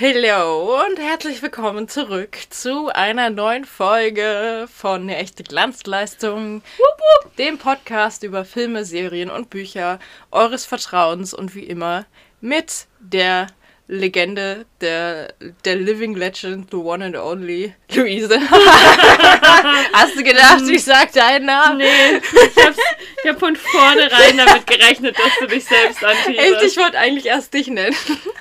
Hallo 0.00 0.82
und 0.86 0.98
herzlich 0.98 1.42
willkommen 1.42 1.86
zurück 1.86 2.38
zu 2.48 2.88
einer 2.88 3.28
neuen 3.28 3.66
Folge 3.66 4.66
von 4.74 5.06
der 5.08 5.20
echte 5.20 5.42
Glanzleistung, 5.42 6.62
wup, 6.78 7.26
wup, 7.26 7.36
dem 7.36 7.58
Podcast 7.58 8.22
über 8.22 8.46
Filme, 8.46 8.86
Serien 8.86 9.28
und 9.28 9.50
Bücher 9.50 9.98
eures 10.30 10.64
Vertrauens 10.64 11.34
und 11.34 11.54
wie 11.54 11.64
immer 11.64 12.06
mit 12.40 12.86
der 12.98 13.48
Legende, 13.88 14.64
der, 14.80 15.34
der 15.66 15.76
Living 15.76 16.14
Legend, 16.14 16.70
the 16.70 16.78
one 16.78 17.04
and 17.04 17.16
only, 17.16 17.74
Luise. 17.92 18.40
Hast 19.92 20.16
du 20.16 20.22
gedacht, 20.22 20.62
ich 20.66 20.82
sag 20.82 21.12
deinen 21.12 21.44
Namen? 21.44 21.76
Nee, 21.76 22.16
ich, 22.16 22.64
hab's, 22.64 22.78
ich 23.22 23.28
hab 23.28 23.38
von 23.38 23.54
vornherein 23.54 24.38
damit 24.38 24.66
gerechnet, 24.66 25.18
dass 25.18 25.38
du 25.40 25.46
dich 25.46 25.64
selbst 25.66 26.02
anteaserst. 26.02 26.38
Echt, 26.38 26.72
ich 26.72 26.76
wollte 26.78 26.98
eigentlich 26.98 27.26
erst 27.26 27.52
dich 27.52 27.66
nennen. 27.66 27.94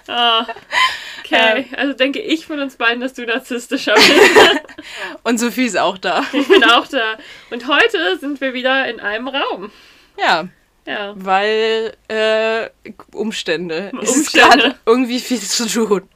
Oh, 0.08 0.44
okay, 1.32 1.66
also 1.76 1.94
denke 1.94 2.20
ich 2.20 2.46
von 2.46 2.60
uns 2.60 2.76
beiden, 2.76 3.02
dass 3.02 3.14
du 3.14 3.26
narzisstischer 3.26 3.96
bist. 3.96 4.10
Und 5.24 5.40
Sophie 5.40 5.66
ist 5.66 5.78
auch 5.78 5.98
da. 5.98 6.26
Ich 6.34 6.48
bin 6.48 6.64
auch 6.64 6.88
da. 6.88 7.18
Und 7.50 7.68
heute 7.68 8.18
sind 8.20 8.42
wir 8.42 8.54
wieder 8.54 8.88
in 8.88 9.00
einem 9.00 9.28
Raum. 9.28 9.72
Ja. 10.18 10.48
Ja. 10.90 11.14
Weil 11.16 11.94
äh, 12.08 12.70
Umstände. 13.14 13.92
Es 14.02 14.10
ist 14.10 14.18
Umstände. 14.18 14.58
gerade 14.58 14.76
irgendwie 14.88 15.20
viel 15.20 15.40
zu 15.40 15.68
tun. 15.68 16.10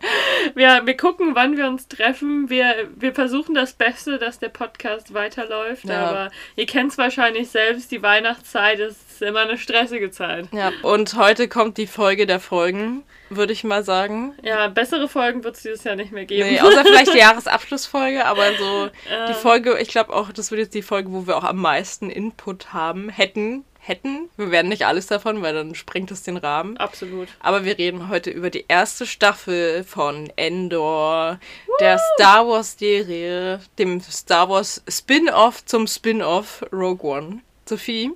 Wir, 0.56 0.82
wir 0.86 0.98
gucken, 0.98 1.36
wann 1.36 1.58
wir 1.58 1.68
uns 1.68 1.88
treffen. 1.88 2.50
Wir, 2.50 2.90
wir 2.96 3.14
versuchen 3.14 3.54
das 3.54 3.74
Beste, 3.74 4.18
dass 4.18 4.40
der 4.40 4.50
Podcast 4.50 5.14
weiterläuft. 5.14 5.86
Ja. 5.86 6.08
Aber 6.08 6.32
ihr 6.56 6.66
kennt 6.66 6.92
es 6.92 6.98
wahrscheinlich 6.98 7.50
selbst, 7.50 7.92
die 7.92 8.02
Weihnachtszeit 8.02 8.80
ist 8.80 9.13
immer 9.24 9.40
eine 9.42 9.58
stressige 9.58 10.12
Zeit. 10.12 10.48
Ja. 10.52 10.72
Und 10.84 11.16
heute 11.16 11.48
kommt 11.48 11.78
die 11.78 11.88
Folge 11.88 12.26
der 12.28 12.40
Folgen, 12.40 13.04
würde 13.30 13.54
ich 13.54 13.64
mal 13.64 13.84
sagen. 13.84 14.34
Ja, 14.44 14.68
bessere 14.68 15.08
Folgen 15.08 15.44
wird 15.44 15.56
es 15.56 15.64
dieses 15.64 15.84
Jahr 15.84 15.96
nicht 15.96 16.12
mehr 16.12 16.26
geben. 16.26 16.50
Nee, 16.50 16.60
außer 16.60 16.84
vielleicht 16.86 17.14
die 17.14 17.18
Jahresabschlussfolge, 17.20 18.26
aber 18.26 18.54
so 18.58 18.90
Ja. 19.10 19.28
die 19.28 19.34
Folge, 19.34 19.78
ich 19.80 19.88
glaube 19.90 20.14
auch, 20.14 20.32
das 20.32 20.52
wird 20.52 20.60
jetzt 20.62 20.74
die 20.76 20.82
Folge, 20.82 21.12
wo 21.12 21.26
wir 21.28 21.38
auch 21.38 21.44
am 21.44 21.58
meisten 21.58 22.10
Input 22.10 22.74
haben, 22.74 23.10
hätten, 23.10 23.64
hätten. 23.80 24.30
Wir 24.38 24.50
werden 24.52 24.70
nicht 24.70 24.86
alles 24.86 25.08
davon, 25.08 25.42
weil 25.42 25.54
dann 25.54 25.76
sprengt 25.76 26.10
es 26.12 26.24
den 26.24 26.38
Rahmen. 26.38 26.78
Absolut. 26.78 27.28
Aber 27.42 27.66
wir 27.66 27.78
reden 27.78 28.08
heute 28.10 28.30
über 28.30 28.50
die 28.50 28.66
erste 28.68 29.06
Staffel 29.06 29.84
von 29.84 30.32
Endor, 30.38 31.40
der 31.82 32.00
Star 32.16 32.48
Wars 32.48 32.78
Serie, 32.80 33.60
dem 33.80 34.00
Star 34.02 34.48
Wars 34.50 34.84
Spin-off 34.88 35.66
zum 35.66 35.88
Spin-off 35.88 36.64
Rogue 36.72 37.04
One. 37.10 37.40
Sophie, 37.66 38.12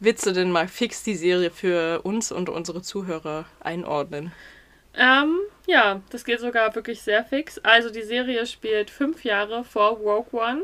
willst 0.00 0.26
du 0.26 0.32
denn 0.32 0.50
mal 0.50 0.68
fix 0.68 1.02
die 1.02 1.14
Serie 1.14 1.50
für 1.50 2.02
uns 2.02 2.32
und 2.32 2.48
unsere 2.48 2.82
Zuhörer 2.82 3.46
einordnen? 3.60 4.32
Ähm, 4.94 5.38
ja, 5.66 6.00
das 6.10 6.24
geht 6.24 6.40
sogar 6.40 6.74
wirklich 6.74 7.02
sehr 7.02 7.24
fix. 7.24 7.58
Also 7.58 7.90
die 7.90 8.02
Serie 8.02 8.46
spielt 8.46 8.90
fünf 8.90 9.24
Jahre 9.24 9.64
vor 9.64 9.90
Rogue 9.98 10.40
One. 10.40 10.62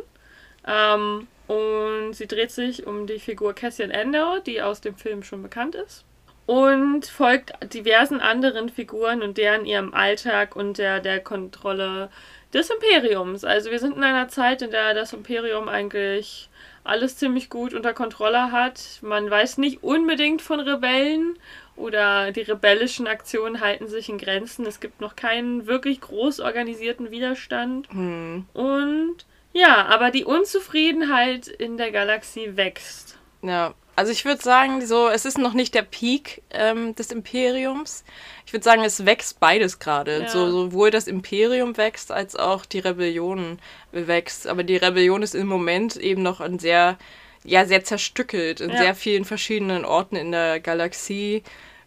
Ähm, 0.67 1.29
und 1.47 2.15
sie 2.15 2.27
dreht 2.27 2.51
sich 2.51 2.87
um 2.87 3.07
die 3.07 3.19
Figur 3.19 3.53
Cassian 3.55 3.93
Andor, 3.93 4.41
die 4.41 4.63
aus 4.63 4.81
dem 4.81 4.97
Film 4.97 5.23
schon 5.23 5.43
bekannt 5.43 5.75
ist. 5.75 6.05
Und 6.47 7.07
folgt 7.07 7.53
diversen 7.73 8.21
anderen 8.21 8.69
Figuren 8.69 9.23
und 9.23 9.39
deren 9.39 9.65
ihrem 9.65 9.95
Alltag 9.95 10.57
und 10.57 10.79
der, 10.79 11.01
der 11.01 11.21
Kontrolle 11.21 12.11
des 12.53 12.71
Imperiums. 12.71 13.45
Also 13.45 13.71
wir 13.71 13.79
sind 13.79 13.97
in 13.97 14.05
einer 14.05 14.29
Zeit, 14.29 14.63
in 14.63 14.71
der 14.71 14.95
das 14.95 15.13
Imperium 15.13 15.69
eigentlich 15.69 16.49
alles 16.85 17.17
ziemlich 17.17 17.49
gut 17.51 17.75
unter 17.75 17.93
Kontrolle 17.95 18.53
hat. 18.53 18.99
Man 19.03 19.29
weiß 19.31 19.59
nicht 19.59 19.83
unbedingt 19.83 20.43
von 20.43 20.61
Rebellen 20.61 21.39
oder 21.77 22.31
die 22.31 22.43
rebellischen 22.43 23.07
Aktionen 23.07 23.61
halten 23.61 23.89
sich 23.89 24.09
in 24.09 24.19
Grenzen. 24.19 24.67
Es 24.67 24.81
gibt 24.81 25.01
noch 25.01 25.17
keinen 25.17 25.67
wirklich 25.67 26.01
groß 26.01 26.41
organisierten 26.41 27.11
Widerstand. 27.11 27.89
Hm, 27.91 28.47
Und 28.53 29.17
ja, 29.53 29.87
aber 29.87 30.11
die 30.11 30.25
Unzufriedenheit 30.25 31.49
in 31.49 31.77
der 31.77 31.91
Galaxie 31.91 32.57
wächst. 32.57 33.19
ja. 33.43 33.75
Also 33.97 34.11
ich 34.11 34.25
würde 34.25 34.43
sagen, 34.43 34.85
so, 34.85 35.09
es 35.09 35.25
ist 35.25 35.39
noch 35.39 35.53
nicht 35.55 35.75
der 35.75 35.83
Peak 35.83 36.43
ähm, 36.51 36.95
des 36.97 37.13
Imperiums. 37.13 38.05
Ich 38.47 38.53
würde 38.53 38.65
sagen, 38.65 38.83
es 38.83 39.07
wächst 39.07 39.39
beides 39.41 39.79
gerade. 39.79 40.23
Ja. 40.23 40.29
So, 40.29 40.51
sowohl 40.51 40.91
das 40.91 41.07
Imperium 41.07 41.77
wächst, 41.77 42.11
als 42.11 42.35
auch 42.35 42.67
die 42.67 42.81
Rebellion 42.81 43.59
wächst. 43.93 44.49
Aber 44.49 44.65
die 44.65 44.77
Rebellion 44.77 45.23
ist 45.23 45.35
im 45.35 45.47
Moment 45.47 45.97
eben 45.97 46.23
noch 46.23 46.41
ein 46.41 46.59
sehr, 46.59 46.99
ja, 47.45 47.67
sehr 47.67 47.85
zerstückelt 47.85 48.61
in 48.61 48.71
Ja. 48.71 48.79
sehr 48.79 48.95
vielen 48.97 49.25
verschiedenen 49.25 49.85
Orten 49.85 50.17
in 50.17 50.33
der 50.33 50.59
Galaxie. 50.59 51.45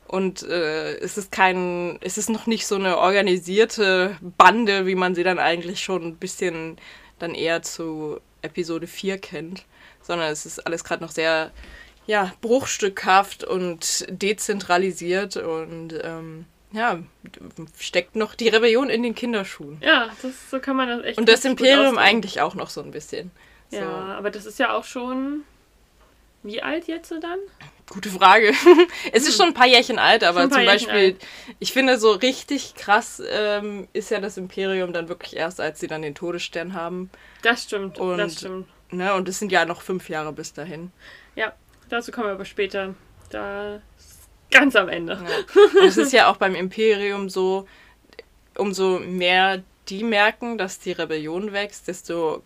Und 0.08 0.44
äh, 0.44 0.94
es 1.00 1.18
ist 1.18 1.34
kein, 1.34 1.98
es 2.00 2.18
ist 2.18 2.30
noch 2.30 2.48
nicht 2.48 2.66
so 2.66 2.76
eine 2.76 2.98
organisierte 2.98 4.16
Bande, 4.22 4.86
wie 4.86 4.96
man 4.96 5.14
sie 5.16 5.24
dann 5.24 5.40
eigentlich 5.40 5.82
schon 5.82 6.04
ein 6.06 6.16
bisschen 6.16 6.78
dann 7.20 7.36
eher 7.36 7.62
zu 7.64 8.22
Episode 8.42 8.88
4 8.88 9.18
kennt. 9.18 9.66
Sondern 10.02 10.32
es 10.32 10.46
ist 10.46 10.66
alles 10.66 10.86
gerade 10.86 11.04
noch 11.04 11.12
sehr, 11.12 11.52
ja, 12.08 12.34
bruchstückhaft 12.42 13.44
und 13.44 14.06
dezentralisiert 14.10 15.38
und 15.38 15.94
ähm, 16.04 16.46
ja, 16.72 17.00
steckt 17.80 18.16
noch 18.16 18.36
die 18.36 18.50
Rebellion 18.50 18.90
in 18.90 19.04
den 19.04 19.16
Kinderschuhen. 19.16 19.78
Ja, 19.82 20.10
das, 20.22 20.50
so 20.50 20.60
kann 20.60 20.76
man 20.76 20.90
das 20.90 21.04
echt 21.04 21.18
Und 21.20 21.30
das 21.30 21.46
Imperium 21.46 21.98
eigentlich 21.98 22.42
auch 22.42 22.56
noch 22.56 22.70
so 22.70 22.82
ein 22.82 22.92
bisschen. 22.92 23.32
So. 23.70 23.78
Ja, 23.78 24.16
aber 24.18 24.32
das 24.32 24.46
ist 24.46 24.60
ja 24.60 24.74
auch 24.74 24.84
schon. 24.84 25.44
Wie 26.44 26.62
alt 26.62 26.88
jetzt 26.88 27.10
so 27.10 27.20
dann? 27.20 27.40
Gute 27.90 28.10
Frage. 28.10 28.54
es 29.12 29.28
ist 29.28 29.38
schon 29.38 29.48
ein 29.48 29.54
paar 29.54 29.68
Jährchen 29.68 29.98
alt, 30.00 30.24
aber 30.24 30.44
Hm. 30.44 30.52
Zum 30.52 30.62
Jährchen 30.62 30.88
Beispiel, 30.88 31.16
ich 31.60 31.74
finde 31.74 31.98
so 31.98 32.12
richtig 32.12 32.76
krass 32.76 33.22
ähm, 33.30 33.88
ist 33.94 34.12
ja 34.12 34.20
das 34.20 34.38
Imperium 34.38 34.94
dann 34.94 35.10
wirklich 35.10 35.36
erst, 35.36 35.60
als 35.60 35.80
sie 35.80 35.88
dann 35.88 36.02
den 36.02 36.16
Todesstern 36.16 36.74
haben. 36.74 37.10
Das 37.42 37.64
stimmt, 37.64 37.98
Und- 37.98 38.18
das 38.18 38.36
stimmt. 38.36 38.68
Ne? 38.92 39.14
Und 39.14 39.28
es 39.28 39.40
sind 39.40 39.52
ja 39.52 39.66
noch 39.66 39.82
fünf 39.82 40.08
Jahre 40.10 40.32
bis 40.32 40.54
dahin. 40.54 40.92
Ja, 41.36 41.52
dazu 41.90 42.12
kommen 42.12 42.28
wir 42.28 42.34
aber 42.34 42.46
später. 42.46 42.96
Da 43.30 43.82
ganz 44.52 44.76
am 44.76 44.90
Ende. 44.90 45.14
Ja. 45.14 45.62
Und 45.80 45.88
es 45.88 45.98
ist 45.98 46.14
ja 46.14 46.30
auch 46.30 46.38
beim 46.38 46.56
Imperium 46.56 47.30
so, 47.30 47.68
umso 48.58 49.00
mehr 49.00 49.64
die 49.90 50.04
merken, 50.04 50.58
dass 50.58 50.80
die 50.80 50.92
Rebellion 50.92 51.54
wächst, 51.54 51.88
desto 51.88 52.44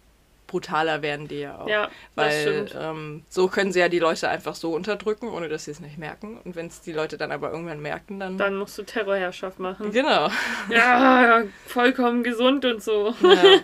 brutaler 0.47 1.02
werden 1.02 1.28
die 1.28 1.40
ja 1.40 1.59
auch. 1.59 1.68
Ja, 1.68 1.90
Weil 2.16 2.68
ähm, 2.78 3.24
so 3.29 3.47
können 3.47 3.72
sie 3.72 3.79
ja 3.79 3.88
die 3.88 4.00
Leute 4.00 4.28
einfach 4.28 4.53
so 4.53 4.74
unterdrücken, 4.74 5.29
ohne 5.29 5.47
dass 5.47 5.66
sie 5.66 5.72
es 5.72 5.79
nicht 5.79 5.97
merken. 5.97 6.40
Und 6.44 6.56
wenn 6.56 6.68
es 6.68 6.81
die 6.81 6.91
Leute 6.91 7.18
dann 7.18 7.31
aber 7.31 7.52
irgendwann 7.52 7.81
merken, 7.81 8.19
dann. 8.19 8.38
Dann 8.38 8.58
musst 8.58 8.78
du 8.78 8.84
Terrorherrschaft 8.84 9.59
machen. 9.59 9.91
genau. 9.91 10.29
Ja, 10.69 11.44
vollkommen 11.68 12.23
gesund 12.23 12.66
und 12.66 12.84
so. 12.84 13.16
Ja. 13.22 13.62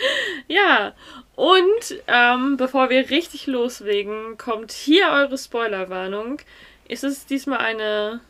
Ja, 0.48 0.94
und 1.36 2.02
ähm, 2.08 2.56
bevor 2.56 2.90
wir 2.90 3.10
richtig 3.10 3.46
loslegen, 3.46 4.36
kommt 4.36 4.72
hier 4.72 5.08
eure 5.10 5.38
Spoilerwarnung. 5.38 6.40
Ist 6.88 7.04
es 7.04 7.24
diesmal 7.24 7.58
eine 7.58 8.20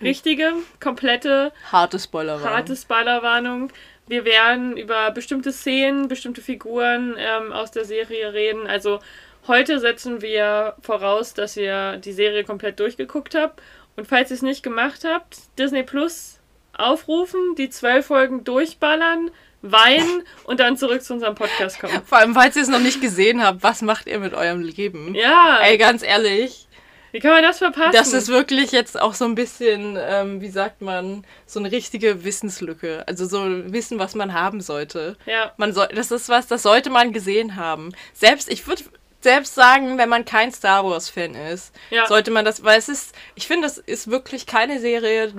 richtige, 0.00 0.54
komplette, 0.80 1.52
Harte 1.70 1.98
Spoiler 1.98 2.42
harte 2.42 2.74
Spoilerwarnung? 2.74 3.72
Wir 4.08 4.24
werden 4.24 4.76
über 4.76 5.12
bestimmte 5.12 5.52
Szenen, 5.52 6.08
bestimmte 6.08 6.42
Figuren 6.42 7.14
ähm, 7.16 7.52
aus 7.52 7.70
der 7.70 7.84
Serie 7.84 8.32
reden. 8.32 8.66
Also 8.66 8.98
heute 9.46 9.78
setzen 9.78 10.20
wir 10.20 10.74
voraus, 10.82 11.32
dass 11.32 11.56
ihr 11.56 11.98
die 11.98 12.12
Serie 12.12 12.42
komplett 12.42 12.80
durchgeguckt 12.80 13.36
habt. 13.36 13.62
Und 13.96 14.08
falls 14.08 14.30
ihr 14.30 14.34
es 14.34 14.42
nicht 14.42 14.64
gemacht 14.64 15.04
habt, 15.04 15.36
Disney 15.58 15.84
Plus 15.84 16.40
aufrufen, 16.76 17.54
die 17.56 17.70
zwölf 17.70 18.06
Folgen 18.06 18.42
durchballern, 18.42 19.30
weinen 19.62 20.22
und 20.44 20.60
dann 20.60 20.76
zurück 20.76 21.02
zu 21.02 21.12
unserem 21.14 21.34
Podcast 21.34 21.80
kommen. 21.80 22.00
Vor 22.06 22.18
allem, 22.18 22.34
falls 22.34 22.56
ihr 22.56 22.62
es 22.62 22.68
noch 22.68 22.78
nicht 22.80 23.00
gesehen 23.00 23.42
habt, 23.44 23.62
was 23.62 23.82
macht 23.82 24.06
ihr 24.06 24.18
mit 24.18 24.34
eurem 24.34 24.60
Leben? 24.62 25.14
Ja, 25.14 25.58
Ey, 25.62 25.76
ganz 25.78 26.02
ehrlich, 26.02 26.66
wie 27.12 27.18
kann 27.18 27.32
man 27.32 27.42
das 27.42 27.58
verpassen? 27.58 27.92
das 27.92 28.12
ist 28.12 28.28
wirklich 28.28 28.70
jetzt 28.72 28.98
auch 29.00 29.14
so 29.14 29.24
ein 29.24 29.34
bisschen, 29.34 29.98
ähm, 30.00 30.40
wie 30.40 30.48
sagt 30.48 30.80
man, 30.80 31.24
so 31.44 31.58
eine 31.58 31.72
richtige 31.72 32.24
Wissenslücke. 32.24 33.04
Also 33.08 33.26
so 33.26 33.42
Wissen, 33.72 33.98
was 33.98 34.14
man 34.14 34.32
haben 34.32 34.60
sollte. 34.60 35.16
ja, 35.26 35.52
Man 35.56 35.72
soll, 35.72 35.88
das 35.88 36.10
ist 36.12 36.28
was, 36.28 36.46
das 36.46 36.62
sollte 36.62 36.88
man 36.88 37.12
gesehen 37.12 37.56
haben. 37.56 37.92
Selbst, 38.14 38.48
ich 38.50 38.66
würde 38.66 38.84
selbst 39.22 39.54
sagen, 39.54 39.98
wenn 39.98 40.08
man 40.08 40.24
kein 40.24 40.50
Star 40.52 40.84
Wars-Fan 40.84 41.34
ist, 41.34 41.74
Ja. 41.90 42.06
sollte 42.06 42.30
man 42.30 42.44
das, 42.44 42.64
weil 42.64 42.78
es 42.78 42.88
ist, 42.88 43.14
ich 43.34 43.46
finde, 43.46 43.66
das 43.66 43.78
ist 43.78 44.10
wirklich 44.10 44.46
keine 44.46 44.80
Serie, 44.80 45.32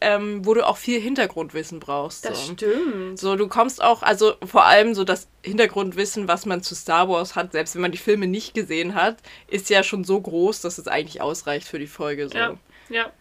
ähm, 0.00 0.44
wo 0.44 0.54
du 0.54 0.66
auch 0.66 0.76
viel 0.76 1.00
Hintergrundwissen 1.00 1.78
brauchst. 1.80 2.24
das 2.24 2.46
so. 2.46 2.52
stimmt. 2.54 3.18
So, 3.18 3.36
du 3.36 3.46
kommst 3.48 3.82
auch, 3.82 4.02
also 4.02 4.34
vor 4.44 4.64
allem 4.66 4.94
so 4.94 5.04
das 5.04 5.28
Hintergrundwissen, 5.44 6.26
was 6.26 6.46
man 6.46 6.62
zu 6.62 6.74
Star 6.74 7.08
Wars 7.08 7.36
hat, 7.36 7.52
selbst 7.52 7.74
wenn 7.74 7.82
man 7.82 7.92
die 7.92 7.98
Filme 7.98 8.26
nicht 8.26 8.54
gesehen 8.54 8.94
hat, 8.94 9.18
ist 9.46 9.70
ja 9.70 9.82
schon 9.82 10.02
so 10.04 10.20
groß, 10.20 10.60
dass 10.60 10.78
es 10.78 10.88
eigentlich 10.88 11.20
ausreicht 11.20 11.68
für 11.68 11.78
die 11.78 11.86
Folge. 11.86 12.28
So. 12.28 12.36
Ja, 12.36 12.54
ja. 12.88 13.12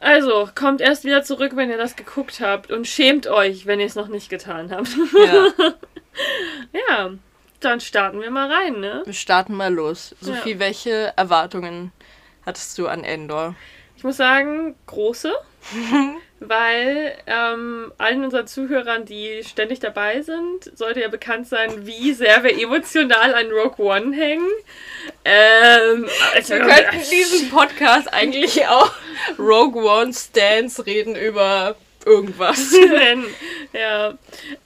Also, 0.00 0.50
kommt 0.54 0.80
erst 0.82 1.04
wieder 1.04 1.22
zurück, 1.22 1.52
wenn 1.54 1.70
ihr 1.70 1.78
das 1.78 1.96
geguckt 1.96 2.40
habt 2.40 2.70
und 2.70 2.86
schämt 2.86 3.26
euch, 3.26 3.64
wenn 3.64 3.80
ihr 3.80 3.86
es 3.86 3.94
noch 3.94 4.08
nicht 4.08 4.28
getan 4.28 4.70
habt. 4.70 4.88
Ja. 5.24 5.46
ja, 6.88 7.10
dann 7.64 7.80
starten 7.80 8.20
wir 8.20 8.30
mal 8.30 8.50
rein, 8.50 8.80
ne? 8.80 9.02
Wir 9.04 9.12
starten 9.12 9.54
mal 9.54 9.72
los. 9.72 10.14
Ja. 10.20 10.34
Sophie, 10.34 10.58
welche 10.58 11.12
Erwartungen 11.16 11.92
hattest 12.44 12.78
du 12.78 12.86
an 12.86 13.04
Endor? 13.04 13.54
Ich 13.96 14.04
muss 14.04 14.16
sagen, 14.16 14.74
große. 14.86 15.32
weil 16.48 17.16
ähm, 17.26 17.92
allen 17.98 18.24
unseren 18.24 18.46
Zuhörern, 18.46 19.04
die 19.04 19.42
ständig 19.44 19.80
dabei 19.80 20.22
sind, 20.22 20.76
sollte 20.76 21.00
ja 21.00 21.08
bekannt 21.08 21.48
sein, 21.48 21.86
wie 21.86 22.12
sehr 22.12 22.42
wir 22.42 22.58
emotional 22.58 23.34
an 23.34 23.50
Rogue 23.50 23.84
One 23.84 24.14
hängen. 24.14 24.50
Ähm, 25.24 26.08
also, 26.34 26.54
wir 26.54 26.60
könnten 26.60 27.10
diesen 27.10 27.50
Podcast 27.50 28.12
eigentlich 28.12 28.66
auch 28.66 28.92
Rogue 29.38 29.82
One 29.84 30.12
Stance 30.12 30.84
reden 30.84 31.14
über 31.14 31.76
irgendwas. 32.04 32.74
ja. 33.72 34.14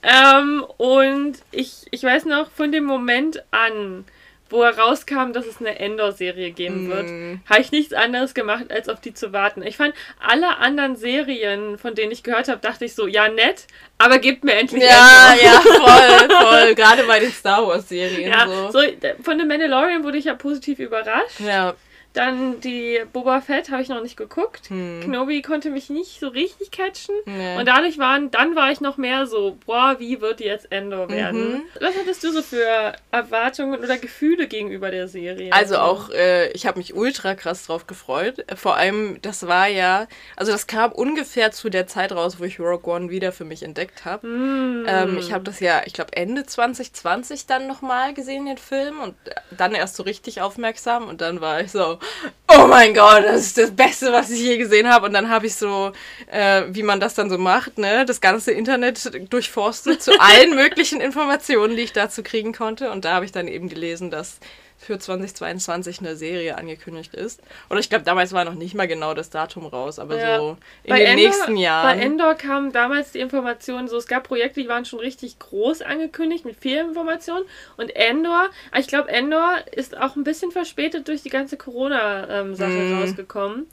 Ähm, 0.03 0.65
und 0.77 1.37
ich, 1.51 1.85
ich 1.91 2.03
weiß 2.03 2.25
noch 2.25 2.51
von 2.51 2.71
dem 2.71 2.83
Moment 2.83 3.43
an, 3.51 4.05
wo 4.49 4.63
herauskam, 4.63 5.31
dass 5.31 5.45
es 5.45 5.59
eine 5.59 5.77
Endor-Serie 5.79 6.51
geben 6.51 6.87
mm. 6.87 6.89
wird, 6.89 7.39
habe 7.49 7.61
ich 7.61 7.71
nichts 7.71 7.93
anderes 7.93 8.33
gemacht, 8.33 8.71
als 8.71 8.89
auf 8.89 8.99
die 8.99 9.13
zu 9.13 9.31
warten. 9.31 9.61
Ich 9.61 9.77
fand 9.77 9.93
alle 10.19 10.57
anderen 10.57 10.95
Serien, 10.95 11.77
von 11.77 11.93
denen 11.93 12.11
ich 12.11 12.23
gehört 12.23 12.47
habe, 12.47 12.59
dachte 12.59 12.85
ich 12.85 12.95
so, 12.95 13.05
ja, 13.05 13.29
nett, 13.29 13.67
aber 13.97 14.17
gebt 14.17 14.43
mir 14.43 14.53
endlich 14.53 14.83
Ja, 14.83 15.33
Endor. 15.33 15.45
ja, 15.45 15.61
voll, 15.61 16.29
voll. 16.41 16.75
Gerade 16.75 17.03
bei 17.03 17.19
den 17.19 17.31
Star 17.31 17.65
Wars-Serien. 17.65 18.31
Ja, 18.31 18.47
so. 18.47 18.71
so. 18.71 18.79
von 19.21 19.39
The 19.39 19.45
Mandalorian 19.45 20.03
wurde 20.03 20.17
ich 20.17 20.25
ja 20.25 20.33
positiv 20.33 20.79
überrascht. 20.79 21.39
Ja. 21.39 21.75
Dann 22.13 22.59
die 22.61 22.99
Boba 23.13 23.39
Fett 23.39 23.69
habe 23.69 23.83
ich 23.83 23.89
noch 23.89 24.01
nicht 24.01 24.17
geguckt. 24.17 24.69
Hm. 24.69 25.01
Kenobi 25.01 25.43
konnte 25.43 25.69
mich 25.69 25.91
nicht 25.91 26.19
so 26.19 26.29
richtig 26.29 26.71
catchen. 26.71 27.13
Nee. 27.25 27.57
Und 27.57 27.67
dadurch 27.67 27.99
waren, 27.99 28.31
dann 28.31 28.55
war 28.55 28.71
ich 28.71 28.81
noch 28.81 28.97
mehr 28.97 29.27
so, 29.27 29.57
boah, 29.65 29.97
wie 29.99 30.19
wird 30.19 30.39
jetzt 30.39 30.71
Endor 30.71 31.09
werden? 31.09 31.51
Mhm. 31.51 31.61
Was 31.79 31.95
hattest 31.95 32.23
du 32.23 32.31
so 32.31 32.41
für 32.41 32.93
Erwartungen 33.11 33.79
oder 33.79 33.97
Gefühle 33.97 34.47
gegenüber 34.47 34.89
der 34.89 35.07
Serie? 35.07 35.53
Also 35.53 35.77
auch, 35.77 36.09
äh, 36.09 36.49
ich 36.51 36.65
habe 36.65 36.79
mich 36.79 36.95
ultra 36.95 37.35
krass 37.35 37.67
drauf 37.67 37.85
gefreut. 37.85 38.43
Vor 38.55 38.75
allem, 38.75 39.21
das 39.21 39.45
war 39.45 39.67
ja, 39.67 40.07
also 40.35 40.51
das 40.51 40.65
kam 40.65 40.91
ungefähr 40.91 41.51
zu 41.51 41.69
der 41.69 41.85
Zeit 41.85 42.11
raus, 42.11 42.39
wo 42.39 42.43
ich 42.43 42.59
Rogue 42.59 42.91
One 42.91 43.11
wieder 43.11 43.31
für 43.31 43.45
mich 43.45 43.61
entdeckt 43.61 44.05
habe. 44.05 44.25
Mhm. 44.25 44.85
Ähm, 44.87 45.17
ich 45.19 45.31
habe 45.31 45.43
das 45.43 45.59
ja, 45.59 45.83
ich 45.85 45.93
glaube 45.93 46.15
Ende 46.15 46.43
2020 46.43 47.45
dann 47.45 47.67
nochmal 47.67 48.15
gesehen, 48.15 48.47
den 48.47 48.57
Film. 48.57 48.99
Und 48.99 49.15
dann 49.51 49.75
erst 49.75 49.95
so 49.95 50.01
richtig 50.03 50.41
aufmerksam. 50.41 51.07
Und 51.07 51.21
dann 51.21 51.39
war 51.39 51.61
ich 51.61 51.71
so, 51.71 51.98
oh 52.47 52.67
mein 52.67 52.93
Gott, 52.93 53.23
das 53.23 53.41
ist 53.41 53.57
das 53.57 53.71
Beste, 53.71 54.11
was 54.11 54.29
ich 54.29 54.39
je 54.39 54.57
gesehen 54.57 54.87
habe. 54.87 55.05
Und 55.05 55.13
dann 55.13 55.29
habe 55.29 55.47
ich 55.47 55.55
so, 55.55 55.91
äh, 56.27 56.63
wie 56.69 56.83
man 56.83 56.99
das 56.99 57.13
dann 57.13 57.29
so 57.29 57.37
macht, 57.37 57.77
ne, 57.77 58.05
das 58.05 58.21
ganze 58.21 58.51
Internet 58.51 59.31
durchforstet 59.31 60.01
zu 60.01 60.19
allen 60.19 60.55
möglichen 60.55 61.01
Informationen, 61.01 61.75
die 61.75 61.83
ich 61.83 61.93
dazu 61.93 62.23
kriegen 62.23 62.53
konnte. 62.53 62.91
Und 62.91 63.05
da 63.05 63.13
habe 63.13 63.25
ich 63.25 63.31
dann 63.31 63.47
eben 63.47 63.69
gelesen, 63.69 64.11
dass 64.11 64.39
für 64.89 64.97
2022 64.97 65.99
eine 65.99 66.15
Serie 66.15 66.57
angekündigt 66.57 67.13
ist. 67.13 67.43
Oder 67.69 67.79
ich 67.79 67.91
glaube, 67.91 68.05
damals 68.05 68.33
war 68.33 68.43
noch 68.43 68.55
nicht 68.55 68.73
mal 68.73 68.87
genau 68.87 69.13
das 69.13 69.29
Datum 69.29 69.67
raus, 69.67 69.99
aber 69.99 70.17
ja. 70.17 70.39
so 70.39 70.57
in 70.83 70.89
bei 70.89 70.97
den 70.97 71.07
Endor, 71.09 71.25
nächsten 71.25 71.57
Jahren. 71.57 71.99
Bei 71.99 72.03
Endor 72.03 72.33
kam 72.33 72.71
damals 72.71 73.11
die 73.11 73.19
Information, 73.19 73.87
so 73.87 73.97
es 73.97 74.07
gab 74.07 74.23
Projekte, 74.23 74.61
die 74.61 74.67
waren 74.67 74.85
schon 74.85 74.97
richtig 74.97 75.37
groß 75.37 75.83
angekündigt 75.83 76.43
mit 76.43 76.55
vielen 76.55 76.87
Informationen. 76.87 77.45
Und 77.77 77.95
Endor, 77.95 78.49
ich 78.75 78.87
glaube, 78.87 79.09
Endor 79.09 79.57
ist 79.71 79.95
auch 79.95 80.15
ein 80.15 80.23
bisschen 80.23 80.49
verspätet 80.49 81.07
durch 81.07 81.21
die 81.21 81.29
ganze 81.29 81.55
Corona-Sache 81.55 82.71
ähm, 82.71 82.97
mm. 82.97 83.01
rausgekommen. 83.01 83.67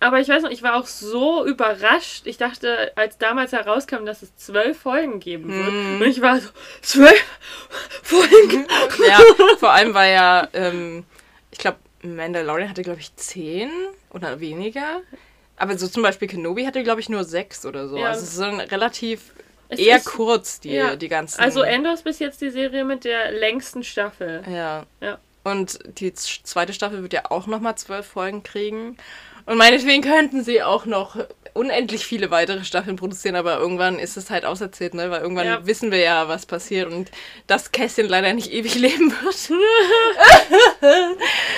Aber 0.00 0.20
ich 0.20 0.28
weiß 0.28 0.42
noch, 0.42 0.50
ich 0.50 0.62
war 0.62 0.76
auch 0.76 0.86
so 0.86 1.44
überrascht. 1.44 2.26
Ich 2.26 2.36
dachte, 2.36 2.92
als 2.94 3.18
damals 3.18 3.52
herauskam, 3.52 4.04
dass 4.04 4.22
es 4.22 4.36
zwölf 4.36 4.78
Folgen 4.78 5.18
geben 5.18 5.52
wird. 5.52 5.72
Mm. 5.72 6.00
Und 6.00 6.06
ich 6.08 6.22
war 6.22 6.40
so, 6.40 6.50
zwölf 6.82 7.24
Folgen? 8.02 8.66
ja, 9.08 9.18
vor 9.58 9.72
allem 9.72 9.94
war 9.94 10.06
ja, 10.06 10.48
ähm, 10.52 11.04
ich 11.50 11.58
glaube, 11.58 11.78
Mandalorian 12.02 12.70
hatte, 12.70 12.82
glaube 12.82 13.00
ich, 13.00 13.14
zehn 13.16 13.70
oder 14.10 14.38
weniger. 14.38 15.02
Aber 15.56 15.76
so 15.76 15.88
zum 15.88 16.04
Beispiel 16.04 16.28
Kenobi 16.28 16.64
hatte, 16.64 16.84
glaube 16.84 17.00
ich, 17.00 17.08
nur 17.08 17.24
sechs 17.24 17.66
oder 17.66 17.88
so. 17.88 17.96
Ja. 17.96 18.10
Also 18.10 18.22
es 18.22 18.34
ist 18.34 18.40
ein 18.40 18.60
relativ 18.60 19.32
es 19.68 19.80
eher 19.80 19.98
ist, 19.98 20.06
kurz, 20.06 20.60
die, 20.60 20.72
ja. 20.72 20.96
die 20.96 21.08
ganzen. 21.08 21.40
Also 21.40 21.62
Endor 21.62 21.94
ist 21.94 22.04
bis 22.04 22.18
jetzt 22.20 22.40
die 22.40 22.50
Serie 22.50 22.84
mit 22.84 23.04
der 23.04 23.32
längsten 23.32 23.82
Staffel. 23.82 24.42
Ja. 24.48 24.86
ja. 25.00 25.18
Und 25.44 25.78
die 25.98 26.12
zweite 26.14 26.72
Staffel 26.72 27.02
wird 27.02 27.12
ja 27.12 27.30
auch 27.30 27.46
nochmal 27.46 27.76
zwölf 27.76 28.06
Folgen 28.06 28.42
kriegen. 28.42 28.96
Und 29.48 29.56
meinetwegen 29.56 30.02
könnten 30.02 30.44
sie 30.44 30.62
auch 30.62 30.84
noch 30.84 31.16
unendlich 31.54 32.04
viele 32.04 32.30
weitere 32.30 32.64
Staffeln 32.64 32.96
produzieren, 32.96 33.34
aber 33.34 33.58
irgendwann 33.58 33.98
ist 33.98 34.18
es 34.18 34.28
halt 34.28 34.44
auserzählt, 34.44 34.92
ne? 34.92 35.10
Weil 35.10 35.22
irgendwann 35.22 35.46
ja. 35.46 35.66
wissen 35.66 35.90
wir 35.90 36.00
ja, 36.00 36.28
was 36.28 36.44
passiert 36.44 36.92
und 36.92 37.10
das 37.46 37.72
Kästchen 37.72 38.08
leider 38.08 38.34
nicht 38.34 38.52
ewig 38.52 38.74
leben 38.74 39.10
wird. 39.22 39.50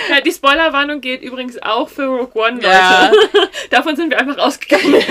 ja, 0.09 0.21
die 0.21 0.31
Spoilerwarnung 0.31 1.01
gilt 1.01 1.23
übrigens 1.23 1.61
auch 1.61 1.89
für 1.89 2.05
Rogue 2.05 2.41
One, 2.41 2.55
Leute. 2.55 2.69
Ja. 2.69 3.11
Davon 3.71 3.97
sind 3.97 4.11
wir 4.11 4.21
einfach 4.21 4.39
ausgegangen. 4.39 4.95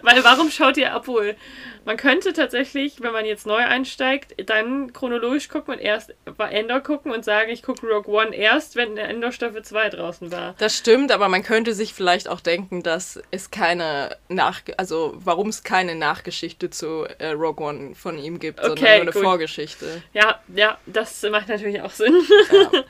Weil 0.00 0.24
warum 0.24 0.50
schaut 0.50 0.78
ihr, 0.78 0.92
obwohl 0.96 1.36
man 1.84 1.96
könnte 1.96 2.32
tatsächlich, 2.32 3.00
wenn 3.00 3.12
man 3.12 3.24
jetzt 3.24 3.46
neu 3.46 3.58
einsteigt, 3.58 4.34
dann 4.48 4.92
chronologisch 4.92 5.48
gucken 5.48 5.74
und 5.74 5.80
erst 5.80 6.14
Endor 6.38 6.80
gucken 6.80 7.12
und 7.12 7.24
sagen, 7.24 7.50
ich 7.50 7.62
gucke 7.62 7.86
Rogue 7.86 8.12
One 8.12 8.34
erst, 8.34 8.76
wenn 8.76 8.96
der 8.96 9.08
Endor 9.08 9.32
Staffel 9.32 9.62
2 9.62 9.90
draußen 9.90 10.32
war. 10.32 10.54
Das 10.58 10.76
stimmt, 10.76 11.12
aber 11.12 11.28
man 11.28 11.42
könnte 11.42 11.72
sich 11.74 11.94
vielleicht 11.94 12.28
auch 12.28 12.40
denken, 12.40 12.82
dass 12.82 13.20
es 13.30 13.50
keine 13.50 14.16
Nach 14.28 14.60
also 14.76 15.14
warum 15.16 15.48
es 15.48 15.62
keine 15.62 15.94
Nachgeschichte 15.94 16.70
zu 16.70 17.06
äh, 17.18 17.28
Rogue 17.28 17.64
One 17.64 17.94
von 17.94 18.18
ihm 18.18 18.38
gibt, 18.38 18.60
okay, 18.60 18.68
sondern 18.68 18.84
nur 18.84 19.00
eine 19.02 19.12
gut. 19.12 19.22
Vorgeschichte. 19.22 20.02
Ja, 20.12 20.40
ja, 20.54 20.78
das 20.86 21.22
macht 21.30 21.48
natürlich 21.48 21.80
auch 21.80 21.90
Sinn. 21.90 22.14
Ja. 22.50 22.84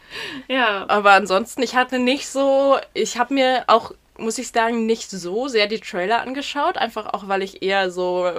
ja. 0.48 0.84
Aber 0.88 1.12
ansonsten, 1.12 1.62
ich 1.62 1.74
hatte 1.74 1.98
nicht 1.98 2.28
so, 2.28 2.78
ich 2.94 3.18
habe 3.18 3.34
mir 3.34 3.64
auch 3.66 3.92
muss 4.18 4.38
ich 4.38 4.48
sagen, 4.48 4.86
nicht 4.86 5.10
so 5.10 5.48
sehr 5.48 5.66
die 5.66 5.80
Trailer 5.80 6.20
angeschaut, 6.20 6.76
einfach 6.76 7.06
auch, 7.12 7.28
weil 7.28 7.42
ich 7.42 7.62
eher 7.62 7.90
so 7.90 8.30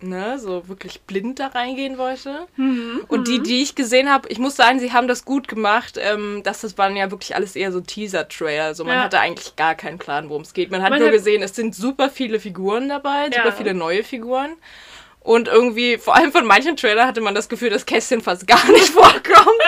ne, 0.00 0.38
so 0.38 0.68
wirklich 0.68 1.02
blind 1.02 1.40
da 1.40 1.48
reingehen 1.48 1.98
wollte. 1.98 2.46
Mhm. 2.56 3.04
Und 3.08 3.28
die, 3.28 3.38
mhm. 3.38 3.44
die 3.44 3.62
ich 3.62 3.74
gesehen 3.74 4.10
habe, 4.10 4.28
ich 4.28 4.38
muss 4.38 4.56
sagen, 4.56 4.78
sie 4.80 4.92
haben 4.92 5.08
das 5.08 5.24
gut 5.24 5.48
gemacht. 5.48 5.98
Ähm, 5.98 6.42
dass 6.42 6.60
das 6.60 6.78
waren 6.78 6.96
ja 6.96 7.10
wirklich 7.10 7.34
alles 7.34 7.56
eher 7.56 7.72
so 7.72 7.80
Teaser-Trailer. 7.80 8.64
Also 8.64 8.84
man 8.84 8.96
ja. 8.96 9.04
hatte 9.04 9.20
eigentlich 9.20 9.56
gar 9.56 9.74
keinen 9.74 9.98
Plan, 9.98 10.28
worum 10.28 10.42
es 10.42 10.52
geht. 10.52 10.70
Man 10.70 10.82
hat 10.82 10.90
man 10.90 10.98
nur 10.98 11.08
hat 11.08 11.14
gesehen, 11.14 11.42
es 11.42 11.54
sind 11.54 11.74
super 11.74 12.10
viele 12.10 12.40
Figuren 12.40 12.88
dabei, 12.88 13.28
ja. 13.28 13.42
super 13.42 13.52
viele 13.52 13.74
neue 13.74 14.04
Figuren. 14.04 14.56
Und 15.20 15.48
irgendwie, 15.48 15.96
vor 15.96 16.14
allem 16.14 16.32
von 16.32 16.44
manchen 16.44 16.76
Trailern 16.76 17.08
hatte 17.08 17.22
man 17.22 17.34
das 17.34 17.48
Gefühl, 17.48 17.70
dass 17.70 17.86
Kästchen 17.86 18.20
fast 18.20 18.46
gar 18.46 18.70
nicht 18.70 18.88
vorkommt. 18.90 19.63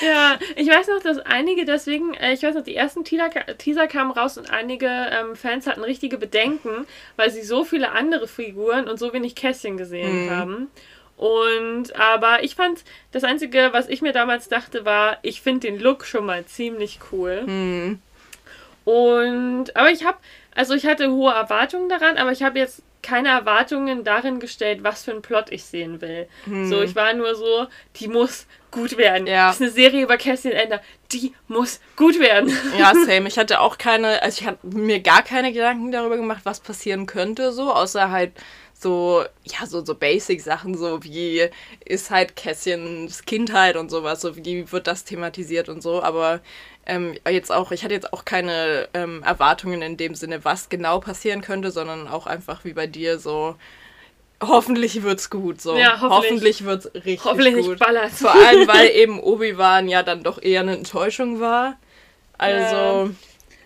Ja, 0.00 0.38
ich 0.56 0.68
weiß 0.68 0.88
noch, 0.88 1.02
dass 1.02 1.18
einige 1.18 1.64
deswegen, 1.64 2.14
äh, 2.14 2.32
ich 2.32 2.42
weiß 2.42 2.54
noch, 2.54 2.64
die 2.64 2.76
ersten 2.76 3.04
Teaser, 3.04 3.86
kamen 3.86 4.10
raus 4.10 4.38
und 4.38 4.50
einige 4.50 4.86
ähm, 4.88 5.36
Fans 5.36 5.66
hatten 5.66 5.82
richtige 5.82 6.18
Bedenken, 6.18 6.86
weil 7.16 7.30
sie 7.30 7.42
so 7.42 7.64
viele 7.64 7.92
andere 7.92 8.28
Figuren 8.28 8.88
und 8.88 8.98
so 8.98 9.12
wenig 9.12 9.34
Kästchen 9.34 9.76
gesehen 9.76 10.26
mhm. 10.26 10.30
haben. 10.30 10.70
Und 11.16 11.96
aber 11.96 12.42
ich 12.42 12.54
fand, 12.54 12.82
das 13.12 13.24
Einzige, 13.24 13.68
was 13.72 13.88
ich 13.88 14.00
mir 14.00 14.12
damals 14.12 14.48
dachte, 14.48 14.84
war, 14.84 15.18
ich 15.22 15.42
finde 15.42 15.68
den 15.68 15.78
Look 15.78 16.06
schon 16.06 16.24
mal 16.24 16.46
ziemlich 16.46 16.98
cool. 17.12 17.42
Mhm. 17.42 17.98
Und 18.84 19.76
aber 19.76 19.90
ich 19.90 20.04
habe, 20.04 20.18
also 20.54 20.74
ich 20.74 20.86
hatte 20.86 21.10
hohe 21.10 21.32
Erwartungen 21.32 21.88
daran, 21.88 22.16
aber 22.16 22.32
ich 22.32 22.42
habe 22.42 22.58
jetzt 22.58 22.82
keine 23.02 23.28
Erwartungen 23.28 24.04
darin 24.04 24.40
gestellt, 24.40 24.80
was 24.82 25.04
für 25.04 25.12
einen 25.12 25.22
Plot 25.22 25.50
ich 25.50 25.64
sehen 25.64 26.00
will. 26.00 26.26
Hm. 26.44 26.68
So, 26.68 26.82
ich 26.82 26.94
war 26.96 27.12
nur 27.14 27.34
so, 27.34 27.66
die 27.96 28.08
muss 28.08 28.46
gut 28.70 28.96
werden. 28.96 29.26
Ja. 29.26 29.48
Das 29.48 29.56
ist 29.56 29.62
eine 29.62 29.70
Serie 29.70 30.02
über 30.02 30.16
Cassian 30.16 30.54
Ender. 30.54 30.80
Die 31.12 31.34
muss 31.48 31.80
gut 31.96 32.18
werden. 32.18 32.52
Ja, 32.78 32.92
same. 32.94 33.28
Ich 33.28 33.38
hatte 33.38 33.60
auch 33.60 33.78
keine, 33.78 34.22
also 34.22 34.40
ich 34.40 34.46
hatte 34.46 34.66
mir 34.66 35.00
gar 35.00 35.22
keine 35.22 35.52
Gedanken 35.52 35.92
darüber 35.92 36.16
gemacht, 36.16 36.42
was 36.44 36.60
passieren 36.60 37.06
könnte, 37.06 37.52
so, 37.52 37.72
außer 37.72 38.10
halt 38.10 38.32
so, 38.72 39.24
ja, 39.44 39.66
so, 39.66 39.84
so 39.84 39.94
Basic-Sachen, 39.94 40.76
so 40.76 41.04
wie 41.04 41.48
ist 41.84 42.10
halt 42.10 42.34
Cassians 42.36 43.24
Kindheit 43.26 43.76
und 43.76 43.90
sowas, 43.90 44.22
so 44.22 44.36
wie 44.36 44.72
wird 44.72 44.86
das 44.86 45.04
thematisiert 45.04 45.68
und 45.68 45.82
so, 45.82 46.02
aber 46.02 46.40
ähm, 46.86 47.14
jetzt 47.28 47.52
auch, 47.52 47.72
ich 47.72 47.84
hatte 47.84 47.94
jetzt 47.94 48.12
auch 48.12 48.24
keine 48.24 48.88
ähm, 48.94 49.22
Erwartungen 49.22 49.82
in 49.82 49.96
dem 49.98 50.14
Sinne, 50.14 50.44
was 50.44 50.70
genau 50.70 50.98
passieren 50.98 51.42
könnte, 51.42 51.70
sondern 51.70 52.08
auch 52.08 52.26
einfach 52.26 52.64
wie 52.64 52.72
bei 52.72 52.86
dir 52.86 53.18
so, 53.18 53.56
hoffentlich 54.42 55.02
wird's 55.02 55.30
gut. 55.30 55.60
So. 55.60 55.76
Ja, 55.76 56.00
hoffentlich, 56.00 56.10
hoffentlich 56.10 56.64
wird's 56.64 56.94
richtig 56.94 57.24
hoffentlich 57.24 57.66
gut. 57.66 57.78
Ballert. 57.78 58.12
Vor 58.12 58.34
allem, 58.34 58.66
weil 58.66 58.90
eben 58.94 59.20
Obi-Wan 59.20 59.88
ja 59.88 60.02
dann 60.02 60.22
doch 60.22 60.42
eher 60.42 60.60
eine 60.60 60.76
Enttäuschung 60.76 61.40
war. 61.40 61.76
Also. 62.38 62.76
Ja. 62.76 63.10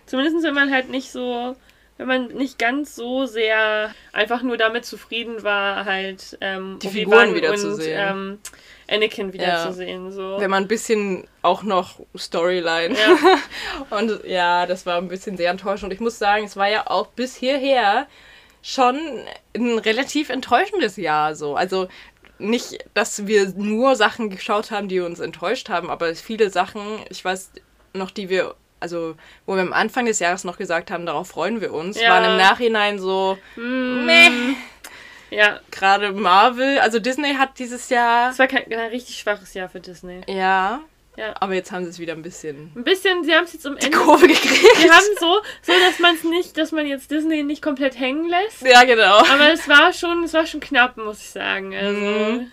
Zumindest 0.05 0.43
wenn 0.43 0.53
man 0.53 0.71
halt 0.71 0.89
nicht 0.89 1.11
so, 1.11 1.55
wenn 1.97 2.07
man 2.07 2.27
nicht 2.27 2.59
ganz 2.59 2.95
so 2.95 3.25
sehr 3.25 3.93
einfach 4.13 4.43
nur 4.43 4.57
damit 4.57 4.85
zufrieden 4.85 5.43
war, 5.43 5.85
halt 5.85 6.37
ähm, 6.41 6.77
die 6.81 6.89
Figuren 6.89 7.33
wieder 7.33 7.51
und, 7.51 7.57
zu 7.57 7.75
sehen. 7.75 7.97
Ähm, 7.99 8.39
Anakin 8.87 9.33
wiederzusehen. 9.33 10.05
Ja. 10.05 10.11
So. 10.11 10.35
Wenn 10.39 10.51
man 10.51 10.63
ein 10.63 10.67
bisschen 10.67 11.27
auch 11.41 11.63
noch 11.63 12.01
Storyline. 12.15 12.95
Ja. 12.95 13.39
und 13.97 14.23
ja, 14.25 14.65
das 14.67 14.85
war 14.85 14.97
ein 14.97 15.07
bisschen 15.07 15.37
sehr 15.37 15.49
enttäuschend. 15.49 15.85
Und 15.85 15.91
ich 15.91 15.99
muss 15.99 16.19
sagen, 16.19 16.45
es 16.45 16.55
war 16.55 16.69
ja 16.69 16.85
auch 16.87 17.07
bis 17.07 17.35
hierher 17.35 18.07
schon 18.65 18.99
ein 19.55 19.77
relativ 19.77 20.29
enttäuschendes 20.29 20.97
Jahr. 20.97 21.35
So. 21.35 21.55
Also 21.55 21.87
nicht, 22.39 22.83
dass 22.95 23.27
wir 23.27 23.53
nur 23.55 23.95
Sachen 23.95 24.31
geschaut 24.31 24.71
haben, 24.71 24.87
die 24.87 24.99
uns 25.01 25.19
enttäuscht 25.19 25.69
haben, 25.69 25.91
aber 25.91 26.15
viele 26.15 26.49
Sachen, 26.49 26.81
ich 27.09 27.23
weiß 27.23 27.51
noch, 27.93 28.09
die 28.09 28.27
wir 28.29 28.55
also 28.81 29.15
wo 29.45 29.55
wir 29.55 29.61
am 29.61 29.73
Anfang 29.73 30.05
des 30.05 30.19
Jahres 30.19 30.43
noch 30.43 30.57
gesagt 30.57 30.91
haben, 30.91 31.05
darauf 31.05 31.29
freuen 31.29 31.59
wir 31.59 31.73
uns, 31.73 31.99
ja. 31.99 32.09
waren 32.09 32.31
im 32.31 32.37
Nachhinein 32.37 32.99
so, 32.99 33.37
mm. 33.55 34.05
meh. 34.05 34.29
Ja. 35.31 35.59
Gerade 35.71 36.11
Marvel, 36.11 36.77
also 36.79 36.99
Disney 36.99 37.33
hat 37.33 37.57
dieses 37.57 37.89
Jahr. 37.89 38.29
Es 38.29 38.37
war 38.37 38.47
kein, 38.47 38.71
ein 38.71 38.89
richtig 38.89 39.17
schwaches 39.17 39.53
Jahr 39.55 39.69
für 39.69 39.79
Disney. 39.79 40.21
Ja. 40.27 40.81
Ja. 41.17 41.33
Aber 41.39 41.53
jetzt 41.53 41.71
haben 41.71 41.83
sie 41.85 41.89
es 41.91 41.99
wieder 41.99 42.13
ein 42.13 42.21
bisschen. 42.21 42.71
Ein 42.75 42.83
bisschen, 42.83 43.23
sie 43.23 43.33
haben 43.33 43.45
es 43.45 43.53
jetzt 43.53 43.65
um 43.65 43.77
Ende. 43.77 43.97
Kurve 43.97 44.27
gekriegt. 44.27 44.77
Sie 44.77 44.89
haben 44.89 45.05
so, 45.19 45.41
so 45.61 45.71
dass 45.71 45.99
man 45.99 46.15
es 46.15 46.23
nicht, 46.23 46.57
dass 46.57 46.71
man 46.71 46.85
jetzt 46.85 47.11
Disney 47.11 47.43
nicht 47.43 47.61
komplett 47.61 47.97
hängen 47.97 48.27
lässt. 48.27 48.61
Ja, 48.61 48.83
genau. 48.83 49.17
Aber 49.19 49.51
es 49.51 49.67
war 49.67 49.93
schon, 49.93 50.23
es 50.23 50.33
war 50.33 50.45
schon 50.45 50.59
knapp, 50.59 50.97
muss 50.97 51.19
ich 51.19 51.29
sagen. 51.29 51.75
Also, 51.75 51.99
mhm. 51.99 52.51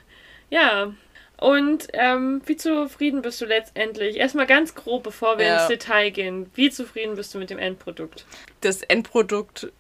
ja. 0.51 0.93
Und 1.39 1.89
ähm, 1.95 2.41
wie 2.47 2.57
zufrieden 2.57 3.21
bist 3.21 3.41
du 3.41 3.47
letztendlich? 3.47 4.17
Erstmal 4.17 4.47
ganz 4.47 4.77
grob, 4.77 5.03
bevor 5.03 5.39
wir 5.39 5.47
ja. 5.47 5.59
ins 5.59 5.67
Detail 5.67 6.11
gehen. 6.11 6.49
Wie 6.55 6.71
zufrieden 6.71 7.17
bist 7.17 7.35
du 7.35 7.39
mit 7.39 7.51
dem 7.51 7.59
Endprodukt? 7.59 8.27
Das 8.61 8.83
Endprodukt, 8.83 9.73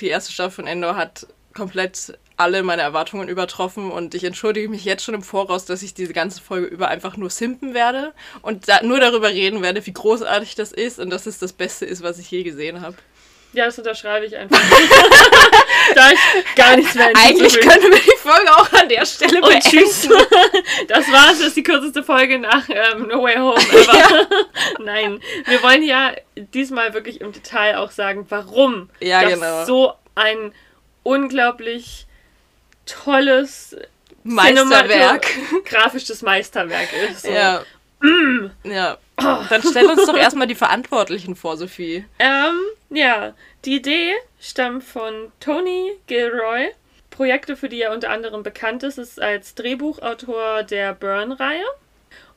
die 0.00 0.08
erste 0.08 0.32
Staffel 0.32 0.52
von 0.52 0.66
Endor 0.66 0.96
hat 0.96 1.26
komplett 1.52 2.18
alle 2.36 2.62
meine 2.62 2.82
Erwartungen 2.82 3.28
übertroffen 3.28 3.90
und 3.90 4.14
ich 4.14 4.24
entschuldige 4.24 4.68
mich 4.68 4.84
jetzt 4.84 5.04
schon 5.04 5.14
im 5.14 5.22
Voraus, 5.22 5.64
dass 5.64 5.82
ich 5.82 5.94
diese 5.94 6.12
ganze 6.12 6.40
Folge 6.40 6.66
über 6.66 6.88
einfach 6.88 7.16
nur 7.16 7.30
simpen 7.30 7.74
werde 7.74 8.12
und 8.42 8.68
da 8.68 8.82
nur 8.82 9.00
darüber 9.00 9.28
reden 9.28 9.62
werde, 9.62 9.84
wie 9.84 9.92
großartig 9.92 10.54
das 10.54 10.72
ist 10.72 10.98
und 10.98 11.10
dass 11.10 11.26
es 11.26 11.38
das 11.38 11.52
Beste 11.52 11.86
ist, 11.86 12.02
was 12.02 12.18
ich 12.18 12.30
je 12.30 12.42
gesehen 12.42 12.80
habe. 12.80 12.96
Ja, 13.54 13.66
das 13.66 13.78
unterschreibe 13.78 14.24
ich 14.24 14.34
einfach. 14.34 14.58
da 15.94 16.10
ich 16.10 16.54
gar 16.56 16.74
nichts 16.74 16.94
mehr 16.94 17.10
Eigentlich 17.14 17.60
können 17.60 17.92
wir 17.92 17.98
die 17.98 18.16
Folge 18.16 18.50
auch 18.50 18.72
an 18.72 18.88
der 18.88 19.04
Stelle 19.04 19.40
beenden. 19.40 19.56
Und 19.56 19.62
tschüss. 19.62 20.08
Das 20.88 21.10
war's. 21.12 21.38
Das 21.38 21.48
ist 21.48 21.56
die 21.56 21.62
kürzeste 21.62 22.02
Folge 22.02 22.38
nach 22.38 22.66
ähm, 22.70 23.08
No 23.08 23.22
Way 23.22 23.36
Home 23.36 23.56
ever. 23.56 23.92
Ja. 23.98 24.26
Nein, 24.78 25.20
wir 25.46 25.62
wollen 25.62 25.82
ja 25.82 26.12
diesmal 26.34 26.94
wirklich 26.94 27.20
im 27.20 27.32
Detail 27.32 27.76
auch 27.76 27.90
sagen, 27.90 28.26
warum 28.30 28.88
ja, 29.00 29.22
das 29.22 29.34
genau. 29.34 29.64
so 29.66 29.92
ein 30.14 30.52
unglaublich 31.02 32.06
tolles 32.86 33.76
Meisterwerk, 34.24 35.26
grafisches 35.64 36.22
Meisterwerk 36.22 36.88
ist. 37.10 37.22
So. 37.22 37.30
Ja. 37.30 37.64
Mm. 38.00 38.50
Ja. 38.64 38.98
Dann 39.16 39.62
stell 39.62 39.86
uns 39.86 40.06
doch 40.06 40.16
erstmal 40.16 40.46
die 40.46 40.54
Verantwortlichen 40.54 41.36
vor, 41.36 41.56
Sophie. 41.56 42.04
Ähm, 42.18 42.58
ja, 42.90 43.34
die 43.64 43.76
Idee 43.76 44.12
stammt 44.40 44.84
von 44.84 45.30
Tony 45.38 45.92
Gilroy. 46.06 46.70
Projekte, 47.10 47.56
für 47.56 47.68
die 47.68 47.82
er 47.82 47.92
unter 47.92 48.10
anderem 48.10 48.42
bekannt 48.42 48.82
ist, 48.82 48.98
ist 48.98 49.20
als 49.20 49.54
Drehbuchautor 49.54 50.62
der 50.62 50.94
Burn-Reihe 50.94 51.64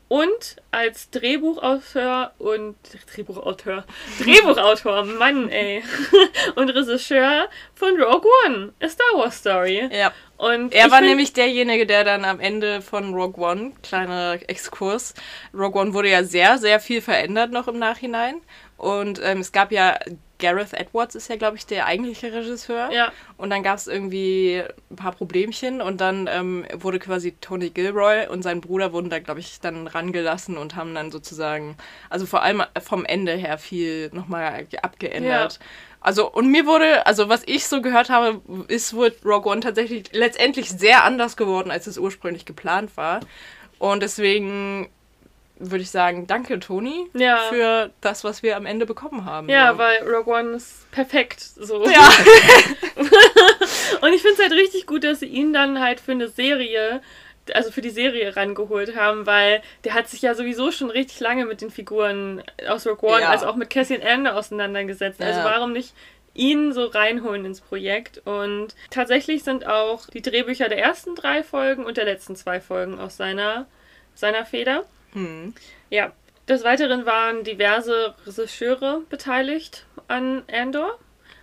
und 0.08 0.58
als 0.72 1.10
Drehbuchautor 1.10 2.32
und 2.38 2.76
Drehbuchautor, 3.14 3.86
Drehbuchautor, 4.22 5.04
Mann, 5.20 5.50
ey, 5.50 5.84
und 6.56 6.70
Regisseur 6.70 7.50
von 7.74 8.00
Rogue 8.00 8.30
One, 8.46 8.74
A 8.82 8.90
Star 8.90 9.08
Wars 9.16 9.38
Story. 9.38 9.90
Ja. 9.92 10.14
Und 10.38 10.74
er 10.74 10.92
war 10.92 11.02
nämlich 11.02 11.32
derjenige, 11.34 11.86
der 11.86 12.04
dann 12.04 12.26
am 12.26 12.40
Ende 12.40 12.82
von 12.82 13.14
Rogue 13.14 13.44
One, 13.44 13.72
kleiner 13.84 14.38
Exkurs, 14.48 15.14
Rogue 15.54 15.82
One 15.82 15.94
wurde 15.94 16.10
ja 16.10 16.24
sehr, 16.24 16.58
sehr 16.58 16.80
viel 16.80 17.02
verändert 17.02 17.52
noch 17.52 17.68
im 17.68 17.80
Nachhinein. 17.80 18.42
Und 18.78 19.22
ähm, 19.24 19.40
es 19.40 19.54
gab 19.54 19.72
ja 19.72 19.98
Gareth 20.40 20.74
Edwards 20.74 21.16
ist 21.16 21.30
ja, 21.30 21.36
glaube 21.36 21.58
ich, 21.58 21.66
der 21.66 21.86
eigentliche 21.86 22.32
Regisseur. 22.32 22.92
Ja. 22.92 23.12
Und 23.38 23.50
dann 23.50 23.64
gab 23.64 23.78
es 23.78 23.88
irgendwie 23.88 24.64
ein 24.90 24.96
paar 24.96 25.12
Problemchen 25.12 25.82
und 25.82 26.02
dann 26.02 26.28
ähm, 26.32 26.66
wurde 26.74 27.00
quasi 27.00 27.34
Tony 27.42 27.70
Gilroy 27.70 28.28
und 28.28 28.42
sein 28.44 28.62
Bruder 28.62 28.94
wurden 28.94 29.10
da, 29.10 29.20
glaube 29.20 29.40
ich, 29.40 29.60
dann 29.60 29.88
rangelassen 29.88 30.58
und 30.58 30.76
haben 30.76 30.94
dann 30.94 31.12
sozusagen, 31.12 31.78
also 32.10 32.26
vor 32.26 32.42
allem 32.42 32.64
vom 32.82 33.06
Ende 33.06 33.34
her 33.34 33.58
viel 33.58 34.10
nochmal 34.14 34.68
abgeändert. 34.82 35.54
Ja. 35.54 35.66
Also, 36.02 36.32
und 36.32 36.52
mir 36.52 36.68
wurde, 36.68 37.06
also 37.08 37.30
was 37.30 37.42
ich 37.48 37.66
so 37.66 37.82
gehört 37.82 38.10
habe, 38.10 38.40
ist 38.68 38.94
wohl 38.94 39.16
Rogue 39.26 39.52
One 39.52 39.62
tatsächlich 39.62 40.12
letztendlich 40.12 40.70
sehr 40.70 41.04
anders 41.04 41.36
geworden, 41.36 41.72
als 41.72 41.88
es 41.88 41.98
ursprünglich 41.98 42.46
geplant 42.46 42.96
war. 42.96 43.22
Und 43.80 44.04
deswegen 44.04 44.90
würde 45.58 45.84
ich 45.84 45.92
sagen, 45.92 46.28
danke 46.28 46.60
Toni 46.60 47.08
ja. 47.14 47.38
für 47.50 47.92
das, 48.02 48.24
was 48.24 48.44
wir 48.44 48.58
am 48.58 48.66
Ende 48.66 48.86
bekommen 48.86 49.26
haben. 49.26 49.50
Ja, 49.50 49.66
ja. 49.66 49.78
weil 49.78 50.04
Rogue 50.04 50.34
One 50.34 50.50
ist 50.52 50.90
perfekt. 50.92 51.40
So. 51.42 51.86
Ja. 51.88 52.10
und 54.02 54.14
ich 54.14 54.22
finde 54.22 54.36
es 54.36 54.40
halt 54.40 54.52
richtig 54.52 54.86
gut, 54.86 55.04
dass 55.04 55.22
sie 55.22 55.28
ihn 55.28 55.54
dann 55.54 55.80
halt 55.80 56.00
für 56.00 56.12
eine 56.12 56.28
Serie, 56.28 57.02
also 57.54 57.72
für 57.72 57.82
die 57.82 57.90
Serie 57.90 58.36
rangeholt 58.36 58.98
haben, 58.98 59.26
weil 59.26 59.62
der 59.86 59.94
hat 59.94 60.10
sich 60.10 60.22
ja 60.22 60.36
sowieso 60.36 60.72
schon 60.72 60.90
richtig 60.90 61.20
lange 61.22 61.46
mit 61.46 61.62
den 61.62 61.72
Figuren 61.72 62.44
aus 62.68 62.86
Rogue 62.86 63.10
One, 63.10 63.22
ja. 63.22 63.30
als 63.30 63.44
auch 63.44 63.56
mit 63.56 63.70
Cassian 63.70 64.02
Ende 64.02 64.34
auseinandergesetzt. 64.34 65.22
Also 65.22 65.42
warum 65.44 65.72
nicht 65.72 65.94
ihn 66.36 66.74
so 66.74 66.86
reinholen 66.86 67.46
ins 67.46 67.62
Projekt. 67.62 68.22
Und 68.26 68.76
tatsächlich 68.90 69.44
sind 69.44 69.66
auch 69.66 70.08
die 70.08 70.22
Drehbücher 70.22 70.70
der 70.70 70.80
ersten 70.80 71.16
drei 71.16 71.44
Folgen 71.44 71.86
und 71.86 71.98
der 71.98 72.06
letzten 72.06 72.36
zwei 72.36 72.60
Folgen 72.60 73.00
aus 73.00 73.18
seiner, 73.18 73.68
seiner 74.14 74.46
Feder. 74.46 74.86
Hm. 75.16 75.54
Ja. 75.90 76.14
Des 76.48 76.64
Weiteren 76.64 77.08
waren 77.08 77.44
diverse 77.44 78.14
Regisseure 78.28 79.02
beteiligt 79.10 79.88
an 80.08 80.44
Andor. 80.52 81.00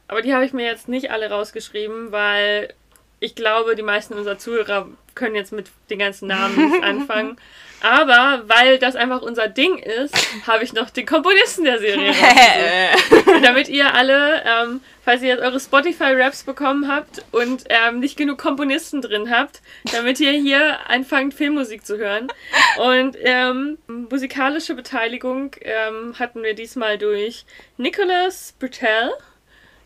Aber 0.06 0.22
die 0.22 0.32
habe 0.32 0.44
ich 0.44 0.52
mir 0.52 0.64
jetzt 0.64 0.88
nicht 0.88 1.10
alle 1.10 1.28
rausgeschrieben, 1.28 2.12
weil 2.12 2.72
ich 3.18 3.34
glaube, 3.34 3.74
die 3.74 3.82
meisten 3.82 4.14
unserer 4.14 4.38
Zuhörer 4.38 4.88
können 5.14 5.34
jetzt 5.34 5.52
mit 5.52 5.70
den 5.90 5.98
ganzen 5.98 6.28
Namen 6.28 6.82
anfangen. 6.84 7.36
Aber 7.82 8.44
weil 8.46 8.78
das 8.78 8.94
einfach 8.94 9.22
unser 9.22 9.48
Ding 9.48 9.78
ist, 9.78 10.14
habe 10.46 10.62
ich 10.62 10.72
noch 10.72 10.90
den 10.90 11.04
Komponisten 11.04 11.64
der 11.64 11.78
Serie 11.78 12.12
Damit 13.42 13.68
ihr 13.68 13.92
alle, 13.92 14.42
ähm, 14.44 14.80
falls 15.04 15.22
ihr 15.22 15.30
jetzt 15.30 15.42
eure 15.42 15.58
Spotify-Raps 15.58 16.44
bekommen 16.44 16.86
habt 16.86 17.24
und 17.32 17.64
ähm, 17.68 17.98
nicht 17.98 18.16
genug 18.16 18.38
Komponisten 18.38 19.02
drin 19.02 19.30
habt, 19.30 19.62
damit 19.90 20.20
ihr 20.20 20.30
hier 20.30 20.78
anfangt, 20.88 21.34
Filmmusik 21.34 21.84
zu 21.84 21.98
hören. 21.98 22.28
Und 22.78 23.16
ähm, 23.20 23.78
musikalische 23.88 24.74
Beteiligung 24.74 25.56
ähm, 25.62 26.14
hatten 26.18 26.42
wir 26.42 26.54
diesmal 26.54 26.98
durch 26.98 27.44
Nicholas 27.78 28.54
Bertel. 28.58 29.10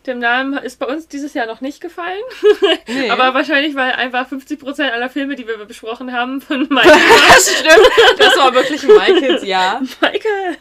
Dem 0.07 0.19
Namen 0.19 0.53
ist 0.53 0.79
bei 0.79 0.85
uns 0.85 1.07
dieses 1.07 1.33
Jahr 1.33 1.45
noch 1.45 1.61
nicht 1.61 1.81
gefallen. 1.81 2.23
Nee. 2.87 3.09
Aber 3.09 3.33
wahrscheinlich, 3.33 3.75
weil 3.75 3.91
einfach 3.91 4.29
50% 4.29 4.89
aller 4.89 5.09
Filme, 5.09 5.35
die 5.35 5.45
wir 5.45 5.57
besprochen 5.65 6.13
haben, 6.13 6.41
von 6.41 6.67
Michael 6.69 6.93
Das 7.27 7.59
stimmt. 7.59 8.19
Das 8.19 8.37
war 8.37 8.53
wirklich 8.53 8.81
Michaels 8.83 9.43
Jahr. 9.43 9.81
Michael. 10.01 10.57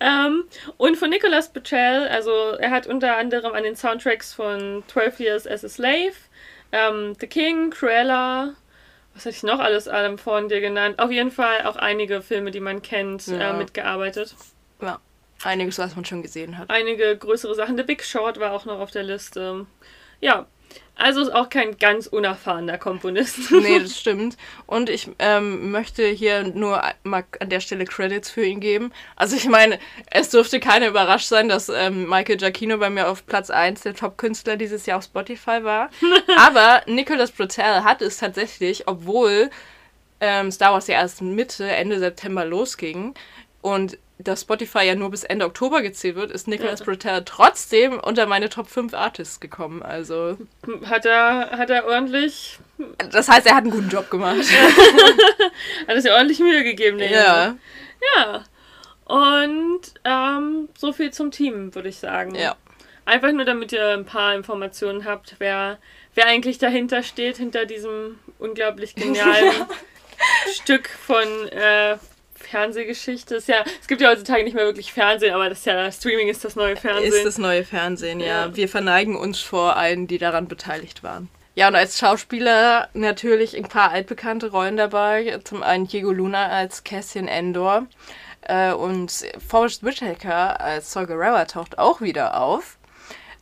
Ähm, 0.00 0.44
und 0.78 0.96
von 0.96 1.10
Nicolas 1.10 1.52
Bechel. 1.52 2.08
Also 2.08 2.30
er 2.58 2.70
hat 2.70 2.86
unter 2.86 3.16
anderem 3.16 3.52
an 3.52 3.62
den 3.62 3.76
Soundtracks 3.76 4.32
von 4.32 4.82
12 4.88 5.20
Years 5.20 5.46
as 5.46 5.64
a 5.64 5.68
Slave, 5.68 6.14
ähm, 6.72 7.14
The 7.20 7.26
King, 7.26 7.70
Cruella, 7.70 8.54
was 9.16 9.24
hatte 9.24 9.36
ich 9.36 9.42
noch 9.42 9.60
alles 9.60 9.88
allem 9.88 10.18
von 10.18 10.48
dir 10.48 10.60
genannt? 10.60 10.98
Auf 10.98 11.10
jeden 11.10 11.30
Fall 11.30 11.62
auch 11.64 11.76
einige 11.76 12.20
Filme, 12.20 12.50
die 12.50 12.60
man 12.60 12.82
kennt, 12.82 13.26
ja. 13.26 13.50
äh, 13.50 13.56
mitgearbeitet. 13.56 14.34
Ja. 14.82 15.00
Einiges, 15.42 15.78
was 15.78 15.94
man 15.96 16.04
schon 16.04 16.22
gesehen 16.22 16.58
hat. 16.58 16.70
Einige 16.70 17.16
größere 17.16 17.54
Sachen. 17.54 17.76
The 17.76 17.82
Big 17.82 18.02
Short 18.02 18.40
war 18.40 18.52
auch 18.52 18.64
noch 18.64 18.80
auf 18.80 18.90
der 18.90 19.02
Liste. 19.02 19.66
Ja, 20.20 20.46
also 20.98 21.20
ist 21.20 21.34
auch 21.34 21.50
kein 21.50 21.76
ganz 21.76 22.06
unerfahrener 22.06 22.78
Komponist. 22.78 23.50
nee, 23.50 23.78
das 23.82 23.98
stimmt. 23.98 24.36
Und 24.66 24.88
ich 24.88 25.10
ähm, 25.18 25.70
möchte 25.70 26.06
hier 26.06 26.44
nur 26.44 26.82
mal 27.04 27.24
an 27.38 27.50
der 27.50 27.60
Stelle 27.60 27.84
Credits 27.84 28.30
für 28.30 28.44
ihn 28.44 28.60
geben. 28.60 28.92
Also 29.14 29.36
ich 29.36 29.46
meine, 29.46 29.78
es 30.10 30.30
dürfte 30.30 30.58
keiner 30.58 30.88
überrascht 30.88 31.26
sein, 31.26 31.48
dass 31.48 31.68
ähm, 31.68 32.08
Michael 32.08 32.38
Giacchino 32.38 32.78
bei 32.78 32.88
mir 32.88 33.08
auf 33.08 33.26
Platz 33.26 33.50
1 33.50 33.82
der 33.82 33.94
Top-Künstler 33.94 34.56
dieses 34.56 34.86
Jahr 34.86 34.98
auf 34.98 35.04
Spotify 35.04 35.62
war. 35.62 35.90
Aber 36.38 36.82
Nicolas 36.86 37.30
Brotel 37.30 37.84
hat 37.84 38.00
es 38.00 38.16
tatsächlich, 38.16 38.88
obwohl 38.88 39.50
ähm, 40.20 40.50
Star 40.50 40.72
Wars 40.72 40.86
ja 40.86 40.94
erst 40.94 41.20
Mitte, 41.20 41.68
Ende 41.68 41.98
September 41.98 42.46
losging 42.46 43.12
und 43.60 43.98
dass 44.18 44.42
Spotify 44.42 44.84
ja 44.84 44.94
nur 44.94 45.10
bis 45.10 45.24
Ende 45.24 45.44
Oktober 45.44 45.82
gezählt 45.82 46.16
wird, 46.16 46.30
ist 46.30 46.48
Nicholas 46.48 46.80
ja. 46.80 46.86
Britell 46.86 47.22
trotzdem 47.24 48.00
unter 48.00 48.26
meine 48.26 48.48
Top 48.48 48.68
5 48.68 48.94
Artists 48.94 49.40
gekommen. 49.40 49.82
Also. 49.82 50.38
Hat 50.86 51.04
er, 51.04 51.50
hat 51.50 51.70
er 51.70 51.86
ordentlich. 51.86 52.58
Das 53.10 53.28
heißt, 53.28 53.46
er 53.46 53.54
hat 53.54 53.64
einen 53.64 53.72
guten 53.72 53.90
Job 53.90 54.10
gemacht. 54.10 54.38
hat 55.86 55.96
es 55.96 56.04
ja 56.04 56.14
ordentlich 56.14 56.40
Mühe 56.40 56.64
gegeben, 56.64 56.98
der 56.98 57.10
Ja. 57.10 57.56
Ja. 58.16 58.44
Und 59.04 59.82
ähm, 60.04 60.68
so 60.76 60.92
viel 60.92 61.12
zum 61.12 61.30
Team, 61.30 61.74
würde 61.74 61.88
ich 61.88 61.98
sagen. 61.98 62.34
Ja. 62.34 62.56
Einfach 63.04 63.30
nur, 63.32 63.44
damit 63.44 63.70
ihr 63.70 63.90
ein 63.90 64.04
paar 64.04 64.34
Informationen 64.34 65.04
habt, 65.04 65.36
wer, 65.38 65.78
wer 66.14 66.26
eigentlich 66.26 66.58
dahinter 66.58 67.02
steht, 67.02 67.36
hinter 67.36 67.66
diesem 67.66 68.18
unglaublich 68.38 68.94
genialen 68.94 69.52
Stück 70.54 70.88
von 70.88 71.48
äh, 71.50 71.98
Fernsehgeschichte. 72.46 73.36
Ist 73.36 73.48
ja, 73.48 73.64
es 73.80 73.86
gibt 73.86 74.00
ja 74.00 74.10
heutzutage 74.10 74.44
nicht 74.44 74.54
mehr 74.54 74.64
wirklich 74.64 74.92
Fernsehen, 74.92 75.34
aber 75.34 75.48
das 75.48 75.58
ist 75.58 75.66
ja, 75.66 75.90
Streaming 75.90 76.28
ist 76.28 76.44
das 76.44 76.56
neue 76.56 76.76
Fernsehen. 76.76 77.12
Ist 77.12 77.24
das 77.24 77.38
neue 77.38 77.64
Fernsehen, 77.64 78.20
ja. 78.20 78.46
ja. 78.46 78.56
Wir 78.56 78.68
verneigen 78.68 79.16
uns 79.16 79.40
vor 79.40 79.76
allen, 79.76 80.06
die 80.06 80.18
daran 80.18 80.48
beteiligt 80.48 81.02
waren. 81.02 81.28
Ja, 81.54 81.68
und 81.68 81.74
als 81.74 81.98
Schauspieler 81.98 82.88
natürlich 82.92 83.56
ein 83.56 83.64
paar 83.64 83.90
altbekannte 83.90 84.50
Rollen 84.50 84.76
dabei. 84.76 85.40
Zum 85.44 85.62
einen 85.62 85.88
Diego 85.88 86.12
Luna 86.12 86.48
als 86.48 86.84
Cassian 86.84 87.28
Endor. 87.28 87.86
Äh, 88.42 88.72
und 88.72 89.10
Forrest 89.46 89.82
Whitaker 89.82 90.60
als 90.60 90.92
Saw 90.92 91.06
Gerrera 91.06 91.46
taucht 91.46 91.78
auch 91.78 92.00
wieder 92.00 92.40
auf. 92.40 92.76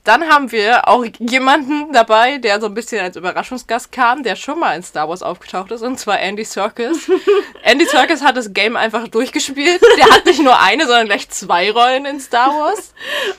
Dann 0.04 0.28
haben 0.28 0.52
wir 0.52 0.87
auch 0.87 1.06
jemanden 1.18 1.90
dabei, 1.94 2.37
der 2.37 2.61
so 2.61 2.66
ein 2.66 2.75
bisschen 2.75 3.00
als 3.00 3.16
Überraschungsgast 3.16 3.90
kam, 3.90 4.23
der 4.23 4.37
schon 4.37 4.61
mal 4.61 4.76
in 4.76 4.82
Star 4.82 5.08
Wars 5.08 5.23
aufgetaucht 5.23 5.70
ist, 5.73 5.80
und 5.80 5.99
zwar 5.99 6.20
Andy 6.20 6.44
Serkis. 6.44 7.11
Andy 7.62 7.87
Serkis 7.87 8.23
hat 8.23 8.37
das 8.37 8.52
Game 8.52 8.76
einfach 8.76 9.08
durchgespielt. 9.08 9.80
Der 9.96 10.11
hat 10.11 10.26
nicht 10.26 10.42
nur 10.42 10.61
eine, 10.61 10.87
sondern 10.87 11.06
gleich 11.06 11.30
zwei 11.30 11.70
Rollen 11.70 12.04
in 12.04 12.20
Star 12.20 12.50
Wars. 12.50 12.92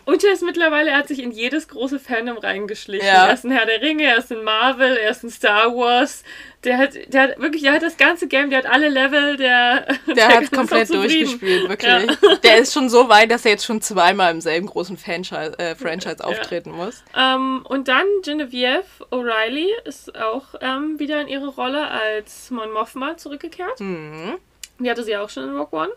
Und 0.06 0.24
er 0.24 0.34
ist 0.34 0.42
mittlerweile, 0.42 0.90
er 0.90 0.98
hat 0.98 1.08
sich 1.08 1.22
in 1.22 1.32
jedes 1.32 1.68
große 1.68 2.00
Fandom 2.00 2.40
reingeschlichen. 2.40 3.06
Ja. 3.08 3.28
Er 3.28 3.34
ist 3.36 3.46
in 3.46 3.52
Herr 3.52 3.68
der 3.68 3.82
Ringe, 3.82 4.04
er 4.04 4.18
ist 4.18 4.32
in 4.32 4.44
Marvel, 4.44 4.98
er 4.98 5.12
ist 5.12 5.24
in 5.24 5.30
Star 5.30 5.68
Wars. 5.76 6.24
Der 6.66 6.78
hat, 6.78 6.94
der 7.08 7.22
hat 7.22 7.40
wirklich, 7.40 7.62
der 7.62 7.74
hat 7.74 7.84
das 7.84 7.96
ganze 7.96 8.28
Game, 8.28 8.50
der 8.50 8.60
hat 8.60 8.66
alle 8.66 8.90
Level, 8.90 9.38
der. 9.38 9.86
Der, 10.06 10.16
der 10.16 10.28
hat 10.38 10.52
komplett 10.52 10.90
durchgespielt, 10.90 11.70
wirklich. 11.70 11.92
Ja. 11.92 12.36
Der 12.44 12.58
ist 12.58 12.74
schon 12.74 12.90
so 12.90 13.10
weit, 13.10 13.32
dass 13.32 13.44
er 13.44 13.52
jetzt 13.52 13.66
schon 13.66 13.82
zweimal 13.82 14.32
im 14.32 14.40
selben 14.40 14.68
großen 14.68 14.98
Franchise, 14.98 15.58
äh, 15.60 15.76
Franchise 15.76 16.24
auftreten 16.24 16.72
ja. 16.72 16.76
muss. 16.76 17.04
Ähm, 17.16 17.66
und 17.68 17.88
dann 17.88 18.06
Genevieve 18.24 18.84
O'Reilly 19.12 19.68
ist 19.84 20.16
auch 20.16 20.56
ähm, 20.62 21.00
wieder 21.00 21.22
in 21.22 21.28
ihre 21.28 21.48
Rolle 21.48 21.88
als 21.90 22.50
Mon 22.52 22.72
Mothma 22.72 23.18
zurückgekehrt. 23.18 23.80
Mhm. 23.80 24.38
Die 24.80 24.90
hatte 24.90 25.04
sie 25.04 25.18
auch 25.18 25.30
schon 25.30 25.44
in 25.44 25.58
Rock 25.58 25.74
One. 25.74 25.92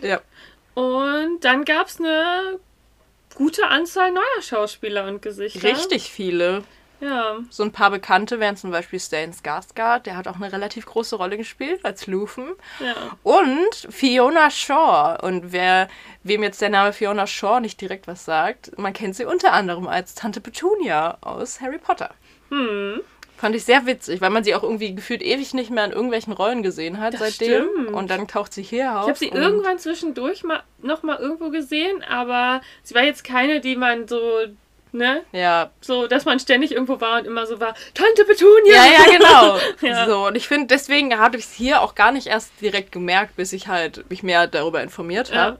Ja. 0.00 0.20
Und 0.74 1.40
dann 1.40 1.64
gab 1.64 1.88
es 1.88 1.98
eine 1.98 2.58
gute 3.34 3.66
Anzahl 3.68 4.12
neuer 4.12 4.42
Schauspieler 4.42 5.06
und 5.06 5.22
Gesichter. 5.22 5.62
Richtig 5.62 6.10
viele. 6.10 6.62
Ja. 7.00 7.38
So 7.50 7.62
ein 7.62 7.72
paar 7.72 7.90
Bekannte 7.90 8.40
wären 8.40 8.56
zum 8.56 8.70
Beispiel 8.70 8.98
Stan 9.00 9.32
Skarsgård, 9.32 10.00
der 10.06 10.16
hat 10.16 10.28
auch 10.28 10.36
eine 10.36 10.52
relativ 10.52 10.86
große 10.86 11.16
Rolle 11.16 11.36
gespielt 11.36 11.84
als 11.84 12.06
Luthen. 12.06 12.46
Ja. 12.80 12.94
Und 13.22 13.88
Fiona 13.90 14.50
Shaw. 14.50 15.18
Und 15.22 15.52
wer, 15.52 15.88
wem 16.22 16.42
jetzt 16.42 16.60
der 16.60 16.70
Name 16.70 16.92
Fiona 16.92 17.26
Shaw 17.26 17.60
nicht 17.60 17.80
direkt 17.80 18.06
was 18.06 18.24
sagt, 18.24 18.78
man 18.78 18.92
kennt 18.92 19.16
sie 19.16 19.24
unter 19.24 19.52
anderem 19.52 19.86
als 19.86 20.14
Tante 20.14 20.40
Petunia 20.40 21.18
aus 21.20 21.60
Harry 21.60 21.78
Potter. 21.78 22.10
Hm. 22.50 23.00
Fand 23.36 23.54
ich 23.54 23.66
sehr 23.66 23.84
witzig, 23.84 24.22
weil 24.22 24.30
man 24.30 24.44
sie 24.44 24.54
auch 24.54 24.62
irgendwie 24.62 24.94
gefühlt 24.94 25.20
ewig 25.20 25.52
nicht 25.52 25.70
mehr 25.70 25.84
in 25.84 25.92
irgendwelchen 25.92 26.32
Rollen 26.32 26.62
gesehen 26.62 26.98
hat 26.98 27.12
Das 27.12 27.20
seitdem. 27.20 27.68
stimmt. 27.68 27.90
Und 27.92 28.08
dann 28.08 28.26
taucht 28.28 28.54
sie 28.54 28.62
hier 28.62 28.98
auf. 28.98 29.02
Ich 29.02 29.08
habe 29.08 29.18
sie 29.18 29.28
irgendwann 29.28 29.78
zwischendurch 29.78 30.42
mal, 30.42 30.62
noch 30.80 31.02
mal 31.02 31.18
irgendwo 31.18 31.50
gesehen, 31.50 32.02
aber 32.02 32.62
sie 32.82 32.94
war 32.94 33.02
jetzt 33.02 33.24
keine, 33.24 33.60
die 33.60 33.76
man 33.76 34.08
so, 34.08 34.20
ne, 34.96 35.22
Ja, 35.32 35.70
so, 35.80 36.06
dass 36.06 36.24
man 36.24 36.38
ständig 36.40 36.72
irgendwo 36.72 37.00
war 37.00 37.20
und 37.20 37.26
immer 37.26 37.46
so 37.46 37.60
war, 37.60 37.74
Tante 37.94 38.24
Petunia! 38.24 38.74
Ja, 38.74 38.84
ja, 38.86 39.18
genau. 39.18 39.58
Ja. 39.80 40.06
So, 40.06 40.26
und 40.26 40.36
ich 40.36 40.48
finde, 40.48 40.66
deswegen 40.68 41.18
habe 41.18 41.36
ich 41.36 41.44
es 41.44 41.52
hier 41.52 41.80
auch 41.82 41.94
gar 41.94 42.12
nicht 42.12 42.26
erst 42.26 42.50
direkt 42.60 42.92
gemerkt, 42.92 43.36
bis 43.36 43.52
ich 43.52 43.68
halt 43.68 44.08
mich 44.10 44.22
mehr 44.22 44.46
darüber 44.46 44.82
informiert 44.82 45.28
Ja. 45.30 45.36
habe. 45.36 45.58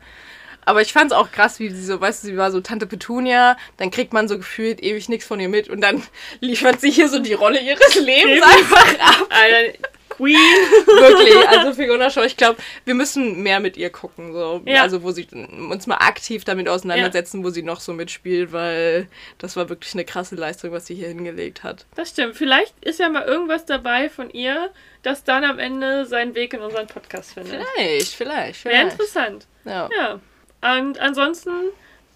Aber 0.69 0.81
ich 0.83 0.93
fand 0.93 1.13
es 1.13 1.17
auch 1.17 1.31
krass, 1.31 1.61
wie 1.61 1.69
sie 1.71 1.85
so, 1.85 2.01
weißt 2.01 2.25
du, 2.25 2.27
sie 2.27 2.37
war 2.37 2.51
so 2.51 2.61
Tante 2.61 2.87
Petunia, 2.89 3.57
dann 3.77 3.93
kriegt 3.93 4.13
man 4.13 4.27
so 4.27 4.37
gefühlt 4.37 4.83
ewig 4.83 5.09
nichts 5.09 5.25
von 5.25 5.39
ihr 5.39 5.49
mit 5.49 5.69
und 5.69 5.81
dann 5.81 6.03
liefert 6.41 6.81
sie 6.81 6.91
hier 6.91 7.09
so 7.09 7.21
die 7.21 7.35
Rolle 7.35 7.61
ihres 7.61 7.95
Lebens 7.95 8.39
Eben. 8.39 8.43
einfach 8.43 8.99
ab. 8.99 9.29
Alter, 9.31 9.79
Queen! 10.17 10.35
Wirklich, 10.87 11.49
also 11.49 11.75
Fiona 11.75 12.11
Shaw, 12.11 12.25
ich 12.25 12.37
glaube, 12.37 12.59
wir 12.85 12.95
müssen 12.95 13.43
mehr 13.43 13.61
mit 13.61 13.77
ihr 13.77 13.91
gucken, 13.91 14.33
so. 14.33 14.63
Ja. 14.65 14.83
Also, 14.83 15.03
wo 15.03 15.11
sie 15.11 15.27
uns 15.71 15.87
mal 15.87 15.97
aktiv 15.97 16.45
damit 16.45 16.69
auseinandersetzen, 16.69 17.45
wo 17.45 17.51
sie 17.51 17.63
noch 17.63 17.81
so 17.81 17.93
mitspielt, 17.93 18.53
weil 18.53 19.09
das 19.39 19.57
war 19.57 19.69
wirklich 19.69 19.95
eine 19.95 20.05
krasse 20.05 20.35
Leistung, 20.35 20.73
was 20.73 20.87
sie 20.87 20.95
hier 20.95 21.09
hingelegt 21.09 21.63
hat. 21.63 21.87
Das 21.95 22.11
stimmt. 22.11 22.37
Vielleicht 22.37 22.75
ist 22.83 22.99
ja 22.99 23.09
mal 23.09 23.25
irgendwas 23.25 23.67
dabei 23.67 24.09
von 24.09 24.31
ihr, 24.31 24.71
das 25.03 25.25
dann 25.25 25.45
am 25.45 25.59
Ende 25.59 26.07
seinen 26.07 26.35
Weg 26.35 26.55
in 26.55 26.61
unseren 26.61 26.87
Podcast 26.87 27.35
findet. 27.35 27.63
Vielleicht, 27.75 28.13
vielleicht, 28.13 28.65
Wäre 28.65 28.75
vielleicht. 28.75 28.93
interessant. 28.93 29.47
Ja. 29.65 29.89
Ja. 29.97 30.21
Und 30.79 30.99
ansonsten, 30.99 31.51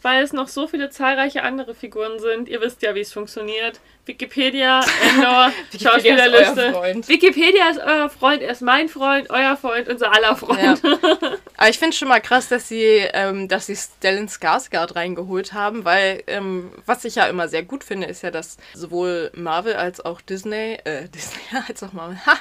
weil 0.03 0.23
es 0.23 0.33
noch 0.33 0.49
so 0.49 0.67
viele 0.67 0.91
zahlreiche 0.91 1.43
andere 1.43 1.75
Figuren 1.75 2.19
sind, 2.19 2.49
ihr 2.49 2.61
wisst 2.61 2.83
ja, 2.83 2.95
wie 2.95 3.01
es 3.01 3.13
funktioniert. 3.13 3.81
Wikipedia, 4.07 4.81
Endor, 5.15 5.53
ist 5.73 5.85
euer 5.87 5.93
Schauspielerliste. 5.93 7.09
Wikipedia 7.09 7.69
ist 7.71 7.79
euer 7.81 8.09
Freund, 8.11 8.43
er 8.43 8.51
ist 8.51 8.63
mein 8.63 8.89
Freund, 8.89 9.31
euer 9.31 9.57
Freund, 9.57 9.89
unser 9.89 10.13
aller 10.13 10.35
Freund. 10.35 10.83
Ja. 10.83 10.99
Aber 11.57 11.69
ich 11.69 11.79
finde 11.79 11.95
schon 11.97 12.09
mal 12.09 12.21
krass, 12.21 12.49
dass 12.49 12.67
sie, 12.67 13.07
ähm, 13.13 13.47
dass 13.47 13.67
sie 13.67 13.77
Stellan 13.77 14.27
Skarsgård 14.29 14.97
reingeholt 14.97 15.53
haben, 15.53 15.85
weil 15.85 16.25
ähm, 16.27 16.73
was 16.87 17.05
ich 17.05 17.17
ja 17.17 17.27
immer 17.27 17.47
sehr 17.49 17.63
gut 17.63 17.85
finde, 17.85 18.07
ist 18.09 18.23
ja, 18.23 18.31
dass 18.31 18.57
sowohl 18.75 19.31
Marvel 19.35 19.75
als 19.75 20.05
auch 20.05 20.21
Disney, 20.23 20.79
äh, 20.85 21.09
Disney 21.15 21.41
als 21.69 21.83
auch 21.83 21.93
Marvel, 21.93 22.17
ha, 22.27 22.37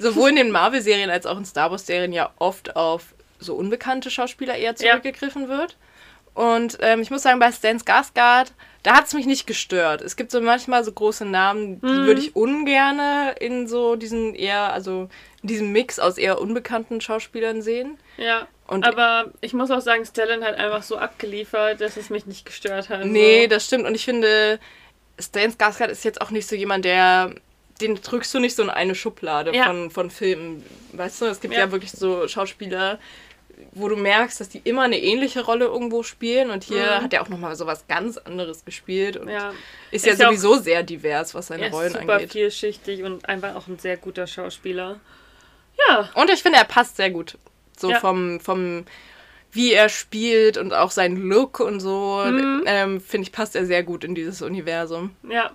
sowohl 0.00 0.30
in 0.30 0.36
den 0.36 0.50
Marvel-Serien 0.50 1.10
als 1.10 1.26
auch 1.26 1.36
in 1.38 1.44
Star 1.44 1.70
Wars-Serien 1.70 2.12
ja 2.12 2.30
oft 2.38 2.74
auf 2.74 3.14
so 3.38 3.54
unbekannte 3.54 4.10
Schauspieler 4.10 4.56
eher 4.56 4.70
Ja. 4.72 4.76
zurückgegriffen 4.76 5.48
wird. 5.48 5.76
Und 6.34 6.78
ähm, 6.80 7.00
ich 7.02 7.10
muss 7.10 7.22
sagen, 7.22 7.38
bei 7.40 7.50
Stan 7.52 7.78
Skarsgård, 7.78 8.52
da 8.82 8.94
hat 8.96 9.06
es 9.06 9.14
mich 9.14 9.26
nicht 9.26 9.46
gestört. 9.46 10.00
Es 10.00 10.16
gibt 10.16 10.30
so 10.30 10.40
manchmal 10.40 10.84
so 10.84 10.92
große 10.92 11.24
Namen, 11.24 11.80
die 11.80 11.86
Mhm. 11.86 12.06
würde 12.06 12.20
ich 12.20 12.34
ungerne 12.36 13.34
in 13.40 13.68
so 13.68 13.96
diesen 13.96 14.34
eher, 14.34 14.72
also 14.72 15.08
in 15.42 15.48
diesem 15.48 15.72
Mix 15.72 15.98
aus 15.98 16.16
eher 16.18 16.40
unbekannten 16.40 17.00
Schauspielern 17.00 17.60
sehen. 17.62 17.98
Ja. 18.16 18.46
Und- 18.66 18.86
aber 18.86 19.32
ich 19.40 19.52
muss 19.52 19.70
auch 19.70 19.80
sagen, 19.80 20.06
Stellan 20.06 20.44
hat 20.44 20.54
einfach 20.54 20.82
so 20.84 20.96
abgeliefert, 20.96 21.80
dass 21.80 21.96
es 21.96 22.08
mich 22.08 22.24
nicht 22.26 22.46
gestört 22.46 22.88
hat. 22.88 23.04
Nee, 23.04 23.42
so. 23.42 23.48
das 23.48 23.66
stimmt. 23.66 23.84
Und 23.84 23.94
ich 23.96 24.04
finde, 24.04 24.60
Stan 25.18 25.50
Skarsgård 25.50 25.88
ist 25.90 26.04
jetzt 26.04 26.20
auch 26.20 26.30
nicht 26.30 26.48
so 26.48 26.54
jemand, 26.56 26.84
der 26.84 27.34
den 27.80 27.94
drückst 27.94 28.34
du 28.34 28.40
nicht 28.40 28.54
so 28.54 28.62
in 28.62 28.68
eine 28.68 28.94
Schublade 28.94 29.54
Ja. 29.56 29.64
von, 29.64 29.90
von 29.90 30.10
Filmen. 30.10 30.62
Weißt 30.92 31.22
du, 31.22 31.24
es 31.26 31.40
gibt 31.40 31.54
Ja. 31.54 31.60
ja. 31.60 31.72
wirklich 31.72 31.90
so 31.92 32.28
Schauspieler, 32.28 32.98
wo 33.72 33.88
du 33.88 33.96
merkst, 33.96 34.40
dass 34.40 34.48
die 34.48 34.60
immer 34.64 34.82
eine 34.82 34.98
ähnliche 34.98 35.44
Rolle 35.44 35.66
irgendwo 35.66 36.02
spielen. 36.02 36.50
Und 36.50 36.64
hier 36.64 36.82
Mhm. 36.98 37.04
hat 37.04 37.12
er 37.12 37.22
auch 37.22 37.28
nochmal 37.28 37.54
so 37.56 37.66
was 37.66 37.86
ganz 37.88 38.16
anderes 38.18 38.64
gespielt. 38.64 39.16
Und 39.16 39.28
Ja. 39.28 39.52
ist 39.90 40.06
ja 40.06 40.12
ist 40.12 40.18
ja 40.20 40.26
auch- 40.26 40.30
sowieso 40.32 40.56
sehr 40.58 40.82
divers, 40.82 41.34
was 41.34 41.48
seine 41.48 41.66
Er 41.66 41.70
Rollen 41.72 41.92
super 41.92 42.14
angeht. 42.14 42.32
vielschichtig 42.32 43.02
und 43.02 43.28
einfach 43.28 43.54
auch 43.56 43.66
ein 43.66 43.78
sehr 43.78 43.96
guter 43.96 44.26
Schauspieler. 44.26 45.00
Ja, 45.88 46.10
Und 46.14 46.30
ich 46.30 46.42
finde, 46.42 46.58
er 46.58 46.64
passt 46.64 46.96
sehr 46.96 47.10
gut. 47.10 47.38
So 47.78 47.90
Ja. 47.90 48.00
vom, 48.00 48.40
vom, 48.40 48.84
wie 49.52 49.72
er 49.72 49.88
spielt 49.88 50.58
und 50.58 50.72
auch 50.74 50.90
sein 50.90 51.16
Look 51.16 51.58
und 51.60 51.80
so, 51.80 52.22
Mhm. 52.26 52.62
ähm, 52.66 53.00
finde 53.00 53.26
ich, 53.26 53.32
passt 53.32 53.56
er 53.56 53.64
sehr 53.66 53.82
gut 53.82 54.04
in 54.04 54.14
dieses 54.14 54.42
Universum. 54.42 55.14
ja. 55.28 55.50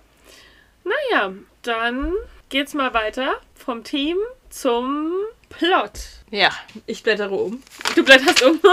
Naja, 0.84 1.32
dann 1.62 2.12
geht's 2.48 2.72
mal 2.74 2.94
weiter 2.94 3.34
vom 3.56 3.82
Team 3.82 4.16
zum 4.50 5.12
Plot. 5.58 5.92
Ja, 6.30 6.50
ich 6.86 7.02
blättere 7.02 7.34
um. 7.34 7.62
Du 7.94 8.02
blätterst 8.04 8.42
um. 8.42 8.58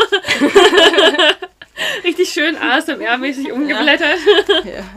richtig 2.04 2.30
schön 2.30 2.56
ASMR-mäßig 2.58 3.52
umgeblättert. 3.52 4.18
Ja. 4.66 4.84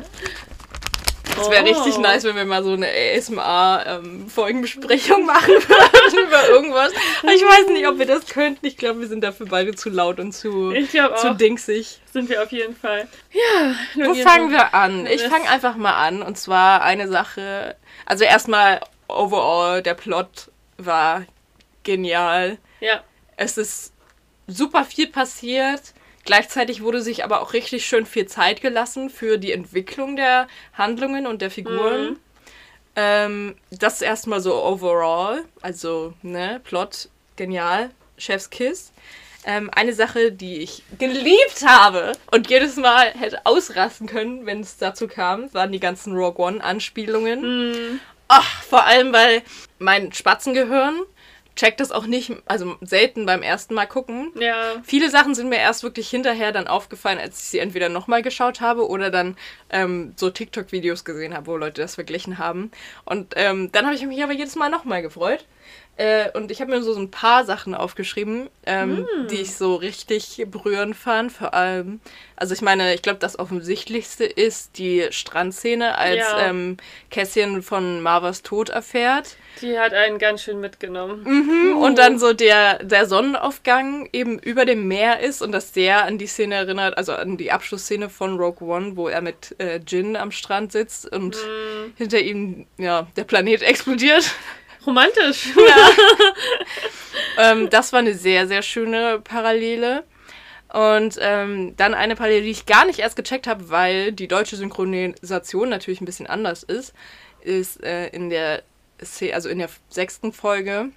Es 1.38 1.50
wäre 1.50 1.64
Oh. 1.64 1.66
richtig 1.66 1.98
nice, 1.98 2.24
wenn 2.24 2.34
wir 2.36 2.46
mal 2.46 2.64
so 2.64 2.72
eine 2.72 2.86
ASMR-Folgenbesprechung 2.88 5.26
machen 5.26 5.48
würden 5.48 6.18
über 6.26 6.48
irgendwas. 6.48 6.92
Aber 7.22 7.32
ich 7.34 7.42
weiß 7.42 7.66
nicht, 7.68 7.86
ob 7.86 7.98
wir 7.98 8.06
das 8.06 8.24
könnten. 8.26 8.64
Ich 8.64 8.78
glaube, 8.78 9.00
wir 9.00 9.06
sind 9.08 9.20
dafür 9.22 9.44
beide 9.46 9.74
zu 9.74 9.90
laut 9.90 10.18
und 10.18 10.32
zu, 10.32 10.72
zu 11.16 11.34
dingsig. 11.34 12.00
Sind 12.10 12.30
wir 12.30 12.42
auf 12.42 12.52
jeden 12.52 12.74
Fall. 12.74 13.06
Ja, 13.32 13.74
Wo 14.06 14.14
fangen 14.14 14.50
wir 14.50 14.72
an? 14.72 15.04
Ich 15.06 15.20
fange 15.24 15.50
einfach 15.50 15.76
mal 15.76 15.92
an. 15.94 16.22
Und 16.22 16.38
zwar 16.38 16.80
eine 16.80 17.06
Sache. 17.06 17.76
Also 18.06 18.24
erstmal, 18.24 18.80
overall, 19.08 19.82
der 19.82 19.92
Plot 19.92 20.50
war 20.78 21.26
genial. 21.86 22.58
Ja, 22.80 23.02
Es 23.38 23.56
ist 23.56 23.94
super 24.46 24.84
viel 24.84 25.06
passiert. 25.06 25.94
Gleichzeitig 26.24 26.82
wurde 26.82 27.00
sich 27.00 27.24
aber 27.24 27.40
auch 27.40 27.52
richtig 27.54 27.86
schön 27.86 28.04
viel 28.04 28.26
Zeit 28.26 28.60
gelassen 28.60 29.08
für 29.08 29.38
die 29.38 29.52
Entwicklung 29.52 30.16
der 30.16 30.48
Handlungen 30.74 31.26
und 31.26 31.40
der 31.40 31.50
Figuren. 31.50 32.10
Mhm. 32.10 32.16
Ähm, 32.96 33.56
das 33.70 34.02
erstmal 34.02 34.40
so 34.40 34.62
overall. 34.62 35.44
Also, 35.62 36.14
ne, 36.22 36.60
Plot, 36.64 37.08
genial. 37.36 37.90
Chef's 38.18 38.50
Kiss. 38.50 38.92
Ähm, 39.44 39.70
eine 39.72 39.92
Sache, 39.92 40.32
die 40.32 40.56
ich 40.56 40.82
geliebt 40.98 41.64
habe 41.64 42.12
und 42.32 42.50
jedes 42.50 42.76
Mal 42.76 43.12
hätte 43.12 43.46
ausrasten 43.46 44.08
können, 44.08 44.44
wenn 44.44 44.60
es 44.60 44.78
dazu 44.78 45.06
kam, 45.06 45.52
waren 45.54 45.70
die 45.70 45.78
ganzen 45.78 46.16
Rogue 46.16 46.44
One-Anspielungen. 46.44 47.70
Mhm. 47.70 48.00
Ach, 48.26 48.62
vor 48.64 48.84
allem, 48.84 49.12
weil 49.12 49.42
mein 49.78 50.12
Spatzengehirn 50.12 51.02
checkt 51.56 51.80
das 51.80 51.90
auch 51.90 52.06
nicht, 52.06 52.32
also 52.46 52.76
selten 52.82 53.26
beim 53.26 53.42
ersten 53.42 53.74
Mal 53.74 53.86
gucken. 53.86 54.32
ja. 54.38 54.76
Viele 54.84 55.10
Sachen 55.10 55.34
sind 55.34 55.48
mir 55.48 55.58
erst 55.58 55.82
wirklich 55.82 56.08
hinterher 56.08 56.52
dann 56.52 56.68
aufgefallen, 56.68 57.18
als 57.18 57.40
ich 57.40 57.46
sie 57.46 57.58
entweder 57.58 57.88
nochmal 57.88 58.22
geschaut 58.22 58.60
habe 58.60 58.88
oder 58.88 59.10
dann 59.10 59.36
ähm, 59.70 60.12
so 60.16 60.30
TikTok-Videos 60.30 61.04
gesehen 61.04 61.34
habe, 61.34 61.46
wo 61.46 61.56
Leute 61.56 61.80
das 61.80 61.96
verglichen 61.96 62.38
haben. 62.38 62.70
Und 63.04 63.34
ähm, 63.36 63.72
dann 63.72 63.86
habe 63.86 63.96
ich 63.96 64.06
mich 64.06 64.22
aber 64.22 64.32
jedes 64.32 64.54
Mal 64.54 64.68
nochmal 64.68 65.02
gefreut. 65.02 65.46
Äh, 65.98 66.30
und 66.32 66.50
ich 66.50 66.60
habe 66.60 66.70
mir 66.70 66.82
so, 66.82 66.92
so 66.92 67.00
ein 67.00 67.10
paar 67.10 67.44
Sachen 67.46 67.74
aufgeschrieben, 67.74 68.50
ähm, 68.66 69.06
Mm. 69.24 69.28
die 69.28 69.36
ich 69.40 69.54
so 69.56 69.76
richtig 69.76 70.44
berührend 70.50 70.94
fand. 70.94 71.32
Vor 71.32 71.54
allem, 71.54 72.00
also 72.36 72.52
ich 72.52 72.60
meine, 72.60 72.92
ich 72.94 73.00
glaube, 73.00 73.18
das 73.18 73.38
Offensichtlichste 73.38 74.24
ist 74.24 74.76
die 74.76 75.06
Strandszene, 75.10 75.96
als 75.96 76.16
Ja. 76.18 76.48
ähm, 76.48 76.76
Cassian 77.10 77.62
von 77.62 78.02
Marvas 78.02 78.42
Tod 78.42 78.68
erfährt. 78.68 79.36
Die 79.62 79.78
hat 79.78 79.94
einen 79.94 80.18
ganz 80.18 80.42
schön 80.42 80.60
mitgenommen. 80.60 81.22
Mhm. 81.24 81.78
Und 81.78 81.96
dann 81.96 82.18
so 82.18 82.34
der, 82.34 82.82
der 82.84 83.06
Sonnenaufgang 83.06 84.08
eben 84.12 84.38
über 84.38 84.66
dem 84.66 84.86
Meer 84.88 85.20
ist 85.20 85.40
und 85.40 85.52
das 85.52 85.72
sehr 85.72 86.04
an 86.04 86.18
die 86.18 86.26
Szene 86.26 86.56
erinnert, 86.56 86.98
also 86.98 87.12
an 87.14 87.38
die 87.38 87.52
Abschlussszene 87.52 88.10
von 88.10 88.36
Rogue 88.38 88.68
One, 88.68 88.96
wo 88.98 89.08
er 89.08 89.22
mit 89.22 89.54
äh, 89.58 89.80
Jin 89.86 90.16
am 90.16 90.30
Strand 90.30 90.72
sitzt 90.72 91.10
und 91.10 91.36
Mhm. 91.36 91.92
hinter 91.96 92.18
ihm 92.20 92.66
ja 92.76 93.06
der 93.16 93.24
Planet 93.24 93.62
explodiert. 93.62 94.30
Romantisch. 94.86 95.48
ähm, 97.38 97.68
das 97.70 97.92
war 97.92 98.00
eine 98.00 98.14
sehr, 98.14 98.46
sehr 98.46 98.62
schöne 98.62 99.20
Parallele. 99.20 100.04
Und 100.72 101.18
ähm, 101.20 101.74
dann 101.76 101.94
eine 101.94 102.16
Parallele, 102.16 102.42
die 102.42 102.50
ich 102.50 102.66
gar 102.66 102.84
nicht 102.84 102.98
erst 102.98 103.16
gecheckt 103.16 103.46
habe, 103.46 103.70
weil 103.70 104.12
die 104.12 104.28
deutsche 104.28 104.56
Synchronisation 104.56 105.68
natürlich 105.68 106.00
ein 106.00 106.06
bisschen 106.06 106.26
anders 106.26 106.62
ist, 106.62 106.92
ist 107.40 107.82
äh, 107.82 108.08
in 108.08 108.30
der 108.30 108.62
also 109.32 109.48
in 109.50 109.58
der 109.58 109.68
sechsten 109.90 110.32
Folge 110.32 110.90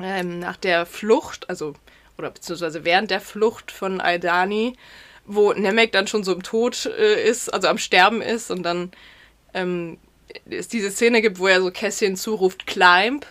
ähm, 0.00 0.40
nach 0.40 0.56
der 0.56 0.86
Flucht, 0.86 1.48
also 1.48 1.74
oder 2.18 2.30
beziehungsweise 2.30 2.84
während 2.84 3.10
der 3.10 3.20
Flucht 3.20 3.70
von 3.70 4.00
Aldani, 4.00 4.76
wo 5.24 5.52
Nemec 5.52 5.92
dann 5.92 6.06
schon 6.06 6.24
so 6.24 6.32
im 6.32 6.42
Tod 6.42 6.86
äh, 6.86 7.22
ist, 7.22 7.52
also 7.52 7.68
am 7.68 7.78
Sterben 7.78 8.20
ist 8.20 8.50
und 8.50 8.62
dann 8.64 8.90
ähm, 9.54 9.98
es 10.48 10.68
diese 10.68 10.90
Szene 10.90 11.22
gibt, 11.22 11.38
wo 11.38 11.46
er 11.46 11.60
so 11.60 11.70
Kässchen 11.70 12.16
zuruft, 12.16 12.66
Climb. 12.66 13.26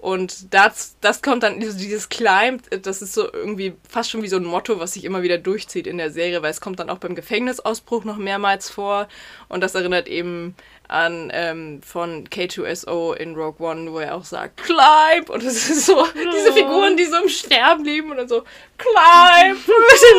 Und 0.00 0.54
das, 0.54 0.96
das 1.02 1.20
kommt 1.20 1.42
dann, 1.42 1.60
also 1.60 1.76
dieses 1.76 2.08
Climb, 2.08 2.62
das 2.82 3.02
ist 3.02 3.12
so 3.12 3.30
irgendwie 3.30 3.74
fast 3.86 4.10
schon 4.10 4.22
wie 4.22 4.28
so 4.28 4.38
ein 4.38 4.44
Motto, 4.44 4.80
was 4.80 4.94
sich 4.94 5.04
immer 5.04 5.22
wieder 5.22 5.36
durchzieht 5.36 5.86
in 5.86 5.98
der 5.98 6.10
Serie, 6.10 6.40
weil 6.40 6.50
es 6.50 6.62
kommt 6.62 6.80
dann 6.80 6.88
auch 6.88 6.96
beim 6.96 7.14
Gefängnisausbruch 7.14 8.04
noch 8.04 8.16
mehrmals 8.16 8.70
vor. 8.70 9.08
Und 9.50 9.60
das 9.62 9.74
erinnert 9.74 10.08
eben 10.08 10.54
an 10.88 11.30
ähm, 11.34 11.82
von 11.82 12.26
K2SO 12.26 13.14
in 13.14 13.34
Rogue 13.34 13.64
One, 13.64 13.92
wo 13.92 13.98
er 13.98 14.14
auch 14.14 14.24
sagt, 14.24 14.56
Climb! 14.56 15.28
Und 15.28 15.42
es 15.42 15.68
ist 15.68 15.84
so, 15.84 16.06
diese 16.14 16.54
Figuren, 16.54 16.96
die 16.96 17.04
so 17.04 17.22
im 17.22 17.28
Sterben 17.28 17.84
lieben 17.84 18.10
und 18.10 18.16
dann 18.16 18.28
so, 18.28 18.42
Climb! 18.78 19.58
So, 19.66 20.16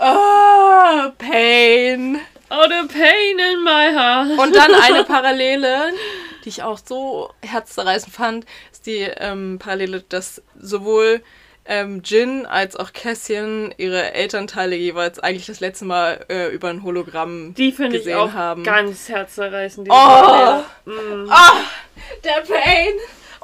oh, 0.00 1.10
Pain! 1.18 2.20
Oh, 2.56 2.66
the 2.68 2.86
pain 2.88 3.38
in 3.52 3.64
my 3.64 3.92
heart. 3.92 4.38
Und 4.38 4.54
dann 4.54 4.72
eine 4.74 5.04
Parallele, 5.04 5.92
die 6.44 6.50
ich 6.50 6.62
auch 6.62 6.78
so 6.78 7.32
herzzerreißend 7.42 8.14
fand, 8.14 8.46
ist 8.70 8.86
die 8.86 9.00
ähm, 9.18 9.58
Parallele, 9.58 10.04
dass 10.08 10.40
sowohl 10.60 11.22
ähm, 11.66 12.02
Jin 12.04 12.46
als 12.46 12.76
auch 12.76 12.92
Cassian 12.92 13.74
ihre 13.78 14.12
Elternteile 14.12 14.76
jeweils 14.76 15.18
eigentlich 15.18 15.46
das 15.46 15.60
letzte 15.60 15.86
Mal 15.86 16.24
äh, 16.28 16.48
über 16.48 16.68
ein 16.68 16.82
Hologramm 16.82 17.54
Die 17.54 17.72
finde 17.72 17.96
ich 17.96 18.04
gesehen 18.04 18.18
auch 18.18 18.32
haben. 18.34 18.62
ganz 18.64 19.08
herzzerreißend. 19.08 19.88
Oh! 19.90 19.94
Parallele. 19.94 20.64
Mm. 20.84 21.30
Ah, 21.30 21.52
der 22.22 22.42
Pain! 22.42 22.92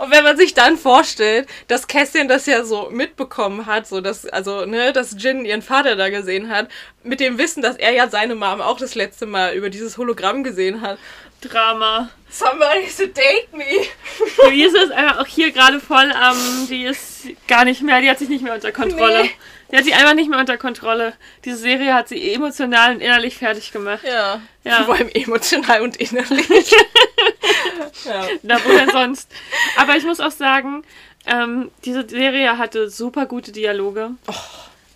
Und 0.00 0.10
wenn 0.10 0.24
man 0.24 0.38
sich 0.38 0.54
dann 0.54 0.78
vorstellt, 0.78 1.46
dass 1.68 1.86
Cassian 1.86 2.26
das 2.26 2.46
ja 2.46 2.64
so 2.64 2.88
mitbekommen 2.90 3.66
hat, 3.66 3.86
so 3.86 4.00
dass, 4.00 4.24
also, 4.24 4.64
ne, 4.64 4.94
dass 4.94 5.14
Jin 5.18 5.44
ihren 5.44 5.60
Vater 5.60 5.94
da 5.94 6.08
gesehen 6.08 6.48
hat, 6.48 6.68
mit 7.02 7.20
dem 7.20 7.36
Wissen, 7.36 7.60
dass 7.62 7.76
er 7.76 7.92
ja 7.92 8.08
seine 8.08 8.34
Mom 8.34 8.62
auch 8.62 8.78
das 8.78 8.94
letzte 8.94 9.26
Mal 9.26 9.52
über 9.52 9.68
dieses 9.68 9.98
Hologramm 9.98 10.42
gesehen 10.42 10.80
hat. 10.80 10.98
Drama. 11.42 12.08
Somebody 12.30 12.86
to 12.96 13.08
date 13.08 13.52
me! 13.52 13.86
Die 14.50 14.62
ist 14.62 14.74
einfach 14.90 15.20
auch 15.20 15.26
hier 15.26 15.52
gerade 15.52 15.80
voll 15.80 16.10
am. 16.12 16.66
die 16.70 16.84
ist 16.84 17.26
gar 17.46 17.66
nicht 17.66 17.82
mehr, 17.82 18.00
die 18.00 18.08
hat 18.08 18.20
sich 18.20 18.30
nicht 18.30 18.42
mehr 18.42 18.54
unter 18.54 18.72
Kontrolle. 18.72 19.24
Nee. 19.24 19.30
Die 19.70 19.76
hat 19.76 19.84
sie 19.84 19.94
einfach 19.94 20.14
nicht 20.14 20.28
mehr 20.28 20.38
unter 20.38 20.58
Kontrolle. 20.58 21.12
Diese 21.44 21.56
Serie 21.56 21.94
hat 21.94 22.08
sie 22.08 22.32
emotional 22.32 22.94
und 22.94 23.00
innerlich 23.00 23.36
fertig 23.36 23.72
gemacht. 23.72 24.02
Ja. 24.04 24.40
Ja. 24.64 24.84
Vor 24.84 24.96
allem 24.96 25.08
emotional 25.08 25.82
und 25.82 25.96
innerlich. 25.96 26.48
ja. 28.04 28.26
Na, 28.42 28.58
wo 28.64 28.70
denn 28.70 28.90
sonst? 28.90 29.30
Aber 29.76 29.96
ich 29.96 30.04
muss 30.04 30.20
auch 30.20 30.32
sagen, 30.32 30.82
ähm, 31.26 31.70
diese 31.84 32.08
Serie 32.08 32.58
hatte 32.58 32.90
super 32.90 33.26
gute 33.26 33.52
Dialoge. 33.52 34.12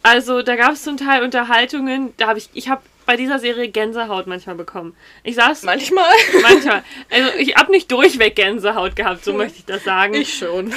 Also 0.02 0.42
da 0.42 0.56
gab 0.56 0.72
es 0.72 0.82
zum 0.82 0.96
Teil 0.96 1.22
Unterhaltungen, 1.22 2.12
da 2.16 2.28
habe 2.28 2.38
ich, 2.38 2.50
ich 2.52 2.68
habe 2.68 2.82
bei 3.06 3.16
dieser 3.16 3.38
Serie 3.38 3.68
Gänsehaut 3.68 4.26
manchmal 4.26 4.56
bekommen. 4.56 4.96
Ich 5.22 5.34
saß 5.36 5.62
Manchmal. 5.64 6.10
manchmal, 6.42 6.82
also 7.10 7.38
ich 7.38 7.56
habe 7.56 7.70
nicht 7.70 7.90
durchweg 7.90 8.36
Gänsehaut 8.36 8.96
gehabt, 8.96 9.24
so 9.24 9.32
möchte 9.32 9.58
ich 9.58 9.64
das 9.64 9.84
sagen. 9.84 10.14
Ich 10.14 10.36
schon. 10.36 10.72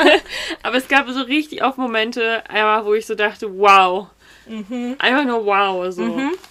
Aber 0.62 0.76
es 0.76 0.88
gab 0.88 1.08
so 1.08 1.22
richtig 1.22 1.64
oft 1.64 1.78
Momente, 1.78 2.42
einmal, 2.48 2.84
wo 2.84 2.94
ich 2.94 3.06
so 3.06 3.14
dachte, 3.14 3.58
wow. 3.58 4.08
Einfach 4.98 5.24
nur 5.24 5.46
wow. 5.46 5.92
So. 5.92 6.02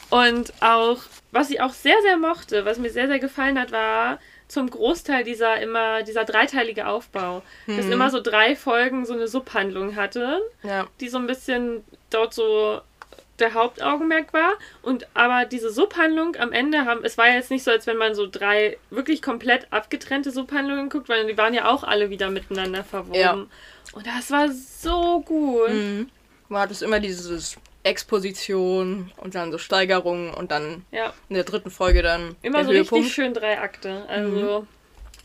Und 0.10 0.53
auch, 0.62 0.97
was 1.31 1.49
ich 1.49 1.62
auch 1.62 1.73
sehr, 1.73 2.01
sehr 2.01 2.17
mochte, 2.17 2.65
was 2.65 2.77
mir 2.77 2.89
sehr, 2.89 3.07
sehr 3.07 3.19
gefallen 3.19 3.60
hat, 3.60 3.71
war 3.71 4.19
zum 4.47 4.69
Großteil 4.69 5.23
dieser 5.23 5.62
immer, 5.62 6.03
dieser 6.03 6.25
dreiteilige 6.25 6.88
Aufbau. 6.88 7.41
Dass 7.67 7.86
immer 7.86 8.10
so 8.10 8.21
drei 8.21 8.55
Folgen 8.55 9.05
so 9.05 9.13
eine 9.13 9.27
Subhandlung 9.27 9.95
hatte, 9.95 10.41
Ja. 10.63 10.88
die 10.99 11.10
so 11.10 11.17
ein 11.17 11.27
bisschen 11.27 11.84
dort 12.10 12.34
so 12.34 12.81
der 13.41 13.54
Hauptaugenmerk 13.54 14.32
war. 14.34 14.54
Und 14.82 15.08
aber 15.13 15.45
diese 15.45 15.71
Subhandlung 15.71 16.36
am 16.38 16.54
Ende 16.54 16.86
haben, 16.86 17.04
es 17.04 17.17
war 17.17 17.27
ja 17.27 17.34
jetzt 17.36 17.51
nicht 17.51 17.63
so, 17.63 17.71
als 17.71 17.88
wenn 17.88 17.97
man 17.97 18.15
so 18.15 18.27
drei 18.27 18.77
wirklich 18.89 19.21
komplett 19.21 19.67
abgetrennte 19.71 20.32
Subhandlungen 20.32 20.89
guckt, 20.89 21.10
weil 21.10 21.27
die 21.27 21.38
waren 21.38 21.54
ja 21.54 21.67
auch 21.69 21.84
alle 21.84 22.10
wieder 22.10 22.30
miteinander 22.30 22.84
verwoben. 22.84 23.19
Ja. 23.19 23.34
Und 23.34 24.08
das 24.08 24.32
war 24.32 24.49
so 24.49 25.21
gut. 25.21 25.69
Mhm. 25.69 26.10
Man 26.47 26.62
hat 26.62 26.71
es 26.71 26.82
immer 26.82 26.99
dieses 26.99 27.58
Exposition 27.84 29.12
und 29.17 29.36
dann 29.36 29.51
so 29.51 29.58
Steigerungen 29.58 30.34
und 30.34 30.51
dann 30.51 30.86
Ja, 30.91 31.13
in 31.30 31.36
der 31.36 31.43
dritten 31.43 31.71
Folge 31.71 32.01
dann 32.04 32.36
immer 32.41 32.63
so 32.63 32.71
Höhepunkt. 32.71 32.91
richtig 32.93 33.13
schön 33.13 33.34
drei 33.34 33.60
Akte. 33.60 34.06
Also 34.08 34.67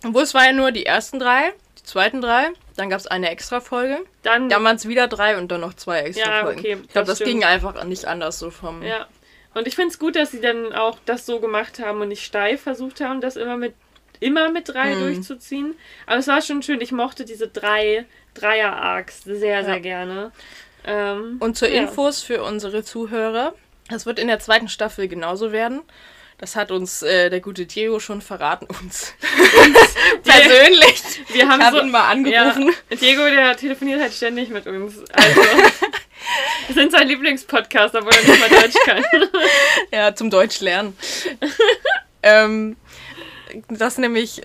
Obwohl 0.04 0.22
es 0.22 0.34
war 0.34 0.46
ja 0.46 0.52
nur 0.52 0.72
die 0.72 0.86
ersten 0.86 1.18
drei, 1.18 1.52
die 1.78 1.82
zweiten 1.82 2.20
drei, 2.20 2.48
dann 2.76 2.90
gab 2.90 3.00
es 3.00 3.06
eine 3.06 3.30
extra 3.30 3.60
Folge. 3.60 3.98
dann. 4.22 4.48
Dann 4.48 4.62
waren 4.64 4.76
es 4.76 4.86
wieder 4.86 5.08
drei 5.08 5.36
und 5.38 5.50
dann 5.50 5.60
noch 5.62 5.74
zwei 5.74 6.00
extra 6.00 6.30
Ja, 6.30 6.42
Folgen. 6.44 6.60
okay, 6.60 6.76
ich 6.82 6.88
glaube, 6.92 7.06
das 7.06 7.18
das, 7.18 7.26
ging 7.26 7.44
einfach 7.44 7.82
nicht 7.84 8.04
anders 8.06 8.38
so 8.38 8.50
vom. 8.50 8.82
ja. 8.82 9.06
Und 9.54 9.66
ich 9.66 9.74
finde 9.74 9.90
es 9.90 9.98
gut, 9.98 10.16
dass 10.16 10.32
sie 10.32 10.42
dann 10.42 10.74
auch 10.74 10.98
das 11.06 11.24
so 11.24 11.40
gemacht 11.40 11.78
haben 11.78 12.02
und 12.02 12.08
nicht 12.08 12.24
steif 12.24 12.60
versucht 12.60 13.00
haben, 13.00 13.20
das 13.22 13.36
immer 13.36 13.56
mit 13.56 13.74
immer 14.20 14.50
mit 14.50 14.68
drei 14.68 14.94
Mhm. 14.94 15.00
durchzuziehen. 15.00 15.74
Aber 16.06 16.16
es 16.18 16.26
war 16.26 16.40
schon 16.42 16.62
schön. 16.62 16.80
Ich 16.80 16.92
mochte 16.92 17.24
diese 17.26 17.48
drei 17.48 18.04
Dreier-Arcs 18.34 19.24
sehr, 19.24 19.64
sehr 19.64 19.74
Ja. 19.74 19.78
gerne. 19.78 20.32
Ähm, 20.84 21.36
Und 21.40 21.56
zur 21.56 21.68
ja. 21.68 21.82
Infos 21.82 22.22
für 22.22 22.42
unsere 22.42 22.82
Zuhörer. 22.84 23.54
Das 23.88 24.06
wird 24.06 24.18
in 24.18 24.28
der 24.28 24.38
zweiten 24.38 24.68
Staffel 24.68 25.08
genauso 25.08 25.52
werden. 25.52 25.82
Das 26.38 26.54
hat 26.54 26.70
uns 26.70 27.02
äh, 27.02 27.30
der 27.30 27.40
gute 27.40 27.64
Diego 27.64 27.98
schon 27.98 28.20
verraten, 28.20 28.66
uns. 28.66 29.14
persönlich. 30.22 31.02
Wir 31.32 31.48
haben 31.48 31.60
Ich 31.60 31.66
hab 31.66 31.74
so, 31.74 31.80
ihn 31.80 31.90
mal 31.90 32.10
angerufen. 32.10 32.74
Ja, 32.90 32.96
Diego, 32.96 33.22
der 33.24 33.56
telefoniert 33.56 34.00
halt 34.00 34.12
ständig 34.12 34.50
mit 34.50 34.66
uns. 34.66 34.98
Also, 35.12 35.40
wir 36.66 36.74
sind 36.74 36.92
sein 36.92 37.08
Lieblingspodcast, 37.08 37.94
obwohl 37.94 38.12
er 38.12 38.28
nicht 38.28 38.40
mal 38.40 38.48
Deutsch 38.50 38.76
kann. 38.84 39.04
Ja, 39.92 40.14
zum 40.14 40.28
Deutsch 40.28 40.60
lernen. 40.60 40.96
ähm, 42.22 42.76
das 43.68 43.96
nämlich, 43.96 44.42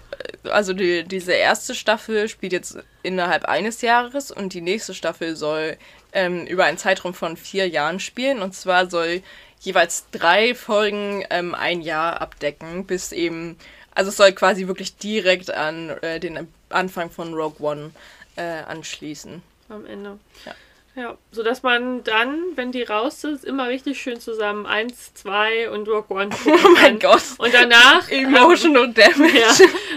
also 0.49 0.71
die, 0.71 1.04
diese 1.04 1.34
erste 1.34 1.75
Staffel 1.75 2.30
spielt 2.30 2.54
jetzt 2.54 2.77
innerhalb 3.04 3.45
eines 3.45 3.82
Jahres 3.82 4.32
und 4.32 4.54
die 4.54 4.62
nächste 4.62 4.93
Staffel 4.93 5.36
soll 5.36 5.77
ähm, 6.13 6.45
über 6.45 6.63
einen 6.65 6.77
Zeitraum 6.77 7.13
von 7.13 7.36
vier 7.36 7.67
Jahren 7.67 7.99
spielen. 7.99 8.41
Und 8.41 8.54
zwar 8.56 8.89
soll 8.89 9.23
jeweils 9.62 10.06
drei 10.12 10.54
Folgen 10.56 11.24
ähm, 11.30 11.56
ein 11.56 11.82
Jahr 11.82 12.19
abdecken, 12.21 12.86
bis 12.86 13.12
eben, 13.13 13.58
also 13.95 14.10
es 14.10 14.17
soll 14.17 14.34
quasi 14.34 14.67
wirklich 14.67 14.97
direkt 14.97 15.52
an 15.52 15.89
äh, 16.02 16.19
den 16.19 16.47
Anfang 16.69 17.10
von 17.10 17.34
Rogue 17.34 17.65
One 17.65 17.91
äh, 18.36 18.41
anschließen. 18.41 19.41
Am 19.69 19.86
Ende. 19.86 20.19
Ja. 20.45 20.56
Ja, 20.93 21.17
sodass 21.32 21.63
man 21.63 22.04
dann, 22.04 22.38
wenn 22.56 22.74
die 22.74 22.84
raus 22.84 23.24
ist, 23.24 23.45
immer 23.45 23.69
richtig 23.69 24.02
schön 24.02 24.19
zusammen 24.19 24.65
eins, 24.65 25.13
zwei 25.13 25.69
und 25.69 25.88
Rogue 25.88 26.13
One 26.17 26.30
gucken 26.43 26.52
Oh 26.65 26.69
mein 26.74 27.00
kann. 27.00 27.12
Gott. 27.12 27.24
Und 27.38 27.54
danach 27.54 28.10
Emotional 28.12 28.91
Damage. 28.91 29.39
ja, 29.39 29.54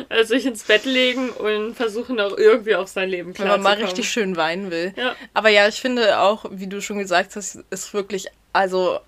also 0.09 0.35
sich 0.37 0.47
ins 0.47 0.63
Bett 0.63 0.85
legen 0.85 1.31
und 1.31 1.75
versuchen 1.75 2.21
auch 2.21 2.37
irgendwie 2.39 2.77
auf 2.77 2.87
sein 2.87 3.09
Leben 3.09 3.37
Wenn 3.37 3.49
man 3.49 3.61
mal 3.61 3.71
klarzukommen. 3.77 3.87
richtig 3.87 4.09
schön 4.09 4.37
weinen 4.37 4.71
will. 4.71 4.95
Ja. 4.97 5.17
Aber 5.35 5.49
ja, 5.49 5.67
ich 5.67 5.81
finde 5.81 6.21
auch, 6.21 6.45
wie 6.53 6.69
du 6.69 6.81
schon 6.81 6.99
gesagt 7.01 7.35
hast, 7.35 7.57
ist 7.71 7.93
wirklich, 7.93 8.29
also, 8.53 9.01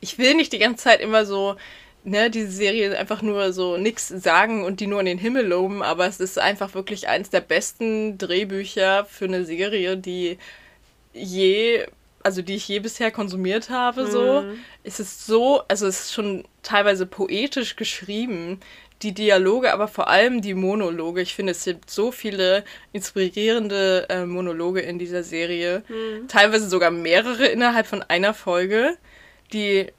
ich 0.00 0.18
will 0.18 0.34
nicht 0.34 0.52
die 0.52 0.58
ganze 0.58 0.84
Zeit 0.84 1.00
immer 1.00 1.24
so, 1.24 1.56
ne, 2.04 2.30
diese 2.30 2.50
Serie 2.50 2.96
einfach 2.96 3.22
nur 3.22 3.52
so 3.52 3.76
nix 3.76 4.08
sagen 4.08 4.64
und 4.64 4.80
die 4.80 4.86
nur 4.86 5.00
in 5.00 5.06
den 5.06 5.18
Himmel 5.18 5.46
loben, 5.46 5.82
aber 5.82 6.06
es 6.06 6.20
ist 6.20 6.38
einfach 6.38 6.74
wirklich 6.74 7.08
eins 7.08 7.30
der 7.30 7.40
besten 7.40 8.18
Drehbücher 8.18 9.04
für 9.04 9.26
eine 9.26 9.44
Serie, 9.44 9.96
die 9.96 10.38
je, 11.12 11.86
also 12.22 12.42
die 12.42 12.56
ich 12.56 12.68
je 12.68 12.80
bisher 12.80 13.10
konsumiert 13.10 13.70
habe, 13.70 14.06
so. 14.06 14.42
Mhm. 14.42 14.58
Es 14.84 15.00
ist 15.00 15.26
so, 15.26 15.62
also 15.68 15.86
es 15.86 16.00
ist 16.00 16.12
schon 16.12 16.44
teilweise 16.62 17.06
poetisch 17.06 17.76
geschrieben, 17.76 18.60
die 19.02 19.12
Dialoge, 19.12 19.72
aber 19.72 19.88
vor 19.88 20.08
allem 20.08 20.40
die 20.40 20.54
Monologe. 20.54 21.20
Ich 21.20 21.34
finde, 21.34 21.52
es 21.52 21.64
gibt 21.64 21.90
so 21.90 22.12
viele 22.12 22.64
inspirierende 22.92 24.06
äh, 24.08 24.24
Monologe 24.24 24.80
in 24.80 24.98
dieser 24.98 25.22
Serie. 25.22 25.82
Mhm. 25.88 26.28
Teilweise 26.28 26.68
sogar 26.68 26.90
mehrere 26.90 27.46
innerhalb 27.46 27.86
von 27.86 28.02
einer 28.02 28.32
Folge, 28.32 28.96
die 29.52 29.92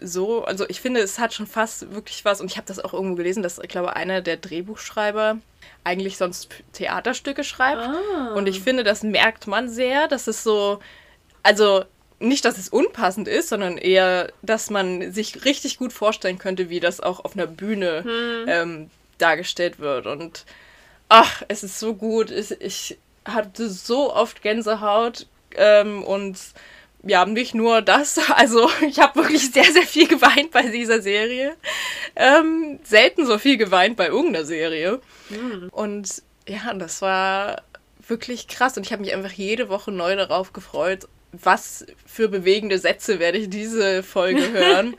so, 0.00 0.44
also 0.44 0.68
ich 0.68 0.80
finde, 0.80 1.00
es 1.00 1.18
hat 1.18 1.32
schon 1.32 1.46
fast 1.46 1.94
wirklich 1.94 2.24
was, 2.24 2.40
und 2.40 2.50
ich 2.50 2.56
habe 2.56 2.66
das 2.66 2.80
auch 2.80 2.92
irgendwo 2.92 3.14
gelesen, 3.14 3.42
dass, 3.42 3.58
ich 3.58 3.68
glaube, 3.68 3.96
einer 3.96 4.20
der 4.20 4.36
Drehbuchschreiber 4.36 5.38
eigentlich 5.84 6.16
sonst 6.16 6.48
Theaterstücke 6.72 7.44
schreibt. 7.44 7.82
Ah. 7.82 8.34
Und 8.34 8.48
ich 8.48 8.60
finde, 8.60 8.84
das 8.84 9.02
merkt 9.02 9.46
man 9.46 9.68
sehr, 9.68 10.08
dass 10.08 10.26
es 10.26 10.42
so, 10.42 10.80
also 11.42 11.84
nicht, 12.18 12.44
dass 12.44 12.58
es 12.58 12.68
unpassend 12.68 13.28
ist, 13.28 13.48
sondern 13.48 13.78
eher, 13.78 14.32
dass 14.42 14.68
man 14.70 15.12
sich 15.12 15.44
richtig 15.44 15.78
gut 15.78 15.92
vorstellen 15.92 16.38
könnte, 16.38 16.70
wie 16.70 16.80
das 16.80 17.00
auch 17.00 17.24
auf 17.24 17.34
einer 17.34 17.46
Bühne 17.46 18.02
hm. 18.04 18.44
ähm, 18.48 18.90
dargestellt 19.18 19.78
wird. 19.78 20.06
Und 20.06 20.44
ach, 21.08 21.42
es 21.48 21.62
ist 21.62 21.78
so 21.78 21.94
gut. 21.94 22.30
Ich, 22.30 22.98
hatte 23.24 23.70
so 23.70 24.14
oft 24.14 24.42
Gänsehaut 24.42 25.26
ähm, 25.56 26.02
und 26.02 26.38
ja, 27.06 27.24
nicht 27.26 27.54
nur 27.54 27.82
das. 27.82 28.20
Also 28.34 28.68
ich 28.86 28.98
habe 28.98 29.16
wirklich 29.16 29.52
sehr, 29.52 29.64
sehr 29.64 29.86
viel 29.86 30.08
geweint 30.08 30.50
bei 30.50 30.62
dieser 30.62 31.00
Serie. 31.00 31.56
Ähm, 32.16 32.80
selten 32.82 33.26
so 33.26 33.38
viel 33.38 33.56
geweint 33.56 33.96
bei 33.96 34.08
irgendeiner 34.08 34.44
Serie. 34.44 35.00
Mhm. 35.30 35.68
Und 35.70 36.22
ja, 36.48 36.72
das 36.74 37.00
war 37.02 37.62
wirklich 38.06 38.48
krass. 38.48 38.76
Und 38.76 38.86
ich 38.86 38.92
habe 38.92 39.02
mich 39.02 39.14
einfach 39.14 39.32
jede 39.32 39.68
Woche 39.68 39.92
neu 39.92 40.16
darauf 40.16 40.52
gefreut, 40.52 41.08
was 41.32 41.86
für 42.06 42.28
bewegende 42.28 42.78
Sätze 42.78 43.18
werde 43.18 43.38
ich 43.38 43.50
diese 43.50 44.02
Folge 44.02 44.52
hören. 44.52 44.96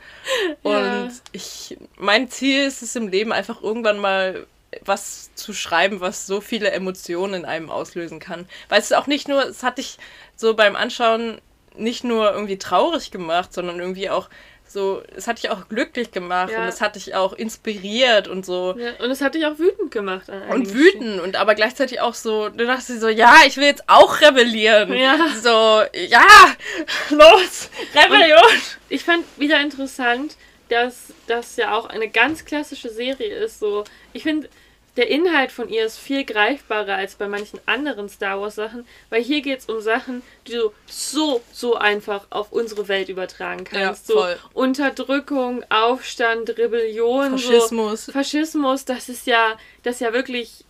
ja. 0.64 1.04
Und 1.04 1.12
ich, 1.32 1.76
mein 1.96 2.30
Ziel 2.30 2.66
ist 2.66 2.82
es 2.82 2.96
im 2.96 3.08
Leben 3.08 3.32
einfach 3.32 3.62
irgendwann 3.62 3.98
mal 3.98 4.46
was 4.84 5.30
zu 5.34 5.54
schreiben, 5.54 6.00
was 6.00 6.26
so 6.26 6.40
viele 6.40 6.70
Emotionen 6.70 7.34
in 7.34 7.44
einem 7.44 7.70
auslösen 7.70 8.18
kann. 8.18 8.46
Weil 8.68 8.80
es 8.80 8.92
auch 8.92 9.06
nicht 9.06 9.28
nur, 9.28 9.44
es 9.46 9.62
hatte 9.62 9.80
ich 9.80 9.98
so 10.34 10.54
beim 10.54 10.76
Anschauen 10.76 11.40
nicht 11.78 12.04
nur 12.04 12.32
irgendwie 12.32 12.58
traurig 12.58 13.10
gemacht, 13.10 13.52
sondern 13.52 13.78
irgendwie 13.78 14.10
auch 14.10 14.28
so, 14.68 15.02
es 15.14 15.28
hat 15.28 15.42
dich 15.42 15.50
auch 15.50 15.68
glücklich 15.68 16.10
gemacht 16.10 16.50
ja. 16.50 16.60
und 16.60 16.68
es 16.68 16.80
hat 16.80 16.96
dich 16.96 17.14
auch 17.14 17.32
inspiriert 17.32 18.26
und 18.26 18.44
so. 18.44 18.74
Ja, 18.76 18.92
und 19.02 19.10
es 19.10 19.20
hat 19.20 19.34
dich 19.34 19.46
auch 19.46 19.58
wütend 19.58 19.92
gemacht. 19.92 20.26
Und 20.50 20.74
wütend 20.74 21.20
und 21.20 21.36
aber 21.36 21.54
gleichzeitig 21.54 22.00
auch 22.00 22.14
so, 22.14 22.48
du 22.48 22.66
dachtest 22.66 23.00
so, 23.00 23.08
ja, 23.08 23.36
ich 23.46 23.56
will 23.56 23.64
jetzt 23.64 23.84
auch 23.86 24.20
rebellieren. 24.20 24.92
Ja. 24.92 25.18
So, 25.40 25.82
ja, 26.08 26.26
los, 27.10 27.70
Rebellion. 27.94 28.38
Und 28.38 28.78
ich 28.88 29.04
fand 29.04 29.24
wieder 29.38 29.60
interessant, 29.60 30.36
dass 30.68 31.12
das 31.28 31.56
ja 31.56 31.76
auch 31.76 31.86
eine 31.86 32.08
ganz 32.08 32.44
klassische 32.44 32.90
Serie 32.90 33.34
ist. 33.36 33.60
So, 33.60 33.84
ich 34.12 34.24
finde, 34.24 34.48
der 34.96 35.08
Inhalt 35.10 35.52
von 35.52 35.68
ihr 35.68 35.84
ist 35.84 35.98
viel 35.98 36.24
greifbarer 36.24 36.94
als 36.94 37.16
bei 37.16 37.28
manchen 37.28 37.60
anderen 37.66 38.08
Star 38.08 38.40
Wars 38.40 38.54
Sachen, 38.54 38.86
weil 39.10 39.22
hier 39.22 39.42
geht 39.42 39.60
es 39.60 39.66
um 39.66 39.80
Sachen, 39.80 40.22
die 40.46 40.52
du 40.52 40.72
so, 40.86 41.42
so 41.52 41.74
einfach 41.74 42.26
auf 42.30 42.52
unsere 42.52 42.88
Welt 42.88 43.08
übertragen 43.08 43.64
kannst. 43.64 44.08
Ja, 44.08 44.14
so 44.14 44.26
Unterdrückung, 44.54 45.64
Aufstand, 45.68 46.56
Rebellion, 46.56 47.38
Faschismus. 47.38 48.06
So 48.06 48.12
Faschismus, 48.12 48.84
das 48.84 49.08
ist 49.08 49.26
ja, 49.26 49.56
das 49.82 49.96
ist 49.96 50.00
ja 50.00 50.12
wirklich 50.12 50.64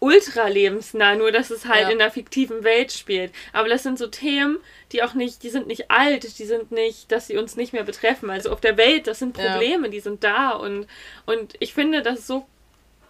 ultra 0.00 0.46
lebensnah, 0.46 1.16
nur 1.16 1.32
dass 1.32 1.50
es 1.50 1.66
halt 1.66 1.82
ja. 1.82 1.88
in 1.90 2.00
einer 2.00 2.10
fiktiven 2.10 2.62
Welt 2.64 2.92
spielt. 2.92 3.32
Aber 3.52 3.68
das 3.68 3.82
sind 3.82 3.98
so 3.98 4.06
Themen, 4.06 4.58
die 4.92 5.02
auch 5.02 5.14
nicht, 5.14 5.42
die 5.42 5.50
sind 5.50 5.66
nicht 5.66 5.90
alt, 5.90 6.38
die 6.38 6.44
sind 6.44 6.70
nicht, 6.70 7.10
dass 7.10 7.26
sie 7.26 7.36
uns 7.36 7.56
nicht 7.56 7.72
mehr 7.72 7.84
betreffen. 7.84 8.30
Also 8.30 8.50
auf 8.50 8.60
der 8.60 8.76
Welt, 8.76 9.06
das 9.06 9.18
sind 9.18 9.34
Probleme, 9.34 9.86
ja. 9.86 9.90
die 9.90 10.00
sind 10.00 10.22
da 10.22 10.50
und, 10.50 10.86
und 11.26 11.54
ich 11.58 11.74
finde 11.74 12.02
das 12.02 12.26
so 12.26 12.46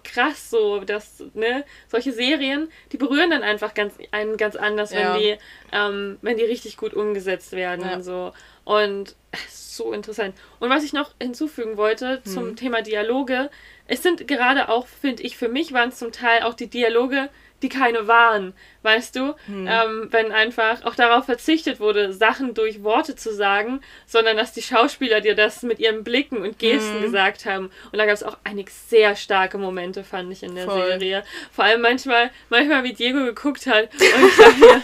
krass 0.04 0.50
so, 0.50 0.80
dass, 0.80 1.24
ne, 1.34 1.64
solche 1.88 2.12
Serien, 2.12 2.70
die 2.92 2.96
berühren 2.96 3.30
dann 3.30 3.42
einfach 3.42 3.74
ganz, 3.74 3.94
einen 4.10 4.36
ganz 4.36 4.56
anders, 4.56 4.92
ja. 4.92 5.14
wenn 5.14 5.20
die, 5.20 5.36
ähm, 5.72 6.18
wenn 6.22 6.36
die 6.36 6.44
richtig 6.44 6.76
gut 6.76 6.94
umgesetzt 6.94 7.52
werden. 7.52 7.84
Ja. 7.84 8.00
So. 8.00 8.32
Und 8.64 9.16
so 9.48 9.92
interessant. 9.92 10.34
Und 10.60 10.70
was 10.70 10.84
ich 10.84 10.92
noch 10.92 11.12
hinzufügen 11.20 11.76
wollte 11.76 12.20
hm. 12.24 12.32
zum 12.32 12.56
Thema 12.56 12.82
Dialoge, 12.82 13.50
es 13.86 14.02
sind 14.02 14.28
gerade 14.28 14.68
auch, 14.68 14.86
finde 14.86 15.22
ich, 15.22 15.36
für 15.36 15.48
mich 15.48 15.72
waren 15.72 15.88
es 15.88 15.98
zum 15.98 16.12
Teil 16.12 16.42
auch 16.42 16.54
die 16.54 16.68
Dialoge, 16.68 17.30
die 17.62 17.68
keine 17.68 18.06
waren, 18.06 18.54
weißt 18.82 19.16
du? 19.16 19.34
Hm. 19.46 19.66
Ähm, 19.68 20.08
wenn 20.10 20.32
einfach 20.32 20.84
auch 20.84 20.94
darauf 20.94 21.24
verzichtet 21.24 21.80
wurde, 21.80 22.12
Sachen 22.12 22.54
durch 22.54 22.82
Worte 22.82 23.16
zu 23.16 23.34
sagen, 23.34 23.80
sondern 24.06 24.36
dass 24.36 24.52
die 24.52 24.62
Schauspieler 24.62 25.20
dir 25.20 25.34
das 25.34 25.62
mit 25.62 25.80
ihren 25.80 26.04
Blicken 26.04 26.38
und 26.38 26.58
Gesten 26.58 26.96
hm. 26.96 27.02
gesagt 27.02 27.46
haben. 27.46 27.70
Und 27.90 27.98
da 27.98 28.06
gab 28.06 28.14
es 28.14 28.22
auch 28.22 28.38
einige 28.44 28.70
sehr 28.70 29.16
starke 29.16 29.58
Momente, 29.58 30.04
fand 30.04 30.32
ich 30.32 30.42
in 30.42 30.54
der 30.54 30.66
Voll. 30.66 30.86
Serie. 30.86 31.24
Vor 31.52 31.64
allem 31.64 31.80
manchmal, 31.80 32.30
manchmal 32.48 32.84
wie 32.84 32.92
Diego 32.92 33.24
geguckt 33.24 33.66
hat 33.66 33.88
und 33.92 34.00
ich 34.00 34.36
dachte, 34.36 34.80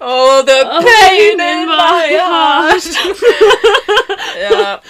oh, 0.00 0.42
the 0.46 0.52
oh, 0.64 0.80
pain 0.80 1.38
in 1.38 1.66
my 1.66 2.18
heart. 2.18 2.82
ja. 4.50 4.80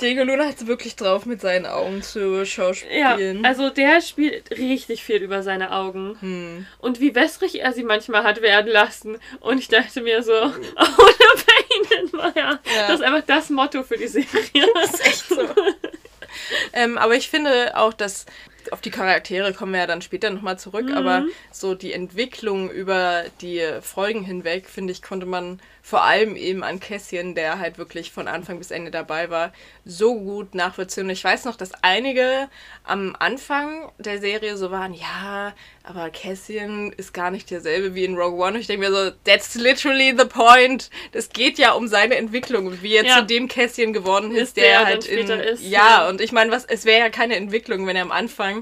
Diego 0.00 0.22
Luna 0.22 0.46
hat 0.46 0.56
es 0.56 0.66
wirklich 0.66 0.94
drauf, 0.94 1.26
mit 1.26 1.40
seinen 1.40 1.66
Augen 1.66 2.02
zu 2.02 2.44
schauspielen. 2.46 3.42
Ja, 3.42 3.48
also 3.48 3.70
der 3.70 4.00
spielt 4.00 4.50
richtig 4.52 5.02
viel 5.02 5.22
über 5.22 5.42
seine 5.42 5.67
Augen. 5.68 6.16
Hm. 6.20 6.66
Und 6.78 7.00
wie 7.00 7.14
wässrig 7.14 7.60
er 7.60 7.72
sie 7.72 7.84
manchmal 7.84 8.24
hat 8.24 8.42
werden 8.42 8.70
lassen. 8.70 9.18
Und 9.40 9.58
ich 9.58 9.68
dachte 9.68 10.00
mir 10.00 10.22
so, 10.22 10.32
oh, 10.32 10.52
the 10.52 11.44
pain 11.44 11.98
in 12.00 12.10
my 12.12 12.32
heart. 12.32 12.60
Ja. 12.64 12.88
Das 12.88 13.00
ist 13.00 13.02
einfach 13.02 13.24
das 13.26 13.50
Motto 13.50 13.82
für 13.82 13.96
die 13.96 14.08
Serie. 14.08 14.26
das 14.74 14.94
ist 14.94 15.06
echt 15.06 15.28
so. 15.28 15.40
ähm, 16.72 16.98
aber 16.98 17.14
ich 17.14 17.28
finde 17.28 17.76
auch, 17.76 17.92
dass 17.92 18.26
auf 18.72 18.80
die 18.80 18.90
Charaktere 18.90 19.52
kommen 19.52 19.72
wir 19.72 19.80
ja 19.80 19.86
dann 19.86 20.02
später 20.02 20.30
nochmal 20.30 20.58
zurück, 20.58 20.86
mhm. 20.86 20.96
aber 20.96 21.24
so 21.52 21.74
die 21.74 21.92
Entwicklung 21.92 22.70
über 22.70 23.24
die 23.40 23.62
Folgen 23.82 24.24
hinweg, 24.24 24.68
finde 24.68 24.92
ich, 24.92 25.02
konnte 25.02 25.26
man 25.26 25.60
vor 25.88 26.02
allem 26.02 26.36
eben 26.36 26.62
an 26.64 26.80
Kässchen, 26.80 27.34
der 27.34 27.58
halt 27.58 27.78
wirklich 27.78 28.12
von 28.12 28.28
Anfang 28.28 28.58
bis 28.58 28.70
Ende 28.70 28.90
dabei 28.90 29.30
war, 29.30 29.54
so 29.86 30.14
gut 30.20 30.54
nachvollziehen. 30.54 31.08
Ich 31.08 31.24
weiß 31.24 31.46
noch, 31.46 31.56
dass 31.56 31.72
einige 31.82 32.50
am 32.84 33.16
Anfang 33.18 33.90
der 33.96 34.20
Serie 34.20 34.58
so 34.58 34.70
waren, 34.70 34.92
ja, 34.92 35.54
aber 35.84 36.10
Kässchen 36.10 36.92
ist 36.92 37.14
gar 37.14 37.30
nicht 37.30 37.50
derselbe 37.50 37.94
wie 37.94 38.04
in 38.04 38.18
Rogue 38.18 38.38
One. 38.38 38.56
Und 38.56 38.60
ich 38.60 38.66
denke 38.66 38.86
mir 38.86 38.94
so, 38.94 39.10
that's 39.24 39.54
literally 39.54 40.14
the 40.14 40.26
point. 40.26 40.90
Das 41.12 41.30
geht 41.30 41.58
ja 41.58 41.72
um 41.72 41.88
seine 41.88 42.16
Entwicklung, 42.16 42.82
wie 42.82 42.96
er 42.96 43.06
ja. 43.06 43.18
zu 43.20 43.24
dem 43.24 43.48
Kässchen 43.48 43.94
geworden 43.94 44.30
ist, 44.32 44.48
ist 44.48 44.56
der, 44.58 44.64
der 44.64 44.84
halt 44.84 45.06
in, 45.06 45.26
ist. 45.26 45.62
Ja, 45.62 45.78
ja, 45.78 46.08
und 46.10 46.20
ich 46.20 46.32
meine, 46.32 46.50
was 46.50 46.66
es 46.66 46.84
wäre 46.84 47.00
ja 47.00 47.08
keine 47.08 47.36
Entwicklung, 47.36 47.86
wenn 47.86 47.96
er 47.96 48.02
am 48.02 48.12
Anfang 48.12 48.57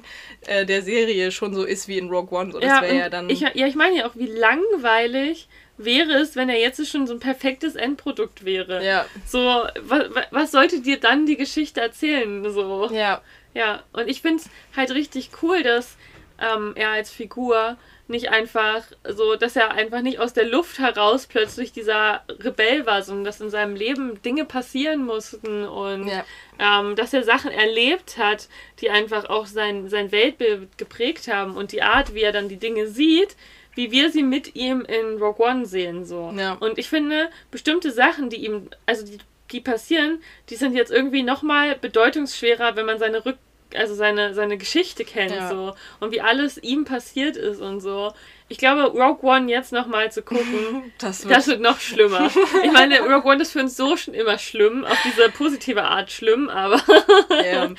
äh, 0.47 0.65
der 0.67 0.83
Serie 0.83 1.31
schon 1.33 1.55
so 1.55 1.65
ist 1.65 1.89
wie 1.89 1.99
in 1.99 2.09
Rogue 2.09 2.37
One. 2.37 2.53
So, 2.53 2.61
das 2.61 2.69
ja, 2.69 2.85
ja 2.85 3.09
dann. 3.09 3.31
Ich, 3.31 3.41
ja, 3.41 3.51
ich 3.55 3.75
meine 3.75 3.99
ja 3.99 4.07
auch, 4.07 4.17
wie 4.17 4.27
langweilig 4.27 5.49
wäre 5.79 6.13
es, 6.15 6.37
wenn 6.37 6.49
er 6.49 6.59
jetzt 6.59 6.87
schon 6.89 7.07
so 7.07 7.15
ein 7.15 7.21
perfektes 7.21 7.77
Endprodukt 7.77 8.45
wäre. 8.45 8.85
Ja. 8.85 9.07
So, 9.27 9.65
was, 9.81 10.05
was 10.31 10.51
sollte 10.51 10.81
dir 10.81 10.99
dann 10.99 11.27
die 11.27 11.37
Geschichte 11.37 11.81
erzählen? 11.81 12.51
So. 12.51 12.91
Ja. 12.93 13.23
Ja, 13.55 13.83
und 13.93 14.09
ich 14.09 14.21
finde 14.21 14.43
es 14.43 14.51
halt 14.77 14.91
richtig 14.91 15.31
cool, 15.43 15.63
dass 15.63 15.97
ähm, 16.39 16.73
er 16.77 16.91
als 16.91 17.11
Figur 17.11 17.79
nicht 18.09 18.31
einfach 18.31 18.83
so, 19.09 19.37
dass 19.37 19.57
er 19.57 19.73
einfach 19.73 20.01
nicht 20.01 20.19
aus 20.19 20.33
der 20.33 20.45
Luft 20.45 20.79
heraus 20.79 21.27
plötzlich 21.27 21.73
dieser 21.73 22.23
Rebell 22.29 22.87
war, 22.87 23.03
sondern 23.03 23.25
dass 23.25 23.41
in 23.41 23.51
seinem 23.51 23.75
Leben 23.75 24.23
Dinge 24.23 24.45
passieren 24.45 25.05
mussten 25.05 25.65
und 25.65 26.09
ja. 26.09 26.25
ähm, 26.59 26.97
dass 26.97 27.13
er 27.13 27.25
Sachen 27.25 27.51
erlebt 27.51 28.19
hat, 28.19 28.49
die 28.81 28.91
einfach 28.91 29.29
auch 29.29 29.47
sein, 29.47 29.89
sein 29.89 30.13
Weltbild 30.13 30.79
geprägt 30.79 31.29
haben 31.29 31.57
und 31.57 31.73
die 31.73 31.83
Art, 31.83 32.15
wie 32.15 32.23
er 32.23 32.33
dann 32.33 32.49
die 32.49 32.59
Dinge 32.59 32.87
sieht, 32.87 33.37
wie 33.75 33.91
wir 33.91 34.11
sie 34.11 34.23
mit 34.23 34.57
ihm 34.57 34.81
in 34.83 35.19
Rogue 35.23 35.45
One 35.47 35.67
sehen. 35.67 36.05
So. 36.05 36.33
Ja. 36.37 36.55
Und 36.55 36.79
ich 36.79 36.89
finde, 36.89 37.29
bestimmte 37.51 37.93
Sachen, 37.93 38.31
die 38.31 38.45
ihm, 38.45 38.71
also 38.87 39.05
die, 39.05 39.19
die 39.53 39.61
passieren, 39.61 40.23
die 40.49 40.57
sind 40.57 40.75
jetzt 40.75 40.91
irgendwie 40.91 41.23
nochmal 41.23 41.77
bedeutungsschwerer, 41.77 42.77
wenn 42.77 42.87
man 42.87 42.99
seine 42.99 43.25
Rück 43.25 43.37
also 43.77 43.95
seine, 43.95 44.35
seine 44.35 44.59
Geschichte 44.59 45.05
kennt 45.05 45.35
ja. 45.35 45.49
so 45.49 45.75
und 46.01 46.13
wie 46.13 46.21
alles 46.21 46.59
ihm 46.59 46.85
passiert 46.85 47.37
ist 47.37 47.61
und 47.61 47.81
so. 47.81 48.13
Ich 48.49 48.59
glaube, 48.59 48.85
Rogue 48.85 49.29
One 49.29 49.51
jetzt 49.51 49.73
nochmal 49.73 50.13
zu 50.13 50.23
gucken, 50.23 50.93
das 50.99 51.25
wird, 51.25 51.37
das 51.37 51.47
wird 51.49 51.61
noch 51.61 51.81
schlimmer. 51.81 52.31
ich 52.65 52.73
meine, 52.73 53.01
Rogue 53.01 53.31
One 53.31 53.43
ist 53.43 53.53
für 53.53 53.61
uns 53.61 53.77
so 53.77 53.97
schon 53.97 54.15
immer 54.15 54.39
schlimm, 54.39 54.85
auf 54.85 54.99
diese 55.05 55.29
positive 55.31 55.83
Art 55.83 56.11
schlimm, 56.13 56.49
aber. 56.49 56.81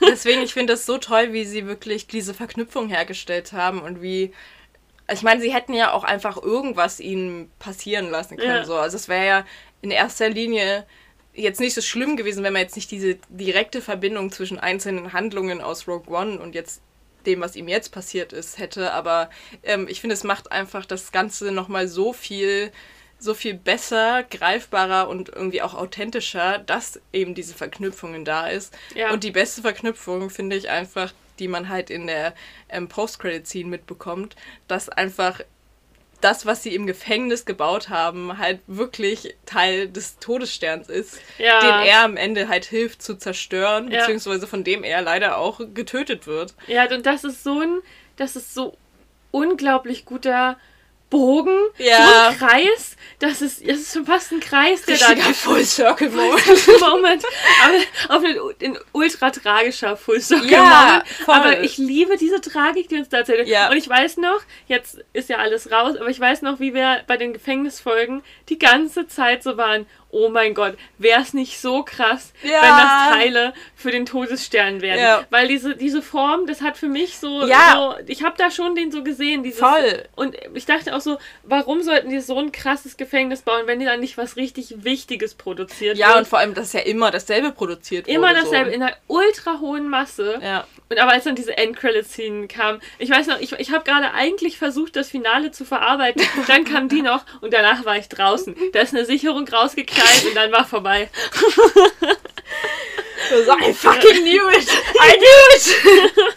Deswegen, 0.00 0.42
ich 0.42 0.52
finde 0.52 0.72
das 0.72 0.84
so 0.84 0.98
toll, 0.98 1.32
wie 1.32 1.44
sie 1.44 1.66
wirklich 1.66 2.08
diese 2.08 2.34
Verknüpfung 2.34 2.88
hergestellt 2.88 3.52
haben 3.52 3.80
und 3.82 4.02
wie 4.02 4.32
ich 5.12 5.22
meine, 5.22 5.40
sie 5.40 5.52
hätten 5.52 5.74
ja 5.74 5.92
auch 5.92 6.04
einfach 6.04 6.36
irgendwas 6.40 7.00
ihnen 7.00 7.50
passieren 7.58 8.10
lassen 8.10 8.36
können. 8.36 8.58
Ja. 8.58 8.64
So. 8.64 8.76
Also 8.76 8.96
es 8.96 9.08
wäre 9.08 9.26
ja 9.26 9.44
in 9.82 9.90
erster 9.90 10.28
Linie 10.28 10.86
jetzt 11.34 11.60
nicht 11.60 11.74
so 11.74 11.80
schlimm 11.80 12.16
gewesen, 12.16 12.42
wenn 12.44 12.52
man 12.52 12.62
jetzt 12.62 12.76
nicht 12.76 12.90
diese 12.90 13.16
direkte 13.28 13.80
Verbindung 13.80 14.30
zwischen 14.30 14.58
einzelnen 14.58 15.12
Handlungen 15.12 15.60
aus 15.60 15.86
Rogue 15.86 16.14
One 16.14 16.38
und 16.40 16.54
jetzt 16.54 16.82
dem, 17.26 17.40
was 17.40 17.56
ihm 17.56 17.68
jetzt 17.68 17.90
passiert 17.90 18.32
ist, 18.32 18.58
hätte. 18.58 18.92
Aber 18.92 19.30
ähm, 19.62 19.86
ich 19.88 20.00
finde, 20.00 20.14
es 20.14 20.24
macht 20.24 20.52
einfach 20.52 20.86
das 20.86 21.12
Ganze 21.12 21.52
nochmal 21.52 21.88
so 21.88 22.12
viel 22.12 22.72
so 23.22 23.34
viel 23.34 23.54
besser, 23.54 24.24
greifbarer 24.24 25.08
und 25.08 25.28
irgendwie 25.28 25.60
auch 25.60 25.74
authentischer, 25.74 26.58
dass 26.58 27.00
eben 27.12 27.34
diese 27.34 27.54
Verknüpfungen 27.54 28.24
da 28.24 28.48
ist. 28.48 28.76
Ja. 28.94 29.12
Und 29.12 29.24
die 29.24 29.30
beste 29.30 29.60
Verknüpfung 29.60 30.30
finde 30.30 30.56
ich 30.56 30.70
einfach, 30.70 31.12
die 31.38 31.46
man 31.46 31.68
halt 31.68 31.90
in 31.90 32.06
der 32.06 32.34
ähm, 32.70 32.88
Post-Credit-Scene 32.88 33.68
mitbekommt, 33.68 34.36
dass 34.68 34.88
einfach 34.88 35.40
das, 36.20 36.46
was 36.46 36.62
sie 36.62 36.74
im 36.74 36.86
Gefängnis 36.86 37.44
gebaut 37.44 37.88
haben, 37.88 38.38
halt 38.38 38.60
wirklich 38.66 39.36
Teil 39.46 39.88
des 39.88 40.18
Todessterns 40.18 40.88
ist, 40.88 41.20
ja. 41.38 41.60
den 41.60 41.88
er 41.88 42.04
am 42.04 42.16
Ende 42.16 42.48
halt 42.48 42.64
hilft 42.64 43.02
zu 43.02 43.16
zerstören, 43.16 43.90
ja. 43.90 44.00
beziehungsweise 44.00 44.46
von 44.46 44.64
dem 44.64 44.84
er 44.84 45.02
leider 45.02 45.38
auch 45.38 45.60
getötet 45.74 46.26
wird. 46.26 46.54
Ja, 46.66 46.88
und 46.92 47.06
das 47.06 47.24
ist 47.24 47.42
so 47.42 47.60
ein, 47.60 47.80
das 48.16 48.36
ist 48.36 48.54
so 48.54 48.76
unglaublich 49.30 50.04
guter 50.04 50.58
Bogen, 51.10 51.58
ja. 51.78 52.06
so 52.06 52.28
ein 52.28 52.38
Kreis. 52.38 52.96
Das 53.18 53.42
ist, 53.42 53.68
das 53.68 53.78
ist 53.80 53.92
schon 53.92 54.06
fast 54.06 54.32
ein 54.32 54.40
Kreis, 54.40 54.82
der 54.86 54.94
Richtiger 54.94 55.16
da. 55.16 55.32
Full 55.34 55.64
Circle 55.64 56.08
Moment. 56.08 56.80
Moment. 56.80 57.24
Aber 58.08 58.16
auf 58.16 58.24
ein, 58.62 58.78
ultra 58.92 59.30
tragischer 59.30 59.96
Full 59.96 60.22
Circle 60.22 60.50
ja, 60.50 61.02
Moment. 61.26 61.28
Aber 61.28 61.62
ich 61.62 61.76
liebe 61.76 62.16
diese 62.16 62.40
Tragik, 62.40 62.88
die 62.88 62.96
uns 62.96 63.10
da 63.10 63.18
erzählt. 63.18 63.46
Ja. 63.46 63.70
Und 63.70 63.76
ich 63.76 63.86
weiß 63.86 64.16
noch, 64.16 64.40
jetzt 64.68 65.04
ist 65.12 65.28
ja 65.28 65.36
alles 65.36 65.70
raus, 65.70 65.96
aber 65.96 66.08
ich 66.08 66.18
weiß 66.18 66.40
noch, 66.42 66.60
wie 66.60 66.72
wir 66.72 67.02
bei 67.06 67.18
den 67.18 67.34
Gefängnisfolgen 67.34 68.22
die 68.48 68.58
ganze 68.58 69.06
Zeit 69.06 69.42
so 69.42 69.58
waren 69.58 69.86
oh 70.12 70.28
mein 70.28 70.54
Gott, 70.54 70.76
wäre 70.98 71.20
es 71.20 71.34
nicht 71.34 71.60
so 71.60 71.82
krass, 71.82 72.32
ja. 72.42 72.50
wenn 72.50 72.60
das 72.60 73.18
Teile 73.18 73.54
für 73.74 73.90
den 73.90 74.06
Todesstern 74.06 74.80
werden. 74.80 75.00
Ja. 75.00 75.24
Weil 75.30 75.48
diese, 75.48 75.76
diese 75.76 76.02
Form, 76.02 76.46
das 76.46 76.60
hat 76.62 76.76
für 76.76 76.88
mich 76.88 77.18
so, 77.18 77.46
ja. 77.46 77.94
so 77.98 78.04
ich 78.06 78.22
habe 78.22 78.34
da 78.36 78.50
schon 78.50 78.74
den 78.74 78.90
so 78.90 79.02
gesehen. 79.02 79.42
Dieses, 79.42 79.60
Voll. 79.60 80.04
Und 80.16 80.36
ich 80.54 80.66
dachte 80.66 80.94
auch 80.94 81.00
so, 81.00 81.18
warum 81.44 81.82
sollten 81.82 82.10
die 82.10 82.20
so 82.20 82.38
ein 82.38 82.52
krasses 82.52 82.96
Gefängnis 82.96 83.42
bauen, 83.42 83.62
wenn 83.66 83.78
die 83.78 83.86
dann 83.86 84.00
nicht 84.00 84.18
was 84.18 84.36
richtig 84.36 84.84
Wichtiges 84.84 85.34
produziert 85.34 85.96
Ja, 85.96 86.08
wird? 86.08 86.18
und 86.18 86.28
vor 86.28 86.38
allem, 86.38 86.54
dass 86.54 86.72
ja 86.72 86.80
immer 86.80 87.10
dasselbe 87.10 87.52
produziert 87.52 88.06
wurde. 88.06 88.16
Immer 88.16 88.34
dasselbe, 88.34 88.70
so. 88.70 88.76
in 88.76 88.82
einer 88.82 88.96
ultra 89.06 89.60
hohen 89.60 89.88
Masse. 89.88 90.40
Ja. 90.42 90.66
Und 90.88 90.98
aber 90.98 91.12
als 91.12 91.24
dann 91.24 91.36
diese 91.36 91.56
Endcredit-Scene 91.56 92.48
kam, 92.48 92.80
ich 92.98 93.10
weiß 93.10 93.28
noch, 93.28 93.40
ich, 93.40 93.52
ich 93.52 93.70
habe 93.70 93.84
gerade 93.84 94.12
eigentlich 94.12 94.58
versucht, 94.58 94.96
das 94.96 95.08
Finale 95.08 95.52
zu 95.52 95.64
verarbeiten. 95.64 96.20
Dann 96.48 96.64
kam 96.64 96.88
die 96.88 97.02
noch 97.02 97.24
und 97.40 97.52
danach 97.52 97.84
war 97.84 97.96
ich 97.96 98.08
draußen. 98.08 98.56
Da 98.72 98.80
ist 98.80 98.92
eine 98.92 99.04
Sicherung 99.04 99.44
rausgeknallt 100.00 100.24
und 100.26 100.34
dann 100.34 100.52
war 100.52 100.66
vorbei. 100.66 101.08
so, 103.30 103.52
I 103.52 103.72
fucking 103.72 104.22
knew 104.22 104.48
it! 104.50 104.68
I 105.00 105.16
knew 105.16 105.54
it! 105.56 106.34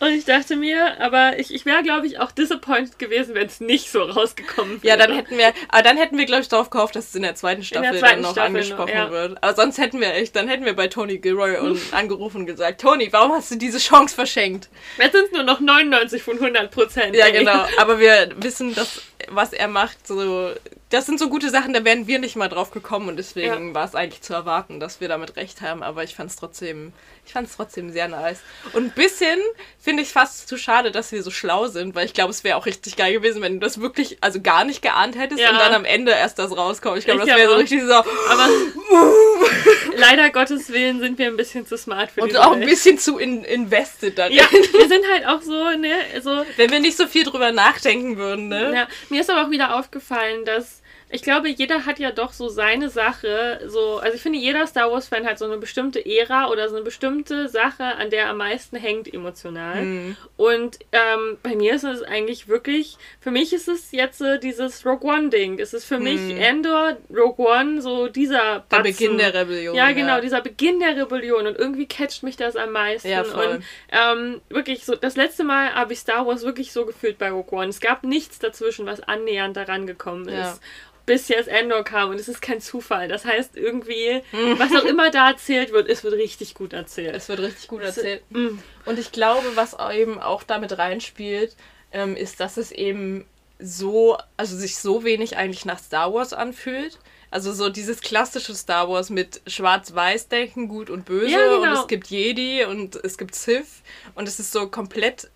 Und 0.00 0.08
ich 0.08 0.24
dachte 0.24 0.56
mir, 0.56 1.00
aber 1.00 1.38
ich, 1.38 1.54
ich 1.54 1.64
wäre, 1.64 1.82
glaube 1.82 2.06
ich, 2.06 2.18
auch 2.18 2.32
disappointed 2.32 2.98
gewesen, 2.98 3.34
wenn 3.34 3.46
es 3.46 3.60
nicht 3.60 3.90
so 3.90 4.02
rausgekommen 4.02 4.82
wäre. 4.82 4.98
Ja, 4.98 5.06
dann 5.06 5.14
hätten 5.16 5.38
wir, 5.38 5.52
aber 5.68 5.82
dann 5.82 5.96
hätten 5.96 6.18
wir, 6.18 6.26
glaube 6.26 6.42
ich, 6.42 6.48
darauf 6.48 6.68
gehofft, 6.70 6.96
dass 6.96 7.08
es 7.08 7.14
in 7.14 7.22
der 7.22 7.36
zweiten 7.36 7.62
Staffel 7.62 7.92
der 7.92 8.00
zweiten 8.00 8.14
dann 8.14 8.22
noch 8.22 8.32
Staffel 8.32 8.46
angesprochen 8.48 8.88
noch, 8.88 9.06
ja. 9.06 9.10
wird. 9.10 9.42
Aber 9.42 9.54
sonst 9.54 9.78
hätten 9.78 10.00
wir 10.00 10.12
echt, 10.14 10.34
dann 10.34 10.48
hätten 10.48 10.64
wir 10.64 10.74
bei 10.74 10.88
Tony 10.88 11.18
Gilroy 11.18 11.58
und 11.58 11.80
angerufen 11.92 12.38
und 12.38 12.46
gesagt, 12.46 12.80
Tony, 12.80 13.12
warum 13.12 13.32
hast 13.32 13.50
du 13.50 13.56
diese 13.56 13.78
Chance 13.78 14.14
verschenkt? 14.14 14.68
Jetzt 14.98 15.12
sind 15.12 15.26
es 15.26 15.32
nur 15.32 15.44
noch 15.44 15.60
99 15.60 16.22
von 16.22 16.34
100 16.34 16.70
Prozent. 16.70 17.14
Ja, 17.14 17.30
genau. 17.30 17.66
Aber 17.78 17.98
wir 17.98 18.30
wissen, 18.36 18.74
dass 18.74 19.00
was 19.28 19.52
er 19.52 19.68
macht, 19.68 20.06
so 20.06 20.52
das 20.90 21.06
sind 21.06 21.18
so 21.18 21.28
gute 21.28 21.50
Sachen, 21.50 21.72
da 21.72 21.84
wären 21.84 22.06
wir 22.06 22.20
nicht 22.20 22.36
mal 22.36 22.48
drauf 22.48 22.70
gekommen 22.70 23.08
und 23.08 23.16
deswegen 23.16 23.68
ja. 23.68 23.74
war 23.74 23.84
es 23.84 23.96
eigentlich 23.96 24.22
zu 24.22 24.32
erwarten, 24.32 24.78
dass 24.78 25.00
wir 25.00 25.08
damit 25.08 25.34
recht 25.36 25.60
haben. 25.60 25.82
Aber 25.82 26.04
ich 26.04 26.14
fand 26.14 26.30
es 26.30 26.36
trotzdem, 26.36 26.92
ich 27.24 27.32
fand 27.32 27.48
es 27.48 27.56
trotzdem 27.56 27.90
sehr 27.90 28.06
nice. 28.06 28.38
Und 28.72 28.84
ein 28.84 28.90
bisschen 28.90 29.40
finde 29.80 30.04
ich 30.04 30.10
fast 30.10 30.46
zu 30.46 30.56
schade, 30.56 30.92
dass 30.92 31.10
wir 31.10 31.24
so 31.24 31.32
schlau 31.32 31.66
sind, 31.66 31.96
weil 31.96 32.06
ich 32.06 32.14
glaube, 32.14 32.30
es 32.30 32.44
wäre 32.44 32.56
auch 32.56 32.66
richtig 32.66 32.96
geil 32.96 33.12
gewesen, 33.14 33.42
wenn 33.42 33.54
du 33.54 33.66
das 33.66 33.80
wirklich, 33.80 34.18
also 34.20 34.40
gar 34.40 34.64
nicht 34.64 34.80
geahnt 34.80 35.18
hättest 35.18 35.40
ja. 35.40 35.50
und 35.50 35.58
dann 35.58 35.74
am 35.74 35.84
Ende 35.84 36.12
erst 36.12 36.38
das 36.38 36.56
rauskommt. 36.56 36.98
Ich 36.98 37.04
glaube, 37.04 37.26
das 37.26 37.36
wäre 37.36 37.50
so 37.50 37.56
richtig 37.56 37.82
so. 37.82 37.94
Aber 37.94 38.48
leider 39.96 40.30
Gottes 40.30 40.70
Willen 40.72 41.00
sind 41.00 41.18
wir 41.18 41.26
ein 41.26 41.36
bisschen 41.36 41.66
zu 41.66 41.76
smart 41.76 42.10
für 42.10 42.22
Und 42.22 42.36
auch 42.36 42.52
ein 42.52 42.60
bisschen 42.60 42.98
zu 42.98 43.18
in, 43.18 43.44
invested 43.44 44.18
darin. 44.18 44.36
Ja, 44.36 44.44
wir 44.50 44.88
sind 44.88 45.04
halt 45.12 45.26
auch 45.26 45.42
so, 45.42 45.70
ne, 45.76 45.94
so. 46.22 46.44
Wenn 46.56 46.70
wir 46.70 46.80
nicht 46.80 46.96
so 46.96 47.06
viel 47.06 47.24
drüber 47.24 47.52
nachdenken 47.52 48.16
würden, 48.16 48.48
ne? 48.48 48.72
Ja, 48.74 48.88
mir 49.08 49.20
ist 49.20 49.30
aber 49.30 49.46
auch 49.46 49.50
wieder 49.50 49.76
aufgefallen, 49.78 50.44
dass 50.44 50.82
ich 51.16 51.22
glaube, 51.22 51.48
jeder 51.48 51.86
hat 51.86 51.98
ja 51.98 52.12
doch 52.12 52.34
so 52.34 52.48
seine 52.48 52.90
Sache. 52.90 53.60
So, 53.66 53.98
also 53.98 54.14
ich 54.14 54.20
finde, 54.20 54.38
jeder 54.38 54.66
Star 54.66 54.92
Wars-Fan 54.92 55.26
hat 55.26 55.38
so 55.38 55.46
eine 55.46 55.56
bestimmte 55.56 56.04
Ära 56.04 56.50
oder 56.50 56.68
so 56.68 56.76
eine 56.76 56.84
bestimmte 56.84 57.48
Sache, 57.48 57.84
an 57.84 58.10
der 58.10 58.24
er 58.24 58.30
am 58.30 58.36
meisten 58.36 58.76
hängt 58.76 59.12
emotional. 59.12 59.82
Mhm. 59.82 60.16
Und 60.36 60.78
ähm, 60.92 61.38
bei 61.42 61.56
mir 61.56 61.74
ist 61.74 61.84
es 61.84 62.02
eigentlich 62.02 62.48
wirklich, 62.48 62.98
für 63.18 63.30
mich 63.30 63.54
ist 63.54 63.66
es 63.66 63.92
jetzt 63.92 64.20
äh, 64.20 64.38
dieses 64.38 64.84
Rogue 64.84 65.10
One-Ding. 65.10 65.58
Es 65.58 65.72
ist 65.72 65.86
für 65.86 65.96
mhm. 65.96 66.04
mich 66.04 66.38
Endor, 66.38 66.98
Rogue 67.08 67.46
One, 67.46 67.80
so 67.80 68.08
dieser 68.08 68.66
Batzen. 68.68 68.68
Der 68.70 68.78
Beginn 68.82 69.18
der 69.18 69.32
Rebellion. 69.34 69.74
Ja, 69.74 69.92
genau, 69.92 70.16
ja. 70.16 70.20
dieser 70.20 70.42
Beginn 70.42 70.80
der 70.80 70.98
Rebellion. 70.98 71.46
Und 71.46 71.58
irgendwie 71.58 71.86
catcht 71.86 72.24
mich 72.24 72.36
das 72.36 72.56
am 72.56 72.72
meisten. 72.72 73.08
Ja, 73.08 73.24
voll. 73.24 73.46
Und 73.46 73.64
ähm, 73.90 74.42
wirklich, 74.50 74.84
so 74.84 74.94
das 74.94 75.16
letzte 75.16 75.44
Mal 75.44 75.74
habe 75.74 75.94
ich 75.94 75.98
Star 76.00 76.26
Wars 76.26 76.42
wirklich 76.42 76.72
so 76.72 76.84
gefühlt 76.84 77.16
bei 77.16 77.30
Rogue 77.30 77.58
One. 77.58 77.68
Es 77.68 77.80
gab 77.80 78.04
nichts 78.04 78.38
dazwischen, 78.38 78.84
was 78.84 79.00
annähernd 79.00 79.56
daran 79.56 79.86
gekommen 79.86 80.28
ist. 80.28 80.34
Ja 80.34 80.58
bis 81.06 81.28
jetzt 81.28 81.48
Endor 81.48 81.84
kam 81.84 82.10
und 82.10 82.20
es 82.20 82.28
ist 82.28 82.42
kein 82.42 82.60
Zufall. 82.60 83.08
Das 83.08 83.24
heißt 83.24 83.56
irgendwie, 83.56 84.22
was 84.58 84.74
auch 84.74 84.84
immer 84.84 85.10
da 85.10 85.30
erzählt 85.30 85.72
wird, 85.72 85.88
es 85.88 86.02
wird 86.04 86.14
richtig 86.14 86.54
gut 86.54 86.72
erzählt. 86.72 87.14
Es 87.14 87.28
wird 87.28 87.40
richtig 87.40 87.68
gut 87.68 87.82
erzählt. 87.82 88.22
Mm. 88.30 88.58
Und 88.84 88.98
ich 88.98 89.12
glaube, 89.12 89.46
was 89.54 89.76
eben 89.94 90.20
auch 90.20 90.42
damit 90.42 90.76
reinspielt, 90.76 91.56
ähm, 91.92 92.16
ist, 92.16 92.40
dass 92.40 92.56
es 92.56 92.72
eben 92.72 93.24
so, 93.58 94.18
also 94.36 94.56
sich 94.56 94.78
so 94.78 95.04
wenig 95.04 95.36
eigentlich 95.36 95.64
nach 95.64 95.78
Star 95.78 96.12
Wars 96.12 96.32
anfühlt. 96.32 96.98
Also 97.30 97.52
so 97.52 97.68
dieses 97.68 98.00
klassische 98.00 98.54
Star 98.54 98.88
Wars 98.88 99.10
mit 99.10 99.40
Schwarz-Weiß-Denken, 99.46 100.68
gut 100.68 100.90
und 100.90 101.04
böse 101.04 101.32
ja, 101.32 101.38
genau. 101.38 101.62
und 101.62 101.72
es 101.72 101.86
gibt 101.86 102.06
Jedi 102.08 102.64
und 102.64 102.96
es 102.96 103.18
gibt 103.18 103.34
Sith 103.34 103.82
und 104.14 104.28
es 104.28 104.38
ist 104.38 104.52
so 104.52 104.68
komplett 104.68 105.28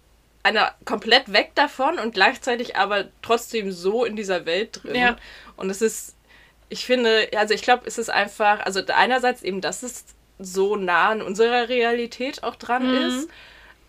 einer 0.42 0.74
komplett 0.84 1.32
weg 1.32 1.52
davon 1.54 1.98
und 1.98 2.14
gleichzeitig 2.14 2.76
aber 2.76 3.06
trotzdem 3.22 3.72
so 3.72 4.04
in 4.04 4.16
dieser 4.16 4.46
Welt 4.46 4.80
drin. 4.82 4.94
Ja. 4.94 5.16
Und 5.56 5.70
es 5.70 5.82
ist, 5.82 6.16
ich 6.68 6.86
finde, 6.86 7.28
also 7.36 7.52
ich 7.52 7.62
glaube, 7.62 7.82
es 7.86 7.98
ist 7.98 8.10
einfach, 8.10 8.60
also 8.60 8.80
einerseits 8.88 9.42
eben, 9.42 9.60
dass 9.60 9.82
es 9.82 10.04
so 10.38 10.76
nah 10.76 11.10
an 11.10 11.22
unserer 11.22 11.68
Realität 11.68 12.42
auch 12.42 12.56
dran 12.56 12.88
mhm. 12.88 13.02
ist. 13.02 13.28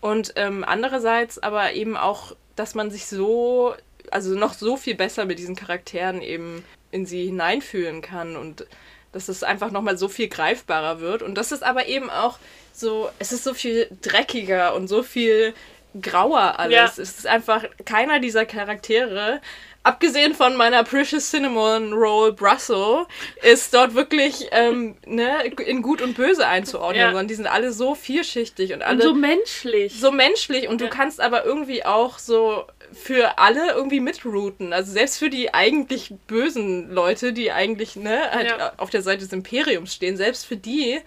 Und 0.00 0.32
ähm, 0.36 0.64
andererseits 0.66 1.38
aber 1.38 1.72
eben 1.72 1.96
auch, 1.96 2.36
dass 2.56 2.74
man 2.74 2.90
sich 2.90 3.06
so, 3.06 3.74
also 4.10 4.34
noch 4.34 4.52
so 4.52 4.76
viel 4.76 4.94
besser 4.94 5.24
mit 5.24 5.38
diesen 5.38 5.56
Charakteren 5.56 6.20
eben 6.20 6.64
in 6.90 7.06
sie 7.06 7.24
hineinfühlen 7.24 8.02
kann 8.02 8.36
und 8.36 8.66
dass 9.12 9.28
es 9.28 9.42
einfach 9.42 9.70
nochmal 9.70 9.96
so 9.96 10.08
viel 10.08 10.28
greifbarer 10.28 11.00
wird. 11.00 11.22
Und 11.22 11.36
das 11.36 11.52
ist 11.52 11.62
aber 11.62 11.86
eben 11.86 12.10
auch 12.10 12.38
so, 12.72 13.10
es 13.18 13.32
ist 13.32 13.44
so 13.44 13.54
viel 13.54 13.88
dreckiger 14.02 14.74
und 14.74 14.88
so 14.88 15.02
viel 15.02 15.54
grauer 16.00 16.58
alles. 16.58 16.74
Ja. 16.74 16.84
Es 16.84 16.98
ist 16.98 17.26
einfach 17.26 17.64
keiner 17.84 18.20
dieser 18.20 18.46
Charaktere 18.46 19.40
abgesehen 19.82 20.34
von 20.34 20.56
meiner 20.56 20.84
Precious 20.84 21.30
Cinnamon 21.30 21.92
Roll 21.92 22.32
Brussels, 22.32 23.06
ist 23.42 23.74
dort 23.74 23.94
wirklich 23.94 24.48
ähm, 24.52 24.96
ne, 25.06 25.44
in 25.66 25.82
Gut 25.82 26.02
und 26.02 26.14
Böse 26.14 26.46
einzuordnen, 26.46 27.00
ja. 27.00 27.06
sondern 27.08 27.28
die 27.28 27.34
sind 27.34 27.46
alle 27.46 27.72
so 27.72 27.94
vielschichtig 27.94 28.72
und 28.72 28.82
alle. 28.82 28.96
Und 28.96 29.02
so 29.02 29.14
menschlich. 29.14 29.98
So 29.98 30.12
menschlich 30.12 30.68
und 30.68 30.80
ja. 30.80 30.86
du 30.86 30.92
kannst 30.92 31.20
aber 31.20 31.44
irgendwie 31.44 31.84
auch 31.84 32.18
so 32.18 32.64
für 32.92 33.38
alle 33.38 33.72
irgendwie 33.72 34.00
mitrouten. 34.00 34.72
Also 34.72 34.92
selbst 34.92 35.18
für 35.18 35.30
die 35.30 35.52
eigentlich 35.52 36.14
bösen 36.26 36.90
Leute, 36.90 37.32
die 37.32 37.50
eigentlich 37.50 37.96
ne, 37.96 38.30
halt 38.30 38.48
ja. 38.48 38.72
auf 38.76 38.90
der 38.90 39.02
Seite 39.02 39.24
des 39.24 39.32
Imperiums 39.32 39.94
stehen, 39.94 40.16
selbst 40.16 40.46
für 40.46 40.56
die 40.56 41.00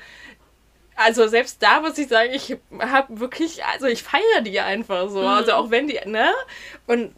also 0.96 1.28
selbst 1.28 1.62
da 1.62 1.82
muss 1.82 1.98
ich 1.98 2.08
sagen, 2.08 2.32
ich 2.34 2.56
habe 2.80 3.20
wirklich, 3.20 3.64
also 3.66 3.88
ich 3.88 4.04
feiere 4.04 4.42
die 4.42 4.60
einfach 4.60 5.10
so. 5.10 5.22
Mhm. 5.22 5.28
Also 5.28 5.54
auch 5.54 5.70
wenn 5.72 5.88
die, 5.88 6.00
ne? 6.06 6.32
Und 6.88 7.14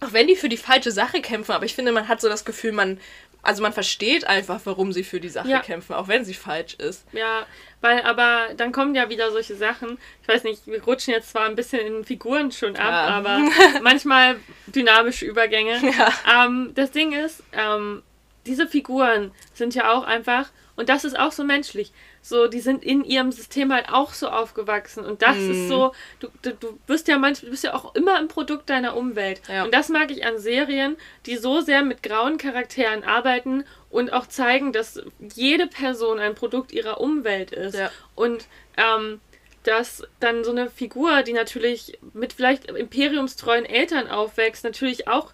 auch 0.00 0.12
wenn 0.12 0.26
die 0.26 0.36
für 0.36 0.48
die 0.48 0.56
falsche 0.56 0.90
Sache 0.90 1.20
kämpfen, 1.20 1.52
aber 1.52 1.64
ich 1.64 1.74
finde, 1.74 1.92
man 1.92 2.08
hat 2.08 2.20
so 2.20 2.28
das 2.28 2.44
Gefühl, 2.44 2.72
man, 2.72 2.98
also 3.42 3.62
man 3.62 3.72
versteht 3.72 4.26
einfach, 4.26 4.60
warum 4.64 4.92
sie 4.92 5.04
für 5.04 5.20
die 5.20 5.28
Sache 5.28 5.48
ja. 5.48 5.60
kämpfen, 5.60 5.94
auch 5.94 6.08
wenn 6.08 6.24
sie 6.24 6.34
falsch 6.34 6.74
ist. 6.74 7.04
Ja, 7.12 7.46
weil 7.80 8.02
aber 8.02 8.54
dann 8.56 8.72
kommen 8.72 8.94
ja 8.94 9.10
wieder 9.10 9.30
solche 9.30 9.54
Sachen. 9.54 9.98
Ich 10.22 10.28
weiß 10.28 10.44
nicht, 10.44 10.66
wir 10.66 10.82
rutschen 10.82 11.12
jetzt 11.12 11.30
zwar 11.30 11.44
ein 11.44 11.54
bisschen 11.54 11.80
in 11.80 12.04
Figuren 12.04 12.50
schon 12.50 12.76
ab, 12.76 12.90
ja. 12.90 13.08
aber 13.08 13.40
manchmal 13.82 14.36
dynamische 14.66 15.26
Übergänge. 15.26 15.78
Ja. 15.96 16.46
Ähm, 16.46 16.72
das 16.74 16.90
Ding 16.90 17.12
ist, 17.12 17.42
ähm, 17.52 18.02
diese 18.46 18.66
Figuren 18.66 19.30
sind 19.52 19.74
ja 19.74 19.92
auch 19.92 20.04
einfach, 20.04 20.48
und 20.76 20.88
das 20.88 21.04
ist 21.04 21.18
auch 21.18 21.32
so 21.32 21.44
menschlich, 21.44 21.92
so, 22.26 22.46
die 22.46 22.60
sind 22.60 22.82
in 22.82 23.04
ihrem 23.04 23.32
System 23.32 23.70
halt 23.70 23.90
auch 23.90 24.14
so 24.14 24.28
aufgewachsen. 24.30 25.04
Und 25.04 25.20
das 25.20 25.36
mm. 25.36 25.50
ist 25.50 25.68
so, 25.68 25.92
du, 26.20 26.28
du, 26.40 26.54
du 26.54 26.78
bist 26.86 27.06
ja 27.06 27.18
manchmal, 27.18 27.48
du 27.48 27.50
bist 27.50 27.64
ja 27.64 27.74
auch 27.74 27.94
immer 27.94 28.16
ein 28.16 28.28
Produkt 28.28 28.70
deiner 28.70 28.96
Umwelt. 28.96 29.42
Ja. 29.46 29.64
Und 29.64 29.74
das 29.74 29.90
mag 29.90 30.10
ich 30.10 30.24
an 30.24 30.38
Serien, 30.38 30.96
die 31.26 31.36
so 31.36 31.60
sehr 31.60 31.82
mit 31.82 32.02
grauen 32.02 32.38
Charakteren 32.38 33.04
arbeiten 33.04 33.64
und 33.90 34.10
auch 34.10 34.26
zeigen, 34.26 34.72
dass 34.72 35.02
jede 35.34 35.66
Person 35.66 36.18
ein 36.18 36.34
Produkt 36.34 36.72
ihrer 36.72 36.98
Umwelt 36.98 37.52
ist. 37.52 37.76
Ja. 37.76 37.90
Und 38.14 38.46
ähm, 38.78 39.20
dass 39.64 40.02
dann 40.18 40.44
so 40.44 40.50
eine 40.50 40.70
Figur, 40.70 41.22
die 41.24 41.34
natürlich 41.34 41.98
mit 42.14 42.32
vielleicht 42.32 42.70
imperiumstreuen 42.70 43.66
Eltern 43.66 44.08
aufwächst, 44.08 44.64
natürlich 44.64 45.08
auch 45.08 45.32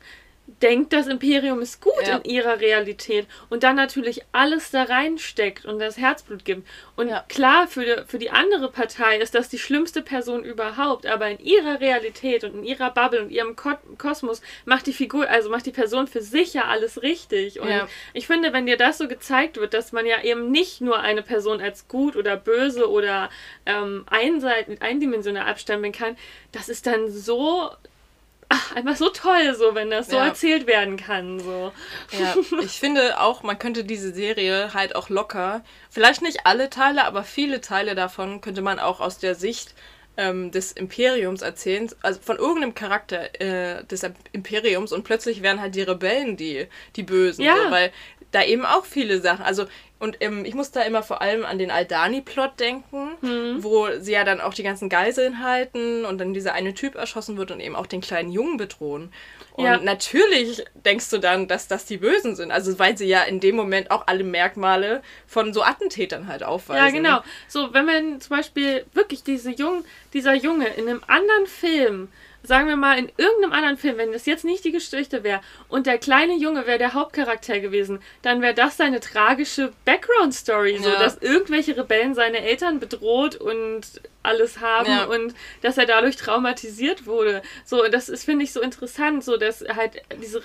denkt, 0.63 0.93
das 0.93 1.07
Imperium 1.07 1.61
ist 1.61 1.81
gut 1.81 2.07
ja. 2.07 2.17
in 2.17 2.25
ihrer 2.31 2.61
Realität 2.61 3.27
und 3.49 3.63
dann 3.63 3.77
natürlich 3.77 4.23
alles 4.33 4.71
da 4.71 4.85
reinsteckt 4.85 5.65
und 5.65 5.79
das 5.79 5.97
Herzblut 5.97 6.45
gibt. 6.45 6.67
Und 6.97 7.09
ja. 7.09 7.25
klar, 7.29 7.67
für 7.69 7.85
die, 7.85 8.03
für 8.07 8.19
die 8.19 8.31
andere 8.31 8.71
Partei 8.71 9.19
ist 9.19 9.35
das 9.35 9.49
die 9.49 9.59
schlimmste 9.59 10.03
Person 10.03 10.45
überhaupt, 10.45 11.07
aber 11.07 11.29
in 11.29 11.39
ihrer 11.39 11.81
Realität 11.81 12.45
und 12.45 12.55
in 12.55 12.65
ihrer 12.65 12.91
Bubble 12.91 13.23
und 13.23 13.31
ihrem 13.31 13.57
Ko 13.57 13.71
Kosmos 13.99 14.43
macht 14.65 14.87
die 14.87 14.93
Figur, 14.93 15.29
also 15.29 15.51
macht 15.51 15.67
die 15.67 15.73
Person 15.73 16.07
für 16.07 16.23
sich 16.23 16.55
ja 16.55 16.65
alles 16.65 17.03
richtig. 17.03 17.61
Und 17.61 17.69
ja. 17.69 17.89
ich 18.13 18.27
finde, 18.27 18.53
wenn 18.53 18.67
dir 18.67 18.77
das 18.77 18.99
so 18.99 19.09
gezeigt 19.09 19.57
wird, 19.57 19.75
dass 19.75 19.93
man 19.93 20.07
ja 20.07 20.23
eben 20.23 20.51
nicht 20.51 20.81
nur 20.81 21.01
eine 21.01 21.23
Person 21.23 21.61
als 21.61 21.89
gut 21.89 22.17
oder 22.17 22.37
böse 22.37 22.91
oder 22.91 23.31
ähm, 23.67 24.05
einseitig, 24.11 24.83
eindimensional 24.83 25.49
abstempeln 25.49 25.93
kann, 25.93 26.17
das 26.53 26.69
ist 26.69 26.87
dann 26.87 27.11
so 27.11 27.71
ach, 28.51 28.77
einfach 28.77 28.97
so 28.97 29.09
toll, 29.09 29.55
so 29.55 29.75
wenn 29.75 29.91
das 29.91 30.09
so 30.09 30.17
ja. 30.17 30.27
erzählt 30.27 30.67
werden 30.67 30.99
kann. 30.99 31.41
So. 31.41 31.73
Ja, 32.19 32.35
ich 32.63 32.79
finde 32.79 33.19
auch, 33.21 33.43
man 33.43 33.59
könnte 33.59 33.85
diese 33.85 34.13
Serie 34.13 34.75
halt 34.75 34.95
auch 34.95 35.09
locker, 35.09 35.65
vielleicht 35.89 36.21
nicht 36.21 36.45
alle 36.45 36.69
Teile, 36.69 37.05
aber 37.05 37.23
viele 37.23 37.63
Teile 37.63 37.95
davon 37.95 38.43
könnte 38.43 38.61
man 38.61 38.79
auch 38.79 39.01
aus 39.01 39.19
der 39.19 39.35
Sicht 39.35 39.75
ähm, 40.17 40.51
des 40.51 40.73
Imperiums 40.73 41.41
erzählen, 41.41 41.89
also 42.03 42.21
von 42.21 42.37
irgendeinem 42.37 42.75
Charakter 42.75 43.41
äh, 43.41 43.85
des 43.85 44.05
Imperiums 44.33 44.93
und 44.93 45.05
plötzlich 45.05 45.43
wären 45.43 45.61
halt 45.61 45.75
die 45.77 45.83
Rebellen 45.83 46.37
die, 46.37 46.67
die 46.97 47.05
Bösen. 47.05 47.45
Ja. 47.45 47.57
So, 47.57 47.71
weil 47.71 47.93
da 48.33 48.45
eben 48.45 48.67
auch 48.67 48.85
viele 48.85 49.21
Sachen, 49.21 49.45
also 49.45 49.67
und 50.01 50.17
ähm, 50.21 50.47
ich 50.47 50.55
muss 50.55 50.71
da 50.71 50.81
immer 50.81 51.03
vor 51.03 51.21
allem 51.21 51.45
an 51.45 51.59
den 51.59 51.71
Aldani-Plot 51.71 52.59
denken, 52.59 53.11
mhm. 53.21 53.63
wo 53.63 53.87
sie 53.99 54.13
ja 54.13 54.25
dann 54.25 54.41
auch 54.41 54.55
die 54.55 54.63
ganzen 54.63 54.89
Geiseln 54.89 55.45
halten 55.45 56.07
und 56.07 56.19
dann 56.19 56.33
dieser 56.33 56.55
eine 56.55 56.73
Typ 56.73 56.95
erschossen 56.95 57.37
wird 57.37 57.51
und 57.51 57.61
eben 57.61 57.77
auch 57.77 57.87
den 57.87 58.01
kleinen 58.01 58.33
Jungen 58.33 58.57
bedrohen. 58.57 59.13
Und 59.53 59.65
ja. 59.67 59.77
natürlich 59.77 60.65
denkst 60.87 61.11
du 61.11 61.19
dann, 61.19 61.49
dass 61.49 61.69
das 61.69 61.85
die 61.85 61.99
Bösen 61.99 62.35
sind. 62.35 62.51
Also 62.51 62.79
weil 62.79 62.97
sie 62.97 63.07
ja 63.07 63.23
in 63.25 63.41
dem 63.41 63.57
Moment 63.57 63.91
auch 63.91 64.07
alle 64.07 64.25
Merkmale 64.25 65.03
von 65.27 65.53
so 65.53 65.63
Attentätern 65.63 66.29
halt 66.29 66.45
aufweisen. 66.45 66.83
Ja, 66.83 66.91
genau. 66.91 67.23
So, 67.47 67.75
wenn 67.75 67.85
man 67.85 68.21
zum 68.23 68.39
Beispiel 68.39 68.87
wirklich 68.95 69.23
diese 69.23 69.51
Jung, 69.51 69.85
dieser 70.15 70.33
Junge 70.33 70.67
in 70.69 70.89
einem 70.89 71.03
anderen 71.07 71.47
Film 71.47 72.09
sagen 72.43 72.69
wir 72.69 72.77
mal, 72.77 72.99
in 72.99 73.11
irgendeinem 73.17 73.53
anderen 73.53 73.77
Film, 73.77 73.99
wenn 73.99 74.13
das 74.13 74.27
jetzt 74.27 74.45
nicht 74.45 74.65
die 74.65 74.73
Geschichte 74.73 75.23
wäre 75.23 75.41
und 75.69 75.87
der 75.87 75.99
kleine 75.99 76.37
Junge 76.37 76.67
wäre 76.67 76.79
der 76.79 76.95
Hauptcharakter 76.95 77.61
gewesen, 77.61 78.01
dann 78.23 78.41
wäre 78.43 78.55
das 78.55 78.77
seine 78.77 79.01
tragische 79.01 79.73
Background-Story, 79.85 80.77
ja. 80.77 80.83
so 80.83 80.91
dass 80.91 81.19
irgendwelche 81.19 81.77
Rebellen 81.77 82.15
seine 82.15 82.39
Eltern 82.39 82.81
bedroht 82.81 83.37
und 83.37 83.83
alles 84.23 84.61
haben 84.61 84.91
ja. 84.91 85.05
und 85.05 85.35
dass 85.63 85.79
er 85.79 85.87
dadurch 85.87 86.17
traumatisiert 86.17 87.07
wurde. 87.07 87.43
So, 87.65 87.87
das 87.89 88.09
ist, 88.09 88.25
finde 88.25 88.45
ich, 88.45 88.53
so 88.53 88.61
interessant, 88.61 89.25
so 89.25 89.37
dass 89.37 89.65
halt 89.69 90.03
diese 90.23 90.43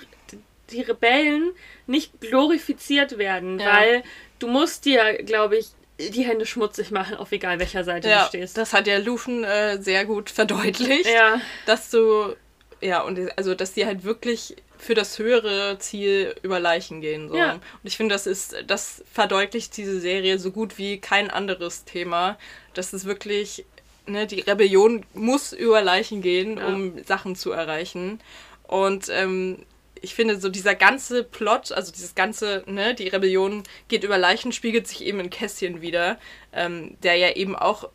die 0.70 0.82
Rebellen 0.82 1.52
nicht 1.86 2.20
glorifiziert 2.20 3.18
werden, 3.18 3.60
ja. 3.60 3.72
weil 3.72 4.02
du 4.38 4.48
musst 4.48 4.84
dir, 4.84 5.22
glaube 5.22 5.58
ich, 5.58 5.68
die 5.98 6.24
Hände 6.24 6.46
schmutzig 6.46 6.90
machen, 6.90 7.16
auf 7.16 7.32
egal 7.32 7.58
welcher 7.58 7.84
Seite 7.84 8.08
ja, 8.08 8.22
du 8.22 8.28
stehst. 8.28 8.56
Das 8.56 8.72
hat 8.72 8.86
ja 8.86 8.98
Lufen 8.98 9.44
äh, 9.44 9.80
sehr 9.80 10.04
gut 10.04 10.30
verdeutlicht, 10.30 11.08
ja. 11.10 11.40
dass 11.64 11.90
du, 11.90 12.36
ja, 12.80 13.00
und 13.02 13.18
also 13.36 13.54
dass 13.54 13.72
die 13.72 13.86
halt 13.86 14.04
wirklich 14.04 14.56
für 14.78 14.94
das 14.94 15.18
höhere 15.18 15.78
Ziel 15.78 16.34
über 16.42 16.60
Leichen 16.60 17.00
gehen. 17.00 17.28
So. 17.28 17.36
Ja. 17.36 17.54
Und 17.54 17.62
ich 17.84 17.96
finde, 17.96 18.14
das 18.14 18.26
ist, 18.26 18.56
das 18.66 19.02
verdeutlicht 19.10 19.76
diese 19.76 20.00
Serie 20.00 20.38
so 20.38 20.50
gut 20.50 20.78
wie 20.78 21.00
kein 21.00 21.30
anderes 21.30 21.84
Thema. 21.84 22.38
Das 22.74 22.92
ist 22.92 23.06
wirklich, 23.06 23.64
ne, 24.06 24.26
die 24.26 24.40
Rebellion 24.40 25.06
muss 25.14 25.52
über 25.52 25.80
Leichen 25.80 26.20
gehen, 26.20 26.62
um 26.62 27.02
Sachen 27.04 27.36
zu 27.36 27.52
erreichen. 27.52 28.20
Und 28.64 29.08
ähm, 29.08 29.64
ich 30.02 30.14
finde, 30.14 30.40
so 30.40 30.48
dieser 30.48 30.74
ganze 30.74 31.24
Plot, 31.24 31.72
also 31.72 31.92
dieses 31.92 32.14
ganze, 32.14 32.62
ne, 32.66 32.94
die 32.94 33.08
Rebellion 33.08 33.62
geht 33.88 34.04
über 34.04 34.18
Leichen, 34.18 34.52
spiegelt 34.52 34.86
sich 34.86 35.04
eben 35.04 35.20
in 35.20 35.30
Kästchen 35.30 35.80
wieder, 35.80 36.18
ähm, 36.52 36.96
der 37.02 37.16
ja 37.16 37.30
eben 37.32 37.56
auch 37.56 37.88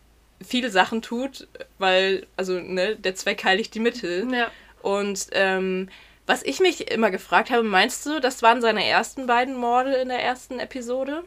viele 0.45 0.69
Sachen 0.69 1.01
tut, 1.01 1.47
weil, 1.77 2.25
also, 2.37 2.59
ne, 2.59 2.95
der 2.95 3.15
Zweck 3.15 3.43
heiligt 3.43 3.73
die 3.75 3.79
Mittel. 3.79 4.27
Ja. 4.33 4.49
Und 4.81 5.27
ähm, 5.33 5.89
was 6.25 6.43
ich 6.43 6.59
mich 6.59 6.91
immer 6.91 7.11
gefragt 7.11 7.51
habe, 7.51 7.63
meinst 7.63 8.05
du, 8.05 8.19
das 8.19 8.41
waren 8.41 8.61
seine 8.61 8.85
ersten 8.85 9.27
beiden 9.27 9.55
Morde 9.55 9.95
in 9.95 10.09
der 10.09 10.23
ersten 10.23 10.59
Episode? 10.59 11.23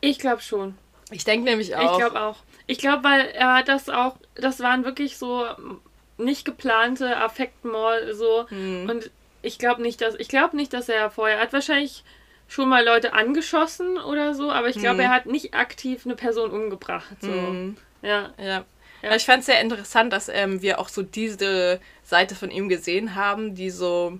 Ich 0.00 0.18
glaube 0.18 0.42
schon. 0.42 0.76
Ich 1.10 1.24
denke 1.24 1.44
nämlich 1.44 1.76
auch. 1.76 1.92
Ich 1.92 1.98
glaube 1.98 2.20
auch. 2.20 2.36
Ich 2.66 2.78
glaube, 2.78 3.04
weil 3.04 3.28
er 3.28 3.62
das 3.62 3.88
auch, 3.88 4.16
das 4.34 4.60
waren 4.60 4.84
wirklich 4.84 5.16
so 5.16 5.46
nicht 6.18 6.44
geplante 6.44 7.16
Affektmorde 7.16 8.14
so 8.14 8.48
hm. 8.48 8.88
und 8.90 9.10
ich 9.42 9.58
glaube 9.58 9.82
nicht, 9.82 10.00
dass 10.00 10.14
ich 10.16 10.28
glaube 10.28 10.56
nicht, 10.56 10.72
dass 10.72 10.88
er 10.88 11.10
vorher 11.10 11.36
er 11.36 11.42
hat 11.42 11.52
wahrscheinlich 11.52 12.04
schon 12.48 12.68
mal 12.68 12.84
Leute 12.84 13.12
angeschossen 13.12 13.98
oder 13.98 14.34
so, 14.34 14.50
aber 14.50 14.68
ich 14.68 14.78
glaube, 14.78 14.98
hm. 14.98 15.04
er 15.04 15.10
hat 15.10 15.26
nicht 15.26 15.54
aktiv 15.54 16.06
eine 16.06 16.16
Person 16.16 16.50
umgebracht. 16.50 17.16
So. 17.20 17.28
Hm. 17.28 17.76
Ja. 18.02 18.32
ja. 18.38 18.64
Ja. 19.02 19.14
Ich 19.14 19.26
fand 19.26 19.40
es 19.40 19.46
sehr 19.46 19.60
interessant, 19.60 20.12
dass 20.12 20.28
ähm, 20.28 20.60
wir 20.62 20.80
auch 20.80 20.88
so 20.88 21.02
diese 21.02 21.80
Seite 22.02 22.34
von 22.34 22.50
ihm 22.50 22.68
gesehen 22.68 23.14
haben, 23.14 23.54
die 23.54 23.70
so, 23.70 24.18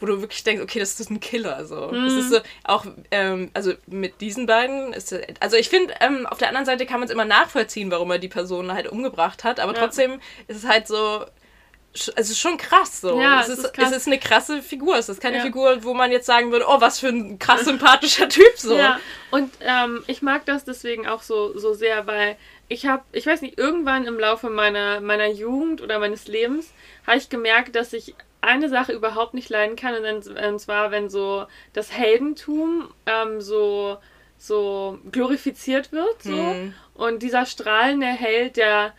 wo 0.00 0.06
du 0.06 0.20
wirklich 0.20 0.42
denkst, 0.42 0.62
okay, 0.62 0.78
das 0.78 0.98
ist 0.98 1.10
ein 1.10 1.20
Killer. 1.20 1.66
So. 1.66 1.88
Mhm. 1.88 2.04
Das 2.04 2.14
ist 2.14 2.30
so 2.30 2.38
auch, 2.64 2.86
ähm, 3.10 3.50
also 3.52 3.74
mit 3.86 4.20
diesen 4.20 4.46
beiden 4.46 4.92
ist, 4.92 5.14
also 5.40 5.56
ich 5.56 5.68
finde, 5.68 5.94
ähm, 6.00 6.26
auf 6.26 6.38
der 6.38 6.48
anderen 6.48 6.64
Seite 6.64 6.86
kann 6.86 7.00
man 7.00 7.08
es 7.08 7.12
immer 7.12 7.24
nachvollziehen, 7.24 7.90
warum 7.90 8.10
er 8.10 8.18
die 8.18 8.28
Person 8.28 8.72
halt 8.72 8.88
umgebracht 8.88 9.44
hat, 9.44 9.60
aber 9.60 9.74
ja. 9.74 9.80
trotzdem 9.80 10.20
ist 10.48 10.64
es 10.64 10.66
halt 10.66 10.86
so, 10.86 11.26
es 12.14 12.30
ist 12.30 12.38
schon 12.38 12.56
krass 12.56 13.00
so. 13.00 13.20
Ja, 13.20 13.40
es, 13.40 13.48
ist, 13.48 13.64
ist 13.64 13.72
krass. 13.72 13.90
es 13.90 13.96
ist 13.98 14.06
eine 14.06 14.18
krasse 14.18 14.62
Figur. 14.62 14.96
Es 14.96 15.08
ist 15.08 15.20
keine 15.20 15.38
ja. 15.38 15.42
Figur, 15.42 15.82
wo 15.84 15.94
man 15.94 16.12
jetzt 16.12 16.26
sagen 16.26 16.52
würde, 16.52 16.66
oh, 16.68 16.80
was 16.80 17.00
für 17.00 17.08
ein 17.08 17.38
krass 17.38 17.64
sympathischer 17.64 18.28
Typ 18.28 18.56
so. 18.56 18.76
Ja, 18.76 19.00
und 19.30 19.52
ähm, 19.60 20.02
ich 20.06 20.22
mag 20.22 20.44
das 20.46 20.64
deswegen 20.64 21.06
auch 21.06 21.22
so, 21.22 21.58
so 21.58 21.74
sehr, 21.74 22.06
weil 22.06 22.36
ich 22.68 22.86
habe, 22.86 23.02
ich 23.12 23.26
weiß 23.26 23.42
nicht, 23.42 23.58
irgendwann 23.58 24.06
im 24.06 24.18
Laufe 24.18 24.50
meiner, 24.50 25.00
meiner 25.00 25.28
Jugend 25.28 25.80
oder 25.80 25.98
meines 25.98 26.26
Lebens 26.26 26.72
habe 27.06 27.18
ich 27.18 27.28
gemerkt, 27.28 27.76
dass 27.76 27.92
ich 27.92 28.14
eine 28.40 28.68
Sache 28.68 28.92
überhaupt 28.92 29.34
nicht 29.34 29.48
leiden 29.48 29.76
kann, 29.76 29.94
und, 29.94 30.02
dann, 30.02 30.52
und 30.52 30.58
zwar, 30.58 30.90
wenn 30.90 31.10
so 31.10 31.46
das 31.72 31.92
Heldentum 31.92 32.88
ähm, 33.06 33.40
so 33.40 33.98
so 34.38 34.98
glorifiziert 35.10 35.92
wird. 35.92 36.22
So. 36.22 36.32
Mhm. 36.32 36.74
Und 36.96 37.22
dieser 37.22 37.44
strahlende 37.44 38.06
Held, 38.06 38.56
der, 38.56 38.94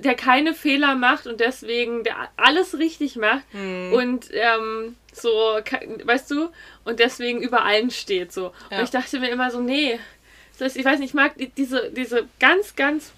der 0.00 0.14
keine 0.14 0.54
Fehler 0.54 0.94
macht 0.94 1.26
und 1.26 1.40
deswegen 1.40 2.04
der 2.04 2.28
alles 2.36 2.78
richtig 2.78 3.16
macht 3.16 3.42
mhm. 3.54 3.92
und 3.92 4.28
ähm, 4.32 4.96
so, 5.12 5.30
weißt 6.04 6.30
du, 6.30 6.50
und 6.84 7.00
deswegen 7.00 7.40
über 7.40 7.64
allen 7.64 7.90
steht. 7.90 8.32
So. 8.32 8.52
Ja. 8.70 8.78
Und 8.78 8.84
ich 8.84 8.90
dachte 8.90 9.18
mir 9.18 9.30
immer 9.30 9.50
so, 9.50 9.60
nee. 9.60 9.98
Ich 10.60 10.84
weiß 10.84 10.98
nicht, 10.98 11.10
ich 11.10 11.14
mag 11.14 11.34
diese, 11.56 11.90
diese 11.92 12.26
ganz, 12.40 12.74
ganz 12.74 13.12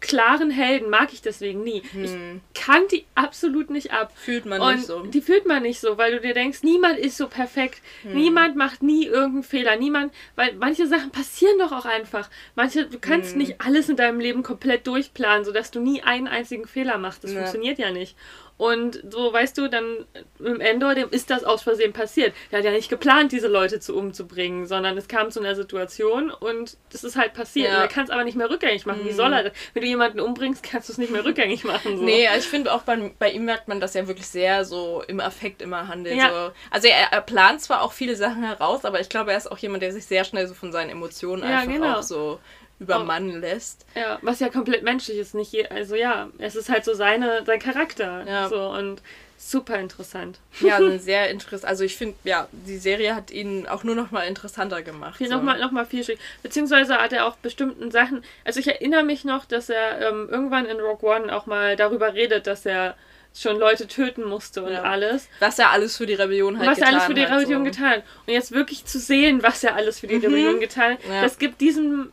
klaren 0.00 0.50
Helden 0.50 0.90
mag 0.90 1.12
ich 1.12 1.22
deswegen 1.22 1.62
nie. 1.62 1.82
Hm. 1.92 2.40
Ich 2.52 2.60
kann 2.60 2.82
die 2.90 3.04
absolut 3.14 3.70
nicht 3.70 3.92
ab. 3.92 4.12
Fühlt 4.16 4.46
man 4.46 4.60
und 4.60 4.76
nicht 4.76 4.86
so. 4.86 5.02
Die 5.04 5.20
fühlt 5.20 5.46
man 5.46 5.62
nicht 5.62 5.80
so, 5.80 5.98
weil 5.98 6.12
du 6.12 6.20
dir 6.20 6.34
denkst, 6.34 6.62
niemand 6.62 6.98
ist 6.98 7.16
so 7.16 7.28
perfekt. 7.28 7.82
Hm. 8.02 8.14
Niemand 8.14 8.56
macht 8.56 8.82
nie 8.82 9.06
irgendeinen 9.06 9.42
Fehler. 9.42 9.76
Niemand, 9.76 10.12
weil 10.36 10.54
manche 10.54 10.86
Sachen 10.86 11.10
passieren 11.10 11.58
doch 11.58 11.72
auch 11.72 11.84
einfach. 11.84 12.30
Manche, 12.54 12.86
du 12.86 12.98
kannst 12.98 13.32
hm. 13.32 13.38
nicht 13.38 13.60
alles 13.60 13.88
in 13.88 13.96
deinem 13.96 14.20
Leben 14.20 14.42
komplett 14.42 14.86
durchplanen, 14.86 15.44
sodass 15.44 15.70
du 15.70 15.80
nie 15.80 16.02
einen 16.02 16.28
einzigen 16.28 16.66
Fehler 16.66 16.98
machst. 16.98 17.22
Das 17.22 17.32
ja. 17.32 17.40
funktioniert 17.40 17.78
ja 17.78 17.92
nicht. 17.92 18.16
Und 18.60 19.02
so, 19.08 19.32
weißt 19.32 19.56
du, 19.56 19.70
dann 19.70 20.04
im 20.38 20.60
Endor, 20.60 20.94
dem 20.94 21.08
ist 21.08 21.30
das 21.30 21.44
aus 21.44 21.62
Versehen 21.62 21.94
passiert. 21.94 22.34
Der 22.50 22.58
hat 22.58 22.66
ja 22.66 22.70
nicht 22.70 22.90
geplant, 22.90 23.32
diese 23.32 23.48
Leute 23.48 23.80
zu 23.80 23.96
umzubringen, 23.96 24.66
sondern 24.66 24.98
es 24.98 25.08
kam 25.08 25.30
zu 25.30 25.40
einer 25.40 25.54
Situation 25.54 26.30
und 26.30 26.76
das 26.92 27.02
ist 27.02 27.16
halt 27.16 27.32
passiert. 27.32 27.70
Ja. 27.70 27.76
Und 27.76 27.80
er 27.80 27.88
kann 27.88 28.04
es 28.04 28.10
aber 28.10 28.22
nicht 28.22 28.36
mehr 28.36 28.50
rückgängig 28.50 28.84
machen. 28.84 29.02
Mhm. 29.02 29.08
Wie 29.08 29.12
soll 29.12 29.32
er 29.32 29.44
das? 29.44 29.52
Wenn 29.72 29.80
du 29.80 29.88
jemanden 29.88 30.20
umbringst, 30.20 30.62
kannst 30.62 30.90
du 30.90 30.92
es 30.92 30.98
nicht 30.98 31.10
mehr 31.10 31.24
rückgängig 31.24 31.64
machen. 31.64 31.96
So. 31.96 32.02
Nee, 32.04 32.28
ich 32.36 32.44
finde 32.44 32.74
auch 32.74 32.82
bei, 32.82 33.10
bei 33.18 33.30
ihm 33.30 33.46
merkt 33.46 33.66
man, 33.66 33.80
dass 33.80 33.94
er 33.94 34.06
wirklich 34.08 34.26
sehr 34.26 34.66
so 34.66 35.02
im 35.08 35.20
Affekt 35.20 35.62
immer 35.62 35.88
handelt. 35.88 36.16
Ja. 36.16 36.28
So. 36.28 36.52
Also 36.70 36.88
er, 36.88 37.12
er, 37.12 37.22
plant 37.22 37.62
zwar 37.62 37.80
auch 37.80 37.94
viele 37.94 38.14
Sachen 38.14 38.42
heraus, 38.42 38.84
aber 38.84 39.00
ich 39.00 39.08
glaube, 39.08 39.30
er 39.30 39.38
ist 39.38 39.50
auch 39.50 39.56
jemand, 39.56 39.82
der 39.82 39.94
sich 39.94 40.04
sehr 40.04 40.24
schnell 40.24 40.46
so 40.46 40.52
von 40.52 40.70
seinen 40.70 40.90
Emotionen 40.90 41.44
ja, 41.44 41.60
einfach 41.60 41.72
genau. 41.72 41.94
auch 41.94 42.02
so 42.02 42.38
übermannen 42.80 43.36
oh. 43.36 43.40
lässt. 43.40 43.86
Ja, 43.94 44.18
was 44.22 44.40
ja 44.40 44.48
komplett 44.48 44.82
menschlich 44.82 45.18
ist, 45.18 45.34
nicht 45.34 45.52
je, 45.52 45.68
also 45.68 45.94
ja, 45.94 46.28
es 46.38 46.56
ist 46.56 46.68
halt 46.68 46.84
so 46.84 46.94
seine, 46.94 47.44
sein 47.44 47.60
Charakter. 47.60 48.24
Ja. 48.26 48.48
So 48.48 48.70
und 48.70 49.02
super 49.40 49.78
interessant. 49.78 50.38
Ja, 50.60 50.76
also 50.76 50.98
sehr 50.98 51.30
interessant. 51.30 51.70
Also 51.70 51.84
ich 51.84 51.96
finde, 51.96 52.16
ja, 52.24 52.48
die 52.52 52.78
Serie 52.78 53.14
hat 53.14 53.30
ihn 53.30 53.66
auch 53.66 53.84
nur 53.84 53.94
noch 53.94 54.10
mal 54.10 54.22
interessanter 54.22 54.82
gemacht. 54.82 55.18
Viel, 55.18 55.28
so. 55.28 55.36
noch, 55.36 55.42
mal, 55.42 55.58
noch 55.58 55.70
mal 55.70 55.86
viel 55.86 56.04
schick. 56.04 56.18
Beziehungsweise 56.42 56.96
hat 56.96 57.12
er 57.12 57.26
auch 57.26 57.36
bestimmten 57.36 57.90
Sachen, 57.90 58.24
also 58.44 58.60
ich 58.60 58.66
erinnere 58.66 59.04
mich 59.04 59.24
noch, 59.24 59.44
dass 59.44 59.68
er 59.68 60.08
ähm, 60.08 60.28
irgendwann 60.30 60.66
in 60.66 60.80
Rogue 60.80 61.08
One 61.08 61.34
auch 61.34 61.46
mal 61.46 61.76
darüber 61.76 62.14
redet, 62.14 62.46
dass 62.46 62.66
er 62.66 62.96
schon 63.34 63.58
Leute 63.58 63.86
töten 63.86 64.24
musste 64.24 64.62
und 64.62 64.72
ja. 64.72 64.82
alles. 64.82 65.28
Was 65.38 65.58
er 65.58 65.70
alles 65.70 65.96
für 65.96 66.06
die 66.06 66.14
Rebellion 66.14 66.58
halt 66.58 66.68
was 66.68 66.78
getan 66.78 66.94
hat. 66.94 66.94
Was 66.94 67.00
er 67.00 67.06
alles 67.06 67.06
für 67.06 67.14
die 67.14 67.34
Rebellion 67.34 67.64
so. 67.64 67.70
getan 67.70 68.02
Und 68.26 68.32
jetzt 68.32 68.52
wirklich 68.52 68.84
zu 68.86 68.98
sehen, 68.98 69.42
was 69.42 69.62
er 69.62 69.76
alles 69.76 70.00
für 70.00 70.08
die 70.08 70.16
mhm. 70.16 70.24
Rebellion 70.24 70.60
getan 70.60 70.92
hat, 70.94 71.04
ja. 71.08 71.22
das 71.22 71.38
gibt 71.38 71.60
diesem 71.60 72.10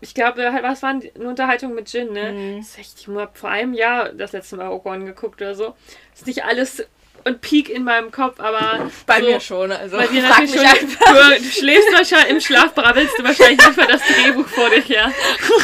ich 0.00 0.14
glaube, 0.14 0.50
was 0.62 0.82
waren 0.82 1.00
die, 1.00 1.14
eine 1.14 1.28
Unterhaltung 1.28 1.74
mit 1.74 1.92
Jin, 1.92 2.12
ne? 2.12 2.32
Mhm. 2.32 2.66
Ich 2.78 3.08
habe 3.08 3.30
vor 3.34 3.50
einem 3.50 3.74
Jahr 3.74 4.10
das 4.10 4.32
letzte 4.32 4.56
Mal 4.56 4.68
Rogue 4.68 4.90
One 4.90 5.04
geguckt 5.04 5.40
oder 5.40 5.54
so. 5.54 5.74
Das 6.12 6.20
ist 6.20 6.26
nicht 6.26 6.44
alles 6.44 6.84
und 7.24 7.40
Peak 7.40 7.68
in 7.68 7.84
meinem 7.84 8.10
Kopf, 8.10 8.40
aber. 8.40 8.90
Bei 9.06 9.20
so, 9.20 9.26
mir 9.26 9.40
schon, 9.40 9.72
also. 9.72 9.96
Bei 9.96 10.06
dir 10.06 10.22
natürlich 10.22 10.54
schon. 10.54 10.88
Du, 10.88 11.38
du, 11.38 11.44
schläfst 11.44 11.92
wahrscheinlich 11.92 12.30
im 12.30 12.40
Schlaf, 12.40 12.74
brabbelst 12.74 13.18
du 13.18 13.24
wahrscheinlich 13.24 13.64
einfach 13.64 13.86
das 13.86 14.02
Drehbuch 14.02 14.46
vor 14.46 14.70
dich 14.70 14.88
her. 14.88 15.12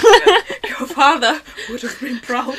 Your 0.80 0.86
father 0.86 1.36
would 1.68 1.82
have 1.82 1.96
been 2.00 2.20
proud. 2.20 2.58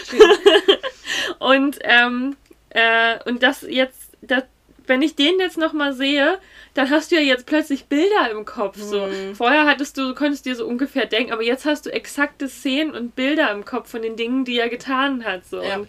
und, 1.39 1.77
ähm, 1.81 2.35
äh, 2.69 3.17
und 3.25 3.43
das 3.43 3.65
jetzt, 3.67 4.11
das, 4.21 4.43
wenn 4.87 5.01
ich 5.01 5.15
den 5.15 5.39
jetzt 5.39 5.57
nochmal 5.57 5.93
sehe, 5.93 6.39
dann 6.75 6.89
hast 6.89 7.11
du 7.11 7.15
ja 7.15 7.21
jetzt 7.21 7.45
plötzlich 7.45 7.85
Bilder 7.85 8.29
im 8.31 8.45
Kopf. 8.45 8.77
So. 8.77 9.07
Mhm. 9.07 9.33
Vorher 9.33 9.65
hattest 9.65 9.97
du, 9.97 10.13
konntest 10.13 10.45
dir 10.45 10.55
so 10.55 10.67
ungefähr 10.67 11.05
denken, 11.05 11.31
aber 11.33 11.41
jetzt 11.41 11.65
hast 11.65 11.85
du 11.85 11.89
exakte 11.89 12.47
Szenen 12.47 12.91
und 12.91 13.15
Bilder 13.15 13.49
im 13.51 13.65
Kopf 13.65 13.89
von 13.89 14.01
den 14.01 14.15
Dingen, 14.17 14.45
die 14.45 14.59
er 14.59 14.69
getan 14.69 15.25
hat. 15.25 15.45
So. 15.45 15.63
Ja. 15.63 15.77
Und 15.77 15.87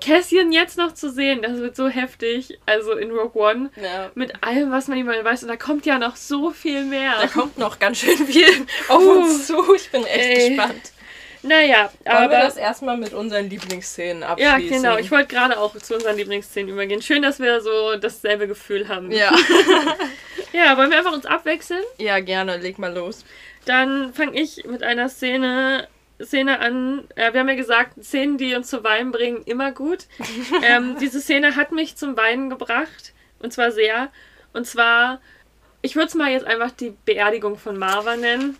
Cassian 0.00 0.52
jetzt 0.52 0.78
noch 0.78 0.94
zu 0.94 1.10
sehen, 1.10 1.42
das 1.42 1.58
wird 1.58 1.76
so 1.76 1.88
heftig. 1.88 2.58
Also 2.64 2.92
in 2.92 3.10
Rogue 3.10 3.40
One. 3.40 3.70
Ja. 3.80 4.10
Mit 4.14 4.42
allem, 4.42 4.70
was 4.70 4.86
man 4.88 4.98
immer 4.98 5.12
weiß. 5.24 5.42
Und 5.42 5.48
da 5.48 5.56
kommt 5.56 5.84
ja 5.84 5.98
noch 5.98 6.16
so 6.16 6.50
viel 6.50 6.84
mehr. 6.84 7.14
Da 7.20 7.26
kommt 7.26 7.58
noch 7.58 7.78
ganz 7.78 7.98
schön 7.98 8.16
viel 8.18 8.48
auf 8.88 9.02
uns 9.02 9.48
zu. 9.48 9.74
Ich 9.74 9.90
bin 9.90 10.04
echt 10.04 10.38
Ey. 10.38 10.48
gespannt. 10.50 10.92
Naja, 11.46 11.90
Wollen 12.04 12.16
aber. 12.16 12.30
wir 12.30 12.40
das 12.40 12.56
erstmal 12.56 12.96
mit 12.96 13.12
unseren 13.12 13.48
Lieblingsszenen 13.48 14.22
abschließen? 14.22 14.60
Ja, 14.60 14.68
genau. 14.68 14.96
Ich 14.98 15.10
wollte 15.10 15.28
gerade 15.28 15.58
auch 15.58 15.76
zu 15.76 15.94
unseren 15.94 16.16
Lieblingsszenen 16.16 16.70
übergehen. 16.72 17.02
Schön, 17.02 17.22
dass 17.22 17.38
wir 17.38 17.60
so 17.60 17.96
dasselbe 17.96 18.48
Gefühl 18.48 18.88
haben. 18.88 19.10
Ja. 19.12 19.32
ja, 20.52 20.76
wollen 20.76 20.90
wir 20.90 20.98
einfach 20.98 21.12
uns 21.12 21.26
abwechseln? 21.26 21.82
Ja, 21.98 22.20
gerne. 22.20 22.56
Leg 22.56 22.78
mal 22.78 22.92
los. 22.92 23.24
Dann 23.64 24.12
fange 24.12 24.40
ich 24.40 24.64
mit 24.64 24.82
einer 24.82 25.08
Szene 25.08 25.88
Szene 26.22 26.60
an. 26.60 27.04
Äh, 27.14 27.32
wir 27.32 27.40
haben 27.40 27.48
ja 27.48 27.54
gesagt, 27.54 28.02
Szenen, 28.02 28.38
die 28.38 28.54
uns 28.54 28.68
zu 28.68 28.82
Weinen 28.84 29.12
bringen, 29.12 29.42
immer 29.44 29.72
gut. 29.72 30.06
ähm, 30.62 30.96
diese 31.00 31.20
Szene 31.20 31.56
hat 31.56 31.72
mich 31.72 31.96
zum 31.96 32.16
Weinen 32.16 32.50
gebracht. 32.50 33.12
Und 33.40 33.52
zwar 33.52 33.70
sehr. 33.70 34.10
Und 34.52 34.66
zwar, 34.66 35.20
ich 35.82 35.94
würde 35.94 36.08
es 36.08 36.14
mal 36.14 36.30
jetzt 36.30 36.46
einfach 36.46 36.70
die 36.70 36.94
Beerdigung 37.04 37.58
von 37.58 37.76
Marva 37.78 38.16
nennen. 38.16 38.56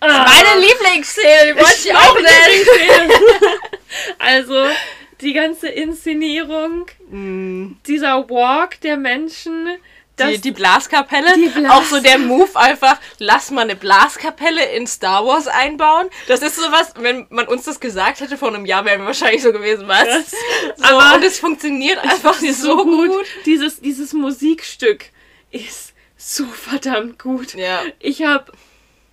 Ah, 0.00 0.26
meine 0.26 0.66
Lieblingsszene, 0.66 1.54
die 1.54 1.60
wollte 1.60 1.88
ich 1.88 1.94
auch 1.94 2.14
nennen. 2.14 3.10
also, 4.18 4.66
die 5.20 5.32
ganze 5.32 5.68
Inszenierung, 5.68 6.86
mm. 7.10 7.78
dieser 7.86 8.28
Walk 8.30 8.80
der 8.80 8.96
Menschen, 8.96 9.78
die, 10.18 10.40
die 10.40 10.50
Blaskapelle. 10.50 11.34
Die 11.34 11.48
Blas 11.48 11.70
auch 11.70 11.84
so 11.84 12.00
der 12.00 12.18
Move 12.18 12.50
einfach, 12.54 12.98
lass 13.18 13.50
mal 13.50 13.62
eine 13.62 13.76
Blaskapelle 13.76 14.64
in 14.72 14.86
Star 14.86 15.24
Wars 15.24 15.46
einbauen. 15.46 16.08
Das 16.26 16.42
ist 16.42 16.56
sowas, 16.56 16.92
wenn 16.98 17.26
man 17.30 17.46
uns 17.46 17.64
das 17.64 17.80
gesagt 17.80 18.20
hätte 18.20 18.36
vor 18.36 18.48
einem 18.48 18.66
Jahr, 18.66 18.84
wären 18.84 19.00
wir 19.00 19.06
wahrscheinlich 19.06 19.42
so 19.42 19.52
gewesen, 19.52 19.86
was? 19.86 20.30
So, 20.76 20.84
Aber 20.84 21.16
und 21.16 21.24
es 21.24 21.38
funktioniert 21.38 21.98
einfach 21.98 22.34
so 22.34 22.84
gut. 22.84 23.10
gut. 23.10 23.26
Dieses, 23.46 23.80
dieses 23.80 24.12
Musikstück 24.12 25.06
ist 25.50 25.92
so 26.16 26.44
verdammt 26.46 27.18
gut. 27.18 27.54
Ja. 27.54 27.82
Ich 28.00 28.22
habe 28.22 28.52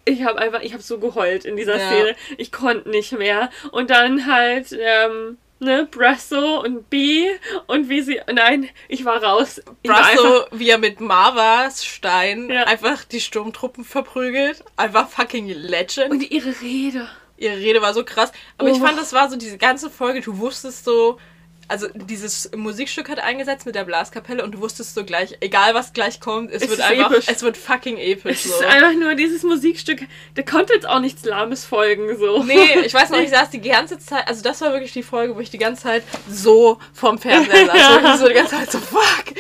ich 0.06 0.24
habe 0.24 0.40
einfach, 0.40 0.62
ich 0.62 0.74
habe 0.74 0.84
so 0.84 1.00
geheult 1.00 1.46
in 1.46 1.58
dieser 1.58 1.78
ja. 1.78 1.88
Szene. 1.88 2.16
Ich 2.38 2.52
konnte 2.52 2.90
nicht 2.90 3.12
mehr. 3.12 3.50
Und 3.72 3.90
dann 3.90 4.28
halt, 4.28 4.72
ähm, 4.72 5.38
ne, 5.60 5.88
Brasso 5.90 6.62
und 6.62 6.90
B 6.90 7.26
und 7.68 7.90
wie 7.90 8.02
sie, 8.02 8.22
nein, 8.32 8.70
ich 8.88 9.04
war 9.04 9.24
raus. 9.24 9.62
Ich 9.82 9.90
Brasso, 9.90 10.46
wie 10.52 10.70
er 10.70 10.78
mit 10.78 11.00
Marvas 11.00 11.84
Stein 11.84 12.50
ja. 12.50 12.64
einfach 12.66 13.04
die 13.04 13.20
Sturmtruppen 13.20 13.84
verprügelt. 13.84 14.64
Einfach 14.78 15.10
fucking 15.10 15.48
Legend. 15.48 16.12
Und 16.12 16.32
ihre 16.32 16.54
Rede. 16.62 17.10
Ihre 17.38 17.58
Rede 17.58 17.82
war 17.82 17.94
so 17.94 18.06
krass. 18.06 18.32
Aber 18.58 18.70
oh. 18.70 18.74
ich 18.74 18.80
fand, 18.80 18.98
das 18.98 19.12
war 19.12 19.30
so 19.30 19.36
diese 19.36 19.58
ganze 19.58 19.90
Folge, 19.90 20.22
du 20.22 20.38
wusstest 20.38 20.86
so, 20.86 21.20
also 21.68 21.88
dieses 21.94 22.52
Musikstück 22.56 23.10
hat 23.10 23.20
eingesetzt 23.20 23.66
mit 23.66 23.76
der 23.76 23.86
Blaskapelle 23.86 24.44
und 24.44 24.54
du 24.54 24.60
wusstest 24.60 24.94
so 24.94 25.04
gleich, 25.04 25.38
egal 25.40 25.74
was 25.74 25.94
gleich 25.94 26.20
kommt, 26.20 26.52
es, 26.52 26.64
es 26.64 26.70
wird 26.70 26.82
einfach, 26.82 27.12
episch. 27.12 27.26
es 27.28 27.42
wird 27.42 27.58
fucking 27.58 27.98
episch. 27.98 28.46
Es 28.46 28.52
so. 28.52 28.54
ist 28.56 28.66
einfach 28.66 28.94
nur 28.94 29.16
dieses 29.16 29.44
Musikstück, 29.44 30.04
da 30.36 30.42
konnte 30.44 30.74
jetzt 30.74 30.88
auch 30.88 31.00
nichts 31.00 31.26
Lahmes 31.26 31.66
folgen, 31.66 32.18
so. 32.18 32.44
Nee, 32.44 32.80
ich 32.86 32.94
weiß 32.94 33.10
noch, 33.10 33.20
ich 33.22 33.30
saß 33.30 33.50
die 33.50 33.62
ganze 33.62 33.98
Zeit, 33.98 34.28
also 34.28 34.44
das 34.44 34.62
war 34.62 34.74
wirklich 34.74 34.94
die 34.94 35.04
Folge, 35.04 35.36
wo 35.36 35.40
ich 35.40 35.50
die 35.50 35.58
ganze 35.58 35.84
Zeit 35.84 36.04
so 36.30 36.80
vom 36.94 37.18
Fernseher 37.18 37.66
saß. 37.66 37.76
ja. 38.04 38.18
so 38.18 38.28
die 38.28 38.34
ganze 38.34 38.56
Zeit 38.56 38.72
so, 38.72 38.80
fuck. 38.80 39.36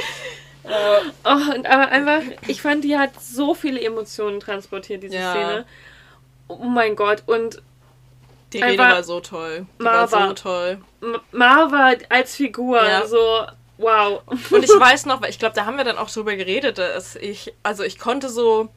Oh, 1.23 1.53
und 1.53 1.67
aber 1.67 1.89
einfach, 1.89 2.21
ich 2.47 2.61
fand, 2.61 2.83
die 2.83 2.97
hat 2.97 3.11
so 3.21 3.53
viele 3.53 3.79
Emotionen 3.81 4.39
transportiert, 4.39 5.03
diese 5.03 5.15
ja. 5.15 5.31
Szene. 5.31 5.65
Oh 6.47 6.65
mein 6.65 6.95
Gott, 6.95 7.23
und 7.27 7.61
die 8.57 8.63
Rede 8.63 8.77
war 8.77 9.03
so 9.03 9.19
toll. 9.19 9.65
Die 9.79 9.83
Marva. 9.83 10.11
war 10.11 10.27
so 10.29 10.33
toll. 10.33 10.77
Marva 11.31 11.93
als 12.09 12.35
Figur, 12.35 12.83
ja. 12.83 13.05
so 13.05 13.45
wow. 13.77 14.21
Und 14.27 14.63
ich 14.63 14.69
weiß 14.79 15.05
noch, 15.05 15.21
weil 15.21 15.29
ich 15.29 15.39
glaube, 15.39 15.55
da 15.55 15.65
haben 15.65 15.77
wir 15.77 15.83
dann 15.83 15.97
auch 15.97 16.09
drüber 16.09 16.35
geredet, 16.35 16.77
dass 16.77 17.15
ich, 17.15 17.53
also 17.63 17.83
ich 17.83 17.99
konnte 17.99 18.29
so, 18.29 18.69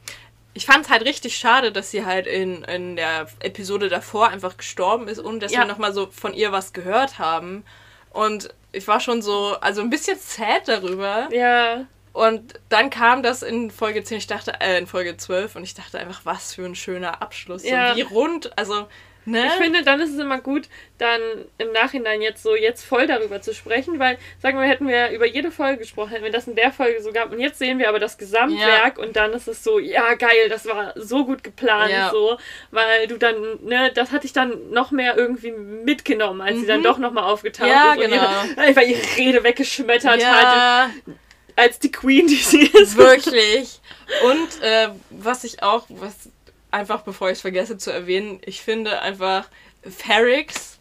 ich 0.54 0.66
fand 0.66 0.86
es 0.86 0.90
halt 0.90 1.04
richtig 1.04 1.36
schade, 1.36 1.72
dass 1.72 1.90
sie 1.90 2.04
halt 2.04 2.26
in, 2.26 2.64
in 2.64 2.96
der 2.96 3.28
Episode 3.40 3.88
davor 3.88 4.28
einfach 4.28 4.56
gestorben 4.56 5.08
ist, 5.08 5.22
ohne 5.22 5.38
dass 5.38 5.52
ja. 5.52 5.60
wir 5.60 5.66
nochmal 5.66 5.92
so 5.92 6.08
von 6.10 6.34
ihr 6.34 6.52
was 6.52 6.72
gehört 6.72 7.18
haben. 7.18 7.64
Und 8.10 8.54
ich 8.72 8.86
war 8.88 9.00
schon 9.00 9.22
so, 9.22 9.56
also 9.60 9.80
ein 9.80 9.90
bisschen 9.90 10.18
sad 10.18 10.66
darüber. 10.66 11.28
Ja. 11.30 11.86
Und 12.12 12.54
dann 12.68 12.90
kam 12.90 13.22
das 13.22 13.42
in 13.42 13.70
Folge 13.70 14.02
10, 14.02 14.18
ich 14.18 14.26
dachte, 14.26 14.60
äh, 14.60 14.78
in 14.78 14.88
Folge 14.88 15.16
12 15.16 15.54
und 15.56 15.62
ich 15.62 15.74
dachte 15.74 15.98
einfach, 15.98 16.22
was 16.24 16.54
für 16.54 16.64
ein 16.64 16.74
schöner 16.74 17.22
Abschluss. 17.22 17.62
Ja. 17.62 17.90
So 17.90 17.96
wie 17.96 18.02
rund, 18.02 18.58
also 18.58 18.88
Ne? 19.28 19.46
Ich 19.46 19.52
finde, 19.52 19.82
dann 19.82 20.00
ist 20.00 20.10
es 20.10 20.18
immer 20.18 20.40
gut, 20.40 20.68
dann 20.98 21.20
im 21.58 21.72
Nachhinein 21.72 22.22
jetzt 22.22 22.42
so 22.42 22.54
jetzt 22.54 22.84
voll 22.84 23.06
darüber 23.06 23.40
zu 23.42 23.54
sprechen, 23.54 23.98
weil, 23.98 24.18
sagen 24.40 24.58
wir, 24.58 24.66
hätten 24.66 24.88
wir 24.88 25.10
über 25.10 25.26
jede 25.26 25.50
Folge 25.50 25.78
gesprochen, 25.78 26.10
hätten 26.10 26.24
wir 26.24 26.32
das 26.32 26.48
in 26.48 26.56
der 26.56 26.72
Folge 26.72 27.02
so 27.02 27.12
gehabt 27.12 27.32
und 27.32 27.40
jetzt 27.40 27.58
sehen 27.58 27.78
wir 27.78 27.88
aber 27.88 27.98
das 27.98 28.18
Gesamtwerk 28.18 28.98
ja. 28.98 29.04
und 29.04 29.16
dann 29.16 29.32
ist 29.32 29.48
es 29.48 29.62
so, 29.62 29.78
ja 29.78 30.14
geil, 30.14 30.48
das 30.48 30.66
war 30.66 30.92
so 30.96 31.24
gut 31.24 31.44
geplant, 31.44 31.92
ja. 31.92 32.10
so, 32.10 32.38
weil 32.70 33.06
du 33.06 33.18
dann, 33.18 33.34
ne, 33.62 33.92
das 33.94 34.12
hatte 34.12 34.26
ich 34.26 34.32
dann 34.32 34.70
noch 34.70 34.90
mehr 34.90 35.16
irgendwie 35.16 35.52
mitgenommen, 35.52 36.40
als 36.40 36.56
mhm. 36.56 36.60
sie 36.60 36.66
dann 36.66 36.80
mhm. 36.80 36.84
doch 36.84 36.98
nochmal 36.98 37.24
aufgetaucht 37.24 37.68
ja, 37.68 37.92
ist 37.92 38.00
genau. 38.00 38.16
und 38.16 38.56
ihre, 38.56 38.66
einfach 38.66 38.82
ihre 38.82 39.16
Rede 39.16 39.44
weggeschmettert 39.44 40.24
hat. 40.24 40.90
Als 41.56 41.80
die 41.80 41.90
Queen, 41.90 42.28
die 42.28 42.36
sie 42.36 42.66
ist. 42.66 42.96
Wirklich. 42.96 43.80
Und 44.22 44.62
äh, 44.62 44.90
was 45.10 45.42
ich 45.42 45.60
auch, 45.60 45.86
was 45.88 46.30
einfach 46.70 47.02
bevor 47.02 47.28
ich 47.28 47.34
es 47.34 47.40
vergesse 47.40 47.78
zu 47.78 47.90
erwähnen, 47.90 48.40
ich 48.44 48.62
finde 48.62 49.00
einfach 49.02 49.48
Ferrix 49.82 50.78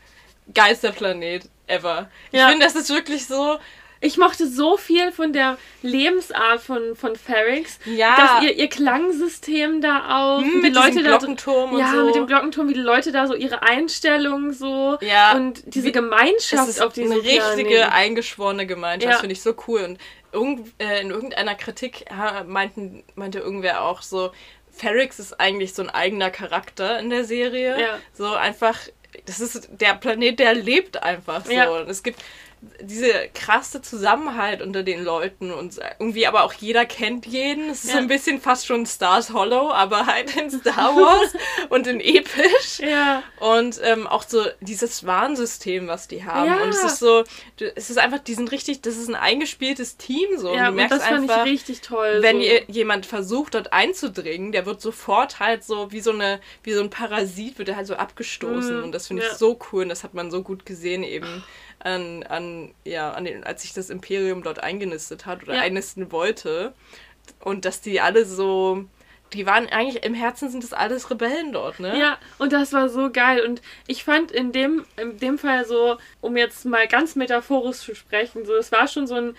Geisterplanet 0.54 1.50
ever. 1.68 2.10
Ich 2.32 2.40
ja. 2.40 2.50
finde, 2.50 2.66
das 2.66 2.76
ist 2.76 2.90
wirklich 2.90 3.26
so. 3.26 3.58
Ich 4.00 4.18
mochte 4.18 4.48
so 4.48 4.78
viel 4.78 5.12
von 5.12 5.34
der 5.34 5.58
Lebensart 5.82 6.62
von, 6.62 6.96
von 6.96 7.16
Ferrix. 7.16 7.80
Ja. 7.86 8.16
Dass 8.16 8.44
ihr, 8.44 8.56
ihr 8.56 8.70
Klangsystem 8.70 9.82
da 9.82 10.20
auch. 10.20 10.42
Hm, 10.42 10.62
mit 10.62 10.76
dem 10.76 11.04
Glockenturm 11.04 11.72
so, 11.72 11.76
und 11.76 11.82
ja, 11.82 11.92
so. 11.92 12.06
mit 12.06 12.16
dem 12.16 12.28
Glockenturm, 12.28 12.70
wie 12.70 12.76
die 12.76 12.80
Leute 12.80 13.12
da 13.12 13.26
so 13.26 13.34
ihre 13.34 13.64
Einstellung 13.64 14.54
so. 14.54 15.00
Ja. 15.02 15.34
Und 15.34 15.64
diese 15.66 15.88
wie, 15.88 15.92
Gemeinschaft 15.92 16.70
es 16.70 16.76
ist 16.76 16.82
auf 16.82 16.94
diesem 16.94 17.14
Eine 17.14 17.24
richtige, 17.24 17.70
Planet. 17.70 17.92
eingeschworene 17.92 18.68
Gemeinschaft, 18.68 19.14
ja. 19.14 19.20
finde 19.20 19.34
ich 19.34 19.42
so 19.42 19.56
cool. 19.68 19.82
Und 19.82 19.98
irgend, 20.32 20.74
äh, 20.78 21.02
in 21.02 21.10
irgendeiner 21.10 21.56
Kritik 21.56 22.06
meinten, 22.46 23.04
meinte 23.16 23.40
irgendwer 23.40 23.84
auch 23.84 24.04
so, 24.04 24.32
Ferrix 24.78 25.20
ist 25.20 25.40
eigentlich 25.40 25.74
so 25.74 25.82
ein 25.82 25.90
eigener 25.90 26.30
Charakter 26.30 27.00
in 27.00 27.10
der 27.10 27.24
Serie. 27.24 27.80
Ja. 27.80 28.00
So 28.14 28.34
einfach, 28.34 28.80
das 29.26 29.40
ist 29.40 29.70
der 29.72 29.96
Planet, 29.96 30.40
der 30.40 30.54
lebt 30.54 31.02
einfach 31.02 31.46
so. 31.46 31.52
Ja. 31.52 31.70
Und 31.70 31.90
es 31.90 32.04
gibt 32.04 32.24
diese 32.82 33.12
krasse 33.36 33.82
Zusammenhalt 33.82 34.62
unter 34.62 34.82
den 34.82 35.04
Leuten 35.04 35.52
und 35.52 35.80
irgendwie 36.00 36.26
aber 36.26 36.44
auch 36.44 36.54
jeder 36.54 36.86
kennt 36.86 37.28
jeden. 37.28 37.70
Es 37.70 37.84
ist 37.84 37.90
ja. 37.90 37.94
so 37.94 38.00
ein 38.00 38.08
bisschen 38.08 38.42
fast 38.42 38.66
schon 38.66 38.86
Stars 38.86 39.32
Hollow, 39.32 39.72
aber 39.72 40.08
halt 40.08 40.36
in 40.36 40.50
Star 40.50 40.96
Wars 40.96 41.34
und 41.70 41.86
in 41.86 42.00
episch. 42.00 42.80
Ja. 42.80 43.22
Und 43.40 43.80
ähm, 43.84 44.08
auch 44.08 44.24
so 44.24 44.44
dieses 44.62 45.06
Warnsystem, 45.06 45.88
was 45.88 46.08
die 46.08 46.26
haben. 46.26 46.48
Ja. 46.48 46.64
Und 46.64 46.70
es 46.70 46.84
ist 46.84 47.00
so, 47.00 47.24
es 47.76 47.92
ist 47.92 48.00
einfach, 48.00 48.20
die 48.20 48.34
sind 48.34 48.52
richtig, 48.52 48.82
das 48.82 48.98
ist 48.98 49.08
ein 49.08 49.16
eingespieltes 49.16 49.98
Team 49.98 50.38
so. 50.38 50.54
Ja, 50.54 50.70
und 50.70 50.72
du 50.72 50.72
merkst 50.74 50.94
und 50.94 51.00
das 51.00 51.08
einfach, 51.08 51.36
fand 51.36 51.48
ich 51.48 51.54
richtig 51.54 51.82
toll. 51.82 52.20
Wenn 52.22 52.42
so. 52.42 52.48
jemand 52.68 53.06
versucht, 53.06 53.54
dort 53.54 53.72
einzudringen, 53.72 54.52
der 54.52 54.66
wird 54.66 54.82
sofort 54.82 55.40
halt 55.40 55.64
so 55.64 55.92
wie 55.92 56.00
so 56.00 56.12
eine, 56.12 56.40
wie 56.64 56.74
so 56.74 56.82
ein 56.82 56.90
Parasit, 56.90 57.60
wird 57.60 57.70
er 57.70 57.76
halt 57.76 57.88
so 57.88 57.96
abgestoßen. 57.96 58.78
Mhm. 58.78 58.84
Und 58.86 58.92
das 58.94 59.08
finde 59.08 59.24
ich 59.24 59.34
so 59.34 59.60
cool 59.72 59.84
und 59.84 59.90
das 59.90 60.04
hat 60.04 60.16
man 60.16 60.32
so 60.32 60.42
gut 60.42 60.66
gesehen 60.66 61.04
eben 61.04 61.44
an, 61.80 62.24
an 62.24 62.74
ja, 62.84 63.12
an 63.12 63.26
den, 63.26 63.44
als 63.44 63.62
sich 63.62 63.74
das 63.74 63.90
Imperium 63.90 64.44
dort 64.44 64.64
eingenistet 64.64 65.26
hat 65.26 65.44
oder 65.44 65.56
ja. 65.56 65.62
einnisten 65.62 66.12
wollte. 66.12 66.74
Und 67.40 67.66
dass 67.66 67.82
die 67.82 68.02
alle 68.02 68.26
so. 68.26 68.86
Die 69.34 69.46
waren 69.46 69.68
eigentlich 69.68 70.06
im 70.06 70.14
Herzen 70.14 70.50
sind 70.50 70.64
das 70.64 70.72
alles 70.72 71.12
Rebellen 71.12 71.52
dort, 71.52 71.82
ne? 71.82 72.00
Ja, 72.00 72.18
und 72.38 72.54
das 72.54 72.72
war 72.72 72.88
so 72.88 73.12
geil. 73.12 73.42
Und 73.46 73.62
ich 73.86 74.06
fand 74.06 74.32
in 74.32 74.54
dem, 74.54 74.86
in 74.96 75.18
dem 75.18 75.38
Fall 75.38 75.66
so, 75.66 75.98
um 76.22 76.38
jetzt 76.38 76.64
mal 76.64 76.88
ganz 76.88 77.18
metaphorisch 77.18 77.80
zu 77.80 77.94
sprechen, 77.94 78.46
so, 78.46 78.56
es 78.56 78.72
war 78.72 78.88
schon 78.88 79.06
so 79.06 79.16
ein 79.16 79.36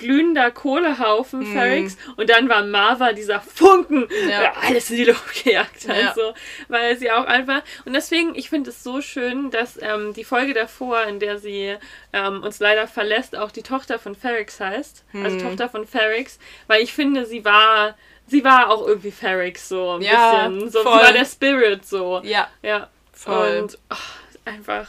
glühender 0.00 0.50
Kohlehaufen 0.50 1.40
mm. 1.40 1.52
Ferrix 1.52 1.96
und 2.16 2.28
dann 2.30 2.48
war 2.48 2.64
Marva 2.64 3.12
dieser 3.12 3.40
Funken, 3.40 4.08
ja. 4.28 4.40
der 4.40 4.62
alles 4.62 4.90
in 4.90 4.96
die 4.96 5.04
Luft 5.04 5.44
gejagt 5.44 5.88
hat. 5.88 5.96
Ja. 5.96 6.14
So, 6.14 6.34
weil 6.68 6.96
sie 6.96 7.10
auch 7.12 7.26
einfach. 7.26 7.62
Und 7.84 7.92
deswegen, 7.92 8.34
ich 8.34 8.48
finde 8.48 8.70
es 8.70 8.82
so 8.82 9.02
schön, 9.02 9.50
dass 9.50 9.78
ähm, 9.80 10.14
die 10.14 10.24
Folge 10.24 10.54
davor, 10.54 11.04
in 11.04 11.20
der 11.20 11.38
sie 11.38 11.76
ähm, 12.12 12.42
uns 12.42 12.58
leider 12.58 12.88
verlässt, 12.88 13.36
auch 13.36 13.50
die 13.50 13.62
Tochter 13.62 13.98
von 13.98 14.14
Ferrix 14.14 14.58
heißt. 14.58 15.04
Mm. 15.12 15.24
Also 15.24 15.38
Tochter 15.38 15.68
von 15.68 15.86
Ferrix, 15.86 16.38
weil 16.66 16.82
ich 16.82 16.92
finde, 16.92 17.26
sie 17.26 17.44
war. 17.44 17.94
Sie 18.26 18.44
war 18.44 18.70
auch 18.70 18.86
irgendwie 18.86 19.10
Ferrix 19.10 19.68
so 19.68 19.96
ein 19.96 20.02
ja, 20.02 20.46
bisschen. 20.46 20.70
So, 20.70 20.84
voll. 20.84 20.92
sie 20.92 21.04
war 21.04 21.12
der 21.12 21.24
Spirit 21.24 21.84
so. 21.84 22.20
Ja. 22.22 22.48
Ja. 22.62 22.88
Voll. 23.12 23.62
Und 23.62 23.76
oh, 23.90 23.96
einfach 24.44 24.86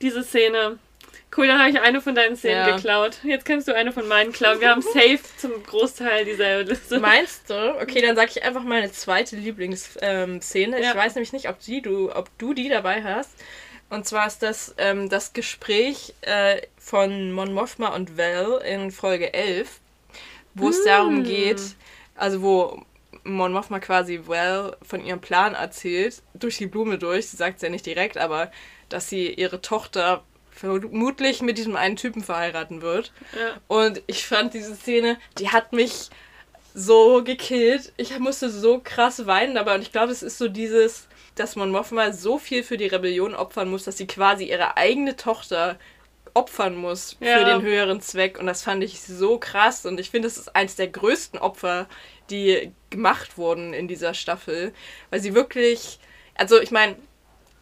diese 0.00 0.22
Szene 0.22 0.78
Cool, 1.36 1.48
dann 1.48 1.58
habe 1.58 1.70
ich 1.70 1.80
eine 1.80 2.00
von 2.00 2.14
deinen 2.14 2.36
Szenen 2.36 2.68
ja. 2.68 2.76
geklaut. 2.76 3.18
Jetzt 3.24 3.44
kannst 3.44 3.66
du 3.66 3.74
eine 3.74 3.92
von 3.92 4.06
meinen 4.06 4.32
klauen. 4.32 4.60
Wir 4.60 4.70
haben 4.70 4.82
safe 4.94 5.20
zum 5.36 5.62
Großteil 5.64 6.24
dieselbe 6.24 6.70
Liste. 6.70 7.00
Meinst 7.00 7.50
du? 7.50 7.80
Okay, 7.80 8.00
dann 8.00 8.14
sage 8.14 8.30
ich 8.36 8.44
einfach 8.44 8.62
meine 8.62 8.92
zweite 8.92 9.36
Lieblingsszene. 9.36 10.76
Ähm, 10.76 10.82
ja. 10.82 10.90
Ich 10.90 10.96
weiß 10.96 11.14
nämlich 11.16 11.32
nicht, 11.32 11.48
ob, 11.48 11.58
die, 11.60 11.82
du, 11.82 12.14
ob 12.14 12.30
du 12.38 12.54
die 12.54 12.68
dabei 12.68 13.02
hast. 13.02 13.30
Und 13.90 14.06
zwar 14.06 14.26
ist 14.26 14.42
das 14.42 14.74
ähm, 14.78 15.08
das 15.08 15.32
Gespräch 15.32 16.14
äh, 16.22 16.62
von 16.78 17.32
Mon 17.32 17.52
Mothma 17.52 17.88
und 17.88 18.16
Val 18.16 18.62
in 18.64 18.90
Folge 18.90 19.34
11, 19.34 19.80
wo 20.54 20.66
mm. 20.66 20.70
es 20.70 20.84
darum 20.84 21.16
hm. 21.18 21.24
geht, 21.24 21.60
also 22.14 22.42
wo 22.42 22.82
Mon 23.24 23.52
Mothma 23.52 23.78
quasi 23.80 24.20
Val 24.26 24.76
von 24.82 25.04
ihrem 25.04 25.20
Plan 25.20 25.54
erzählt, 25.54 26.22
durch 26.32 26.58
die 26.58 26.66
Blume 26.66 26.98
durch, 26.98 27.28
sie 27.28 27.36
sagt 27.36 27.56
es 27.56 27.62
ja 27.62 27.68
nicht 27.68 27.86
direkt, 27.86 28.16
aber 28.16 28.50
dass 28.88 29.08
sie 29.08 29.32
ihre 29.32 29.60
Tochter 29.60 30.24
vermutlich 30.54 31.42
mit 31.42 31.58
diesem 31.58 31.76
einen 31.76 31.96
Typen 31.96 32.22
verheiraten 32.22 32.80
wird. 32.80 33.12
Ja. 33.38 33.54
Und 33.66 34.02
ich 34.06 34.26
fand 34.26 34.54
diese 34.54 34.74
Szene, 34.74 35.18
die 35.38 35.50
hat 35.50 35.72
mich 35.72 36.10
so 36.74 37.22
gekillt. 37.24 37.92
Ich 37.96 38.16
musste 38.18 38.50
so 38.50 38.80
krass 38.82 39.26
weinen 39.26 39.54
dabei. 39.54 39.74
Und 39.74 39.82
ich 39.82 39.92
glaube, 39.92 40.12
es 40.12 40.22
ist 40.22 40.38
so 40.38 40.48
dieses, 40.48 41.08
dass 41.34 41.56
man 41.56 41.70
Mothma 41.70 42.12
so 42.12 42.38
viel 42.38 42.62
für 42.62 42.76
die 42.76 42.86
Rebellion 42.86 43.34
opfern 43.34 43.70
muss, 43.70 43.84
dass 43.84 43.96
sie 43.96 44.06
quasi 44.06 44.44
ihre 44.44 44.76
eigene 44.76 45.16
Tochter 45.16 45.78
opfern 46.34 46.74
muss 46.74 47.16
ja. 47.20 47.38
für 47.38 47.44
den 47.44 47.62
höheren 47.62 48.00
Zweck. 48.00 48.38
Und 48.38 48.46
das 48.46 48.62
fand 48.62 48.82
ich 48.82 49.00
so 49.00 49.38
krass. 49.38 49.86
Und 49.86 49.98
ich 49.98 50.10
finde, 50.10 50.28
es 50.28 50.36
ist 50.36 50.54
eins 50.54 50.76
der 50.76 50.88
größten 50.88 51.38
Opfer, 51.38 51.88
die 52.30 52.72
gemacht 52.90 53.38
wurden 53.38 53.74
in 53.74 53.88
dieser 53.88 54.14
Staffel. 54.14 54.72
Weil 55.10 55.20
sie 55.20 55.34
wirklich, 55.34 55.98
also 56.36 56.60
ich 56.60 56.70
meine, 56.70 56.96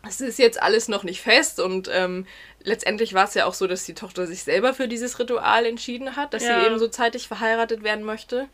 es 0.09 0.21
ist 0.21 0.39
jetzt 0.39 0.61
alles 0.61 0.89
noch 0.89 1.05
nicht 1.05 1.21
fest 1.21 1.61
und 1.61 1.89
ähm, 1.93 2.27
letztendlich 2.65 3.15
war 3.15 3.25
es 3.25 3.35
ja 3.35 3.47
auch 3.47 3.55
so, 3.55 3.67
dass 3.67 3.85
die 3.85 3.95
Tochter 3.95 4.27
sich 4.27 4.43
selber 4.43 4.75
für 4.75 4.89
dieses 4.89 5.19
Ritual 5.19 5.67
entschieden 5.67 6.17
hat, 6.17 6.35
dass 6.35 6.45
ja. 6.45 6.61
sie 6.61 6.67
eben 6.67 6.79
so 6.79 6.89
zeitig 6.89 7.29
verheiratet 7.29 7.83
werden 7.83 8.05
möchte. 8.05 8.49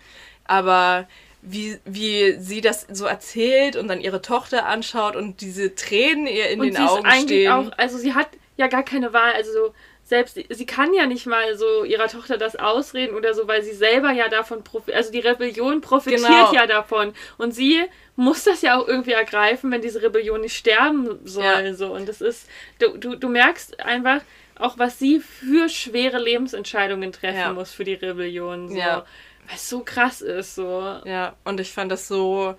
Aber 0.45 1.07
wie, 1.43 1.79
wie 1.85 2.37
sie 2.41 2.61
das 2.61 2.87
so 2.91 3.07
erzählt 3.07 3.77
und 3.77 3.89
dann 3.89 4.01
ihre 4.01 4.23
Tochter 4.23 4.67
anschaut 4.67 5.17
und 5.17 5.41
diese 5.41 5.75
Tränen 5.75 6.27
ihr 6.27 6.49
in 6.51 6.61
und 6.61 6.67
den 6.67 6.77
Augen 6.77 7.11
stehen. 7.23 7.53
Auch, 7.53 7.71
also 7.77 7.99
sie 7.99 8.15
hat 8.15 8.29
ja 8.57 8.67
gar 8.67 8.83
keine 8.83 9.13
Wahl. 9.13 9.33
Also 9.35 9.75
selbst 10.09 10.39
sie 10.49 10.67
kann 10.67 10.95
ja 10.95 11.05
nicht 11.05 11.27
mal 11.27 11.55
so 11.59 11.85
ihrer 11.85 12.09
Tochter 12.09 12.39
das 12.39 12.57
ausreden 12.57 13.15
oder 13.15 13.35
so, 13.35 13.47
weil 13.47 13.63
sie 13.63 13.75
selber 13.75 14.11
ja 14.11 14.29
davon 14.29 14.65
profitiert. 14.65 14.97
Also 14.97 15.13
die 15.13 15.21
Rebellion 15.21 15.83
profitiert 15.83 16.27
genau. 16.27 16.53
ja 16.55 16.67
davon. 16.67 17.13
Und 17.37 17.53
sie 17.53 17.85
muss 18.17 18.45
das 18.45 18.63
ja 18.63 18.81
auch 18.81 18.89
irgendwie 18.89 19.13
ergreifen, 19.13 19.71
wenn 19.71 19.83
diese 19.83 20.01
Rebellion 20.01 20.41
nicht 20.41 20.57
sterben 20.57 21.19
soll. 21.25 21.45
Ja. 21.45 21.75
So. 21.75 21.93
Und 21.95 22.09
das 22.09 22.23
ist, 22.23 22.49
du, 22.79 22.97
du, 22.97 23.17
du 23.17 23.29
merkst 23.29 23.81
einfach 23.81 24.23
auch, 24.59 24.79
was 24.79 24.99
sie 24.99 25.21
für 25.21 25.69
schwere 25.69 26.19
Lebensentscheidungen 26.19 27.13
treffen 27.13 27.39
ja. 27.39 27.53
muss 27.53 27.73
für 27.73 27.85
die 27.85 27.95
Rebellion. 27.95 28.71
So. 28.71 28.79
Ja. 28.79 29.05
Weil 29.47 29.57
es 29.57 29.69
so 29.69 29.81
krass 29.81 30.23
ist. 30.23 30.55
So. 30.55 31.01
Ja, 31.05 31.37
und 31.45 31.61
ich 31.61 31.71
fand 31.71 31.93
das 31.93 32.09
so 32.09 32.57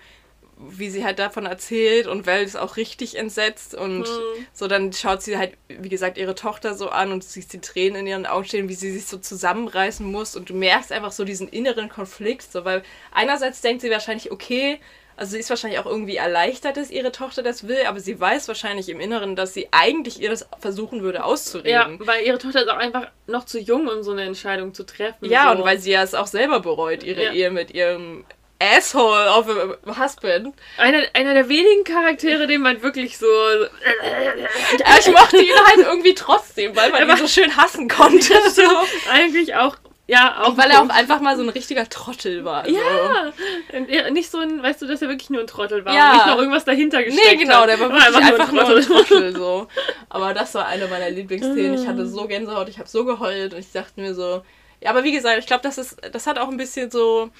wie 0.68 0.90
sie 0.90 1.04
halt 1.04 1.18
davon 1.18 1.46
erzählt 1.46 2.06
und 2.06 2.26
Val 2.26 2.42
ist 2.42 2.56
auch 2.56 2.76
richtig 2.76 3.16
entsetzt 3.16 3.74
und 3.74 4.00
mhm. 4.00 4.46
so 4.52 4.68
dann 4.68 4.92
schaut 4.92 5.22
sie 5.22 5.38
halt, 5.38 5.54
wie 5.68 5.88
gesagt, 5.88 6.18
ihre 6.18 6.34
Tochter 6.34 6.74
so 6.74 6.90
an 6.90 7.12
und 7.12 7.24
siehst 7.24 7.52
die 7.52 7.60
Tränen 7.60 8.00
in 8.00 8.06
ihren 8.06 8.26
Augen 8.26 8.44
stehen, 8.44 8.68
wie 8.68 8.74
sie 8.74 8.92
sich 8.92 9.06
so 9.06 9.18
zusammenreißen 9.18 10.04
muss 10.04 10.36
und 10.36 10.50
du 10.50 10.54
merkst 10.54 10.92
einfach 10.92 11.12
so 11.12 11.24
diesen 11.24 11.48
inneren 11.48 11.88
Konflikt, 11.88 12.52
so 12.52 12.64
weil 12.64 12.82
einerseits 13.12 13.60
denkt 13.60 13.82
sie 13.82 13.90
wahrscheinlich, 13.90 14.30
okay, 14.32 14.80
also 15.20 15.32
sie 15.32 15.38
ist 15.38 15.50
wahrscheinlich 15.50 15.78
auch 15.78 15.86
irgendwie 15.86 16.16
erleichtert, 16.16 16.78
dass 16.78 16.90
ihre 16.90 17.12
Tochter 17.12 17.42
das 17.42 17.68
will, 17.68 17.84
aber 17.86 18.00
sie 18.00 18.18
weiß 18.18 18.48
wahrscheinlich 18.48 18.88
im 18.88 19.00
Inneren, 19.00 19.36
dass 19.36 19.52
sie 19.52 19.68
eigentlich 19.70 20.18
ihr 20.18 20.30
das 20.30 20.48
versuchen 20.58 21.02
würde 21.02 21.24
auszureden. 21.24 21.98
Ja, 22.00 22.06
weil 22.06 22.24
ihre 22.24 22.38
Tochter 22.38 22.62
ist 22.62 22.70
auch 22.70 22.78
einfach 22.78 23.08
noch 23.26 23.44
zu 23.44 23.60
jung, 23.60 23.86
um 23.86 24.02
so 24.02 24.12
eine 24.12 24.22
Entscheidung 24.22 24.72
zu 24.72 24.84
treffen. 24.84 25.26
Ja, 25.26 25.52
so. 25.52 25.58
und 25.58 25.64
weil 25.66 25.78
sie 25.78 25.90
ja 25.90 26.02
es 26.02 26.14
auch 26.14 26.26
selber 26.26 26.60
bereut, 26.60 27.02
ihre 27.02 27.24
ja. 27.24 27.32
Ehe 27.32 27.50
mit 27.50 27.70
ihrem 27.72 28.24
Asshole 28.60 29.30
of 29.30 29.48
a 29.48 29.98
Husband. 29.98 30.54
Einer, 30.76 31.02
einer 31.14 31.32
der 31.34 31.48
wenigen 31.48 31.82
Charaktere, 31.84 32.46
den 32.46 32.60
man 32.60 32.82
wirklich 32.82 33.16
so. 33.16 33.26
ja, 33.26 34.98
ich 34.98 35.10
mochte 35.10 35.38
ihn 35.38 35.54
halt 35.66 35.78
irgendwie 35.78 36.14
trotzdem, 36.14 36.76
weil 36.76 36.90
man 36.90 37.08
ihn 37.08 37.16
so 37.16 37.26
schön 37.26 37.56
hassen 37.56 37.88
konnte. 37.88 38.34
So. 38.50 38.62
Eigentlich 39.10 39.54
auch. 39.54 39.76
Ja, 40.06 40.42
auch. 40.42 40.48
Und 40.48 40.58
weil 40.58 40.70
er 40.70 40.82
auch 40.82 40.88
einfach 40.88 41.20
mal 41.20 41.36
so 41.36 41.42
ein 41.42 41.50
richtiger 41.50 41.88
Trottel 41.88 42.44
war. 42.44 42.64
So. 42.66 42.72
Ja. 42.72 44.10
Nicht 44.10 44.30
so 44.30 44.38
ein, 44.38 44.60
weißt 44.60 44.82
du, 44.82 44.86
dass 44.86 45.00
er 45.00 45.08
wirklich 45.08 45.30
nur 45.30 45.40
ein 45.40 45.46
Trottel 45.46 45.84
war. 45.84 45.94
Ja. 45.94 46.10
Und 46.10 46.16
nicht 46.16 46.26
noch 46.26 46.38
irgendwas 46.38 46.64
dahinter 46.64 47.02
gesteckt 47.04 47.28
Nee, 47.30 47.36
genau, 47.36 47.64
der 47.64 47.78
war, 47.78 47.90
war 47.90 48.06
einfach, 48.06 48.20
einfach 48.20 48.52
nur 48.52 48.76
ein 48.76 48.82
Trottel. 48.82 49.36
so. 49.36 49.68
Aber 50.08 50.34
das 50.34 50.52
war 50.54 50.66
eine 50.66 50.88
meiner 50.88 51.10
Lieblingsszenen. 51.10 51.74
Ich 51.74 51.86
hatte 51.86 52.06
so 52.06 52.26
Gänsehaut, 52.26 52.68
ich 52.68 52.78
habe 52.78 52.88
so 52.88 53.04
geheult 53.04 53.54
und 53.54 53.60
ich 53.60 53.70
dachte 53.70 54.00
mir 54.00 54.14
so. 54.14 54.42
Ja, 54.80 54.90
aber 54.90 55.04
wie 55.04 55.12
gesagt, 55.12 55.38
ich 55.38 55.46
glaube, 55.46 55.62
das 55.62 55.78
ist, 55.78 55.96
das 56.12 56.26
hat 56.26 56.38
auch 56.38 56.48
ein 56.48 56.56
bisschen 56.56 56.90
so 56.90 57.30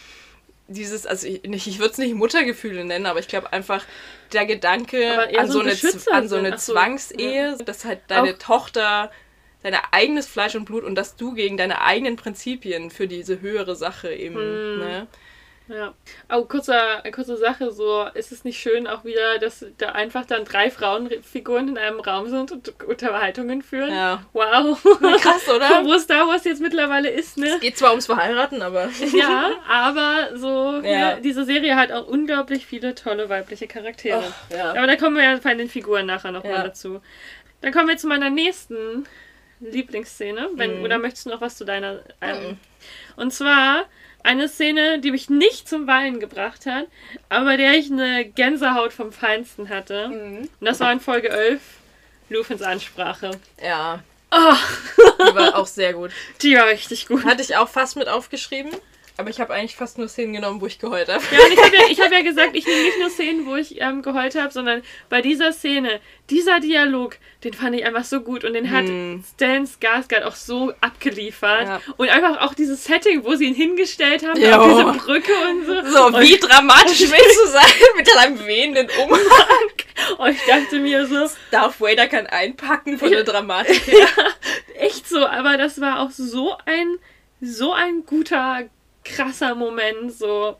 dieses, 0.70 1.06
also 1.06 1.26
ich, 1.26 1.44
ich 1.44 1.78
würde 1.78 1.92
es 1.92 1.98
nicht 1.98 2.14
Muttergefühle 2.14 2.84
nennen, 2.84 3.06
aber 3.06 3.18
ich 3.18 3.28
glaube 3.28 3.52
einfach 3.52 3.84
der 4.32 4.46
Gedanke 4.46 5.28
an 5.38 5.50
so, 5.50 5.60
eine, 5.60 5.76
an 6.12 6.28
so 6.28 6.36
eine 6.36 6.56
Zwangsehe, 6.56 7.50
ja. 7.50 7.56
dass 7.56 7.84
halt 7.84 8.00
deine 8.08 8.34
Auch. 8.34 8.38
Tochter 8.38 9.10
dein 9.62 9.76
eigenes 9.90 10.26
Fleisch 10.26 10.54
und 10.54 10.64
Blut 10.64 10.84
und 10.84 10.94
dass 10.94 11.16
du 11.16 11.34
gegen 11.34 11.56
deine 11.56 11.82
eigenen 11.82 12.16
Prinzipien 12.16 12.90
für 12.90 13.06
diese 13.06 13.40
höhere 13.40 13.76
Sache 13.76 14.12
eben, 14.12 14.36
hm. 14.36 14.78
ne? 14.78 15.06
Ja. 15.70 15.94
Aber 16.28 16.46
kurzer, 16.46 17.02
kurze 17.12 17.36
Sache, 17.36 17.70
so 17.70 18.04
ist 18.14 18.32
es 18.32 18.44
nicht 18.44 18.58
schön 18.58 18.86
auch 18.86 19.04
wieder, 19.04 19.38
dass 19.38 19.64
da 19.78 19.90
einfach 19.90 20.26
dann 20.26 20.44
drei 20.44 20.70
Frauenfiguren 20.70 21.68
in 21.68 21.78
einem 21.78 22.00
Raum 22.00 22.28
sind 22.28 22.50
und 22.50 22.82
Unterhaltungen 22.82 23.62
führen. 23.62 23.92
Ja. 23.92 24.24
Wow. 24.32 24.82
Krass, 25.20 25.48
oder? 25.48 25.84
Wo 25.84 25.96
Star 25.98 26.26
Wars 26.26 26.44
jetzt 26.44 26.60
mittlerweile 26.60 27.08
ist, 27.08 27.38
ne? 27.38 27.54
Es 27.54 27.60
geht 27.60 27.78
zwar 27.78 27.90
ums 27.90 28.06
Verheiraten, 28.06 28.62
aber. 28.62 28.88
ja, 29.14 29.52
aber 29.68 30.36
so, 30.36 30.80
ja. 30.82 30.90
Ja, 30.90 31.16
diese 31.16 31.44
Serie 31.44 31.76
hat 31.76 31.92
auch 31.92 32.06
unglaublich 32.06 32.66
viele 32.66 32.94
tolle 32.94 33.28
weibliche 33.28 33.68
Charaktere. 33.68 34.24
Oh, 34.50 34.54
ja. 34.54 34.70
Aber 34.70 34.86
da 34.86 34.96
kommen 34.96 35.16
wir 35.16 35.24
ja 35.24 35.38
bei 35.42 35.54
den 35.54 35.68
Figuren 35.68 36.06
nachher 36.06 36.32
nochmal 36.32 36.52
ja. 36.52 36.62
dazu. 36.64 37.00
Dann 37.60 37.72
kommen 37.72 37.88
wir 37.88 37.96
zu 37.96 38.08
meiner 38.08 38.30
nächsten 38.30 39.06
Lieblingsszene. 39.60 40.50
Wenn, 40.54 40.80
mm. 40.80 40.84
Oder 40.84 40.98
möchtest 40.98 41.26
du 41.26 41.30
noch 41.30 41.40
was 41.40 41.56
zu 41.56 41.64
deiner. 41.64 42.00
Ähm, 42.20 42.52
mm. 42.52 43.20
Und 43.20 43.32
zwar 43.32 43.84
eine 44.22 44.48
Szene, 44.48 44.98
die 44.98 45.10
mich 45.10 45.30
nicht 45.30 45.68
zum 45.68 45.86
Weinen 45.86 46.20
gebracht 46.20 46.66
hat, 46.66 46.86
aber 47.28 47.44
bei 47.46 47.56
der 47.56 47.74
ich 47.74 47.90
eine 47.90 48.24
Gänsehaut 48.24 48.92
vom 48.92 49.12
Feinsten 49.12 49.68
hatte. 49.68 50.08
Mhm. 50.08 50.38
Und 50.38 50.66
das 50.66 50.80
war 50.80 50.92
in 50.92 51.00
Folge 51.00 51.28
11, 51.28 51.60
Lufens 52.28 52.62
Ansprache. 52.62 53.32
Ja. 53.62 54.02
Oh. 54.30 54.54
Die 54.98 55.34
war 55.34 55.56
auch 55.56 55.66
sehr 55.66 55.92
gut. 55.92 56.12
Die 56.42 56.54
war 56.54 56.66
richtig 56.68 57.08
gut. 57.08 57.24
Hatte 57.24 57.42
ich 57.42 57.56
auch 57.56 57.68
fast 57.68 57.96
mit 57.96 58.08
aufgeschrieben. 58.08 58.70
Aber 59.20 59.28
ich 59.28 59.38
habe 59.38 59.52
eigentlich 59.52 59.76
fast 59.76 59.98
nur 59.98 60.08
Szenen 60.08 60.32
genommen, 60.32 60.62
wo 60.62 60.66
ich 60.66 60.78
geheult 60.78 61.10
habe. 61.10 61.22
Ja, 61.30 61.44
und 61.44 61.52
ich 61.52 61.60
habe 61.60 61.76
ja, 61.76 62.04
hab 62.04 62.10
ja 62.10 62.22
gesagt, 62.22 62.56
ich 62.56 62.66
nehme 62.66 62.82
nicht 62.84 62.98
nur 62.98 63.10
Szenen, 63.10 63.44
wo 63.44 63.54
ich 63.54 63.78
ähm, 63.78 64.00
geheult 64.00 64.34
habe, 64.34 64.50
sondern 64.50 64.80
bei 65.10 65.20
dieser 65.20 65.52
Szene, 65.52 66.00
dieser 66.30 66.58
Dialog, 66.58 67.18
den 67.44 67.52
fand 67.52 67.76
ich 67.76 67.84
einfach 67.84 68.04
so 68.04 68.22
gut 68.22 68.44
und 68.44 68.54
den 68.54 68.70
hat 68.70 68.86
hm. 68.86 69.22
Stan 69.34 69.66
Skarsgård 69.66 70.22
auch 70.22 70.34
so 70.34 70.72
abgeliefert. 70.80 71.68
Ja. 71.68 71.80
Und 71.98 72.08
einfach 72.08 72.40
auch 72.40 72.54
dieses 72.54 72.82
Setting, 72.82 73.22
wo 73.22 73.34
sie 73.34 73.44
ihn 73.44 73.54
hingestellt 73.54 74.26
haben, 74.26 74.42
auf 74.42 74.96
diese 74.96 75.04
Brücke 75.04 75.32
und 75.50 75.66
so. 75.66 75.90
So, 75.90 76.06
und 76.06 76.20
wie 76.20 76.38
dramatisch 76.38 77.00
willst 77.10 77.40
du 77.44 77.46
sein 77.50 77.70
mit 77.98 78.08
deinem 78.14 78.46
wehenden 78.46 78.88
Umhang? 79.02 79.20
und 80.16 80.30
ich 80.30 80.44
dachte 80.46 80.80
mir 80.80 81.06
so... 81.06 81.28
Darth 81.50 81.78
Vader 81.78 82.08
kann 82.08 82.26
einpacken 82.26 82.98
von 82.98 83.10
der 83.10 83.24
Dramatik 83.24 83.82
her. 83.86 84.06
ja, 84.16 84.24
echt 84.80 85.06
so, 85.06 85.26
aber 85.26 85.58
das 85.58 85.78
war 85.78 86.00
auch 86.00 86.10
so 86.10 86.56
ein, 86.64 86.96
so 87.42 87.74
ein 87.74 88.06
guter 88.06 88.64
krasser 89.14 89.54
Moment, 89.54 90.12
so. 90.12 90.56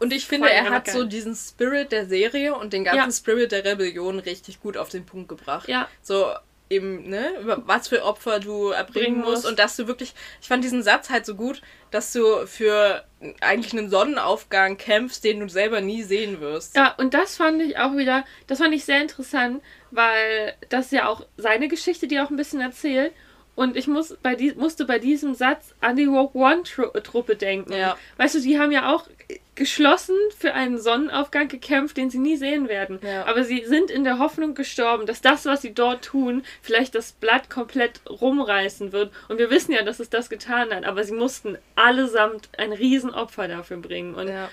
Und 0.00 0.12
ich 0.12 0.26
finde, 0.26 0.50
er 0.50 0.70
hat 0.70 0.84
geil. 0.84 0.94
so 0.94 1.04
diesen 1.04 1.34
Spirit 1.34 1.92
der 1.92 2.06
Serie 2.06 2.54
und 2.54 2.72
den 2.72 2.84
ganzen 2.84 3.10
ja. 3.10 3.10
Spirit 3.10 3.52
der 3.52 3.64
Rebellion 3.64 4.18
richtig 4.18 4.60
gut 4.60 4.76
auf 4.76 4.90
den 4.90 5.06
Punkt 5.06 5.28
gebracht. 5.28 5.68
Ja. 5.68 5.88
So 6.02 6.26
eben, 6.70 7.08
ne, 7.08 7.32
über 7.40 7.62
was 7.66 7.88
für 7.88 8.04
Opfer 8.04 8.40
du 8.40 8.68
erbringen 8.68 9.20
musst 9.20 9.46
und 9.46 9.58
dass 9.58 9.76
du 9.76 9.86
wirklich, 9.86 10.14
ich 10.40 10.48
fand 10.48 10.62
diesen 10.62 10.82
Satz 10.82 11.10
halt 11.10 11.24
so 11.24 11.34
gut, 11.34 11.62
dass 11.90 12.12
du 12.12 12.46
für 12.46 13.04
eigentlich 13.40 13.72
einen 13.72 13.90
Sonnenaufgang 13.90 14.76
kämpfst, 14.76 15.24
den 15.24 15.40
du 15.40 15.48
selber 15.48 15.80
nie 15.80 16.02
sehen 16.02 16.40
wirst. 16.40 16.76
Ja, 16.76 16.94
und 16.98 17.14
das 17.14 17.36
fand 17.36 17.62
ich 17.62 17.78
auch 17.78 17.96
wieder, 17.96 18.24
das 18.46 18.58
fand 18.58 18.74
ich 18.74 18.84
sehr 18.84 19.00
interessant, 19.00 19.62
weil 19.90 20.54
das 20.68 20.86
ist 20.86 20.92
ja 20.92 21.08
auch 21.08 21.26
seine 21.36 21.68
Geschichte, 21.68 22.06
die 22.06 22.20
auch 22.20 22.30
ein 22.30 22.36
bisschen 22.36 22.60
erzählt 22.60 23.12
Und 23.58 23.76
ich 23.76 23.88
muss 23.88 24.16
bei 24.22 24.36
die, 24.36 24.52
musste 24.52 24.84
bei 24.84 25.00
diesem 25.00 25.34
Satz 25.34 25.74
an 25.80 25.96
die 25.96 26.04
Rogue 26.04 26.40
One-Truppe 26.40 27.34
denken. 27.34 27.72
Ja. 27.72 27.96
Weißt 28.16 28.36
du, 28.36 28.40
die 28.40 28.56
haben 28.56 28.70
ja 28.70 28.94
auch 28.94 29.08
geschlossen 29.56 30.14
für 30.38 30.54
einen 30.54 30.78
Sonnenaufgang 30.78 31.48
gekämpft, 31.48 31.96
den 31.96 32.08
sie 32.08 32.20
nie 32.20 32.36
sehen 32.36 32.68
werden. 32.68 33.00
Ja. 33.02 33.26
Aber 33.26 33.42
sie 33.42 33.64
sind 33.64 33.90
in 33.90 34.04
der 34.04 34.20
Hoffnung 34.20 34.54
gestorben, 34.54 35.06
dass 35.06 35.22
das, 35.22 35.44
was 35.44 35.62
sie 35.62 35.74
dort 35.74 36.04
tun, 36.04 36.44
vielleicht 36.62 36.94
das 36.94 37.10
Blatt 37.10 37.50
komplett 37.50 38.00
rumreißen 38.08 38.92
wird. 38.92 39.10
Und 39.26 39.38
wir 39.38 39.50
wissen 39.50 39.72
ja, 39.72 39.82
dass 39.82 39.98
es 39.98 40.08
das 40.08 40.30
getan 40.30 40.72
hat, 40.72 40.84
aber 40.84 41.02
sie 41.02 41.14
mussten 41.14 41.58
allesamt 41.74 42.50
ein 42.56 42.72
Riesenopfer 42.72 43.48
dafür 43.48 43.78
bringen. 43.78 44.14
Und 44.14 44.28
Ja. 44.28 44.48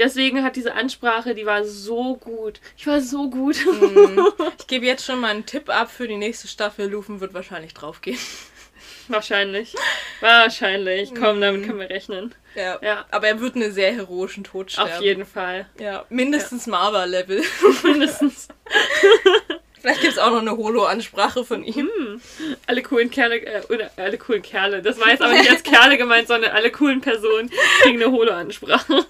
Deswegen 0.00 0.42
hat 0.42 0.56
diese 0.56 0.74
Ansprache, 0.74 1.34
die 1.34 1.46
war 1.46 1.64
so 1.64 2.16
gut. 2.16 2.60
Ich 2.76 2.86
war 2.86 3.00
so 3.00 3.30
gut. 3.30 3.56
Mhm. 3.64 4.26
Ich 4.58 4.66
gebe 4.66 4.86
jetzt 4.86 5.04
schon 5.04 5.20
mal 5.20 5.28
einen 5.28 5.46
Tipp 5.46 5.68
ab 5.68 5.90
für 5.90 6.06
die 6.06 6.16
nächste 6.16 6.46
Staffel. 6.46 6.88
Lufen 6.88 7.20
wird 7.20 7.34
wahrscheinlich 7.34 7.74
draufgehen. 7.74 8.18
Wahrscheinlich. 9.08 9.74
Wahrscheinlich. 10.20 11.12
Komm, 11.14 11.40
damit 11.40 11.66
können 11.66 11.80
wir 11.80 11.90
rechnen. 11.90 12.34
Ja. 12.54 12.78
Ja. 12.80 13.04
Aber 13.10 13.26
er 13.26 13.40
wird 13.40 13.56
einen 13.56 13.72
sehr 13.72 13.92
heroischen 13.92 14.44
Tod 14.44 14.70
sterben. 14.70 14.92
Auf 14.92 15.00
jeden 15.00 15.26
Fall. 15.26 15.66
Ja, 15.80 16.04
mindestens 16.08 16.66
Marva-Level. 16.66 17.42
Mindestens. 17.82 18.48
Vielleicht 19.80 20.02
gibt 20.02 20.12
es 20.12 20.18
auch 20.18 20.30
noch 20.30 20.40
eine 20.40 20.56
Holo-Ansprache 20.56 21.44
von 21.44 21.64
ihm. 21.64 21.88
Alle 22.66 22.82
coolen 22.82 23.10
Kerle, 23.10 23.38
äh, 23.38 23.62
oder 23.70 23.90
alle 23.96 24.18
coolen 24.18 24.42
Kerle. 24.42 24.82
Das 24.82 25.00
war 25.00 25.08
jetzt 25.08 25.22
aber 25.22 25.32
nicht 25.32 25.50
als 25.50 25.62
Kerle 25.62 25.96
gemeint, 25.96 26.28
sondern 26.28 26.52
alle 26.52 26.70
coolen 26.70 27.00
Personen 27.00 27.50
kriegen 27.82 28.02
eine 28.02 28.12
Holo-Ansprache. 28.12 29.04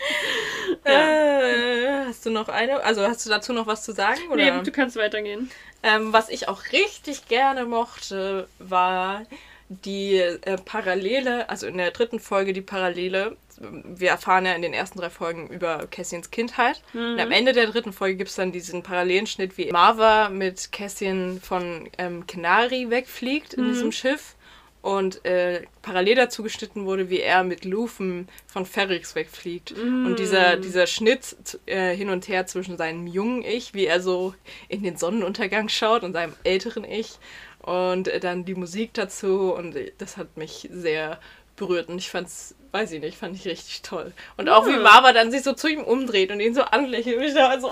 Äh, 0.84 2.06
hast 2.06 2.24
du 2.24 2.30
noch 2.30 2.48
eine? 2.48 2.82
Also 2.82 3.02
hast 3.02 3.26
du 3.26 3.30
dazu 3.30 3.52
noch 3.52 3.66
was 3.66 3.82
zu 3.82 3.92
sagen? 3.92 4.20
Oder? 4.30 4.56
Nee, 4.56 4.62
du 4.62 4.70
kannst 4.72 4.96
weitergehen. 4.96 5.50
Ähm, 5.82 6.12
was 6.12 6.28
ich 6.28 6.48
auch 6.48 6.62
richtig 6.72 7.28
gerne 7.28 7.64
mochte, 7.66 8.48
war 8.58 9.24
die 9.68 10.16
äh, 10.16 10.56
Parallele, 10.64 11.48
also 11.48 11.66
in 11.66 11.76
der 11.78 11.90
dritten 11.90 12.18
Folge 12.18 12.52
die 12.52 12.60
Parallele. 12.60 13.36
Wir 13.58 14.10
erfahren 14.10 14.46
ja 14.46 14.54
in 14.54 14.62
den 14.62 14.72
ersten 14.72 14.98
drei 14.98 15.10
Folgen 15.10 15.48
über 15.48 15.86
Cassians 15.90 16.30
Kindheit. 16.30 16.82
Und 16.94 17.20
am 17.20 17.30
Ende 17.30 17.52
der 17.52 17.66
dritten 17.66 17.92
Folge 17.92 18.16
gibt 18.16 18.30
es 18.30 18.36
dann 18.36 18.52
diesen 18.52 18.82
Parallelenschnitt, 18.82 19.58
wie 19.58 19.70
Marva 19.70 20.30
mit 20.30 20.72
Cassian 20.72 21.40
von 21.42 21.88
ähm, 21.98 22.26
Kenari 22.26 22.88
wegfliegt 22.88 23.54
in 23.54 23.64
diesem 23.66 23.92
Schiff. 23.92 24.34
Und 24.82 25.24
äh, 25.26 25.64
parallel 25.82 26.14
dazu 26.14 26.42
geschnitten 26.42 26.86
wurde, 26.86 27.10
wie 27.10 27.20
er 27.20 27.44
mit 27.44 27.66
Lufen 27.66 28.28
von 28.46 28.64
Ferrix 28.64 29.14
wegfliegt. 29.14 29.72
Und 29.72 30.16
dieser, 30.18 30.56
dieser 30.56 30.86
Schnitt 30.86 31.58
äh, 31.66 31.94
hin 31.94 32.08
und 32.08 32.28
her 32.28 32.46
zwischen 32.46 32.78
seinem 32.78 33.06
jungen 33.06 33.42
Ich, 33.42 33.74
wie 33.74 33.84
er 33.84 34.00
so 34.00 34.34
in 34.68 34.82
den 34.82 34.96
Sonnenuntergang 34.96 35.68
schaut, 35.68 36.02
und 36.02 36.14
seinem 36.14 36.34
älteren 36.44 36.84
Ich. 36.84 37.18
Und 37.58 38.08
äh, 38.08 38.20
dann 38.20 38.46
die 38.46 38.54
Musik 38.54 38.94
dazu. 38.94 39.52
Und 39.52 39.76
äh, 39.76 39.92
das 39.98 40.16
hat 40.16 40.38
mich 40.38 40.68
sehr 40.72 41.20
berührt. 41.56 41.90
Und 41.90 41.98
ich 41.98 42.08
fand's, 42.08 42.54
weiß 42.72 42.92
ich 42.92 43.02
nicht, 43.02 43.18
fand 43.18 43.36
ich 43.36 43.46
richtig 43.46 43.82
toll. 43.82 44.12
Und 44.38 44.48
auch 44.48 44.66
wie 44.66 44.72
Ja. 44.72 44.78
Marva 44.80 45.12
dann 45.12 45.30
sich 45.30 45.42
so 45.42 45.52
zu 45.52 45.68
ihm 45.68 45.82
umdreht 45.82 46.30
und 46.30 46.40
ihn 46.40 46.54
so 46.54 46.62
anlächelt. 46.62 47.18
Und 47.18 47.24
ich 47.24 47.34
da 47.34 47.60
so. 47.60 47.70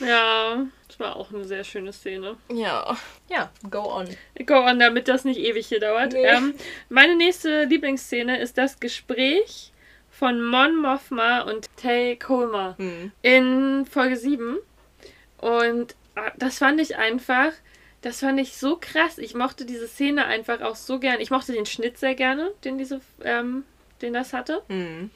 Ja, 0.00 0.56
das 0.56 0.79
war 1.00 1.16
auch 1.16 1.32
eine 1.32 1.44
sehr 1.44 1.64
schöne 1.64 1.92
Szene. 1.92 2.36
ja. 2.48 2.96
Ja, 3.28 3.50
go 3.70 3.80
on. 3.94 4.08
Go 4.44 4.54
on, 4.64 4.78
damit 4.80 5.06
das 5.08 5.24
nicht 5.24 5.38
ewig 5.40 5.66
hier 5.68 5.80
dauert. 5.80 6.12
Nee. 6.12 6.24
Ähm, 6.24 6.54
meine 6.88 7.14
nächste 7.16 7.64
Lieblingsszene 7.64 8.38
ist 8.40 8.58
das 8.58 8.80
Gespräch 8.80 9.72
von 10.10 10.42
Mon 10.44 10.76
Mothma 10.76 11.42
und 11.42 11.68
Tay 11.76 12.16
Colmer 12.16 12.74
Hm. 12.78 13.12
in 13.22 13.86
Folge 13.90 14.16
7. 14.16 14.58
Und 15.38 15.94
ah, 16.16 16.32
das 16.36 16.58
fand 16.58 16.80
ich 16.80 16.96
einfach, 16.96 17.52
das 18.02 18.20
fand 18.20 18.38
ich 18.40 18.56
so 18.56 18.76
krass. 18.80 19.18
Ich 19.18 19.34
mochte 19.34 19.64
diese 19.64 19.86
Szene 19.88 20.24
einfach 20.26 20.60
auch 20.60 20.76
so 20.76 20.98
gern. 20.98 21.20
Ich 21.20 21.30
mochte 21.30 21.52
den 21.52 21.66
Schnitt 21.66 21.96
sehr 21.98 22.14
gerne, 22.14 22.50
den 22.64 22.76
diese, 22.78 23.00
ähm, 23.22 23.64
den 24.02 24.12
das 24.12 24.32
hatte. 24.32 24.62
Hm. 24.68 25.10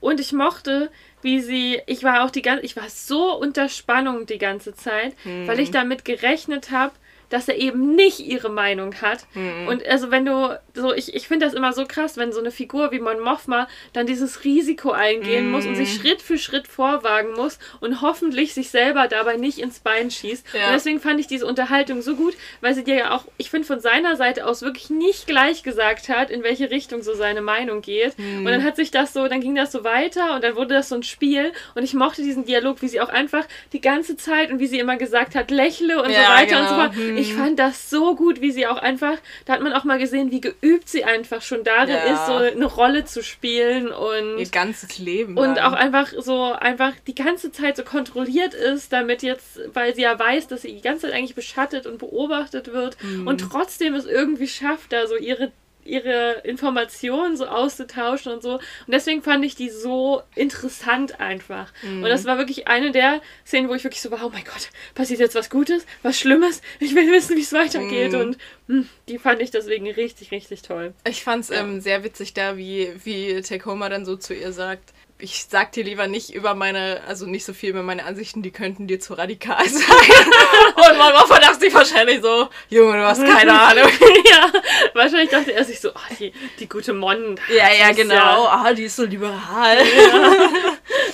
Und 0.00 0.18
ich 0.18 0.32
mochte, 0.32 0.90
wie 1.22 1.40
sie, 1.40 1.80
ich 1.86 2.02
war 2.02 2.24
auch 2.24 2.30
die 2.30 2.42
ganze, 2.42 2.64
ich 2.64 2.76
war 2.76 2.88
so 2.88 3.38
unter 3.38 3.68
Spannung 3.68 4.26
die 4.26 4.38
ganze 4.38 4.74
Zeit, 4.74 5.14
weil 5.46 5.60
ich 5.60 5.70
damit 5.70 6.04
gerechnet 6.04 6.70
habe, 6.70 6.92
dass 7.30 7.48
er 7.48 7.56
eben 7.56 7.94
nicht 7.94 8.20
ihre 8.20 8.50
Meinung 8.50 8.94
hat. 9.00 9.24
Und 9.68 9.86
also 9.86 10.10
wenn 10.10 10.24
du, 10.26 10.58
so, 10.74 10.92
ich, 10.92 11.14
ich 11.14 11.26
finde 11.28 11.46
das 11.46 11.54
immer 11.54 11.72
so 11.72 11.86
krass, 11.86 12.16
wenn 12.16 12.32
so 12.32 12.40
eine 12.40 12.50
Figur 12.50 12.90
wie 12.92 12.98
Mon 13.00 13.20
Mothma 13.20 13.68
dann 13.92 14.06
dieses 14.06 14.44
Risiko 14.44 14.90
eingehen 14.90 15.50
muss 15.50 15.64
und 15.64 15.76
sich 15.76 15.94
Schritt 15.94 16.20
für 16.22 16.38
Schritt 16.38 16.66
vorwagen 16.66 17.32
muss 17.32 17.58
und 17.80 18.02
hoffentlich 18.02 18.52
sich 18.52 18.70
selber 18.70 19.08
dabei 19.08 19.36
nicht 19.36 19.58
ins 19.58 19.80
Bein 19.80 20.10
schießt. 20.10 20.44
Ja. 20.52 20.66
Und 20.66 20.72
deswegen 20.74 21.00
fand 21.00 21.20
ich 21.20 21.26
diese 21.26 21.46
Unterhaltung 21.46 22.02
so 22.02 22.16
gut, 22.16 22.34
weil 22.60 22.74
sie 22.74 22.84
dir 22.84 22.94
ja 22.96 23.10
auch, 23.12 23.24
ich 23.38 23.50
finde 23.50 23.66
von 23.66 23.80
seiner 23.80 24.16
Seite 24.16 24.46
aus 24.46 24.62
wirklich 24.62 24.90
nicht 24.90 25.26
gleich 25.26 25.62
gesagt 25.62 26.08
hat, 26.08 26.30
in 26.30 26.42
welche 26.42 26.70
Richtung 26.70 27.02
so 27.02 27.14
seine 27.14 27.40
Meinung 27.40 27.80
geht. 27.80 28.16
Und 28.18 28.44
dann 28.46 28.64
hat 28.64 28.76
sich 28.76 28.90
das 28.90 29.12
so, 29.12 29.28
dann 29.28 29.40
ging 29.40 29.54
das 29.54 29.72
so 29.72 29.84
weiter 29.84 30.34
und 30.34 30.42
dann 30.44 30.56
wurde 30.56 30.74
das 30.74 30.88
so 30.88 30.96
ein 30.96 31.02
Spiel 31.02 31.52
und 31.74 31.84
ich 31.84 31.94
mochte 31.94 32.22
diesen 32.22 32.44
Dialog, 32.44 32.82
wie 32.82 32.88
sie 32.88 33.00
auch 33.00 33.08
einfach 33.08 33.44
die 33.72 33.80
ganze 33.80 34.16
Zeit 34.16 34.50
und 34.50 34.58
wie 34.58 34.66
sie 34.66 34.78
immer 34.78 34.96
gesagt 34.96 35.34
hat, 35.34 35.50
lächle 35.50 36.02
und 36.02 36.10
Ja, 36.10 36.22
so 36.24 36.28
weiter 36.32 36.60
und 36.60 36.68
so 36.68 36.74
genau. 36.74 36.86
fort. 36.86 37.19
Ich 37.20 37.34
fand 37.34 37.58
das 37.58 37.90
so 37.90 38.16
gut, 38.16 38.40
wie 38.40 38.50
sie 38.50 38.66
auch 38.66 38.76
einfach, 38.78 39.16
da 39.44 39.52
hat 39.54 39.60
man 39.62 39.72
auch 39.72 39.84
mal 39.84 39.98
gesehen, 39.98 40.30
wie 40.30 40.40
geübt 40.40 40.88
sie 40.88 41.04
einfach 41.04 41.42
schon 41.42 41.64
darin 41.64 41.90
Ja. 41.94 42.14
ist, 42.14 42.26
so 42.26 42.34
eine 42.34 42.64
Rolle 42.64 43.04
zu 43.04 43.22
spielen 43.22 43.88
und 43.88 44.38
Ihr 44.38 44.48
ganzes 44.48 44.98
Leben. 44.98 45.36
und 45.36 45.56
lang. 45.56 45.58
auch 45.58 45.72
einfach 45.72 46.12
so 46.18 46.44
einfach 46.52 46.92
die 47.06 47.14
ganze 47.14 47.52
Zeit 47.52 47.76
so 47.76 47.84
kontrolliert 47.84 48.54
ist, 48.54 48.92
damit 48.92 49.22
jetzt, 49.22 49.60
weil 49.74 49.94
sie 49.94 50.02
ja 50.02 50.18
weiß, 50.18 50.48
dass 50.48 50.62
sie 50.62 50.72
die 50.74 50.80
ganze 50.82 51.06
Zeit 51.06 51.12
eigentlich 51.14 51.34
beschattet 51.34 51.86
und 51.86 51.98
beobachtet 51.98 52.72
wird 52.72 52.96
Mhm. 53.02 53.26
und 53.26 53.38
trotzdem 53.40 53.94
es 53.94 54.06
irgendwie 54.06 54.48
schafft, 54.48 54.92
da 54.92 55.06
so 55.06 55.16
ihre 55.16 55.52
ihre 55.84 56.40
Informationen 56.44 57.36
so 57.36 57.46
auszutauschen 57.46 58.32
und 58.32 58.42
so. 58.42 58.54
Und 58.54 58.62
deswegen 58.88 59.22
fand 59.22 59.44
ich 59.44 59.54
die 59.54 59.70
so 59.70 60.22
interessant 60.34 61.20
einfach. 61.20 61.72
Und 61.82 62.02
das 62.02 62.24
war 62.24 62.38
wirklich 62.38 62.68
eine 62.68 62.92
der 62.92 63.20
Szenen, 63.46 63.68
wo 63.68 63.74
ich 63.74 63.84
wirklich 63.84 64.02
so 64.02 64.10
war, 64.10 64.24
oh 64.24 64.30
mein 64.30 64.44
Gott, 64.44 64.70
passiert 64.94 65.20
jetzt 65.20 65.34
was 65.34 65.50
Gutes, 65.50 65.86
was 66.02 66.18
Schlimmes? 66.18 66.62
Ich 66.78 66.94
will 66.94 67.10
wissen, 67.10 67.36
wie 67.36 67.42
es 67.42 67.52
weitergeht. 67.52 68.12
Mhm. 68.12 68.20
Und 68.20 68.38
hm, 68.68 68.88
die 69.08 69.18
fand 69.18 69.40
ich 69.40 69.50
deswegen 69.50 69.90
richtig, 69.90 70.30
richtig 70.30 70.62
toll. 70.62 70.94
Ich 71.06 71.22
fand's 71.22 71.50
ähm, 71.50 71.80
sehr 71.80 72.04
witzig 72.04 72.34
da, 72.34 72.56
wie, 72.56 72.92
wie 73.04 73.40
Takoma 73.42 73.88
dann 73.88 74.04
so 74.04 74.16
zu 74.16 74.34
ihr 74.34 74.52
sagt. 74.52 74.92
Ich 75.22 75.46
sag 75.50 75.72
dir 75.72 75.84
lieber 75.84 76.06
nicht 76.06 76.34
über 76.34 76.54
meine, 76.54 77.02
also 77.06 77.26
nicht 77.26 77.44
so 77.44 77.52
viel 77.52 77.70
über 77.70 77.82
meine 77.82 78.04
Ansichten, 78.04 78.42
die 78.42 78.50
könnten 78.50 78.86
dir 78.86 79.00
zu 79.00 79.14
radikal 79.14 79.64
sein. 79.68 79.84
Und 80.76 80.98
man 80.98 81.12
war 81.14 81.26
verdacht 81.26 81.60
sich 81.60 81.72
wahrscheinlich 81.74 82.20
so, 82.22 82.48
Junge, 82.68 82.94
du 82.98 83.04
hast 83.06 83.24
keine 83.24 83.52
Ahnung. 83.60 83.88
ja, 84.30 84.52
wahrscheinlich 84.94 85.30
dachte 85.30 85.52
er 85.52 85.64
sich 85.64 85.80
so, 85.80 85.90
oh, 85.90 86.14
die, 86.18 86.32
die 86.58 86.68
gute 86.68 86.92
Mon. 86.92 87.38
Ja, 87.54 87.72
ja, 87.72 87.92
genau. 87.92 88.46
Ah, 88.46 88.72
die 88.72 88.84
ist 88.84 88.96
so 88.96 89.04
liberal. 89.04 89.78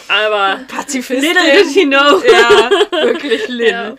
aber 0.09 0.61
Pazifistin. 0.69 1.21
little 1.35 1.53
did 1.65 1.69
he 1.69 1.85
know. 1.85 2.23
Ja, 2.25 2.71
wirklich 3.03 3.49
Lin. 3.49 3.67
Ja. 3.71 3.97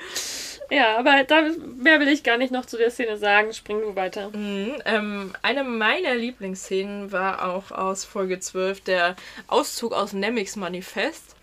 Ja, 0.69 0.97
aber 0.97 1.23
da, 1.23 1.43
mehr 1.77 1.99
will 1.99 2.09
ich 2.09 2.23
gar 2.23 2.37
nicht 2.37 2.51
noch 2.51 2.65
zu 2.65 2.77
der 2.77 2.91
Szene 2.91 3.17
sagen. 3.17 3.53
Spring 3.53 3.79
du 3.79 3.95
weiter. 3.95 4.29
Mhm, 4.29 4.75
ähm, 4.85 5.33
eine 5.41 5.63
meiner 5.63 6.15
Lieblingsszenen 6.15 7.11
war 7.11 7.49
auch 7.49 7.71
aus 7.71 8.03
Folge 8.03 8.39
12 8.39 8.81
der 8.81 9.15
Auszug 9.47 9.93
aus 9.93 10.11
Nemics 10.11 10.57
Manifest. 10.57 11.36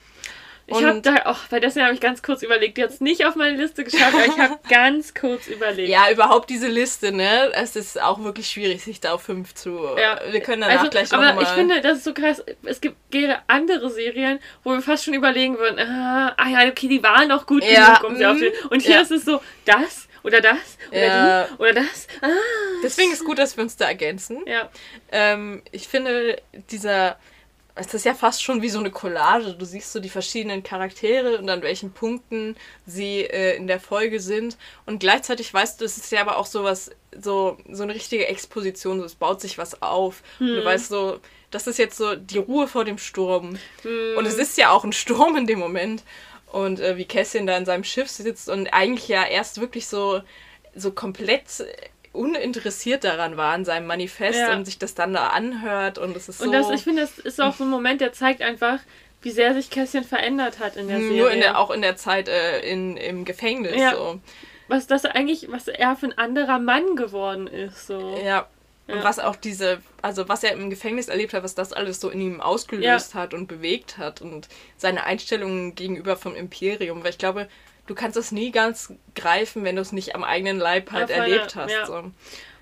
Ich 0.66 0.82
habe 0.82 1.00
da, 1.02 1.14
oh, 1.26 1.36
bei 1.50 1.60
dessen 1.60 1.82
habe 1.82 1.92
ich 1.92 2.00
ganz 2.00 2.22
kurz 2.22 2.42
überlegt. 2.42 2.78
Jetzt 2.78 3.00
nicht 3.02 3.26
auf 3.26 3.34
meine 3.34 3.56
Liste 3.56 3.84
geschaut, 3.84 4.14
aber 4.14 4.24
ich 4.24 4.38
habe 4.38 4.58
ganz 4.70 5.12
kurz 5.12 5.46
überlegt. 5.46 5.90
Ja, 5.90 6.10
überhaupt 6.10 6.48
diese 6.48 6.68
Liste, 6.68 7.12
ne? 7.12 7.52
Es 7.54 7.76
ist 7.76 8.00
auch 8.00 8.22
wirklich 8.24 8.48
schwierig, 8.48 8.82
sich 8.82 9.00
da 9.00 9.12
auf 9.12 9.22
fünf 9.22 9.54
zu. 9.54 9.78
Ja. 9.98 10.20
Wir 10.30 10.40
können 10.40 10.62
danach 10.62 10.78
also, 10.78 10.90
gleich 10.90 11.10
noch 11.10 11.22
aber 11.22 11.42
ich 11.42 11.48
finde, 11.48 11.80
das 11.82 11.98
ist 11.98 12.04
so 12.04 12.14
krass. 12.14 12.42
Es 12.62 12.80
gibt 12.80 12.96
gäbe 13.10 13.38
andere 13.46 13.90
Serien, 13.90 14.40
wo 14.62 14.72
wir 14.72 14.80
fast 14.80 15.04
schon 15.04 15.14
überlegen 15.14 15.58
würden, 15.58 15.78
ah, 15.78 16.34
ah 16.36 16.48
ja, 16.48 16.68
okay, 16.68 16.88
die 16.88 17.02
waren 17.02 17.28
noch 17.28 17.46
gut 17.46 17.62
Ja, 17.62 17.98
genug, 17.98 18.10
um 18.10 18.16
sie 18.16 18.24
mhm. 18.24 18.52
Und 18.70 18.82
hier 18.82 18.96
Ja. 18.96 19.00
ist 19.02 19.10
es 19.10 19.24
so, 19.24 19.40
das 19.66 20.08
oder 20.22 20.40
das 20.40 20.78
oder 20.90 21.06
Ja. 21.06 21.44
die 21.44 21.54
oder 21.62 21.72
das. 21.74 22.06
Ah, 22.22 22.28
Deswegen 22.82 23.12
ist 23.12 23.24
gut, 23.24 23.38
dass 23.38 23.56
wir 23.56 23.64
uns 23.64 23.76
da 23.76 23.86
ergänzen. 23.86 24.42
ja. 24.46 24.70
Ähm, 25.12 25.62
ich 25.72 25.88
finde, 25.88 26.40
dieser. 26.70 27.18
Es 27.76 27.92
ist 27.92 28.04
ja 28.04 28.14
fast 28.14 28.42
schon 28.42 28.62
wie 28.62 28.68
so 28.68 28.78
eine 28.78 28.90
Collage. 28.90 29.54
Du 29.54 29.64
siehst 29.64 29.92
so 29.92 29.98
die 29.98 30.08
verschiedenen 30.08 30.62
Charaktere 30.62 31.38
und 31.38 31.50
an 31.50 31.62
welchen 31.62 31.92
Punkten 31.92 32.56
sie 32.86 33.22
äh, 33.22 33.56
in 33.56 33.66
der 33.66 33.80
Folge 33.80 34.20
sind. 34.20 34.56
Und 34.86 35.00
gleichzeitig 35.00 35.52
weißt 35.52 35.80
du, 35.80 35.84
es 35.84 35.96
ist 35.96 36.12
ja 36.12 36.20
aber 36.20 36.36
auch 36.36 36.46
sowas, 36.46 36.90
so, 37.20 37.58
so 37.68 37.82
eine 37.82 37.94
richtige 37.94 38.28
Exposition. 38.28 39.00
So, 39.00 39.04
es 39.06 39.16
baut 39.16 39.40
sich 39.40 39.58
was 39.58 39.82
auf. 39.82 40.22
Und 40.38 40.56
du 40.56 40.64
weißt 40.64 40.88
so, 40.88 41.18
das 41.50 41.66
ist 41.66 41.78
jetzt 41.78 41.96
so 41.96 42.14
die 42.14 42.38
Ruhe 42.38 42.68
vor 42.68 42.84
dem 42.84 42.98
Sturm. 42.98 43.58
Und 44.16 44.26
es 44.26 44.38
ist 44.38 44.56
ja 44.56 44.70
auch 44.70 44.84
ein 44.84 44.92
Sturm 44.92 45.36
in 45.36 45.46
dem 45.46 45.58
Moment. 45.58 46.04
Und 46.52 46.78
äh, 46.78 46.96
wie 46.96 47.04
Cassian 47.06 47.48
da 47.48 47.56
in 47.56 47.64
seinem 47.64 47.82
Schiff 47.82 48.08
sitzt 48.08 48.48
und 48.48 48.68
eigentlich 48.68 49.08
ja 49.08 49.24
erst 49.24 49.60
wirklich 49.60 49.88
so, 49.88 50.20
so 50.76 50.92
komplett 50.92 51.48
uninteressiert 52.14 53.04
daran 53.04 53.36
war 53.36 53.54
in 53.54 53.64
seinem 53.64 53.86
Manifest 53.86 54.38
Ja. 54.38 54.54
und 54.54 54.64
sich 54.64 54.78
das 54.78 54.94
dann 54.94 55.12
da 55.12 55.28
anhört 55.28 55.98
und 55.98 56.16
es 56.16 56.28
ist 56.28 56.38
so 56.38 56.44
Und 56.44 56.52
das, 56.52 56.70
ich 56.70 56.82
finde, 56.82 57.02
das 57.02 57.18
ist 57.18 57.40
auch 57.40 57.54
so 57.54 57.64
ein 57.64 57.70
Moment, 57.70 58.00
der 58.00 58.12
zeigt 58.12 58.40
einfach, 58.40 58.78
wie 59.22 59.30
sehr 59.30 59.54
sich 59.54 59.70
Kässchen 59.70 60.04
verändert 60.04 60.58
hat 60.58 60.76
in 60.76 60.88
der 60.88 61.00
Serie. 61.00 61.18
nur 61.18 61.30
in 61.30 61.40
der, 61.40 61.58
auch 61.58 61.70
in 61.70 61.82
der 61.82 61.96
Zeit 61.96 62.28
äh, 62.28 62.60
in, 62.60 62.96
im 62.96 63.24
Gefängnis. 63.24 63.76
Ja. 63.76 63.94
So. 63.94 64.20
was 64.68 64.86
das 64.86 65.04
eigentlich, 65.04 65.50
was 65.50 65.68
er 65.68 65.96
für 65.96 66.06
ein 66.06 66.18
anderer 66.18 66.58
Mann 66.58 66.96
geworden 66.96 67.46
ist. 67.46 67.86
So. 67.86 68.18
Ja. 68.24 68.46
Und 68.86 68.96
ja. 68.96 69.04
was 69.04 69.18
auch 69.18 69.36
diese, 69.36 69.80
also 70.02 70.28
was 70.28 70.44
er 70.44 70.52
im 70.52 70.68
Gefängnis 70.68 71.08
erlebt 71.08 71.32
hat, 71.32 71.42
was 71.42 71.54
das 71.54 71.72
alles 71.72 72.00
so 72.00 72.10
in 72.10 72.20
ihm 72.20 72.40
ausgelöst 72.42 73.14
ja. 73.14 73.20
hat 73.20 73.32
und 73.32 73.46
bewegt 73.46 73.96
hat 73.96 74.20
und 74.20 74.48
seine 74.76 75.04
Einstellungen 75.04 75.74
gegenüber 75.74 76.16
vom 76.16 76.36
Imperium. 76.36 77.02
Weil 77.02 77.10
ich 77.10 77.18
glaube, 77.18 77.48
du 77.86 77.94
kannst 77.94 78.16
das 78.16 78.32
nie 78.32 78.50
ganz 78.50 78.92
greifen, 79.14 79.64
wenn 79.64 79.76
du 79.76 79.82
es 79.82 79.92
nicht 79.92 80.14
am 80.14 80.24
eigenen 80.24 80.58
Leib 80.58 80.92
halt 80.92 81.10
ja, 81.10 81.16
erlebt 81.16 81.56
hast. 81.56 81.70
Ja. 81.70 81.86
So. 81.86 82.10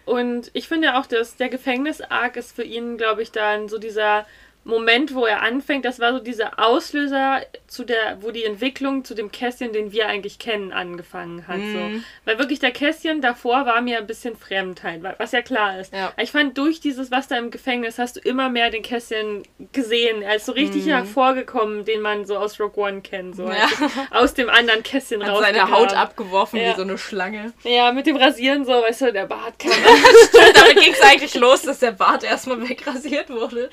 Und 0.04 0.50
ich 0.52 0.68
finde 0.68 0.98
auch, 0.98 1.06
dass 1.06 1.36
der 1.36 1.48
Gefängnis-Arc 1.48 2.36
ist 2.36 2.54
für 2.54 2.64
ihn, 2.64 2.96
glaube 2.96 3.22
ich, 3.22 3.30
dann 3.30 3.68
so 3.68 3.78
dieser 3.78 4.26
Moment, 4.64 5.14
wo 5.14 5.26
er 5.26 5.42
anfängt, 5.42 5.84
das 5.84 5.98
war 5.98 6.12
so 6.12 6.18
dieser 6.20 6.58
Auslöser 6.60 7.40
zu 7.66 7.84
der, 7.84 8.18
wo 8.20 8.30
die 8.30 8.44
Entwicklung 8.44 9.04
zu 9.04 9.14
dem 9.14 9.32
Kästchen, 9.32 9.72
den 9.72 9.90
wir 9.90 10.06
eigentlich 10.06 10.38
kennen, 10.38 10.72
angefangen 10.72 11.48
hat. 11.48 11.58
Mm. 11.58 11.72
So. 11.72 11.78
Mhm. 11.78 12.04
Weil 12.24 12.38
wirklich 12.38 12.60
der 12.60 12.70
Kästchen 12.70 13.20
davor 13.20 13.66
war 13.66 13.80
mir 13.80 13.98
ein 13.98 14.06
bisschen 14.06 14.36
fremd 14.36 14.84
halt, 14.84 15.02
was 15.18 15.32
ja 15.32 15.42
klar 15.42 15.80
ist. 15.80 15.92
Ja. 15.92 16.12
Ich 16.16 16.30
fand 16.30 16.56
durch 16.58 16.80
dieses, 16.80 17.10
was 17.10 17.26
da 17.26 17.38
im 17.38 17.50
Gefängnis, 17.50 17.98
hast 17.98 18.16
du 18.16 18.20
immer 18.20 18.50
mehr 18.50 18.70
den 18.70 18.82
Kästchen 18.82 19.42
gesehen. 19.72 20.22
Er 20.22 20.36
ist 20.36 20.46
so 20.46 20.52
richtig 20.52 20.86
mm. 20.86 20.90
hervorgekommen, 20.90 21.84
den 21.84 22.00
man 22.00 22.24
so 22.24 22.36
aus 22.36 22.60
Rogue 22.60 22.84
One 22.84 23.00
kennt. 23.00 23.34
So. 23.34 23.48
Ja. 23.48 23.66
aus 24.10 24.34
dem 24.34 24.48
anderen 24.48 24.84
Kästchen 24.84 25.22
raus. 25.22 25.40
seine 25.40 25.70
Haut 25.70 25.92
abgeworfen 25.92 26.60
ja. 26.60 26.70
wie 26.70 26.76
so 26.76 26.82
eine 26.82 26.98
Schlange. 26.98 27.52
Ja, 27.64 27.90
mit 27.90 28.06
dem 28.06 28.16
Rasieren 28.16 28.64
so, 28.64 28.72
weißt 28.72 29.00
du, 29.00 29.12
der 29.12 29.26
Bart 29.26 29.58
kam. 29.58 29.72
Stimmt, 30.28 30.56
damit 30.56 30.78
ging 30.78 30.92
es 30.92 31.00
eigentlich 31.00 31.34
los, 31.34 31.62
dass 31.62 31.80
der 31.80 31.92
Bart 31.92 32.22
erstmal 32.22 32.68
wegrasiert 32.68 33.28
wurde. 33.28 33.68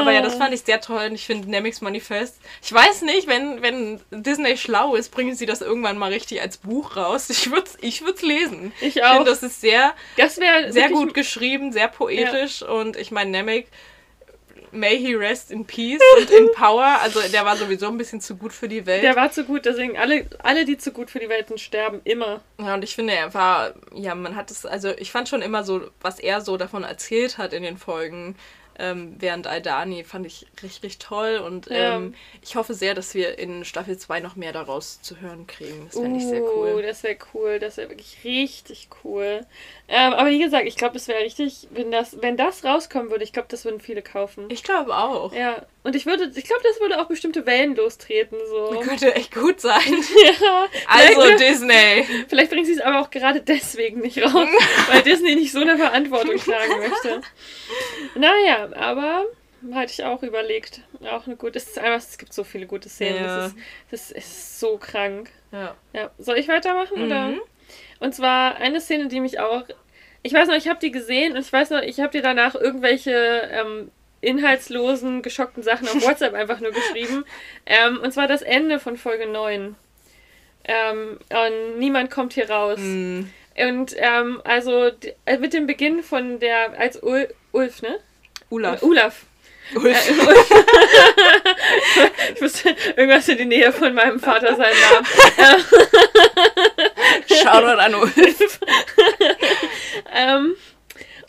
Aber 0.00 0.12
ja, 0.12 0.22
das 0.22 0.34
fand 0.34 0.54
ich 0.54 0.62
sehr 0.62 0.80
toll 0.80 1.06
und 1.06 1.14
ich 1.14 1.26
finde 1.26 1.50
Nemix 1.50 1.80
Manifest. 1.80 2.40
Ich 2.62 2.72
weiß 2.72 3.02
nicht, 3.02 3.26
wenn, 3.26 3.62
wenn 3.62 4.00
Disney 4.10 4.56
schlau 4.56 4.94
ist, 4.94 5.10
bringen 5.10 5.34
sie 5.34 5.46
das 5.46 5.60
irgendwann 5.60 5.98
mal 5.98 6.12
richtig 6.12 6.40
als 6.40 6.56
Buch 6.56 6.96
raus. 6.96 7.30
Ich 7.30 7.50
würde 7.50 7.64
es 7.66 7.78
ich 7.80 8.04
würd's 8.04 8.22
lesen. 8.22 8.72
Ich 8.80 9.02
auch. 9.02 9.08
Ich 9.08 9.14
finde, 9.16 9.30
das 9.30 9.42
ist 9.42 9.60
sehr, 9.60 9.94
das 10.16 10.36
sehr 10.36 10.90
gut 10.90 11.14
geschrieben, 11.14 11.72
sehr 11.72 11.88
poetisch 11.88 12.60
ja. 12.60 12.68
und 12.68 12.96
ich 12.96 13.10
meine, 13.10 13.30
Nemec 13.30 13.68
May 14.72 14.98
he 14.98 15.14
rest 15.14 15.50
in 15.50 15.66
peace 15.66 16.00
und 16.18 16.30
in 16.30 16.50
power. 16.54 16.98
Also 17.02 17.20
der 17.30 17.44
war 17.44 17.56
sowieso 17.56 17.88
ein 17.88 17.98
bisschen 17.98 18.20
zu 18.20 18.36
gut 18.36 18.52
für 18.52 18.68
die 18.68 18.86
Welt. 18.86 19.02
Der 19.02 19.14
war 19.16 19.30
zu 19.30 19.44
gut, 19.44 19.66
deswegen 19.66 19.98
alle, 19.98 20.26
alle, 20.42 20.64
die 20.64 20.78
zu 20.78 20.92
gut 20.92 21.10
für 21.10 21.18
die 21.18 21.28
Welt 21.28 21.48
sind, 21.48 21.60
sterben 21.60 22.00
immer. 22.04 22.40
Ja, 22.58 22.74
und 22.74 22.82
ich 22.82 22.94
finde, 22.94 23.12
er 23.12 23.32
war, 23.34 23.74
ja, 23.94 24.14
man 24.14 24.34
hat 24.34 24.50
es, 24.50 24.64
also 24.64 24.90
ich 24.96 25.12
fand 25.12 25.28
schon 25.28 25.42
immer 25.42 25.62
so, 25.62 25.82
was 26.00 26.18
er 26.18 26.40
so 26.40 26.56
davon 26.56 26.84
erzählt 26.84 27.36
hat 27.36 27.52
in 27.52 27.62
den 27.62 27.76
Folgen, 27.76 28.34
ähm, 28.78 29.16
während 29.18 29.46
Aldani 29.46 30.04
fand 30.04 30.26
ich 30.26 30.46
richtig 30.62 30.98
toll 30.98 31.38
und 31.38 31.66
ja. 31.66 31.96
ähm, 31.96 32.14
ich 32.42 32.56
hoffe 32.56 32.74
sehr, 32.74 32.94
dass 32.94 33.14
wir 33.14 33.38
in 33.38 33.64
Staffel 33.64 33.98
2 33.98 34.20
noch 34.20 34.36
mehr 34.36 34.52
daraus 34.52 35.00
zu 35.02 35.20
hören 35.20 35.46
kriegen. 35.46 35.86
Das 35.86 36.00
fände 36.00 36.18
uh, 36.18 36.18
ich 36.18 36.26
sehr 36.26 36.42
cool. 36.42 36.74
Uh, 36.74 36.82
das 36.82 37.02
wäre 37.02 37.16
cool, 37.34 37.58
das 37.58 37.76
wäre 37.76 37.90
wirklich 37.90 38.18
richtig 38.24 38.88
cool. 39.04 39.46
Ähm, 39.88 40.14
aber 40.14 40.30
wie 40.30 40.38
gesagt, 40.38 40.66
ich 40.66 40.76
glaube, 40.76 40.96
es 40.96 41.06
wäre 41.06 41.22
richtig, 41.22 41.68
wenn 41.70 41.90
das, 41.90 42.22
wenn 42.22 42.36
das 42.36 42.64
rauskommen 42.64 43.10
würde, 43.10 43.24
ich 43.24 43.32
glaube, 43.32 43.48
das 43.50 43.64
würden 43.64 43.80
viele 43.80 44.00
kaufen. 44.00 44.46
Ich 44.48 44.62
glaube 44.62 44.96
auch. 44.96 45.34
Ja. 45.34 45.66
Und 45.84 45.96
ich 45.96 46.06
würde, 46.06 46.30
ich 46.34 46.44
glaube, 46.44 46.62
das 46.62 46.80
würde 46.80 47.00
auch 47.00 47.08
bestimmte 47.08 47.44
Wellen 47.44 47.74
lostreten. 47.74 48.38
So. 48.48 48.74
Das 48.74 48.86
könnte 48.86 49.14
echt 49.14 49.34
gut 49.34 49.60
sein. 49.60 49.82
ja. 50.40 50.66
Also 50.86 51.36
Disney. 51.36 52.06
Vielleicht 52.28 52.50
bringen 52.50 52.64
sie 52.64 52.72
es 52.72 52.80
aber 52.80 53.00
auch 53.00 53.10
gerade 53.10 53.42
deswegen 53.42 54.00
nicht 54.00 54.22
raus, 54.22 54.48
weil 54.88 55.02
Disney 55.02 55.34
nicht 55.34 55.52
so 55.52 55.60
eine 55.60 55.76
Verantwortung 55.76 56.36
tragen 56.38 56.78
möchte. 56.78 57.20
Naja, 58.14 58.61
aber 58.72 59.24
hatte 59.72 59.92
ich 59.92 60.04
auch 60.04 60.22
überlegt. 60.22 60.80
Auch 61.10 61.26
eine 61.26 61.36
gute. 61.36 61.58
Es, 61.58 61.68
ist 61.68 61.78
einfach, 61.78 61.98
es 61.98 62.18
gibt 62.18 62.32
so 62.32 62.44
viele 62.44 62.66
gute 62.66 62.88
Szenen. 62.88 63.24
Ja. 63.24 63.36
Das, 63.36 63.46
ist, 63.46 63.56
das 63.90 64.10
ist 64.10 64.60
so 64.60 64.78
krank. 64.78 65.30
Ja. 65.52 65.76
ja. 65.92 66.10
Soll 66.18 66.38
ich 66.38 66.48
weitermachen? 66.48 66.98
Mhm. 66.98 67.04
Oder? 67.04 67.32
Und 68.00 68.14
zwar 68.14 68.56
eine 68.56 68.80
Szene, 68.80 69.08
die 69.08 69.20
mich 69.20 69.38
auch. 69.38 69.64
Ich 70.22 70.32
weiß 70.32 70.48
noch, 70.48 70.56
ich 70.56 70.68
habe 70.68 70.80
die 70.80 70.90
gesehen 70.90 71.32
und 71.34 71.40
ich 71.40 71.52
weiß 71.52 71.70
noch, 71.70 71.82
ich 71.82 72.00
habe 72.00 72.10
dir 72.10 72.22
danach 72.22 72.54
irgendwelche 72.54 73.12
ähm, 73.12 73.90
inhaltslosen, 74.20 75.22
geschockten 75.22 75.62
Sachen 75.62 75.88
auf 75.88 76.02
WhatsApp 76.02 76.34
einfach 76.34 76.60
nur 76.60 76.72
geschrieben. 76.72 77.24
Ähm, 77.66 78.00
und 78.00 78.12
zwar 78.12 78.28
das 78.28 78.42
Ende 78.42 78.78
von 78.78 78.96
Folge 78.96 79.26
9. 79.26 79.74
Ähm, 80.64 81.18
und 81.28 81.78
niemand 81.78 82.10
kommt 82.10 82.34
hier 82.34 82.48
raus. 82.48 82.78
Mm. 82.80 83.22
Und 83.56 83.94
ähm, 83.98 84.40
also 84.44 84.90
äh, 85.26 85.38
mit 85.38 85.52
dem 85.52 85.66
Beginn 85.66 86.02
von 86.02 86.38
der, 86.38 86.78
als 86.78 87.02
Ul, 87.02 87.28
Ulf, 87.50 87.82
ne? 87.82 87.98
Olaf. 88.52 88.82
Ulaf. 88.82 89.24
Ulf. 89.74 89.86
Äh, 89.86 90.12
ich 92.34 92.42
wusste 92.42 92.76
irgendwas 92.96 93.26
in 93.28 93.38
die 93.38 93.46
Nähe 93.46 93.72
von 93.72 93.94
meinem 93.94 94.20
Vater 94.20 94.54
seinen 94.54 94.78
Namen. 94.78 95.06
Shoutout 97.26 97.80
an 97.80 97.94
Ulf. 97.94 98.14
ähm, 100.14 100.54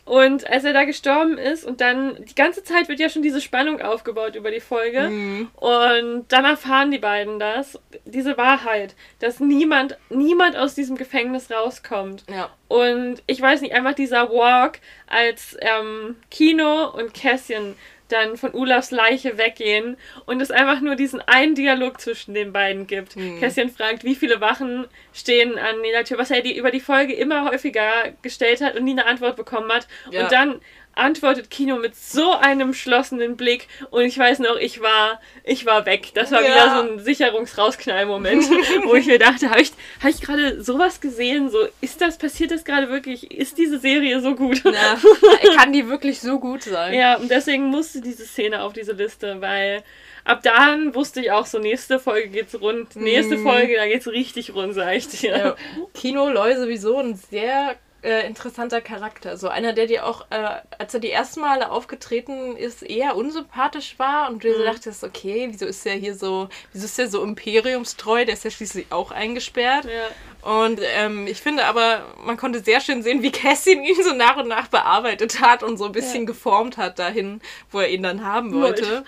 und 0.05 0.49
als 0.49 0.65
er 0.65 0.73
da 0.73 0.83
gestorben 0.83 1.37
ist 1.37 1.63
und 1.63 1.79
dann 1.79 2.17
die 2.25 2.35
ganze 2.35 2.63
Zeit 2.63 2.89
wird 2.89 2.99
ja 2.99 3.07
schon 3.07 3.21
diese 3.21 3.39
Spannung 3.39 3.81
aufgebaut 3.81 4.35
über 4.35 4.51
die 4.51 4.59
Folge 4.59 5.09
mhm. 5.09 5.49
und 5.55 6.25
dann 6.27 6.43
erfahren 6.43 6.91
die 6.91 6.97
beiden 6.97 7.39
das, 7.39 7.79
diese 8.03 8.37
Wahrheit, 8.37 8.95
dass 9.19 9.39
niemand, 9.39 9.97
niemand 10.09 10.57
aus 10.57 10.75
diesem 10.75 10.97
Gefängnis 10.97 11.49
rauskommt. 11.49 12.25
Ja. 12.29 12.49
Und 12.67 13.23
ich 13.27 13.39
weiß 13.39 13.61
nicht, 13.61 13.73
einfach 13.73 13.93
dieser 13.93 14.29
Walk 14.29 14.79
als 15.07 15.55
ähm, 15.61 16.17
Kino 16.29 16.89
und 16.89 17.13
Kässchen 17.13 17.75
dann 18.13 18.37
von 18.37 18.53
Olafs 18.53 18.91
Leiche 18.91 19.37
weggehen 19.37 19.97
und 20.25 20.41
es 20.41 20.51
einfach 20.51 20.79
nur 20.79 20.95
diesen 20.95 21.21
einen 21.21 21.55
Dialog 21.55 21.99
zwischen 21.99 22.33
den 22.33 22.53
beiden 22.53 22.87
gibt. 22.87 23.15
Hm. 23.15 23.39
Kässchen 23.39 23.69
fragt, 23.69 24.03
wie 24.03 24.15
viele 24.15 24.39
Wachen 24.39 24.87
stehen 25.13 25.57
an 25.57 25.81
der 25.83 26.05
Tür, 26.05 26.17
was 26.17 26.31
er 26.31 26.41
die, 26.41 26.57
über 26.57 26.71
die 26.71 26.79
Folge 26.79 27.13
immer 27.13 27.49
häufiger 27.49 28.13
gestellt 28.21 28.61
hat 28.61 28.75
und 28.75 28.83
nie 28.83 28.91
eine 28.91 29.05
Antwort 29.05 29.35
bekommen 29.35 29.71
hat. 29.71 29.87
Ja. 30.11 30.23
Und 30.23 30.31
dann 30.31 30.61
antwortet 30.95 31.49
Kino 31.49 31.77
mit 31.77 31.95
so 31.95 32.33
einem 32.33 32.73
schlossenen 32.73 33.35
Blick 33.35 33.67
und 33.89 34.03
ich 34.03 34.17
weiß 34.17 34.39
noch, 34.39 34.57
ich 34.57 34.81
war, 34.81 35.19
ich 35.43 35.65
war 35.65 35.85
weg. 35.85 36.11
Das 36.13 36.31
war 36.31 36.41
ja. 36.41 36.47
wieder 36.47 36.75
so 36.75 36.91
ein 36.91 36.99
Sicherungsrausknall-Moment, 36.99 38.43
wo 38.85 38.95
ich 38.95 39.07
mir 39.07 39.19
dachte, 39.19 39.49
habe 39.49 39.61
ich, 39.61 39.71
hab 40.01 40.09
ich 40.09 40.21
gerade 40.21 40.61
sowas 40.61 41.01
gesehen? 41.01 41.49
So, 41.49 41.67
ist 41.81 42.01
das, 42.01 42.17
passiert 42.17 42.51
das 42.51 42.63
gerade 42.63 42.89
wirklich? 42.89 43.31
Ist 43.31 43.57
diese 43.57 43.79
Serie 43.79 44.21
so 44.21 44.35
gut? 44.35 44.63
Ja, 44.63 44.97
kann 45.55 45.73
die 45.73 45.87
wirklich 45.87 46.21
so 46.21 46.39
gut 46.39 46.63
sein? 46.63 46.93
Ja, 46.93 47.17
und 47.17 47.29
deswegen 47.29 47.65
musste 47.65 48.01
diese 48.01 48.25
Szene 48.25 48.61
auf 48.61 48.73
diese 48.73 48.93
Liste, 48.93 49.41
weil 49.41 49.83
ab 50.25 50.41
dann 50.43 50.93
wusste 50.95 51.21
ich 51.21 51.31
auch 51.31 51.45
so, 51.45 51.59
nächste 51.59 51.99
Folge 51.99 52.29
geht's 52.29 52.59
rund, 52.59 52.95
nächste 52.95 53.37
mm. 53.37 53.43
Folge, 53.43 53.75
da 53.75 53.87
geht's 53.87 54.07
richtig 54.07 54.53
rund, 54.53 54.73
sag 54.73 54.95
ich 54.95 55.07
dir. 55.07 55.37
Ja. 55.37 55.55
Kino 55.93 56.29
Loy 56.29 56.55
sowieso 56.55 56.97
ein 56.97 57.15
sehr 57.15 57.75
äh, 58.03 58.27
interessanter 58.27 58.81
Charakter. 58.81 59.37
So 59.37 59.47
einer, 59.47 59.73
der 59.73 59.87
dir 59.87 60.05
auch, 60.05 60.25
äh, 60.29 60.61
als 60.77 60.93
er 60.93 60.99
die 60.99 61.11
ersten 61.11 61.41
Male 61.41 61.71
aufgetreten 61.71 62.55
ist, 62.55 62.83
eher 62.83 63.15
unsympathisch 63.15 63.97
war 63.97 64.29
und 64.29 64.43
du 64.43 64.49
mhm. 64.49 64.53
so 64.55 64.63
dachtest, 64.63 65.03
okay, 65.03 65.47
wieso 65.49 65.65
ist 65.65 65.85
er 65.85 65.93
hier 65.93 66.15
so, 66.15 66.49
wieso 66.71 66.85
ist 66.85 66.99
er 66.99 67.07
so 67.07 67.23
imperiumstreu? 67.23 68.25
Der 68.25 68.33
ist 68.33 68.43
ja 68.43 68.51
schließlich 68.51 68.87
auch 68.91 69.11
eingesperrt. 69.11 69.85
Ja. 69.85 70.09
Und 70.43 70.81
ähm, 70.83 71.25
ich 71.25 71.41
finde 71.41 71.65
aber, 71.65 72.01
man 72.25 72.35
konnte 72.35 72.61
sehr 72.61 72.81
schön 72.81 73.01
sehen, 73.01 73.23
wie 73.23 73.31
Cassie 73.31 73.71
ihn 73.73 74.03
so 74.03 74.13
nach 74.13 74.35
und 74.35 74.49
nach 74.49 74.67
bearbeitet 74.67 75.39
hat 75.39 75.63
und 75.63 75.77
so 75.77 75.85
ein 75.85 75.93
bisschen 75.93 76.21
ja. 76.21 76.27
geformt 76.27 76.75
hat 76.75 76.99
dahin, 76.99 77.39
wo 77.71 77.79
er 77.79 77.89
ihn 77.89 78.03
dann 78.03 78.25
haben 78.25 78.53
wollte. 78.53 79.05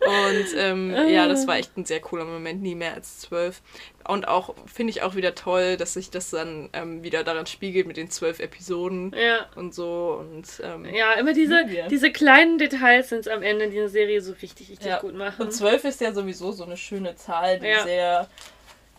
und 0.00 0.46
ähm, 0.56 0.92
ja, 1.08 1.28
das 1.28 1.46
war 1.46 1.56
echt 1.56 1.76
ein 1.76 1.84
sehr 1.84 2.00
cooler 2.00 2.24
Moment, 2.24 2.62
nie 2.62 2.74
mehr 2.74 2.94
als 2.94 3.20
zwölf. 3.20 3.62
Und 4.06 4.28
auch 4.28 4.54
finde 4.66 4.90
ich 4.90 5.02
auch 5.02 5.14
wieder 5.14 5.34
toll, 5.34 5.76
dass 5.76 5.94
sich 5.94 6.10
das 6.10 6.30
dann 6.30 6.68
ähm, 6.72 7.02
wieder 7.02 7.24
daran 7.24 7.46
spiegelt 7.46 7.86
mit 7.86 7.96
den 7.96 8.10
zwölf 8.10 8.40
Episoden 8.40 9.14
ja. 9.16 9.46
und 9.54 9.74
so. 9.74 10.18
Und, 10.20 10.46
ähm, 10.62 10.86
ja, 10.94 11.12
immer 11.14 11.32
diese, 11.32 11.64
diese 11.90 12.10
kleinen 12.10 12.58
Details 12.58 13.08
sind 13.08 13.20
es 13.20 13.28
am 13.28 13.42
Ende, 13.42 13.68
die 13.70 13.78
eine 13.78 13.88
Serie 13.88 14.20
so 14.20 14.32
richtig, 14.32 14.70
richtig 14.70 14.86
ja. 14.86 15.00
gut 15.00 15.14
machen. 15.14 15.46
Und 15.46 15.52
zwölf 15.52 15.84
ist 15.84 16.00
ja 16.00 16.12
sowieso 16.12 16.52
so 16.52 16.64
eine 16.64 16.76
schöne 16.76 17.16
Zahl, 17.16 17.58
die 17.58 17.74
sehr 17.84 18.28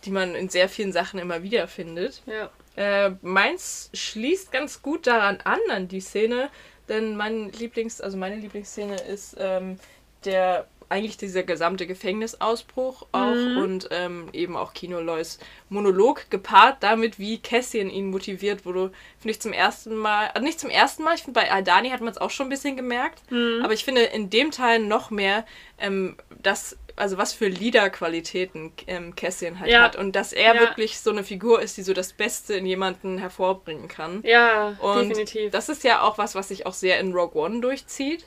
die 0.06 0.12
man 0.12 0.36
in 0.36 0.49
sehr 0.49 0.70
vielen 0.70 0.91
Sachen 0.91 1.20
immer 1.20 1.43
wieder 1.43 1.68
findet. 1.68 2.22
Ja. 2.26 2.49
Äh, 2.76 3.12
meins 3.22 3.89
schließt 3.93 4.51
ganz 4.51 4.82
gut 4.82 5.08
daran 5.08 5.39
an, 5.43 5.60
an 5.70 5.88
die 5.88 6.01
Szene, 6.01 6.49
denn 6.89 7.16
mein 7.16 7.51
Lieblings, 7.51 8.01
also 8.01 8.18
meine 8.18 8.36
Lieblingsszene 8.36 8.95
ist 8.95 9.36
ähm, 9.39 9.80
der 10.26 10.68
eigentlich 10.94 11.18
dieser 11.18 11.41
gesamte 11.41 11.88
Gefängnisausbruch 11.88 13.08
auch 13.12 13.34
mhm. 13.34 13.58
und 13.58 13.89
ähm, 13.91 14.30
eben 14.32 14.56
auch 14.56 14.74
Kino 14.74 15.02
Lois 15.02 15.39
Monolog 15.70 16.30
gepaart 16.30 16.78
damit, 16.82 17.18
wie 17.18 17.39
Cassian 17.39 17.89
ihn 17.89 18.12
motiviert, 18.12 18.64
wo 18.64 18.72
du, 18.72 18.91
finde 19.18 19.32
ich, 19.32 19.41
zum 19.41 19.54
ersten 19.54 19.96
Mal, 19.96 20.28
also 20.28 20.46
nicht 20.46 20.60
zum 20.60 20.70
ersten 20.70 21.04
Mal, 21.04 21.16
ich 21.16 21.24
finde, 21.24 21.39
bei 21.39 21.52
Aldani 21.52 21.89
hat 21.89 22.02
man 22.02 22.12
es 22.12 22.20
auch 22.20 22.30
schon 22.30 22.46
ein 22.46 22.50
bisschen 22.50 22.78
gemerkt, 22.78 23.20
mhm. 23.32 23.62
aber 23.64 23.74
ich 23.74 23.84
finde 23.84 24.04
in 24.04 24.30
dem 24.30 24.52
Teil 24.52 24.80
noch 24.80 25.10
mehr, 25.10 25.46
ähm, 25.80 26.16
dass 26.44 26.78
also 26.96 27.18
was 27.18 27.34
für 27.34 27.48
Liederqualitäten 27.48 28.72
ähm, 28.86 29.16
Cassian 29.16 29.60
halt 29.60 29.72
ja. 29.72 29.82
hat 29.82 29.96
und 29.96 30.16
dass 30.16 30.32
er 30.32 30.54
ja. 30.54 30.62
wirklich 30.62 31.00
so 31.00 31.10
eine 31.10 31.24
Figur 31.24 31.60
ist, 31.60 31.76
die 31.78 31.82
so 31.82 31.94
das 31.94 32.14
Beste 32.14 32.54
in 32.54 32.68
jemanden 32.68 33.18
hervorbringen 33.18 33.88
kann. 33.88 34.22
Ja, 34.24 34.76
und 34.80 35.10
definitiv. 35.10 35.52
Das 35.52 35.70
ist 35.70 35.84
ja 35.84 36.04
auch 36.04 36.20
was, 36.20 36.36
was 36.36 36.50
sich 36.50 36.68
auch 36.68 36.74
sehr 36.74 37.00
in 37.00 37.14
Rogue 37.14 37.41
One 37.41 37.62
durchzieht. 37.62 38.26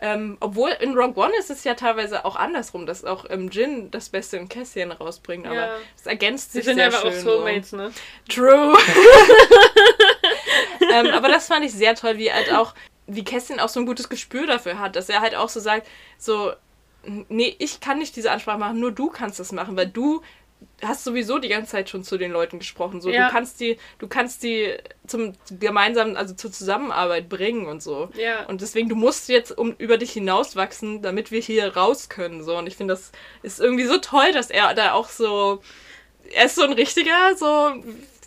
Ähm, 0.00 0.36
obwohl 0.40 0.70
in 0.80 0.96
Rogue 0.96 1.22
One 1.22 1.32
ist 1.38 1.50
es 1.50 1.64
ja 1.64 1.74
teilweise 1.74 2.24
auch 2.24 2.36
andersrum, 2.36 2.86
dass 2.86 3.04
auch 3.04 3.24
ähm, 3.30 3.48
Jin 3.50 3.90
das 3.90 4.08
Beste 4.08 4.36
in 4.36 4.48
Cassian 4.48 4.92
rausbringt, 4.92 5.46
aber 5.46 5.56
Ja. 5.56 5.76
es 5.96 6.06
ergänzt 6.06 6.52
Sie 6.52 6.58
sich 6.58 6.66
sind 6.66 6.76
sehr 6.76 6.86
einfach 6.86 7.04
auch 7.04 7.10
schön. 7.10 7.24
Soulmates, 7.24 7.72
ne? 7.72 7.90
So. 7.90 8.34
True. 8.42 8.76
ähm, 10.92 11.06
aber 11.08 11.28
das 11.28 11.46
fand 11.48 11.64
ich 11.64 11.72
sehr 11.72 11.94
toll, 11.96 12.16
wie 12.18 12.32
halt 12.32 12.52
auch, 12.52 12.74
wie 13.06 13.24
Cassian 13.24 13.58
auch 13.58 13.68
so 13.68 13.80
ein 13.80 13.86
gutes 13.86 14.08
Gespür 14.08 14.46
dafür 14.46 14.78
hat, 14.78 14.94
dass 14.96 15.08
er 15.08 15.20
halt 15.20 15.34
auch 15.34 15.48
so 15.48 15.58
sagt, 15.60 15.86
so, 16.16 16.52
nee, 17.28 17.54
ich 17.58 17.80
kann 17.80 17.98
nicht 17.98 18.14
diese 18.16 18.30
Ansprache 18.30 18.58
machen, 18.58 18.78
nur 18.80 18.92
du 18.92 19.08
kannst 19.10 19.40
das 19.40 19.50
machen, 19.52 19.76
weil 19.76 19.88
du 19.88 20.22
hast 20.82 21.04
sowieso 21.04 21.38
die 21.38 21.48
ganze 21.48 21.72
Zeit 21.72 21.88
schon 21.88 22.04
zu 22.04 22.18
den 22.18 22.30
Leuten 22.30 22.58
gesprochen. 22.58 23.00
So, 23.00 23.10
Ja. 23.10 23.26
du 23.26 23.32
kannst 23.32 23.60
die, 23.60 23.78
du 23.98 24.06
kannst 24.06 24.42
die 24.42 24.74
zum 25.06 25.32
gemeinsamen, 25.58 26.16
also 26.16 26.34
zur 26.34 26.52
Zusammenarbeit 26.52 27.28
bringen 27.28 27.66
und 27.66 27.82
so. 27.82 28.10
Ja. 28.16 28.44
Und 28.46 28.60
deswegen, 28.60 28.88
du 28.88 28.94
musst 28.94 29.28
jetzt 29.28 29.56
um 29.56 29.74
über 29.78 29.98
dich 29.98 30.12
hinauswachsen, 30.12 31.02
damit 31.02 31.30
wir 31.30 31.40
hier 31.40 31.76
raus 31.76 32.08
können. 32.08 32.44
So. 32.44 32.56
Und 32.56 32.66
ich 32.66 32.76
finde, 32.76 32.94
das 32.94 33.10
ist 33.42 33.60
irgendwie 33.60 33.86
so 33.86 33.98
toll, 33.98 34.32
dass 34.32 34.50
er 34.50 34.72
da 34.74 34.92
auch 34.92 35.08
so. 35.08 35.62
Er 36.32 36.44
ist 36.46 36.54
so 36.56 36.62
ein 36.62 36.72
richtiger, 36.72 37.36
so. 37.36 37.72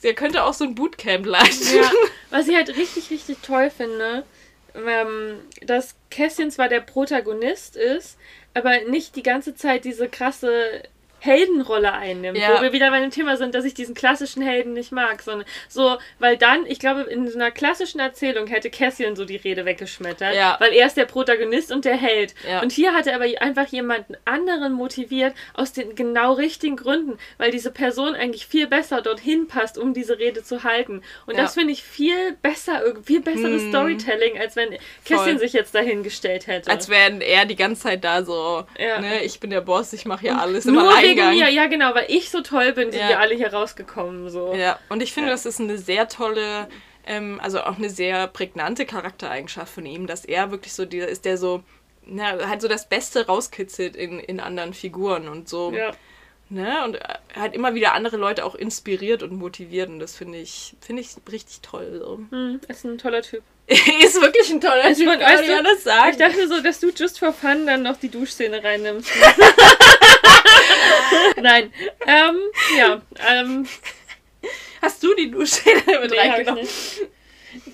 Der 0.03 0.13
könnte 0.15 0.43
auch 0.43 0.53
so 0.53 0.65
ein 0.65 0.75
Bootcamp 0.75 1.25
leisten. 1.25 1.77
Ja, 1.77 1.91
was 2.31 2.47
ich 2.47 2.55
halt 2.55 2.75
richtig, 2.75 3.11
richtig 3.11 3.37
toll 3.43 3.69
finde, 3.69 4.25
ähm, 4.73 5.39
dass 5.61 5.95
Cassian 6.09 6.49
zwar 6.49 6.69
der 6.69 6.79
Protagonist 6.81 7.75
ist, 7.75 8.17
aber 8.55 8.81
nicht 8.89 9.15
die 9.15 9.21
ganze 9.23 9.55
Zeit 9.55 9.85
diese 9.85 10.09
krasse 10.09 10.81
Heldenrolle 11.23 11.93
einnimmt, 11.93 12.37
Ja. 12.37 12.57
wo 12.57 12.61
wir 12.63 12.73
wieder 12.73 12.89
bei 12.89 12.99
dem 12.99 13.11
Thema 13.11 13.37
sind, 13.37 13.53
dass 13.53 13.63
ich 13.63 13.75
diesen 13.75 13.93
klassischen 13.93 14.41
Helden 14.41 14.73
nicht 14.73 14.91
mag, 14.91 15.21
sondern 15.21 15.47
so, 15.69 15.97
weil 16.17 16.35
dann, 16.35 16.65
ich 16.65 16.79
glaube, 16.79 17.01
in 17.03 17.27
so 17.29 17.35
einer 17.37 17.51
klassischen 17.51 17.99
Erzählung 17.99 18.47
hätte 18.47 18.71
Cassian 18.71 19.15
so 19.15 19.23
die 19.23 19.35
Rede 19.35 19.63
weggeschmettert, 19.65 20.35
Ja. 20.35 20.57
weil 20.59 20.73
er 20.73 20.87
ist 20.87 20.97
der 20.97 21.05
Protagonist 21.05 21.71
und 21.71 21.85
der 21.85 21.95
Held. 21.95 22.33
Ja. 22.49 22.61
Und 22.63 22.71
hier 22.71 22.93
hat 22.93 23.05
er 23.05 23.15
aber 23.15 23.25
einfach 23.39 23.67
jemanden 23.67 24.15
anderen 24.25 24.73
motiviert 24.73 25.35
aus 25.53 25.73
den 25.73 25.93
genau 25.95 26.33
richtigen 26.33 26.75
Gründen, 26.75 27.19
weil 27.37 27.51
diese 27.51 27.69
Person 27.69 28.15
eigentlich 28.15 28.47
viel 28.47 28.65
besser 28.67 29.01
dorthin 29.03 29.47
passt, 29.47 29.77
um 29.77 29.93
diese 29.93 30.17
Rede 30.17 30.43
zu 30.43 30.63
halten. 30.63 31.03
Und 31.27 31.37
das 31.37 31.53
finde 31.53 31.71
ich 31.71 31.83
viel 31.83 32.33
besser, 32.41 32.81
viel 33.05 33.21
besseres 33.21 33.61
Hm. 33.61 33.69
Storytelling, 33.69 34.39
als 34.39 34.55
wenn 34.55 34.69
Kästchen 35.05 35.37
sich 35.37 35.53
jetzt 35.53 35.75
dahingestellt 35.75 36.47
hätte. 36.47 36.71
Als 36.71 36.89
wäre 36.89 37.23
er 37.23 37.45
die 37.45 37.55
ganze 37.55 37.83
Zeit 37.83 38.03
da 38.03 38.23
so, 38.23 38.65
ne, 38.79 39.23
ich 39.23 39.39
bin 39.39 39.51
der 39.51 39.61
Boss, 39.61 39.93
ich 39.93 40.05
mache 40.05 40.21
hier 40.21 40.39
alles 40.39 40.65
im 40.65 40.73
Nur 40.73 40.83
wegen 41.15 41.29
mir, 41.39 41.49
ja 41.49 41.65
genau, 41.67 41.93
weil 41.95 42.05
ich 42.09 42.29
so 42.29 42.41
toll 42.41 42.73
bin, 42.73 42.91
sind 42.91 43.01
Ja. 43.01 43.09
wir 43.09 43.19
alle 43.19 43.35
hier 43.35 43.53
rausgekommen. 43.53 44.29
So. 44.29 44.53
Ja, 44.53 44.79
und 44.89 45.01
ich 45.03 45.13
finde, 45.13 45.29
Ja. 45.29 45.33
das 45.35 45.45
ist 45.45 45.59
eine 45.59 45.77
sehr 45.77 46.07
tolle, 46.07 46.67
ähm, 47.05 47.39
also 47.43 47.61
auch 47.61 47.77
eine 47.77 47.89
sehr 47.89 48.27
prägnante 48.27 48.85
Charaktereigenschaft 48.85 49.73
von 49.73 49.85
ihm, 49.85 50.07
dass 50.07 50.25
er 50.25 50.51
wirklich 50.51 50.73
so 50.73 50.85
dieser 50.85 51.07
ist, 51.07 51.25
der 51.25 51.37
so, 51.37 51.63
na, 52.05 52.47
halt 52.49 52.61
so 52.61 52.67
das 52.67 52.87
Beste 52.89 53.25
rauskitzelt 53.27 53.95
in, 53.95 54.19
in 54.19 54.39
anderen 54.39 54.73
Figuren 54.73 55.27
und 55.27 55.47
so, 55.49 55.71
Ja. 55.71 55.91
ne, 56.49 56.83
und 56.85 56.99
halt 57.35 57.53
immer 57.53 57.73
wieder 57.75 57.93
andere 57.93 58.17
Leute 58.17 58.43
auch 58.45 58.55
inspiriert 58.55 59.23
und 59.23 59.33
motiviert 59.33 59.89
und 59.89 59.99
das 59.99 60.15
finde 60.15 60.37
ich, 60.39 60.75
finde 60.81 61.01
ich 61.01 61.09
richtig 61.31 61.61
toll, 61.61 61.99
so. 62.03 62.19
Hm, 62.35 62.59
ist 62.67 62.83
ein 62.85 62.97
toller 62.97 63.21
Typ. 63.21 63.43
ist 63.67 64.19
wirklich 64.21 64.49
ein 64.51 64.59
toller 64.59 64.83
Also, 64.83 65.03
Typ, 65.03 65.19
weißt 65.19 65.35
man 65.37 65.45
du, 65.45 65.51
ja 65.51 65.63
das 65.63 65.83
sagen. 65.83 66.09
Ich 66.11 66.17
dachte 66.17 66.47
so, 66.47 66.59
dass 66.61 66.79
du 66.81 66.89
just 66.89 67.19
for 67.19 67.31
fun 67.31 67.65
dann 67.65 67.83
noch 67.83 67.95
die 67.97 68.09
Duschszene 68.09 68.61
reinnimmst. 68.63 69.09
Nein. 71.41 71.73
Ähm, 72.07 72.37
ja. 72.77 73.01
Ähm, 73.29 73.67
Hast 74.81 75.03
du 75.03 75.13
die 75.15 75.29
Duschszene 75.29 75.81
mit 75.85 75.87
nee, 76.11 76.15
ich 76.15 76.17
reingenommen? 76.17 76.61
nicht. 76.61 77.01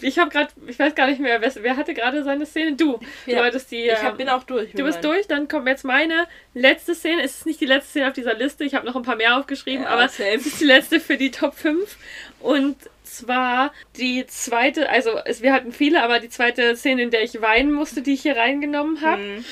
Ich 0.01 0.17
habe 0.17 0.31
gerade, 0.31 0.49
ich 0.65 0.79
weiß 0.79 0.95
gar 0.95 1.07
nicht 1.07 1.19
mehr, 1.19 1.39
wer, 1.39 1.53
wer 1.61 1.77
hatte 1.77 1.93
gerade 1.93 2.23
seine 2.23 2.45
Szene? 2.45 2.75
Du. 2.75 2.99
Ja. 3.25 3.39
Du 3.39 3.45
hattest 3.45 3.71
die. 3.71 3.85
Ich 3.85 3.91
ähm, 3.91 4.03
hab, 4.03 4.17
bin 4.17 4.27
auch 4.27 4.43
durch. 4.43 4.71
Du 4.71 4.83
bist 4.83 5.03
meinen. 5.03 5.13
durch, 5.13 5.27
dann 5.27 5.47
kommt 5.47 5.67
jetzt 5.67 5.83
meine 5.85 6.27
letzte 6.53 6.95
Szene. 6.95 7.21
Es 7.23 7.37
ist 7.37 7.45
nicht 7.45 7.61
die 7.61 7.67
letzte 7.67 7.91
Szene 7.91 8.07
auf 8.07 8.13
dieser 8.13 8.33
Liste, 8.33 8.63
ich 8.63 8.73
habe 8.73 8.85
noch 8.85 8.95
ein 8.95 9.03
paar 9.03 9.15
mehr 9.15 9.37
aufgeschrieben, 9.37 9.83
Ja, 9.83 9.89
aber 9.89 10.09
same. 10.09 10.31
es 10.33 10.45
ist 10.47 10.59
die 10.59 10.65
letzte 10.65 10.99
für 10.99 11.17
die 11.17 11.31
Top 11.31 11.53
5. 11.55 11.95
Und 12.39 12.75
zwar 13.03 13.71
die 13.97 14.25
zweite, 14.27 14.89
also 14.89 15.11
es, 15.25 15.41
wir 15.41 15.53
hatten 15.53 15.71
viele, 15.71 16.01
aber 16.03 16.19
die 16.19 16.29
zweite 16.29 16.75
Szene, 16.75 17.03
in 17.03 17.11
der 17.11 17.23
ich 17.23 17.39
weinen 17.41 17.71
musste, 17.71 18.01
die 18.01 18.13
ich 18.13 18.21
hier 18.23 18.35
reingenommen 18.35 19.01
habe. 19.01 19.21
Mhm. 19.21 19.45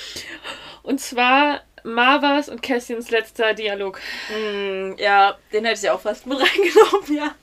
Und 0.83 1.01
zwar 1.01 1.61
Marvas 1.86 2.49
und 2.49 2.61
Cassians 2.61 3.09
letzter 3.11 3.53
Dialog. 3.53 3.99
Mm, 4.29 4.93
Ja, 4.97 5.38
den 5.53 5.65
hätte 5.65 5.79
ich 5.86 5.89
auch 5.89 6.01
fast 6.01 6.25
mit 6.27 6.38
reingenommen, 6.41 7.15
ja. 7.15 7.36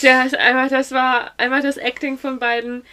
Ja, 0.00 0.24
es- 0.26 0.34
einfach, 0.34 0.68
das 0.68 0.92
war 0.92 1.32
einfach 1.36 1.60
das 1.62 1.76
Acting 1.76 2.18
von 2.18 2.38
beiden. 2.38 2.84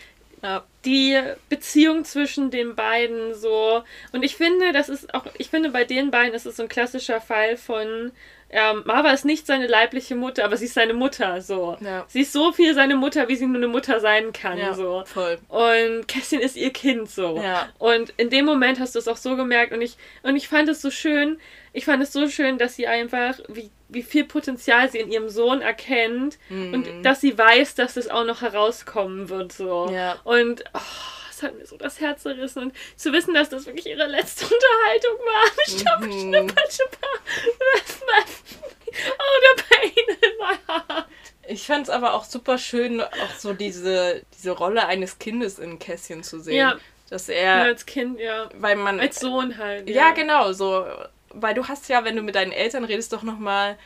Ja. 0.43 0.63
die 0.85 1.19
Beziehung 1.49 2.03
zwischen 2.03 2.49
den 2.49 2.75
beiden 2.75 3.35
so. 3.35 3.83
Und 4.11 4.23
ich 4.23 4.35
finde, 4.35 4.71
das 4.73 4.89
ist 4.89 5.13
auch, 5.13 5.25
ich 5.37 5.49
finde, 5.51 5.69
bei 5.69 5.83
den 5.83 6.09
beiden 6.09 6.33
ist 6.33 6.47
es 6.47 6.55
so 6.55 6.63
ein 6.63 6.69
klassischer 6.69 7.21
Fall 7.21 7.57
von, 7.57 8.11
ähm, 8.51 8.83
Marva 8.85 9.11
ist 9.11 9.25
nicht 9.25 9.47
seine 9.47 9.67
leibliche 9.67 10.15
Mutter, 10.15 10.43
aber 10.45 10.57
sie 10.57 10.65
ist 10.65 10.73
seine 10.73 10.93
Mutter, 10.93 11.41
so. 11.41 11.77
Ja. 11.79 12.05
Sie 12.07 12.21
ist 12.21 12.33
so 12.33 12.51
viel 12.51 12.73
seine 12.75 12.95
Mutter, 12.95 13.27
wie 13.29 13.35
sie 13.35 13.45
nur 13.47 13.57
eine 13.57 13.67
Mutter 13.67 13.99
sein 13.99 14.33
kann, 14.33 14.57
Ja, 14.57 14.73
so. 14.73 15.03
voll. 15.05 15.39
Und 15.47 16.07
Kästchen 16.07 16.39
ist 16.41 16.57
ihr 16.57 16.71
Kind, 16.71 17.09
so. 17.09 17.37
Ja. 17.41 17.69
Und 17.79 18.11
in 18.17 18.29
dem 18.29 18.45
Moment 18.45 18.79
hast 18.79 18.95
du 18.95 18.99
es 18.99 19.07
auch 19.07 19.17
so 19.17 19.35
gemerkt 19.35 19.71
und 19.73 19.81
ich, 19.81 19.95
und 20.23 20.35
ich 20.35 20.47
fand 20.47 20.67
es 20.69 20.81
so 20.81 20.91
schön, 20.91 21.39
ich 21.73 21.85
fand 21.85 22.03
es 22.03 22.11
so 22.11 22.27
schön, 22.27 22.57
dass 22.57 22.75
sie 22.75 22.87
einfach, 22.87 23.35
wie, 23.47 23.71
wie 23.87 24.03
viel 24.03 24.25
Potenzial 24.25 24.89
sie 24.89 24.99
in 24.99 25.09
ihrem 25.11 25.29
Sohn 25.29 25.61
erkennt 25.61 26.37
und 26.49 26.85
dass 27.03 27.21
sie 27.21 27.37
weiß, 27.37 27.75
dass 27.75 27.95
es 27.95 28.09
auch 28.09 28.25
noch 28.25 28.41
herauskommen 28.41 29.29
wird, 29.29 29.53
so. 29.53 29.89
Ja. 29.93 30.17
Und, 30.25 30.63
oh, 30.73 30.79
hat 31.43 31.57
mir 31.57 31.65
so 31.65 31.77
das 31.77 31.99
Herz 31.99 32.23
zerrissen 32.23 32.63
und 32.63 32.73
zu 32.95 33.11
wissen, 33.13 33.33
dass 33.33 33.49
das 33.49 33.65
wirklich 33.65 33.85
ihre 33.87 34.07
letzte 34.07 34.45
Unterhaltung 34.53 35.17
war. 35.25 35.51
Ich 35.67 35.85
habe 35.87 36.07
Mhm. 36.07 36.47
Patsche. 36.47 36.83
Oh, 39.17 39.55
the 39.57 39.63
pain 39.69 40.17
in 40.21 40.37
my 40.39 40.55
heart. 40.67 41.05
Ich 41.47 41.65
fand 41.65 41.83
es 41.87 41.89
aber 41.89 42.13
auch 42.13 42.23
super 42.25 42.57
schön, 42.57 43.01
auch 43.01 43.35
so 43.37 43.53
diese, 43.53 44.21
diese 44.37 44.51
Rolle 44.51 44.85
eines 44.87 45.17
Kindes 45.19 45.59
in 45.59 45.79
Kässchen 45.79 46.23
zu 46.23 46.39
sehen. 46.39 46.55
Ja. 46.55 46.77
Dass 47.09 47.27
Ja, 47.27 47.33
er, 47.35 47.63
als 47.63 47.85
Kind, 47.85 48.19
ja. 48.19 48.49
weil 48.55 48.75
man. 48.77 48.99
Als 48.99 49.19
Sohn 49.19 49.57
halt. 49.57 49.89
ja. 49.89 50.11
genau, 50.11 50.53
so. 50.53 50.85
Weil 51.33 51.53
du 51.53 51.67
hast 51.67 51.87
ja, 51.89 52.03
wenn 52.03 52.15
du 52.15 52.21
mit 52.21 52.35
deinen 52.35 52.51
Eltern 52.51 52.83
redest, 52.83 53.11
doch 53.13 53.23
nochmal. 53.23 53.77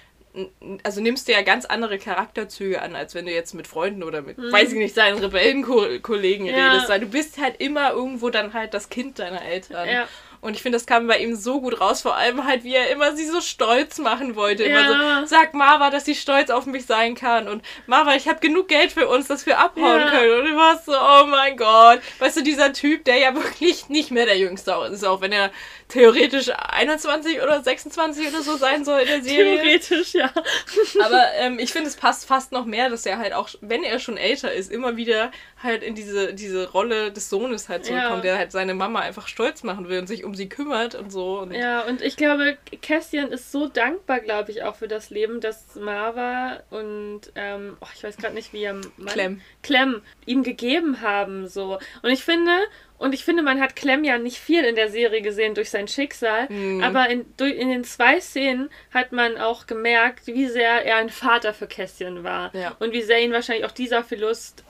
Also 0.84 1.02
nimmst 1.02 1.28
du 1.28 1.32
ja 1.32 1.42
ganz 1.42 1.66
andere 1.66 1.98
Charakterzüge 1.98 2.82
an, 2.82 2.96
als 2.96 3.16
wenn 3.16 3.26
du 3.26 3.32
jetzt 3.32 3.54
mit 3.54 3.68
Freunden 3.68 4.04
oder 4.04 4.22
mit, 4.22 4.38
weiß 4.38 4.72
ich 4.72 4.78
nicht, 4.78 4.98
deinen 4.98 5.20
Rebellenkollegen. 5.20 6.46
Ja. 6.48 6.74
redest. 6.74 6.90
Weil 6.90 7.00
du 7.00 7.08
bist 7.08 7.38
halt 7.38 7.62
immer 7.62 7.92
irgendwo 7.92 8.30
dann 8.30 8.54
halt 8.54 8.74
das 8.74 8.90
Kind 8.90 9.20
deiner 9.20 9.42
Eltern. 9.44 9.88
Ja. 9.88 10.08
Und 10.42 10.56
ich 10.56 10.62
finde, 10.62 10.78
das 10.78 10.86
kam 10.86 11.08
bei 11.08 11.18
ihm 11.20 11.36
so 11.36 11.62
gut 11.62 11.80
raus, 11.82 12.02
vor 12.02 12.16
allem 12.16 12.46
halt, 12.46 12.64
wie 12.64 12.76
er 12.76 12.90
immer 12.90 13.16
sie 13.16 13.26
so 13.28 13.42
stolz 13.42 13.98
machen 14.00 14.36
wollte. 14.36 14.66
Ja. 14.68 14.80
Immer 14.92 15.22
so, 15.22 15.26
sag 15.28 15.54
Marva, 15.54 15.90
dass 15.90 16.06
sie 16.06 16.16
stolz 16.16 16.50
auf 16.50 16.66
mich 16.66 16.86
sein 16.86 17.16
kann. 17.16 17.48
Und 17.48 17.64
Marva, 17.88 18.16
ich 18.16 18.28
habe 18.28 18.40
genug 18.40 18.68
Geld 18.68 18.92
für 18.92 19.08
uns, 19.08 19.28
dass 19.28 19.46
wir 19.46 19.60
abhauen 19.60 20.02
Ja. 20.02 20.10
können. 20.10 20.40
Und 20.40 20.46
du 20.52 20.56
warst 20.56 20.86
so, 20.86 20.94
oh 20.94 21.26
mein 21.28 21.58
Gott. 21.58 22.00
Weißt 22.20 22.38
du, 22.38 22.42
dieser 22.44 22.74
Typ, 22.74 23.06
der 23.06 23.18
ja 23.18 23.34
wirklich 23.36 23.90
nicht 23.90 24.12
mehr 24.12 24.26
der 24.26 24.38
Jüngste 24.38 24.72
ist, 24.92 25.04
auch 25.06 25.22
wenn 25.22 25.32
er 25.32 25.52
theoretisch 25.88 26.50
21 26.50 27.42
oder 27.42 27.62
26 27.62 28.28
oder 28.30 28.42
so 28.42 28.58
sein 28.58 28.84
soll 28.84 29.02
in 29.02 29.08
der 29.08 29.22
Serie. 29.24 29.56
Theoretisch, 29.80 30.14
ja. 30.16 30.32
Aber 31.06 31.24
ähm, 31.38 31.60
ich 31.60 31.72
finde, 31.72 31.88
es 31.90 31.96
passt 31.96 32.26
fast 32.28 32.52
noch 32.52 32.66
mehr, 32.66 32.90
dass 32.90 33.06
er 33.06 33.20
halt 33.20 33.34
auch, 33.34 33.50
wenn 33.62 33.84
er 33.84 34.00
schon 34.00 34.18
älter 34.18 34.52
ist, 34.52 34.72
immer 34.72 34.98
wieder 34.98 35.32
halt 35.62 35.84
in 35.84 35.94
diese, 35.94 36.34
diese 36.34 36.72
Rolle 36.72 37.12
des 37.12 37.30
Sohnes 37.30 37.70
halt 37.70 37.86
zurückkommt, 37.86 38.18
Ja. 38.18 38.32
der 38.32 38.38
halt 38.40 38.52
seine 38.52 38.74
Mama 38.74 39.00
einfach 39.00 39.28
stolz 39.28 39.62
machen 39.64 39.88
will 39.88 40.00
und 40.00 40.08
sich 40.08 40.24
um 40.26 40.36
sie 40.36 40.50
kümmert 40.50 40.96
und 40.96 41.12
so. 41.12 41.40
Und 41.40 41.54
Ja, 41.54 41.82
und 41.82 42.02
ich 42.02 42.18
glaube, 42.18 42.58
Cassian 42.82 43.32
ist 43.32 43.52
so 43.52 43.68
dankbar, 43.68 44.20
glaube 44.20 44.52
ich, 44.52 44.64
auch 44.64 44.76
für 44.76 44.88
das 44.88 45.10
Leben, 45.10 45.40
das 45.40 45.76
Marva 45.76 46.62
und, 46.70 47.22
ähm, 47.36 47.78
oh, 47.80 47.88
ich 47.96 48.04
weiß 48.04 48.18
gerade 48.18 48.34
nicht, 48.36 48.52
wie 48.54 48.64
er 48.64 48.74
Mann, 48.74 49.08
Clem. 49.08 49.42
Clem 49.64 50.02
ihm 50.26 50.44
gegeben 50.44 51.02
haben, 51.02 51.48
so. 51.48 51.80
Und 52.02 52.10
ich 52.10 52.24
finde, 52.24 52.52
und 52.98 53.14
ich 53.14 53.24
finde, 53.26 53.44
man 53.44 53.60
hat 53.62 53.76
Clem 53.76 54.04
ja 54.04 54.18
nicht 54.18 54.38
viel 54.38 54.64
in 54.64 54.76
der 54.76 54.90
Serie 54.90 55.22
gesehen 55.22 55.54
durch 55.54 55.70
sein 55.70 55.88
Schicksal, 55.88 56.48
Mhm. 56.50 56.82
aber 56.84 57.10
in, 57.10 57.26
durch, 57.38 57.56
in 57.56 57.70
den 57.70 57.84
zwei 57.84 58.20
Szenen 58.22 58.70
hat 58.94 59.12
man 59.12 59.38
auch 59.38 59.68
gemerkt, 59.68 60.28
wie 60.28 60.48
sehr 60.48 60.86
er 60.86 60.98
ein 60.98 61.10
Vater 61.10 61.54
für 61.54 61.68
Cassian 61.68 62.24
war. 62.24 62.54
Ja. 62.56 62.76
Und 62.80 62.94
wie 62.94 63.02
sehr 63.02 63.22
ihn 63.22 63.32
wahrscheinlich 63.34 63.66
auch 63.66 63.72
dieser 63.72 64.04
Verlust 64.04 64.64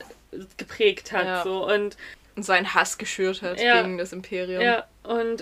geprägt 0.58 1.12
hat, 1.12 1.26
Ja. 1.26 1.44
so. 1.44 1.66
Und 1.72 1.98
seinen 2.38 2.74
Hass 2.74 2.98
geschürt 2.98 3.42
hat 3.42 3.60
Ja. 3.62 3.82
gegen 3.82 3.98
das 3.98 4.12
Imperium. 4.14 4.62
ja, 4.62 4.86
und 5.04 5.42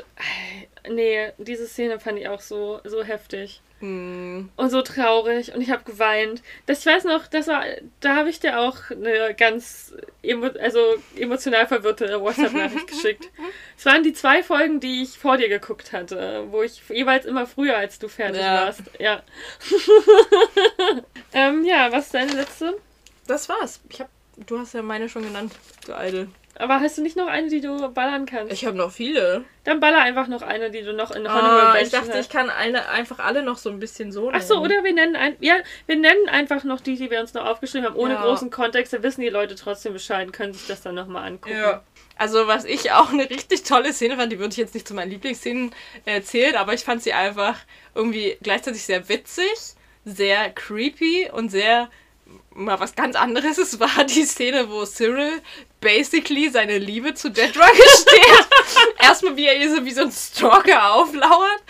äh, 0.86 0.90
nee, 0.92 1.32
diese 1.38 1.66
Szene 1.68 2.00
fand 2.00 2.20
ich 2.20 2.28
auch 2.28 2.42
so, 2.42 2.80
so 2.84 3.04
heftig. 3.04 3.62
Hm. 3.80 4.50
Und 4.56 4.70
so 4.70 4.82
traurig 4.82 5.54
und 5.54 5.60
ich 5.62 5.70
habe 5.70 5.84
geweint. 5.84 6.42
Das, 6.68 6.80
ich 6.80 6.86
weiß 6.86 7.04
noch, 7.04 7.28
das 7.28 7.48
war, 7.48 7.66
da 8.00 8.16
habe 8.16 8.30
ich 8.30 8.40
dir 8.40 8.58
auch 8.60 8.78
eine 8.92 9.34
ganz 9.36 9.94
emo, 10.22 10.48
also 10.62 10.80
emotional 11.18 11.68
verwirrte 11.68 12.22
WhatsApp-Nachricht 12.22 12.88
geschickt. 12.94 13.30
Es 13.78 13.86
waren 13.86 14.04
die 14.04 14.14
zwei 14.14 14.42
Folgen, 14.42 14.80
die 14.80 15.02
ich 15.04 15.18
vor 15.20 15.36
dir 15.36 15.50
geguckt 15.50 15.92
hatte, 15.92 16.46
wo 16.50 16.64
ich 16.64 16.82
jeweils 16.88 17.26
immer 17.26 17.46
früher 17.46 17.76
als 17.76 18.00
du 18.00 18.08
fertig 18.08 18.42
Ja. 18.42 18.66
warst. 18.68 18.84
Ja. 19.00 19.22
ähm, 21.34 21.66
ja, 21.66 21.92
was 21.92 22.06
ist 22.06 22.14
deine 22.14 22.34
letzte? 22.34 22.78
Das 23.28 23.50
war's. 23.50 23.82
Ich 23.90 24.00
hab, 24.00 24.10
du 24.48 24.60
hast 24.60 24.74
ja 24.74 24.82
meine 24.82 25.10
schon 25.10 25.24
genannt, 25.24 25.54
du 25.86 25.94
Alte. 25.94 26.28
Aber 26.56 26.80
hast 26.80 26.98
du 26.98 27.02
nicht 27.02 27.18
noch 27.18 27.28
eine, 27.28 27.48
die 27.48 27.62
du 27.62 27.90
ballern 27.90 28.28
kannst? 28.28 28.54
Ich 28.54 28.66
habe 28.66 28.78
noch 28.78 28.92
viele. 28.92 29.44
Dann 29.64 29.80
baller 29.80 30.00
einfach 30.00 30.28
noch 30.28 30.44
eine, 30.44 30.70
die 30.70 30.84
du 30.84 30.94
noch 30.94 31.10
in 31.12 31.28
Honorable 31.28 31.80
ah, 31.80 31.82
Ich 31.82 31.90
dachte, 31.90 32.14
hast. 32.14 32.20
ich 32.20 32.30
kann 32.30 32.50
eine, 32.50 32.90
einfach 32.90 33.20
alle 33.20 33.42
noch 33.42 33.58
so 33.58 33.72
ein 33.72 33.80
bisschen 33.80 34.12
so 34.12 34.26
nennen. 34.26 34.36
Ach 34.40 34.46
so, 34.46 34.60
oder 34.60 34.84
wir 34.84 34.94
nennen 34.94 35.16
ein, 35.16 35.36
ja, 35.40 35.56
wir 35.88 35.96
nennen 35.96 36.30
einfach 36.30 36.64
noch 36.64 36.80
die, 36.80 36.96
die 36.96 37.10
wir 37.10 37.22
uns 37.22 37.34
noch 37.34 37.46
aufgeschrieben 37.46 37.88
haben, 37.88 37.96
ohne 37.96 38.14
ja. 38.14 38.22
großen 38.22 38.52
Kontext. 38.52 38.94
Da 38.94 39.02
wissen 39.02 39.22
die 39.22 39.30
Leute 39.30 39.56
trotzdem 39.56 39.94
Bescheid, 39.94 40.32
können 40.32 40.54
sich 40.54 40.68
das 40.68 40.82
dann 40.82 40.94
nochmal 40.94 41.28
angucken. 41.28 41.58
Ja. 41.58 41.84
Also 42.18 42.46
was 42.46 42.66
ich 42.66 42.92
auch 42.92 43.12
eine 43.12 43.28
richtig 43.28 43.64
tolle 43.64 43.92
Szene 43.92 44.18
fand, 44.18 44.32
die 44.32 44.38
würde 44.38 44.52
ich 44.52 44.58
jetzt 44.58 44.76
nicht 44.76 44.88
zu 44.88 44.94
meinen 44.94 45.10
Lieblingsszenen 45.10 45.72
erzählen, 46.06 46.56
aber 46.56 46.74
ich 46.74 46.82
fand 46.82 47.02
sie 47.02 47.14
einfach 47.14 47.58
irgendwie 47.96 48.38
gleichzeitig 48.44 48.84
sehr 48.84 49.10
witzig, 49.10 49.52
sehr 50.06 50.52
creepy 50.52 51.32
und 51.32 51.50
sehr 51.50 51.90
mal 52.56 52.80
was 52.80 52.96
ganz 52.96 53.16
anderes. 53.16 53.58
Es 53.58 53.80
war 53.80 54.04
die 54.04 54.24
Szene, 54.24 54.70
wo 54.70 54.86
Cyril 54.86 55.42
basically 55.82 56.50
seine 56.50 56.78
Liebe 56.78 57.14
zu 57.14 57.30
Dedra 57.30 57.68
gesteht. 57.72 58.48
Erstmal, 59.00 59.36
wie 59.36 59.46
er 59.46 59.58
ihr 59.58 59.76
so 59.76 59.86
wie 59.86 59.92
so 59.92 60.02
ein 60.02 60.12
Stalker 60.12 60.94
auflauert. 60.94 61.64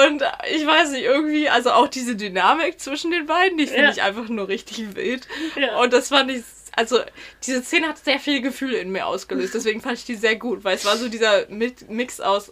Und 0.00 0.22
ich 0.50 0.66
weiß 0.66 0.90
nicht, 0.92 1.04
irgendwie, 1.04 1.48
also 1.48 1.72
auch 1.72 1.88
diese 1.88 2.16
Dynamik 2.16 2.80
zwischen 2.80 3.10
den 3.10 3.26
beiden, 3.26 3.58
die 3.58 3.66
finde 3.66 3.84
ja. 3.84 3.90
ich 3.90 4.02
einfach 4.02 4.28
nur 4.28 4.48
richtig 4.48 4.94
wild. 4.94 5.28
Ja. 5.56 5.78
Und 5.80 5.92
das 5.92 6.08
fand 6.08 6.30
ich 6.30 6.42
also 6.74 7.00
diese 7.44 7.62
Szene 7.62 7.88
hat 7.88 7.98
sehr 7.98 8.18
viele 8.18 8.40
Gefühle 8.40 8.78
in 8.78 8.90
mir 8.90 9.06
ausgelöst, 9.06 9.54
deswegen 9.54 9.82
fand 9.82 9.98
ich 9.98 10.06
die 10.06 10.14
sehr 10.14 10.36
gut, 10.36 10.64
weil 10.64 10.74
es 10.74 10.86
war 10.86 10.96
so 10.96 11.08
dieser 11.08 11.46
Mix 11.48 12.18
aus 12.20 12.50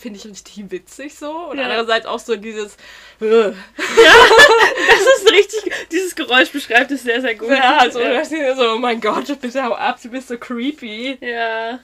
finde 0.00 0.18
ich 0.18 0.26
richtig 0.26 0.70
witzig 0.70 1.14
so. 1.14 1.30
Und 1.30 1.58
ja. 1.58 1.64
andererseits 1.64 2.06
auch 2.06 2.18
so 2.18 2.36
dieses. 2.36 2.76
Äh. 3.20 3.26
Ja, 3.26 3.52
das 3.76 5.22
ist 5.22 5.32
richtig. 5.32 5.72
Dieses 5.92 6.14
Geräusch 6.14 6.50
beschreibt 6.50 6.90
es 6.90 7.02
sehr, 7.02 7.20
sehr 7.20 7.34
gut. 7.34 7.50
Ja, 7.50 7.78
also 7.78 8.00
ja. 8.00 8.24
so, 8.24 8.72
oh 8.72 8.78
mein 8.78 9.00
Gott, 9.00 9.40
bitte 9.40 9.62
hau 9.62 9.74
ab, 9.74 9.98
du 10.02 10.08
bist 10.08 10.28
so 10.28 10.38
creepy. 10.38 11.18
Ja. 11.20 11.80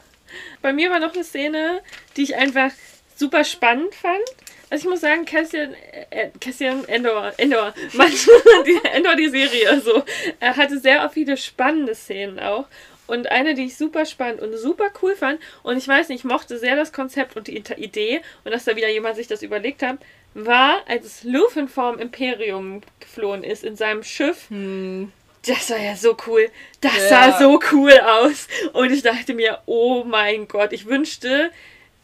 Bei 0.63 0.73
mir 0.73 0.91
war 0.91 0.99
noch 0.99 1.15
eine 1.15 1.25
Szene, 1.25 1.83
die 2.17 2.23
ich 2.23 2.37
einfach 2.37 2.71
super 3.15 3.45
spannend 3.45 3.95
fand. 3.95 4.25
Also 4.69 4.87
ich 4.87 4.91
muss 4.91 5.01
sagen, 5.01 5.25
Cassian, 5.25 5.75
äh, 6.11 6.31
Cassian 6.41 6.85
Endor, 6.89 7.33
Endor, 7.37 7.73
manchmal 7.93 8.65
die, 8.67 8.81
Endor, 8.93 9.15
die 9.15 9.29
Serie, 9.29 9.81
so, 9.81 10.03
er 10.41 10.57
hatte 10.57 10.81
sehr 10.81 11.09
viele 11.11 11.37
spannende 11.37 11.95
Szenen 11.95 12.41
auch. 12.41 12.67
Und 13.07 13.31
eine, 13.31 13.55
die 13.55 13.65
ich 13.67 13.77
super 13.77 14.05
spannend 14.05 14.41
und 14.41 14.57
super 14.57 14.91
cool 15.03 15.15
fand, 15.17 15.41
und 15.63 15.77
ich 15.77 15.87
weiß 15.87 16.09
nicht, 16.09 16.21
ich 16.21 16.25
mochte 16.25 16.59
sehr 16.59 16.77
das 16.77 16.93
Konzept 16.93 17.37
und 17.37 17.47
die 17.47 17.57
Idee 17.57 18.21
und 18.45 18.53
dass 18.53 18.65
da 18.65 18.77
wieder 18.77 18.89
jemand 18.89 19.17
sich 19.17 19.27
das 19.27 19.43
überlegt 19.43 19.83
hat, 19.83 19.99
war, 20.35 20.83
als 20.87 21.25
Luffy 21.25 21.67
vom 21.67 21.99
Imperium 21.99 22.83
geflohen 23.01 23.43
ist 23.43 23.65
in 23.65 23.77
seinem 23.77 24.03
Schiff. 24.03 24.51
Hm. 24.51 25.13
Das 25.47 25.71
war 25.71 25.79
ja 25.79 25.95
so 25.95 26.17
cool. 26.27 26.49
Das 26.81 26.97
ja. 26.97 27.09
sah 27.09 27.39
so 27.39 27.61
cool 27.73 27.93
aus. 27.93 28.49
Und 28.73 28.91
ich 28.91 29.03
dachte 29.03 29.33
mir, 29.33 29.61
oh 29.67 30.03
mein 30.05 30.49
Gott, 30.49 30.73
ich 30.73 30.87
wünschte, 30.87 31.51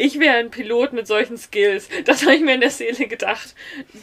ich 0.03 0.19
wäre 0.19 0.37
ein 0.37 0.51
Pilot 0.51 0.93
mit 0.93 1.07
solchen 1.07 1.39
Skills. 1.39 1.89
Das 2.05 2.23
habe 2.23 2.35
ich 2.35 2.41
mir 2.43 2.55
in 2.55 2.61
der 2.61 2.71
Seele 2.71 3.07
gedacht. 3.07 3.55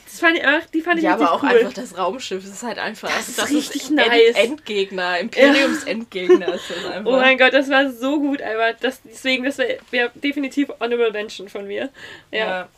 Das 0.05 0.19
fand 0.19 0.37
ich, 0.37 0.43
die 0.73 0.81
fand 0.81 0.99
ich 0.99 1.03
Ja, 1.03 1.13
aber 1.13 1.33
auch 1.33 1.43
cool. 1.43 1.49
einfach 1.49 1.73
das 1.73 1.97
Raumschiff. 1.97 2.43
Das 2.43 2.53
ist 2.53 2.63
halt 2.63 2.79
einfach. 2.79 3.09
Das, 3.09 3.27
ist 3.27 3.37
das 3.37 3.51
richtig 3.51 3.83
ist 3.83 3.91
nice. 3.91 4.35
Endgegner, 4.35 5.19
Imperiums-Endgegner 5.19 6.47
ja. 6.47 6.53
ist 6.53 6.69
das 6.69 6.85
einfach. 6.91 7.11
Oh 7.11 7.17
mein 7.17 7.37
Gott, 7.37 7.53
das 7.53 7.69
war 7.69 7.91
so 7.91 8.19
gut, 8.19 8.41
aber 8.41 8.73
das, 8.73 9.01
deswegen, 9.03 9.43
das 9.43 9.57
wäre 9.57 9.79
wär 9.91 10.09
definitiv 10.15 10.69
Honorable 10.79 11.11
Mention 11.11 11.49
von 11.49 11.67
mir. 11.67 11.89
Ja. 12.31 12.39
ja. 12.39 12.69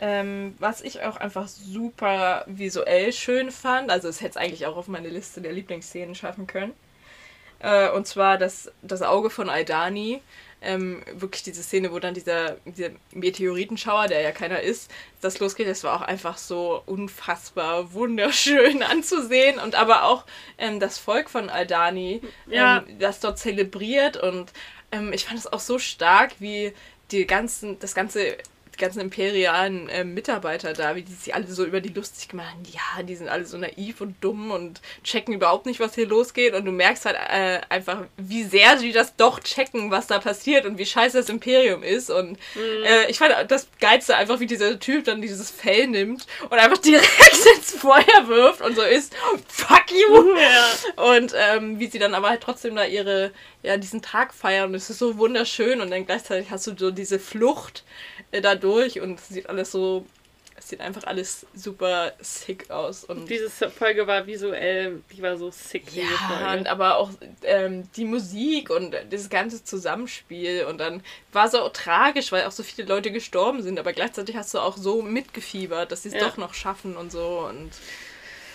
Ähm, 0.00 0.54
was 0.58 0.80
ich 0.82 1.02
auch 1.02 1.16
einfach 1.16 1.48
super 1.48 2.44
visuell 2.46 3.12
schön 3.12 3.50
fand, 3.50 3.90
also 3.90 4.08
es 4.08 4.20
hätte 4.20 4.30
es 4.30 4.36
eigentlich 4.36 4.66
auch 4.66 4.76
auf 4.76 4.88
meine 4.88 5.08
Liste 5.08 5.40
der 5.40 5.52
Lieblingsszenen 5.52 6.14
schaffen 6.14 6.46
können. 6.46 6.72
Äh, 7.60 7.90
und 7.90 8.06
zwar 8.06 8.38
das, 8.38 8.72
das 8.82 9.02
Auge 9.02 9.30
von 9.30 9.48
Aidani 9.48 10.20
ähm, 10.62 11.02
wirklich 11.12 11.42
diese 11.42 11.62
Szene, 11.62 11.92
wo 11.92 11.98
dann 11.98 12.14
dieser, 12.14 12.56
dieser 12.64 12.90
Meteoritenschauer, 13.12 14.08
der 14.08 14.20
ja 14.20 14.32
keiner 14.32 14.60
ist, 14.60 14.90
das 15.20 15.38
losgeht, 15.38 15.68
das 15.68 15.84
war 15.84 15.96
auch 15.96 16.02
einfach 16.02 16.38
so 16.38 16.82
unfassbar 16.86 17.92
wunderschön 17.92 18.82
anzusehen. 18.82 19.58
Und 19.58 19.74
aber 19.74 20.04
auch 20.04 20.24
ähm, 20.58 20.80
das 20.80 20.98
Volk 20.98 21.30
von 21.30 21.50
Aldani, 21.50 22.22
ja. 22.46 22.78
ähm, 22.78 22.98
das 22.98 23.20
dort 23.20 23.38
zelebriert. 23.38 24.16
Und 24.16 24.52
ähm, 24.90 25.12
ich 25.12 25.24
fand 25.24 25.38
es 25.38 25.52
auch 25.52 25.60
so 25.60 25.78
stark, 25.78 26.32
wie 26.38 26.72
die 27.10 27.26
ganzen, 27.26 27.78
das 27.78 27.94
ganze 27.94 28.38
die 28.74 28.78
ganzen 28.78 29.00
imperialen 29.00 29.88
äh, 29.88 30.04
Mitarbeiter 30.04 30.72
da, 30.72 30.96
wie 30.96 31.02
die 31.02 31.12
sich 31.12 31.34
alle 31.34 31.46
so 31.46 31.64
über 31.64 31.80
die 31.80 31.90
lustig 31.90 32.28
gemacht 32.28 32.48
haben. 32.52 32.62
Ja, 32.70 33.02
die 33.02 33.14
sind 33.14 33.28
alle 33.28 33.44
so 33.44 33.58
naiv 33.58 34.00
und 34.00 34.16
dumm 34.22 34.50
und 34.50 34.80
checken 35.04 35.34
überhaupt 35.34 35.66
nicht, 35.66 35.80
was 35.80 35.94
hier 35.94 36.06
losgeht. 36.06 36.54
Und 36.54 36.64
du 36.64 36.72
merkst 36.72 37.04
halt 37.04 37.16
äh, 37.16 37.60
einfach, 37.68 38.04
wie 38.16 38.44
sehr 38.44 38.78
sie 38.78 38.92
das 38.92 39.16
doch 39.16 39.40
checken, 39.40 39.90
was 39.90 40.06
da 40.06 40.18
passiert 40.18 40.64
und 40.64 40.78
wie 40.78 40.86
scheiße 40.86 41.18
das 41.18 41.28
Imperium 41.28 41.82
ist. 41.82 42.10
Und 42.10 42.38
mhm. 42.54 42.84
äh, 42.84 43.10
ich 43.10 43.18
fand 43.18 43.34
das 43.50 43.68
Geilste 43.78 44.16
einfach, 44.16 44.40
wie 44.40 44.46
dieser 44.46 44.78
Typ 44.80 45.04
dann 45.04 45.20
dieses 45.20 45.50
Fell 45.50 45.86
nimmt 45.88 46.26
und 46.44 46.58
einfach 46.58 46.78
direkt 46.78 47.46
ins 47.56 47.74
Feuer 47.74 48.26
wirft 48.26 48.62
und 48.62 48.74
so 48.74 48.82
ist, 48.82 49.14
fuck 49.48 49.90
you! 49.90 50.34
Ja. 50.36 51.12
Und 51.12 51.34
ähm, 51.36 51.78
wie 51.78 51.88
sie 51.88 51.98
dann 51.98 52.14
aber 52.14 52.30
halt 52.30 52.42
trotzdem 52.42 52.74
da 52.74 52.84
ihre, 52.84 53.32
ja, 53.62 53.76
diesen 53.76 54.00
Tag 54.00 54.32
feiern 54.32 54.70
und 54.70 54.74
es 54.74 54.88
ist 54.88 54.98
so 54.98 55.18
wunderschön 55.18 55.80
und 55.80 55.90
dann 55.90 56.06
gleichzeitig 56.06 56.50
hast 56.50 56.66
du 56.66 56.74
so 56.76 56.90
diese 56.90 57.18
Flucht 57.18 57.84
da 58.40 58.54
durch 58.54 59.00
und 59.00 59.18
es 59.18 59.28
sieht 59.28 59.48
alles 59.48 59.70
so, 59.72 60.06
es 60.56 60.68
sieht 60.68 60.80
einfach 60.80 61.04
alles 61.04 61.46
super 61.54 62.12
sick 62.20 62.70
aus. 62.70 63.04
Und 63.04 63.28
diese 63.28 63.50
Folge 63.70 64.06
war 64.06 64.26
visuell, 64.26 65.02
die 65.12 65.22
war 65.22 65.36
so 65.36 65.50
sick. 65.50 65.84
Ja, 65.94 66.54
und 66.54 66.66
aber 66.66 66.96
auch 66.96 67.10
ähm, 67.42 67.88
die 67.96 68.04
Musik 68.04 68.70
und 68.70 68.94
das 69.10 69.28
ganze 69.28 69.62
Zusammenspiel 69.64 70.64
und 70.64 70.78
dann 70.78 71.02
war 71.32 71.46
es 71.46 71.54
auch 71.54 71.72
tragisch, 71.72 72.32
weil 72.32 72.44
auch 72.44 72.52
so 72.52 72.62
viele 72.62 72.88
Leute 72.88 73.10
gestorben 73.10 73.62
sind, 73.62 73.78
aber 73.78 73.92
gleichzeitig 73.92 74.36
hast 74.36 74.54
du 74.54 74.60
auch 74.60 74.76
so 74.76 75.02
mitgefiebert, 75.02 75.92
dass 75.92 76.04
sie 76.04 76.08
es 76.08 76.14
ja. 76.14 76.20
doch 76.20 76.36
noch 76.36 76.54
schaffen 76.54 76.96
und 76.96 77.12
so 77.12 77.46
und. 77.48 77.70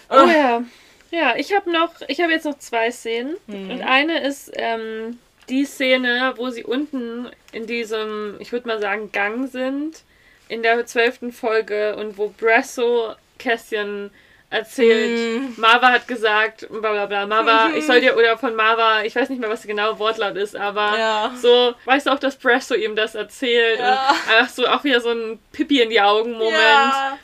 Oh, 0.10 0.24
oh 0.24 0.28
ja. 0.28 0.64
Ja, 1.12 1.36
ich 1.38 1.56
habe 1.56 1.72
noch, 1.72 1.94
ich 2.08 2.20
habe 2.20 2.34
jetzt 2.34 2.46
noch 2.46 2.58
zwei 2.58 2.92
Szenen 2.92 3.38
mhm. 3.48 3.72
und 3.72 3.82
eine 3.82 4.26
ist 4.26 4.52
ähm, 4.54 5.20
die 5.50 5.66
Szene, 5.66 6.34
wo 6.36 6.50
sie 6.50 6.64
unten 6.64 7.30
in 7.52 7.68
diesem, 7.68 8.36
ich 8.40 8.52
würde 8.52 8.68
mal 8.68 8.82
sagen, 8.82 9.12
Gang 9.12 9.50
sind, 9.50 10.04
in 10.50 10.64
der 10.64 10.86
zwölften 10.86 11.32
Folge 11.32 11.96
und 11.96 12.18
wo 12.18 12.30
Bresso 12.30 13.16
Kästchen 13.38 14.12
erzählt, 14.50 15.42
mm. 15.42 15.60
Marva 15.60 15.92
hat 15.92 16.08
gesagt, 16.08 16.68
bla 16.70 16.92
bla 16.92 17.06
bla, 17.06 17.26
Marva, 17.26 17.76
ich 17.76 17.86
soll 17.86 18.00
dir, 18.00 18.16
oder 18.16 18.38
von 18.38 18.56
Marva, 18.56 19.04
ich 19.04 19.14
weiß 19.16 19.30
nicht 19.30 19.40
mehr, 19.40 19.50
was 19.50 19.62
der 19.62 19.76
genaue 19.76 20.00
Wortlaut 20.00 20.38
ist, 20.38 20.56
aber 20.56 20.98
ja. 20.98 21.34
so, 21.42 21.76
weißt 21.84 22.08
du 22.08 22.12
auch, 22.12 22.20
dass 22.20 22.38
Bresso 22.38 22.74
ihm 22.74 22.96
das 22.96 23.16
erzählt 23.16 23.80
ja. 23.80 24.10
und 24.10 24.34
einfach 24.34 24.50
so 24.50 24.66
auch 24.68 24.84
wieder 24.86 25.02
so 25.02 25.12
ein 25.12 25.40
Pippi 25.52 25.82
in 25.82 25.90
die 25.90 26.00
Augen 26.00 26.34
Moment. 26.34 26.54
Ja. 26.54 27.20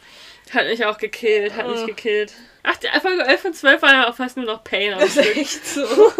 Hat 0.53 0.67
mich 0.67 0.85
auch 0.85 0.97
gekillt, 0.97 1.55
hat 1.55 1.65
oh. 1.65 1.69
mich 1.69 1.85
gekillt. 1.85 2.33
Ach, 2.63 2.77
die 2.77 2.87
Folge 2.99 3.23
11 3.23 3.45
und 3.45 3.55
12 3.55 3.81
waren 3.81 3.95
ja 4.01 4.09
auch 4.09 4.15
fast 4.15 4.37
nur 4.37 4.45
noch 4.45 4.63
Pain. 4.63 4.97
Das 4.97 5.17
ist 5.17 5.37
echt 5.37 5.65
so. 5.65 5.85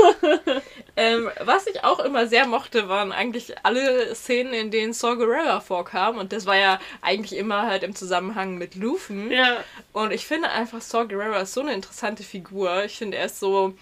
ähm, 0.96 1.30
was 1.40 1.66
ich 1.68 1.84
auch 1.84 2.00
immer 2.00 2.28
sehr 2.28 2.46
mochte, 2.46 2.88
waren 2.88 3.12
eigentlich 3.12 3.56
alle 3.64 4.14
Szenen, 4.14 4.54
in 4.54 4.72
denen 4.72 4.94
Saw 4.94 5.16
Gerrera 5.16 5.60
vorkam. 5.60 6.18
Und 6.18 6.34
das 6.34 6.46
war 6.46 6.56
ja 6.56 6.80
eigentlich 7.02 7.38
immer 7.38 7.64
halt 7.64 7.84
im 7.84 7.96
Zusammenhang 7.96 8.58
mit 8.58 8.76
Lufen. 8.76 9.32
Ja. 9.32 9.58
Und 9.92 10.12
ich 10.12 10.26
finde 10.26 10.50
einfach, 10.50 10.82
Saw 10.82 11.06
Gerrera 11.06 11.42
ist 11.42 11.54
so 11.54 11.62
eine 11.62 11.74
interessante 11.74 12.24
Figur. 12.24 12.84
Ich 12.86 12.98
finde, 12.98 13.18
er 13.18 13.26
ist 13.26 13.40
so... 13.40 13.74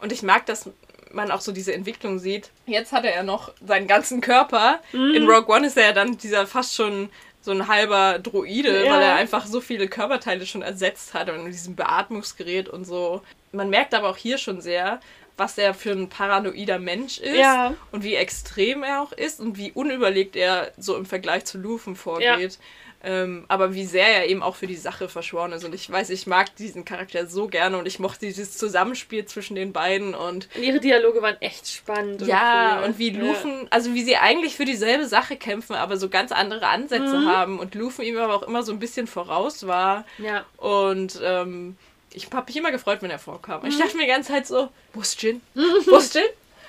Und 0.00 0.12
ich 0.12 0.22
mag, 0.22 0.46
dass 0.46 0.70
man 1.12 1.30
auch 1.30 1.40
so 1.40 1.52
diese 1.52 1.72
Entwicklung 1.72 2.18
sieht. 2.18 2.50
Jetzt 2.66 2.92
hat 2.92 3.04
er 3.04 3.14
ja 3.14 3.22
noch 3.22 3.52
seinen 3.64 3.86
ganzen 3.86 4.20
Körper. 4.20 4.80
Mhm. 4.92 5.14
In 5.14 5.28
Rogue 5.28 5.54
One 5.54 5.66
ist 5.66 5.76
er 5.76 5.86
ja 5.86 5.92
dann 5.92 6.18
dieser 6.18 6.46
fast 6.46 6.74
schon 6.74 7.10
so 7.40 7.52
ein 7.52 7.68
halber 7.68 8.18
Droide, 8.18 8.84
ja. 8.84 8.92
weil 8.92 9.02
er 9.02 9.14
einfach 9.14 9.46
so 9.46 9.60
viele 9.60 9.86
Körperteile 9.88 10.46
schon 10.46 10.62
ersetzt 10.62 11.14
hat 11.14 11.30
und 11.30 11.44
mit 11.44 11.52
diesem 11.52 11.76
Beatmungsgerät 11.76 12.68
und 12.68 12.84
so. 12.84 13.22
Man 13.52 13.70
merkt 13.70 13.94
aber 13.94 14.10
auch 14.10 14.16
hier 14.16 14.36
schon 14.36 14.60
sehr, 14.60 15.00
was 15.36 15.58
er 15.58 15.74
für 15.74 15.92
ein 15.92 16.08
paranoider 16.08 16.78
Mensch 16.78 17.18
ist 17.18 17.36
ja. 17.36 17.74
und 17.92 18.04
wie 18.04 18.14
extrem 18.14 18.82
er 18.82 19.02
auch 19.02 19.12
ist 19.12 19.40
und 19.40 19.58
wie 19.58 19.72
unüberlegt 19.72 20.36
er 20.36 20.72
so 20.78 20.96
im 20.96 21.06
Vergleich 21.06 21.44
zu 21.44 21.58
Lufen 21.58 21.96
vorgeht. 21.96 22.52
Ja. 22.52 22.58
Ähm, 23.04 23.44
aber 23.46 23.74
wie 23.74 23.84
sehr 23.84 24.08
er 24.08 24.28
eben 24.28 24.42
auch 24.42 24.56
für 24.56 24.66
die 24.66 24.74
Sache 24.74 25.08
verschworen 25.08 25.52
ist. 25.52 25.64
Und 25.64 25.74
ich 25.74 25.88
weiß, 25.88 26.10
ich 26.10 26.26
mag 26.26 26.56
diesen 26.56 26.84
Charakter 26.84 27.26
so 27.26 27.46
gerne 27.46 27.78
und 27.78 27.86
ich 27.86 28.00
mochte 28.00 28.26
dieses 28.26 28.56
Zusammenspiel 28.56 29.26
zwischen 29.26 29.54
den 29.54 29.72
beiden 29.72 30.14
und. 30.14 30.48
und 30.56 30.62
ihre 30.62 30.80
Dialoge 30.80 31.22
waren 31.22 31.36
echt 31.40 31.68
spannend. 31.68 32.22
Ja, 32.22 32.72
und, 32.72 32.78
cool. 32.78 32.84
und 32.88 32.98
wie 32.98 33.10
Lufen, 33.10 33.52
ja. 33.62 33.66
also 33.70 33.94
wie 33.94 34.02
sie 34.02 34.16
eigentlich 34.16 34.56
für 34.56 34.64
dieselbe 34.64 35.06
Sache 35.06 35.36
kämpfen, 35.36 35.76
aber 35.76 35.98
so 35.98 36.08
ganz 36.08 36.32
andere 36.32 36.66
Ansätze 36.66 37.18
mhm. 37.18 37.28
haben 37.28 37.58
und 37.60 37.74
Lufen 37.76 38.04
ihm 38.04 38.16
aber 38.18 38.34
auch 38.34 38.42
immer 38.42 38.62
so 38.62 38.72
ein 38.72 38.80
bisschen 38.80 39.06
voraus 39.06 39.68
war. 39.68 40.04
Ja. 40.18 40.44
Und 40.56 41.20
ähm, 41.22 41.76
ich 42.16 42.26
habe 42.32 42.46
mich 42.46 42.56
immer 42.56 42.72
gefreut, 42.72 43.02
wenn 43.02 43.10
er 43.10 43.18
vorkam. 43.18 43.60
Mhm. 43.62 43.68
Ich 43.68 43.78
dachte 43.78 43.96
mir 43.96 44.04
die 44.04 44.08
ganze 44.08 44.32
Zeit 44.32 44.46
so, 44.46 44.70
wo 44.94 45.02
ist 45.02 45.22
Jin? 45.22 45.42
Wo 45.54 45.96
ist 45.96 46.14
Jin? 46.14 46.24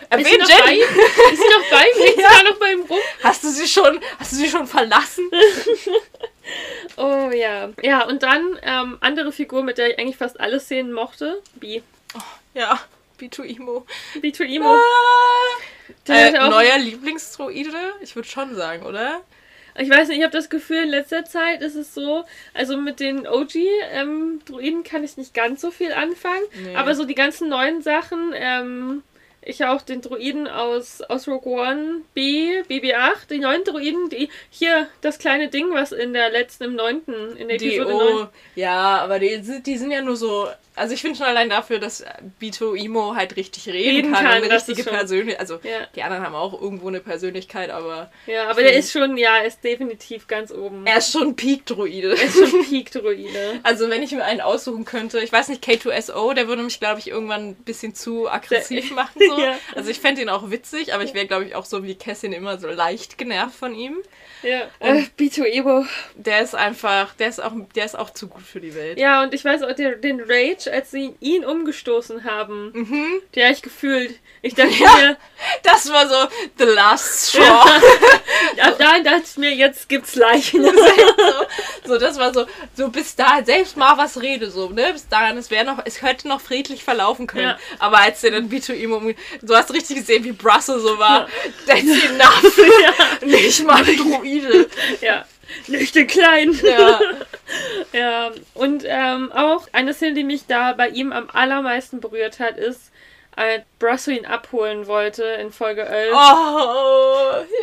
Erwähnt 0.10 0.28
ist, 0.28 0.48
sie 0.48 0.54
noch 0.54 0.66
bei 0.66 0.74
ihm? 0.74 0.82
ist 0.82 1.38
sie 1.38 1.50
noch 1.58 1.70
bei 1.72 1.86
ihm? 1.86 2.06
Liegt 2.06 2.20
ja. 2.20 2.44
noch 2.44 2.60
bei 2.60 2.72
ihm 2.74 2.82
rum? 2.82 3.00
Hast 3.24 3.44
du 3.44 3.50
sie 3.50 3.68
schon, 3.68 4.00
hast 4.20 4.34
du 4.34 4.36
sie 4.36 4.50
schon 4.50 4.68
verlassen? 4.68 5.32
oh 6.98 7.32
ja. 7.32 7.70
Ja, 7.82 8.06
und 8.06 8.22
dann 8.24 8.60
ähm, 8.62 8.98
andere 9.00 9.32
Figur, 9.32 9.64
mit 9.64 9.78
der 9.78 9.92
ich 9.92 10.00
eigentlich 10.00 10.18
fast 10.18 10.40
alle 10.40 10.60
Szenen 10.60 10.92
mochte. 10.92 11.42
Bi. 11.56 11.82
Oh, 12.16 12.20
ja, 12.54 12.80
B2Emo. 13.20 13.86
B2Emo. 14.22 14.76
Ah. 14.76 16.14
Äh, 16.14 16.32
neuer 16.32 16.78
Lieblingsdroide? 16.78 17.94
Ich 18.02 18.16
würde 18.16 18.28
schon 18.28 18.54
sagen, 18.56 18.86
oder? 18.86 19.22
Ich 19.78 19.90
weiß 19.90 20.08
nicht, 20.08 20.18
ich 20.18 20.24
habe 20.24 20.36
das 20.36 20.50
Gefühl, 20.50 20.84
in 20.84 20.90
letzter 20.90 21.26
Zeit 21.26 21.62
ist 21.62 21.76
es 21.76 21.94
so, 21.94 22.24
also 22.54 22.78
mit 22.78 23.00
den 23.00 23.28
OG-Druiden 23.28 24.44
ähm, 24.52 24.84
kann 24.84 25.04
ich 25.04 25.18
nicht 25.18 25.34
ganz 25.34 25.62
so 25.62 25.72
viel 25.72 25.92
anfangen, 25.92 26.44
nee. 26.64 26.76
aber 26.76 26.96
so 26.96 27.06
die 27.06 27.16
ganzen 27.16 27.50
neuen 27.50 27.82
Sachen, 27.82 28.34
ähm, 28.34 29.04
ich 29.48 29.64
auch 29.66 29.82
den 29.82 30.02
Druiden 30.02 30.48
aus, 30.48 31.02
aus 31.02 31.28
Rogue 31.28 31.52
One 31.52 32.02
B, 32.14 32.62
BB8, 32.64 33.28
die 33.30 33.40
neuen 33.40 33.64
Druiden, 33.64 34.10
die 34.10 34.30
hier 34.50 34.88
das 35.02 35.20
kleine 35.20 35.50
Ding, 35.50 35.68
was 35.72 35.92
in 35.92 36.14
der 36.14 36.30
letzten, 36.30 36.66
im 36.66 36.76
neunten, 36.76 37.36
in 37.38 37.48
der 37.48 37.56
Episode 37.56 37.94
oh, 37.94 38.14
9. 38.20 38.28
Ja, 38.56 38.98
aber 39.00 39.20
die, 39.20 39.62
die 39.62 39.78
sind 39.78 39.92
ja 39.92 40.02
nur 40.02 40.18
so 40.18 40.48
also 40.78 40.94
ich 40.94 41.02
finde 41.02 41.18
schon 41.18 41.26
allein 41.26 41.50
dafür, 41.50 41.80
dass 41.80 42.06
Bito 42.40 42.76
Imo 42.76 43.16
halt 43.16 43.36
richtig 43.36 43.68
reden, 43.68 43.96
reden 43.96 44.14
kann, 44.14 44.26
kann 44.26 44.44
eine 44.44 44.52
richtige 44.52 44.84
Persönlichkeit. 44.84 45.40
Also 45.40 45.56
ja. 45.64 45.88
die 45.96 46.04
anderen 46.04 46.24
haben 46.24 46.36
auch 46.36 46.60
irgendwo 46.60 46.88
eine 46.88 47.00
Persönlichkeit, 47.00 47.72
aber. 47.72 48.12
Ja, 48.28 48.50
aber 48.50 48.62
der 48.62 48.74
ist 48.74 48.92
schon, 48.92 49.18
ja, 49.18 49.38
ist 49.38 49.64
definitiv 49.64 50.28
ganz 50.28 50.52
oben. 50.52 50.86
Er 50.86 50.98
ist 50.98 51.12
schon 51.12 51.36
Peak-Druide. 51.36 52.16
Er 52.16 52.24
ist 52.24 52.38
schon 52.38 52.66
Peak-Druide. 52.66 53.60
also 53.64 53.90
wenn 53.90 54.04
ich 54.04 54.12
mir 54.12 54.24
einen 54.24 54.42
aussuchen 54.42 54.86
könnte, 54.86 55.20
ich 55.20 55.32
weiß 55.32 55.50
nicht, 55.50 55.64
K2SO, 55.64 56.34
der 56.34 56.48
würde 56.48 56.62
mich, 56.62 56.80
glaube 56.80 57.00
ich, 57.00 57.10
irgendwann 57.10 57.50
ein 57.50 57.56
bisschen 57.56 57.96
zu 57.96 58.30
aggressiv 58.30 58.92
machen. 58.92 59.20
So. 59.28 59.37
Ja. 59.38 59.58
Also 59.76 59.90
ich 59.90 60.00
fände 60.00 60.22
ihn 60.22 60.30
auch 60.30 60.50
witzig, 60.50 60.94
aber 60.94 61.04
ich 61.04 61.14
wäre, 61.14 61.28
glaube 61.28 61.46
ich, 61.46 61.56
auch 61.56 61.66
so 61.66 61.84
wie 61.84 61.96
Cassin 61.96 62.34
immer 62.34 62.58
so 62.58 62.68
leicht 62.68 63.18
genervt 63.18 63.56
von 63.56 63.76
ihm. 63.76 63.98
Ja. 64.44 64.64
Und 64.80 64.98
äh, 64.98 65.06
Bito 65.16 65.44
Ebo. 65.44 65.86
Der 66.16 66.42
ist 66.42 66.56
einfach, 66.56 67.14
der 67.16 67.30
ist 67.30 67.42
auch, 67.42 67.54
der 67.76 67.86
ist 67.86 67.98
auch 67.98 68.12
zu 68.12 68.28
gut 68.28 68.44
für 68.44 68.62
die 68.62 68.76
Welt. 68.76 69.00
Ja, 69.00 69.24
und 69.24 69.34
ich 69.34 69.44
weiß 69.44 69.64
auch, 69.64 69.74
der, 69.74 69.96
den 69.96 70.22
Rage, 70.22 70.72
als 70.72 70.92
sie 70.92 71.16
ihn 71.20 71.44
umgestoßen 71.44 72.24
haben, 72.24 72.72
mhm. 72.74 73.22
der 73.36 73.52
ich 73.52 73.62
gefühlt. 73.62 74.20
Ich 74.42 74.54
dachte 74.54 74.74
ja, 74.80 74.96
mir. 74.96 75.18
Das 75.64 75.92
war 75.92 76.08
so 76.08 76.30
The 76.58 76.66
Last 76.66 77.30
Straw. 77.30 77.70
Ja, 78.56 78.72
da 78.78 79.00
dachte 79.00 79.24
ich 79.26 79.38
mir, 79.38 79.54
jetzt 79.54 79.90
gibt's 79.90 80.16
Leichen. 80.16 80.64
so, 80.64 80.74
so, 81.86 81.98
das 81.98 82.18
war 82.18 82.34
so, 82.34 82.46
so 82.76 82.90
bis 82.90 83.16
da, 83.16 83.44
selbst 83.44 83.78
mal 83.78 83.98
was 83.98 84.22
rede, 84.22 84.52
so, 84.52 84.70
ne? 84.70 84.94
Bis 84.94 85.08
dahin, 85.08 85.38
es 85.38 85.50
wäre 85.52 85.66
noch, 85.66 85.80
es 85.86 86.02
hätte 86.02 86.28
noch 86.28 86.42
friedlich 86.42 86.84
verlaufen 86.84 87.28
können. 87.28 87.44
Ja. 87.44 87.60
Aber 87.80 88.00
als 88.00 88.22
der 88.22 88.32
dann 88.32 88.50
Bito 88.50 88.74
ihm 88.74 88.94
um. 88.94 89.14
Du 89.42 89.56
hast 89.56 89.74
richtig 89.74 89.98
gesehen, 89.98 90.24
wie 90.24 90.32
Brussel 90.32 90.80
so 90.80 90.98
war. 90.98 91.28
Ja. 91.28 91.28
That's 91.66 92.04
enough. 92.06 92.58
Ja. 92.82 93.26
Nicht 93.26 93.66
mal 93.66 93.84
Druide. 93.98 94.70
Ja. 95.02 95.26
Nicht 95.68 95.96
den 95.96 96.08
Kleinen. 96.08 96.60
Ja. 96.64 97.00
ja. 97.94 98.32
Und 98.54 98.84
ähm, 98.86 99.32
auch 99.32 99.68
eine 99.72 99.94
Szene, 99.94 100.16
die 100.16 100.24
mich 100.24 100.46
da 100.48 100.74
bei 100.74 100.90
ihm 100.90 101.12
am 101.12 101.30
allermeisten 101.32 102.00
berührt 102.00 102.40
hat, 102.40 102.58
ist, 102.58 102.92
als 103.38 103.64
Brasso 103.78 104.10
ihn 104.10 104.26
abholen 104.26 104.88
wollte 104.88 105.24
in 105.24 105.52
Folge 105.52 105.84
11. 105.86 106.12
Oh, 106.12 106.18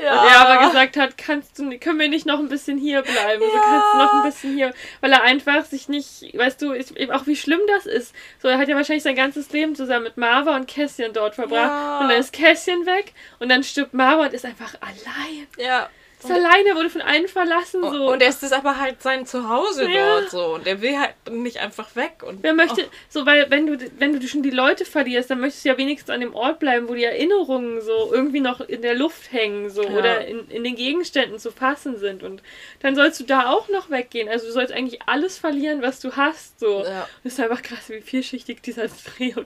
ja. 0.03 0.23
Und 0.23 0.29
er 0.31 0.41
aber 0.41 0.67
gesagt 0.69 0.97
hat, 0.97 1.19
kannst 1.19 1.59
du, 1.59 1.77
können 1.81 1.99
wir 1.99 2.09
nicht 2.09 2.27
noch 2.27 2.39
ein 2.39 2.49
bisschen 2.49 2.79
hier 2.79 3.03
bleiben? 3.03 3.43
Ja. 3.43 3.49
So 3.49 3.59
kannst 3.59 3.87
du 3.93 3.99
noch 3.99 4.13
ein 4.15 4.23
bisschen 4.23 4.55
hier, 4.55 4.73
weil 5.01 5.13
er 5.13 5.23
einfach 5.25 5.65
sich 5.65 5.89
nicht, 5.89 6.33
weißt 6.39 6.63
du, 6.63 6.73
ich, 6.75 7.11
auch 7.13 7.27
wie 7.27 7.35
schlimm 7.35 7.61
das 7.67 7.87
ist. 7.87 8.15
So, 8.41 8.47
er 8.47 8.59
hat 8.59 8.69
ja 8.69 8.77
wahrscheinlich 8.77 9.03
sein 9.03 9.17
ganzes 9.17 9.51
Leben 9.51 9.75
zusammen 9.75 10.05
mit 10.05 10.17
Marva 10.17 10.55
und 10.55 10.69
Cassian 10.69 11.13
dort 11.13 11.35
verbracht. 11.35 11.71
Ja. 11.71 12.01
Und 12.01 12.09
dann 12.09 12.21
ist 12.21 12.33
Cassian 12.33 12.87
weg 12.87 13.13
und 13.41 13.49
dann 13.49 13.65
stirbt 13.65 13.95
Marva 13.95 14.27
und 14.27 14.33
ist 14.33 14.45
einfach 14.45 14.75
allein. 14.81 15.49
Ja 15.59 15.91
ist 16.25 16.31
alleine, 16.31 16.75
wurde 16.75 16.91
von 16.91 17.01
allen 17.01 17.29
verlassen. 17.29 17.83
So. 17.83 18.13
Und 18.13 18.23
er 18.23 18.29
ist 18.29 18.43
das 18.43 18.53
aber 18.53 18.79
halt 18.79 19.03
sein 19.03 19.27
Zuhause 19.27 19.91
ja. 19.91 20.21
dort 20.21 20.31
so. 20.31 20.55
Und 20.55 20.67
er 20.67 20.81
will 20.81 20.99
halt 20.99 21.15
nicht 21.31 21.59
einfach 21.59 21.95
weg. 21.97 22.23
Und 22.27 22.43
Wer 22.43 22.55
möchte, 22.55 22.83
oh. 22.85 22.91
so, 23.09 23.27
weil 23.27 23.51
wenn 23.51 23.67
du, 23.67 23.79
wenn 23.99 24.19
du 24.19 24.27
schon 24.27 24.43
die 24.43 24.51
Leute 24.51 24.85
verlierst, 24.85 25.31
dann 25.31 25.41
möchtest 25.41 25.65
du 25.65 25.71
ja 25.71 25.79
wenigstens 25.79 26.11
an 26.11 26.21
dem 26.21 26.35
Ort 26.35 26.59
bleiben, 26.59 26.89
wo 26.89 26.95
die 26.95 27.05
Erinnerungen 27.05 27.81
so 27.81 28.13
irgendwie 28.13 28.41
noch 28.41 28.61
in 28.61 28.83
der 28.83 28.95
Luft 28.95 29.33
hängen, 29.33 29.71
so, 29.71 29.83
ja. 29.83 29.91
oder 29.91 30.27
in, 30.27 30.49
in 30.49 30.65
den 30.65 30.77
Gegenständen 30.77 31.39
zu 31.39 31.51
fassen 31.51 31.99
sind. 31.99 32.23
Und 32.23 32.43
dann 32.81 32.95
sollst 32.95 33.21
du 33.21 33.25
da 33.25 33.51
auch 33.51 33.69
noch 33.69 33.91
weggehen. 33.91 34.29
Also 34.29 34.47
du 34.47 34.53
sollst 34.53 34.73
eigentlich 34.73 35.03
alles 35.07 35.39
verlieren, 35.39 35.83
was 35.83 36.01
du 36.01 36.17
hast. 36.17 36.61
So. 36.61 36.85
Ja. 36.85 37.09
Das 37.23 37.35
ist 37.35 37.41
einfach 37.41 37.63
krass, 37.63 37.89
wie 37.89 38.01
vielschichtig 38.01 38.63
dieser 38.63 38.87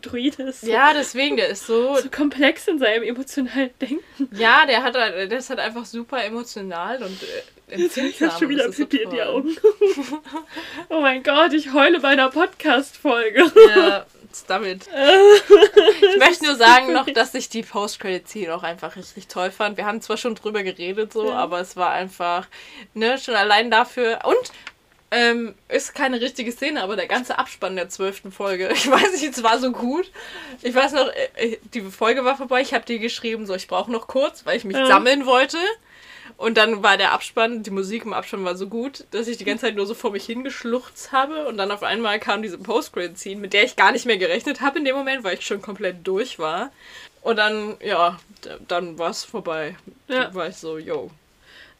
Druid 0.03 0.39
ist. 0.39 0.63
So. 0.63 0.71
Ja, 0.71 0.93
deswegen, 0.93 1.37
der 1.37 1.49
ist 1.49 1.67
so. 1.67 1.97
So 1.97 2.09
komplex 2.11 2.69
in 2.69 2.79
seinem 2.79 3.03
emotionalen 3.03 3.71
Denken. 3.81 4.29
Ja, 4.33 4.67
der 4.67 4.83
hat 4.83 4.95
der 4.95 5.33
ist 5.33 5.51
halt 5.51 5.61
einfach 5.61 5.85
super 5.85 6.23
emotional 6.25 6.68
emotional 6.69 7.03
und 7.03 7.23
äh, 7.23 7.75
empfindsam. 7.75 8.07
Ich 8.07 8.23
habe 8.23 8.39
schon 8.39 8.49
wieder 8.49 8.71
Pipi 8.71 8.99
in 8.99 9.11
die 9.11 9.23
Augen. 9.23 9.57
oh 10.89 11.01
mein 11.01 11.23
Gott, 11.23 11.53
ich 11.53 11.73
heule 11.73 12.01
bei 12.01 12.09
einer 12.09 12.31
Podcast-Folge. 12.31 13.51
Ja, 13.75 14.07
damit. 14.47 14.89
ich 16.13 16.19
möchte 16.19 16.45
nur 16.45 16.55
sagen 16.57 16.93
noch, 16.93 17.07
dass 17.07 17.35
ich 17.35 17.49
die 17.49 17.63
Post-Credit-Scene 17.63 18.55
auch 18.55 18.63
einfach 18.63 18.97
richtig 18.97 19.27
toll 19.27 19.51
fand. 19.51 19.77
Wir 19.77 19.87
haben 19.87 20.01
zwar 20.01 20.17
schon 20.17 20.35
drüber 20.35 20.63
geredet, 20.63 21.13
so, 21.13 21.29
ja. 21.29 21.35
aber 21.35 21.61
es 21.61 21.77
war 21.77 21.91
einfach, 21.91 22.47
ne, 22.95 23.19
schon 23.19 23.35
allein 23.35 23.71
dafür. 23.71 24.21
Und 24.25 24.53
ähm, 25.11 25.55
ist 25.69 25.95
keine 25.95 26.21
richtige 26.21 26.53
Szene, 26.53 26.83
aber 26.83 26.95
der 26.95 27.07
ganze 27.07 27.39
Abspann 27.39 27.77
der 27.77 27.89
zwölften 27.89 28.31
Folge. 28.31 28.69
Ich 28.73 28.91
weiß 28.91 29.13
nicht, 29.13 29.25
es 29.25 29.43
war 29.43 29.59
so 29.59 29.73
gut. 29.73 30.11
Ich 30.63 30.75
weiß 30.75 30.93
noch, 30.93 31.09
äh, 31.37 31.59
die 31.75 31.81
Folge 31.81 32.25
war 32.25 32.37
vorbei, 32.37 32.61
ich 32.61 32.75
habe 32.75 32.85
dir 32.85 32.99
geschrieben, 32.99 33.47
so 33.47 33.55
ich 33.55 33.69
brauche 33.69 33.91
noch 33.91 34.07
kurz, 34.07 34.45
weil 34.45 34.57
ich 34.57 34.65
mich 34.65 34.77
ja. 34.77 34.87
sammeln 34.87 35.27
wollte. 35.27 35.59
Und 36.39 36.57
dann 36.57 36.85
war 36.85 36.97
der 36.97 37.11
Abspann, 37.13 37.65
die 37.65 37.71
Musik 37.71 38.05
im 38.05 38.13
Abspann 38.13 38.45
war 38.45 38.57
so 38.57 38.69
gut, 38.69 39.07
dass 39.11 39.27
ich 39.27 39.39
die 39.39 39.45
ganze 39.45 39.67
Zeit 39.67 39.75
nur 39.75 39.87
so 39.87 39.95
vor 39.95 40.13
mich 40.13 40.25
hingeschluchzt 40.25 41.11
habe. 41.11 41.49
Und 41.49 41.57
dann 41.57 41.73
auf 41.73 41.83
einmal 41.83 42.21
kam 42.21 42.43
diese 42.43 42.59
Post-Credit-Scene, 42.59 43.41
mit 43.41 43.53
der 43.53 43.65
ich 43.65 43.75
gar 43.75 43.91
nicht 43.91 44.07
mehr 44.07 44.19
gerechnet 44.19 44.61
habe 44.61 44.79
in 44.79 44.85
dem 44.85 44.95
Moment, 44.95 45.25
weil 45.25 45.35
ich 45.35 45.45
schon 45.45 45.61
komplett 45.61 46.07
durch 46.07 46.39
war. 46.39 46.71
Und 47.23 47.37
dann, 47.37 47.77
ja, 47.85 48.21
dann 48.69 48.99
war 48.99 49.11
es 49.11 49.25
vorbei. 49.25 49.77
Ja. 50.07 50.27
Dann 50.27 50.35
war 50.35 50.49
ich 50.49 50.57
so, 50.57 50.79
yo, 50.79 51.11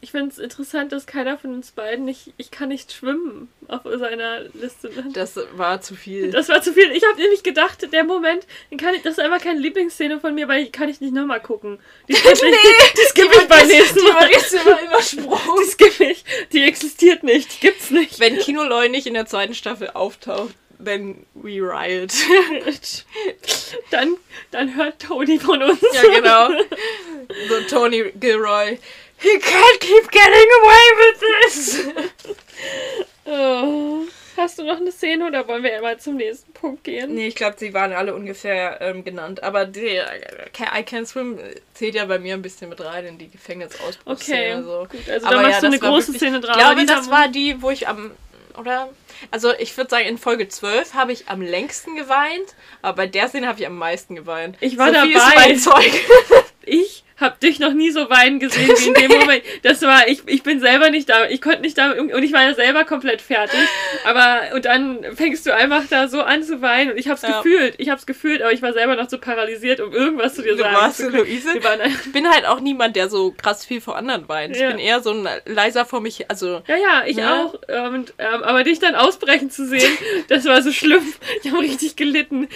ich 0.01 0.11
finde 0.11 0.29
es 0.29 0.37
interessant, 0.37 0.93
dass 0.93 1.05
keiner 1.05 1.37
von 1.37 1.53
uns 1.53 1.71
beiden 1.71 2.05
nicht, 2.05 2.33
ich 2.37 2.51
kann 2.51 2.69
nicht 2.69 2.93
schwimmen 2.93 3.49
auf 3.67 3.81
seiner 3.83 4.43
Liste. 4.53 4.89
Das 5.13 5.37
war 5.53 5.81
zu 5.81 5.93
viel. 5.93 6.31
Das 6.31 6.47
war 6.47 6.61
zu 6.61 6.73
viel. 6.73 6.91
Ich 6.91 7.03
habe 7.03 7.19
nämlich 7.19 7.43
gedacht, 7.43 7.91
der 7.91 8.05
Moment, 8.05 8.47
kann 8.77 8.95
ich, 8.95 9.01
das 9.01 9.17
ist 9.17 9.19
einfach 9.19 9.41
keine 9.41 9.59
Lieblingsszene 9.59 10.21
von 10.21 10.35
mir, 10.35 10.47
weil 10.47 10.63
ich 10.63 10.71
kann 10.71 10.87
ich 10.87 11.01
nicht 11.01 11.13
nochmal 11.13 11.41
gucken. 11.41 11.79
Die 12.07 12.13
skippe 12.15 12.33
ich, 12.33 12.41
nee, 12.41 12.57
die 12.95 13.09
skippe 13.09 13.41
ich 13.41 13.47
beim 13.49 13.67
nächsten 13.67 14.03
Mal. 14.03 14.29
Die 14.29 14.55
immer 14.55 14.81
übersprungen. 14.83 15.63
Die 15.63 15.69
skippe 15.69 16.03
ich. 16.05 16.23
Die 16.53 16.63
existiert 16.63 17.23
nicht. 17.23 17.55
Die 17.55 17.67
gibt's 17.67 17.89
nicht. 17.89 18.21
Wenn 18.21 18.37
Kino 18.37 18.63
Loy 18.63 18.87
nicht 18.87 19.05
in 19.05 19.15
der 19.15 19.25
zweiten 19.25 19.53
Staffel 19.53 19.89
auftaucht, 19.89 20.55
then 20.83 21.25
we 21.33 21.59
riot. 21.59 22.13
dann, 23.91 24.15
dann 24.51 24.75
hört 24.75 25.01
Tony 25.01 25.39
von 25.39 25.61
uns. 25.61 25.81
Ja, 25.93 26.03
genau. 26.03 26.49
So 27.49 27.61
Tony 27.67 28.13
Gilroy. 28.17 28.79
He 29.21 29.37
can't 29.39 29.79
keep 29.79 30.11
getting 30.11 30.49
away 30.61 30.85
with 30.97 31.19
this! 31.19 31.87
oh. 33.25 34.07
Hast 34.39 34.57
du 34.57 34.63
noch 34.63 34.77
eine 34.77 34.91
Szene 34.93 35.27
oder 35.27 35.45
wollen 35.49 35.63
wir 35.63 35.81
mal 35.81 35.99
zum 35.99 36.15
nächsten 36.15 36.53
Punkt 36.53 36.85
gehen? 36.85 37.13
Nee, 37.13 37.27
ich 37.27 37.35
glaube, 37.35 37.57
sie 37.59 37.73
waren 37.73 37.91
alle 37.91 38.15
ungefähr 38.15 38.79
ähm, 38.79 39.03
genannt. 39.03 39.43
Aber 39.43 39.65
die 39.65 39.97
äh, 39.97 40.05
I 40.77 40.83
Can 40.83 41.05
Swim 41.05 41.37
zählt 41.73 41.95
ja 41.95 42.05
bei 42.05 42.19
mir 42.19 42.35
ein 42.35 42.41
bisschen 42.41 42.69
mit 42.69 42.79
rein 42.79 43.05
in 43.05 43.17
die 43.17 43.29
Gefängnisausbruchsszene. 43.29 44.59
Okay, 44.59 44.63
so. 44.63 44.87
gut. 44.89 45.09
Also 45.09 45.27
aber 45.27 45.35
da 45.35 45.41
machst 45.41 45.55
ja, 45.55 45.59
du 45.59 45.65
eine 45.67 45.79
große 45.79 46.07
wirklich, 46.13 46.21
Szene 46.21 46.39
drauf. 46.39 46.55
Ich 46.55 46.61
glaube, 46.61 46.85
das 46.85 47.09
war 47.09 47.27
die, 47.27 47.61
wo 47.61 47.69
ich 47.69 47.89
am... 47.89 48.11
Oder? 48.57 48.89
Also 49.31 49.53
ich 49.59 49.75
würde 49.75 49.89
sagen, 49.89 50.05
in 50.05 50.17
Folge 50.17 50.47
12 50.47 50.93
habe 50.93 51.11
ich 51.11 51.27
am 51.27 51.41
längsten 51.41 51.97
geweint. 51.97 52.55
Aber 52.81 52.95
bei 52.95 53.07
der 53.07 53.27
Szene 53.27 53.47
habe 53.47 53.59
ich 53.59 53.67
am 53.67 53.77
meisten 53.77 54.15
geweint. 54.15 54.55
Ich 54.61 54.77
war 54.77 54.93
Sophie 54.93 55.13
dabei. 55.13 55.51
Ist 55.51 55.65
mein 55.65 55.81
Zeug. 55.81 55.91
ich 56.65 57.03
hab 57.19 57.39
dich 57.39 57.59
noch 57.59 57.73
nie 57.73 57.91
so 57.91 58.09
weinen 58.09 58.39
gesehen 58.39 58.69
wie 58.69 58.87
in 58.87 58.93
dem 58.93 59.11
Moment. 59.19 59.43
Das 59.63 59.81
war, 59.81 60.07
ich, 60.07 60.21
ich 60.25 60.43
bin 60.43 60.59
selber 60.59 60.89
nicht 60.89 61.09
da, 61.09 61.25
ich 61.25 61.41
konnte 61.41 61.61
nicht 61.61 61.77
da, 61.77 61.91
und 61.91 62.23
ich 62.23 62.33
war 62.33 62.43
ja 62.43 62.53
selber 62.53 62.85
komplett 62.85 63.21
fertig. 63.21 63.59
Aber, 64.05 64.55
und 64.55 64.65
dann 64.65 65.03
fängst 65.15 65.45
du 65.45 65.53
einfach 65.53 65.83
da 65.89 66.07
so 66.07 66.21
an 66.21 66.43
zu 66.43 66.61
weinen 66.61 66.91
und 66.91 66.97
ich 66.97 67.09
hab's 67.09 67.21
ja. 67.21 67.37
gefühlt, 67.37 67.75
ich 67.77 67.89
hab's 67.89 68.05
gefühlt, 68.05 68.41
aber 68.41 68.53
ich 68.53 68.61
war 68.61 68.73
selber 68.73 68.95
noch 68.95 69.09
so 69.09 69.17
paralysiert, 69.17 69.79
um 69.81 69.91
irgendwas 69.91 70.35
zu 70.35 70.41
dir 70.41 70.53
du 70.53 70.59
sagen 70.59 70.75
warst 70.75 70.97
zu 70.97 71.09
können. 71.09 71.17
Luise? 71.17 71.49
Ich 71.57 72.11
bin 72.11 72.29
halt 72.29 72.45
auch 72.45 72.59
niemand, 72.59 72.95
der 72.95 73.09
so 73.09 73.31
krass 73.31 73.65
viel 73.65 73.81
vor 73.81 73.97
anderen 73.97 74.27
weint. 74.29 74.55
Ja. 74.55 74.69
Ich 74.69 74.75
bin 74.75 74.79
eher 74.79 75.01
so 75.01 75.11
ein 75.11 75.27
leiser 75.45 75.85
vor 75.85 76.01
mich, 76.01 76.29
also. 76.29 76.61
Ja, 76.67 76.75
ja, 76.75 77.03
ich 77.05 77.17
ne? 77.17 77.33
auch. 77.33 77.53
Und, 77.93 78.13
ähm, 78.17 78.43
aber 78.43 78.63
dich 78.63 78.79
dann 78.79 78.95
ausbrechen 78.95 79.51
zu 79.51 79.67
sehen, 79.67 79.97
das 80.27 80.45
war 80.45 80.61
so 80.61 80.71
schlimm. 80.71 81.03
Ich 81.43 81.51
habe 81.51 81.61
richtig 81.61 81.95
gelitten. 81.95 82.47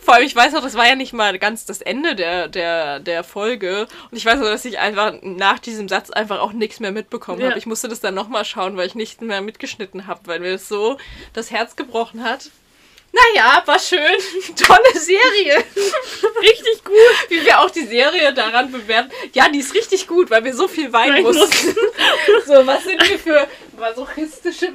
vor 0.00 0.14
allem, 0.14 0.26
ich 0.26 0.36
weiß 0.36 0.54
auch, 0.54 0.62
das 0.62 0.76
war 0.76 0.86
ja 0.86 0.94
nicht 0.94 1.12
mal 1.12 1.38
ganz 1.38 1.66
das 1.66 1.80
Ende 1.80 2.14
der, 2.14 2.48
der, 2.48 3.00
der 3.00 3.24
Folge 3.24 3.71
und 3.80 4.16
ich 4.16 4.24
weiß 4.24 4.38
nur, 4.38 4.50
dass 4.50 4.64
ich 4.64 4.78
einfach 4.78 5.14
nach 5.22 5.58
diesem 5.58 5.88
Satz 5.88 6.10
einfach 6.10 6.40
auch 6.40 6.52
nichts 6.52 6.80
mehr 6.80 6.92
mitbekommen 6.92 7.40
ja. 7.40 7.48
habe. 7.48 7.58
Ich 7.58 7.66
musste 7.66 7.88
das 7.88 8.00
dann 8.00 8.14
nochmal 8.14 8.44
schauen, 8.44 8.76
weil 8.76 8.86
ich 8.86 8.94
nicht 8.94 9.22
mehr 9.22 9.40
mitgeschnitten 9.40 10.06
habe, 10.06 10.20
weil 10.24 10.40
mir 10.40 10.52
das 10.52 10.68
so 10.68 10.98
das 11.32 11.50
Herz 11.50 11.76
gebrochen 11.76 12.24
hat. 12.24 12.50
Naja, 13.12 13.62
war 13.66 13.78
schön. 13.78 14.00
Tolle 14.56 14.98
Serie. 14.98 15.56
richtig 16.40 16.82
gut. 16.82 16.94
Wie 17.28 17.44
wir 17.44 17.60
auch 17.60 17.68
die 17.68 17.84
Serie 17.84 18.32
daran 18.32 18.72
bewerten. 18.72 19.10
Ja, 19.34 19.50
die 19.50 19.58
ist 19.58 19.74
richtig 19.74 20.06
gut, 20.06 20.30
weil 20.30 20.44
wir 20.44 20.54
so 20.54 20.66
viel 20.66 20.92
weinen 20.94 21.22
mussten. 21.22 21.74
so, 22.46 22.66
was 22.66 22.84
sind 22.84 23.06
wir 23.06 23.18
für 23.18 23.46
masochistische 23.78 24.72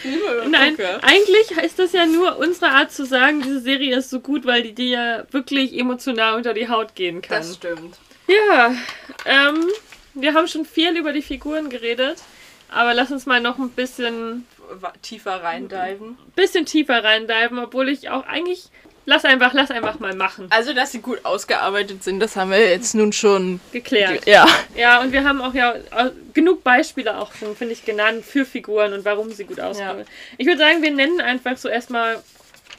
Filme? 0.00 0.48
Nein, 0.48 0.76
Gucke? 0.76 1.02
eigentlich 1.02 1.50
ist 1.62 1.78
das 1.78 1.92
ja 1.92 2.06
nur 2.06 2.38
unsere 2.38 2.70
Art 2.70 2.90
zu 2.90 3.04
sagen, 3.04 3.42
diese 3.42 3.60
Serie 3.60 3.98
ist 3.98 4.08
so 4.08 4.20
gut, 4.20 4.46
weil 4.46 4.62
die 4.62 4.72
dir 4.72 5.26
wirklich 5.30 5.78
emotional 5.78 6.36
unter 6.36 6.54
die 6.54 6.68
Haut 6.70 6.94
gehen 6.94 7.20
kann. 7.20 7.38
Das 7.38 7.54
stimmt. 7.54 7.98
Ja, 8.26 8.74
ähm, 9.24 9.66
wir 10.14 10.34
haben 10.34 10.48
schon 10.48 10.64
viel 10.64 10.96
über 10.96 11.12
die 11.12 11.22
Figuren 11.22 11.70
geredet, 11.70 12.18
aber 12.70 12.94
lass 12.94 13.10
uns 13.10 13.26
mal 13.26 13.40
noch 13.40 13.58
ein 13.58 13.70
bisschen 13.70 14.46
tiefer 15.02 15.42
reindiven. 15.42 16.16
Bisschen 16.34 16.66
tiefer 16.66 17.04
reindiven, 17.04 17.58
obwohl 17.58 17.88
ich 17.88 18.08
auch 18.08 18.26
eigentlich 18.26 18.70
lass 19.06 19.24
einfach, 19.24 19.52
lass 19.52 19.70
einfach 19.70 19.98
mal 19.98 20.14
machen. 20.14 20.46
Also, 20.50 20.72
dass 20.72 20.92
sie 20.92 21.00
gut 21.00 21.24
ausgearbeitet 21.24 22.02
sind, 22.02 22.20
das 22.20 22.36
haben 22.36 22.50
wir 22.50 22.68
jetzt 22.68 22.94
nun 22.94 23.12
schon 23.12 23.60
geklärt. 23.72 24.24
Ge 24.24 24.32
ja. 24.32 24.46
Ja, 24.76 25.00
und 25.00 25.12
wir 25.12 25.24
haben 25.24 25.40
auch 25.40 25.54
ja 25.54 25.74
genug 26.32 26.64
Beispiele 26.64 27.18
auch 27.18 27.34
schon, 27.34 27.56
finde 27.56 27.74
ich, 27.74 27.84
genannt 27.84 28.24
für 28.24 28.44
Figuren 28.44 28.92
und 28.92 29.04
warum 29.04 29.30
sie 29.32 29.44
gut 29.44 29.60
aussehen. 29.60 29.98
Ja. 29.98 30.04
Ich 30.38 30.46
würde 30.46 30.58
sagen, 30.58 30.82
wir 30.82 30.90
nennen 30.90 31.20
einfach 31.20 31.56
so 31.56 31.68
erstmal 31.68 32.22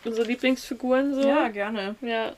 unsere 0.04 0.28
Lieblingsfiguren 0.28 1.16
so. 1.16 1.28
Ja, 1.28 1.48
gerne. 1.50 1.96
Ja. 2.02 2.34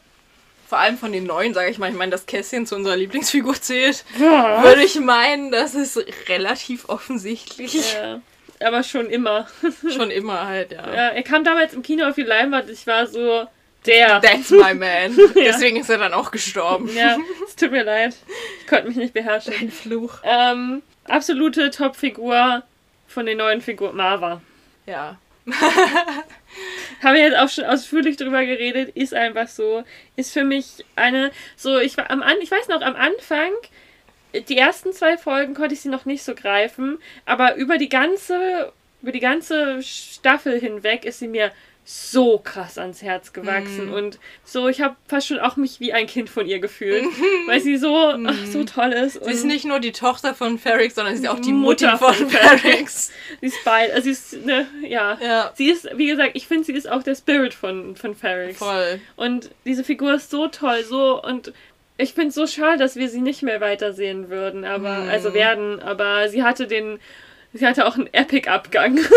Vor 0.68 0.80
allem 0.80 0.98
von 0.98 1.14
den 1.14 1.26
neuen, 1.26 1.54
sage 1.54 1.70
ich 1.72 1.78
mal. 1.78 1.90
Ich 1.90 1.96
meine, 1.96 2.12
dass 2.12 2.26
Kässchen 2.26 2.66
zu 2.66 2.76
unserer 2.76 2.98
Lieblingsfigur 2.98 3.56
zählt, 3.62 4.04
ja. 4.20 4.64
würde 4.64 4.84
ich 4.84 5.00
meinen, 5.00 5.50
das 5.50 5.76
ist 5.76 5.98
relativ 6.28 6.90
offensichtlich. 6.90 7.94
Ja. 7.94 8.20
Aber 8.60 8.84
schon 8.84 9.10
immer. 9.10 9.48
schon 9.96 10.12
immer 10.12 10.46
halt, 10.46 10.72
ja. 10.72 10.88
Ja, 10.88 11.08
er 11.10 11.24
kam 11.24 11.44
damals 11.44 11.74
im 11.74 11.84
Kino 11.84 12.06
auf 12.06 12.16
die 12.16 12.24
Leinwand. 12.24 12.70
Ich 12.70 12.86
war 12.86 13.08
so, 13.08 13.48
der. 13.86 14.20
That's 14.20 14.50
my 14.50 14.74
man. 14.74 15.18
Deswegen 15.36 15.78
ist 15.78 15.90
er 15.90 16.00
dann 16.00 16.14
auch 16.14 16.32
gestorben. 16.32 16.90
Ja, 16.94 17.18
es 17.48 17.56
tut 17.56 17.72
mir 17.72 17.84
leid. 17.84 18.16
Ich 18.60 18.68
konnte 18.68 18.88
mich 18.88 18.98
nicht 18.98 19.14
beherrschen. 19.14 19.54
Ein 19.60 19.72
Fluch. 19.72 20.16
Ähm, 20.24 20.82
absolute 21.06 21.70
Top-Figur 21.70 22.64
von 23.08 23.26
den 23.26 23.38
neuen 23.38 23.62
Figuren. 23.62 23.96
Marva. 23.96 24.42
Ja. 24.86 25.18
Haben 27.04 27.16
wir 27.16 27.24
jetzt 27.24 27.38
auch 27.38 27.50
schon 27.50 27.66
ausführlich 27.66 28.18
drüber 28.18 28.46
geredet, 28.46 28.96
ist 28.96 29.14
einfach 29.14 29.48
so. 29.48 29.84
Ist 30.16 30.34
für 30.34 30.44
mich 30.44 30.86
eine, 30.96 31.32
so, 31.56 31.78
ich 31.80 31.98
war 31.98 32.10
am 32.10 32.24
An 32.24 32.38
ich 32.42 32.52
weiß 32.52 32.68
noch, 32.70 32.82
am 32.82 32.96
Anfang, 32.96 33.52
die 34.48 34.58
ersten 34.58 34.94
zwei 34.94 35.18
Folgen 35.18 35.54
konnte 35.54 35.74
ich 35.74 35.82
sie 35.82 35.90
noch 35.90 36.06
nicht 36.06 36.24
so 36.24 36.36
greifen, 36.36 37.00
aber 37.26 37.56
über 37.56 37.78
die 37.78 37.90
ganze, 37.90 38.72
über 39.02 39.12
die 39.12 39.20
ganze 39.20 39.82
Staffel 39.84 40.60
hinweg 40.60 41.06
ist 41.06 41.20
sie 41.20 41.28
mir 41.28 41.52
so 41.90 42.38
krass 42.38 42.78
ans 42.78 43.02
Herz 43.02 43.32
gewachsen 43.32 43.92
mm. 43.92 43.94
und 43.94 44.20
so 44.44 44.68
ich 44.68 44.82
habe 44.82 44.98
fast 45.08 45.28
schon 45.28 45.40
auch 45.40 45.56
mich 45.56 45.80
wie 45.80 45.94
ein 45.94 46.06
Kind 46.06 46.30
von 46.30 46.46
ihr 46.46 46.60
gefühlt, 46.60 47.06
weil 47.48 47.62
sie 47.62 47.78
so 47.78 48.12
mm. 48.18 48.28
ach, 48.28 48.46
so 48.52 48.66
toll 48.66 48.92
ist. 48.92 49.24
Sie 49.24 49.32
ist 49.32 49.46
nicht 49.46 49.64
nur 49.64 49.80
die 49.80 49.94
Tochter 49.94 50.36
von 50.36 50.60
Ferrix, 50.60 50.96
sondern 50.96 51.16
sie 51.16 51.24
ist 51.24 51.30
auch 51.30 51.40
die 51.40 51.54
Mutter, 51.54 51.94
Mutter 51.94 52.14
von 52.14 52.30
Ferrix. 52.30 53.14
sie 53.40 53.48
ist 53.48 53.64
beide, 53.64 53.94
also 53.94 54.04
sie 54.04 54.12
ist 54.12 54.46
ne, 54.46 54.68
ja. 54.86 55.18
ja. 55.22 55.54
Sie 55.56 55.70
ist 55.70 55.88
wie 55.96 56.08
gesagt, 56.08 56.32
ich 56.34 56.46
finde 56.46 56.66
sie 56.66 56.74
ist 56.74 56.92
auch 56.92 57.04
der 57.04 57.16
Spirit 57.16 57.54
von 57.54 57.96
von 57.96 58.16
Ferrix. 58.16 58.58
Voll. 58.58 59.00
Und 59.16 59.50
diese 59.64 59.86
Figur 59.86 60.16
ist 60.16 60.30
so 60.30 60.50
toll, 60.50 60.84
so 60.84 61.24
und 61.24 61.54
ich 61.98 62.14
finde 62.14 62.30
es 62.30 62.36
so 62.36 62.48
schade, 62.48 62.80
dass 62.80 62.98
wir 62.98 63.08
sie 63.08 63.22
nicht 63.22 63.44
mehr 63.44 63.62
weitersehen 63.62 64.30
würden, 64.30 64.66
aber 64.66 65.06
mm. 65.06 65.10
also 65.10 65.34
werden, 65.34 65.82
aber 65.82 66.28
sie 66.28 66.44
hatte 66.44 66.68
den 66.68 67.00
Sie 67.54 67.66
hatte 67.66 67.88
auch 67.88 67.96
einen 67.96 68.12
Epic-Abgang. 68.14 69.00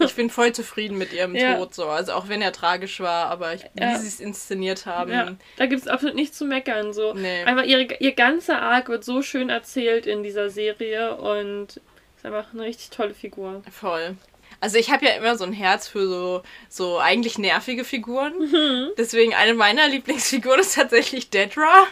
Ich 0.00 0.14
bin 0.14 0.30
voll 0.30 0.52
zufrieden 0.52 0.98
mit 0.98 1.12
ihrem 1.12 1.34
ja. 1.34 1.56
Tod 1.56 1.74
so. 1.74 1.86
Also 1.86 2.12
auch 2.12 2.28
wenn 2.28 2.42
er 2.42 2.52
tragisch 2.52 3.00
war, 3.00 3.26
aber 3.26 3.54
ich, 3.54 3.64
wie 3.74 3.82
ja. 3.82 3.96
sie 3.96 4.08
es 4.08 4.20
inszeniert 4.20 4.86
haben. 4.86 5.12
Ja. 5.12 5.36
Da 5.56 5.66
gibt 5.66 5.82
es 5.82 5.88
absolut 5.88 6.14
nichts 6.14 6.36
zu 6.36 6.44
meckern. 6.44 6.92
So. 6.92 7.14
Nee. 7.14 7.44
Einfach 7.44 7.64
ihre, 7.64 7.82
ihr 8.00 8.12
ganzer 8.12 8.60
Arc 8.60 8.88
wird 8.88 9.04
so 9.04 9.22
schön 9.22 9.50
erzählt 9.50 10.06
in 10.06 10.22
dieser 10.22 10.50
Serie 10.50 11.16
und 11.16 11.80
ist 12.16 12.26
einfach 12.26 12.52
eine 12.52 12.62
richtig 12.62 12.90
tolle 12.90 13.14
Figur. 13.14 13.62
Voll. 13.70 14.16
Also 14.60 14.76
ich 14.76 14.90
habe 14.90 15.06
ja 15.06 15.12
immer 15.12 15.36
so 15.36 15.44
ein 15.44 15.54
Herz 15.54 15.88
für 15.88 16.06
so, 16.06 16.42
so 16.68 16.98
eigentlich 16.98 17.38
nervige 17.38 17.84
Figuren. 17.84 18.38
Mhm. 18.38 18.90
Deswegen 18.98 19.34
eine 19.34 19.54
meiner 19.54 19.88
Lieblingsfiguren 19.88 20.60
ist 20.60 20.74
tatsächlich 20.74 21.30
Dedra, 21.30 21.86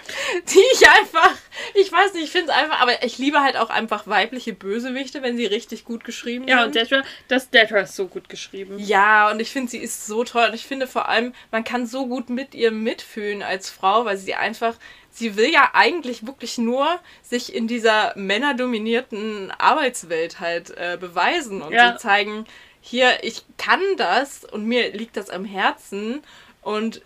die 0.52 0.62
ich 0.74 0.88
einfach, 0.88 1.34
ich 1.74 1.90
weiß 1.90 2.12
nicht, 2.14 2.24
ich 2.24 2.30
finde 2.30 2.52
es 2.52 2.58
einfach, 2.58 2.80
aber 2.80 3.02
ich 3.02 3.16
liebe 3.18 3.40
halt 3.40 3.56
auch 3.56 3.70
einfach 3.70 4.06
weibliche 4.06 4.52
Bösewichte, 4.52 5.22
wenn 5.22 5.36
sie 5.36 5.46
richtig 5.46 5.84
gut 5.84 6.04
geschrieben 6.04 6.46
ja, 6.46 6.62
sind. 6.62 6.74
Ja, 6.76 6.82
und 6.82 6.90
Dedra, 6.90 7.08
das 7.28 7.50
Dedra 7.50 7.80
ist 7.80 7.96
so 7.96 8.06
gut 8.06 8.28
geschrieben. 8.28 8.78
Ja, 8.78 9.30
und 9.30 9.40
ich 9.40 9.50
finde, 9.50 9.70
sie 9.70 9.78
ist 9.78 10.06
so 10.06 10.24
toll. 10.24 10.48
Und 10.48 10.54
ich 10.54 10.66
finde 10.66 10.86
vor 10.86 11.08
allem, 11.08 11.32
man 11.50 11.64
kann 11.64 11.86
so 11.86 12.06
gut 12.06 12.28
mit 12.28 12.54
ihr 12.54 12.70
mitfühlen 12.70 13.42
als 13.42 13.70
Frau, 13.70 14.04
weil 14.04 14.18
sie 14.18 14.34
einfach 14.34 14.74
sie 15.18 15.36
will 15.36 15.52
ja 15.52 15.70
eigentlich 15.72 16.26
wirklich 16.26 16.58
nur 16.58 17.00
sich 17.22 17.54
in 17.54 17.66
dieser 17.66 18.12
männerdominierten 18.16 19.50
Arbeitswelt 19.50 20.40
halt 20.40 20.70
äh, 20.70 20.96
beweisen 20.98 21.62
und 21.62 21.72
ja. 21.72 21.96
zeigen, 21.96 22.46
hier, 22.80 23.22
ich 23.22 23.44
kann 23.56 23.80
das 23.96 24.44
und 24.44 24.64
mir 24.64 24.92
liegt 24.92 25.16
das 25.16 25.30
am 25.30 25.44
Herzen 25.44 26.22
und 26.62 27.02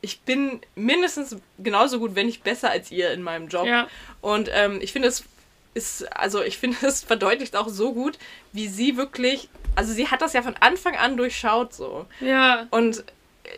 ich 0.00 0.20
bin 0.20 0.60
mindestens 0.76 1.36
genauso 1.58 1.98
gut, 1.98 2.14
wenn 2.14 2.26
nicht 2.26 2.44
besser 2.44 2.70
als 2.70 2.90
ihr 2.92 3.10
in 3.10 3.22
meinem 3.22 3.48
Job. 3.48 3.66
Ja. 3.66 3.88
Und 4.20 4.48
ähm, 4.52 4.78
ich 4.80 4.92
finde 4.92 5.08
es 5.08 5.24
ist, 5.74 6.16
also 6.16 6.42
ich 6.42 6.58
finde 6.58 6.76
es 6.82 7.02
verdeutlicht 7.02 7.56
auch 7.56 7.68
so 7.68 7.92
gut, 7.92 8.18
wie 8.52 8.68
sie 8.68 8.96
wirklich, 8.96 9.48
also 9.74 9.92
sie 9.92 10.08
hat 10.08 10.22
das 10.22 10.32
ja 10.32 10.42
von 10.42 10.56
Anfang 10.60 10.96
an 10.96 11.16
durchschaut 11.16 11.74
so. 11.74 12.06
Ja. 12.20 12.66
Und 12.70 13.04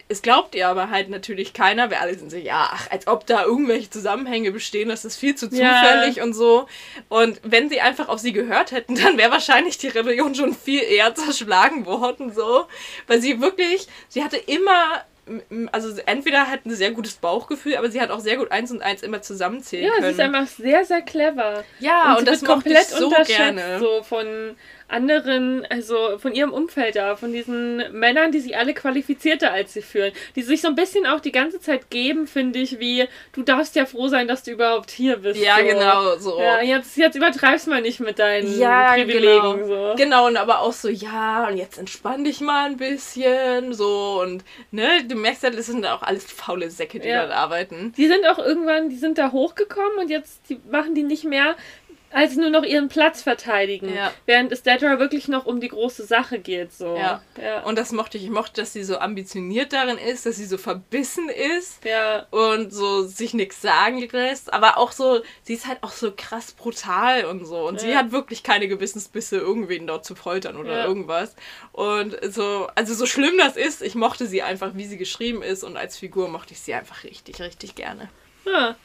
es 0.09 0.23
glaubt 0.23 0.55
ihr 0.55 0.69
aber 0.69 0.91
halt 0.91 1.09
natürlich 1.09 1.53
keiner, 1.53 1.91
weil 1.91 1.99
alle 1.99 2.19
sind 2.19 2.31
so, 2.31 2.37
ja, 2.37 2.71
ach, 2.73 2.91
als 2.91 3.07
ob 3.07 3.27
da 3.27 3.45
irgendwelche 3.45 3.91
Zusammenhänge 3.91 4.53
bestehen, 4.53 4.89
das 4.89 5.05
ist 5.05 5.17
viel 5.17 5.35
zu 5.35 5.49
zufällig 5.49 6.17
ja. 6.17 6.25
und 6.25 6.35
so. 6.35 6.67
Und 7.09 7.41
wenn 7.43 7.69
sie 7.69 7.81
einfach 7.81 8.09
auf 8.09 8.19
sie 8.19 8.33
gehört 8.33 8.73
hätten, 8.73 8.95
dann 9.03 9.19
wäre 9.19 9.31
wahrscheinlich 9.31 9.79
die 9.79 9.89
Rebellion 9.89 10.35
schon 10.35 10.55
viel 10.55 10.83
eher 10.83 11.15
zerschlagen 11.15 11.87
worden, 11.87 12.33
so. 12.33 12.67
Weil 13.07 13.21
sie 13.21 13.41
wirklich, 13.41 13.87
sie 14.09 14.25
hatte 14.25 14.37
immer 14.37 15.05
also 15.71 16.01
entweder 16.07 16.49
hat 16.49 16.67
ein 16.67 16.75
sehr 16.75 16.91
gutes 16.91 17.15
Bauchgefühl, 17.15 17.77
aber 17.77 17.91
sie 17.91 18.01
hat 18.01 18.11
auch 18.11 18.21
sehr 18.21 18.37
gut 18.37 18.51
eins 18.51 18.71
und 18.71 18.83
eins 18.83 19.03
immer 19.03 19.23
zusammenzählen 19.23 19.87
ja, 19.87 19.93
können. 19.93 20.05
Ja, 20.05 20.09
sie 20.09 20.15
ist 20.15 20.21
einfach 20.21 20.47
sehr, 20.47 20.85
sehr 20.85 21.03
clever. 21.03 21.65
Ja, 21.79 22.13
und, 22.13 22.21
und 22.21 22.29
das 22.29 22.45
komplett 22.45 22.87
so 22.87 23.11
gerne. 23.11 23.79
So 23.79 24.03
von 24.03 24.57
anderen, 24.91 25.67
also 25.71 26.19
von 26.19 26.35
ihrem 26.35 26.53
Umfeld 26.53 26.97
da, 26.97 27.17
von 27.17 27.33
diesen 27.33 27.83
Männern, 27.93 28.33
die 28.33 28.41
sich 28.41 28.57
alle 28.57 28.75
qualifizierter 28.75 29.53
als 29.53 29.73
sie 29.73 29.83
fühlen, 29.83 30.13
die 30.37 30.43
sich 30.43 30.61
so 30.61 30.69
ein 30.69 30.75
bisschen 30.75 31.07
auch 31.07 31.21
die 31.21 31.33
ganze 31.33 31.61
Zeit 31.61 31.91
geben, 31.91 32.27
finde 32.27 32.59
ich, 32.59 32.79
wie 32.81 33.07
du 33.33 33.43
darfst 33.43 33.77
ja 33.77 33.87
froh 33.87 34.09
sein, 34.09 34.29
dass 34.29 34.43
du 34.43 34.53
überhaupt 34.53 34.91
hier 34.91 35.17
bist. 35.17 35.41
Ja, 35.41 35.59
so. 35.59 35.65
genau, 35.65 36.17
so. 36.17 36.41
Ja, 36.41 36.63
jetzt, 36.63 36.97
jetzt 36.97 37.17
übertreibst 37.17 37.69
mal 37.69 37.83
nicht 37.83 38.01
mit 38.01 38.19
deinen 38.19 38.59
ja, 38.59 38.95
Privilegien. 38.95 39.59
Genau. 39.59 39.91
So. 39.91 39.95
genau, 39.97 40.27
und 40.27 40.37
aber 40.37 40.61
auch 40.61 40.73
so, 40.73 40.89
ja, 40.89 41.49
und 41.49 41.57
jetzt 41.57 41.79
entspann 41.79 42.25
dich 42.25 42.41
mal 42.41 42.67
ein 42.67 42.77
bisschen, 42.77 43.73
so, 43.73 44.21
und, 44.23 44.45
ne, 44.71 44.89
du 45.07 45.15
merkst 45.15 45.43
ja, 45.43 45.51
das 45.51 45.67
sind 45.67 45.87
auch 45.87 46.03
alles 46.03 46.31
faule 46.31 46.71
Säcke, 46.71 47.01
die 47.01 47.09
ja. 47.09 47.23
dort 47.23 47.33
arbeiten. 47.33 47.93
Die 47.97 48.07
sind 48.07 48.27
auch 48.27 48.39
irgendwann, 48.39 48.89
die 48.89 48.97
sind 48.97 49.19
da 49.19 49.33
hochgekommen 49.33 49.99
und 49.99 50.11
jetzt 50.11 50.49
die 50.49 50.61
machen 50.71 50.95
die 50.95 51.03
nicht 51.03 51.25
mehr 51.25 51.57
als 52.13 52.37
nur 52.37 52.51
noch 52.51 52.65
ihren 52.65 52.89
Platz 52.89 53.23
verteidigen. 53.23 53.95
Ja. 53.95 54.13
Während 54.27 54.51
es 54.53 54.63
Dedra 54.63 54.99
wirklich 54.99 55.29
noch 55.29 55.47
um 55.47 55.61
die 55.61 55.69
große 55.69 56.05
Sache 56.05 56.41
geht. 56.41 56.73
So. 56.73 56.97
Ja. 56.97 57.23
ja. 57.41 57.63
Und 57.63 57.79
das 57.79 57.93
mochte 57.93 58.19
ich. 58.19 58.25
Ich 58.25 58.31
mochte, 58.31 58.61
dass 58.61 58.73
sie 58.73 58.83
so 58.83 58.99
ambitioniert 58.99 59.73
darin 59.73 59.97
ist, 59.97 60.27
dass 60.27 60.37
sie 60.37 60.47
so 60.47 60.59
verbissen 60.59 61.29
ist. 61.29 61.85
Ja. 61.85 62.27
Und 62.31 62.73
so 62.73 63.03
sich 63.03 63.33
nichts 63.33 63.63
sagen 63.63 64.01
lässt. 64.11 64.53
Aber 64.53 64.77
auch 64.77 64.93
so, 64.93 65.21
sie 65.43 65.55
ist 65.55 65.67
halt 65.67 65.83
auch 65.83 65.93
so 65.93 66.13
krass 66.17 66.53
brutal 66.53 67.25
und 67.27 67.45
so. 67.45 67.67
Und 67.67 67.75
ja. 67.75 67.81
sie 67.81 67.97
hat 67.97 68.13
wirklich 68.13 68.43
keine 68.43 68.67
Gewissensbisse, 68.67 69.39
irgendwen 69.39 69.87
dort 69.87 70.05
zu 70.05 70.15
foltern 70.15 70.57
oder 70.57 70.85
irgendwas. 70.85 71.37
Und 71.73 72.17
so, 72.33 72.69
also 72.75 72.95
so 72.95 73.07
schlimm 73.07 73.39
das 73.39 73.57
ist, 73.57 73.83
ich 73.83 73.95
mochte 73.95 74.27
sie 74.27 74.43
einfach, 74.43 74.73
wie 74.75 74.87
sie 74.87 74.99
geschrieben 74.99 75.43
ist. 75.43 75.63
Und 75.63 75.77
als 75.77 75.97
Figur 75.97 76.29
mochte 76.29 76.55
ich 76.55 76.61
sie 76.61 76.75
einfach 76.75 77.05
richtig, 77.05 77.41
richtig 77.41 77.77
gerne. 77.77 78.09
Ja, 78.47 78.77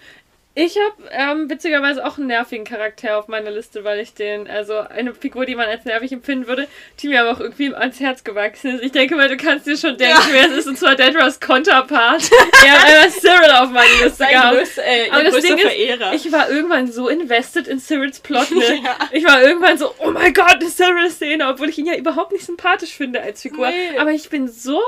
ich 0.58 0.78
habe 0.78 1.10
ähm, 1.12 1.50
witzigerweise 1.50 2.06
auch 2.06 2.18
einen 2.18 2.28
nervigen 2.28 2.64
Charakter 2.64 3.18
auf 3.18 3.28
meiner 3.28 3.52
Liste, 3.52 3.84
weil 3.84 4.00
ich 4.00 4.14
den, 4.14 4.50
also 4.50 4.78
eine 4.78 5.14
Figur, 5.14 5.46
die 5.46 5.54
man 5.54 5.68
als 5.68 5.84
nervig 5.84 6.14
empfinden 6.14 6.48
würde, 6.48 6.70
die 7.00 7.10
mir 7.10 7.22
aber 7.22 7.32
auch 7.32 7.42
irgendwie 7.42 7.76
ans 7.76 8.00
Herz 8.00 8.24
gewachsen 8.24 8.76
ist. 8.76 8.84
Ich 8.84 8.94
denke 8.94 9.18
mal, 9.18 9.28
du 9.28 9.36
kannst 9.36 9.68
dir 9.68 9.76
schon 9.76 9.98
denken, 9.98 10.18
ja. 10.18 10.28
wer 10.32 10.46
es 10.46 10.60
ist, 10.60 10.68
und 10.68 10.78
zwar 10.78 10.96
Dedras 10.96 11.42
Counterpart. 11.42 12.32
er 12.66 12.72
hat 12.72 12.86
einmal 12.86 13.10
Cyril 13.12 13.52
auf 13.52 13.70
meiner 13.70 14.04
Liste 14.04 14.18
Sein 14.18 14.32
gehabt. 14.32 14.56
Größ, 14.56 14.78
äh, 14.78 15.10
aber 15.12 15.24
das 15.26 15.42
Ding 15.42 15.58
Verehrer. 15.58 16.14
ist, 16.14 16.26
ich 16.26 16.32
war 16.32 16.50
irgendwann 16.50 16.90
so 16.90 17.10
invested 17.10 17.68
in 17.68 17.80
Cyrils 17.80 18.22
Plot, 18.22 18.52
ne? 18.52 18.64
ja. 18.84 18.98
Ich 19.12 19.26
war 19.26 19.44
irgendwann 19.44 19.78
so, 19.78 19.94
oh 20.00 20.12
mein 20.12 20.34
Gott, 20.34 20.56
eine 20.62 20.70
Cyril-Szene, 20.70 21.50
obwohl 21.50 21.68
ich 21.68 21.78
ihn 21.78 21.86
ja 21.86 21.96
überhaupt 21.96 22.32
nicht 22.32 22.46
sympathisch 22.46 22.94
finde 22.94 23.22
als 23.22 23.42
Figur. 23.42 23.68
Nee. 23.68 23.98
Aber 23.98 24.12
ich 24.12 24.30
bin 24.30 24.48
so 24.48 24.82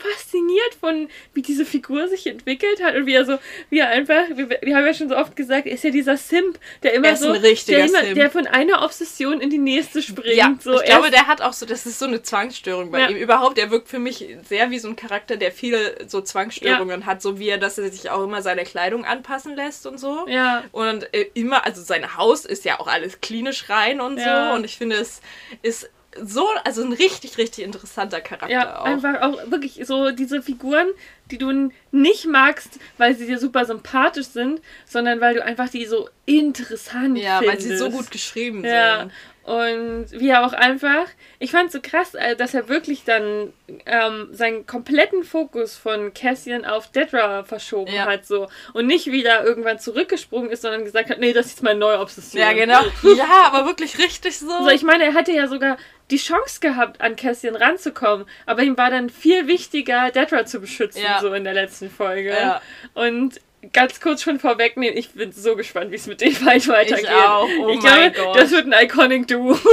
fasziniert 0.00 0.74
von, 0.78 1.08
wie 1.34 1.42
diese 1.42 1.64
Figur 1.64 2.08
sich 2.08 2.26
entwickelt 2.26 2.82
hat 2.82 2.94
und 2.94 3.06
wie 3.06 3.14
er 3.14 3.24
so, 3.24 3.38
wie 3.68 3.78
er 3.78 3.88
einfach, 3.88 4.24
wir, 4.34 4.48
wir 4.48 4.76
haben 4.76 4.86
ja 4.86 4.94
schon 4.94 5.08
so 5.08 5.16
oft 5.16 5.36
gesagt, 5.36 5.66
er 5.66 5.72
ist 5.72 5.84
ja 5.84 5.90
dieser 5.90 6.16
Simp, 6.16 6.58
der 6.82 6.94
immer 6.94 7.14
so, 7.16 7.32
der, 7.32 7.84
immer, 7.84 8.02
der 8.14 8.30
von 8.30 8.46
einer 8.46 8.82
Obsession 8.82 9.40
in 9.40 9.50
die 9.50 9.58
nächste 9.58 10.02
springt. 10.02 10.36
Ja, 10.36 10.56
so. 10.60 10.80
ich 10.80 10.84
glaube, 10.84 11.10
der 11.10 11.26
hat 11.26 11.42
auch 11.42 11.52
so, 11.52 11.66
das 11.66 11.86
ist 11.86 11.98
so 11.98 12.06
eine 12.06 12.22
Zwangsstörung 12.22 12.90
bei 12.90 13.00
ja. 13.00 13.08
ihm. 13.08 13.16
Überhaupt, 13.16 13.58
er 13.58 13.70
wirkt 13.70 13.88
für 13.88 13.98
mich 13.98 14.36
sehr 14.48 14.70
wie 14.70 14.78
so 14.78 14.88
ein 14.88 14.96
Charakter, 14.96 15.36
der 15.36 15.52
viele 15.52 15.96
so 16.06 16.20
Zwangsstörungen 16.20 17.00
ja. 17.00 17.06
hat, 17.06 17.22
so 17.22 17.38
wie 17.38 17.48
er, 17.48 17.58
dass 17.58 17.78
er 17.78 17.90
sich 17.90 18.10
auch 18.10 18.24
immer 18.24 18.42
seine 18.42 18.64
Kleidung 18.64 19.04
anpassen 19.04 19.54
lässt 19.54 19.86
und 19.86 19.98
so. 19.98 20.26
Ja. 20.28 20.64
Und 20.72 21.12
äh, 21.14 21.26
immer, 21.34 21.64
also 21.66 21.82
sein 21.82 22.16
Haus 22.16 22.44
ist 22.44 22.64
ja 22.64 22.80
auch 22.80 22.86
alles 22.86 23.20
klinisch 23.20 23.68
rein 23.68 24.00
und 24.00 24.20
so 24.20 24.54
und 24.54 24.64
ich 24.64 24.76
finde, 24.76 24.96
es 24.96 25.20
ist 25.62 25.90
so, 26.22 26.46
also 26.64 26.82
ein 26.82 26.92
richtig, 26.92 27.38
richtig 27.38 27.64
interessanter 27.64 28.20
Charakter 28.20 28.50
ja, 28.52 28.80
auch. 28.80 28.84
einfach 28.84 29.22
auch 29.22 29.50
wirklich 29.50 29.80
so 29.84 30.10
diese 30.10 30.42
Figuren, 30.42 30.88
die 31.30 31.38
du 31.38 31.70
nicht 31.92 32.26
magst, 32.26 32.80
weil 32.98 33.14
sie 33.14 33.26
dir 33.26 33.38
super 33.38 33.64
sympathisch 33.64 34.26
sind, 34.26 34.60
sondern 34.86 35.20
weil 35.20 35.34
du 35.36 35.44
einfach 35.44 35.68
die 35.68 35.86
so 35.86 36.08
interessant 36.26 37.16
ja, 37.18 37.38
findest. 37.38 37.58
weil 37.58 37.60
sie 37.60 37.76
so 37.76 37.90
gut 37.90 38.10
geschrieben 38.10 38.64
Ja. 38.64 39.00
sind. 39.00 39.12
Und 39.42 40.06
wie 40.12 40.28
er 40.28 40.44
auch 40.46 40.52
einfach, 40.52 41.06
ich 41.38 41.50
fand 41.50 41.72
so 41.72 41.80
krass, 41.82 42.14
äh, 42.14 42.36
dass 42.36 42.54
er 42.54 42.68
wirklich 42.68 43.04
dann 43.04 43.52
ähm, 43.86 44.28
seinen 44.32 44.66
kompletten 44.66 45.24
Fokus 45.24 45.76
von 45.76 46.12
Cassian 46.12 46.64
auf 46.64 46.92
Dedra 46.92 47.42
verschoben 47.44 47.92
Ja. 47.92 48.06
hat 48.06 48.26
so 48.26 48.48
und 48.74 48.86
nicht 48.86 49.06
wieder 49.10 49.42
irgendwann 49.42 49.78
zurückgesprungen 49.78 50.50
ist, 50.50 50.62
sondern 50.62 50.84
gesagt 50.84 51.08
hat, 51.10 51.18
nee, 51.20 51.32
das 51.32 51.46
ist 51.46 51.52
jetzt 51.52 51.62
meine 51.62 51.80
neue 51.80 51.98
Obsession. 52.00 52.40
Ja, 52.40 52.52
genau. 52.52 52.80
Ja, 53.16 53.44
aber 53.50 53.66
wirklich 53.66 53.98
richtig 53.98 54.38
so. 54.38 54.46
So, 54.64 54.68
ich 54.68 54.82
meine, 54.82 55.04
er 55.04 55.14
hatte 55.14 55.32
ja 55.32 55.48
sogar 55.48 55.78
die 56.10 56.16
Chance 56.18 56.60
gehabt, 56.60 57.00
an 57.00 57.16
Cassian 57.16 57.56
ranzukommen, 57.56 58.26
aber 58.46 58.62
ihm 58.62 58.76
war 58.76 58.90
dann 58.90 59.10
viel 59.10 59.46
wichtiger, 59.46 60.10
Dedra 60.10 60.44
zu 60.46 60.60
beschützen, 60.60 61.02
Ja. 61.02 61.20
so 61.20 61.32
in 61.32 61.44
der 61.44 61.54
letzten 61.54 61.90
Folge. 61.90 62.30
Ja. 62.30 62.60
Und 62.94 63.40
ganz 63.72 64.00
kurz 64.00 64.22
schon 64.22 64.40
vorwegnehmen, 64.40 64.96
ich 64.96 65.10
bin 65.10 65.32
so 65.32 65.54
gespannt, 65.54 65.90
wie 65.90 65.96
es 65.96 66.06
mit 66.06 66.20
den 66.22 66.32
beiden 66.44 66.68
weitergeht. 66.72 67.08
auch. 67.10 67.44
Oh 67.60 67.68
ich 67.68 67.82
mein 67.82 68.12
glaube, 68.12 68.28
Gott. 68.28 68.36
das 68.40 68.50
wird 68.50 68.66
ein 68.72 68.84
iconic 68.86 69.28
Duo. 69.28 69.58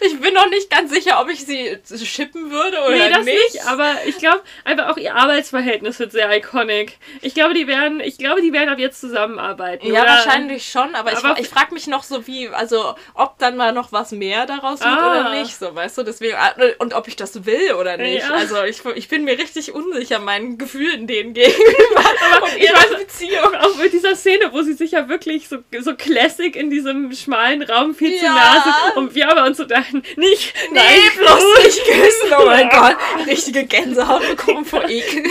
Ich 0.00 0.20
bin 0.20 0.34
noch 0.34 0.48
nicht 0.48 0.70
ganz 0.70 0.90
sicher, 0.92 1.20
ob 1.20 1.28
ich 1.30 1.44
sie 1.44 1.76
shippen 2.04 2.50
würde 2.50 2.78
oder 2.80 2.90
nee, 2.96 3.10
das 3.10 3.24
nicht. 3.24 3.54
nicht, 3.54 3.66
aber 3.66 3.94
ich 4.06 4.18
glaube 4.18 4.40
einfach 4.64 4.88
auch 4.88 4.96
ihr 4.96 5.14
Arbeitsverhältnis 5.14 5.98
wird 5.98 6.12
sehr 6.12 6.34
iconic. 6.36 6.98
Ich 7.20 7.34
glaube, 7.34 7.54
die 7.54 7.66
werden, 7.66 8.00
ich 8.00 8.18
glaube, 8.18 8.40
die 8.42 8.52
werden 8.52 8.68
ab 8.68 8.78
jetzt 8.78 9.00
zusammenarbeiten. 9.00 9.86
ja, 9.86 10.02
oder? 10.02 10.10
wahrscheinlich 10.10 10.68
schon, 10.68 10.94
aber, 10.94 11.16
Aber- 11.16 11.32
ich, 11.34 11.40
ich 11.44 11.48
frage 11.48 11.74
mich 11.74 11.86
noch 11.86 12.02
so 12.02 12.26
wie, 12.26 12.48
also 12.48 12.94
ob 13.14 13.38
dann 13.38 13.56
mal 13.56 13.72
noch 13.72 13.92
was 13.92 14.12
mehr 14.12 14.46
daraus 14.46 14.80
wird 14.80 14.88
Ah. 14.90 15.10
oder 15.20 15.40
nicht, 15.40 15.56
so 15.56 15.74
weißt 15.74 15.98
du, 15.98 16.02
deswegen 16.02 16.36
und 16.78 16.94
ob 16.94 17.06
ich 17.08 17.16
das 17.16 17.44
will 17.44 17.74
oder 17.74 17.96
nicht. 17.96 18.26
Ja. 18.26 18.34
Also 18.34 18.62
ich, 18.64 18.84
ich 18.96 19.08
bin 19.08 19.24
mir 19.24 19.38
richtig 19.38 19.74
unsicher 19.74 20.18
meinen 20.18 20.58
Gefühlen 20.58 21.06
denen 21.06 21.34
gegenüber 21.34 22.04
ich 22.56 22.64
ihrer 22.64 22.98
Beziehung. 22.98 23.54
Auch 23.54 23.76
mit 23.76 23.92
dieser 23.92 24.16
Szene, 24.16 24.52
wo 24.52 24.62
sie 24.62 24.74
sich 24.74 24.92
ja 24.92 25.08
wirklich 25.08 25.48
so, 25.48 25.58
so 25.80 25.94
classic 25.94 26.56
in 26.56 26.70
diesem 26.70 27.12
schmalen 27.12 27.62
Raum 27.62 27.94
viel 27.94 28.16
zu 28.18 28.24
Ja. 28.24 28.34
Nase 28.34 28.98
und 28.98 29.14
wir 29.14 29.30
aber 29.30 29.44
uns 29.44 29.56
so 29.56 29.64
dachten, 29.64 30.02
nicht, 30.16 30.54
Nee, 30.70 30.78
nein, 30.78 31.00
bloß 31.16 31.42
nicht 31.64 31.84
küssen, 31.84 32.34
oh 32.38 32.46
mein 32.46 32.68
Gott. 32.68 32.96
Richtige 33.26 33.64
Gänsehaut 33.64 34.26
bekommen 34.28 34.64
vor 34.64 34.88
Ekel. 34.88 35.24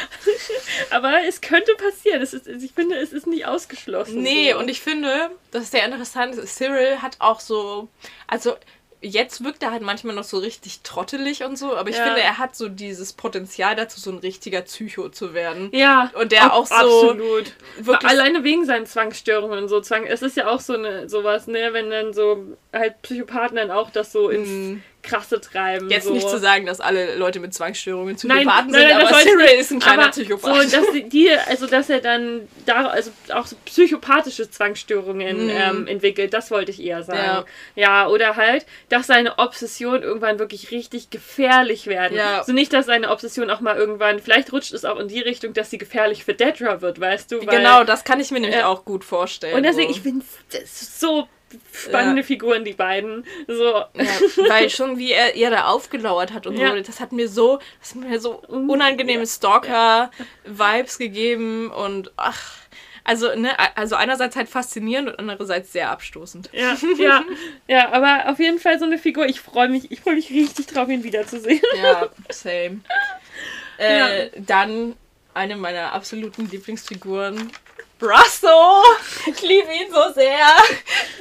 aber 0.90 1.24
es 1.26 1.40
könnte 1.40 1.74
passieren. 1.74 2.22
Es 2.22 2.32
ist, 2.32 2.46
ich 2.46 2.72
finde, 2.72 2.96
es 2.96 3.12
ist 3.12 3.26
nicht 3.26 3.46
ausgeschlossen. 3.46 4.22
Nee, 4.22 4.52
so. 4.52 4.58
und 4.58 4.68
ich 4.68 4.80
finde, 4.80 5.30
das 5.50 5.64
ist 5.64 5.72
sehr 5.72 5.84
interessant, 5.84 6.36
Cyril 6.46 7.02
hat 7.02 7.16
auch 7.18 7.40
so, 7.40 7.88
also 8.26 8.56
jetzt 9.02 9.42
wirkt 9.44 9.62
er 9.62 9.70
halt 9.70 9.82
manchmal 9.82 10.14
noch 10.14 10.24
so 10.24 10.38
richtig 10.38 10.80
trottelig 10.82 11.42
und 11.44 11.56
so, 11.56 11.76
aber 11.76 11.88
ich 11.90 11.96
Ja. 11.96 12.04
finde, 12.04 12.20
er 12.20 12.38
hat 12.38 12.54
so 12.54 12.68
dieses 12.68 13.12
Potenzial 13.14 13.74
dazu, 13.74 13.98
so 14.00 14.10
ein 14.10 14.18
richtiger 14.18 14.60
Psycho 14.62 15.08
zu 15.08 15.32
werden. 15.34 15.70
Ja, 15.72 16.10
Und 16.20 16.32
der 16.32 16.44
ab- 16.44 16.52
auch 16.52 16.66
so 16.66 16.74
absolut. 16.74 17.52
wirklich- 17.78 18.10
Alleine 18.10 18.44
wegen 18.44 18.64
seinen 18.66 18.86
Zwangsstörungen 18.86 19.58
und 19.58 19.68
so. 19.68 19.80
Zwang, 19.80 20.04
es 20.06 20.22
ist 20.22 20.36
ja 20.36 20.48
auch 20.48 20.60
so 20.60 20.74
eine 20.74 21.08
sowas, 21.08 21.46
ne, 21.46 21.70
wenn 21.72 21.90
dann 21.90 22.12
so 22.12 22.44
halt 22.72 23.00
Psychopathen 23.02 23.56
dann 23.56 23.70
auch 23.70 23.90
das 23.90 24.12
so 24.12 24.28
ins 24.28 24.48
Mm. 24.48 24.82
Krasse 25.02 25.40
treiben. 25.40 25.88
Jetzt 25.90 26.06
so. 26.06 26.12
nicht 26.12 26.28
zu 26.28 26.38
sagen, 26.38 26.66
dass 26.66 26.80
alle 26.80 27.16
Leute 27.16 27.40
mit 27.40 27.54
Zwangsstörungen 27.54 28.16
Nein, 28.24 28.38
Psychopathen 28.38 28.70
nein, 28.70 28.80
sind, 28.80 28.90
nein, 28.90 29.06
aber 29.06 29.18
Cyril 29.20 29.60
ist 29.60 29.70
ein 29.72 29.78
kleiner 29.80 30.08
Psychopath. 30.10 30.68
So, 30.70 30.76
dass 30.78 30.86
die, 31.08 31.30
also 31.48 31.66
dass 31.66 31.88
er 31.90 32.00
dann 32.00 32.48
da, 32.66 32.86
also 32.86 33.10
auch 33.34 33.46
so 33.46 33.56
psychopathische 33.64 34.50
Zwangsstörungen 34.50 35.44
Mhm. 35.44 35.50
ähm, 35.50 35.86
entwickelt, 35.86 36.34
das 36.34 36.50
wollte 36.50 36.70
ich 36.70 36.82
eher 36.82 37.02
sagen. 37.02 37.44
Ja. 37.76 38.04
Ja. 38.04 38.08
oder 38.08 38.36
halt, 38.36 38.66
dass 38.88 39.06
seine 39.06 39.38
Obsession 39.38 40.02
irgendwann 40.02 40.38
wirklich 40.38 40.70
richtig 40.70 41.10
gefährlich 41.10 41.86
werden. 41.86 42.16
Ja. 42.16 42.44
So 42.44 42.52
nicht, 42.52 42.72
dass 42.72 42.86
seine 42.86 43.10
Obsession 43.10 43.50
auch 43.50 43.60
mal 43.60 43.76
irgendwann, 43.76 44.18
vielleicht 44.20 44.52
rutscht 44.52 44.72
es 44.72 44.84
auch 44.84 44.98
in 44.98 45.08
die 45.08 45.20
Richtung, 45.20 45.52
dass 45.54 45.70
sie 45.70 45.78
gefährlich 45.78 46.24
für 46.24 46.34
Dedra 46.34 46.80
wird, 46.80 47.00
weißt 47.00 47.32
du? 47.32 47.38
Weil- 47.46 47.58
genau, 47.58 47.84
das 47.84 48.04
kann 48.04 48.20
ich 48.20 48.30
mir 48.30 48.40
nämlich 48.40 48.58
Ja. 48.58 48.66
auch 48.68 48.84
gut 48.84 49.04
vorstellen. 49.04 49.54
Und 49.56 49.62
deswegen, 49.62 49.92
so. 49.92 49.96
ich 49.96 50.02
finde 50.02 50.24
so 50.66 51.28
spannende 51.72 52.22
Ja. 52.22 52.26
Figuren, 52.26 52.64
die 52.64 52.72
beiden. 52.72 53.24
So. 53.46 53.64
Ja, 53.64 53.86
weil 54.48 54.70
schon 54.70 54.98
wie 54.98 55.12
er 55.12 55.34
ihr 55.34 55.50
da 55.50 55.66
aufgelauert 55.66 56.32
hat 56.32 56.46
und 56.46 56.56
Ja. 56.56 56.70
so, 56.70 56.80
das 56.82 57.00
hat 57.00 57.12
mir 57.12 57.28
so, 57.28 57.58
das 57.80 57.94
hat 57.94 58.02
mir 58.02 58.20
so 58.20 58.36
unangenehme 58.48 59.26
Stalker-Vibes 59.26 60.98
gegeben 60.98 61.70
und 61.70 62.12
ach, 62.16 62.56
also, 63.02 63.34
ne, 63.34 63.50
also 63.76 63.96
einerseits 63.96 64.36
halt 64.36 64.48
faszinierend 64.48 65.08
und 65.08 65.18
andererseits 65.18 65.72
sehr 65.72 65.90
abstoßend. 65.90 66.50
Ja, 66.52 66.76
ja, 66.98 67.24
ja, 67.66 67.92
aber 67.92 68.30
auf 68.30 68.38
jeden 68.38 68.58
Fall 68.58 68.78
so 68.78 68.84
eine 68.84 68.98
Figur. 68.98 69.26
Ich 69.26 69.40
freue 69.40 69.68
mich, 69.68 69.90
ich 69.90 70.00
freue 70.00 70.14
mich 70.14 70.30
richtig 70.30 70.66
drauf, 70.66 70.88
ihn 70.88 71.02
wiederzusehen. 71.02 71.62
Ja, 71.82 72.08
same. 72.30 72.80
Äh. 73.78 74.28
Dann 74.36 74.94
eine 75.32 75.56
meiner 75.56 75.94
absoluten 75.94 76.50
Lieblingsfiguren. 76.50 77.50
Brasso! 78.00 78.82
Ich 79.26 79.42
liebe 79.42 79.68
ihn 79.72 79.92
so 79.92 80.12
sehr. 80.14 80.38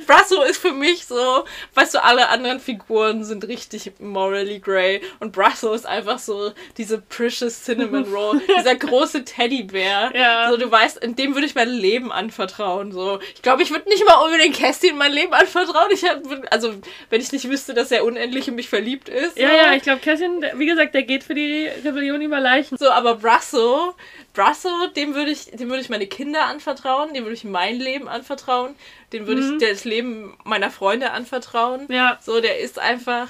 Brasso 0.08 0.42
ist 0.44 0.58
für 0.62 0.72
mich 0.72 1.06
so, 1.06 1.44
weißt 1.76 1.94
du, 1.96 2.04
alle 2.04 2.30
anderen 2.30 2.60
Figuren 2.60 3.24
sind 3.26 3.46
richtig 3.48 3.92
morally 4.00 4.60
grey 4.60 5.02
und 5.20 5.34
Brasso 5.34 5.74
ist 5.74 5.86
einfach 5.86 6.18
so 6.20 6.52
diese 6.78 7.00
precious 7.00 7.64
Cinnamon 7.64 8.06
Roll, 8.12 8.42
dieser 8.58 8.76
große 8.76 9.26
Teddybär. 9.26 10.12
Ja. 10.16 10.50
So, 10.50 10.58
du 10.58 10.72
weißt, 10.72 10.98
in 11.04 11.16
dem 11.16 11.36
würde 11.36 11.46
ich 11.48 11.54
mein 11.54 11.70
Leben 11.70 12.12
anvertrauen. 12.12 12.92
So, 12.92 13.20
ich 13.36 13.42
glaube, 13.42 13.62
ich 13.62 13.72
würde 13.72 13.90
nicht 13.90 14.06
mal 14.06 14.16
unbedingt 14.24 14.56
Kästchen 14.56 14.98
mein 14.98 15.12
Leben 15.12 15.34
anvertrauen. 15.34 15.90
Ich 15.92 16.06
hab, 16.06 16.22
also, 16.50 16.74
wenn 17.10 17.22
ich 17.22 17.32
nicht 17.34 17.50
wüsste, 17.50 17.74
dass 17.74 17.92
er 17.92 18.06
unendlich 18.06 18.48
in 18.48 18.56
mich 18.56 18.70
verliebt 18.70 19.10
ist. 19.10 19.38
Ja, 19.38 19.50
so. 19.50 19.56
ja, 19.56 19.74
ich 19.74 19.84
glaube, 19.84 20.00
der- 20.04 20.58
wie 20.58 20.66
gesagt, 20.66 20.94
der 20.96 21.04
geht 21.04 21.24
für 21.26 21.36
die 21.36 21.68
Rebellion 21.84 22.22
über 22.22 22.40
Leichen. 22.40 22.78
So, 22.78 22.90
aber 22.90 23.16
Brasso, 23.16 23.94
Brasso, 24.34 24.70
dem 24.96 25.16
würde 25.16 25.32
ich, 25.32 25.46
dem 25.52 25.70
würde 25.70 25.82
ich 25.82 25.90
meine 25.90 26.08
Kinder 26.08 26.46
anvertrauen, 26.46 27.14
dem 27.14 27.24
würde 27.26 27.34
ich 27.36 27.44
mein 27.44 27.78
Leben 27.80 28.08
anvertrauen, 28.08 28.76
dem 29.14 29.28
würde 29.28 29.42
Mhm. 29.42 29.58
ich 29.62 29.68
das 29.70 29.86
Leben 29.86 30.38
meiner 30.44 30.70
Freunde 30.72 31.12
anvertrauen. 31.12 31.88
Ja. 31.90 32.18
So, 32.22 32.40
der 32.40 32.60
ist 32.60 32.78
einfach, 32.80 33.30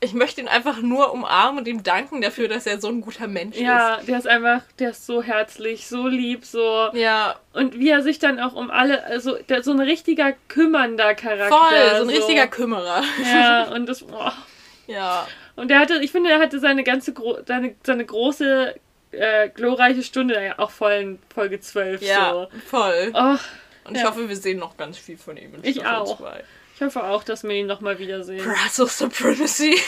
ich 0.00 0.12
möchte 0.12 0.40
ihn 0.42 0.48
einfach 0.48 0.82
nur 0.82 1.12
umarmen 1.12 1.58
und 1.60 1.66
ihm 1.68 1.82
danken 1.82 2.20
dafür, 2.20 2.46
dass 2.48 2.66
er 2.66 2.78
so 2.80 2.88
ein 2.88 3.00
guter 3.00 3.26
Mensch 3.26 3.56
Ja, 3.56 3.98
der 4.06 4.18
ist 4.18 4.26
einfach, 4.28 4.60
der 4.78 4.90
ist 4.90 5.06
so 5.06 5.22
herzlich, 5.22 5.86
so 5.88 6.06
lieb, 6.06 6.44
so. 6.44 6.88
ist. 6.92 7.00
Ja, 7.00 7.36
Und 7.54 7.78
wie 7.78 7.88
er 7.88 8.02
sich 8.02 8.18
dann 8.18 8.38
auch 8.38 8.52
um 8.54 8.70
alle, 8.70 9.02
also 9.04 9.36
der, 9.48 9.62
so 9.62 9.70
ein 9.72 9.80
richtiger 9.80 10.34
kümmernder 10.48 11.14
Charakter. 11.14 11.48
voll, 11.56 11.96
so 11.96 12.02
ein 12.02 12.10
richtiger 12.10 12.46
Kümmerer. 12.46 13.02
Ja, 13.24 13.64
und 13.74 13.86
das, 13.86 14.02
oh. 14.02 14.30
Ja, 14.86 15.26
Und 15.56 15.68
der 15.68 15.78
hatte, 15.78 15.94
ich 16.02 16.12
finde, 16.12 16.30
er 16.30 16.40
hatte 16.40 16.58
seine 16.60 16.84
ganze, 16.84 17.14
seine, 17.46 17.74
seine 17.84 18.04
große, 18.04 18.74
äh, 19.18 19.48
glorreiche 19.48 20.02
Stunde, 20.02 20.54
auch 20.58 20.70
voll 20.70 20.92
in 20.92 21.18
Folge 21.34 21.60
12, 21.60 22.02
ja, 22.02 22.30
so. 22.32 22.48
voll. 22.66 23.12
Oh, 23.14 23.36
Und 23.88 23.94
ich 23.96 24.02
ja. 24.02 24.08
hoffe, 24.08 24.28
wir 24.28 24.36
sehen 24.36 24.58
noch 24.58 24.76
ganz 24.76 24.98
viel 24.98 25.16
von 25.16 25.36
ihm 25.36 25.54
in 25.54 25.60
Ich 25.64 25.76
Staffel 25.76 25.94
auch. 25.96 26.18
2. 26.18 26.44
ich 26.76 26.82
hoffe 26.82 27.04
auch, 27.04 27.24
dass 27.24 27.44
wir 27.44 27.50
ihn 27.54 27.66
nochmal 27.66 27.98
wiedersehen. 27.98 28.44
Brasso 28.44 28.86
Supremacy. 28.86 29.76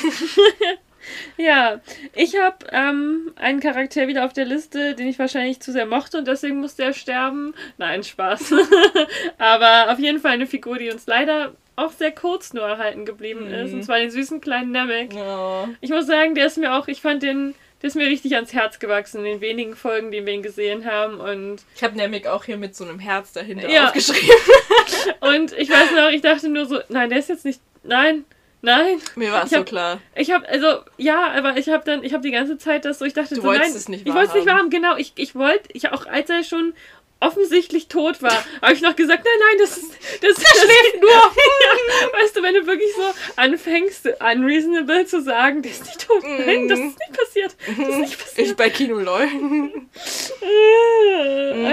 Ja, 1.37 1.81
ich 2.15 2.37
habe 2.37 2.57
ähm, 2.73 3.33
einen 3.37 3.61
Charakter 3.61 4.09
wieder 4.09 4.25
auf 4.25 4.33
der 4.33 4.45
Liste, 4.45 4.95
den 4.95 5.07
ich 5.07 5.19
wahrscheinlich 5.19 5.61
zu 5.61 5.73
sehr 5.73 5.87
mochte 5.87 6.19
und 6.19 6.27
deswegen 6.27 6.61
musste 6.61 6.83
er 6.85 6.93
sterben. 6.93 7.55
Nein, 7.79 8.03
Spaß. 8.03 8.53
Aber 9.39 9.93
auf 9.93 9.99
jeden 9.99 10.21
Fall 10.21 10.33
eine 10.33 10.47
Figur, 10.47 10.79
die 10.79 10.91
uns 10.91 11.07
leider 11.07 11.53
auch 11.77 11.93
sehr 11.93 12.11
kurz 12.13 12.55
nur 12.55 12.65
erhalten 12.65 13.05
geblieben 13.05 13.51
ist. 13.51 13.73
Und 13.75 13.83
zwar 13.85 13.99
den 13.99 14.11
süßen 14.11 14.41
kleinen 14.41 14.73
Namek. 14.73 15.13
Ja. 15.13 15.69
Ich 15.81 15.91
muss 15.91 16.07
sagen, 16.07 16.35
der 16.35 16.47
ist 16.47 16.57
mir 16.59 16.75
auch, 16.75 16.89
ich 16.89 17.03
fand 17.03 17.23
den, 17.23 17.55
der 17.87 17.91
ist 17.91 17.95
mir 17.95 18.09
richtig 18.09 18.35
ans 18.35 18.53
Herz 18.53 18.81
gewachsen 18.81 19.19
in 19.19 19.25
den 19.25 19.41
wenigen 19.41 19.77
Folgen, 19.77 20.11
die 20.11 20.27
wir 20.27 20.33
ihn 20.33 20.43
gesehen 20.43 20.85
haben. 20.85 21.21
Und, 21.21 21.63
Ich 21.77 21.85
habe 21.85 21.97
Nemik 21.97 22.27
auch 22.27 22.43
hier 22.45 22.57
mit 22.57 22.75
so 22.75 22.85
einem 22.85 22.99
Herz 22.99 23.33
dahinter 23.33 23.69
Ja. 23.69 23.87
aufgeschrieben. 23.87 24.35
und 25.21 25.53
ich 25.53 25.71
weiß 25.71 25.93
noch, 25.93 26.11
ich 26.11 26.21
dachte 26.21 26.49
nur 26.49 26.67
so, 26.67 26.81
nein, 26.89 27.11
der 27.11 27.21
ist 27.21 27.29
jetzt 27.29 27.45
nicht, 27.45 27.61
nein, 27.85 28.25
nein. 28.61 28.99
Mir 29.15 29.31
war 29.31 29.45
es 29.45 29.51
so 29.51 29.63
klar. 29.63 30.01
Ich 30.17 30.33
habe 30.33 30.49
also 30.49 30.81
ja, 30.97 31.31
aber 31.33 31.57
ich 31.59 31.69
habe 31.69 31.85
dann 31.85 32.03
ich 32.03 32.13
habe 32.13 32.25
die 32.25 32.33
ganze 32.33 32.59
Zeit 32.59 32.85
das 32.85 32.99
so 32.99 33.05
ich 33.05 33.13
dachte 33.15 33.37
Du 33.37 33.43
so 33.43 33.47
wolltest 33.47 33.71
nein, 33.71 33.77
es 33.77 33.89
nicht 33.89 34.07
ich 34.09 34.13
wollte 34.13 34.29
es 34.31 34.35
nicht 34.35 34.47
wahrhaben. 34.47 34.73
wahrhaben, 34.73 34.93
genau. 34.95 34.97
Ich 34.97 35.13
ich 35.15 35.37
wollte 35.37 35.69
ich 35.73 35.93
auch 35.93 36.07
als 36.07 36.29
er 36.29 36.43
schon 36.43 36.75
offensichtlich 37.21 37.89
tot 37.89 38.23
war, 38.23 38.45
habe 38.61 38.75
ich 38.75 38.83
noch 38.83 38.95
gesagt, 38.95 39.25
nein, 39.25 39.49
nein, 39.49 39.59
das 39.59 39.77
ist 39.79 39.93
das, 40.21 40.35
das 40.35 40.61
schläft 40.61 41.01
nur. 41.01 41.11
ja, 41.11 42.13
weißt 42.13 42.37
du, 42.37 42.43
wenn 42.43 42.55
du 42.55 42.67
wirklich 42.67 42.93
so 42.95 43.03
anfängst 43.37 44.07
unreasonable 44.21 45.07
zu 45.07 45.23
sagen, 45.23 45.63
der 45.63 45.73
ist 45.73 45.85
nicht 45.87 46.07
tot. 46.07 46.23
Nein, 46.23 46.69
das 46.69 46.79
ist 46.79 46.99
nicht 46.99 47.13
passiert. 47.13 47.57
Das 47.67 47.89
ist 47.89 47.99
nicht 47.99 48.19
passiert. 48.19 48.49
Ich 48.49 48.57
bei 48.57 48.71
Kino 48.71 48.99
LOL. 48.99 49.29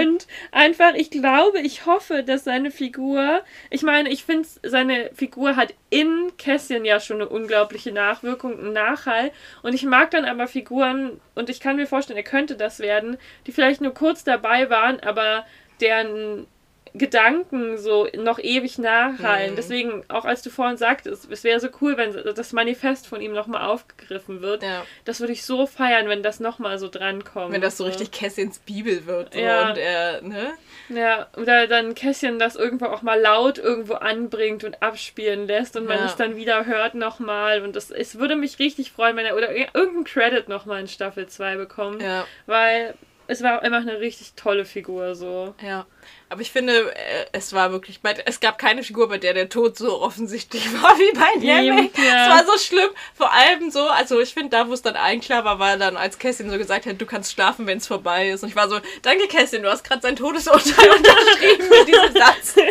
Und 0.00 0.26
einfach, 0.50 0.94
ich 0.94 1.10
glaube, 1.10 1.60
ich 1.60 1.86
hoffe, 1.86 2.22
dass 2.22 2.44
seine 2.44 2.70
Figur, 2.70 3.42
ich 3.70 3.82
meine, 3.82 4.10
ich 4.10 4.24
finde, 4.24 4.48
seine 4.62 5.10
Figur 5.14 5.56
hat 5.56 5.74
in 5.94 6.32
Kässchen 6.38 6.84
ja 6.84 6.98
schon 6.98 7.20
eine 7.20 7.28
unglaubliche 7.28 7.92
Nachwirkung, 7.92 8.58
einen 8.58 8.72
Nachhall. 8.72 9.30
Und 9.62 9.74
ich 9.74 9.84
mag 9.84 10.10
dann 10.10 10.24
aber 10.24 10.48
Figuren, 10.48 11.20
und 11.36 11.48
ich 11.48 11.60
kann 11.60 11.76
mir 11.76 11.86
vorstellen, 11.86 12.16
er 12.16 12.24
könnte 12.24 12.56
das 12.56 12.80
werden, 12.80 13.16
die 13.46 13.52
vielleicht 13.52 13.80
nur 13.80 13.94
kurz 13.94 14.24
dabei 14.24 14.70
waren, 14.70 14.98
aber 14.98 15.46
deren 15.80 16.48
Gedanken 16.96 17.76
so 17.76 18.06
noch 18.16 18.38
ewig 18.38 18.78
nachhallen. 18.78 19.52
Mhm. 19.52 19.56
Deswegen, 19.56 20.04
auch 20.08 20.24
als 20.24 20.42
du 20.42 20.50
vorhin 20.50 20.76
sagtest, 20.76 21.28
es 21.30 21.42
wäre 21.42 21.58
so 21.58 21.68
cool, 21.80 21.96
wenn 21.96 22.12
das 22.34 22.52
Manifest 22.52 23.08
von 23.08 23.20
ihm 23.20 23.32
nochmal 23.32 23.68
aufgegriffen 23.68 24.42
wird. 24.42 24.62
Ja. 24.62 24.84
Das 25.04 25.18
würde 25.18 25.32
ich 25.32 25.44
so 25.44 25.66
feiern, 25.66 26.08
wenn 26.08 26.22
das 26.22 26.38
nochmal 26.38 26.78
so 26.78 26.88
drankommt. 26.88 27.52
Wenn 27.52 27.60
das 27.60 27.76
so 27.78 27.84
richtig 27.84 28.12
Cassians 28.12 28.60
Bibel 28.60 29.06
wird. 29.06 29.34
So, 29.34 29.40
Ja. 29.40 29.70
Und 29.70 29.78
er, 29.78 30.22
ne? 30.22 30.52
Ja, 30.88 31.26
oder 31.36 31.66
dann 31.66 31.94
Kässchen 31.96 32.38
das 32.38 32.54
irgendwo 32.54 32.86
auch 32.86 33.02
mal 33.02 33.20
laut 33.20 33.58
irgendwo 33.58 33.94
anbringt 33.94 34.62
und 34.62 34.80
abspielen 34.82 35.48
lässt 35.48 35.76
und 35.76 35.86
man 35.86 35.98
Ja. 35.98 36.04
es 36.06 36.14
dann 36.16 36.36
wieder 36.36 36.64
hört 36.66 36.94
nochmal. 36.94 37.62
Und 37.62 37.74
das, 37.74 37.90
es 37.90 38.18
würde 38.20 38.36
mich 38.36 38.60
richtig 38.60 38.92
freuen, 38.92 39.16
wenn 39.16 39.26
er 39.26 39.36
oder 39.36 39.50
irgendeinen 39.52 40.04
Credit 40.04 40.48
nochmal 40.48 40.80
in 40.82 40.88
Staffel 40.88 41.26
2 41.26 41.56
bekommt. 41.56 42.02
Ja. 42.02 42.24
Weil 42.46 42.94
es 43.26 43.42
war 43.42 43.62
einfach 43.62 43.80
eine 43.80 44.00
richtig 44.00 44.34
tolle 44.34 44.64
Figur 44.64 45.14
so. 45.14 45.54
Ja, 45.62 45.86
aber 46.28 46.40
ich 46.40 46.50
finde, 46.50 46.92
äh, 46.94 47.26
es 47.32 47.52
war 47.52 47.70
wirklich, 47.70 48.00
es 48.24 48.40
gab 48.40 48.58
keine 48.58 48.82
Figur, 48.82 49.08
bei 49.08 49.18
der 49.18 49.34
der 49.34 49.48
Tod 49.48 49.78
so 49.78 50.00
offensichtlich 50.00 50.64
war 50.82 50.98
wie 50.98 51.16
bei 51.16 51.38
Niamey. 51.38 51.90
ja. 51.96 52.24
Es 52.24 52.30
war 52.30 52.44
so 52.52 52.58
schlimm, 52.58 52.90
vor 53.14 53.32
allem 53.32 53.70
so, 53.70 53.86
also 53.88 54.20
ich 54.20 54.34
finde, 54.34 54.50
da 54.50 54.68
wo 54.68 54.72
es 54.72 54.82
dann 54.82 54.96
allen 54.96 55.20
klar 55.20 55.44
war, 55.44 55.58
war 55.58 55.76
dann, 55.76 55.96
als 55.96 56.18
Kässchen 56.18 56.50
so 56.50 56.58
gesagt 56.58 56.86
hat, 56.86 57.00
du 57.00 57.06
kannst 57.06 57.32
schlafen, 57.32 57.66
wenn 57.66 57.78
es 57.78 57.86
vorbei 57.86 58.30
ist. 58.30 58.42
Und 58.42 58.48
ich 58.48 58.56
war 58.56 58.68
so, 58.68 58.80
danke 59.02 59.28
Kässchen, 59.28 59.62
du 59.62 59.70
hast 59.70 59.84
gerade 59.84 60.02
sein 60.02 60.16
Todesurteil 60.16 60.90
unterschrieben 60.96 61.68
mit 61.68 61.88
diesem 61.88 62.12
Satz. 62.12 62.54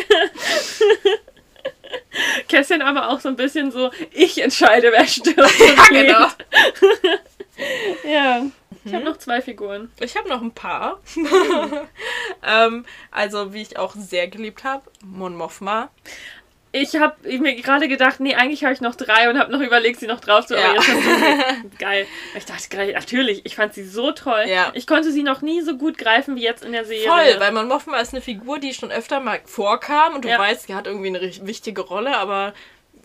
Kässchen 2.47 2.81
aber 2.81 3.09
auch 3.09 3.19
so 3.19 3.29
ein 3.29 3.35
bisschen 3.35 3.71
so, 3.71 3.91
ich 4.11 4.41
entscheide, 4.41 4.91
wer 4.91 5.07
stirbt. 5.07 5.59
Ja, 5.59 5.85
genau. 5.89 6.27
Ja. 8.03 8.45
Ich 8.85 8.91
Mhm. 8.91 8.95
habe 8.97 9.05
noch 9.05 9.17
zwei 9.17 9.41
Figuren. 9.41 9.91
Ich 9.99 10.15
habe 10.17 10.27
noch 10.29 10.41
ein 10.41 10.51
paar. 10.51 10.99
ähm, 12.45 12.85
also, 13.11 13.53
wie 13.53 13.61
ich 13.61 13.77
auch 13.77 13.95
sehr 13.95 14.27
geliebt 14.27 14.63
habe, 14.63 14.83
Mon 15.03 15.35
Mothma. 15.35 15.89
Ich 16.75 16.95
habe 16.95 17.15
mir 17.37 17.53
gerade 17.55 17.87
gedacht, 17.87 18.19
nee, 18.19 18.33
eigentlich 18.33 18.63
habe 18.63 18.73
ich 18.73 18.81
noch 18.81 18.95
drei 18.95 19.29
und 19.29 19.37
habe 19.37 19.51
noch 19.51 19.59
überlegt, 19.61 19.99
sie 19.99 20.07
noch 20.07 20.19
drauf 20.19 20.47
zu. 20.47 20.55
Ja. 20.55 20.73
Geil. 21.77 22.07
Ich 22.35 22.45
dachte 22.45 22.67
gerade, 22.67 22.93
natürlich, 22.93 23.45
ich 23.45 23.55
fand 23.55 23.75
sie 23.75 23.83
so 23.85 24.11
toll. 24.11 24.45
Ja. 24.47 24.71
Ich 24.73 24.87
konnte 24.87 25.11
sie 25.11 25.21
noch 25.21 25.41
nie 25.43 25.61
so 25.61 25.77
gut 25.77 25.99
greifen 25.99 26.35
wie 26.35 26.41
jetzt 26.41 26.65
in 26.65 26.71
der 26.71 26.83
Serie. 26.85 27.07
Voll, 27.07 27.39
weil 27.39 27.51
Mon 27.51 27.67
Mothma 27.67 27.97
ist 27.99 28.11
eine 28.13 28.23
Figur, 28.23 28.57
die 28.57 28.73
schon 28.73 28.89
öfter 28.91 29.19
mal 29.19 29.39
vorkam 29.45 30.15
und 30.15 30.25
du 30.25 30.29
Ja. 30.29 30.39
weißt, 30.39 30.65
sie 30.65 30.73
hat 30.73 30.87
irgendwie 30.87 31.09
eine 31.09 31.21
wichtige 31.45 31.81
Rolle, 31.81 32.17
aber 32.17 32.55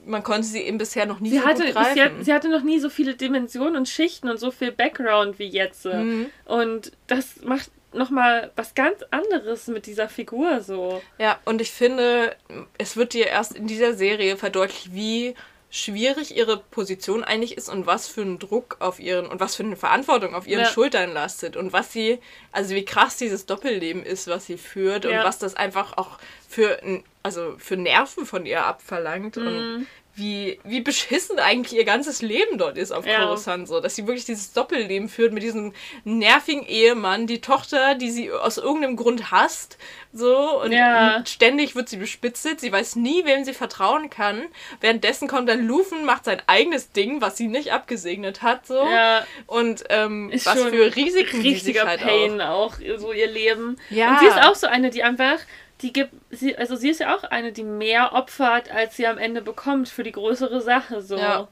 man 0.08 0.22
konnte 0.22 0.46
sie 0.46 0.62
eben 0.62 0.78
bisher 0.78 1.06
noch 1.06 1.20
nie 1.20 1.30
sie 1.30 1.38
so 1.38 1.44
hatte, 1.44 1.72
greifen. 1.72 1.96
jetzt, 1.96 2.24
sie 2.24 2.32
hatte 2.32 2.48
noch 2.48 2.62
nie 2.62 2.80
so 2.80 2.90
viele 2.90 3.14
Dimensionen 3.14 3.76
und 3.76 3.88
Schichten 3.88 4.28
und 4.28 4.38
so 4.38 4.50
viel 4.50 4.72
Background 4.72 5.38
wie 5.38 5.48
jetzt. 5.48 5.84
Mhm. 5.84 6.26
Und 6.44 6.92
das 7.06 7.42
macht 7.42 7.70
nochmal 7.92 8.50
was 8.56 8.74
ganz 8.74 9.02
anderes 9.10 9.66
mit 9.68 9.86
dieser 9.86 10.08
Figur 10.08 10.60
so. 10.60 11.00
Ja, 11.18 11.38
und 11.44 11.60
ich 11.60 11.70
finde, 11.70 12.36
es 12.76 12.96
wird 12.96 13.12
dir 13.12 13.26
erst 13.26 13.56
in 13.56 13.66
dieser 13.66 13.94
Serie 13.94 14.36
verdeutlicht, 14.36 14.94
wie 14.94 15.34
schwierig 15.70 16.34
ihre 16.36 16.56
Position 16.56 17.22
eigentlich 17.24 17.56
ist 17.56 17.68
und 17.68 17.86
was 17.86 18.08
für 18.08 18.22
einen 18.22 18.38
Druck 18.38 18.76
auf 18.80 18.98
ihren 18.98 19.26
und 19.26 19.38
was 19.40 19.54
für 19.56 19.64
eine 19.64 19.76
Verantwortung 19.76 20.34
auf 20.34 20.46
ihren 20.46 20.62
Ja. 20.64 20.66
Schultern 20.70 21.12
lastet 21.12 21.56
und 21.56 21.72
was 21.74 21.92
sie, 21.92 22.20
also 22.52 22.74
wie 22.74 22.84
krass 22.86 23.16
dieses 23.18 23.44
Doppelleben 23.44 24.02
ist, 24.02 24.28
was 24.28 24.46
sie 24.46 24.56
führt 24.56 25.04
und 25.04 25.12
Ja. 25.12 25.24
was 25.24 25.38
das 25.38 25.54
einfach 25.56 25.98
auch 25.98 26.18
für, 26.48 26.80
also 27.22 27.54
für 27.58 27.76
Nerven 27.76 28.24
von 28.24 28.46
ihr 28.46 28.64
abverlangt 28.64 29.36
Mhm. 29.36 29.46
und 29.46 29.86
wie, 30.18 30.58
wie 30.64 30.80
beschissen 30.80 31.38
eigentlich 31.38 31.78
ihr 31.78 31.84
ganzes 31.84 32.20
Leben 32.22 32.58
dort 32.58 32.76
ist 32.76 32.92
auf 32.92 33.06
Ja. 33.06 33.20
Coruscant, 33.24 33.68
so, 33.68 33.80
dass 33.80 33.96
sie 33.96 34.06
wirklich 34.06 34.24
dieses 34.24 34.52
Doppelleben 34.52 35.08
führt 35.08 35.32
mit 35.32 35.42
diesem 35.42 35.72
nervigen 36.04 36.66
Ehemann, 36.66 37.26
die 37.26 37.40
Tochter, 37.40 37.94
die 37.94 38.10
sie 38.10 38.30
aus 38.32 38.58
irgendeinem 38.58 38.96
Grund 38.96 39.30
hasst, 39.30 39.78
so, 40.12 40.60
und 40.62 40.72
Ja. 40.72 41.22
ständig 41.26 41.74
wird 41.76 41.88
sie 41.88 41.98
bespitzelt, 41.98 42.60
sie 42.60 42.72
weiß 42.72 42.96
nie, 42.96 43.24
wem 43.24 43.44
sie 43.44 43.54
vertrauen 43.54 44.10
kann. 44.10 44.42
Währenddessen 44.80 45.28
kommt 45.28 45.48
dann 45.48 45.66
Lufen, 45.66 46.04
macht 46.04 46.24
sein 46.24 46.42
eigenes 46.46 46.92
Ding, 46.92 47.20
was 47.20 47.36
sie 47.36 47.46
nicht 47.46 47.72
abgesegnet 47.72 48.42
hat, 48.42 48.66
so. 48.66 48.82
Ja. 48.88 49.24
Und 49.46 49.84
ähm, 49.90 50.30
was 50.32 50.62
für 50.64 50.96
Risiken 50.96 51.42
die 51.42 51.54
sich 51.54 51.66
richtiger 51.66 51.86
halt 51.86 52.00
Pain 52.00 52.40
auch. 52.40 52.74
auch. 52.74 52.98
so 52.98 53.12
ihr 53.12 53.28
Leben. 53.28 53.78
Ja. 53.90 54.10
Und 54.12 54.18
sie 54.20 54.26
ist 54.26 54.42
auch 54.42 54.54
so 54.54 54.66
eine, 54.66 54.90
die 54.90 55.02
einfach, 55.04 55.38
die 55.82 55.92
gibt, 55.92 56.12
sie, 56.30 56.56
also 56.56 56.76
sie 56.76 56.90
ist 56.90 57.00
ja 57.00 57.14
auch 57.16 57.24
eine, 57.24 57.52
die 57.52 57.64
mehr 57.64 58.12
opfert, 58.12 58.70
als 58.70 58.96
sie 58.96 59.06
am 59.06 59.18
Ende 59.18 59.42
bekommt 59.42 59.88
für 59.88 60.02
die 60.02 60.12
größere 60.12 60.60
Sache 60.60 61.00
so. 61.02 61.16
Ja. 61.16 61.48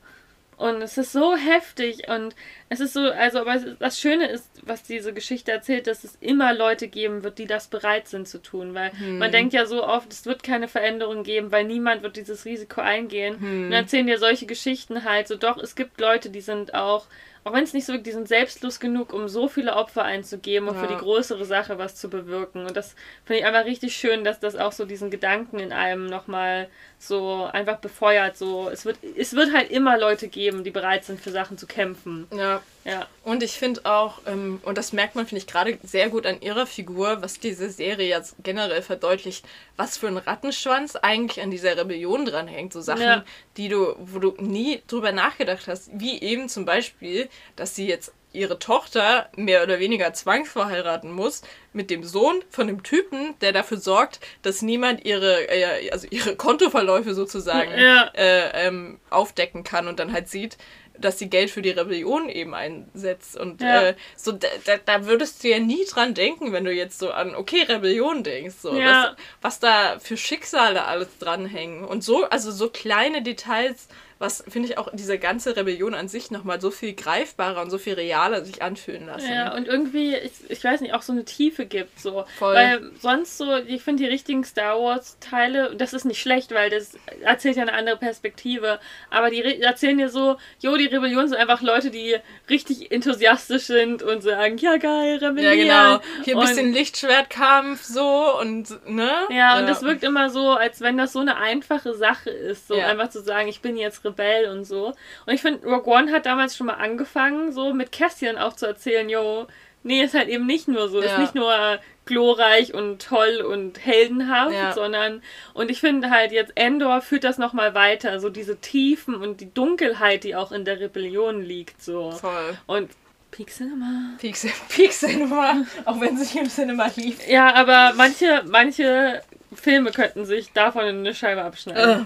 Und 0.56 0.80
es 0.80 0.96
ist 0.96 1.12
so 1.12 1.36
heftig 1.36 2.08
und 2.08 2.34
es 2.70 2.80
ist 2.80 2.94
so, 2.94 3.10
also, 3.10 3.40
aber 3.40 3.56
das 3.78 4.00
Schöne 4.00 4.26
ist, 4.26 4.50
was 4.62 4.82
diese 4.82 5.12
Geschichte 5.12 5.52
erzählt, 5.52 5.86
dass 5.86 6.02
es 6.02 6.16
immer 6.20 6.54
Leute 6.54 6.88
geben 6.88 7.22
wird, 7.22 7.38
die 7.38 7.46
das 7.46 7.68
bereit 7.68 8.08
sind 8.08 8.26
zu 8.26 8.38
tun, 8.38 8.72
weil 8.72 8.90
Hm. 8.98 9.18
man 9.18 9.30
denkt 9.30 9.52
ja 9.52 9.66
so 9.66 9.86
oft, 9.86 10.10
es 10.10 10.24
wird 10.24 10.42
keine 10.42 10.66
Veränderung 10.66 11.24
geben, 11.24 11.52
weil 11.52 11.64
niemand 11.64 12.02
wird 12.02 12.16
dieses 12.16 12.46
Risiko 12.46 12.80
eingehen. 12.80 13.38
Hm. 13.38 13.64
Und 13.64 13.70
dann 13.70 13.82
erzählen 13.82 14.06
dir 14.06 14.18
solche 14.18 14.46
Geschichten 14.46 15.04
halt 15.04 15.28
so, 15.28 15.36
doch, 15.36 15.58
es 15.58 15.76
gibt 15.76 16.00
Leute, 16.00 16.30
die 16.30 16.40
sind 16.40 16.72
auch, 16.74 17.06
auch 17.46 17.52
wenn 17.52 17.62
es 17.62 17.72
nicht 17.72 17.84
so 17.86 17.92
wirklich, 17.92 18.06
die 18.12 18.18
sind 18.18 18.26
selbstlos 18.26 18.80
genug, 18.80 19.12
um 19.12 19.28
so 19.28 19.46
viele 19.46 19.76
Opfer 19.76 20.02
einzugeben 20.02 20.66
und 20.68 20.74
für 20.76 20.86
Ja. 20.86 20.96
die 20.96 20.96
größere 20.96 21.44
Sache 21.44 21.78
was 21.78 21.94
zu 21.94 22.10
bewirken. 22.10 22.66
Und 22.66 22.76
das 22.76 22.96
finde 23.24 23.38
ich 23.40 23.46
einfach 23.46 23.64
richtig 23.64 23.94
schön, 23.96 24.24
dass 24.24 24.40
das 24.40 24.56
auch 24.56 24.72
so 24.72 24.84
diesen 24.84 25.10
Gedanken 25.10 25.60
in 25.60 25.72
einem 25.72 26.06
nochmal 26.06 26.68
so 26.98 27.48
einfach 27.52 27.76
befeuert. 27.78 28.36
So, 28.36 28.68
es 28.68 28.84
wird, 28.84 28.98
es 29.16 29.34
wird 29.34 29.54
halt 29.54 29.70
immer 29.70 29.96
Leute 29.96 30.26
geben, 30.26 30.64
die 30.64 30.72
bereit 30.72 31.04
sind, 31.04 31.20
für 31.20 31.30
Sachen 31.30 31.56
zu 31.56 31.68
kämpfen. 31.68 32.26
Ja. 32.36 32.60
Ja. 32.86 33.06
Und 33.24 33.42
ich 33.42 33.52
finde 33.52 33.80
auch, 33.84 34.20
ähm, 34.26 34.60
und 34.62 34.78
das 34.78 34.92
merkt 34.92 35.16
man, 35.16 35.26
finde 35.26 35.40
ich, 35.40 35.46
gerade 35.48 35.76
sehr 35.82 36.08
gut 36.08 36.24
an 36.24 36.40
ihrer 36.40 36.66
Figur, 36.66 37.20
was 37.20 37.40
diese 37.40 37.68
Serie 37.68 38.08
jetzt 38.08 38.36
generell 38.44 38.80
verdeutlicht, 38.82 39.44
was 39.76 39.96
für 39.96 40.06
ein 40.06 40.16
Rattenschwanz 40.16 40.94
eigentlich 40.94 41.42
an 41.42 41.50
dieser 41.50 41.76
Rebellion 41.76 42.24
dranhängt. 42.24 42.72
So 42.72 42.80
Sachen, 42.80 43.02
Ja. 43.02 43.24
die 43.56 43.68
du, 43.68 43.96
wo 43.98 44.20
du 44.20 44.34
nie 44.38 44.82
drüber 44.86 45.10
nachgedacht 45.12 45.66
hast. 45.66 45.90
Wie 45.94 46.20
eben 46.22 46.48
zum 46.48 46.64
Beispiel, 46.64 47.28
dass 47.56 47.74
sie 47.74 47.88
jetzt 47.88 48.12
ihre 48.32 48.58
Tochter 48.58 49.30
mehr 49.34 49.62
oder 49.62 49.78
weniger 49.78 50.12
zwangsverheiraten 50.12 51.10
muss 51.10 51.40
mit 51.72 51.90
dem 51.90 52.04
Sohn 52.04 52.42
von 52.50 52.66
dem 52.66 52.82
Typen, 52.82 53.34
der 53.40 53.52
dafür 53.52 53.78
sorgt, 53.78 54.20
dass 54.42 54.60
niemand 54.62 55.04
ihre, 55.06 55.48
äh, 55.48 55.90
also 55.90 56.06
ihre 56.10 56.36
Kontoverläufe 56.36 57.14
sozusagen 57.14 57.70
Ja. 57.78 58.10
äh, 58.14 58.66
ähm, 58.66 59.00
aufdecken 59.10 59.64
kann 59.64 59.88
und 59.88 59.98
dann 59.98 60.12
halt 60.12 60.28
sieht, 60.28 60.58
dass 60.98 61.18
sie 61.18 61.28
Geld 61.30 61.50
für 61.50 61.62
die 61.62 61.70
Rebellion 61.70 62.28
eben 62.28 62.54
einsetzt. 62.54 63.36
Und 63.38 63.60
Ja. 63.62 63.88
äh, 63.88 63.94
so 64.16 64.32
da, 64.32 64.48
da, 64.84 65.06
würdest 65.06 65.42
du 65.44 65.48
ja 65.48 65.58
nie 65.58 65.84
dran 65.84 66.14
denken, 66.14 66.52
wenn 66.52 66.64
du 66.64 66.72
jetzt 66.72 66.98
so 66.98 67.10
an, 67.10 67.34
okay, 67.34 67.62
Rebellion 67.62 68.22
denkst. 68.22 68.56
So, 68.60 68.78
Ja. 68.78 68.86
was, 68.86 69.16
was 69.42 69.60
da 69.60 69.98
für 69.98 70.16
Schicksale 70.16 70.84
alles 70.84 71.08
dranhängen. 71.18 71.84
Und 71.84 72.02
so, 72.04 72.24
also 72.24 72.50
so 72.50 72.68
kleine 72.68 73.22
Details, 73.22 73.88
was 74.18 74.42
finde 74.48 74.68
ich 74.68 74.78
auch 74.78 74.88
diese 74.94 75.18
ganze 75.18 75.56
Rebellion 75.56 75.94
an 75.94 76.08
sich 76.08 76.30
nochmal 76.30 76.60
so 76.60 76.70
viel 76.70 76.94
greifbarer 76.94 77.60
und 77.60 77.70
so 77.70 77.76
viel 77.76 77.94
realer 77.94 78.44
sich 78.44 78.62
anfühlen 78.62 79.06
lassen. 79.06 79.30
Ja, 79.30 79.54
und 79.54 79.68
irgendwie, 79.68 80.14
ich, 80.16 80.32
ich 80.48 80.64
weiß 80.64 80.80
nicht, 80.80 80.94
auch 80.94 81.02
so 81.02 81.12
eine 81.12 81.24
Tiefe 81.26 81.66
gibt. 81.66 82.00
So. 82.00 82.24
Voll. 82.38 82.54
Weil 82.54 82.90
sonst 83.00 83.36
so, 83.36 83.56
ich 83.56 83.82
finde 83.82 84.04
die 84.04 84.08
richtigen 84.08 84.42
Star 84.44 84.80
Wars-Teile, 84.80 85.70
und 85.70 85.80
das 85.80 85.92
ist 85.92 86.04
nicht 86.06 86.20
schlecht, 86.20 86.52
weil 86.52 86.70
das 86.70 86.96
erzählt 87.22 87.56
ja 87.56 87.62
eine 87.62 87.74
andere 87.74 87.96
Perspektive, 87.98 88.80
aber 89.10 89.28
die 89.30 89.42
erzählen 89.60 89.98
dir 89.98 90.08
so, 90.08 90.36
jo, 90.60 90.76
die 90.76 90.86
Rebellion 90.86 91.28
sind 91.28 91.36
einfach 91.38 91.60
Leute, 91.60 91.90
die 91.90 92.16
richtig 92.48 92.90
enthusiastisch 92.90 93.64
sind 93.64 94.02
und 94.02 94.22
sagen, 94.22 94.56
ja 94.58 94.78
geil, 94.78 95.18
ja, 95.20 95.28
rebellieren. 95.28 95.58
genau. 95.58 96.00
Hier 96.24 96.34
ein 96.36 96.40
Und- 96.40 96.46
bisschen 96.48 96.72
Lichtschwertkampf 96.72 97.82
so 97.82 98.38
und 98.40 98.88
ne? 98.88 99.10
Ja, 99.30 99.58
und 99.58 99.66
das 99.68 99.82
wirkt 99.82 100.02
immer 100.04 100.30
so, 100.30 100.52
als 100.52 100.80
wenn 100.80 100.96
das 100.96 101.12
so 101.12 101.20
eine 101.20 101.36
einfache 101.36 101.94
Sache 101.94 102.30
ist, 102.30 102.68
so 102.68 102.76
Ja. 102.76 102.86
einfach 102.86 103.08
zu 103.10 103.20
sagen, 103.22 103.48
ich 103.48 103.60
bin 103.60 103.76
jetzt 103.76 104.02
Rebell 104.06 104.48
und 104.50 104.64
so. 104.64 104.94
Und 105.26 105.32
ich 105.34 105.42
finde, 105.42 105.66
Rogue 105.66 105.92
One 105.92 106.12
hat 106.12 106.26
damals 106.26 106.56
schon 106.56 106.66
mal 106.68 106.74
angefangen, 106.74 107.52
so 107.52 107.72
mit 107.74 107.92
Kästchen 107.92 108.38
auch 108.38 108.54
zu 108.54 108.66
erzählen, 108.66 109.08
jo, 109.08 109.46
nee, 109.82 110.02
ist 110.02 110.14
halt 110.14 110.28
eben 110.28 110.46
nicht 110.46 110.68
nur 110.68 110.88
so, 110.88 111.00
ist 111.00 111.12
Ja. 111.12 111.18
nicht 111.18 111.34
nur 111.34 111.78
glorreich 112.06 112.72
und 112.72 113.02
toll 113.04 113.40
und 113.46 113.84
heldenhaft, 113.84 114.52
Ja. 114.54 114.72
sondern, 114.72 115.22
und 115.54 115.70
ich 115.70 115.80
finde 115.80 116.10
halt 116.10 116.30
jetzt 116.32 116.52
Endor 116.54 117.00
führt 117.02 117.24
das 117.24 117.36
nochmal 117.38 117.74
weiter, 117.74 118.20
so 118.20 118.30
diese 118.30 118.60
Tiefen 118.60 119.14
und 119.16 119.40
die 119.40 119.52
Dunkelheit, 119.52 120.22
die 120.24 120.36
auch 120.36 120.52
in 120.52 120.64
der 120.64 120.78
Rebellion 120.80 121.42
liegt, 121.42 121.82
so. 121.82 122.12
Voll. 122.12 122.56
Und 122.66 122.90
Peak 123.32 123.50
Cinema. 123.50 124.14
Peak, 124.18 124.36
Peak 124.68 124.92
Cinema, 124.92 125.64
auch 125.84 126.00
wenn 126.00 126.16
sich 126.16 126.36
im 126.36 126.48
Cinema 126.48 126.90
lief. 126.96 127.26
Ja, 127.28 127.52
aber 127.54 127.92
manche, 127.96 128.44
manche 128.46 129.20
Filme 129.54 129.90
könnten 129.90 130.24
sich 130.24 130.52
davon 130.52 130.84
eine 130.84 131.14
Scheibe 131.14 131.42
abschneiden. 131.42 132.02
Äh, 132.02 132.04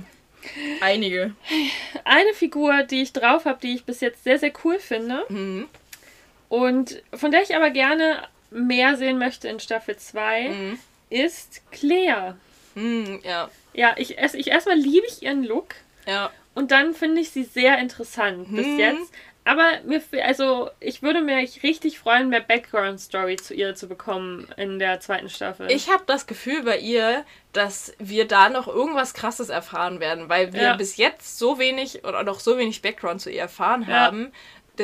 einige. 0.80 1.34
Eine 2.04 2.32
Figur, 2.34 2.82
die 2.84 3.02
ich 3.02 3.12
drauf 3.12 3.44
habe, 3.44 3.58
die 3.62 3.74
ich 3.74 3.84
bis 3.84 4.00
jetzt 4.00 4.24
sehr, 4.24 4.38
sehr 4.38 4.52
cool 4.64 4.78
finde 4.78 5.24
Mhm. 5.28 5.68
und 6.48 7.02
von 7.14 7.30
der 7.30 7.42
ich 7.42 7.54
aber 7.54 7.70
gerne 7.70 8.22
mehr 8.50 8.96
sehen 8.96 9.18
möchte 9.18 9.48
in 9.48 9.60
Staffel 9.60 9.96
2, 9.96 10.48
Mhm. 10.48 10.78
ist 11.10 11.62
Claire. 11.70 12.36
Mhm, 12.74 13.20
ja. 13.24 13.50
Ja, 13.72 13.94
ich, 13.96 14.18
ich 14.18 14.48
erstmal 14.48 14.76
liebe 14.76 15.06
ich 15.06 15.22
ihren 15.22 15.44
Look 15.44 15.74
Ja. 16.06 16.30
und 16.54 16.70
dann 16.72 16.94
finde 16.94 17.20
ich 17.20 17.30
sie 17.30 17.44
sehr 17.44 17.78
interessant 17.78 18.48
bis 18.54 18.66
Mhm. 18.66 18.78
jetzt. 18.78 19.12
aber 19.42 19.64
mir, 19.84 20.02
also 20.24 20.68
ich 20.80 21.02
würde 21.02 21.22
mich 21.22 21.62
richtig 21.62 21.98
freuen, 21.98 22.28
mehr 22.28 22.40
Background-Story 22.42 23.36
zu 23.36 23.54
ihr 23.54 23.74
zu 23.74 23.88
bekommen 23.88 24.46
in 24.56 24.78
der 24.78 25.00
zweiten 25.00 25.28
Staffel. 25.30 25.70
Ich 25.72 25.88
habe 25.88 26.04
das 26.06 26.26
Gefühl 26.26 26.62
bei 26.62 26.78
ihr, 26.78 27.24
dass 27.52 27.92
wir 27.98 28.28
da 28.28 28.48
noch 28.48 28.68
irgendwas 28.68 29.14
Krasses 29.14 29.48
erfahren 29.48 29.98
werden, 29.98 30.28
weil 30.28 30.52
wir 30.52 30.62
ja. 30.62 30.76
bis 30.76 30.96
jetzt 30.96 31.38
so 31.38 31.58
wenig 31.58 32.04
oder 32.04 32.22
noch 32.22 32.40
so 32.40 32.56
wenig 32.56 32.80
Background 32.82 33.20
zu 33.20 33.30
ihr 33.30 33.40
erfahren 33.40 33.86
ja. 33.88 34.00
haben, 34.00 34.32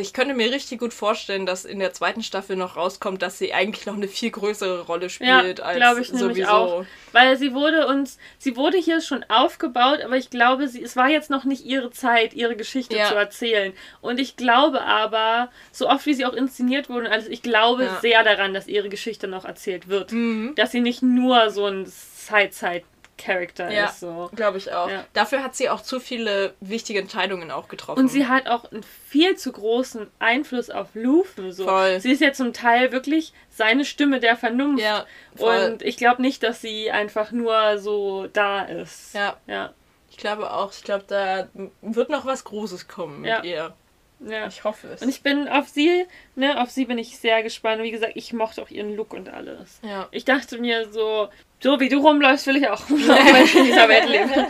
ich 0.00 0.12
könnte 0.12 0.34
mir 0.34 0.50
richtig 0.50 0.80
gut 0.80 0.92
vorstellen, 0.92 1.46
dass 1.46 1.64
in 1.64 1.78
der 1.78 1.92
zweiten 1.92 2.22
Staffel 2.22 2.56
noch 2.56 2.76
rauskommt, 2.76 3.22
dass 3.22 3.38
sie 3.38 3.52
eigentlich 3.52 3.86
noch 3.86 3.94
eine 3.94 4.08
viel 4.08 4.30
größere 4.30 4.82
Rolle 4.82 5.10
spielt 5.10 5.58
ja, 5.58 5.64
als 5.64 5.98
ich 5.98 6.08
sowieso. 6.08 6.48
Auch. 6.48 6.86
Weil 7.12 7.36
sie 7.36 7.54
wurde 7.54 7.86
uns, 7.86 8.18
sie 8.38 8.56
wurde 8.56 8.78
hier 8.78 9.00
schon 9.00 9.24
aufgebaut, 9.28 10.00
aber 10.04 10.16
ich 10.16 10.30
glaube, 10.30 10.68
sie, 10.68 10.82
es 10.82 10.96
war 10.96 11.08
jetzt 11.08 11.30
noch 11.30 11.44
nicht 11.44 11.64
ihre 11.64 11.90
Zeit, 11.90 12.34
ihre 12.34 12.56
Geschichte 12.56 12.96
ja. 12.96 13.08
zu 13.08 13.14
erzählen. 13.14 13.72
Und 14.00 14.20
ich 14.20 14.36
glaube 14.36 14.82
aber, 14.82 15.50
so 15.72 15.88
oft 15.88 16.06
wie 16.06 16.14
sie 16.14 16.26
auch 16.26 16.34
inszeniert 16.34 16.88
wurde, 16.88 17.10
also 17.10 17.30
ich 17.30 17.42
glaube 17.42 17.84
ja. 17.84 18.00
sehr 18.00 18.22
daran, 18.24 18.54
dass 18.54 18.68
ihre 18.68 18.88
Geschichte 18.88 19.28
noch 19.28 19.44
erzählt 19.44 19.88
wird. 19.88 20.12
Mhm. 20.12 20.54
Dass 20.56 20.72
sie 20.72 20.80
nicht 20.80 21.02
nur 21.02 21.50
so 21.50 21.66
ein 21.66 21.86
Side-Side 21.86 22.82
Character 23.18 23.70
ja, 23.70 23.86
ist. 23.86 24.00
So. 24.00 24.30
Glaube 24.34 24.58
ich 24.58 24.72
auch. 24.72 24.90
Ja. 24.90 25.04
Dafür 25.12 25.42
hat 25.42 25.56
sie 25.56 25.68
auch 25.68 25.80
zu 25.80 26.00
viele 26.00 26.54
wichtige 26.60 27.00
Entscheidungen 27.00 27.50
auch 27.50 27.68
getroffen. 27.68 28.00
Und 28.00 28.08
sie 28.08 28.26
hat 28.26 28.46
auch 28.46 28.70
einen 28.70 28.82
viel 28.82 29.36
zu 29.36 29.52
großen 29.52 30.06
Einfluss 30.18 30.70
auf 30.70 30.88
Lufen. 30.94 31.52
So. 31.52 31.64
Voll. 31.64 32.00
Sie 32.00 32.12
ist 32.12 32.20
ja 32.20 32.32
zum 32.32 32.52
Teil 32.52 32.92
wirklich 32.92 33.32
seine 33.50 33.84
Stimme 33.84 34.20
der 34.20 34.36
Vernunft. 34.36 34.82
Ja, 34.82 35.06
voll. 35.34 35.72
Und 35.72 35.82
ich 35.82 35.96
glaube 35.96 36.22
nicht, 36.22 36.42
dass 36.42 36.60
sie 36.60 36.90
einfach 36.90 37.32
nur 37.32 37.78
so 37.78 38.26
da 38.32 38.62
ist. 38.62 39.14
Ja. 39.14 39.36
ja. 39.46 39.72
Ich 40.10 40.16
glaube 40.16 40.50
auch. 40.50 40.72
Ich 40.72 40.82
glaube, 40.82 41.04
da 41.06 41.48
wird 41.82 42.10
noch 42.10 42.26
was 42.26 42.44
Großes 42.44 42.88
kommen 42.88 43.22
mit 43.22 43.44
ihr. 43.44 43.74
Ja. 44.20 44.46
Ich 44.46 44.64
hoffe 44.64 44.88
es. 44.88 45.02
Und 45.02 45.08
ich 45.08 45.22
bin 45.22 45.48
auf 45.48 45.68
sie, 45.68 46.06
ne, 46.36 46.60
auf 46.62 46.70
sie 46.70 46.86
bin 46.86 46.98
ich 46.98 47.18
sehr 47.18 47.42
gespannt. 47.42 47.82
Wie 47.82 47.90
gesagt, 47.90 48.12
ich 48.14 48.32
mochte 48.32 48.62
auch 48.62 48.70
ihren 48.70 48.96
Look 48.96 49.12
und 49.12 49.28
alles. 49.28 49.80
Ja. 49.82 50.08
Ich 50.10 50.24
dachte 50.24 50.58
mir 50.58 50.90
so, 50.90 51.28
so 51.60 51.80
wie 51.80 51.88
du 51.88 51.98
rumläufst, 51.98 52.46
will 52.46 52.56
ich 52.56 52.68
auch 52.68 52.88
rumlaufen, 52.88 53.34
wenn 53.34 53.44
ich 53.44 53.54
in 53.54 53.64
dieser 53.64 53.88
Welt 53.88 54.08
lebe. 54.08 54.46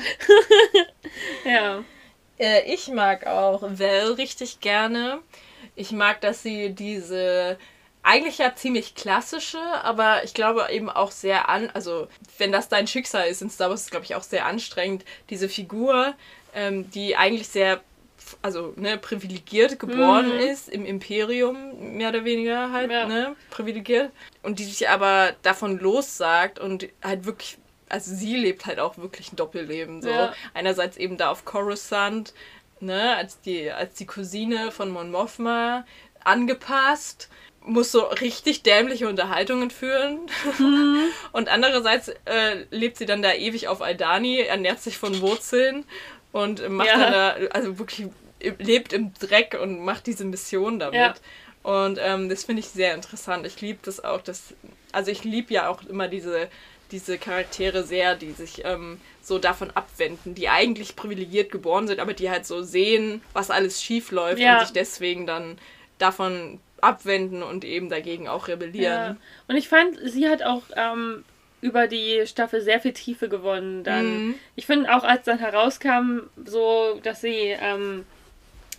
ja. 1.45 1.85
Äh, 2.39 2.73
ich 2.73 2.89
mag 2.89 3.27
auch 3.27 3.63
Val 3.63 4.13
richtig 4.13 4.61
gerne. 4.61 5.21
Ich 5.75 5.93
mag, 5.93 6.21
dass 6.21 6.43
sie 6.43 6.71
diese 6.71 7.59
eigentlich 8.03 8.39
ja 8.39 8.55
ziemlich 8.55 8.95
klassische, 8.95 9.61
aber 9.83 10.23
ich 10.23 10.33
glaube 10.33 10.69
eben 10.71 10.89
auch 10.89 11.11
sehr 11.11 11.49
an, 11.49 11.71
also 11.75 12.07
wenn 12.39 12.53
das 12.53 12.69
dein 12.69 12.87
Schicksal 12.87 13.27
ist 13.27 13.43
in 13.43 13.51
Star 13.51 13.69
Wars, 13.69 13.83
ist 13.83 13.91
glaube 13.91 14.05
ich 14.05 14.15
auch 14.15 14.23
sehr 14.23 14.47
anstrengend, 14.47 15.05
diese 15.29 15.49
Figur, 15.49 16.15
ähm, 16.55 16.89
die 16.93 17.17
eigentlich 17.17 17.49
sehr 17.49 17.81
also 18.43 18.73
ne, 18.77 18.99
privilegiert 18.99 19.79
geboren 19.79 20.35
mhm. 20.35 20.41
ist, 20.41 20.69
im 20.69 20.85
Imperium 20.85 21.97
mehr 21.97 22.11
oder 22.11 22.25
weniger 22.25 22.73
halt, 22.73 22.91
ja. 22.91 23.07
ne, 23.07 23.37
privilegiert. 23.51 24.11
Und 24.43 24.59
die 24.59 24.65
sich 24.65 24.89
aber 24.89 25.35
davon 25.43 25.79
lossagt 25.79 26.59
und 26.59 26.89
halt 27.03 27.25
wirklich, 27.25 27.59
also 27.89 28.15
sie 28.15 28.37
lebt 28.37 28.67
halt 28.67 28.81
auch 28.81 28.99
wirklich 28.99 29.33
ein 29.33 29.37
Doppelleben. 29.37 30.03
So. 30.03 30.11
Ja. 30.11 30.33
Einerseits 30.55 30.97
eben 30.97 31.17
da 31.17 31.31
auf 31.31 31.45
Coruscant, 31.45 32.35
ne, 32.81 33.17
als 33.17 33.41
die, 33.41 33.71
als 33.71 33.95
die 33.95 34.07
Cousine 34.07 34.71
von 34.73 34.91
Mon 34.91 35.11
Mothma 35.11 35.85
angepasst 36.25 37.29
muss 37.67 37.91
so 37.91 38.05
richtig 38.05 38.63
dämliche 38.63 39.09
Unterhaltungen 39.09 39.71
führen. 39.71 40.21
Mhm. 40.59 41.09
Und 41.33 41.49
andererseits 41.49 42.09
äh, 42.25 42.65
lebt 42.71 42.97
sie 42.97 43.07
dann 43.07 43.23
da 43.23 43.33
ewig 43.33 43.69
auf 43.69 43.83
Aldani, 43.83 44.41
ernährt 44.41 44.81
sich 44.81 44.99
von 44.99 45.21
Wurzeln 45.21 45.85
und 46.37 46.69
macht 46.69 46.89
ja. 46.89 46.99
dann 46.99 47.13
da, 47.13 47.47
also 47.53 47.79
wirklich 47.79 48.09
lebt 48.59 48.93
im 48.93 49.15
Dreck 49.15 49.59
und 49.61 49.83
macht 49.85 50.07
diese 50.07 50.25
Mission 50.25 50.79
damit. 50.79 50.95
Ja. 50.95 51.15
Und 51.63 51.99
ähm, 52.01 52.29
das 52.29 52.45
finde 52.45 52.61
ich 52.61 52.69
sehr 52.69 52.95
interessant. 52.95 53.47
Ich 53.47 53.61
liebe 53.61 53.79
das 53.83 54.05
auch, 54.05 54.21
dass, 54.21 54.55
also 54.93 55.11
ich 55.11 55.25
liebe 55.25 55.53
ja 55.55 55.69
auch 55.69 55.83
immer 55.85 56.09
diese, 56.09 56.49
diese 56.93 57.17
Charaktere 57.19 57.83
sehr, 57.85 58.15
die 58.15 58.33
sich 58.33 58.65
ähm, 58.65 59.01
so 59.23 59.39
davon 59.39 59.71
abwenden, 59.71 60.35
die 60.35 60.49
eigentlich 60.49 60.95
privilegiert 60.95 61.51
geboren 61.51 61.89
sind, 61.89 61.99
aber 61.99 62.13
die 62.13 62.31
halt 62.31 62.47
so 62.47 62.63
sehen, 62.63 63.23
was 63.33 63.51
alles 63.51 63.83
schief 63.83 64.13
läuft 64.13 64.39
ja. 64.39 64.59
und 64.59 64.67
sich 64.67 64.75
deswegen 64.75 65.27
dann 65.27 65.59
davon 65.99 66.61
abwenden 66.83 67.43
und 67.43 67.65
eben 67.65 67.89
dagegen 67.89 68.29
auch 68.29 68.47
rebellieren. 68.47 68.93
Ja. 68.93 69.17
Und 69.49 69.57
ich 69.57 69.69
fand, 69.69 69.99
sie 70.05 70.29
hat 70.29 70.43
auch 70.43 70.63
ähm, 70.77 71.25
über 71.61 71.87
die 71.87 72.23
Staffel 72.27 72.61
sehr 72.61 72.81
viel 72.81 72.93
Tiefe 72.93 73.29
gewonnen 73.29 73.83
dann. 73.83 74.27
Mhm. 74.27 74.35
Ich 74.55 74.67
finde 74.67 74.95
auch, 74.95 75.05
als 75.05 75.25
dann 75.25 75.39
herauskam, 75.39 76.21
so, 76.45 77.01
dass 77.03 77.21
sie 77.23 77.57
ähm, 77.61 78.05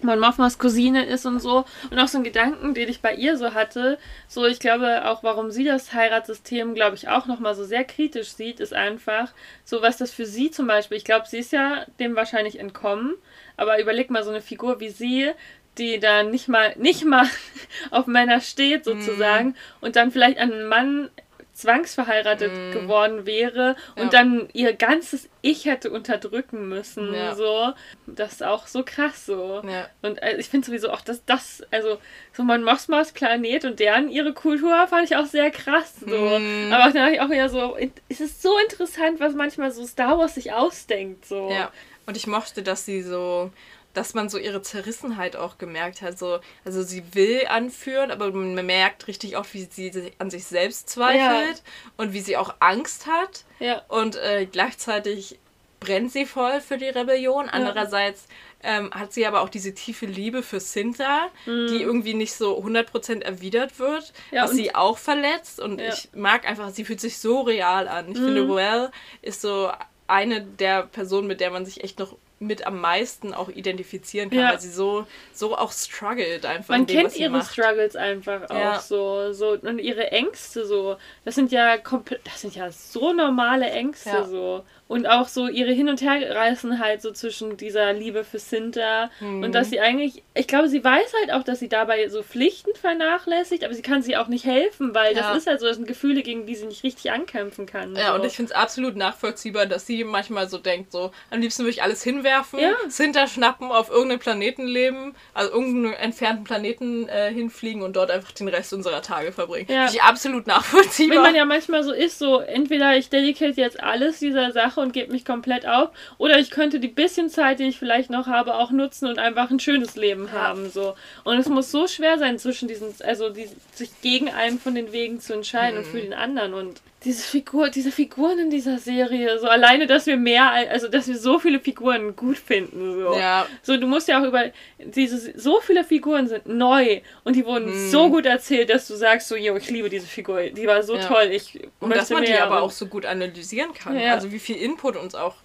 Mon 0.04 0.20
Mothmas 0.20 0.60
Cousine 0.60 1.06
ist 1.06 1.26
und 1.26 1.40
so. 1.40 1.66
Und 1.90 2.00
auch 2.00 2.08
so 2.08 2.20
ein 2.20 2.24
Gedanken, 2.24 2.74
den 2.74 2.90
ich 2.90 3.02
bei 3.02 3.14
ihr 3.14 3.38
so 3.38 3.54
hatte, 3.54 3.98
so 4.28 4.46
ich 4.46 4.60
glaube 4.60 5.06
auch, 5.06 5.24
warum 5.24 5.52
sie 5.52 5.64
das 5.64 5.94
Heiratssystem, 5.94 6.76
glaube 6.76 6.96
ich, 6.96 7.08
auch 7.08 7.26
nochmal 7.26 7.56
so 7.56 7.64
sehr 7.64 7.84
kritisch 7.84 8.30
sieht, 8.30 8.60
ist 8.60 8.74
einfach 8.74 9.34
so, 9.66 9.82
was 9.82 9.98
das 9.98 10.12
für 10.12 10.26
sie 10.26 10.52
zum 10.52 10.68
Beispiel, 10.68 10.98
ich 10.98 11.06
glaube, 11.06 11.26
sie 11.28 11.40
ist 11.40 11.52
ja 11.52 11.86
dem 12.00 12.16
wahrscheinlich 12.16 12.60
entkommen, 12.60 13.16
aber 13.56 13.80
überleg 13.82 14.12
mal 14.12 14.24
so 14.24 14.30
eine 14.30 14.42
Figur 14.42 14.80
wie 14.80 14.90
sie, 14.90 15.32
die 15.78 16.00
dann 16.00 16.32
nicht 16.32 16.48
mal, 16.48 16.76
nicht 16.78 17.06
mal 17.06 17.28
auf 17.92 18.08
Männer 18.08 18.42
steht 18.42 18.86
sozusagen 18.86 19.50
mm. 19.50 19.56
und 19.82 19.96
dann 19.96 20.12
vielleicht 20.12 20.38
einen 20.38 20.68
Mann 20.68 21.10
zwangsverheiratet 21.58 22.52
mm. 22.52 22.72
geworden 22.72 23.26
wäre 23.26 23.76
und 23.96 24.04
ja. 24.04 24.10
dann 24.10 24.48
ihr 24.54 24.74
ganzes 24.74 25.28
Ich 25.42 25.66
hätte 25.66 25.90
unterdrücken 25.90 26.70
müssen. 26.70 27.14
Ja. 27.14 27.34
So. 27.34 27.74
Das 28.06 28.34
ist 28.34 28.44
auch 28.44 28.68
so 28.68 28.84
krass 28.84 29.26
so. 29.26 29.64
Ja. 29.68 29.90
Und 30.04 30.22
also 30.22 30.38
ich 30.38 30.50
finde 30.50 30.68
sowieso 30.68 30.92
auch, 30.92 31.02
dass 31.02 31.26
das, 31.26 31.64
also 31.72 31.98
so 32.32 32.44
mein 32.44 32.64
Mosmas 32.64 33.12
Planet 33.12 33.66
und 33.66 33.80
deren 33.80 34.10
ihre 34.10 34.34
Kultur 34.34 34.88
fand 34.88 35.06
ich 35.06 35.16
auch 35.16 35.26
sehr 35.26 35.50
krass. 35.50 35.96
So. 36.00 36.40
Mm. 36.40 36.72
Aber 36.72 36.94
dann 36.94 37.04
habe 37.04 37.16
ich 37.16 37.22
auch 37.22 37.30
wieder 37.32 37.50
so, 37.50 37.76
es 38.08 38.22
ist 38.22 38.44
so 38.44 38.52
interessant, 38.60 39.20
was 39.20 39.34
manchmal 39.34 39.72
so 39.72 39.86
Star 39.86 40.20
Wars 40.20 40.36
sich 40.36 40.54
ausdenkt. 40.54 41.26
So. 41.26 41.50
Ja. 41.50 41.72
Und 42.06 42.16
ich 42.16 42.28
mochte, 42.28 42.62
dass 42.62 42.86
sie 42.86 43.02
so 43.02 43.52
dass 43.98 44.14
man 44.14 44.30
so 44.30 44.38
ihre 44.38 44.62
Zerrissenheit 44.62 45.36
auch 45.36 45.58
gemerkt 45.58 46.04
hat. 46.04 46.20
So, 46.20 46.40
also 46.64 46.84
sie 46.84 47.16
will 47.16 47.48
anführen, 47.50 48.12
aber 48.12 48.32
man 48.32 48.64
merkt 48.64 49.08
richtig 49.08 49.36
auch, 49.36 49.46
wie 49.54 49.68
sie 49.70 50.12
an 50.20 50.30
sich 50.30 50.46
selbst 50.46 50.88
zweifelt 50.90 51.58
ja. 51.58 51.92
und 51.98 52.14
wie 52.14 52.22
sie 52.22 52.38
auch 52.38 52.54
Angst 52.60 53.08
hat. 53.08 53.44
Ja. 53.60 53.82
Und 53.88 54.16
äh, 54.16 54.46
gleichzeitig 54.46 55.40
brennt 55.80 56.12
sie 56.12 56.28
voll 56.28 56.62
für 56.62 56.78
die 56.78 56.90
Rebellion. 56.90 57.50
Andererseits 57.50 58.28
ähm, 58.62 58.92
hat 58.92 59.14
sie 59.14 59.26
aber 59.26 59.42
auch 59.42 59.50
diese 59.50 59.74
tiefe 59.74 60.06
Liebe 60.06 60.44
für 60.44 60.60
Sinta, 60.60 61.30
mhm. 61.48 61.68
die 61.68 61.82
irgendwie 61.82 62.14
nicht 62.14 62.36
so 62.36 62.64
100% 62.64 63.24
erwidert 63.24 63.80
wird, 63.80 64.14
ja, 64.30 64.44
was 64.44 64.52
sie 64.52 64.76
auch 64.76 65.00
verletzt. 65.00 65.60
Und 65.60 65.82
ja. 65.82 65.90
ich 65.90 66.10
mag 66.14 66.48
einfach, 66.48 66.70
sie 66.70 66.86
fühlt 66.86 67.02
sich 67.02 67.18
so 67.18 67.42
real 67.42 67.88
an. 67.88 68.12
Ich 68.12 68.20
mhm. 68.20 68.26
finde, 68.26 68.50
Well 68.50 68.92
ist 69.24 69.42
so 69.42 69.72
eine 70.06 70.42
der 70.42 70.84
Personen, 70.84 71.28
mit 71.28 71.42
der 71.42 71.50
man 71.50 71.66
sich 71.66 71.84
echt 71.84 71.98
noch 71.98 72.16
mit 72.40 72.68
am 72.68 72.80
meisten 72.80 73.34
auch 73.34 73.50
identifizieren 73.50 74.30
kann, 74.30 74.40
ja. 74.40 74.52
weil 74.52 74.60
sie 74.60 74.70
so, 74.70 75.08
so 75.34 75.58
auch 75.58 75.72
struggelt 75.72 76.46
einfach. 76.46 76.70
Man 76.70 76.86
dem, 76.86 77.02
kennt 77.02 77.16
ihre 77.16 77.32
macht. 77.32 77.52
Struggles 77.52 77.96
einfach 77.96 78.50
auch 78.50 78.56
ja. 78.56 78.80
so, 78.80 79.34
so 79.34 79.54
und 79.54 79.80
ihre 79.80 80.12
Ängste 80.12 80.66
so. 80.66 80.98
Das 81.26 81.36
sind 81.36 81.52
ja 81.52 81.78
komplett, 81.78 82.22
das 82.26 82.42
sind 82.42 82.56
ja 82.56 82.72
so 82.72 83.14
normale 83.14 83.70
Ängste 83.72 84.10
ja. 84.10 84.24
so. 84.26 84.64
Und 84.88 85.06
auch 85.06 85.28
so 85.28 85.48
ihre 85.48 85.72
Hin- 85.72 85.90
und 85.90 86.02
Herreißen 86.02 86.80
halt 86.80 87.02
so 87.02 87.12
zwischen 87.12 87.58
dieser 87.58 87.92
Liebe 87.94 88.24
für 88.24 88.40
Sinta 88.40 89.10
mhm. 89.20 89.44
und 89.44 89.54
dass 89.54 89.70
sie 89.70 89.80
eigentlich, 89.82 90.24
ich 90.34 90.48
glaube, 90.48 90.70
sie 90.70 90.84
weiß 90.84 91.14
halt 91.20 91.34
auch, 91.34 91.44
dass 91.44 91.60
sie 91.60 91.68
dabei 91.68 92.08
so 92.08 92.24
Pflichten 92.24 92.74
vernachlässigt, 92.74 93.66
aber 93.66 93.74
sie 93.74 93.82
kann 93.82 94.02
sie 94.02 94.16
auch 94.16 94.28
nicht 94.28 94.46
helfen, 94.46 94.96
weil 94.96 95.16
ja. 95.16 95.22
das 95.22 95.40
ist 95.40 95.48
halt 95.48 95.60
so, 95.60 95.66
das 95.66 95.76
sind 95.76 95.88
Gefühle, 95.88 96.24
gegen 96.24 96.46
die 96.46 96.56
sie 96.56 96.68
nicht 96.68 96.84
richtig 96.84 97.12
ankämpfen 97.12 97.66
kann. 97.66 97.96
Ja, 97.96 98.10
so. 98.10 98.16
und 98.16 98.26
ich 98.26 98.36
finde 98.36 98.54
es 98.54 98.58
absolut 98.58 98.96
nachvollziehbar, 98.96 99.66
dass 99.66 99.86
sie 99.86 100.04
manchmal 100.04 100.48
so 100.48 100.58
denkt, 100.58 100.92
so, 100.92 101.12
am 101.32 101.42
liebsten 101.42 101.64
würde 101.64 101.72
ich 101.72 101.84
alles 101.84 102.02
hinwerfen, 102.04 102.60
ja. 102.60 102.74
Sinta 102.88 103.28
schnappen, 103.28 103.72
auf 103.72 103.90
irgendeinem 103.90 104.20
Planeten 104.20 104.68
leben, 104.68 105.16
also 105.34 105.52
irgendeinen 105.52 105.94
entfernten 105.96 106.46
Planeten 106.46 107.10
äh, 107.10 107.32
hinfliegen 107.34 107.82
und 107.82 107.96
dort 107.96 108.10
einfach 108.10 108.32
den 108.32 108.48
Rest 108.48 108.74
unserer 108.74 109.02
Tage 109.02 109.32
verbringen. 109.32 109.68
Ja. 109.70 109.88
Finde 109.88 109.98
ich 109.98 110.04
absolut 110.04 110.48
nachvollziehbar. 110.48 111.18
Wenn 111.18 111.24
man 111.24 111.36
ja 111.36 111.46
manchmal 111.46 111.84
so 111.84 111.92
ist, 111.92 112.20
so, 112.20 112.40
entweder 112.40 112.96
ich 112.96 113.10
dedicate 113.10 113.60
jetzt 113.60 113.84
alles 113.84 114.20
dieser 114.20 114.52
Sache 114.52 114.77
mache 114.78 114.82
und 114.86 114.94
gebe 114.94 115.12
mich 115.12 115.26
komplett 115.26 115.68
auf. 115.68 115.90
Oder 116.18 116.40
ich 116.40 116.52
könnte 116.52 116.80
die 116.80 116.88
bisschen 116.88 117.30
Zeit, 117.30 117.60
die 117.60 117.66
ich 117.66 117.78
vielleicht 117.78 118.10
noch 118.10 118.28
habe, 118.28 118.56
auch 118.56 118.72
nutzen 118.72 119.08
und 119.08 119.20
einfach 119.20 119.50
ein 119.50 119.60
schönes 119.60 119.96
Leben 119.96 120.32
haben. 120.32 120.70
So. 120.70 120.96
Und 121.24 121.38
es 121.38 121.50
muss 121.50 121.72
so 121.72 121.88
schwer 121.88 122.18
sein, 122.18 122.40
zwischen 122.40 122.68
diesen, 122.68 122.94
also 123.04 123.30
die, 123.30 123.50
sich 123.74 123.90
gegen 124.02 124.30
einen 124.30 124.60
von 124.60 124.76
den 124.76 124.92
Wegen 124.92 125.20
zu 125.20 125.34
entscheiden 125.34 125.80
mhm. 125.80 125.86
und 125.86 125.92
für 125.92 126.02
den 126.02 126.14
anderen. 126.14 126.54
Und 126.54 126.82
diese 127.04 127.22
Figur, 127.22 127.70
diese 127.70 127.92
Figuren 127.92 128.40
in 128.40 128.50
dieser 128.50 128.80
Serie, 128.80 129.38
so 129.40 129.48
alleine, 129.48 129.86
dass 129.86 130.08
wir 130.08 130.18
mehr, 130.18 130.50
also 130.50 130.88
dass 130.88 131.08
wir 131.08 131.18
so 131.18 131.38
viele 131.38 131.60
Figuren 131.60 132.16
gut 132.16 132.38
finden. 132.38 132.96
So, 132.96 133.16
ja. 133.16 133.46
so 133.62 133.78
du 133.78 133.86
musst 133.86 134.08
ja 134.08 134.20
auch 134.20 134.26
über 134.26 134.46
diese, 134.80 135.40
so 135.40 135.62
viele 135.62 135.84
Figuren 135.84 136.28
sind 136.28 136.48
neu 136.48 137.02
und 137.24 137.36
die 137.36 137.46
wurden 137.46 137.68
hm. 137.68 137.90
so 137.90 138.10
gut 138.10 138.26
erzählt, 138.26 138.72
dass 138.72 138.88
du 138.88 138.96
sagst 138.96 139.28
so, 139.28 139.36
yo, 139.36 139.56
ich 139.56 139.70
liebe 139.70 139.90
diese 139.90 140.08
Figur, 140.08 140.50
die 140.50 140.66
war 140.66 140.82
so 140.82 140.96
ja. 140.96 141.06
toll. 141.06 141.30
Ich 141.32 141.60
und 141.80 141.96
dass 141.96 142.10
man 142.10 142.26
die 142.26 142.34
aber 142.34 142.64
auch 142.64 142.72
so 142.72 142.88
gut 142.88 143.06
analysieren 143.06 143.74
kann. 143.74 144.00
Ja. 144.00 144.14
Also 144.14 144.32
wie 144.32 144.40
viel 144.40 144.56
Input 144.56 144.96
uns 144.98 145.14
auch 145.14 145.36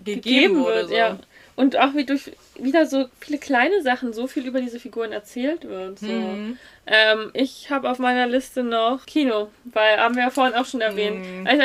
gegeben, 0.00 0.22
gegeben 0.22 0.60
wurde. 0.60 0.88
So. 0.88 0.94
Ja. 0.94 1.18
Und 1.54 1.78
auch 1.78 1.94
wie 1.94 2.04
durch 2.04 2.32
wieder 2.58 2.86
so 2.86 3.06
viele 3.20 3.38
kleine 3.38 3.82
Sachen, 3.82 4.12
so 4.12 4.26
viel 4.26 4.46
über 4.46 4.60
diese 4.60 4.80
Figuren 4.80 5.12
erzählt 5.12 5.68
wird. 5.68 6.00
So. 6.00 6.06
Mhm. 6.06 6.58
Ähm, 6.84 7.30
ich 7.32 7.70
habe 7.70 7.88
auf 7.88 7.98
meiner 8.00 8.26
Liste 8.26 8.64
noch 8.64 9.06
Kino, 9.06 9.50
weil 9.64 9.98
haben 9.98 10.16
wir 10.16 10.24
ja 10.24 10.30
vorhin 10.30 10.54
auch 10.54 10.66
schon 10.66 10.80
erwähnt. 10.80 11.24
Mhm. 11.24 11.46
Also 11.46 11.62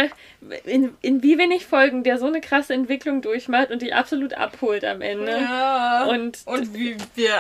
in, 0.66 0.96
in 1.02 1.24
wie 1.24 1.38
wenig 1.40 1.66
Folgen 1.66 2.04
der 2.04 2.20
so 2.20 2.28
eine 2.28 2.40
krasse 2.40 2.74
Entwicklung 2.74 3.22
durchmacht 3.22 3.72
und 3.72 3.82
die 3.82 3.94
absolut 3.94 4.36
abholt 4.36 4.86
am 4.86 5.02
Ende. 5.02 5.32
Ja. 5.32 6.06
Und, 6.06 6.40
und 6.46 6.74
wie 6.76 6.96
wir 7.16 7.32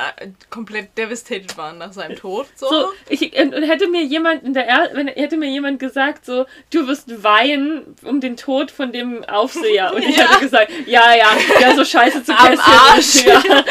komplett 0.50 0.98
devastated 0.98 1.56
waren 1.58 1.78
nach 1.78 1.94
seinem 1.94 2.18
Tod. 2.18 2.48
So, 2.56 2.68
so 2.68 2.86
ich, 3.10 3.38
und, 3.40 3.54
und, 3.54 3.64
hätte 3.64 3.88
mir 3.88 4.04
jemand 4.04 4.44
in 4.44 4.54
der 4.54 4.68
er 4.68 4.90
wenn 4.94 5.08
hätte 5.08 5.38
mir 5.38 5.50
jemand 5.50 5.80
gesagt, 5.80 6.26
so, 6.26 6.46
du 6.72 6.88
wirst 6.88 7.24
weinen 7.24 7.96
um 8.04 8.20
den 8.20 8.38
Tod 8.38 8.72
von 8.72 8.92
dem 8.92 9.24
Aufseher. 9.26 9.94
Und 9.94 10.04
ich 10.04 10.18
ja. 10.18 10.30
hätte 10.30 10.40
gesagt, 10.40 10.72
ja, 10.88 11.14
ja, 11.16 11.30
ja, 11.62 11.76
so 11.76 11.86
scheiße 11.86 12.24
zu 12.24 12.32
Am 12.38 12.58
Arsch. 12.60 13.24
Ja. 13.24 13.42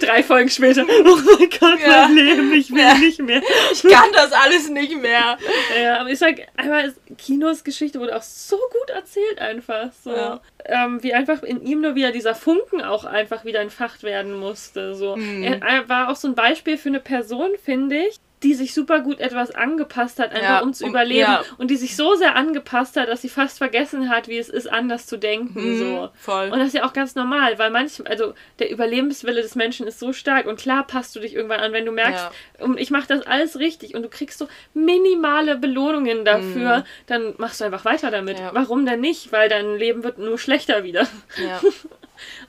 Drei 0.00 0.22
Folgen 0.22 0.48
später, 0.48 0.84
oh 0.88 1.16
mein 1.16 1.50
Gott, 1.50 1.80
ja. 1.80 2.08
mein 2.08 2.14
Leben, 2.16 2.52
ich 2.54 2.70
will 2.70 2.80
ja. 2.80 2.94
nicht 2.94 3.20
mehr. 3.20 3.41
Ich 3.72 3.82
kann 3.82 4.12
das 4.12 4.32
alles 4.32 4.68
nicht 4.68 4.96
mehr. 4.96 5.38
Ja, 5.80 6.00
aber 6.00 6.10
ich 6.10 6.18
sag 6.18 6.36
einmal, 6.56 6.94
Kinos 7.18 7.64
Geschichte 7.64 8.00
wurde 8.00 8.16
auch 8.16 8.22
so 8.22 8.56
gut 8.56 8.90
erzählt 8.90 9.38
einfach. 9.38 9.90
So. 10.04 10.14
Ja. 10.14 10.40
Ähm, 10.64 11.02
wie 11.02 11.14
einfach 11.14 11.42
in 11.42 11.62
ihm 11.62 11.80
nur 11.80 11.94
wieder 11.94 12.12
dieser 12.12 12.34
Funken 12.34 12.82
auch 12.82 13.04
einfach 13.04 13.44
wieder 13.44 13.60
entfacht 13.60 14.02
werden 14.02 14.38
musste. 14.38 14.94
So. 14.94 15.16
Mhm. 15.16 15.42
Er, 15.42 15.62
er 15.62 15.88
war 15.88 16.10
auch 16.10 16.16
so 16.16 16.28
ein 16.28 16.34
Beispiel 16.34 16.76
für 16.76 16.88
eine 16.88 17.00
Person, 17.00 17.50
finde 17.62 17.96
ich, 17.96 18.20
die 18.42 18.54
sich 18.54 18.74
super 18.74 19.00
gut 19.00 19.20
etwas 19.20 19.52
angepasst 19.52 20.18
hat, 20.18 20.32
einfach 20.32 20.42
ja, 20.42 20.60
um 20.60 20.72
zu 20.72 20.84
um, 20.84 20.90
überleben. 20.90 21.20
Ja. 21.20 21.42
Und 21.58 21.70
die 21.70 21.76
sich 21.76 21.96
so 21.96 22.14
sehr 22.14 22.34
angepasst 22.34 22.96
hat, 22.96 23.08
dass 23.08 23.22
sie 23.22 23.28
fast 23.28 23.58
vergessen 23.58 24.08
hat, 24.08 24.28
wie 24.28 24.38
es 24.38 24.48
ist, 24.48 24.70
anders 24.70 25.06
zu 25.06 25.16
denken. 25.16 25.74
Mhm, 25.74 25.78
so. 25.78 26.10
Voll. 26.14 26.50
Und 26.50 26.58
das 26.58 26.68
ist 26.68 26.74
ja 26.74 26.84
auch 26.84 26.92
ganz 26.92 27.14
normal, 27.14 27.58
weil 27.58 27.70
manchmal, 27.70 28.08
also 28.08 28.34
der 28.58 28.70
Überlebenswille 28.70 29.42
des 29.42 29.54
Menschen 29.54 29.86
ist 29.86 29.98
so 29.98 30.12
stark 30.12 30.46
und 30.46 30.58
klar 30.58 30.86
passt 30.86 31.14
du 31.14 31.20
dich 31.20 31.34
irgendwann 31.34 31.60
an, 31.60 31.72
wenn 31.72 31.86
du 31.86 31.92
merkst, 31.92 32.30
ja. 32.60 32.74
ich 32.76 32.90
mache 32.90 33.08
das 33.08 33.22
alles 33.26 33.58
richtig 33.58 33.94
und 33.94 34.02
du 34.02 34.08
kriegst 34.08 34.38
so 34.38 34.48
minimale 34.74 35.56
Belohnungen 35.56 36.24
dafür, 36.24 36.78
mhm. 36.78 36.84
dann 37.06 37.34
machst 37.38 37.60
du 37.60 37.64
einfach 37.64 37.84
weiter 37.84 38.10
damit. 38.10 38.38
Warum 38.52 38.86
denn 38.86 39.00
nicht? 39.00 39.32
Weil 39.32 39.48
dein 39.48 39.76
Leben 39.76 40.02
wird 40.04 40.18
nur 40.18 40.38
schlechter 40.38 40.84
wieder. 40.84 41.06
Ja. 41.36 41.60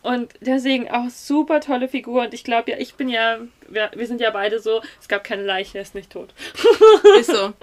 Und 0.04 0.34
deswegen 0.42 0.92
auch 0.92 1.10
super 1.10 1.62
tolle 1.62 1.88
Figur. 1.88 2.24
Und 2.24 2.34
ich 2.34 2.44
glaube 2.44 2.72
ja, 2.72 2.78
ich 2.78 2.96
bin 2.96 3.08
ja, 3.08 3.38
wir, 3.70 3.90
wir, 3.96 4.06
sind 4.06 4.20
ja 4.20 4.32
beide 4.32 4.60
so, 4.60 4.82
es 5.00 5.08
gab 5.08 5.24
keine 5.24 5.44
Leiche, 5.44 5.78
er 5.78 5.82
ist 5.82 5.96
nicht 5.96 6.12
tot. 6.12 6.34
ist 7.20 7.32
so. 7.32 7.54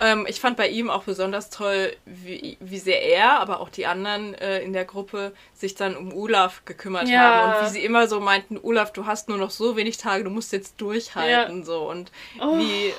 Ähm, 0.00 0.26
ich 0.26 0.40
fand 0.40 0.56
bei 0.56 0.68
ihm 0.68 0.88
auch 0.88 1.04
besonders 1.04 1.50
toll, 1.50 1.92
wie, 2.06 2.56
wie 2.58 2.78
sehr 2.78 3.02
er, 3.02 3.38
aber 3.38 3.60
auch 3.60 3.68
die 3.68 3.84
anderen 3.84 4.32
äh, 4.34 4.60
in 4.60 4.72
der 4.72 4.86
Gruppe 4.86 5.32
sich 5.52 5.74
dann 5.74 5.94
um 5.94 6.14
Olaf 6.14 6.64
gekümmert 6.64 7.06
ja. 7.06 7.20
haben. 7.20 7.58
Und 7.58 7.66
wie 7.66 7.70
sie 7.70 7.84
immer 7.84 8.08
so 8.08 8.18
meinten, 8.18 8.58
Olaf, 8.62 8.94
du 8.94 9.04
hast 9.04 9.28
nur 9.28 9.36
noch 9.36 9.50
so 9.50 9.76
wenig 9.76 9.98
Tage, 9.98 10.24
du 10.24 10.30
musst 10.30 10.52
jetzt 10.54 10.80
durchhalten. 10.80 11.58
Ja. 11.58 11.64
So. 11.64 11.90
Und 11.90 12.10
oh. 12.40 12.56
wie, 12.56 12.94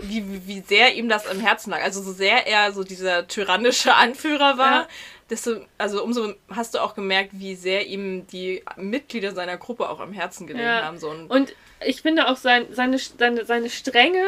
wie, 0.00 0.46
wie 0.46 0.60
sehr 0.62 0.94
ihm 0.94 1.10
das 1.10 1.26
am 1.26 1.40
Herzen 1.40 1.70
lag. 1.70 1.82
Also 1.82 2.02
so 2.02 2.12
sehr 2.12 2.46
er 2.46 2.72
so 2.72 2.84
dieser 2.84 3.28
tyrannische 3.28 3.94
Anführer 3.94 4.56
war. 4.56 4.80
Ja 4.82 4.88
desto, 5.30 5.64
also 5.78 6.02
umso 6.02 6.34
hast 6.50 6.74
du 6.74 6.78
auch 6.78 6.94
gemerkt, 6.94 7.30
wie 7.32 7.54
sehr 7.54 7.86
ihm 7.86 8.26
die 8.26 8.62
Mitglieder 8.76 9.32
seiner 9.32 9.56
Gruppe 9.56 9.88
auch 9.88 10.00
am 10.00 10.12
Herzen 10.12 10.46
gelegen 10.46 10.66
ja. 10.66 10.84
haben. 10.84 10.98
So 10.98 11.10
und 11.10 11.54
ich 11.84 12.02
finde 12.02 12.28
auch 12.28 12.36
sein, 12.36 12.66
seine, 12.70 12.98
seine, 12.98 13.44
seine 13.44 13.70
Strenge 13.70 14.24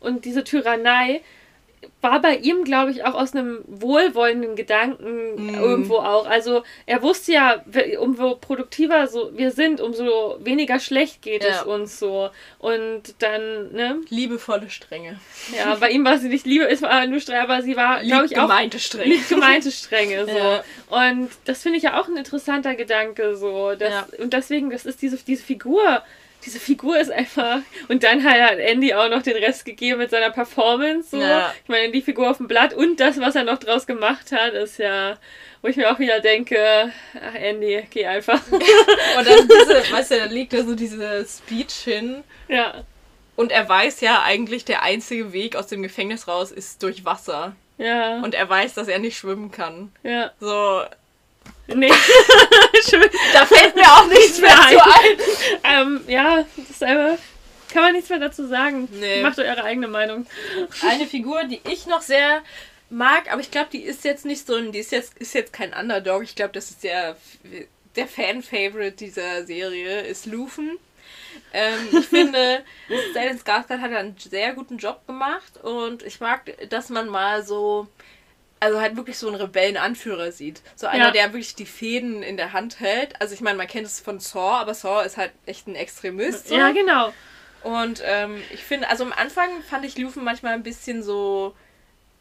und 0.00 0.24
diese 0.24 0.44
Tyrannei 0.44 1.22
war 2.02 2.20
bei 2.20 2.36
ihm, 2.36 2.64
glaube 2.64 2.90
ich, 2.90 3.04
auch 3.04 3.14
aus 3.14 3.34
einem 3.34 3.62
wohlwollenden 3.66 4.56
Gedanken 4.56 5.52
mm. 5.52 5.54
irgendwo 5.54 5.96
auch. 5.96 6.26
Also 6.26 6.62
er 6.86 7.02
wusste 7.02 7.32
ja, 7.32 7.64
umso 7.98 8.36
produktiver 8.36 9.06
so 9.06 9.36
wir 9.36 9.50
sind, 9.50 9.80
umso 9.80 10.38
weniger 10.40 10.78
schlecht 10.78 11.20
geht 11.20 11.44
ja. 11.44 11.50
es 11.50 11.62
uns 11.62 11.98
so. 11.98 12.30
Und 12.58 13.14
dann, 13.18 13.72
ne? 13.72 14.00
Liebevolle 14.08 14.70
Strenge. 14.70 15.20
Ja, 15.56 15.74
bei 15.74 15.90
ihm 15.90 16.04
war 16.04 16.18
sie 16.18 16.28
nicht 16.28 16.46
Liebe, 16.46 16.64
ist 16.64 16.82
war 16.82 17.06
nur 17.06 17.20
strenge, 17.20 17.42
aber 17.42 17.62
sie 17.62 17.76
war, 17.76 18.02
glaube 18.02 18.26
ich, 18.26 18.38
auch. 18.38 18.42
Gemeinte 18.42 18.78
Strenge. 18.78 19.16
gemeinte 19.28 19.70
Strenge, 19.70 20.24
so. 20.24 20.38
Ja. 20.38 20.64
Und 21.10 21.28
das 21.44 21.62
finde 21.62 21.78
ich 21.78 21.84
ja 21.84 22.00
auch 22.00 22.08
ein 22.08 22.16
interessanter 22.16 22.74
Gedanke, 22.74 23.36
so. 23.36 23.74
Dass, 23.74 23.90
ja. 23.90 24.06
Und 24.18 24.32
deswegen, 24.32 24.70
das 24.70 24.86
ist 24.86 25.02
diese, 25.02 25.18
diese 25.18 25.44
Figur 25.44 26.02
diese 26.44 26.60
Figur 26.60 26.98
ist 26.98 27.10
einfach. 27.10 27.60
Und 27.88 28.02
dann 28.02 28.24
hat 28.24 28.58
Andy 28.58 28.94
auch 28.94 29.08
noch 29.08 29.22
den 29.22 29.36
Rest 29.36 29.64
gegeben 29.64 29.98
mit 29.98 30.10
seiner 30.10 30.30
Performance. 30.30 31.10
So. 31.10 31.20
Ja. 31.20 31.52
Ich 31.62 31.68
meine, 31.68 31.92
die 31.92 32.02
Figur 32.02 32.30
auf 32.30 32.38
dem 32.38 32.48
Blatt 32.48 32.74
und 32.74 32.98
das, 33.00 33.20
was 33.20 33.36
er 33.36 33.44
noch 33.44 33.58
draus 33.58 33.86
gemacht 33.86 34.32
hat, 34.32 34.54
ist 34.54 34.78
ja, 34.78 35.18
wo 35.62 35.68
ich 35.68 35.76
mir 35.76 35.92
auch 35.92 35.98
wieder 35.98 36.20
denke, 36.20 36.92
ach 37.14 37.34
Andy, 37.34 37.82
geh 37.90 38.06
einfach. 38.06 38.40
und 38.50 39.26
dann 39.26 39.48
diese, 39.48 39.92
weißt 39.92 40.12
du, 40.12 40.18
da 40.18 40.24
liegt 40.26 40.52
da 40.52 40.62
so 40.62 40.74
diese 40.74 41.24
Speech 41.26 41.74
hin. 41.74 42.24
Ja. 42.48 42.84
Und 43.36 43.52
er 43.52 43.68
weiß 43.68 44.00
ja 44.00 44.22
eigentlich, 44.22 44.64
der 44.64 44.82
einzige 44.82 45.32
Weg 45.32 45.56
aus 45.56 45.66
dem 45.66 45.82
Gefängnis 45.82 46.28
raus 46.28 46.50
ist 46.50 46.82
durch 46.82 47.04
Wasser. 47.04 47.54
Ja. 47.78 48.20
Und 48.22 48.34
er 48.34 48.48
weiß, 48.48 48.74
dass 48.74 48.88
er 48.88 48.98
nicht 48.98 49.16
schwimmen 49.16 49.50
kann. 49.50 49.92
Ja. 50.02 50.32
So, 50.38 50.82
Nee. 51.74 51.88
da 53.32 53.46
fällt 53.46 53.74
mir 53.74 53.84
auch 53.84 54.06
nichts 54.06 54.40
mehr 54.40 54.58
ein. 54.58 54.78
ein. 54.78 55.18
Ähm, 55.64 56.00
ja, 56.08 56.44
dasselbe. 56.68 57.18
Kann 57.72 57.82
man 57.82 57.92
nichts 57.92 58.10
mehr 58.10 58.18
dazu 58.18 58.46
sagen. 58.46 58.88
Nee. 58.92 59.22
Macht 59.22 59.38
eure 59.38 59.62
eigene 59.64 59.88
Meinung. 59.88 60.26
Eine 60.82 61.06
Figur, 61.06 61.44
die 61.44 61.60
ich 61.68 61.86
noch 61.86 62.02
sehr 62.02 62.42
mag, 62.90 63.32
aber 63.32 63.40
ich 63.40 63.50
glaube, 63.50 63.68
die 63.72 63.82
ist 63.82 64.04
jetzt 64.04 64.24
nicht 64.24 64.46
so 64.46 64.56
ein, 64.56 64.72
die 64.72 64.80
ist 64.80 64.92
jetzt, 64.92 65.16
ist 65.18 65.34
jetzt 65.34 65.52
kein 65.52 65.72
Underdog. 65.72 66.22
Ich 66.24 66.34
glaube, 66.34 66.52
das 66.52 66.70
ist 66.70 66.82
der, 66.82 67.16
der 67.96 68.08
Fan-Favorite 68.08 68.96
dieser 68.96 69.46
Serie, 69.46 70.00
ist 70.00 70.26
Lufen. 70.26 70.78
Ähm, 71.52 71.88
ich 71.92 72.06
finde, 72.06 72.64
Stellan 73.10 73.38
Skarsgård 73.38 73.80
hat 73.80 73.92
einen 73.92 74.16
sehr 74.18 74.52
guten 74.52 74.78
Job 74.78 75.06
gemacht 75.06 75.58
und 75.62 76.02
ich 76.02 76.20
mag, 76.20 76.52
dass 76.68 76.88
man 76.88 77.08
mal 77.08 77.44
so 77.44 77.88
also 78.60 78.78
halt 78.78 78.96
wirklich 78.96 79.16
so 79.16 79.26
einen 79.26 79.36
Rebellenanführer 79.36 80.32
sieht. 80.32 80.60
So 80.76 80.86
einer, 80.86 81.06
ja. 81.06 81.10
der 81.10 81.32
wirklich 81.32 81.54
die 81.54 81.66
Fäden 81.66 82.22
in 82.22 82.36
der 82.36 82.52
Hand 82.52 82.78
hält. 82.78 83.20
Also 83.20 83.34
ich 83.34 83.40
meine, 83.40 83.56
man 83.56 83.66
kennt 83.66 83.86
es 83.86 84.00
von 84.00 84.20
Saw, 84.20 84.60
aber 84.60 84.74
Saw 84.74 85.04
ist 85.04 85.16
halt 85.16 85.32
echt 85.46 85.66
ein 85.66 85.74
Extremist. 85.74 86.48
So. 86.48 86.56
Ja, 86.56 86.70
genau. 86.70 87.12
Und 87.62 88.02
ähm, 88.04 88.42
ich 88.52 88.62
finde, 88.62 88.88
also 88.88 89.04
am 89.04 89.12
Anfang 89.12 89.62
fand 89.62 89.84
ich 89.84 89.96
Lufen 89.98 90.24
manchmal 90.24 90.52
ein 90.52 90.62
bisschen 90.62 91.02
so. 91.02 91.54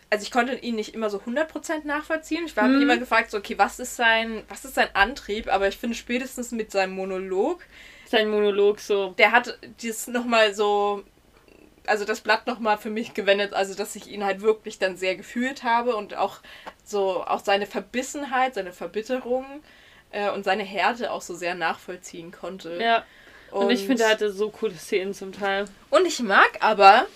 Also 0.09 0.23
ich 0.23 0.31
konnte 0.31 0.55
ihn 0.55 0.75
nicht 0.75 0.95
immer 0.95 1.09
so 1.09 1.19
100% 1.19 1.85
nachvollziehen. 1.85 2.45
Ich 2.45 2.57
habe 2.57 2.69
mhm. 2.69 2.81
immer 2.81 2.97
gefragt, 2.97 3.29
so, 3.29 3.37
okay, 3.37 3.57
was 3.59 3.79
ist 3.79 3.95
sein, 3.95 4.43
was 4.49 4.65
ist 4.65 4.73
sein 4.73 4.87
Antrieb? 4.93 5.53
Aber 5.53 5.67
ich 5.67 5.77
finde 5.77 5.95
spätestens 5.95 6.51
mit 6.51 6.71
seinem 6.71 6.93
Monolog. 6.93 7.61
Sein 8.07 8.29
Monolog 8.29 8.79
so. 8.79 9.11
Der 9.19 9.31
hat 9.31 9.59
dieses 9.81 10.07
nochmal 10.07 10.55
so 10.55 11.03
also 11.89 12.05
das 12.05 12.21
Blatt 12.21 12.47
nochmal 12.47 12.77
für 12.77 12.89
mich 12.89 13.13
gewendet, 13.13 13.53
also 13.53 13.73
dass 13.73 13.95
ich 13.95 14.07
ihn 14.07 14.23
halt 14.23 14.41
wirklich 14.41 14.79
dann 14.79 14.95
sehr 14.95 15.15
gefühlt 15.15 15.63
habe 15.63 15.95
und 15.95 16.15
auch 16.15 16.39
so 16.83 17.23
auch 17.23 17.43
seine 17.43 17.65
Verbissenheit, 17.65 18.53
seine 18.53 18.71
Verbitterung 18.71 19.45
äh, 20.11 20.29
und 20.29 20.43
seine 20.45 20.63
Härte 20.63 21.11
auch 21.11 21.21
so 21.21 21.35
sehr 21.35 21.55
nachvollziehen 21.55 22.31
konnte. 22.31 22.77
Ja. 22.81 23.03
Und, 23.51 23.65
und 23.65 23.69
ich 23.71 23.85
finde, 23.85 24.03
er 24.03 24.11
hatte 24.11 24.31
so 24.31 24.49
coole 24.49 24.75
Szenen 24.75 25.13
zum 25.13 25.33
Teil. 25.33 25.65
Und 25.89 26.05
ich 26.05 26.19
mag 26.19 26.57
aber 26.59 27.07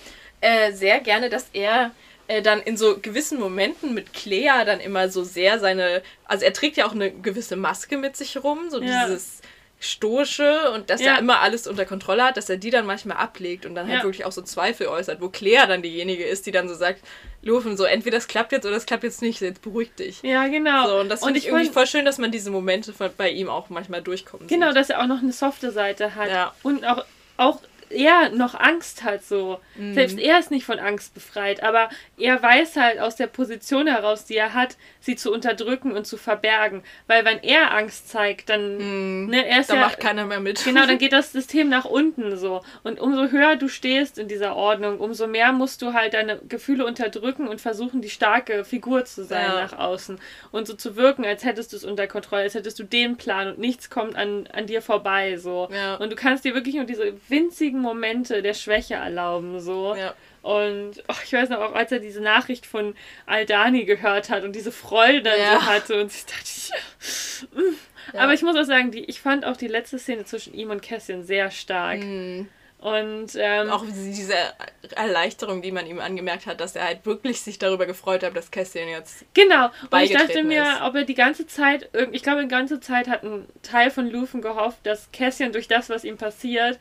äh, 0.42 0.72
sehr 0.72 1.00
gerne, 1.00 1.30
dass 1.30 1.48
er 1.54 1.92
äh, 2.28 2.42
dann 2.42 2.62
in 2.62 2.76
so 2.76 2.98
gewissen 3.00 3.40
Momenten 3.40 3.94
mit 3.94 4.14
Clea 4.14 4.66
dann 4.66 4.80
immer 4.80 5.10
so 5.10 5.24
sehr 5.24 5.60
seine, 5.60 6.02
also 6.26 6.46
er 6.46 6.54
trägt 6.54 6.78
ja 6.78 6.88
auch 6.88 6.94
eine 6.94 7.12
gewisse 7.12 7.56
Maske 7.56 7.98
mit 7.98 8.18
sich 8.18 8.44
rum, 8.44 8.70
so 8.70 8.82
ja. 8.82 9.06
dieses 9.06 9.42
stoische 9.84 10.72
und 10.72 10.90
dass 10.90 11.02
ja. 11.02 11.14
er 11.14 11.20
immer 11.20 11.42
alles 11.42 11.68
unter 11.68 11.86
Kontrolle 11.86 12.24
hat, 12.24 12.38
dass 12.38 12.50
er 12.50 12.58
die 12.58 12.70
dann 12.70 12.86
manchmal 12.86 13.18
ablegt 13.18 13.66
und 13.66 13.76
dann 13.76 13.88
halt 13.88 14.00
ja. 14.00 14.04
wirklich 14.04 14.26
auch 14.26 14.32
so 14.32 14.42
Zweifel 14.42 14.88
äußert, 14.88 15.22
wo 15.22 15.30
Claire 15.30 15.68
dann 15.68 15.82
diejenige 15.82 16.24
ist, 16.24 16.46
die 16.46 16.52
dann 16.52 16.70
so 16.70 16.76
sagt, 16.76 17.02
Lufen, 17.42 17.76
so 17.76 17.84
entweder 17.84 18.18
das 18.18 18.28
klappt 18.28 18.54
jetzt 18.54 18.66
oder 18.66 18.76
das 18.76 18.86
klappt 18.86 19.04
jetzt 19.04 19.22
nicht, 19.22 19.42
jetzt 19.42 19.62
beruhig 19.62 19.94
dich. 19.96 20.22
Ja, 20.24 20.48
genau. 20.48 20.88
So, 20.88 21.00
und 21.00 21.10
das 21.10 21.24
finde 21.24 21.40
ich 21.40 21.48
irgendwie 21.48 21.70
voll 21.70 21.88
schön, 21.88 22.06
dass 22.06 22.18
man 22.18 22.32
diese 22.32 22.50
Momente 22.52 22.94
bei 23.18 23.30
ihm 23.30 23.50
auch 23.50 23.70
manchmal 23.70 24.02
durchkommt. 24.02 24.48
Genau, 24.48 24.68
sieht. 24.68 24.78
dass 24.78 24.90
er 24.90 25.02
auch 25.02 25.08
noch 25.08 25.22
eine 25.22 25.34
softe 25.34 25.72
Seite 25.72 26.16
hat. 26.16 26.30
Ja. 26.30 26.54
Und 26.64 26.86
auch, 26.86 27.04
auch 27.38 27.60
er 27.94 28.30
noch 28.30 28.56
Angst 28.56 29.04
hat 29.04 29.24
so. 29.24 29.60
Mhm. 29.76 29.94
Selbst 29.94 30.20
er 30.20 30.40
ist 30.40 30.52
nicht 30.52 30.66
von 30.66 30.80
Angst 30.80 31.14
befreit, 31.14 31.64
aber 31.64 31.90
er 32.18 32.42
weiß 32.42 32.76
halt 32.76 33.00
aus 33.00 33.16
der 33.16 33.28
Position 33.28 33.88
heraus, 33.88 34.26
die 34.26 34.36
er 34.36 34.54
hat, 34.54 34.78
sie 35.00 35.16
zu 35.16 35.32
unterdrücken 35.32 35.92
und 35.92 36.06
zu 36.06 36.18
verbergen. 36.18 36.84
Weil 37.08 37.26
wenn 37.26 37.42
er 37.44 37.74
Angst 37.74 38.10
zeigt, 38.10 38.50
dann, 38.50 39.24
mhm. 39.24 39.30
ne, 39.30 39.46
er 39.46 39.62
ist 39.62 39.70
da 39.70 39.76
ja, 39.76 39.82
macht 39.82 40.00
keiner 40.00 40.26
mehr 40.26 40.40
mit. 40.40 40.64
Genau, 40.64 40.86
dann 40.86 40.98
geht 41.04 41.14
das 41.14 41.32
System 41.32 41.70
nach 41.70 41.86
unten 41.86 42.38
so. 42.38 42.62
Und 42.84 43.00
umso 43.00 43.30
höher 43.32 43.56
du 43.56 43.68
stehst 43.68 44.18
in 44.18 44.28
dieser 44.28 44.56
Ordnung, 44.56 45.00
umso 45.00 45.28
mehr 45.28 45.52
musst 45.52 45.82
du 45.82 45.94
halt 45.94 46.14
deine 46.14 46.40
Gefühle 46.48 46.86
unterdrücken 46.86 47.48
und 47.48 47.62
versuchen, 47.62 48.02
die 48.02 48.10
starke 48.10 48.66
Figur 48.66 49.06
zu 49.06 49.24
sein 49.24 49.46
ja. 49.48 49.62
nach 49.62 49.78
außen. 49.78 50.20
Und 50.52 50.68
so 50.68 50.74
zu 50.74 50.96
wirken, 50.96 51.26
als 51.26 51.44
hättest 51.44 51.74
du 51.74 51.78
es 51.78 51.84
unter 51.84 52.08
Kontrolle, 52.08 52.44
als 52.44 52.56
hättest 52.56 52.80
du 52.80 52.84
den 52.84 53.18
Plan 53.18 53.50
und 53.50 53.60
nichts 53.60 53.90
kommt 53.90 54.16
an, 54.16 54.48
an 54.54 54.68
dir 54.68 54.82
vorbei 54.82 55.38
so. 55.38 55.70
Ja. 55.72 55.96
Und 55.96 56.12
du 56.12 56.16
kannst 56.16 56.46
dir 56.46 56.54
wirklich 56.56 56.76
nur 56.76 56.86
diese 56.86 57.14
winzigen 57.30 57.82
Momente 57.84 58.42
der 58.42 58.56
Schwäche 58.56 58.96
erlauben 58.96 59.60
so. 59.60 59.96
Ja. 59.96 60.14
Und 60.42 61.04
oh, 61.08 61.16
ich 61.24 61.32
weiß 61.32 61.50
noch, 61.50 61.60
auch 61.60 61.76
als 61.76 61.92
er 61.92 62.00
diese 62.00 62.22
Nachricht 62.22 62.66
von 62.66 62.96
Aldani 63.26 63.86
gehört 63.86 64.30
hat 64.30 64.44
und 64.44 64.56
diese 64.56 64.72
Freude 64.72 65.22
dann 65.22 65.40
ja. 65.40 65.60
so 65.60 65.66
hatte 65.66 66.02
und 66.02 66.12
ich 66.12 66.26
dachte, 66.26 67.62
mm, 67.62 67.76
Ja. 68.12 68.22
Aber 68.22 68.34
ich 68.34 68.42
muss 68.42 68.56
auch 68.56 68.66
sagen, 68.66 68.92
die, 68.92 69.06
ich 69.06 69.22
fand 69.22 69.46
auch 69.46 69.58
die 69.58 69.68
letzte 69.68 70.00
Szene 70.00 70.26
zwischen 70.26 70.54
ihm 70.54 70.70
und 70.70 70.82
Cassian 70.82 71.24
sehr 71.24 71.52
stark. 71.52 72.00
Mhm. 72.00 72.50
Und 72.80 73.32
ähm, 73.38 73.70
auch 73.70 73.86
diese 73.86 74.36
Erleichterung, 74.94 75.62
die 75.62 75.72
man 75.72 75.88
ihm 75.88 76.02
angemerkt 76.02 76.48
hat, 76.48 76.60
dass 76.60 76.76
er 76.76 76.84
halt 76.84 77.06
wirklich 77.06 77.40
sich 77.40 77.58
darüber 77.58 77.86
gefreut 77.86 78.24
hat, 78.24 78.36
dass 78.36 78.52
Cassian 78.52 78.90
jetzt. 78.90 79.24
Genau. 79.34 79.68
Und 79.90 80.02
ich 80.02 80.12
dachte 80.12 80.44
mir, 80.44 80.64
ist. 80.64 80.82
ob 80.82 80.96
er 80.96 81.06
die 81.06 81.14
ganze 81.14 81.48
Zeit, 81.48 81.90
ich 82.12 82.24
glaube, 82.24 82.42
die 82.42 82.50
ganze 82.50 82.82
Zeit 82.82 83.08
hat 83.08 83.24
ein 83.24 83.46
Teil 83.62 83.90
von 83.90 84.12
Lufen 84.12 84.42
gehofft, 84.42 84.80
dass 84.84 85.10
Cassian 85.14 85.54
durch 85.54 85.70
das, 85.70 85.90
was 85.90 86.04
ihm 86.04 86.18
passiert, 86.18 86.78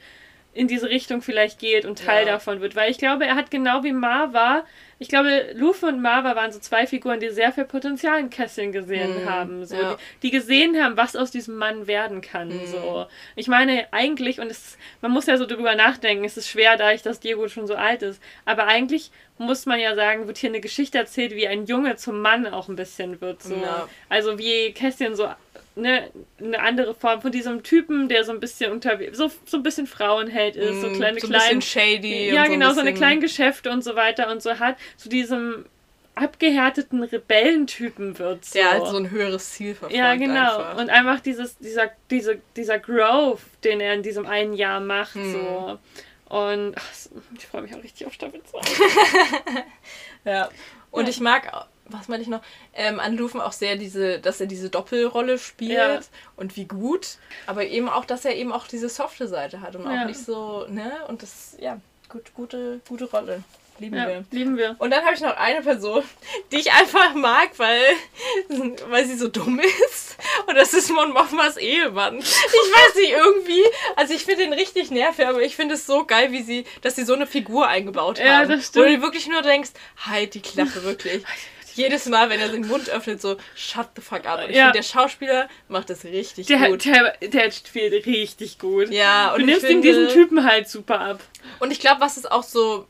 in 0.54 0.68
diese 0.68 0.88
Richtung 0.88 1.22
vielleicht 1.22 1.58
geht 1.58 1.86
und 1.86 2.04
Teil 2.04 2.26
ja. 2.26 2.32
davon 2.32 2.60
wird. 2.60 2.76
Weil 2.76 2.90
ich 2.90 2.98
glaube, 2.98 3.24
er 3.24 3.36
hat 3.36 3.50
genau 3.50 3.84
wie 3.84 3.92
Marva, 3.92 4.64
ich 4.98 5.08
glaube, 5.08 5.46
Luffy 5.54 5.86
und 5.86 6.00
Marva 6.00 6.36
waren 6.36 6.52
so 6.52 6.60
zwei 6.60 6.86
Figuren, 6.86 7.18
die 7.18 7.30
sehr 7.30 7.52
viel 7.52 7.64
Potenzial 7.64 8.20
in 8.20 8.30
Cassian 8.30 8.70
gesehen 8.70 9.22
mhm. 9.24 9.28
haben. 9.28 9.64
So, 9.64 9.74
ja. 9.74 9.96
die, 10.22 10.28
die, 10.28 10.30
gesehen 10.30 10.80
haben, 10.80 10.96
was 10.96 11.16
aus 11.16 11.30
diesem 11.30 11.56
Mann 11.56 11.86
werden 11.86 12.20
kann. 12.20 12.48
Mhm. 12.48 12.66
So. 12.66 13.06
Ich 13.34 13.48
meine, 13.48 13.92
eigentlich, 13.92 14.38
und 14.38 14.48
es, 14.48 14.78
man 15.00 15.10
muss 15.10 15.26
ja 15.26 15.38
so 15.38 15.46
drüber 15.46 15.74
nachdenken, 15.74 16.24
es 16.24 16.36
ist 16.36 16.48
schwer, 16.48 16.76
da 16.76 16.92
ich 16.92 17.02
das 17.02 17.18
Diego 17.18 17.48
schon 17.48 17.66
so 17.66 17.74
alt 17.74 18.02
ist, 18.02 18.22
aber 18.44 18.68
eigentlich 18.68 19.10
muss 19.38 19.66
man 19.66 19.80
ja 19.80 19.96
sagen, 19.96 20.28
wird 20.28 20.38
hier 20.38 20.50
eine 20.50 20.60
Geschichte 20.60 20.98
erzählt, 20.98 21.34
wie 21.34 21.48
ein 21.48 21.66
Junge 21.66 21.96
zum 21.96 22.20
Mann 22.20 22.46
auch 22.46 22.68
ein 22.68 22.76
bisschen 22.76 23.20
wird. 23.20 23.42
So. 23.42 23.56
Ja. 23.56 23.88
Also 24.08 24.38
wie 24.38 24.72
Kästchen 24.72 25.16
so 25.16 25.28
eine, 25.76 26.10
eine 26.38 26.60
andere 26.60 26.94
Form 26.94 27.22
von 27.22 27.32
diesem 27.32 27.62
Typen, 27.62 28.08
der 28.08 28.24
so 28.24 28.32
ein 28.32 28.40
bisschen 28.40 28.72
unterwegs, 28.72 29.16
so, 29.16 29.30
so 29.46 29.56
ein 29.56 29.62
bisschen 29.62 29.86
Frauenheld 29.86 30.56
ist, 30.56 30.80
so 30.80 30.88
mm, 30.88 30.94
kleine 30.94 31.20
so 31.20 31.26
ein 31.26 31.30
klein, 31.30 31.58
bisschen 31.58 31.62
shady. 31.62 32.32
Ja, 32.32 32.46
genau, 32.46 32.68
so, 32.68 32.74
so 32.74 32.80
eine 32.80 32.94
kleine 32.94 33.20
Geschäfte 33.20 33.70
und 33.70 33.82
so 33.82 33.96
weiter 33.96 34.30
und 34.30 34.42
so 34.42 34.58
hat, 34.58 34.76
zu 34.96 35.08
diesem 35.08 35.64
abgehärteten 36.14 37.02
Rebellentypen 37.02 38.18
wird. 38.18 38.44
So. 38.44 38.58
Der 38.58 38.70
halt 38.70 38.86
so 38.86 38.96
ein 38.96 39.10
höheres 39.10 39.52
Ziel 39.52 39.74
verfolgt. 39.74 39.96
Ja, 39.96 40.14
genau. 40.14 40.58
Einfach. 40.58 40.78
Und 40.78 40.90
einfach 40.90 41.20
dieses, 41.20 41.56
dieser, 41.58 41.90
diese, 42.10 42.40
dieser 42.56 42.78
Growth, 42.78 43.40
den 43.64 43.80
er 43.80 43.94
in 43.94 44.02
diesem 44.02 44.26
einen 44.26 44.52
Jahr 44.52 44.80
macht. 44.80 45.14
Hm. 45.14 45.32
So. 45.32 45.78
Und 46.28 46.74
ach, 46.76 46.90
ich 47.36 47.46
freue 47.46 47.62
mich 47.62 47.74
auch 47.74 47.82
richtig 47.82 48.06
auf 48.06 48.12
Staffel 48.12 48.42
2. 48.42 48.60
ja. 50.30 50.48
Und 50.90 51.04
ja. 51.04 51.10
ich 51.10 51.20
mag 51.20 51.66
was 51.92 52.08
meine 52.08 52.22
ich 52.22 52.28
noch, 52.28 52.42
ähm, 52.74 53.00
an 53.00 53.16
Lufen 53.16 53.40
auch 53.40 53.52
sehr 53.52 53.76
diese, 53.76 54.18
dass 54.18 54.40
er 54.40 54.46
diese 54.46 54.70
Doppelrolle 54.70 55.38
spielt 55.38 55.72
ja. 55.72 56.00
und 56.36 56.56
wie 56.56 56.64
gut, 56.64 57.18
aber 57.46 57.66
eben 57.66 57.88
auch, 57.88 58.04
dass 58.04 58.24
er 58.24 58.34
eben 58.36 58.52
auch 58.52 58.66
diese 58.66 58.88
softe 58.88 59.28
Seite 59.28 59.60
hat 59.60 59.76
und 59.76 59.84
ja. 59.84 60.02
auch 60.02 60.06
nicht 60.06 60.20
so, 60.20 60.66
ne, 60.68 60.92
und 61.08 61.22
das, 61.22 61.56
ja, 61.60 61.80
gut, 62.08 62.34
gute, 62.34 62.80
gute 62.88 63.04
Rolle. 63.04 63.42
Lieben 63.78 63.96
ja, 63.96 64.06
wir. 64.06 64.24
Lieben 64.30 64.56
wir. 64.56 64.76
Und 64.78 64.90
dann 64.90 65.04
habe 65.04 65.14
ich 65.14 65.20
noch 65.20 65.36
eine 65.36 65.62
Person, 65.62 66.04
die 66.52 66.56
ich 66.56 66.70
einfach 66.72 67.14
mag, 67.14 67.50
weil, 67.56 67.80
weil 68.88 69.06
sie 69.06 69.16
so 69.16 69.28
dumm 69.28 69.60
ist. 69.60 70.16
Und 70.46 70.56
das 70.56 70.72
ist 70.74 70.90
Mon 70.90 71.12
Mothmas 71.12 71.56
Ehemann. 71.56 72.18
Ich 72.18 72.24
weiß 72.24 72.94
nicht, 72.96 73.10
irgendwie. 73.10 73.64
Also 73.96 74.14
ich 74.14 74.24
finde 74.24 74.44
ihn 74.44 74.52
richtig 74.52 74.90
nervig, 74.90 75.26
aber 75.26 75.42
ich 75.42 75.56
finde 75.56 75.74
es 75.74 75.86
so 75.86 76.04
geil, 76.04 76.32
wie 76.32 76.42
sie, 76.42 76.64
dass 76.82 76.96
sie 76.96 77.04
so 77.04 77.14
eine 77.14 77.26
Figur 77.26 77.66
eingebaut 77.66 78.20
haben. 78.20 78.26
Ja, 78.26 78.44
das 78.44 78.66
stimmt. 78.66 78.86
Wo 78.86 78.88
du 78.88 79.02
wirklich 79.02 79.26
nur 79.26 79.42
denkst, 79.42 79.70
halt 80.06 80.34
die 80.34 80.42
Klappe, 80.42 80.84
wirklich 80.84 81.24
jedes 81.76 82.06
Mal, 82.06 82.30
wenn 82.30 82.40
er 82.40 82.48
den 82.48 82.66
Mund 82.66 82.88
öffnet, 82.90 83.20
so 83.20 83.36
shut 83.54 83.88
the 83.96 84.02
fuck 84.02 84.26
up. 84.26 84.44
Und 84.44 84.50
ich 84.50 84.56
ja. 84.56 84.66
finde, 84.66 84.78
der 84.78 84.82
Schauspieler 84.82 85.48
macht 85.68 85.90
das 85.90 86.04
richtig 86.04 86.46
der, 86.46 86.68
gut. 86.68 86.84
Der, 86.84 87.14
der 87.20 87.50
spielt 87.50 88.06
richtig 88.06 88.58
gut. 88.58 88.90
Ja, 88.90 89.32
und 89.32 89.40
du 89.40 89.46
nimmst 89.46 89.68
ihm 89.68 89.82
diesen 89.82 90.08
Typen 90.08 90.44
halt 90.44 90.68
super 90.68 91.00
ab. 91.00 91.20
Und 91.60 91.70
ich 91.70 91.80
glaube, 91.80 92.00
was 92.00 92.16
es 92.16 92.26
auch 92.26 92.42
so 92.42 92.86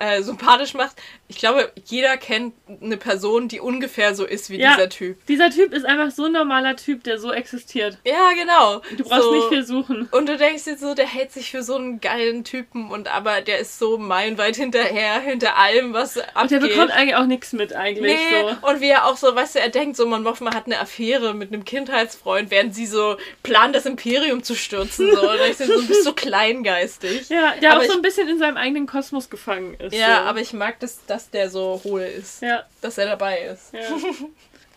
äh, 0.00 0.22
sympathisch 0.22 0.74
macht, 0.74 0.96
ich 1.28 1.38
glaube, 1.38 1.72
jeder 1.86 2.16
kennt 2.16 2.54
eine 2.82 2.96
Person, 2.96 3.48
die 3.48 3.60
ungefähr 3.60 4.14
so 4.14 4.24
ist 4.26 4.50
wie 4.50 4.58
ja, 4.58 4.74
dieser 4.74 4.88
Typ. 4.88 5.26
Dieser 5.26 5.50
Typ 5.50 5.72
ist 5.72 5.84
einfach 5.86 6.10
so 6.10 6.24
ein 6.24 6.32
normaler 6.32 6.76
Typ, 6.76 7.04
der 7.04 7.18
so 7.18 7.32
existiert. 7.32 7.98
Ja, 8.04 8.32
genau. 8.32 8.82
Du 8.96 9.04
brauchst 9.04 9.22
so, 9.22 9.34
nicht 9.34 9.48
viel 9.48 9.64
suchen. 9.64 10.08
Und 10.10 10.28
du 10.28 10.36
denkst 10.36 10.66
jetzt 10.66 10.80
so, 10.80 10.94
der 10.94 11.06
hält 11.06 11.32
sich 11.32 11.50
für 11.50 11.62
so 11.62 11.76
einen 11.76 12.00
geilen 12.00 12.44
Typen 12.44 12.90
und 12.90 13.12
aber 13.12 13.40
der 13.40 13.58
ist 13.58 13.78
so 13.78 13.98
meilenweit 13.98 14.56
hinterher, 14.56 15.20
hinter 15.20 15.56
allem, 15.56 15.94
was 15.94 16.18
abgeht. 16.18 16.42
Und 16.42 16.50
der 16.50 16.58
bekommt 16.58 16.90
eigentlich 16.90 17.16
auch 17.16 17.26
nichts 17.26 17.52
mit 17.52 17.74
eigentlich. 17.74 18.14
Nee, 18.14 18.40
so. 18.60 18.68
und 18.68 18.80
wie 18.80 18.88
er 18.88 19.06
auch 19.06 19.16
so, 19.16 19.34
weißt 19.34 19.54
du, 19.54 19.60
er 19.60 19.68
denkt 19.70 19.96
so, 19.96 20.06
man 20.06 20.22
Mothma 20.22 20.54
hat 20.54 20.66
eine 20.66 20.80
Affäre 20.80 21.34
mit 21.34 21.52
einem 21.52 21.64
Kindheitsfreund, 21.64 22.50
während 22.50 22.74
sie 22.74 22.86
so 22.86 23.16
plant, 23.42 23.74
das 23.74 23.86
Imperium 23.86 24.42
zu 24.42 24.54
stürzen. 24.54 25.10
So. 25.12 25.30
Und 25.30 25.38
ich 25.48 25.56
so, 25.56 25.66
du 25.66 25.86
bist 25.86 26.04
so 26.04 26.12
kleingeistig. 26.14 27.28
Ja, 27.28 27.54
der 27.60 27.72
aber 27.72 27.82
auch 27.82 27.86
so 27.86 27.94
ein 27.94 28.01
bisschen 28.02 28.28
in 28.28 28.38
seinem 28.38 28.56
eigenen 28.56 28.86
Kosmos 28.86 29.30
gefangen 29.30 29.74
ist. 29.74 29.94
Ja, 29.94 30.22
so. 30.22 30.28
aber 30.28 30.40
ich 30.40 30.52
mag 30.52 30.78
das, 30.80 31.04
dass 31.06 31.30
der 31.30 31.50
so 31.50 31.80
hohl 31.84 32.02
ist. 32.02 32.42
Ja. 32.42 32.64
Dass 32.80 32.98
er 32.98 33.06
dabei 33.06 33.42
ist. 33.42 33.72
Ja. 33.72 33.80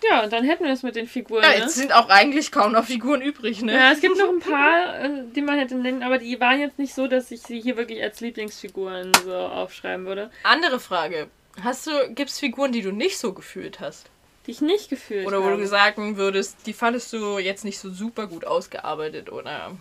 Ja, 0.04 0.24
und 0.24 0.34
dann 0.34 0.44
hätten 0.44 0.66
wir 0.66 0.74
es 0.74 0.84
mit 0.84 0.96
den 0.96 1.08
Figuren. 1.08 1.44
Ja, 1.44 1.50
ne? 1.50 1.56
jetzt 1.56 1.78
ne? 1.78 1.84
sind 1.84 1.94
auch 1.94 2.10
eigentlich 2.10 2.52
kaum 2.52 2.74
noch 2.74 2.86
Figuren 2.86 3.22
übrig, 3.22 3.62
ne? 3.62 3.74
Ja, 3.74 3.92
es 3.92 4.02
gibt 4.02 4.18
noch 4.18 4.30
ein 4.30 4.40
paar, 4.40 5.00
äh, 5.00 5.10
die 5.36 5.42
man 5.42 5.58
hätte 5.58 5.76
nennen, 5.76 6.04
aber 6.04 6.18
die 6.18 6.40
waren 6.40 6.60
jetzt 6.60 6.78
nicht 6.78 6.94
so, 6.94 7.08
dass 7.08 7.32
ich 7.32 7.42
sie 7.42 7.62
hier 7.62 7.78
wirklich 7.78 8.04
als 8.04 8.20
Lieblingsfiguren 8.20 9.14
so 9.24 9.34
aufschreiben 9.34 10.06
würde. 10.06 10.30
Andere 10.44 10.80
Frage. 10.80 11.28
Hast 11.64 11.88
du, 11.88 11.92
gibt 12.14 12.30
es 12.30 12.40
Figuren, 12.40 12.72
die 12.72 12.82
du 12.82 12.92
nicht 12.92 13.18
so 13.18 13.34
gefühlt 13.34 13.80
hast? 13.80 14.10
Die 14.46 14.52
ich 14.52 14.62
nicht 14.62 14.90
gefühlt 14.90 15.26
Oder 15.26 15.42
wo 15.42 15.46
habe. 15.46 15.58
du 15.58 15.68
sagen 15.68 16.18
würdest, 16.18 16.58
die 16.66 16.74
fandest 16.74 17.12
du 17.14 17.40
jetzt 17.40 17.66
nicht 17.66 17.80
so 17.80 17.90
super 17.90 18.28
gut 18.28 18.46
ausgearbeitet, 18.46 19.32
oder? 19.32 19.72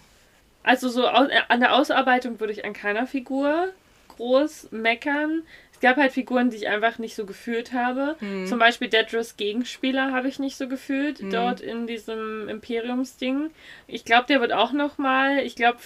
Also 0.64 0.88
so 0.88 1.06
an 1.06 1.60
der 1.60 1.74
Ausarbeitung 1.74 2.40
würde 2.40 2.52
ich 2.52 2.64
an 2.64 2.72
keiner 2.72 3.06
Figur 3.06 3.68
groß 4.08 4.68
meckern 4.72 5.42
gab 5.84 5.98
halt 5.98 6.12
Figuren, 6.12 6.48
die 6.48 6.56
ich 6.56 6.68
einfach 6.68 6.98
nicht 6.98 7.14
so 7.14 7.26
gefühlt 7.26 7.74
habe. 7.74 8.16
Mhm. 8.20 8.46
Zum 8.46 8.58
Beispiel 8.58 8.88
Dedras 8.88 9.36
Gegenspieler 9.36 10.12
habe 10.12 10.28
ich 10.28 10.38
nicht 10.38 10.56
so 10.56 10.66
gefühlt, 10.66 11.20
mhm. 11.20 11.30
dort 11.30 11.60
in 11.60 11.86
diesem 11.86 12.48
Imperiumsding. 12.48 13.50
Ich 13.86 14.06
glaube, 14.06 14.24
der 14.26 14.40
wird 14.40 14.54
auch 14.54 14.72
noch 14.72 14.96
mal, 14.96 15.40
ich 15.40 15.56
glaube, 15.56 15.76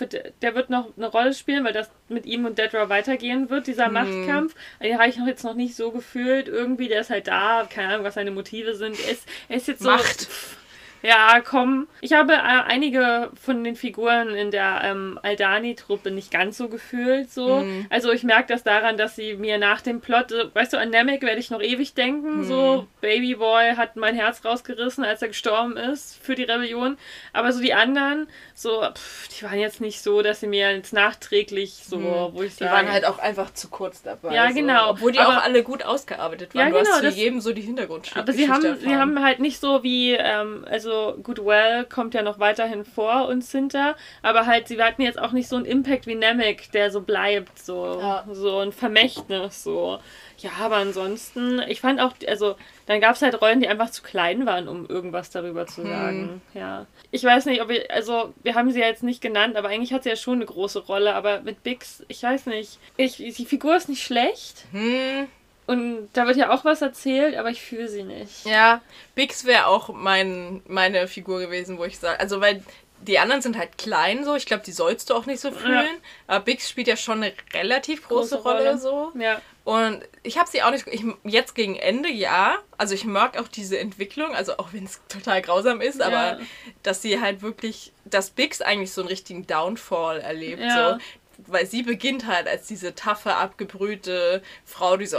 der 0.40 0.54
wird 0.54 0.70
noch 0.70 0.96
eine 0.96 1.08
Rolle 1.08 1.34
spielen, 1.34 1.64
weil 1.64 1.72
das 1.72 1.90
mit 2.08 2.26
ihm 2.26 2.44
und 2.44 2.58
Dedra 2.58 2.88
weitergehen 2.88 3.50
wird, 3.50 3.66
dieser 3.66 3.88
mhm. 3.88 3.94
Machtkampf. 3.94 4.54
Den 4.80 4.96
habe 4.96 5.08
ich 5.08 5.16
noch 5.16 5.26
jetzt 5.26 5.42
noch 5.42 5.54
nicht 5.54 5.74
so 5.74 5.90
gefühlt. 5.90 6.46
Irgendwie, 6.46 6.86
der 6.86 7.00
ist 7.00 7.10
halt 7.10 7.26
da, 7.26 7.66
keine 7.68 7.94
Ahnung, 7.94 8.04
was 8.04 8.14
seine 8.14 8.30
Motive 8.30 8.76
sind. 8.76 8.96
Er 9.04 9.10
ist, 9.10 9.28
er 9.48 9.56
ist 9.56 9.66
jetzt 9.66 9.82
so... 9.82 9.90
Macht. 9.90 10.20
Pff, 10.20 10.56
ja, 11.02 11.40
komm. 11.40 11.86
Ich 12.00 12.12
habe 12.12 12.32
äh, 12.32 12.36
einige 12.36 13.30
von 13.40 13.62
den 13.62 13.76
Figuren 13.76 14.34
in 14.34 14.50
der 14.50 14.80
ähm, 14.84 15.18
Aldani-Truppe 15.22 16.10
nicht 16.10 16.30
ganz 16.30 16.56
so 16.56 16.68
gefühlt. 16.68 17.30
So. 17.30 17.60
Mhm. 17.60 17.86
Also 17.90 18.10
ich 18.10 18.24
merke 18.24 18.52
das 18.52 18.64
daran, 18.64 18.96
dass 18.96 19.16
sie 19.16 19.34
mir 19.34 19.58
nach 19.58 19.80
dem 19.80 20.00
Plot, 20.00 20.32
äh, 20.32 20.54
weißt 20.54 20.72
du, 20.72 20.78
an 20.78 20.90
Namek 20.90 21.22
werde 21.22 21.40
ich 21.40 21.50
noch 21.50 21.62
ewig 21.62 21.94
denken. 21.94 22.38
Mhm. 22.38 22.44
So, 22.44 22.86
Babyboy 23.00 23.76
hat 23.76 23.96
mein 23.96 24.14
Herz 24.14 24.44
rausgerissen, 24.44 25.04
als 25.04 25.22
er 25.22 25.28
gestorben 25.28 25.76
ist 25.76 26.18
für 26.22 26.34
die 26.34 26.44
Rebellion. 26.44 26.98
Aber 27.32 27.52
so 27.52 27.60
die 27.60 27.74
anderen, 27.74 28.28
so, 28.54 28.82
pff, 28.82 29.28
die 29.28 29.44
waren 29.44 29.58
jetzt 29.58 29.80
nicht 29.80 30.02
so, 30.02 30.22
dass 30.22 30.40
sie 30.40 30.46
mir 30.46 30.72
jetzt 30.72 30.92
nachträglich 30.92 31.74
so, 31.88 31.98
mhm. 31.98 32.34
wo 32.34 32.42
ich 32.42 32.54
sage. 32.54 32.70
Die 32.70 32.76
waren 32.76 32.92
halt 32.92 33.04
auch 33.04 33.18
einfach 33.18 33.52
zu 33.54 33.68
kurz 33.68 34.02
dabei. 34.02 34.34
Ja, 34.34 34.50
genau. 34.50 34.86
So. 34.86 34.90
Obwohl 34.90 35.12
die 35.12 35.20
aber, 35.20 35.38
auch 35.38 35.44
alle 35.44 35.62
gut 35.62 35.84
ausgearbeitet 35.84 36.54
waren. 36.54 36.72
Ja, 36.72 36.78
genau, 36.78 36.98
du 37.00 37.06
hast 37.06 37.14
zu 37.14 37.20
jedem 37.20 37.40
so 37.40 37.52
die 37.52 37.62
Hintergrundgeschichte 37.62 38.20
Aber 38.20 38.32
sie 38.32 38.50
haben, 38.50 38.80
sie 38.80 38.96
haben 38.96 39.22
halt 39.22 39.38
nicht 39.38 39.60
so 39.60 39.82
wie, 39.82 40.12
ähm, 40.12 40.64
also 40.68 40.87
also 40.88 41.18
Goodwell 41.22 41.84
kommt 41.84 42.14
ja 42.14 42.22
noch 42.22 42.38
weiterhin 42.38 42.84
vor 42.84 43.28
uns 43.28 43.52
hinter, 43.52 43.96
aber 44.22 44.46
halt, 44.46 44.68
sie 44.68 44.82
hatten 44.82 45.02
jetzt 45.02 45.18
auch 45.18 45.32
nicht 45.32 45.48
so 45.48 45.56
einen 45.56 45.66
Impact 45.66 46.06
wie 46.06 46.14
Namek, 46.14 46.72
der 46.72 46.90
so 46.90 47.02
bleibt, 47.02 47.58
so, 47.58 47.98
ja. 48.00 48.24
so 48.30 48.58
ein 48.58 48.72
Vermächtnis, 48.72 49.62
so. 49.62 49.98
Ja, 50.38 50.50
aber 50.60 50.76
ansonsten, 50.76 51.60
ich 51.68 51.80
fand 51.80 52.00
auch, 52.00 52.12
also, 52.26 52.54
dann 52.86 53.00
gab 53.00 53.16
es 53.16 53.22
halt 53.22 53.40
Rollen, 53.40 53.60
die 53.60 53.68
einfach 53.68 53.90
zu 53.90 54.02
klein 54.02 54.46
waren, 54.46 54.68
um 54.68 54.86
irgendwas 54.86 55.30
darüber 55.30 55.66
zu 55.66 55.82
hm. 55.82 55.90
sagen. 55.90 56.42
Hm. 56.52 56.60
Ja. 56.60 56.86
Ich 57.10 57.24
weiß 57.24 57.46
nicht, 57.46 57.60
ob 57.60 57.68
wir, 57.68 57.90
also, 57.90 58.32
wir 58.42 58.54
haben 58.54 58.70
sie 58.70 58.80
ja 58.80 58.86
jetzt 58.86 59.02
nicht 59.02 59.20
genannt, 59.20 59.56
aber 59.56 59.68
eigentlich 59.68 59.92
hat 59.92 60.04
sie 60.04 60.10
ja 60.10 60.16
schon 60.16 60.36
eine 60.36 60.46
große 60.46 60.80
Rolle, 60.80 61.14
aber 61.14 61.40
mit 61.40 61.64
Bix, 61.64 62.04
ich 62.08 62.22
weiß 62.22 62.46
nicht. 62.46 62.78
Ich, 62.96 63.16
die 63.16 63.46
Figur 63.46 63.76
ist 63.76 63.88
nicht 63.88 64.02
schlecht. 64.02 64.64
Hm. 64.70 65.26
Und 65.68 66.08
da 66.14 66.26
wird 66.26 66.38
ja 66.38 66.50
auch 66.50 66.64
was 66.64 66.80
erzählt, 66.80 67.36
aber 67.36 67.50
ich 67.50 67.60
fühle 67.60 67.88
sie 67.88 68.02
nicht. 68.02 68.46
Ja, 68.46 68.80
Bix 69.14 69.44
wäre 69.44 69.66
auch 69.66 69.90
mein, 69.90 70.62
meine 70.66 71.06
Figur 71.08 71.40
gewesen, 71.40 71.76
wo 71.76 71.84
ich 71.84 71.98
sage, 71.98 72.18
also 72.18 72.40
weil 72.40 72.62
die 73.02 73.18
anderen 73.18 73.42
sind 73.42 73.58
halt 73.58 73.76
klein 73.76 74.24
so, 74.24 74.34
ich 74.34 74.46
glaube, 74.46 74.62
die 74.64 74.72
sollst 74.72 75.10
du 75.10 75.14
auch 75.14 75.26
nicht 75.26 75.40
so 75.40 75.52
fühlen. 75.52 75.84
Ja. 75.84 76.26
Aber 76.26 76.44
Bix 76.44 76.70
spielt 76.70 76.88
ja 76.88 76.96
schon 76.96 77.22
eine 77.22 77.34
relativ 77.52 78.08
große, 78.08 78.36
große 78.36 78.48
Rolle, 78.48 78.68
Rolle, 78.70 78.78
so. 78.78 79.12
Ja. 79.18 79.42
Und 79.64 80.00
ich 80.22 80.38
habe 80.38 80.48
sie 80.48 80.62
auch 80.62 80.70
nicht, 80.70 80.86
ich, 80.86 81.04
jetzt 81.24 81.54
gegen 81.54 81.76
Ende 81.76 82.08
ja, 82.08 82.56
also 82.78 82.94
ich 82.94 83.04
mag 83.04 83.38
auch 83.38 83.48
diese 83.48 83.78
Entwicklung, 83.78 84.34
also 84.34 84.56
auch 84.56 84.72
wenn 84.72 84.84
es 84.84 85.02
total 85.08 85.42
grausam 85.42 85.82
ist, 85.82 86.00
aber 86.00 86.38
ja. 86.38 86.40
dass 86.82 87.02
sie 87.02 87.20
halt 87.20 87.42
wirklich, 87.42 87.92
dass 88.06 88.30
Bix 88.30 88.62
eigentlich 88.62 88.92
so 88.92 89.02
einen 89.02 89.08
richtigen 89.08 89.46
Downfall 89.46 90.20
erlebt. 90.20 90.62
Ja. 90.62 90.94
So 90.94 90.98
weil 91.46 91.66
sie 91.66 91.82
beginnt 91.82 92.26
halt 92.26 92.48
als 92.48 92.66
diese 92.66 92.94
taffe, 92.94 93.34
abgebrühte 93.34 94.42
Frau, 94.64 94.96
die 94.96 95.06
so, 95.06 95.18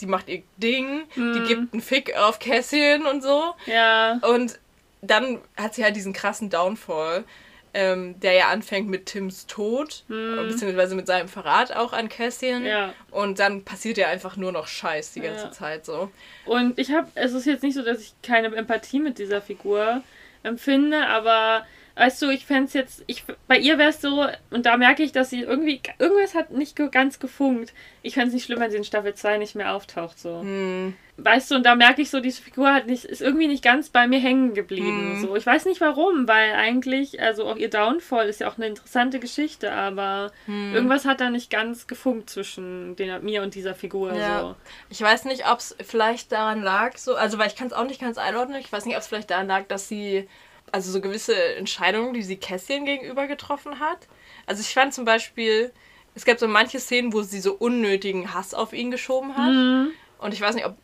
die 0.00 0.06
macht 0.06 0.28
ihr 0.28 0.42
Ding, 0.58 1.04
mm. 1.14 1.32
die 1.32 1.40
mhm. 1.40 1.46
gibt 1.46 1.72
einen 1.72 1.82
Fick 1.82 2.16
auf 2.16 2.38
Cassian 2.38 3.06
und 3.06 3.22
so. 3.22 3.54
Ja. 3.66 4.20
Und 4.22 4.58
dann 5.00 5.40
hat 5.56 5.74
sie 5.74 5.84
halt 5.84 5.96
diesen 5.96 6.12
krassen 6.12 6.50
Downfall, 6.50 7.24
ähm, 7.72 8.20
der 8.20 8.32
ja 8.34 8.48
anfängt 8.48 8.88
mit 8.88 9.06
Tims 9.06 9.46
Tod, 9.46 10.04
mm. 10.08 10.48
beziehungsweise 10.48 10.94
mit 10.94 11.06
seinem 11.06 11.28
Verrat 11.28 11.74
auch 11.74 11.92
an 11.92 12.08
Cassian. 12.08 12.64
Ja. 12.64 12.92
Und 13.10 13.38
dann 13.38 13.64
passiert 13.64 13.96
ja 13.96 14.08
einfach 14.08 14.36
nur 14.36 14.52
noch 14.52 14.66
Scheiß 14.66 15.12
die 15.12 15.20
ganze 15.20 15.46
ja. 15.46 15.50
Zeit 15.50 15.86
so. 15.86 16.10
Und 16.44 16.78
ich 16.78 16.92
habe, 16.92 17.08
es 17.14 17.32
ist 17.32 17.46
jetzt 17.46 17.62
nicht 17.62 17.74
so, 17.74 17.82
dass 17.82 18.00
ich 18.00 18.14
keine 18.22 18.54
Empathie 18.54 19.00
mit 19.00 19.18
dieser 19.18 19.40
Figur 19.40 20.02
empfinde, 20.42 21.06
aber 21.06 21.66
weißt 21.96 22.22
du, 22.22 22.30
ich 22.30 22.44
fände 22.44 22.64
es 22.64 22.72
jetzt, 22.72 23.04
ich, 23.06 23.24
bei 23.46 23.58
ihr 23.58 23.78
wäre 23.78 23.90
es 23.90 24.00
so, 24.00 24.26
und 24.50 24.66
da 24.66 24.76
merke 24.76 25.02
ich, 25.02 25.12
dass 25.12 25.30
sie 25.30 25.42
irgendwie, 25.42 25.80
irgendwas 25.98 26.34
hat 26.34 26.50
nicht 26.50 26.76
ganz 26.90 27.20
gefunkt. 27.20 27.72
Ich 28.02 28.14
fände 28.14 28.28
es 28.28 28.34
nicht 28.34 28.44
schlimm, 28.44 28.60
wenn 28.60 28.70
sie 28.70 28.76
in 28.76 28.84
Staffel 28.84 29.14
2 29.14 29.38
nicht 29.38 29.54
mehr 29.54 29.74
auftaucht, 29.74 30.18
so. 30.18 30.40
Hm. 30.40 30.94
Weißt 31.16 31.48
du, 31.52 31.54
und 31.54 31.64
da 31.64 31.76
merke 31.76 32.02
ich 32.02 32.10
so, 32.10 32.18
diese 32.18 32.42
Figur 32.42 32.74
hat 32.74 32.88
nicht, 32.88 33.04
ist 33.04 33.22
irgendwie 33.22 33.46
nicht 33.46 33.62
ganz 33.62 33.88
bei 33.88 34.08
mir 34.08 34.18
hängen 34.18 34.54
geblieben, 34.54 35.12
hm. 35.12 35.20
so. 35.20 35.36
Ich 35.36 35.46
weiß 35.46 35.66
nicht 35.66 35.80
warum, 35.80 36.26
weil 36.26 36.54
eigentlich, 36.54 37.22
also 37.22 37.44
auch 37.44 37.56
ihr 37.56 37.70
Downfall 37.70 38.28
ist 38.28 38.40
ja 38.40 38.48
auch 38.48 38.56
eine 38.56 38.66
interessante 38.66 39.20
Geschichte, 39.20 39.70
aber 39.70 40.32
hm. 40.46 40.74
irgendwas 40.74 41.04
hat 41.04 41.20
da 41.20 41.30
nicht 41.30 41.48
ganz 41.48 41.86
gefunkt 41.86 42.28
zwischen 42.28 42.96
den, 42.96 43.24
mir 43.24 43.42
und 43.42 43.54
dieser 43.54 43.76
Figur, 43.76 44.12
ja. 44.14 44.40
so. 44.40 44.56
Ich 44.90 45.00
weiß 45.00 45.26
nicht, 45.26 45.48
ob 45.48 45.60
es 45.60 45.76
vielleicht 45.80 46.32
daran 46.32 46.60
lag, 46.60 46.96
so, 46.98 47.14
also, 47.14 47.38
weil 47.38 47.46
ich 47.46 47.56
kann 47.56 47.68
es 47.68 47.72
auch 47.72 47.86
nicht 47.86 48.00
ganz 48.00 48.18
einordnen, 48.18 48.58
ich 48.58 48.72
weiß 48.72 48.84
nicht, 48.84 48.96
ob 48.96 49.02
es 49.02 49.06
vielleicht 49.06 49.30
daran 49.30 49.46
lag, 49.46 49.68
dass 49.68 49.86
sie 49.86 50.28
also 50.74 50.90
so 50.90 51.00
gewisse 51.00 51.36
Entscheidungen, 51.54 52.14
die 52.14 52.24
sie 52.24 52.36
Kässchen 52.36 52.84
gegenüber 52.84 53.28
getroffen 53.28 53.78
hat. 53.78 54.08
Also 54.44 54.60
ich 54.60 54.74
fand 54.74 54.92
zum 54.92 55.04
Beispiel, 55.04 55.70
es 56.16 56.24
gab 56.24 56.40
so 56.40 56.48
manche 56.48 56.80
Szenen, 56.80 57.12
wo 57.12 57.22
sie 57.22 57.38
so 57.38 57.52
unnötigen 57.54 58.34
Hass 58.34 58.54
auf 58.54 58.72
ihn 58.72 58.90
geschoben 58.90 59.36
hat. 59.36 59.52
Mhm. 59.52 59.92
Und 60.18 60.34
ich 60.34 60.40
weiß 60.40 60.56
nicht, 60.56 60.66
ob 60.66 60.76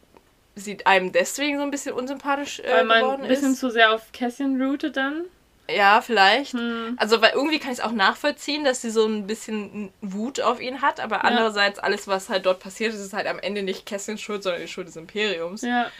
sie 0.54 0.86
einem 0.86 1.10
deswegen 1.10 1.58
so 1.58 1.64
ein 1.64 1.72
bisschen 1.72 1.92
unsympathisch 1.92 2.60
äh, 2.60 2.70
weil 2.70 2.84
man 2.84 3.00
geworden 3.00 3.22
ist. 3.22 3.26
Ein 3.26 3.34
bisschen 3.34 3.54
zu 3.56 3.70
sehr 3.70 3.92
auf 3.92 4.12
Kässchen 4.12 4.62
routet 4.62 4.96
dann. 4.96 5.24
Ja, 5.68 6.00
vielleicht. 6.02 6.52
Hm. 6.52 6.94
Also, 6.96 7.20
weil 7.20 7.32
irgendwie 7.34 7.58
kann 7.58 7.72
ich 7.72 7.78
es 7.78 7.84
auch 7.84 7.92
nachvollziehen, 7.92 8.64
dass 8.64 8.82
sie 8.82 8.90
so 8.90 9.06
ein 9.06 9.26
bisschen 9.26 9.92
Wut 10.00 10.40
auf 10.40 10.60
ihn 10.60 10.82
hat, 10.82 11.00
aber 11.00 11.16
ja. 11.16 11.22
andererseits 11.22 11.80
alles, 11.80 12.06
was 12.06 12.28
halt 12.28 12.46
dort 12.46 12.60
passiert 12.60 12.94
ist, 12.94 13.00
ist 13.00 13.12
halt 13.12 13.26
am 13.26 13.40
Ende 13.40 13.62
nicht 13.64 13.86
Kässchens 13.86 14.20
Schuld, 14.20 14.42
sondern 14.44 14.62
die 14.62 14.68
Schuld 14.68 14.86
des 14.86 14.96
Imperiums. 14.96 15.62
Ja. 15.62 15.90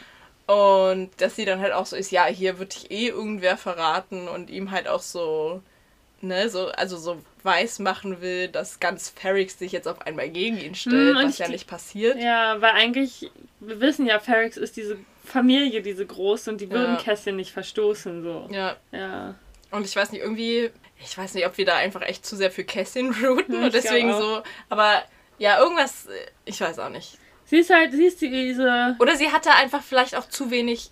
Und 0.47 1.09
dass 1.17 1.35
sie 1.35 1.45
dann 1.45 1.59
halt 1.59 1.73
auch 1.73 1.85
so 1.85 1.95
ist, 1.95 2.11
ja, 2.11 2.25
hier 2.25 2.59
wird 2.59 2.75
dich 2.75 2.91
eh 2.91 3.07
irgendwer 3.07 3.57
verraten 3.57 4.27
und 4.27 4.49
ihm 4.49 4.71
halt 4.71 4.87
auch 4.87 5.01
so, 5.01 5.61
ne, 6.21 6.49
so, 6.49 6.67
also 6.67 6.97
so 6.97 7.21
weiß 7.43 7.79
machen 7.79 8.21
will, 8.21 8.47
dass 8.47 8.79
ganz 8.79 9.09
Ferrix 9.09 9.57
sich 9.57 9.71
jetzt 9.71 9.87
auf 9.87 10.01
einmal 10.01 10.29
gegen 10.29 10.57
ihn 10.57 10.75
stellt, 10.75 11.17
hm, 11.17 11.27
was 11.27 11.37
ja 11.37 11.47
nicht 11.47 11.67
passiert. 11.67 12.17
Ja, 12.17 12.61
weil 12.61 12.71
eigentlich, 12.71 13.31
wir 13.59 13.79
wissen 13.79 14.05
ja, 14.05 14.19
Ferrix 14.19 14.57
ist 14.57 14.77
diese 14.77 14.97
Familie, 15.23 15.81
diese 15.81 16.05
große 16.05 16.51
und 16.51 16.61
die 16.61 16.69
würden 16.69 16.95
ja. 16.95 17.01
Kästchen 17.01 17.35
nicht 17.35 17.51
verstoßen, 17.51 18.23
so. 18.23 18.47
Ja. 18.51 18.75
Ja. 18.91 19.35
Und 19.71 19.85
ich 19.85 19.95
weiß 19.95 20.11
nicht, 20.11 20.21
irgendwie, 20.21 20.69
ich 21.03 21.17
weiß 21.17 21.33
nicht, 21.33 21.45
ob 21.45 21.57
wir 21.57 21.65
da 21.65 21.77
einfach 21.77 22.01
echt 22.01 22.25
zu 22.25 22.35
sehr 22.35 22.51
für 22.51 22.63
Kästchen 22.63 23.13
routen 23.23 23.55
ja, 23.55 23.65
und 23.65 23.73
deswegen 23.73 24.11
so, 24.13 24.43
aber 24.69 25.03
ja, 25.37 25.59
irgendwas, 25.59 26.07
ich 26.45 26.59
weiß 26.59 26.77
auch 26.79 26.89
nicht. 26.89 27.17
Sie 27.51 27.57
ist 27.57 27.69
halt, 27.69 27.91
sie 27.91 28.05
ist 28.05 28.21
diese. 28.21 28.95
Oder 28.97 29.17
sie 29.17 29.29
hatte 29.29 29.51
einfach 29.51 29.83
vielleicht 29.83 30.15
auch 30.15 30.29
zu 30.29 30.51
wenig 30.51 30.89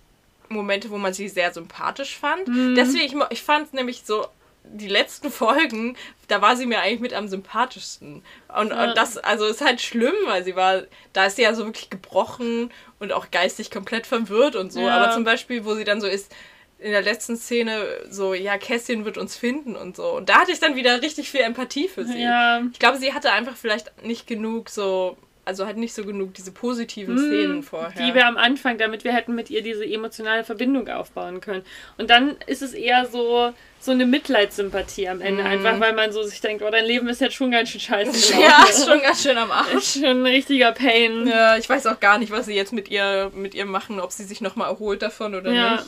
Momente, 0.50 0.90
wo 0.90 0.98
man 0.98 1.14
sie 1.14 1.26
sehr 1.30 1.54
sympathisch 1.54 2.18
fand. 2.18 2.48
Mhm. 2.48 2.74
Deswegen, 2.74 3.22
ich, 3.22 3.30
ich 3.30 3.42
fand 3.42 3.72
nämlich 3.72 4.02
so, 4.04 4.26
die 4.64 4.88
letzten 4.88 5.30
Folgen, 5.30 5.96
da 6.28 6.42
war 6.42 6.56
sie 6.56 6.66
mir 6.66 6.80
eigentlich 6.80 7.00
mit 7.00 7.14
am 7.14 7.28
sympathischsten. 7.28 8.22
Und, 8.54 8.70
ja. 8.72 8.84
und 8.84 8.94
das, 8.94 9.16
also 9.16 9.46
ist 9.46 9.62
halt 9.62 9.80
schlimm, 9.80 10.12
weil 10.26 10.44
sie 10.44 10.54
war, 10.54 10.82
da 11.14 11.24
ist 11.24 11.36
sie 11.36 11.42
ja 11.42 11.54
so 11.54 11.64
wirklich 11.64 11.88
gebrochen 11.88 12.70
und 12.98 13.10
auch 13.10 13.30
geistig 13.30 13.70
komplett 13.70 14.06
verwirrt 14.06 14.54
und 14.54 14.70
so. 14.70 14.80
Ja. 14.80 14.98
Aber 14.98 15.14
zum 15.14 15.24
Beispiel, 15.24 15.64
wo 15.64 15.74
sie 15.74 15.84
dann 15.84 16.02
so 16.02 16.08
ist, 16.08 16.30
in 16.78 16.90
der 16.90 17.00
letzten 17.00 17.38
Szene 17.38 17.86
so, 18.10 18.34
ja, 18.34 18.58
Kässchen 18.58 19.06
wird 19.06 19.16
uns 19.16 19.34
finden 19.34 19.76
und 19.76 19.96
so. 19.96 20.14
Und 20.14 20.28
da 20.28 20.42
hatte 20.42 20.52
ich 20.52 20.60
dann 20.60 20.76
wieder 20.76 21.00
richtig 21.00 21.30
viel 21.30 21.40
Empathie 21.40 21.88
für 21.88 22.04
sie. 22.04 22.20
Ja. 22.20 22.60
Ich 22.70 22.78
glaube, 22.78 22.98
sie 22.98 23.14
hatte 23.14 23.32
einfach 23.32 23.56
vielleicht 23.56 24.04
nicht 24.04 24.26
genug 24.26 24.68
so 24.68 25.16
also 25.44 25.66
halt 25.66 25.76
nicht 25.76 25.94
so 25.94 26.04
genug 26.04 26.34
diese 26.34 26.52
positiven 26.52 27.16
hm, 27.16 27.24
Szenen 27.24 27.62
vorher. 27.62 28.02
Die 28.02 28.14
wir 28.14 28.26
am 28.26 28.36
Anfang, 28.36 28.78
damit 28.78 29.04
wir 29.04 29.12
hätten 29.12 29.34
mit 29.34 29.50
ihr 29.50 29.62
diese 29.62 29.84
emotionale 29.84 30.44
Verbindung 30.44 30.88
aufbauen 30.88 31.40
können. 31.40 31.64
Und 31.98 32.10
dann 32.10 32.36
ist 32.46 32.62
es 32.62 32.72
eher 32.72 33.06
so, 33.06 33.52
so 33.80 33.90
eine 33.90 34.06
Mitleidssympathie 34.06 35.08
am 35.08 35.20
Ende, 35.20 35.42
mm. 35.42 35.46
einfach 35.46 35.80
weil 35.80 35.94
man 35.94 36.12
so 36.12 36.22
sich 36.22 36.40
denkt, 36.40 36.62
oh, 36.62 36.70
dein 36.70 36.84
Leben 36.84 37.08
ist 37.08 37.20
jetzt 37.20 37.34
schon 37.34 37.50
ganz 37.50 37.70
schön 37.70 37.80
scheiße. 37.80 38.34
ja, 38.40 38.64
ist 38.68 38.86
schon 38.86 39.00
ganz 39.00 39.22
schön 39.22 39.38
am 39.38 39.50
Arsch. 39.50 39.74
Ist 39.74 39.94
schon 39.94 40.22
ein 40.22 40.26
richtiger 40.26 40.72
Pain. 40.72 41.26
Ja, 41.26 41.56
ich 41.56 41.68
weiß 41.68 41.86
auch 41.86 41.98
gar 41.98 42.18
nicht, 42.18 42.30
was 42.30 42.46
sie 42.46 42.54
jetzt 42.54 42.72
mit 42.72 42.90
ihr, 42.90 43.32
mit 43.34 43.54
ihr 43.54 43.64
machen, 43.64 43.98
ob 43.98 44.12
sie 44.12 44.24
sich 44.24 44.40
nochmal 44.40 44.68
erholt 44.70 45.02
davon 45.02 45.34
oder 45.34 45.52
ja. 45.52 45.72
nicht. 45.76 45.86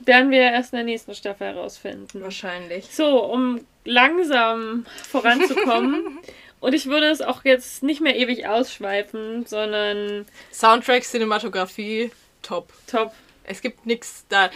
Werden 0.00 0.30
wir 0.32 0.40
erst 0.40 0.72
in 0.72 0.78
der 0.78 0.84
nächsten 0.84 1.14
Staffel 1.14 1.46
herausfinden. 1.46 2.22
Wahrscheinlich. 2.22 2.86
So, 2.90 3.24
um 3.24 3.60
langsam 3.84 4.84
voranzukommen. 5.08 6.18
Und 6.62 6.74
ich 6.74 6.86
würde 6.86 7.08
es 7.08 7.20
auch 7.20 7.44
jetzt 7.44 7.82
nicht 7.82 8.00
mehr 8.00 8.14
ewig 8.16 8.46
ausschweifen, 8.46 9.44
sondern. 9.46 10.26
Soundtrack, 10.52 11.02
Cinematografie, 11.02 12.12
top. 12.40 12.72
Top. 12.86 13.12
Es 13.42 13.62
gibt 13.62 13.84
nichts 13.84 14.24
da. 14.28 14.48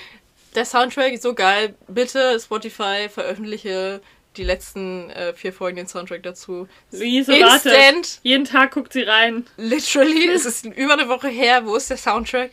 Der 0.54 0.64
Soundtrack 0.64 1.14
ist 1.14 1.24
so 1.24 1.34
geil. 1.34 1.74
Bitte, 1.88 2.38
Spotify, 2.38 3.08
veröffentliche 3.10 4.00
die 4.36 4.44
letzten 4.44 5.10
äh, 5.10 5.34
vier 5.34 5.52
Folgen 5.52 5.78
den 5.78 5.88
Soundtrack 5.88 6.22
dazu. 6.22 6.68
Luise, 6.92 7.34
Instant. 7.34 7.64
Warte. 7.64 8.20
Jeden 8.22 8.44
Tag 8.44 8.70
guckt 8.70 8.92
sie 8.92 9.02
rein. 9.02 9.44
Literally, 9.56 10.28
es 10.32 10.46
ist 10.46 10.64
über 10.64 10.92
eine 10.92 11.08
Woche 11.08 11.28
her. 11.28 11.66
Wo 11.66 11.74
ist 11.74 11.90
der 11.90 11.96
Soundtrack? 11.96 12.52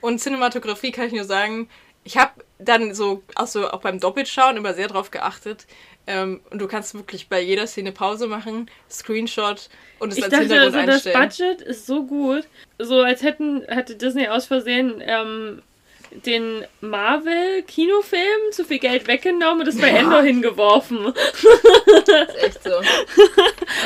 Und 0.00 0.18
Cinematografie 0.18 0.90
kann 0.90 1.06
ich 1.06 1.12
nur 1.12 1.24
sagen, 1.24 1.68
ich 2.02 2.16
habe 2.16 2.32
dann 2.58 2.94
so, 2.94 3.22
also 3.36 3.70
auch 3.70 3.80
beim 3.80 4.00
Doppelschauen 4.00 4.56
immer 4.56 4.74
sehr 4.74 4.88
drauf 4.88 5.12
geachtet, 5.12 5.66
ähm, 6.08 6.40
und 6.50 6.60
du 6.60 6.66
kannst 6.66 6.94
wirklich 6.94 7.28
bei 7.28 7.40
jeder 7.40 7.66
Szene 7.66 7.92
Pause 7.92 8.26
machen, 8.26 8.70
Screenshot 8.90 9.68
und 9.98 10.10
es 10.10 10.18
ich 10.18 10.24
als 10.24 10.32
dachte, 10.32 10.44
Hintergrund 10.44 10.76
also 10.76 10.92
einstellen. 10.92 11.28
Das 11.28 11.38
Budget 11.38 11.60
ist 11.60 11.86
so 11.86 12.06
gut, 12.06 12.48
so 12.78 13.02
als 13.02 13.22
hätten 13.22 13.62
hätte 13.68 13.94
Disney 13.94 14.26
aus 14.26 14.46
Versehen 14.46 15.02
ähm, 15.04 15.62
den 16.10 16.64
Marvel-Kinofilm 16.80 18.52
zu 18.52 18.64
viel 18.64 18.78
Geld 18.78 19.06
weggenommen 19.06 19.60
und 19.60 19.68
es 19.68 19.78
bei 19.78 19.90
ja. 19.90 19.98
Endor 19.98 20.22
hingeworfen. 20.22 21.12
Das 22.06 22.28
ist 22.28 22.42
echt 22.42 22.64
so. 22.64 22.70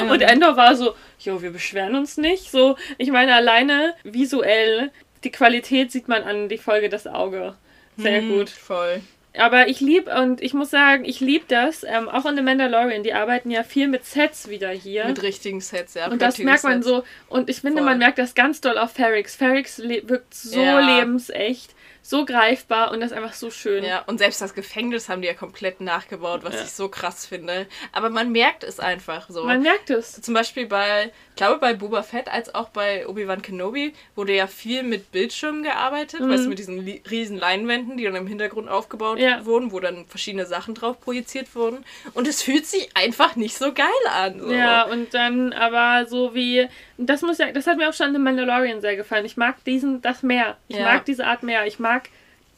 und 0.09 0.23
Endor 0.23 0.57
war 0.57 0.77
so, 0.77 0.94
jo, 1.19 1.43
wir 1.43 1.51
beschweren 1.51 1.97
uns 1.97 2.16
nicht. 2.16 2.51
So, 2.51 2.77
ich 2.99 3.11
meine, 3.11 3.35
alleine 3.35 3.94
visuell, 4.05 4.93
die 5.24 5.32
Qualität 5.32 5.90
sieht 5.90 6.07
man 6.07 6.23
an 6.23 6.49
die 6.49 6.59
Folge 6.59 6.89
das 6.89 7.09
Auge. 7.09 7.57
Sehr 7.97 8.20
hm, 8.20 8.28
gut. 8.28 8.51
Voll. 8.51 9.03
Aber 9.37 9.69
ich 9.69 9.81
liebe, 9.81 10.11
und 10.21 10.43
ich 10.43 10.53
muss 10.53 10.71
sagen, 10.71 11.05
ich 11.05 11.21
liebe 11.21 11.45
das, 11.49 11.85
ähm, 11.85 12.09
auch 12.09 12.27
in 12.27 12.37
The 12.37 12.43
Mandalorian, 12.43 13.03
die 13.03 13.15
arbeiten 13.15 13.51
ja 13.51 13.63
viel 13.63 13.89
mit 13.89 14.05
Sets 14.05 14.49
wieder 14.49 14.71
hier. 14.71 15.07
Mit 15.07 15.23
richtigen 15.23 15.61
Sets, 15.61 15.95
ja. 15.95 16.11
Und 16.11 16.21
das 16.21 16.39
merkt 16.39 16.65
man 16.65 16.83
Sets. 16.83 16.87
so, 16.87 17.05
und 17.29 17.49
ich 17.49 17.61
finde, 17.61 17.79
Voll. 17.79 17.91
man 17.91 17.99
merkt 17.99 18.19
das 18.19 18.35
ganz 18.35 18.61
doll 18.61 18.77
auf 18.77 18.93
Ferrix. 18.93 19.35
Ferrix 19.35 19.81
wirkt 19.81 20.35
so 20.35 20.61
ja. 20.61 20.99
lebensecht 20.99 21.75
so 22.05 22.24
greifbar 22.24 22.91
und 22.91 23.01
das 23.01 23.12
ist 23.12 23.16
einfach 23.16 23.33
so 23.33 23.51
schön. 23.51 23.85
Ja, 23.85 24.01
und 24.01 24.19
selbst 24.19 24.41
das 24.41 24.55
Gefängnis 24.55 25.09
haben 25.09 25.23
die 25.23 25.29
ja 25.29 25.35
komplett 25.35 25.81
nachgebaut, 25.81 26.41
was 26.43 26.55
ja. 26.55 26.62
ich 26.62 26.73
so 26.73 26.89
krass 26.89 27.27
finde. 27.27 27.66
Aber 27.93 28.11
man 28.11 28.33
merkt 28.33 28.65
es 28.65 28.81
einfach 28.81 29.31
so. 29.31 29.45
Man 29.45 29.62
merkt 29.62 29.89
es. 29.89 30.20
Zum 30.20 30.35
Beispiel 30.35 30.66
bei, 30.66 31.12
ich 31.31 31.37
glaube 31.37 31.61
bei 31.61 31.74
Boba 31.74 32.03
Fett 32.03 32.29
als 32.29 32.55
auch 32.55 32.70
bei 32.70 33.07
Obi-Wan 33.07 33.41
Kenobi 33.41 33.95
wurde 34.16 34.35
ja 34.35 34.49
viel 34.49 34.83
mit 34.83 35.12
Bildschirmen 35.12 35.62
gearbeitet, 35.62 36.20
mhm. 36.20 36.31
weißt 36.31 36.45
du, 36.45 36.49
mit 36.49 36.59
diesen 36.59 36.81
riesen 36.81 37.39
Leinwänden, 37.39 37.97
die 37.97 38.05
dann 38.05 38.16
im 38.16 38.27
Hintergrund 38.27 38.69
aufgebaut 38.69 39.20
ja. 39.20 39.45
wurden, 39.47 39.70
wo 39.70 39.79
dann 39.79 40.07
verschiedene 40.07 40.45
Sachen 40.45 40.74
drauf 40.74 41.01
projiziert 41.01 41.55
wurden. 41.55 41.85
Und 42.15 42.27
es 42.27 42.43
fühlt 42.43 42.66
sich 42.66 42.91
einfach 42.95 43.37
nicht 43.37 43.57
so 43.57 43.73
geil 43.73 43.87
an. 44.11 44.41
So. 44.41 44.53
Ja, 44.53 44.83
und 44.85 45.15
dann 45.15 45.53
aber 45.53 46.09
so 46.09 46.35
wie, 46.35 46.69
das 46.99 47.23
muss 47.23 47.39
ja, 47.39 47.53
das 47.53 47.66
hat 47.66 47.79
mir 47.79 47.89
auch 47.89 47.95
schon 47.95 48.09
in 48.09 48.15
The 48.15 48.19
Mandalorian 48.19 48.81
sehr 48.81 48.97
gefallen. 48.97 49.24
Ich 49.24 49.37
mag 49.37 49.62
diesen, 49.65 50.03
das 50.03 50.24
mehr. 50.24 50.57
Ich 50.66 50.77
ja. 50.77 50.85
mag 50.85 51.05
diese 51.05 51.27
Art 51.27 51.45
mehr. 51.45 51.66
Ich 51.66 51.79
mag 51.79 51.91
mag, 51.93 52.09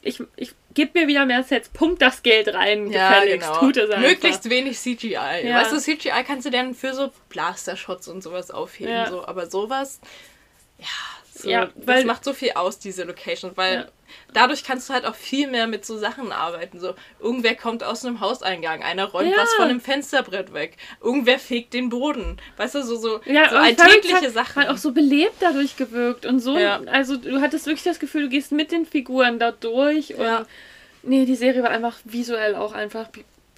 ich, 0.02 0.23
ich 0.36 0.55
gib 0.74 0.94
mir 0.94 1.09
wieder 1.09 1.24
mehr 1.27 1.43
Sets, 1.43 1.69
pump 1.70 1.98
das 1.98 2.23
Geld 2.23 2.52
rein, 2.52 2.90
ja, 2.90 3.09
gefälligst, 3.09 3.48
genau. 3.48 3.61
tut 3.61 3.77
es 3.77 3.90
einfach. 3.90 4.09
Möglichst 4.09 4.51
wenig 4.51 4.78
CGI. 4.78 5.15
Ja. 5.44 5.61
Weißt 5.61 5.73
du, 5.73 5.81
CGI 5.81 6.24
kannst 6.27 6.47
du 6.47 6.51
dann 6.51 6.74
für 6.74 6.94
so 6.94 7.11
Blaster-Shots 7.31 8.09
und 8.09 8.23
sowas 8.23 8.51
aufheben, 8.51 8.93
ja. 8.93 9.09
so, 9.09 9.24
aber 9.24 9.47
sowas, 9.47 10.01
ja, 10.78 10.86
so, 11.36 11.48
ja, 11.48 11.69
weil, 11.74 11.97
das 11.97 12.05
macht 12.05 12.24
so 12.24 12.32
viel 12.32 12.52
aus, 12.52 12.78
diese 12.78 13.02
Location, 13.02 13.52
weil 13.56 13.74
ja. 13.74 13.86
dadurch 14.32 14.62
kannst 14.62 14.89
du 14.89 14.94
halt 14.94 15.05
auch 15.05 15.16
viel 15.16 15.48
mehr 15.48 15.66
mit 15.66 15.85
so 15.85 15.98
Sachen 15.98 16.31
arbeiten. 16.31 16.78
So, 16.78 16.94
irgendwer 17.19 17.56
kommt 17.56 17.82
aus 17.82 18.05
einem 18.05 18.20
Hauseingang, 18.20 18.85
einer 18.85 19.06
räumt 19.06 19.32
ja. 19.32 19.36
was 19.36 19.52
von 19.55 19.65
einem 19.65 19.81
Fensterbrett 19.81 20.55
weg, 20.55 20.77
irgendwer 21.02 21.40
fegt 21.40 21.74
den 21.74 21.89
Boden. 21.89 22.36
Weißt 22.56 22.77
du, 22.77 22.82
so, 22.85 22.97
so, 22.97 23.20
ja, 23.24 23.51
so 23.51 23.56
alltägliche 23.56 24.15
hat, 24.16 24.32
Sachen. 24.32 24.62
Hat 24.62 24.69
auch 24.69 24.77
so 24.77 24.93
belebt 24.93 25.35
dadurch 25.40 25.77
gewirkt 25.77 26.24
und 26.24 26.39
so. 26.39 26.55
Also 26.55 27.16
du 27.16 27.40
hattest 27.40 27.66
wirklich 27.66 27.85
das 27.85 27.98
Gefühl, 27.98 28.23
du 28.23 28.28
gehst 28.28 28.52
mit 28.52 28.70
den 28.70 28.86
Figuren 28.86 29.40
da 29.40 29.51
durch 29.51 30.15
und 30.15 30.47
nee, 31.02 31.24
die 31.24 31.35
Serie 31.35 31.65
war 31.65 31.70
einfach 31.70 31.98
visuell 32.05 32.55
auch 32.55 32.73
einfach 32.73 33.09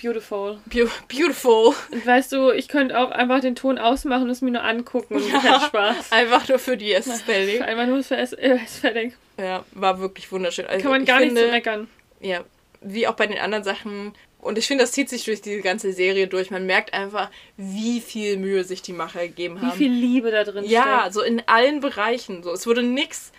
Beautiful. 0.00 0.58
Be 0.66 0.88
beautiful. 1.08 1.74
Und 1.90 2.06
weißt 2.06 2.32
du, 2.32 2.50
ich 2.50 2.68
könnte 2.68 2.98
auch 2.98 3.10
einfach 3.10 3.40
den 3.40 3.54
Ton 3.54 3.78
ausmachen 3.78 4.24
und 4.24 4.30
es 4.30 4.42
mir 4.42 4.50
nur 4.50 4.62
angucken 4.62 5.16
und 5.16 5.28
ja, 5.28 5.42
hat 5.42 5.62
Spaß. 5.68 6.12
Einfach 6.12 6.46
nur 6.48 6.58
für 6.58 6.76
die 6.76 6.92
Ästhetik. 6.92 7.62
Einfach 7.62 7.86
nur 7.86 8.02
für 8.02 8.16
Ästhetik. 8.16 9.16
Ja, 9.38 9.64
war 9.72 9.98
wirklich 9.98 10.30
wunderschön. 10.30 10.66
Also 10.66 10.82
Kann 10.82 10.90
man 10.90 11.04
gar 11.04 11.20
nicht 11.20 11.36
so 11.36 11.46
meckern. 11.46 11.88
Ja, 12.20 12.44
wie 12.82 13.06
auch 13.06 13.14
bei 13.14 13.26
den 13.26 13.38
anderen 13.38 13.64
Sachen. 13.64 14.12
Und 14.38 14.58
ich 14.58 14.66
finde, 14.66 14.84
das 14.84 14.92
zieht 14.92 15.08
sich 15.08 15.24
durch 15.24 15.40
die 15.40 15.60
ganze 15.60 15.92
Serie 15.92 16.28
durch. 16.28 16.50
Man 16.50 16.66
merkt 16.66 16.92
einfach, 16.94 17.30
wie 17.56 18.00
viel 18.00 18.36
Mühe 18.36 18.64
sich 18.64 18.82
die 18.82 18.92
Macher 18.92 19.26
gegeben 19.26 19.60
haben. 19.60 19.72
Wie 19.72 19.84
viel 19.84 19.92
Liebe 19.92 20.30
da 20.30 20.44
drin 20.44 20.64
ja, 20.64 20.82
steckt. 20.82 21.04
Ja, 21.04 21.10
so 21.10 21.22
in 21.22 21.42
allen 21.46 21.80
Bereichen. 21.80 22.42
So, 22.42 22.52
es 22.52 22.66
wurde 22.66 22.82
nichts 22.82 23.32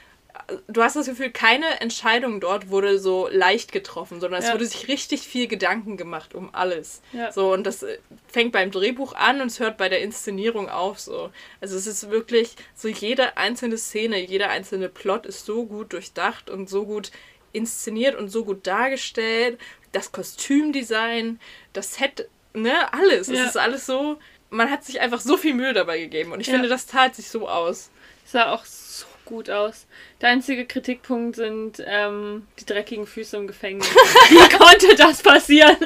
du 0.68 0.82
hast 0.84 0.96
das 0.96 1.08
Gefühl, 1.08 1.32
keine 1.32 1.80
Entscheidung 1.82 2.40
dort 2.40 2.70
wurde 2.70 3.00
so 3.00 3.28
leicht 3.32 3.72
getroffen, 3.72 4.20
sondern 4.20 4.40
es 4.42 4.48
Ja. 4.48 4.54
wurde 4.54 4.66
sich 4.66 4.88
richtig 4.88 5.22
viel 5.28 5.48
Gedanken 5.48 5.98
gemacht 5.98 6.36
um 6.36 6.50
alles. 6.54 7.02
Ja. 7.14 7.32
So, 7.32 7.54
und 7.54 7.64
das 7.66 7.84
äh, 7.84 7.98
fängt 8.28 8.52
beim 8.52 8.72
Drehbuch 8.72 9.14
an 9.14 9.42
und 9.42 9.48
es 9.48 9.60
hört 9.60 9.78
bei 9.78 9.90
der 9.90 10.02
Inszenierung 10.02 10.70
auf. 10.70 11.00
So. 11.00 11.32
Also 11.62 11.76
es 11.78 11.88
ist 11.88 12.10
wirklich 12.10 12.56
so 12.76 12.88
jede 12.88 13.38
einzelne 13.38 13.78
Szene, 13.78 14.20
jeder 14.20 14.50
einzelne 14.50 14.90
Plot 14.90 15.26
ist 15.26 15.46
so 15.46 15.66
gut 15.66 15.94
durchdacht 15.94 16.50
und 16.50 16.70
so 16.70 16.86
gut 16.86 17.12
inszeniert 17.54 18.16
und 18.16 18.30
so 18.30 18.46
gut 18.46 18.68
dargestellt. 18.68 19.60
Das 19.92 20.12
Kostümdesign, 20.12 21.40
das 21.74 21.96
Set, 21.96 22.30
ne, 22.54 22.92
alles. 22.94 23.28
Ja. 23.28 23.36
Es 23.44 23.50
ist 23.50 23.58
alles 23.58 23.86
so. 23.86 24.18
Man 24.50 24.70
hat 24.72 24.84
sich 24.84 25.02
einfach 25.02 25.20
so 25.20 25.38
viel 25.38 25.54
Mühe 25.54 25.74
dabei 25.74 26.00
gegeben 26.00 26.32
und 26.32 26.40
ich 26.40 26.50
finde, 26.50 26.70
das 26.70 26.88
zahlt 26.88 27.16
sich 27.16 27.30
so 27.30 27.50
aus. 27.50 27.90
Sah 28.26 28.52
auch 28.54 28.64
so 28.66 29.06
gut 29.28 29.50
aus. 29.50 29.86
Der 30.22 30.30
einzige 30.30 30.66
Kritikpunkt 30.66 31.36
sind 31.36 31.84
ähm, 31.86 32.48
die 32.60 32.66
dreckigen 32.66 33.06
Füße 33.06 33.38
im 33.38 33.48
Gefängnis. 33.48 33.88
Wie 34.30 34.58
konnte 34.58 34.96
das 34.96 35.22
passieren? 35.22 35.78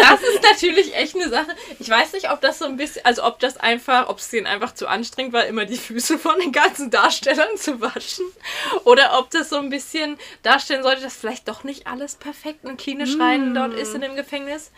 Das 0.00 0.22
ist 0.22 0.42
natürlich 0.42 0.94
echt 0.94 1.14
eine 1.14 1.28
Sache. 1.28 1.54
Ich 1.78 1.88
weiß 1.88 2.12
nicht, 2.12 2.30
ob 2.30 2.40
das 2.40 2.58
so 2.58 2.64
ein 2.64 2.76
bisschen, 2.76 3.04
also 3.04 3.24
ob 3.24 3.38
das 3.40 3.56
einfach, 3.56 4.08
ob 4.08 4.18
es 4.18 4.30
denen 4.30 4.46
einfach 4.46 4.74
zu 4.74 4.86
anstrengend 4.86 5.32
war, 5.32 5.46
immer 5.46 5.64
die 5.64 5.76
Füße 5.76 6.18
von 6.18 6.38
den 6.40 6.52
ganzen 6.52 6.90
Darstellern 6.90 7.56
zu 7.56 7.80
waschen. 7.80 8.24
Oder 8.84 9.18
ob 9.18 9.30
das 9.30 9.50
so 9.50 9.56
ein 9.56 9.68
bisschen 9.68 10.16
darstellen 10.42 10.82
sollte, 10.82 11.02
dass 11.02 11.16
vielleicht 11.16 11.48
doch 11.48 11.64
nicht 11.64 11.86
alles 11.86 12.14
perfekt 12.14 12.64
und 12.64 12.78
klinisch 12.78 13.18
rein 13.18 13.54
dort 13.54 13.74
ist 13.74 13.94
in 13.94 14.00
dem 14.00 14.16
Gefängnis. 14.16 14.70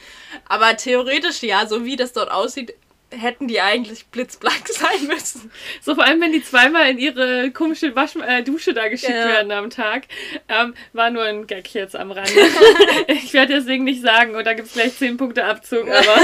Aber 0.49 0.77
theoretisch 0.77 1.43
ja, 1.43 1.67
so 1.67 1.85
wie 1.85 1.97
das 1.97 2.13
dort 2.13 2.31
aussieht, 2.31 2.75
hätten 3.11 3.49
die 3.49 3.61
eigentlich 3.61 4.07
blitzblank 4.07 4.69
sein 4.69 5.07
müssen. 5.07 5.51
So 5.81 5.95
vor 5.95 6.05
allem, 6.05 6.21
wenn 6.21 6.33
die 6.33 6.43
zweimal 6.43 6.91
in 6.91 6.99
ihre 6.99 7.51
komische 7.53 7.95
Wasch 7.97 8.17
äh, 8.17 8.43
Dusche 8.43 8.75
da 8.75 8.89
geschickt 8.89 9.13
Ja. 9.13 9.29
werden 9.29 9.51
am 9.53 9.71
Tag. 9.71 10.05
Ähm, 10.49 10.75
war 10.93 11.11
nur 11.11 11.23
ein 11.25 11.47
Gag 11.47 11.73
jetzt 11.75 11.97
am 11.97 12.11
Rande. 12.11 12.31
ich 13.09 13.33
werde 13.33 13.55
deswegen 13.55 13.85
nicht 13.85 14.03
sagen 14.03 14.35
und 14.35 14.45
da 14.47 14.53
gibt 14.55 14.69
es 14.69 14.75
gleich 14.75 14.95
10 14.97 15.17
Punkte 15.17 15.45
Abzug, 15.45 15.89
aber. 15.89 16.17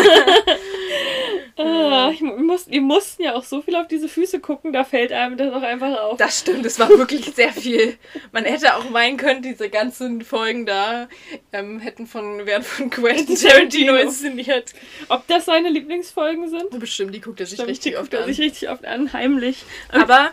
Ah, 1.56 2.10
ich 2.12 2.20
mu- 2.20 2.36
muss, 2.38 2.68
wir 2.68 2.80
mussten 2.80 3.22
ja 3.22 3.34
auch 3.34 3.44
so 3.44 3.62
viel 3.62 3.76
auf 3.76 3.86
diese 3.86 4.08
Füße 4.08 4.40
gucken, 4.40 4.72
da 4.72 4.82
fällt 4.82 5.12
einem 5.12 5.36
das 5.36 5.52
auch 5.52 5.62
einfach 5.62 5.96
auf. 6.00 6.16
Das 6.18 6.40
stimmt, 6.40 6.66
es 6.66 6.78
war 6.80 6.88
wirklich 6.88 7.26
sehr 7.34 7.52
viel. 7.52 7.96
Man 8.32 8.44
hätte 8.44 8.74
auch 8.76 8.90
meinen 8.90 9.16
können, 9.16 9.40
diese 9.42 9.68
ganzen 9.70 10.22
Folgen 10.22 10.66
da 10.66 11.08
ähm, 11.52 11.78
hätten 11.78 12.08
von, 12.08 12.44
werden 12.44 12.64
von 12.64 12.90
Quentin 12.90 13.36
Tarantino 13.36 13.94
inszeniert. 13.94 14.72
Ob 15.08 15.26
das 15.28 15.44
seine 15.44 15.68
Lieblingsfolgen 15.70 16.48
sind? 16.50 16.76
Bestimmt, 16.80 17.14
die 17.14 17.20
guckt 17.20 17.38
er 17.38 17.46
sich 17.46 17.56
Stimmt, 17.56 17.70
richtig 17.70 17.98
oft 17.98 18.12
an. 18.14 18.24
sich 18.26 18.40
richtig 18.40 18.68
oft 18.68 18.84
an, 18.84 19.12
heimlich. 19.12 19.62
Aber 19.90 20.32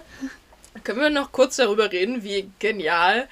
können 0.83 1.01
wir 1.01 1.09
noch 1.11 1.31
kurz 1.31 1.57
darüber 1.57 1.91
reden, 1.91 2.23
wie 2.23 2.49
genial 2.57 3.27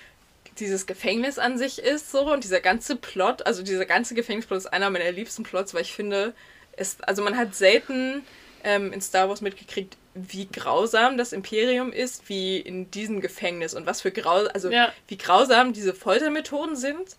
dieses 0.59 0.85
Gefängnis 0.85 1.39
an 1.39 1.57
sich 1.57 1.79
ist 1.79 2.11
so 2.11 2.31
und 2.31 2.43
dieser 2.43 2.59
ganze 2.59 2.97
Plot, 2.97 3.47
also 3.47 3.63
dieser 3.63 3.85
ganze 3.85 4.13
Gefängnisplot 4.13 4.57
ist 4.59 4.67
einer 4.67 4.89
meiner 4.89 5.11
liebsten 5.11 5.43
Plots, 5.43 5.73
weil 5.73 5.81
ich 5.83 5.93
finde, 5.93 6.33
es, 6.79 6.99
also 7.01 7.21
man 7.21 7.37
hat 7.37 7.55
selten 7.55 8.23
ähm, 8.63 8.91
in 8.91 9.01
Star 9.01 9.29
Wars 9.29 9.41
mitgekriegt, 9.41 9.97
wie 10.15 10.47
grausam 10.47 11.17
das 11.17 11.33
Imperium 11.33 11.91
ist, 11.93 12.27
wie 12.29 12.57
in 12.59 12.89
diesem 12.91 13.21
Gefängnis 13.21 13.73
und 13.73 13.85
was 13.85 14.01
für 14.01 14.11
grau, 14.11 14.45
also 14.53 14.69
Ja. 14.69 14.91
wie 15.07 15.17
grausam 15.17 15.71
diese 15.73 15.93
Foltermethoden 15.93 16.75
sind 16.75 17.15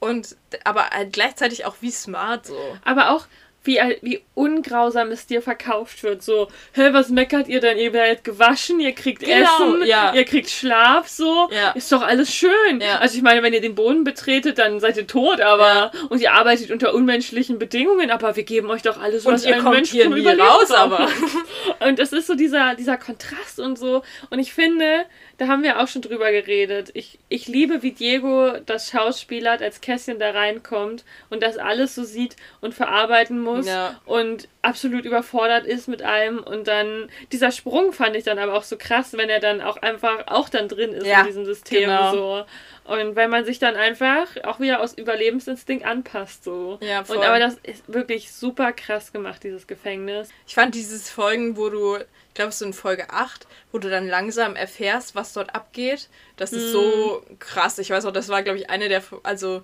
und 0.00 0.36
aber 0.64 0.90
halt 0.90 1.12
gleichzeitig 1.12 1.64
auch 1.64 1.76
wie 1.80 1.90
smart 1.90 2.46
so. 2.46 2.58
Aber 2.84 3.10
auch, 3.10 3.26
wie, 3.64 3.80
wie 4.00 4.22
ungrausam 4.34 5.10
es 5.10 5.26
dir 5.26 5.42
verkauft 5.42 6.02
wird. 6.02 6.22
So, 6.22 6.48
hä, 6.72 6.88
was 6.92 7.08
meckert 7.10 7.48
ihr 7.48 7.60
denn? 7.60 7.78
Ihr 7.78 7.92
werdet 7.92 8.24
gewaschen, 8.24 8.80
ihr 8.80 8.92
kriegt 8.92 9.20
Genau, 9.20 9.74
Essen, 9.74 9.86
ja. 9.86 10.12
ihr 10.14 10.24
kriegt 10.24 10.50
Schlaf, 10.50 11.08
so. 11.08 11.48
Ja. 11.52 11.70
Ist 11.72 11.92
doch 11.92 12.02
alles 12.02 12.34
schön. 12.34 12.80
Ja. 12.80 12.98
Also 12.98 13.16
ich 13.16 13.22
meine, 13.22 13.42
wenn 13.42 13.52
ihr 13.52 13.60
den 13.60 13.74
Boden 13.74 14.04
betretet, 14.04 14.58
dann 14.58 14.80
seid 14.80 14.96
ihr 14.96 15.06
tot, 15.06 15.40
aber 15.40 15.92
und 16.08 16.20
ihr 16.20 16.32
arbeitet 16.32 16.70
unter 16.70 16.94
unmenschlichen 16.94 17.58
Bedingungen, 17.58 18.10
aber 18.10 18.34
wir 18.36 18.42
geben 18.44 18.70
euch 18.70 18.82
doch 18.82 19.00
alles, 19.00 19.26
Und 19.26 19.34
was 19.34 19.44
ihr 19.44 19.56
ein 19.56 19.62
kommt 19.62 19.76
Mensch 19.76 19.90
hier 19.90 20.08
nie 20.08 20.26
raus, 20.26 20.70
aber. 20.70 21.08
Und 21.80 21.98
das 21.98 22.12
ist 22.12 22.26
so 22.26 22.34
dieser, 22.34 22.74
dieser 22.74 22.96
Kontrast 22.96 23.58
und 23.58 23.78
so. 23.78 24.02
Und 24.30 24.38
ich 24.38 24.52
finde, 24.52 25.04
da 25.42 25.48
haben 25.48 25.64
wir 25.64 25.80
auch 25.80 25.88
schon 25.88 26.02
drüber 26.02 26.30
geredet. 26.30 26.90
Ich, 26.94 27.18
ich 27.28 27.48
liebe, 27.48 27.82
wie 27.82 27.90
Diego 27.90 28.52
das 28.64 28.90
Schauspielert, 28.90 29.60
als 29.60 29.80
Kässchen 29.80 30.20
da 30.20 30.30
reinkommt 30.30 31.04
und 31.30 31.42
das 31.42 31.58
alles 31.58 31.96
so 31.96 32.04
sieht 32.04 32.36
und 32.60 32.74
verarbeiten 32.74 33.40
muss 33.40 33.66
Ja. 33.66 34.00
und 34.06 34.46
absolut 34.62 35.04
überfordert 35.04 35.66
ist 35.66 35.88
mit 35.88 36.02
allem. 36.02 36.38
Und 36.38 36.68
dann, 36.68 37.08
dieser 37.32 37.50
Sprung 37.50 37.92
fand 37.92 38.14
ich 38.14 38.22
dann 38.22 38.38
aber 38.38 38.54
auch 38.54 38.62
so 38.62 38.76
krass, 38.78 39.14
wenn 39.14 39.28
er 39.28 39.40
dann 39.40 39.60
auch 39.60 39.78
einfach 39.78 40.28
auch 40.28 40.48
dann 40.48 40.68
drin 40.68 40.92
ist 40.92 41.06
Ja, 41.06 41.22
in 41.22 41.26
diesem 41.26 41.44
System. 41.44 41.80
genau. 41.80 42.12
So. 42.12 42.44
Und 42.84 43.16
wenn 43.16 43.28
man 43.30 43.44
sich 43.44 43.58
dann 43.58 43.74
einfach 43.74 44.28
auch 44.44 44.60
wieder 44.60 44.80
aus 44.80 44.92
Überlebensinstinkt 44.96 45.84
anpasst. 45.84 46.44
So. 46.44 46.78
Ja, 46.82 47.02
voll. 47.02 47.16
und 47.16 47.24
aber 47.24 47.40
das 47.40 47.56
ist 47.64 47.92
wirklich 47.92 48.30
super 48.32 48.72
krass 48.72 49.12
gemacht, 49.12 49.42
dieses 49.42 49.66
Gefängnis. 49.66 50.28
Ich 50.46 50.54
fand 50.54 50.76
dieses 50.76 51.10
Folgen, 51.10 51.56
wo 51.56 51.68
du, 51.68 51.98
ich 52.32 52.34
glaube, 52.34 52.48
es 52.48 52.54
ist 52.56 52.62
in 52.66 52.72
Folge 52.72 53.10
8, 53.10 53.46
wo 53.72 53.78
du 53.78 53.90
dann 53.90 54.08
langsam 54.08 54.56
erfährst, 54.56 55.14
was 55.14 55.34
dort 55.34 55.54
abgeht. 55.54 56.08
Das 56.38 56.54
ist 56.54 56.72
so 56.72 57.22
krass. 57.38 57.76
Ich 57.78 57.90
weiß 57.90 58.06
auch, 58.06 58.10
das 58.12 58.30
war, 58.30 58.42
glaube 58.42 58.56
ich, 58.58 58.70
eine 58.70 58.88
der, 58.88 59.02
also 59.22 59.62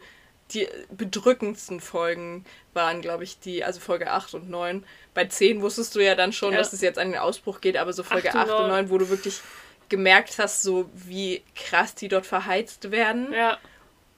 die 0.52 0.68
bedrückendsten 0.90 1.80
Folgen 1.80 2.44
waren, 2.74 3.00
glaube 3.00 3.24
ich, 3.24 3.40
die, 3.40 3.64
also 3.64 3.80
Folge 3.80 4.10
8 4.10 4.34
und 4.34 4.50
9. 4.50 4.84
Bei 5.14 5.24
10 5.24 5.62
wusstest 5.62 5.94
du 5.94 6.00
ja 6.00 6.14
dann 6.14 6.34
schon, 6.34 6.52
Ja. 6.52 6.58
dass 6.58 6.74
es 6.74 6.82
jetzt 6.82 6.98
an 6.98 7.10
den 7.12 7.18
Ausbruch 7.18 7.62
geht, 7.62 7.78
aber 7.78 7.94
so 7.94 8.02
Folge 8.02 8.28
8 8.28 8.34
und 8.34 8.40
8 8.42 8.50
und 8.50 8.56
9. 8.68 8.68
9, 8.68 8.90
wo 8.90 8.98
du 8.98 9.08
wirklich 9.08 9.40
gemerkt 9.88 10.38
hast, 10.38 10.62
so 10.62 10.90
wie 10.92 11.42
krass 11.54 11.94
die 11.94 12.08
dort 12.08 12.26
verheizt 12.26 12.90
werden. 12.90 13.32
Ja. 13.32 13.56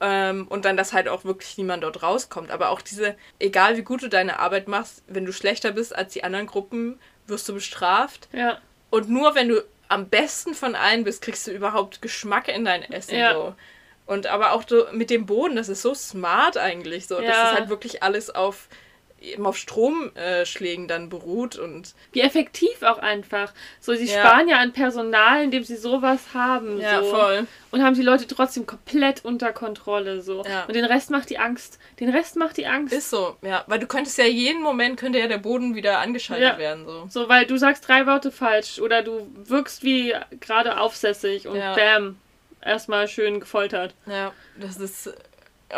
Ähm, 0.01 0.49
und 0.49 0.65
dann, 0.65 0.77
dass 0.77 0.93
halt 0.93 1.09
auch 1.09 1.25
wirklich 1.25 1.57
niemand 1.57 1.85
dort 1.85 2.03
rauskommt. 2.03 2.51
Aber 2.51 2.71
auch 2.71 2.81
diese, 2.81 3.15
egal 3.39 3.77
wie 3.77 3.83
gut 3.83 4.03
du 4.03 4.09
deine 4.09 4.39
Arbeit 4.41 4.67
machst, 4.67 5.03
wenn 5.07 5.25
du 5.25 5.33
schlechter 5.33 5.71
bist 5.73 5.95
als 5.95 6.13
die 6.15 6.25
anderen 6.25 6.47
Gruppen, 6.47 6.99
wirst 7.31 7.49
du 7.49 7.55
bestraft. 7.55 8.29
Ja. 8.33 8.59
Und 8.91 9.09
nur 9.09 9.35
wenn 9.35 9.49
du 9.49 9.63
am 9.89 10.09
besten 10.09 10.55
von 10.55 10.75
allen 10.75 11.05
bist, 11.05 11.23
kriegst 11.23 11.47
du 11.47 11.51
überhaupt 11.51 12.03
Geschmack 12.03 12.49
in 12.49 12.65
dein 12.65 12.83
Essen. 12.83 13.17
Ja. 13.17 13.33
So. 13.35 13.55
Und 14.07 14.27
aber 14.27 14.53
auch 14.53 14.65
so 14.69 14.87
mit 14.93 15.09
dem 15.11 15.27
Boden, 15.27 15.57
das 15.57 15.69
ist 15.69 15.83
so 15.83 15.95
smart 15.95 16.57
eigentlich. 16.57 17.07
So. 17.07 17.17
Das 17.17 17.25
Ja. 17.25 17.51
ist 17.51 17.59
halt 17.59 17.69
wirklich 17.69 18.03
alles 18.03 18.29
auf, 18.31 18.69
eben 19.21 19.47
auf 19.47 19.57
Stromschlägen 19.57 20.89
dann 20.89 21.09
beruht. 21.09 21.57
Und 21.57 21.95
Wie 22.13 22.21
effektiv 22.21 22.83
auch 22.83 22.99
einfach. 22.99 23.53
So, 23.81 23.95
sie 23.95 24.07
Ja. 24.07 24.21
sparen 24.21 24.49
ja 24.49 24.59
an 24.59 24.73
Personal, 24.73 25.45
indem 25.45 25.65
sie 25.65 25.77
sowas 25.77 26.21
haben. 26.35 26.81
ja, 26.81 27.03
so. 27.03 27.11
voll. 27.11 27.47
Und 27.71 27.83
haben 27.85 27.95
die 27.95 28.03
Leute 28.03 28.27
trotzdem 28.27 28.67
komplett 28.67 29.25
unter 29.25 29.53
Kontrolle. 29.53 30.23
So. 30.23 30.43
Ja. 30.45 30.65
Und 30.65 30.75
den 30.75 30.85
Rest 30.85 31.11
macht 31.11 31.31
die 31.31 31.39
Angst. 31.39 31.79
Den 32.01 32.09
Rest 32.09 32.37
macht 32.37 32.57
die 32.57 32.67
Angst. 32.67 32.93
Ist 32.93 33.11
so, 33.11 33.37
ja. 33.43 33.65
Weil 33.67 33.79
du 33.79 33.87
könntest 33.87 34.19
ja 34.19 34.25
jeden 34.25 34.63
Moment, 34.63 34.99
könnte 34.99 35.19
ja 35.19 35.27
der 35.29 35.39
Boden 35.39 35.75
wieder 35.75 35.99
angeschaltet 36.01 36.53
Ja. 36.55 36.59
werden. 36.59 36.85
So. 36.87 37.07
so, 37.09 37.29
weil 37.29 37.47
du 37.47 37.57
sagst 37.59 37.87
drei 37.87 38.07
Worte 38.07 38.31
falsch 38.33 38.81
oder 38.81 39.03
du 39.03 39.31
wirkst 39.45 39.85
wie 39.85 40.15
gerade 40.41 40.79
aufsässig 40.81 41.47
und 41.47 41.59
bam, 41.59 42.17
erstmal 42.63 43.07
schön 43.09 43.41
gefoltert. 43.41 43.95
Ja, 44.07 44.33
das 44.59 44.77
ist. 44.79 45.13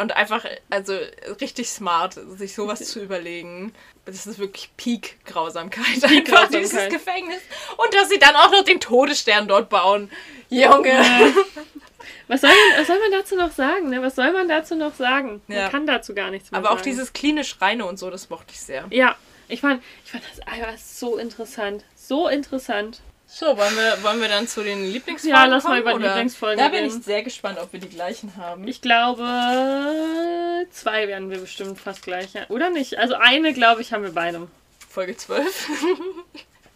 Und 0.01 0.16
einfach, 0.16 0.44
also 0.70 0.97
richtig 1.40 1.69
smart, 1.69 2.14
sich 2.36 2.55
sowas 2.55 2.81
zu 2.85 3.01
überlegen. 3.02 3.74
Das 4.05 4.27
ist 4.27 4.39
wirklich 4.39 4.70
Peak-Grausamkeit. 4.77 6.02
einfach 6.05 6.48
dieses. 6.48 6.89
Gefängnis. 6.89 7.40
Und 7.77 7.94
dass 7.94 8.09
sie 8.09 8.19
dann 8.19 8.35
auch 8.36 8.51
noch 8.51 8.64
den 8.64 8.81
Todesstern 8.81 9.47
dort 9.48 9.69
bauen. 9.69 10.10
Junge. 10.48 10.93
Was 12.28 12.40
soll 12.40 12.51
man, 12.51 12.81
was 12.81 12.86
soll 12.86 12.98
man 12.98 13.10
dazu 13.12 13.36
noch 13.36 13.52
sagen? 13.52 13.90
Ne? 13.90 14.01
Was 14.02 14.14
soll 14.16 14.32
man 14.32 14.48
dazu 14.48 14.74
noch 14.74 14.94
sagen? 14.94 15.43
Ja. 15.48 15.62
Man 15.62 15.70
kann 15.70 15.86
dazu 15.86 16.14
gar 16.14 16.31
nichts 16.31 16.51
mehr 16.51 16.59
Aber 16.59 16.70
auch 16.70 16.78
sagen. 16.78 16.85
dieses 16.90 17.12
klinisch 17.12 17.60
Reine 17.60 17.85
und 17.85 17.98
so, 17.98 18.10
das 18.10 18.31
mochte 18.31 18.52
ich 18.52 18.60
sehr. 18.60 18.86
Ja, 18.90 19.16
ich 19.48 19.60
fand, 19.60 19.82
ich 20.05 20.12
fand 20.12 20.24
das 20.31 20.40
einfach 20.47 20.78
so 20.78 21.19
interessant. 21.19 21.85
So 21.94 22.28
interessant. 22.28 23.01
So, 23.34 23.46
wollen 23.56 23.74
wir, 23.76 24.02
wollen 24.02 24.20
wir 24.20 24.28
dann 24.28 24.46
zu 24.46 24.62
den 24.62 24.92
Lieblingsfolgen 24.92 25.34
Ja, 25.34 25.46
lass 25.46 25.64
mal 25.64 25.80
über 25.80 25.94
die? 25.94 26.04
Lieblingsfolgen 26.04 26.59
Da 26.59 26.68
bin 26.68 26.84
ich 26.84 26.92
sehr 26.92 27.22
gespannt, 27.22 27.59
ob 27.59 27.72
wir 27.72 27.80
die 27.80 27.88
gleichen 27.88 28.36
haben. 28.36 28.68
Ich 28.68 28.82
glaube, 28.82 29.22
zwei 30.70 31.09
werden 31.09 31.30
wir 31.30 31.38
bestimmt 31.38 31.80
fast 31.80 32.02
gleich. 32.02 32.28
Oder 32.50 32.68
nicht? 32.68 32.98
Also 32.98 33.14
eine, 33.14 33.54
glaube 33.54 33.80
ich, 33.80 33.94
haben 33.94 34.02
wir 34.04 34.12
beide. 34.12 34.48
Folge 34.88 35.16
12. 35.16 35.68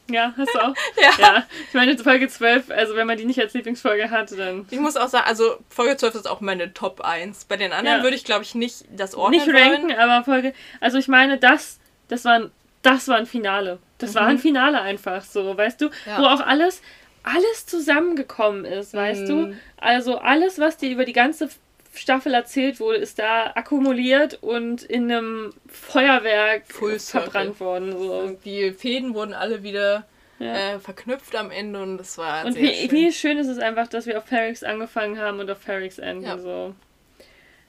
Ja, 0.09 0.33
hast 0.37 0.55
du 0.55 0.61
auch? 0.61 0.75
Ja. 1.03 1.11
Ja. 1.19 1.47
Ich 1.67 1.75
meine, 1.75 1.99
Folge 1.99 2.29
12, 2.29 2.71
also 2.71 2.95
wenn 2.95 3.09
man 3.09 3.19
die 3.19 3.25
nicht 3.25 3.41
als 3.41 3.55
Lieblingsfolge 3.55 4.09
hat, 4.09 4.31
dann 4.39 4.65
Ich 4.71 4.79
muss 4.79 4.97
auch 4.97 5.09
sagen, 5.09 5.25
also 5.27 5.57
Folge 5.69 5.97
12 5.97 6.15
ist 6.15 6.31
auch 6.31 6.41
meine 6.41 6.73
Top 6.73 7.01
1. 7.01 7.47
Bei 7.47 7.57
den 7.57 7.73
anderen 7.73 7.99
Ja. 7.99 8.03
würde 8.05 8.15
ich, 8.17 8.23
glaube 8.23 8.45
ich, 8.45 8.55
nicht 8.55 8.85
das 8.91 9.17
ordnen 9.17 9.45
nicht 9.45 9.53
ranken, 9.53 9.93
aber 9.93 10.25
Folge. 10.25 10.55
Also 10.81 10.97
ich 10.99 11.09
meine, 11.09 11.39
das, 11.39 11.81
das 12.07 12.25
war 12.25 12.35
ein, 12.35 12.51
das 12.87 13.09
war 13.09 13.17
ein 13.17 13.27
Finale. 13.27 13.79
Das 13.99 14.15
war 14.15 14.27
ein 14.27 14.39
Finale 14.39 14.81
einfach 14.81 15.23
so, 15.23 15.57
weißt 15.57 15.81
du? 15.81 15.87
Mhm. 15.87 15.93
Ja. 16.07 16.19
Wo 16.21 16.25
auch 16.25 16.41
alles, 16.41 16.83
alles 17.23 17.67
zusammengekommen 17.67 18.65
ist, 18.65 18.95
weißt 18.95 19.29
du? 19.29 19.35
Mhm. 19.35 19.61
Also 19.77 20.19
alles, 20.19 20.59
was 20.59 20.77
dir 20.77 20.91
über 20.91 21.05
die 21.05 21.13
ganze 21.13 21.49
Staffel 21.95 22.35
erzählt 22.35 22.79
wurde, 22.79 22.99
ist 22.99 23.19
da 23.19 23.53
akkumuliert 23.55 24.39
und 24.43 24.83
in 24.83 25.11
einem 25.11 25.53
Feuerwerk 25.67 26.65
verbrannt 26.67 27.59
worden. 27.59 27.93
So. 27.93 28.39
Die 28.45 28.73
Fäden 28.73 29.15
wurden 29.15 29.33
alle 29.33 29.63
wieder 29.63 30.07
ja. 30.39 30.75
äh, 30.75 30.79
verknüpft 30.79 31.35
am 31.35 31.51
Ende 31.51 31.83
und 31.83 31.99
das 31.99 32.19
war 32.19 32.45
Und 32.45 32.57
wie 32.57 32.73
schön. 32.73 32.91
wie 32.91 33.13
schön 33.13 33.39
ist 33.39 33.49
es 33.49 33.59
einfach, 33.59 33.89
dass 33.89 34.07
wir 34.07 34.19
auf 34.19 34.27
Ferrix 34.27 34.63
angefangen 34.63 35.19
haben 35.19 35.41
und 35.41 35.51
auf 35.51 35.59
Ferrix 35.59 35.99
enden. 35.99 36.25
Ja. 36.25 36.39
So. 36.39 36.75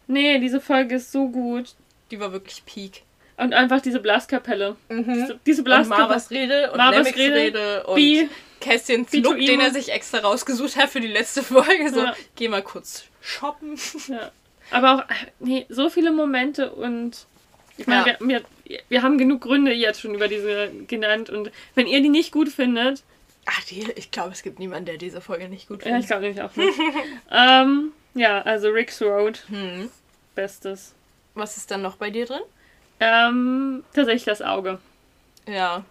Nee, 0.08 0.40
diese 0.40 0.62
Folge 0.62 0.96
ist 0.96 1.12
so 1.12 1.30
gut. 1.30 1.76
Die 2.12 2.20
war 2.20 2.32
wirklich 2.32 2.66
Peak. 2.66 3.04
Und 3.38 3.54
einfach 3.54 3.82
diese 3.82 4.00
Blaskapelle. 4.00 4.76
Mhm. 4.90 5.14
Diese, 5.14 5.40
diese 5.46 5.64
Blaskapelle. 5.64 6.04
Und 6.04 6.10
Marvas 6.10 6.32
Rede 6.32 6.72
und 6.72 6.78
Marvas 6.78 7.16
Rede, 7.16 7.36
Rede 7.36 7.84
und 7.86 7.98
wie, 7.98 8.30
Kästchens 8.60 9.14
Look, 9.14 9.38
den 9.38 9.60
er 9.60 9.72
sich 9.72 9.92
extra 9.92 10.20
rausgesucht 10.20 10.76
hat 10.76 10.90
für 10.90 11.02
die 11.02 11.08
letzte 11.08 11.44
Folge. 11.44 11.92
So, 11.92 12.00
ja. 12.00 12.16
geh 12.36 12.48
mal 12.48 12.64
kurz 12.64 13.06
shoppen. 13.22 13.78
Ja. 14.08 14.32
Aber 14.72 14.96
auch, 14.96 15.04
nee, 15.40 15.66
so 15.70 15.90
viele 15.90 16.12
Momente 16.12 16.72
und 16.72 17.28
ich 17.78 17.88
meine, 17.88 18.12
ja. 18.12 18.18
wir, 18.20 18.42
wir, 18.66 18.80
wir 18.90 19.02
haben 19.04 19.18
genug 19.18 19.42
Gründe 19.42 19.72
jetzt 19.72 20.02
schon 20.02 20.16
über 20.16 20.28
diese 20.28 20.72
genannt 20.88 21.30
und 21.30 21.52
wenn 21.76 21.88
ihr 21.88 22.02
die 22.02 22.10
nicht 22.10 22.32
gut 22.32 22.50
findet. 22.50 23.04
Ach, 23.46 23.64
die, 23.66 23.90
ich 23.96 24.12
glaube, 24.12 24.32
es 24.32 24.44
gibt 24.44 24.60
niemanden, 24.60 24.88
der 24.88 24.98
diese 24.98 25.22
Folge 25.22 25.48
nicht 25.48 25.70
gut 25.70 25.84
findet. 25.84 25.94
Ja, 25.94 26.00
ich 26.02 26.08
glaube 26.08 26.24
nämlich 26.24 26.42
auch 26.42 26.56
nicht. 26.56 26.78
ähm, 27.32 27.94
ja, 28.14 28.42
also 28.42 28.70
Rick's 28.70 29.02
Road. 29.02 29.44
Hm. 29.48 29.90
Bestes. 30.36 30.94
Was 31.34 31.56
ist 31.56 31.72
dann 31.72 31.82
noch 31.82 31.96
bei 31.96 32.10
dir 32.10 32.26
drin? 32.26 32.42
Ähm, 33.00 33.84
tatsächlich 33.94 34.26
das 34.26 34.42
Auge. 34.42 34.80
Ja. 35.48 35.84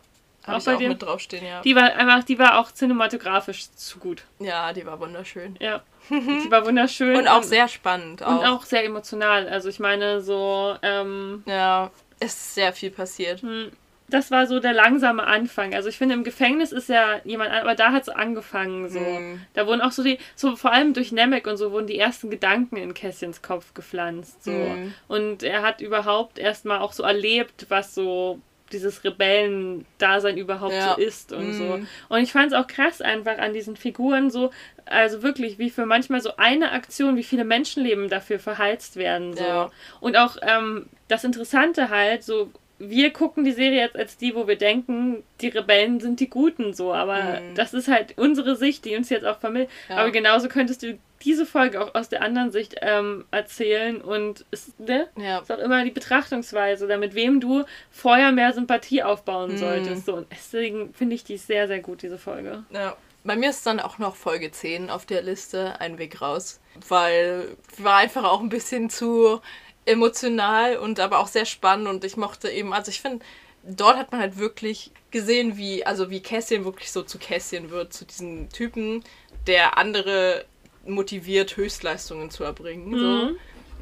Habe 0.46 0.58
ich 0.58 0.68
auch 0.68 0.78
dir? 0.78 0.88
mit 0.88 1.02
draufstehen, 1.02 1.44
ja. 1.44 1.60
Die 1.62 1.74
war 1.74 1.94
einfach, 1.94 2.22
die 2.22 2.38
war 2.38 2.58
auch 2.60 2.70
cinematografisch 2.70 3.70
zu 3.72 3.98
gut. 3.98 4.22
Ja, 4.38 4.72
die 4.72 4.86
war 4.86 5.00
wunderschön. 5.00 5.56
Ja. 5.60 5.82
Die 6.08 6.50
war 6.52 6.64
wunderschön. 6.64 7.16
und 7.16 7.26
auch 7.26 7.42
sehr 7.42 7.66
spannend. 7.66 8.22
Auch. 8.22 8.38
Und 8.38 8.46
auch 8.46 8.62
sehr 8.62 8.84
emotional. 8.84 9.48
Also 9.48 9.68
ich 9.68 9.80
meine, 9.80 10.20
so. 10.20 10.76
Ähm, 10.80 11.42
ja, 11.46 11.90
es 12.20 12.32
ist 12.34 12.54
sehr 12.54 12.72
viel 12.72 12.92
passiert. 12.92 13.42
Hm 13.42 13.72
das 14.08 14.30
war 14.30 14.46
so 14.46 14.60
der 14.60 14.72
langsame 14.72 15.26
Anfang. 15.26 15.74
Also 15.74 15.88
ich 15.88 15.98
finde, 15.98 16.14
im 16.14 16.24
Gefängnis 16.24 16.72
ist 16.72 16.88
ja 16.88 17.20
jemand, 17.24 17.50
aber 17.50 17.74
da 17.74 17.92
hat 17.92 18.02
es 18.02 18.08
angefangen 18.08 18.88
so. 18.88 19.00
Mhm. 19.00 19.40
Da 19.54 19.66
wurden 19.66 19.80
auch 19.80 19.92
so 19.92 20.02
die, 20.02 20.18
so 20.34 20.56
vor 20.56 20.72
allem 20.72 20.94
durch 20.94 21.12
Nemec 21.12 21.46
und 21.46 21.56
so 21.56 21.72
wurden 21.72 21.86
die 21.86 21.98
ersten 21.98 22.30
Gedanken 22.30 22.76
in 22.76 22.94
Kässchens 22.94 23.42
Kopf 23.42 23.74
gepflanzt. 23.74 24.44
So. 24.44 24.52
Mhm. 24.52 24.94
Und 25.08 25.42
er 25.42 25.62
hat 25.62 25.80
überhaupt 25.80 26.38
erstmal 26.38 26.78
auch 26.78 26.92
so 26.92 27.02
erlebt, 27.02 27.66
was 27.68 27.94
so 27.94 28.40
dieses 28.72 29.04
Rebellendasein 29.04 30.36
überhaupt 30.36 30.72
ja. 30.72 30.94
so 30.94 31.00
ist 31.00 31.32
und 31.32 31.48
mhm. 31.48 31.52
so. 31.52 31.80
Und 32.08 32.22
ich 32.22 32.32
fand 32.32 32.48
es 32.48 32.52
auch 32.52 32.66
krass 32.66 33.00
einfach 33.00 33.38
an 33.38 33.52
diesen 33.52 33.76
Figuren 33.76 34.30
so, 34.30 34.50
also 34.84 35.22
wirklich, 35.22 35.58
wie 35.58 35.70
für 35.70 35.86
manchmal 35.86 36.20
so 36.20 36.36
eine 36.36 36.72
Aktion, 36.72 37.16
wie 37.16 37.22
viele 37.22 37.44
Menschenleben 37.44 38.08
dafür 38.08 38.38
verheizt 38.38 38.96
werden. 38.96 39.36
So. 39.36 39.44
Ja. 39.44 39.70
Und 40.00 40.16
auch 40.16 40.36
ähm, 40.42 40.86
das 41.08 41.24
Interessante 41.24 41.90
halt, 41.90 42.24
so 42.24 42.50
wir 42.78 43.12
gucken 43.12 43.44
die 43.44 43.52
Serie 43.52 43.80
jetzt 43.80 43.96
als 43.96 44.16
die, 44.16 44.34
wo 44.34 44.46
wir 44.46 44.56
denken, 44.56 45.22
die 45.40 45.48
Rebellen 45.48 46.00
sind 46.00 46.20
die 46.20 46.28
Guten 46.28 46.74
so, 46.74 46.92
aber 46.92 47.40
mhm. 47.40 47.54
das 47.54 47.74
ist 47.74 47.88
halt 47.88 48.18
unsere 48.18 48.56
Sicht, 48.56 48.84
die 48.84 48.96
uns 48.96 49.08
jetzt 49.08 49.24
auch 49.24 49.38
vermittelt. 49.38 49.70
Ja. 49.88 49.96
Aber 49.96 50.10
genauso 50.10 50.48
könntest 50.48 50.82
du 50.82 50.98
diese 51.24 51.46
Folge 51.46 51.82
auch 51.82 51.94
aus 51.94 52.08
der 52.08 52.22
anderen 52.22 52.52
Sicht 52.52 52.76
ähm, 52.82 53.24
erzählen 53.30 54.00
und 54.02 54.44
es 54.50 54.74
ne? 54.78 55.08
ja. 55.16 55.38
ist 55.38 55.50
auch 55.50 55.58
immer 55.58 55.82
die 55.84 55.90
Betrachtungsweise 55.90 56.84
oder 56.84 56.98
mit 56.98 57.14
wem 57.14 57.40
du 57.40 57.64
vorher 57.90 58.32
mehr 58.32 58.52
Sympathie 58.52 59.02
aufbauen 59.02 59.52
mhm. 59.52 59.56
solltest. 59.56 60.06
So. 60.06 60.14
Und 60.14 60.26
deswegen 60.30 60.92
finde 60.92 61.14
ich 61.14 61.24
die 61.24 61.38
sehr, 61.38 61.68
sehr 61.68 61.80
gut, 61.80 62.02
diese 62.02 62.18
Folge. 62.18 62.64
Ja. 62.70 62.96
Bei 63.24 63.34
mir 63.34 63.50
ist 63.50 63.66
dann 63.66 63.80
auch 63.80 63.98
noch 63.98 64.14
Folge 64.14 64.52
10 64.52 64.88
auf 64.88 65.04
der 65.04 65.20
Liste, 65.20 65.80
ein 65.80 65.98
Weg 65.98 66.22
raus, 66.22 66.60
weil 66.88 67.56
war 67.76 67.96
einfach 67.96 68.22
auch 68.22 68.40
ein 68.40 68.50
bisschen 68.50 68.88
zu 68.88 69.40
emotional 69.86 70.76
und 70.76 71.00
aber 71.00 71.18
auch 71.18 71.28
sehr 71.28 71.46
spannend 71.46 71.88
und 71.88 72.04
ich 72.04 72.16
mochte 72.16 72.50
eben, 72.50 72.72
also 72.72 72.90
ich 72.90 73.00
finde, 73.00 73.24
dort 73.62 73.96
hat 73.96 74.12
man 74.12 74.20
halt 74.20 74.36
wirklich 74.36 74.90
gesehen, 75.10 75.56
wie, 75.56 75.86
also 75.86 76.10
wie 76.10 76.20
Cassian 76.20 76.64
wirklich 76.64 76.92
so 76.92 77.02
zu 77.02 77.18
Cassian 77.18 77.70
wird, 77.70 77.92
zu 77.92 78.04
diesem 78.04 78.50
Typen, 78.50 79.02
der 79.46 79.78
andere 79.78 80.44
motiviert, 80.84 81.56
Höchstleistungen 81.56 82.30
zu 82.30 82.44
erbringen. 82.44 82.90
Mhm. 82.90 82.98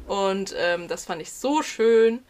So. 0.07 0.13
Und 0.13 0.55
ähm, 0.57 0.87
das 0.87 1.05
fand 1.05 1.21
ich 1.21 1.31
so 1.31 1.61
schön. 1.61 2.23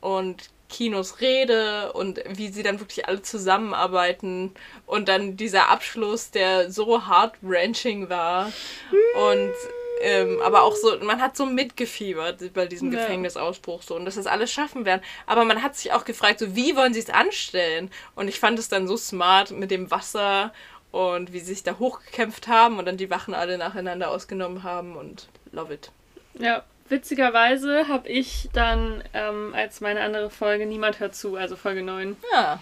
Und 0.00 0.50
Kinos 0.68 1.20
Rede 1.20 1.92
und 1.92 2.20
wie 2.26 2.48
sie 2.48 2.62
dann 2.62 2.80
wirklich 2.80 3.06
alle 3.06 3.20
zusammenarbeiten 3.20 4.52
und 4.86 5.08
dann 5.08 5.36
dieser 5.36 5.68
Abschluss, 5.68 6.30
der 6.30 6.70
so 6.70 7.06
heart-wrenching 7.06 8.08
war. 8.08 8.46
Mhm. 8.90 9.20
Und 9.22 9.52
ähm, 10.00 10.40
aber 10.42 10.62
auch 10.62 10.74
so, 10.74 10.98
man 11.00 11.20
hat 11.20 11.36
so 11.36 11.46
mitgefiebert 11.46 12.52
bei 12.54 12.66
diesem 12.66 12.92
ja. 12.92 13.00
Gefängnisausbruch 13.00 13.82
so 13.82 13.94
und 13.94 14.04
dass 14.04 14.16
das 14.16 14.26
alles 14.26 14.52
schaffen 14.52 14.84
werden. 14.84 15.02
Aber 15.26 15.44
man 15.44 15.62
hat 15.62 15.76
sich 15.76 15.92
auch 15.92 16.04
gefragt, 16.04 16.38
so 16.38 16.56
wie 16.56 16.76
wollen 16.76 16.94
sie 16.94 17.00
es 17.00 17.10
anstellen? 17.10 17.90
Und 18.14 18.28
ich 18.28 18.40
fand 18.40 18.58
es 18.58 18.68
dann 18.68 18.88
so 18.88 18.96
smart 18.96 19.50
mit 19.50 19.70
dem 19.70 19.90
Wasser 19.90 20.52
und 20.90 21.32
wie 21.32 21.40
sie 21.40 21.54
sich 21.54 21.62
da 21.62 21.78
hochgekämpft 21.78 22.48
haben 22.48 22.78
und 22.78 22.86
dann 22.86 22.96
die 22.96 23.10
Wachen 23.10 23.34
alle 23.34 23.58
nacheinander 23.58 24.10
ausgenommen 24.10 24.62
haben 24.62 24.96
und 24.96 25.28
love 25.52 25.72
it. 25.72 25.90
Ja, 26.38 26.64
witzigerweise 26.88 27.88
habe 27.88 28.08
ich 28.08 28.48
dann 28.52 29.02
ähm, 29.14 29.54
als 29.54 29.80
meine 29.80 30.00
andere 30.00 30.30
Folge 30.30 30.66
Niemand 30.66 31.00
hört 31.00 31.14
zu, 31.14 31.36
also 31.36 31.56
Folge 31.56 31.82
9. 31.82 32.16
Ja. 32.32 32.60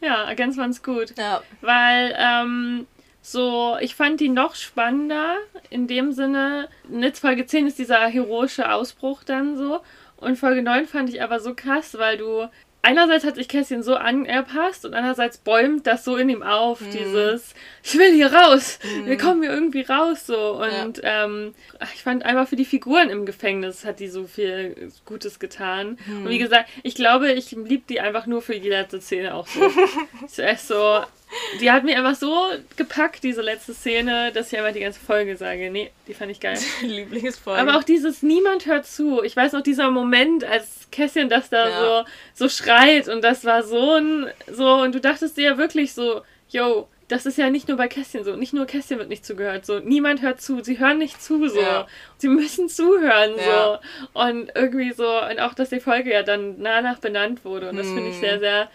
Ja, 0.00 0.24
ergänzt 0.24 0.58
man 0.58 0.70
es 0.70 0.82
gut. 0.82 1.16
Ja. 1.18 1.42
Weil 1.60 2.16
ähm, 2.18 2.86
so, 3.22 3.76
ich 3.80 3.94
fand 3.94 4.20
die 4.20 4.28
noch 4.28 4.54
spannender 4.54 5.36
in 5.68 5.86
dem 5.86 6.12
Sinne. 6.12 6.68
In 6.90 7.12
Folge 7.14 7.46
10 7.46 7.66
ist 7.66 7.78
dieser 7.78 8.06
heroische 8.06 8.72
Ausbruch 8.72 9.22
dann 9.24 9.56
so. 9.56 9.80
Und 10.16 10.36
Folge 10.36 10.62
9 10.62 10.86
fand 10.86 11.10
ich 11.10 11.22
aber 11.22 11.40
so 11.40 11.54
krass, 11.54 11.96
weil 11.98 12.16
du 12.16 12.48
einerseits 12.82 13.24
hat 13.24 13.34
sich 13.34 13.48
Kässchen 13.48 13.82
so 13.82 13.94
angepasst 13.94 14.84
und 14.84 14.94
andererseits 14.94 15.38
bäumt 15.38 15.86
das 15.86 16.04
so 16.04 16.16
in 16.16 16.28
ihm 16.28 16.42
auf, 16.42 16.80
mhm. 16.80 16.90
dieses 16.90 17.54
ich 17.82 17.98
will 17.98 18.14
hier 18.14 18.32
raus, 18.32 18.78
mhm. 18.82 19.06
wir 19.06 19.18
kommen 19.18 19.42
hier 19.42 19.52
irgendwie 19.52 19.82
raus 19.82 20.26
so 20.26 20.62
und 20.62 20.98
ja. 20.98 21.24
ähm, 21.24 21.54
ich 21.94 22.02
fand 22.02 22.24
einfach 22.24 22.48
für 22.48 22.56
die 22.56 22.64
Figuren 22.64 23.10
im 23.10 23.26
Gefängnis 23.26 23.84
hat 23.84 24.00
die 24.00 24.08
so 24.08 24.26
viel 24.26 24.90
Gutes 25.04 25.38
getan 25.38 25.98
mhm. 26.06 26.24
und 26.24 26.30
wie 26.30 26.38
gesagt, 26.38 26.70
ich 26.82 26.94
glaube, 26.94 27.32
ich 27.32 27.50
lieb 27.52 27.86
die 27.86 28.00
einfach 28.00 28.26
nur 28.26 28.40
für 28.40 28.58
die 28.58 28.68
letzte 28.68 29.00
Szene 29.00 29.34
auch 29.34 29.46
so. 29.46 29.60
Zuerst 30.26 30.68
so 30.68 31.02
die 31.60 31.70
hat 31.70 31.84
mir 31.84 31.96
einfach 31.96 32.14
so 32.14 32.34
gepackt, 32.76 33.22
diese 33.22 33.42
letzte 33.42 33.74
Szene, 33.74 34.32
dass 34.32 34.52
ich 34.52 34.58
einfach 34.58 34.72
die 34.72 34.80
ganze 34.80 35.00
Folge 35.00 35.36
sage. 35.36 35.70
Nee, 35.70 35.90
die 36.06 36.14
fand 36.14 36.30
ich 36.30 36.40
geil. 36.40 36.58
Lieblingsfolge. 36.82 37.60
Aber 37.60 37.76
auch 37.76 37.84
dieses 37.84 38.22
Niemand 38.22 38.66
hört 38.66 38.86
zu. 38.86 39.22
Ich 39.22 39.36
weiß 39.36 39.52
noch, 39.52 39.62
dieser 39.62 39.90
Moment, 39.90 40.44
als 40.44 40.88
Kässchen 40.90 41.28
das 41.28 41.50
da 41.50 41.68
ja. 41.68 42.04
so, 42.34 42.46
so 42.46 42.48
schreit 42.48 43.08
und 43.08 43.22
das 43.22 43.44
war 43.44 43.62
so 43.62 43.94
ein, 43.94 44.26
so, 44.50 44.74
und 44.74 44.94
du 44.94 45.00
dachtest 45.00 45.36
dir 45.36 45.50
ja 45.50 45.58
wirklich 45.58 45.94
so, 45.94 46.22
yo, 46.48 46.88
das 47.10 47.26
ist 47.26 47.38
ja 47.38 47.50
nicht 47.50 47.66
nur 47.66 47.76
bei 47.76 47.88
Kästchen 47.88 48.22
so. 48.22 48.36
Nicht 48.36 48.52
nur 48.52 48.66
Kästchen 48.66 48.98
wird 48.98 49.08
nicht 49.08 49.26
zugehört. 49.26 49.66
So, 49.66 49.80
niemand 49.80 50.22
hört 50.22 50.40
zu. 50.40 50.62
Sie 50.62 50.78
hören 50.78 50.98
nicht 50.98 51.20
zu. 51.20 51.48
So, 51.48 51.60
ja. 51.60 51.88
sie 52.18 52.28
müssen 52.28 52.68
zuhören. 52.68 53.32
Ja. 53.36 53.80
So 54.14 54.20
und 54.20 54.52
irgendwie 54.54 54.92
so 54.92 55.20
und 55.28 55.40
auch, 55.40 55.54
dass 55.54 55.70
die 55.70 55.80
Folge 55.80 56.12
ja 56.12 56.22
dann 56.22 56.60
nach 56.60 56.98
benannt 56.98 57.44
wurde. 57.44 57.68
Und 57.70 57.76
das 57.76 57.88
hm. 57.88 57.94
finde 57.94 58.10
ich 58.10 58.16
sehr, 58.18 58.38
sehr, 58.38 58.70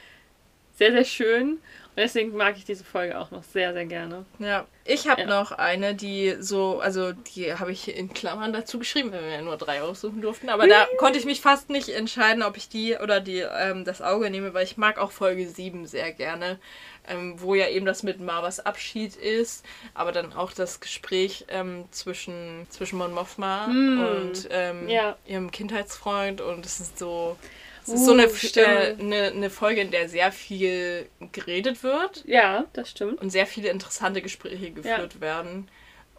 sehr, 0.78 0.92
sehr 0.92 1.06
schön. 1.06 1.60
Deswegen 1.98 2.36
mag 2.36 2.58
ich 2.58 2.66
diese 2.66 2.84
Folge 2.84 3.18
auch 3.20 3.32
noch 3.32 3.44
sehr, 3.44 3.74
sehr 3.74 3.86
gerne. 3.86 4.26
Ja, 4.40 4.66
ich 4.84 5.08
habe 5.08 5.22
ja. 5.22 5.28
noch 5.28 5.52
eine, 5.52 5.96
die 5.96 6.36
so, 6.40 6.80
also 6.80 7.14
die 7.14 7.54
habe 7.54 7.72
ich 7.72 7.96
in 7.96 8.14
Klammern 8.14 8.52
dazu 8.52 8.80
geschrieben, 8.80 9.12
wenn 9.12 9.24
wir 9.24 9.32
ja 9.32 9.42
nur 9.42 9.58
drei 9.58 9.82
aussuchen 9.82 10.22
durften. 10.22 10.50
Aber 10.50 10.68
da 10.68 10.88
konnte 10.98 11.18
ich 11.18 11.26
mich 11.26 11.40
fast 11.40 11.70
nicht 11.70 11.90
entscheiden, 11.90 12.44
ob 12.44 12.58
ich 12.58 12.68
die 12.68 12.96
oder 12.98 13.22
die 13.22 13.40
ähm, 13.40 13.86
das 13.86 14.02
Auge 14.02 14.30
nehme, 14.30 14.54
weil 14.54 14.66
ich 14.66 14.78
mag 14.78 14.98
auch 14.98 15.12
Folge 15.12 15.48
7 15.48 15.88
sehr 15.88 16.12
gerne. 16.12 16.60
Ähm, 17.08 17.40
wo 17.40 17.54
ja 17.54 17.68
eben 17.68 17.86
das 17.86 18.02
mit 18.02 18.20
Marvas 18.20 18.60
Abschied 18.60 19.16
ist, 19.16 19.64
aber 19.94 20.12
dann 20.12 20.34
auch 20.34 20.52
das 20.54 20.80
Gespräch 20.80 21.46
ähm, 21.50 21.86
zwischen, 21.92 22.66
zwischen 22.72 22.98
Mon 22.98 23.14
Mothma 23.14 23.68
mm. 23.68 24.02
und 24.02 24.48
ähm, 24.50 24.90
ja. 24.90 25.16
ihrem 25.28 25.52
Kindheitsfreund 25.52 26.42
und 26.42 26.66
es 26.66 26.80
ist 26.80 26.98
so 26.98 27.38
es 27.88 27.94
ist 27.94 28.02
uh, 28.02 28.06
so 28.06 28.12
eine, 28.14 28.24
äh, 28.24 28.96
eine, 29.00 29.24
eine 29.28 29.50
Folge, 29.52 29.82
in 29.82 29.92
der 29.92 30.10
sehr 30.10 30.32
viel 30.32 31.08
geredet 31.32 31.84
wird. 31.84 32.24
Ja, 32.26 32.66
das 32.74 32.90
stimmt. 32.90 33.22
Und 33.22 33.30
sehr 33.30 33.46
viele 33.46 33.70
interessante 33.70 34.24
Gespräche 34.24 34.72
geführt 34.72 35.14
ja. 35.16 35.22
werden. 35.22 35.68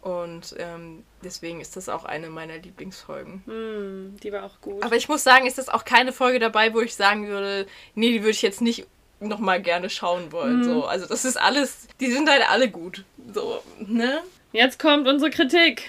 Und 0.01 0.55
ähm, 0.57 1.03
deswegen 1.21 1.59
ist 1.59 1.75
das 1.75 1.89
auch 1.89 2.05
eine 2.05 2.29
meiner 2.29 2.57
Lieblingsfolgen. 2.57 3.43
Mm, 3.45 4.17
die 4.23 4.31
war 4.31 4.45
auch 4.45 4.61
gut. 4.61 4.81
Aber 4.81 4.95
ich 4.95 5.09
muss 5.09 5.23
sagen, 5.23 5.45
ist 5.45 5.57
das 5.57 5.67
auch 5.67 5.83
keine 5.83 6.13
Folge 6.13 6.39
dabei, 6.39 6.73
wo 6.73 6.79
ich 6.79 6.95
sagen 6.95 7.27
würde, 7.27 7.67
nee, 7.95 8.13
die 8.13 8.21
würde 8.21 8.31
ich 8.31 8.41
jetzt 8.41 8.61
nicht 8.61 8.87
nochmal 9.19 9.61
gerne 9.61 9.89
schauen 9.89 10.31
wollen. 10.31 10.61
Mm. 10.61 10.63
So. 10.63 10.85
Also 10.85 11.05
das 11.05 11.25
ist 11.25 11.35
alles, 11.35 11.89
die 11.99 12.09
sind 12.09 12.29
halt 12.29 12.49
alle 12.49 12.69
gut. 12.69 13.03
So, 13.33 13.61
ne? 13.79 14.21
Jetzt 14.53 14.79
kommt 14.79 15.05
unsere 15.09 15.31
Kritik. 15.31 15.83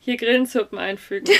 Hier 0.00 0.16
Grillensuppen 0.16 0.78
einfügen. 0.78 1.26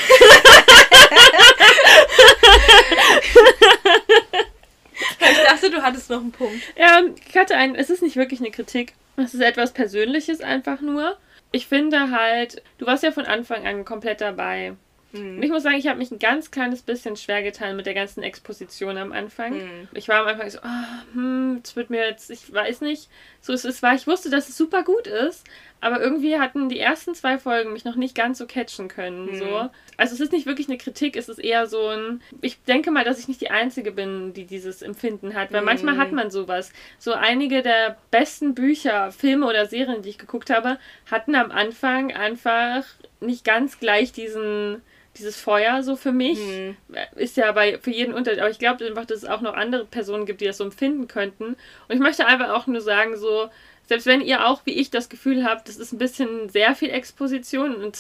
ich 5.21 5.43
dachte, 5.45 5.71
du 5.71 5.83
hattest 5.83 6.11
noch 6.11 6.21
einen 6.21 6.33
Punkt. 6.33 6.63
Ja, 6.77 7.03
ich 7.29 7.37
hatte 7.37 7.57
einen. 7.57 7.75
Es 7.75 7.91
ist 7.91 8.03
nicht 8.03 8.17
wirklich 8.17 8.41
eine 8.41 8.51
Kritik. 8.51 8.95
Es 9.17 9.35
ist 9.35 9.41
etwas 9.41 9.73
Persönliches 9.73 10.41
einfach 10.41 10.81
nur. 10.81 11.17
Ich 11.51 11.67
finde 11.67 12.11
halt, 12.11 12.63
du 12.79 12.87
warst 12.87 13.03
ja 13.03 13.13
von 13.13 13.27
Anfang 13.27 13.67
an 13.67 13.85
komplett 13.85 14.21
dabei. 14.21 14.75
Mhm. 15.13 15.37
Und 15.37 15.43
ich 15.43 15.51
muss 15.51 15.63
sagen, 15.63 15.77
ich 15.77 15.87
habe 15.87 15.99
mich 15.99 16.11
ein 16.11 16.19
ganz 16.19 16.51
kleines 16.51 16.83
bisschen 16.83 17.17
schwer 17.17 17.43
getan 17.43 17.77
mit 17.77 17.87
der 17.87 17.95
ganzen 17.95 18.23
Exposition 18.23 18.97
am 18.97 19.13
Anfang. 19.13 19.55
Mhm. 19.55 19.89
Ich 19.95 20.09
war 20.09 20.21
am 20.21 20.29
Anfang 20.29 20.51
so, 20.51 20.59
oh, 20.59 21.15
hm, 21.15 21.61
es 21.63 21.77
wird 21.77 21.91
mir 21.91 22.07
jetzt, 22.07 22.31
ich 22.31 22.53
weiß 22.53 22.81
nicht, 22.81 23.09
so 23.41 23.53
es, 23.53 23.65
es 23.65 23.83
war, 23.83 23.95
ich 23.95 24.07
wusste, 24.07 24.31
dass 24.31 24.49
es 24.49 24.57
super 24.57 24.83
gut 24.83 25.07
ist, 25.07 25.45
aber 25.83 26.01
irgendwie 26.01 26.39
hatten 26.39 26.69
die 26.69 26.79
ersten 26.79 27.13
zwei 27.15 27.39
Folgen 27.39 27.73
mich 27.73 27.85
noch 27.85 27.97
nicht 27.97 28.15
ganz 28.15 28.39
so 28.39 28.47
catchen 28.47 28.87
können. 28.87 29.33
Mhm. 29.33 29.39
So. 29.39 29.69
Also 29.97 30.15
es 30.15 30.21
ist 30.21 30.33
nicht 30.33 30.47
wirklich 30.47 30.69
eine 30.69 30.79
Kritik, 30.79 31.17
es 31.17 31.29
ist 31.29 31.41
eher 31.41 31.67
so 31.67 31.89
ein. 31.89 32.23
Ich 32.41 32.63
denke 32.63 32.93
mal, 32.93 33.05
dass 33.05 33.19
ich 33.19 33.27
nicht 33.27 33.41
die 33.41 33.51
Einzige 33.51 33.91
bin, 33.91 34.33
die 34.33 34.45
dieses 34.45 34.81
Empfinden 34.81 35.35
hat. 35.35 35.53
Weil 35.53 35.63
mhm. 35.63 35.67
manchmal 35.67 35.97
hat 35.97 36.13
man 36.13 36.31
sowas. 36.31 36.73
So 36.99 37.15
einige 37.15 37.63
der 37.63 37.99
besten 38.13 38.55
Bücher, 38.55 39.11
Filme 39.11 39.47
oder 39.47 39.67
Serien, 39.67 40.03
die 40.03 40.11
ich 40.11 40.19
geguckt 40.19 40.51
habe, 40.51 40.79
hatten 41.11 41.35
am 41.35 41.51
Anfang 41.51 42.13
einfach 42.13 42.85
nicht 43.19 43.45
ganz 43.45 43.81
gleich 43.81 44.13
diesen 44.13 44.83
dieses 45.19 45.41
Feuer 45.41 45.83
so 45.83 45.97
für 45.97 46.13
mich. 46.13 46.39
Mhm. 46.39 46.77
Ist 47.17 47.37
ja 47.37 47.53
bei 47.53 47.79
für 47.79 47.91
jeden 47.91 48.15
Unterschied. 48.15 48.41
Aber 48.41 48.51
ich 48.51 48.59
glaube 48.59 48.85
einfach, 48.85 49.05
dass 49.05 49.19
es 49.19 49.25
auch 49.25 49.41
noch 49.41 49.55
andere 49.55 49.85
Personen 49.85 50.27
gibt, 50.27 50.41
die 50.41 50.47
das 50.47 50.59
so 50.59 50.65
empfinden 50.65 51.09
könnten. 51.09 51.45
Und 51.45 51.95
ich 51.95 52.01
möchte 52.01 52.27
einfach 52.27 52.51
auch 52.51 52.67
nur 52.67 52.81
sagen, 52.81 53.17
so, 53.17 53.49
selbst 53.87 54.07
wenn 54.07 54.21
ihr 54.21 54.47
auch 54.47 54.63
wie 54.65 54.73
ich 54.73 54.91
das 54.91 55.09
Gefühl 55.09 55.45
habt, 55.45 55.69
das 55.69 55.77
ist 55.77 55.93
ein 55.93 55.99
bisschen 55.99 56.49
sehr 56.49 56.75
viel 56.75 56.91
Exposition 56.91 57.75
und 57.75 57.99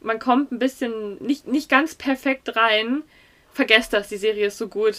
man 0.00 0.18
kommt 0.18 0.52
ein 0.52 0.58
bisschen 0.58 1.22
nicht, 1.22 1.46
nicht 1.46 1.68
ganz 1.68 1.94
perfekt 1.94 2.56
rein, 2.56 3.02
vergesst 3.52 3.92
das, 3.92 4.08
die 4.08 4.16
Serie 4.16 4.46
ist 4.46 4.58
so 4.58 4.68
gut. 4.68 4.96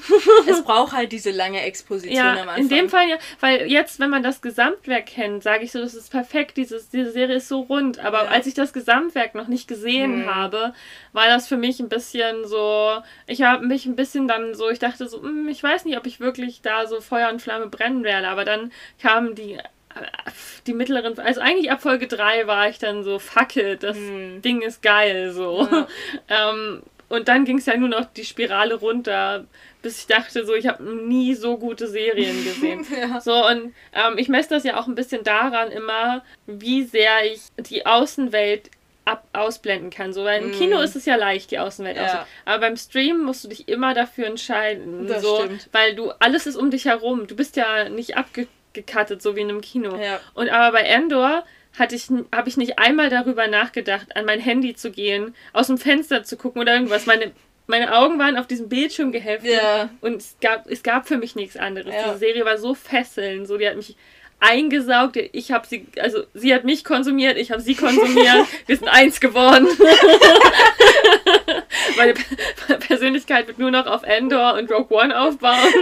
es 0.48 0.62
braucht 0.62 0.92
halt 0.92 1.12
diese 1.12 1.30
lange 1.30 1.62
Exposition 1.62 2.16
ja, 2.16 2.32
am 2.32 2.48
Anfang. 2.48 2.62
In 2.62 2.68
dem 2.68 2.88
Fall 2.88 3.08
ja, 3.08 3.16
weil 3.40 3.70
jetzt, 3.70 3.98
wenn 3.98 4.10
man 4.10 4.22
das 4.22 4.40
Gesamtwerk 4.40 5.06
kennt, 5.06 5.42
sage 5.42 5.64
ich 5.64 5.72
so, 5.72 5.80
das 5.80 5.94
ist 5.94 6.10
perfekt, 6.10 6.56
dieses, 6.56 6.88
diese 6.88 7.10
Serie 7.10 7.36
ist 7.36 7.48
so 7.48 7.62
rund. 7.62 7.98
Aber 7.98 8.24
ja. 8.24 8.30
als 8.30 8.46
ich 8.46 8.54
das 8.54 8.72
Gesamtwerk 8.72 9.34
noch 9.34 9.48
nicht 9.48 9.68
gesehen 9.68 10.22
hm. 10.22 10.34
habe, 10.34 10.72
war 11.12 11.26
das 11.26 11.48
für 11.48 11.56
mich 11.56 11.80
ein 11.80 11.88
bisschen 11.88 12.46
so, 12.46 12.98
ich 13.26 13.42
habe 13.42 13.66
mich 13.66 13.86
ein 13.86 13.96
bisschen 13.96 14.28
dann 14.28 14.54
so, 14.54 14.70
ich 14.70 14.78
dachte 14.78 15.08
so, 15.08 15.22
hm, 15.22 15.48
ich 15.48 15.62
weiß 15.62 15.84
nicht, 15.84 15.96
ob 15.96 16.06
ich 16.06 16.20
wirklich 16.20 16.62
da 16.62 16.86
so 16.86 17.00
Feuer 17.00 17.30
und 17.30 17.42
Flamme 17.42 17.66
brennen 17.66 18.04
werde. 18.04 18.28
Aber 18.28 18.44
dann 18.44 18.72
kamen 19.00 19.34
die 19.34 19.58
die 20.66 20.74
mittleren, 20.74 21.18
also 21.18 21.40
eigentlich 21.40 21.70
ab 21.70 21.80
Folge 21.80 22.06
3 22.06 22.46
war 22.46 22.68
ich 22.68 22.78
dann 22.78 23.02
so, 23.02 23.18
fuck 23.18 23.56
it, 23.56 23.82
das 23.82 23.96
hm. 23.96 24.42
Ding 24.42 24.60
ist 24.60 24.82
geil, 24.82 25.32
so. 25.32 25.66
Ja. 25.70 25.88
ähm, 26.28 26.82
und 27.08 27.28
dann 27.28 27.44
ging 27.44 27.58
es 27.58 27.66
ja 27.66 27.76
nur 27.76 27.88
noch 27.88 28.06
die 28.06 28.24
Spirale 28.24 28.74
runter, 28.74 29.44
bis 29.82 30.00
ich 30.00 30.06
dachte, 30.06 30.44
so, 30.44 30.54
ich 30.54 30.66
habe 30.66 30.82
nie 30.82 31.34
so 31.34 31.56
gute 31.56 31.86
Serien 31.86 32.44
gesehen. 32.44 32.84
ja. 33.00 33.20
So, 33.20 33.46
und 33.46 33.74
ähm, 33.92 34.18
ich 34.18 34.28
messe 34.28 34.50
das 34.50 34.64
ja 34.64 34.78
auch 34.78 34.88
ein 34.88 34.96
bisschen 34.96 35.22
daran 35.22 35.70
immer, 35.70 36.24
wie 36.46 36.82
sehr 36.82 37.24
ich 37.32 37.42
die 37.58 37.86
Außenwelt 37.86 38.70
ab 39.04 39.24
ausblenden 39.32 39.90
kann. 39.90 40.12
So, 40.12 40.24
weil 40.24 40.42
im 40.42 40.50
mm. 40.50 40.54
Kino 40.54 40.80
ist 40.80 40.96
es 40.96 41.06
ja 41.06 41.14
leicht, 41.14 41.52
die 41.52 41.60
Außenwelt 41.60 41.96
ja. 41.96 42.26
Aber 42.44 42.58
beim 42.58 42.76
Stream 42.76 43.22
musst 43.22 43.44
du 43.44 43.48
dich 43.48 43.68
immer 43.68 43.94
dafür 43.94 44.26
entscheiden. 44.26 45.06
Das 45.06 45.22
so, 45.22 45.36
stimmt. 45.36 45.68
Weil 45.70 45.94
du, 45.94 46.10
alles 46.18 46.46
ist 46.46 46.56
um 46.56 46.72
dich 46.72 46.86
herum. 46.86 47.28
Du 47.28 47.36
bist 47.36 47.54
ja 47.54 47.88
nicht 47.88 48.16
abgekattet, 48.16 49.22
so 49.22 49.36
wie 49.36 49.42
in 49.42 49.48
einem 49.48 49.60
Kino. 49.60 49.96
Ja. 49.96 50.18
Und 50.34 50.48
aber 50.48 50.72
bei 50.72 50.82
Endor 50.82 51.44
hatte 51.78 51.94
ich, 51.94 52.08
habe 52.32 52.48
ich 52.48 52.56
nicht 52.56 52.78
einmal 52.78 53.10
darüber 53.10 53.48
nachgedacht, 53.48 54.16
an 54.16 54.24
mein 54.24 54.40
Handy 54.40 54.74
zu 54.74 54.90
gehen, 54.90 55.34
aus 55.52 55.66
dem 55.68 55.78
Fenster 55.78 56.24
zu 56.24 56.36
gucken 56.36 56.60
oder 56.62 56.74
irgendwas. 56.74 57.06
Meine, 57.06 57.32
meine 57.66 57.96
Augen 57.96 58.18
waren 58.18 58.36
auf 58.36 58.46
diesem 58.46 58.68
Bildschirm 58.68 59.12
geheftet 59.12 59.52
ja. 59.52 59.90
und 60.00 60.16
es 60.16 60.36
gab, 60.40 60.66
es 60.70 60.82
gab 60.82 61.08
für 61.08 61.18
mich 61.18 61.34
nichts 61.34 61.56
anderes. 61.56 61.94
Ja. 61.94 62.04
Diese 62.04 62.18
Serie 62.18 62.44
war 62.44 62.58
so 62.58 62.74
fesselnd, 62.74 63.46
so 63.46 63.58
die 63.58 63.68
hat 63.68 63.76
mich 63.76 63.96
eingesaugt. 64.40 65.16
Ich 65.32 65.52
habe 65.52 65.66
sie, 65.66 65.86
also 65.98 66.24
sie 66.34 66.54
hat 66.54 66.64
mich 66.64 66.84
konsumiert, 66.84 67.38
ich 67.38 67.50
habe 67.50 67.60
sie 67.60 67.74
konsumiert. 67.74 68.46
Wir 68.66 68.76
sind 68.76 68.88
eins 68.88 69.20
geworden. 69.20 69.66
Meine 71.96 72.14
Persönlichkeit 72.80 73.46
wird 73.46 73.58
nur 73.58 73.70
noch 73.70 73.86
auf 73.86 74.02
Endor 74.02 74.54
und 74.54 74.70
Rogue 74.70 74.96
One 74.96 75.18
aufbauen. 75.18 75.72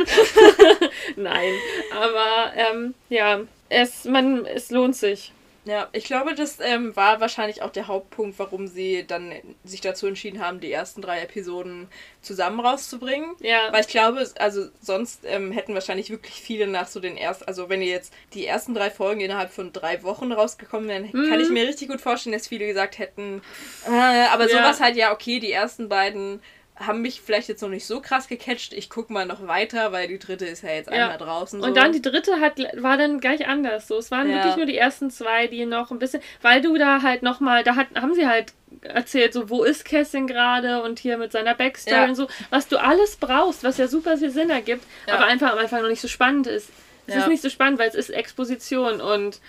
Nein, 1.16 1.52
aber 1.92 2.52
ähm, 2.56 2.94
ja, 3.08 3.40
es, 3.68 4.04
man, 4.04 4.46
es 4.46 4.70
lohnt 4.70 4.96
sich. 4.96 5.32
Ja, 5.66 5.88
ich 5.92 6.04
glaube, 6.04 6.34
das 6.34 6.58
ähm, 6.60 6.94
war 6.94 7.20
wahrscheinlich 7.20 7.62
auch 7.62 7.70
der 7.70 7.88
Hauptpunkt, 7.88 8.38
warum 8.38 8.66
sie 8.66 9.06
dann 9.06 9.32
sich 9.64 9.80
dazu 9.80 10.06
entschieden 10.06 10.40
haben, 10.40 10.60
die 10.60 10.70
ersten 10.70 11.00
drei 11.00 11.20
Episoden 11.20 11.88
zusammen 12.20 12.60
rauszubringen. 12.60 13.30
Ja. 13.40 13.72
Weil 13.72 13.80
ich 13.80 13.88
glaube, 13.88 14.28
also 14.38 14.66
sonst 14.80 15.20
ähm, 15.24 15.52
hätten 15.52 15.72
wahrscheinlich 15.72 16.10
wirklich 16.10 16.34
viele 16.34 16.66
nach 16.66 16.86
so 16.86 17.00
den 17.00 17.16
ersten, 17.16 17.44
also 17.46 17.70
wenn 17.70 17.80
ihr 17.80 17.88
jetzt 17.88 18.12
die 18.34 18.46
ersten 18.46 18.74
drei 18.74 18.90
Folgen 18.90 19.22
innerhalb 19.22 19.52
von 19.52 19.72
drei 19.72 20.02
Wochen 20.02 20.32
rausgekommen 20.32 20.88
wären, 20.88 21.08
mhm. 21.10 21.30
kann 21.30 21.40
ich 21.40 21.48
mir 21.48 21.66
richtig 21.66 21.88
gut 21.88 22.00
vorstellen, 22.00 22.34
dass 22.34 22.48
viele 22.48 22.66
gesagt 22.66 22.98
hätten, 22.98 23.40
äh, 23.86 24.26
aber 24.32 24.48
ja. 24.48 24.58
sowas 24.58 24.80
halt 24.80 24.96
ja, 24.96 25.12
okay, 25.12 25.40
die 25.40 25.52
ersten 25.52 25.88
beiden 25.88 26.40
haben 26.76 27.02
mich 27.02 27.20
vielleicht 27.20 27.48
jetzt 27.48 27.62
noch 27.62 27.68
nicht 27.68 27.86
so 27.86 28.00
krass 28.00 28.26
gecatcht. 28.26 28.72
Ich 28.72 28.90
gucke 28.90 29.12
mal 29.12 29.26
noch 29.26 29.46
weiter, 29.46 29.92
weil 29.92 30.08
die 30.08 30.18
dritte 30.18 30.44
ist 30.44 30.64
ja 30.64 30.70
jetzt 30.70 30.90
ja. 30.90 31.04
einmal 31.04 31.18
draußen. 31.18 31.60
So. 31.60 31.66
Und 31.66 31.76
dann 31.76 31.92
die 31.92 32.02
dritte 32.02 32.40
hat, 32.40 32.58
war 32.76 32.96
dann 32.96 33.20
gleich 33.20 33.46
anders. 33.46 33.86
So, 33.86 33.96
es 33.96 34.10
waren 34.10 34.28
ja. 34.28 34.36
wirklich 34.36 34.56
nur 34.56 34.66
die 34.66 34.76
ersten 34.76 35.10
zwei, 35.10 35.46
die 35.46 35.66
noch 35.66 35.92
ein 35.92 36.00
bisschen, 36.00 36.20
weil 36.42 36.62
du 36.62 36.76
da 36.76 37.02
halt 37.02 37.22
nochmal, 37.22 37.62
da 37.62 37.76
hat, 37.76 37.88
haben 37.94 38.14
sie 38.14 38.26
halt 38.26 38.52
erzählt, 38.82 39.32
so 39.32 39.50
wo 39.50 39.62
ist 39.62 39.84
Cassin 39.84 40.26
gerade 40.26 40.82
und 40.82 40.98
hier 40.98 41.16
mit 41.16 41.30
seiner 41.30 41.54
Backstory 41.54 41.96
ja. 41.96 42.04
und 42.06 42.16
so, 42.16 42.26
was 42.50 42.66
du 42.66 42.76
alles 42.76 43.16
brauchst, 43.16 43.62
was 43.62 43.78
ja 43.78 43.86
super 43.86 44.18
viel 44.18 44.30
Sinn 44.30 44.50
ergibt, 44.50 44.84
aber 45.06 45.26
einfach 45.26 45.52
am 45.52 45.58
Anfang 45.58 45.82
noch 45.82 45.88
nicht 45.88 46.00
so 46.00 46.08
spannend 46.08 46.48
ist. 46.48 46.70
Es 47.06 47.14
ist 47.14 47.28
nicht 47.28 47.42
so 47.42 47.50
spannend, 47.50 47.78
weil 47.78 47.88
es 47.88 47.94
ist 47.94 48.10
Exposition 48.10 49.00
und 49.00 49.40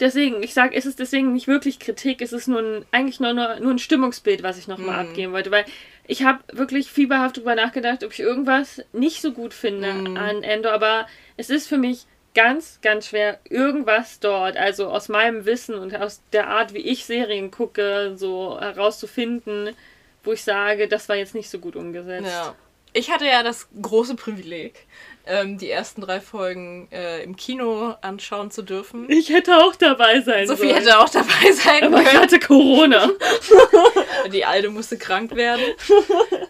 deswegen, 0.00 0.42
ich 0.42 0.54
sage, 0.54 0.76
es 0.76 0.86
ist 0.86 0.98
deswegen 0.98 1.32
nicht 1.32 1.48
wirklich 1.48 1.78
Kritik, 1.78 2.22
es 2.22 2.32
ist 2.32 2.46
nur 2.46 2.60
ein, 2.60 2.84
eigentlich 2.92 3.20
nur, 3.20 3.32
nur, 3.32 3.58
nur 3.60 3.72
ein 3.72 3.78
Stimmungsbild, 3.78 4.42
was 4.42 4.58
ich 4.58 4.68
nochmal 4.68 5.02
mhm. 5.02 5.10
abgeben 5.10 5.32
wollte, 5.32 5.50
weil 5.50 5.64
ich 6.08 6.24
habe 6.24 6.40
wirklich 6.52 6.90
fieberhaft 6.90 7.36
darüber 7.36 7.54
nachgedacht, 7.54 8.02
ob 8.02 8.12
ich 8.12 8.20
irgendwas 8.20 8.82
nicht 8.92 9.20
so 9.20 9.32
gut 9.32 9.54
finde 9.54 9.92
mhm. 9.92 10.16
an 10.16 10.42
Endor, 10.42 10.72
aber 10.72 11.06
es 11.36 11.50
ist 11.50 11.68
für 11.68 11.76
mich 11.76 12.06
ganz, 12.34 12.80
ganz 12.80 13.08
schwer, 13.08 13.38
irgendwas 13.48 14.18
dort, 14.18 14.56
also 14.56 14.88
aus 14.88 15.08
meinem 15.08 15.44
Wissen 15.44 15.74
und 15.74 15.94
aus 15.94 16.22
der 16.32 16.48
Art, 16.48 16.72
wie 16.72 16.78
ich 16.78 17.04
Serien 17.04 17.50
gucke, 17.50 18.12
so 18.16 18.58
herauszufinden, 18.58 19.76
wo 20.24 20.32
ich 20.32 20.42
sage, 20.42 20.88
das 20.88 21.08
war 21.08 21.16
jetzt 21.16 21.34
nicht 21.34 21.50
so 21.50 21.58
gut 21.58 21.76
umgesetzt. 21.76 22.26
Ja. 22.26 22.54
Ich 22.92 23.10
hatte 23.10 23.26
ja 23.26 23.42
das 23.42 23.68
große 23.80 24.14
Privileg, 24.14 24.86
ähm, 25.26 25.58
die 25.58 25.70
ersten 25.70 26.00
drei 26.00 26.20
Folgen 26.20 26.88
äh, 26.90 27.22
im 27.22 27.36
Kino 27.36 27.94
anschauen 28.00 28.50
zu 28.50 28.62
dürfen. 28.62 29.10
Ich 29.10 29.28
hätte 29.28 29.58
auch 29.58 29.76
dabei 29.76 30.20
sein 30.20 30.46
Sophie 30.46 30.70
sollen. 30.70 30.74
hätte 30.76 30.98
auch 30.98 31.08
dabei 31.08 31.52
sein 31.52 31.84
Aber 31.84 31.96
können. 32.02 32.08
ich 32.08 32.18
hatte 32.18 32.40
Corona. 32.40 33.10
die 34.32 34.44
Alte 34.44 34.70
musste 34.70 34.96
krank 34.96 35.34
werden. 35.36 35.64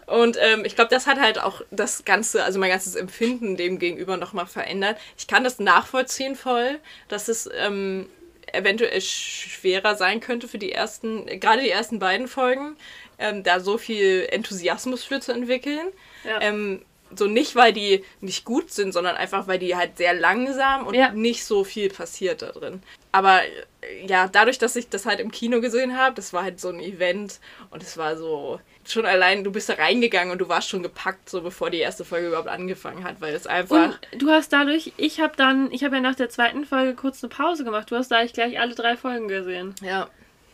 Und 0.06 0.38
ähm, 0.40 0.64
ich 0.64 0.76
glaube, 0.76 0.90
das 0.90 1.06
hat 1.06 1.18
halt 1.18 1.40
auch 1.40 1.62
das 1.70 2.04
Ganze, 2.04 2.44
also 2.44 2.58
mein 2.58 2.70
ganzes 2.70 2.94
Empfinden 2.94 3.56
dem 3.56 3.78
gegenüber 3.78 4.16
nochmal 4.16 4.46
verändert. 4.46 4.96
Ich 5.16 5.26
kann 5.26 5.44
das 5.44 5.58
nachvollziehen 5.58 6.36
voll, 6.36 6.78
dass 7.08 7.28
es 7.28 7.48
ähm, 7.58 8.08
eventuell 8.52 9.00
schwerer 9.00 9.96
sein 9.96 10.20
könnte 10.20 10.48
für 10.48 10.58
die 10.58 10.72
ersten, 10.72 11.26
gerade 11.40 11.62
die 11.62 11.70
ersten 11.70 11.98
beiden 11.98 12.28
Folgen, 12.28 12.76
ähm, 13.18 13.42
da 13.42 13.60
so 13.60 13.78
viel 13.78 14.26
Enthusiasmus 14.30 15.04
für 15.04 15.20
zu 15.20 15.32
entwickeln. 15.32 15.88
Ja. 16.24 16.40
Ähm, 16.40 16.82
so 17.16 17.26
nicht, 17.26 17.56
weil 17.56 17.72
die 17.72 18.04
nicht 18.20 18.44
gut 18.44 18.70
sind, 18.70 18.92
sondern 18.92 19.16
einfach, 19.16 19.46
weil 19.46 19.58
die 19.58 19.76
halt 19.76 19.96
sehr 19.96 20.14
langsam 20.14 20.86
und 20.86 20.94
ja. 20.94 21.10
nicht 21.12 21.44
so 21.44 21.64
viel 21.64 21.88
passiert 21.88 22.42
da 22.42 22.52
drin. 22.52 22.82
Aber 23.12 23.40
äh, 23.42 24.06
ja, 24.06 24.28
dadurch, 24.28 24.58
dass 24.58 24.76
ich 24.76 24.88
das 24.88 25.06
halt 25.06 25.20
im 25.20 25.30
Kino 25.30 25.60
gesehen 25.60 25.96
habe, 25.96 26.14
das 26.14 26.32
war 26.32 26.42
halt 26.42 26.60
so 26.60 26.68
ein 26.68 26.80
Event 26.80 27.40
und 27.70 27.82
es 27.82 27.96
war 27.96 28.16
so 28.16 28.60
schon 28.84 29.06
allein, 29.06 29.44
du 29.44 29.52
bist 29.52 29.68
da 29.68 29.74
reingegangen 29.74 30.32
und 30.32 30.38
du 30.38 30.48
warst 30.48 30.68
schon 30.68 30.82
gepackt, 30.82 31.28
so 31.28 31.42
bevor 31.42 31.70
die 31.70 31.78
erste 31.78 32.04
Folge 32.04 32.28
überhaupt 32.28 32.48
angefangen 32.48 33.04
hat, 33.04 33.20
weil 33.20 33.34
es 33.34 33.46
einfach. 33.46 33.98
Und 34.12 34.22
du 34.22 34.30
hast 34.30 34.52
dadurch, 34.52 34.92
ich 34.96 35.20
habe 35.20 35.34
dann, 35.36 35.70
ich 35.72 35.84
habe 35.84 35.96
ja 35.96 36.02
nach 36.02 36.14
der 36.14 36.30
zweiten 36.30 36.64
Folge 36.64 36.94
kurz 36.94 37.22
eine 37.22 37.28
Pause 37.28 37.64
gemacht. 37.64 37.90
Du 37.90 37.96
hast 37.96 38.10
dadurch 38.10 38.32
gleich 38.32 38.58
alle 38.58 38.74
drei 38.74 38.96
Folgen 38.96 39.28
gesehen. 39.28 39.74
Ja. 39.82 40.08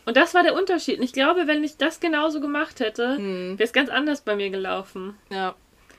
Und 0.05 0.17
das 0.17 0.33
war 0.33 0.43
der 0.43 0.55
Unterschied. 0.55 0.99
Und 0.99 1.03
ich 1.03 1.13
glaube, 1.13 1.47
wenn 1.47 1.63
ich 1.63 1.77
das 1.77 1.99
genauso 1.99 2.39
gemacht 2.39 2.79
hätte, 2.79 3.17
hm. 3.17 3.57
wäre 3.57 3.65
es 3.65 3.73
ganz 3.73 3.89
anders 3.89 4.21
bei 4.21 4.35
mir 4.35 4.49
gelaufen. 4.49 5.17
Ja. 5.29 5.55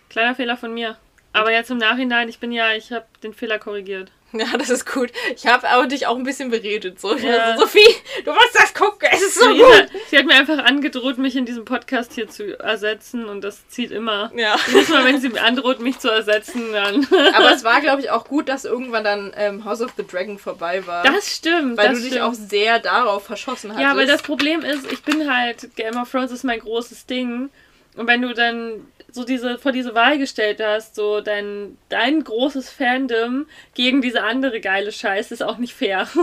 Kleiner 0.09 0.35
Fehler 0.35 0.57
von 0.57 0.73
mir. 0.73 0.97
Aber 1.33 1.53
jetzt 1.53 1.71
im 1.71 1.79
Nachhinein, 1.79 2.29
ich 2.29 2.39
bin 2.39 2.53
ja, 2.53 2.73
ich 2.73 2.93
habe 2.93 3.07
den 3.23 3.35
Fehler 3.35 3.59
korrigiert. 3.59 4.11
Ja, 4.47 4.57
das 4.57 4.71
ist 4.71 4.91
gut. 4.91 5.11
Ich 5.35 5.47
habe 5.47 5.69
aber 5.69 5.87
dich 5.87 6.07
auch 6.07 6.17
ein 6.17 6.23
bisschen 6.23 6.51
beredet. 6.51 7.01
So. 7.01 7.17
Ja. 7.17 7.39
Also, 7.39 7.63
Sophie, 7.63 7.95
du 8.25 8.33
musst 8.33 8.55
das 8.55 8.75
gucken, 8.75 9.09
es 9.11 9.23
ist 9.23 9.35
so 9.35 9.53
sie, 9.53 9.59
gut. 9.59 9.89
Sie 10.09 10.19
hat 10.19 10.27
mir 10.27 10.35
einfach 10.35 10.59
angedroht, 10.59 11.19
mich 11.19 11.37
in 11.37 11.47
diesem 11.47 11.65
Podcast 11.65 12.13
hier 12.13 12.29
zu 12.29 12.59
ersetzen 12.59 13.25
und 13.25 13.43
das 13.43 13.69
zieht 13.69 13.91
immer. 13.91 14.31
Ja. 14.37 14.57
Jedes 14.69 14.89
Mal, 14.89 15.05
wenn 15.05 15.21
sie 15.21 15.31
mir 15.31 15.43
androht, 15.43 15.81
mich 15.81 15.99
zu 15.99 16.09
ersetzen, 16.09 16.73
dann. 16.73 17.07
Aber 17.35 17.53
es 17.53 17.65
war, 17.65 17.81
glaube 17.81 18.03
ich, 18.03 18.11
auch 18.11 18.25
gut, 18.27 18.49
dass 18.49 18.65
irgendwann 18.65 19.05
dann 19.05 19.33
ähm, 19.37 19.65
House 19.65 19.81
of 19.81 19.93
the 19.97 20.07
Dragon 20.07 20.39
vorbei 20.39 20.87
war. 20.87 21.03
Das 21.05 21.35
stimmt. 21.35 21.77
Weil 21.77 21.89
das 21.89 21.95
du 21.95 22.01
stimmt. 22.01 22.15
dich 22.15 22.21
auch 22.21 22.35
sehr 22.35 22.79
darauf 22.79 23.25
verschossen 23.25 23.73
hast. 23.73 23.81
Ja, 23.81 23.97
weil 23.97 24.07
das 24.07 24.23
Problem 24.23 24.63
ist, 24.63 24.91
ich 24.93 25.03
bin 25.03 25.33
halt, 25.33 25.75
Game 25.77 25.97
of 25.97 26.11
Thrones 26.11 26.31
ist 26.31 26.45
mein 26.45 26.61
großes 26.61 27.07
Ding. 27.07 27.51
und 27.97 28.07
wenn 28.07 28.23
du 28.23 28.35
dann 28.35 28.87
so 29.17 29.25
diese, 29.25 29.59
vor 29.59 29.73
diese 29.73 29.95
Wahl 29.95 30.19
gestellt 30.19 30.61
hast, 30.63 30.95
so 30.95 31.23
dein, 31.23 31.79
dein 31.89 32.23
großes 32.23 32.71
Fandom 32.71 33.47
gegen 33.75 34.03
diese 34.03 34.23
andere 34.23 34.61
geile 34.61 34.93
Scheiße, 34.93 35.33
ist 35.35 35.43
auch 35.43 35.59
nicht 35.59 35.75
fair. 35.75 36.07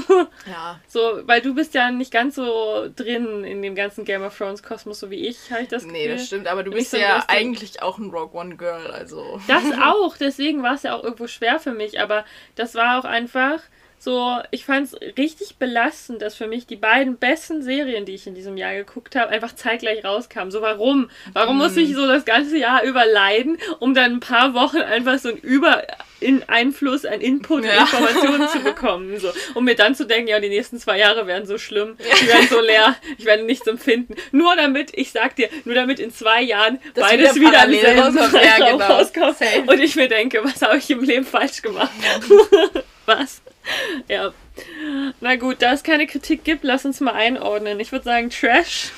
Ja. 0.45 0.79
So, 0.87 1.21
weil 1.25 1.41
du 1.41 1.55
bist 1.55 1.73
ja 1.73 1.89
nicht 1.89 2.11
ganz 2.11 2.35
so 2.35 2.89
drin 2.95 3.43
in 3.43 3.61
dem 3.61 3.75
ganzen 3.75 4.05
Game 4.05 4.21
of 4.21 4.37
Thrones 4.37 4.61
Kosmos, 4.61 4.99
so 4.99 5.09
wie 5.09 5.27
ich, 5.27 5.51
habe 5.51 5.63
ich 5.63 5.69
das 5.69 5.83
Gefühl. 5.83 5.97
Nee, 5.97 6.07
das 6.07 6.27
stimmt, 6.27 6.47
aber 6.47 6.63
du 6.63 6.71
bist 6.71 6.91
so 6.91 6.97
ja 6.97 7.23
eigentlich 7.27 7.81
auch 7.81 7.97
ein 7.97 8.09
Rogue 8.09 8.39
One 8.39 8.55
Girl, 8.55 8.91
also. 8.91 9.39
Das 9.47 9.63
auch, 9.81 10.17
deswegen 10.17 10.61
war 10.61 10.75
es 10.75 10.83
ja 10.83 10.95
auch 10.95 11.03
irgendwo 11.03 11.27
schwer 11.27 11.59
für 11.59 11.71
mich, 11.71 11.99
aber 11.99 12.25
das 12.55 12.75
war 12.75 12.99
auch 12.99 13.05
einfach 13.05 13.61
so, 14.03 14.37
ich 14.51 14.65
fand 14.65 14.87
es 14.87 15.17
richtig 15.17 15.55
belastend, 15.55 16.21
dass 16.21 16.35
für 16.35 16.45
mich 16.45 16.67
die 16.67 16.75
beiden 16.75 17.15
besten 17.15 17.61
Serien, 17.61 18.03
die 18.03 18.15
ich 18.15 18.27
in 18.27 18.35
diesem 18.35 18.57
Jahr 18.57 18.73
geguckt 18.73 19.15
habe, 19.15 19.31
einfach 19.31 19.55
zeitgleich 19.55 20.03
rauskamen. 20.03 20.51
So, 20.51 20.61
warum? 20.61 21.09
Warum 21.31 21.57
muss 21.57 21.77
ich 21.77 21.95
so 21.95 22.05
das 22.05 22.25
ganze 22.25 22.57
Jahr 22.57 22.83
über 22.83 23.05
leiden, 23.05 23.57
um 23.79 23.93
dann 23.93 24.15
ein 24.15 24.19
paar 24.19 24.53
Wochen 24.55 24.79
einfach 24.79 25.17
so 25.19 25.29
einen 25.29 25.37
Über 25.37 25.83
in 26.19 26.43
Einfluss 26.49 27.05
an 27.05 27.21
Input 27.21 27.63
Ja. 27.63 27.83
Informationen 27.83 28.49
zu 28.49 28.59
bekommen? 28.59 29.17
So, 29.19 29.31
um 29.53 29.63
mir 29.63 29.75
dann 29.75 29.95
zu 29.95 30.05
denken, 30.05 30.27
ja, 30.27 30.41
die 30.41 30.49
nächsten 30.49 30.79
zwei 30.79 30.97
Jahre 30.97 31.25
werden 31.25 31.45
so 31.45 31.57
schlimm, 31.57 31.95
die 31.97 32.27
werden 32.27 32.49
so 32.49 32.59
leer, 32.59 32.97
ich 33.17 33.23
werde 33.23 33.43
nichts 33.43 33.67
empfinden. 33.67 34.15
Nur 34.33 34.57
damit, 34.57 34.91
ich 34.97 35.13
sag 35.13 35.37
dir, 35.37 35.47
nur 35.63 35.75
damit 35.75 36.01
in 36.01 36.11
zwei 36.11 36.41
Jahren 36.41 36.79
Das 36.93 37.09
beides 37.09 37.35
wieder 37.35 37.63
am 37.63 37.71
selben 37.71 38.17
rauskommt. 38.17 38.43
Ja, 38.43 38.69
genau. 38.69 38.85
rauskommt. 38.85 39.37
Und 39.65 39.79
ich 39.79 39.95
mir 39.95 40.09
denke, 40.09 40.43
was 40.43 40.61
habe 40.61 40.77
ich 40.77 40.89
im 40.89 41.05
Leben 41.05 41.25
falsch 41.25 41.61
gemacht? 41.61 41.91
was? 43.05 43.41
Ja. 44.07 44.33
Na 45.19 45.35
gut, 45.35 45.61
da 45.61 45.73
es 45.73 45.83
keine 45.83 46.05
Kritik 46.05 46.43
gibt, 46.43 46.63
lass 46.63 46.85
uns 46.85 46.99
mal 46.99 47.13
einordnen. 47.13 47.79
Ich 47.79 47.91
würde 47.91 48.05
sagen 48.05 48.29
Trash. 48.29 48.91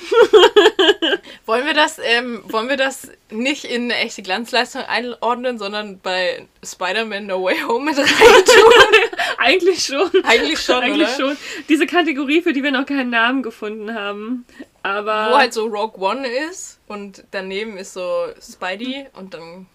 Wollen 1.46 1.64
wir 1.64 1.72
das, 1.72 1.98
ähm, 2.02 2.42
wollen 2.46 2.68
wir 2.68 2.76
das 2.76 3.10
nicht 3.30 3.64
in 3.64 3.84
eine 3.84 3.96
echte 3.96 4.22
Glanzleistung 4.22 4.82
einordnen, 4.82 5.58
sondern 5.58 5.98
bei 6.00 6.46
Spider-Man 6.62 7.26
No 7.26 7.42
Way 7.42 7.56
Home 7.66 7.86
mit 7.86 7.98
rein? 7.98 8.06
Eigentlich 9.38 9.84
schon. 9.84 10.10
Eigentlich 10.24 10.60
schon, 10.60 10.82
Eigentlich 10.82 11.08
oder? 11.08 11.28
schon. 11.28 11.38
Diese 11.68 11.86
Kategorie, 11.86 12.42
für 12.42 12.52
die 12.52 12.62
wir 12.62 12.72
noch 12.72 12.86
keinen 12.86 13.10
Namen 13.10 13.42
gefunden 13.42 13.94
haben. 13.94 14.44
Aber 14.82 15.30
Wo 15.30 15.36
halt 15.38 15.54
so 15.54 15.66
Rogue 15.66 15.98
One 15.98 16.28
ist 16.28 16.78
und 16.86 17.24
daneben 17.30 17.76
ist 17.78 17.94
so 17.94 18.26
Spidey 18.40 19.06
und 19.14 19.34
dann. 19.34 19.66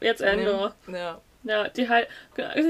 jetzt 0.00 0.20
Endor. 0.20 0.74
Ja. 0.92 1.20
Ja, 1.44 1.68
die 1.68 1.88
halt. 1.88 2.08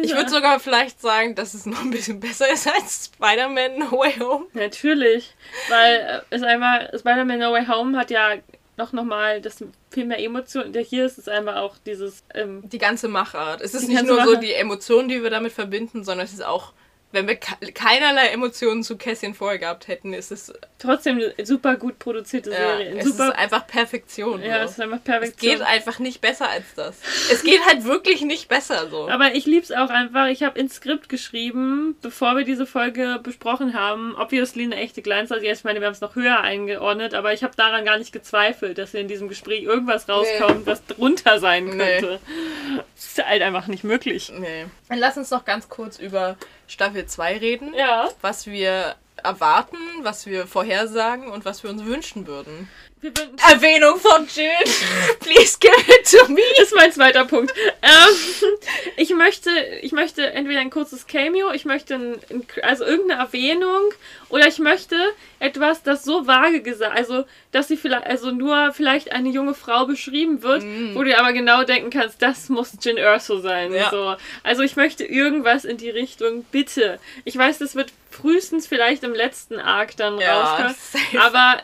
Ich 0.02 0.14
würde 0.14 0.28
sogar 0.28 0.58
vielleicht 0.60 1.00
sagen, 1.00 1.34
dass 1.34 1.54
es 1.54 1.64
noch 1.64 1.80
ein 1.80 1.90
bisschen 1.90 2.20
besser 2.20 2.50
ist 2.52 2.66
als 2.66 3.06
Spider-Man 3.14 3.78
No 3.78 3.92
Way 3.92 4.14
Home. 4.18 4.46
Natürlich. 4.52 5.34
Weil 5.68 5.94
äh, 6.30 6.34
es 6.34 6.42
einmal, 6.42 6.90
Spider-Man 6.98 7.38
No 7.38 7.52
Way 7.52 7.66
Home 7.66 7.96
hat 7.96 8.10
ja 8.10 8.34
noch 8.76 8.92
nochmal 8.92 9.40
das 9.40 9.62
viel 9.90 10.04
mehr 10.06 10.18
Emotionen. 10.18 10.72
Der 10.72 10.82
hier 10.82 11.06
ist 11.06 11.18
es 11.18 11.28
einmal 11.28 11.58
auch 11.58 11.76
dieses. 11.86 12.24
Ähm, 12.34 12.68
Die 12.68 12.78
ganze 12.78 13.06
Machart. 13.08 13.60
Es 13.60 13.74
ist 13.74 13.88
nicht 13.88 14.02
nur 14.04 14.16
so 14.16 14.22
Machart. 14.24 14.42
die 14.42 14.52
Emotionen, 14.54 15.08
die 15.08 15.22
wir 15.22 15.30
damit 15.30 15.52
verbinden, 15.52 16.02
sondern 16.02 16.24
es 16.26 16.32
ist 16.32 16.44
auch, 16.44 16.72
wenn 17.14 17.26
wir 17.28 17.36
ke- 17.36 17.72
keinerlei 17.72 18.26
Emotionen 18.28 18.82
zu 18.82 18.96
Cassian 18.98 19.34
vorher 19.34 19.58
gehabt 19.58 19.88
hätten, 19.88 20.12
ist 20.12 20.30
es, 20.32 20.52
trotzdem 20.78 21.16
eine 21.36 21.46
super 21.46 21.76
gut 21.76 21.98
produzierte 21.98 22.50
ja, 22.50 22.56
Serie. 22.56 22.98
Es 22.98 23.04
super, 23.06 23.28
ist 23.28 23.36
einfach 23.36 23.66
Perfektion. 23.66 24.42
ja, 24.42 24.58
so. 24.58 24.64
es 24.64 24.70
ist 24.72 24.80
einfach 24.80 24.98
Es 24.98 25.04
perfekt. 25.04 25.38
geht 25.38 25.62
einfach 25.62 25.98
nicht 25.98 26.20
besser 26.20 26.48
als 26.50 26.64
das. 26.76 26.96
Es 27.30 27.42
geht 27.42 27.64
halt 27.66 27.84
wirklich 27.84 28.22
nicht 28.22 28.48
besser 28.48 28.88
so. 28.90 29.08
Aber 29.08 29.34
ich 29.34 29.46
lieb's 29.46 29.72
auch 29.72 29.88
einfach. 29.90 30.26
Ich 30.26 30.42
habe 30.42 30.58
ins 30.58 30.74
Skript 30.74 31.08
geschrieben, 31.08 31.96
bevor 32.02 32.36
wir 32.36 32.44
diese 32.44 32.66
Folge 32.66 33.20
besprochen 33.22 33.74
haben, 33.74 34.14
obviously 34.16 34.64
eine 34.64 34.76
echte 34.76 35.00
Glanz. 35.02 35.30
Also 35.32 35.44
ich 35.44 35.64
meine, 35.64 35.80
wir 35.80 35.86
haben 35.86 35.94
es 35.94 36.00
noch 36.00 36.16
höher 36.16 36.40
eingeordnet, 36.40 37.14
aber 37.14 37.32
ich 37.32 37.42
habe 37.42 37.54
daran 37.56 37.84
gar 37.84 37.98
nicht 37.98 38.12
gezweifelt, 38.12 38.78
dass 38.78 38.90
hier 38.90 39.00
in 39.00 39.08
diesem 39.08 39.28
Gespräch 39.28 39.62
irgendwas 39.62 40.08
rauskommt, 40.08 40.66
was 40.66 40.84
drunter 40.86 41.38
sein 41.38 41.64
Nee. 41.64 42.00
könnte. 42.00 42.20
Das 42.96 43.04
ist 43.04 43.24
halt 43.24 43.42
einfach 43.42 43.66
nicht 43.68 43.84
möglich. 43.84 44.32
Nee. 44.36 44.66
Dann 44.88 44.98
lass 44.98 45.16
uns 45.16 45.30
noch 45.30 45.44
ganz 45.44 45.68
kurz 45.68 45.98
über 45.98 46.36
Staffel 46.66 47.06
2 47.06 47.38
reden. 47.38 47.74
Ja. 47.74 48.08
Was 48.20 48.46
wir 48.46 48.96
erwarten, 49.22 49.76
was 50.02 50.26
wir 50.26 50.46
vorhersagen 50.46 51.28
und 51.28 51.44
was 51.44 51.62
wir 51.62 51.70
uns 51.70 51.84
wünschen 51.84 52.26
würden. 52.26 52.68
Erwähnung 53.50 53.98
von 53.98 54.26
Jill. 54.34 54.50
Please 55.20 55.56
give 55.58 55.72
it 55.88 56.10
to 56.10 56.32
me. 56.32 56.40
Das 56.56 56.68
ist 56.68 56.74
mein 56.76 56.92
zweiter 56.92 57.24
Punkt. 57.24 57.52
Ähm, 57.82 58.50
ich 58.96 59.10
möchte, 59.14 59.50
ich 59.82 59.92
möchte 59.92 60.32
entweder 60.32 60.60
ein 60.60 60.70
kurzes 60.70 61.06
Cameo, 61.06 61.52
ich 61.52 61.64
möchte 61.64 61.94
ein, 61.94 62.12
ein, 62.30 62.46
also 62.62 62.84
irgendeine 62.84 63.20
Erwähnung 63.20 63.90
oder 64.30 64.48
ich 64.48 64.58
möchte 64.58 64.96
etwas, 65.38 65.82
das 65.82 66.04
so 66.04 66.26
vage 66.26 66.62
gesagt, 66.62 66.96
also 66.96 67.24
dass 67.52 67.68
sie 67.68 67.76
vielleicht, 67.76 68.06
also 68.06 68.30
nur 68.30 68.72
vielleicht 68.72 69.12
eine 69.12 69.28
junge 69.28 69.54
Frau 69.54 69.86
beschrieben 69.86 70.42
wird, 70.42 70.64
wo 70.94 71.02
du 71.02 71.16
aber 71.18 71.32
genau 71.32 71.62
denken 71.64 71.90
kannst, 71.90 72.20
das 72.22 72.48
muss 72.48 72.72
Jin 72.80 72.96
Erso 72.96 73.38
sein. 73.40 73.72
Ja. 73.72 73.90
So. 73.90 74.16
Also 74.42 74.62
ich 74.62 74.76
möchte 74.76 75.04
irgendwas 75.04 75.64
in 75.64 75.76
die 75.76 75.90
Richtung, 75.90 76.44
bitte. 76.50 76.98
Ich 77.24 77.36
weiß, 77.36 77.58
das 77.58 77.74
wird 77.76 77.92
frühestens 78.10 78.66
vielleicht 78.66 79.04
im 79.04 79.12
letzten 79.14 79.58
Arc 79.58 79.96
dann 79.96 80.18
Ja, 80.18 80.40
rauskommen, 80.40 80.74
safe. 80.92 81.20
aber 81.20 81.62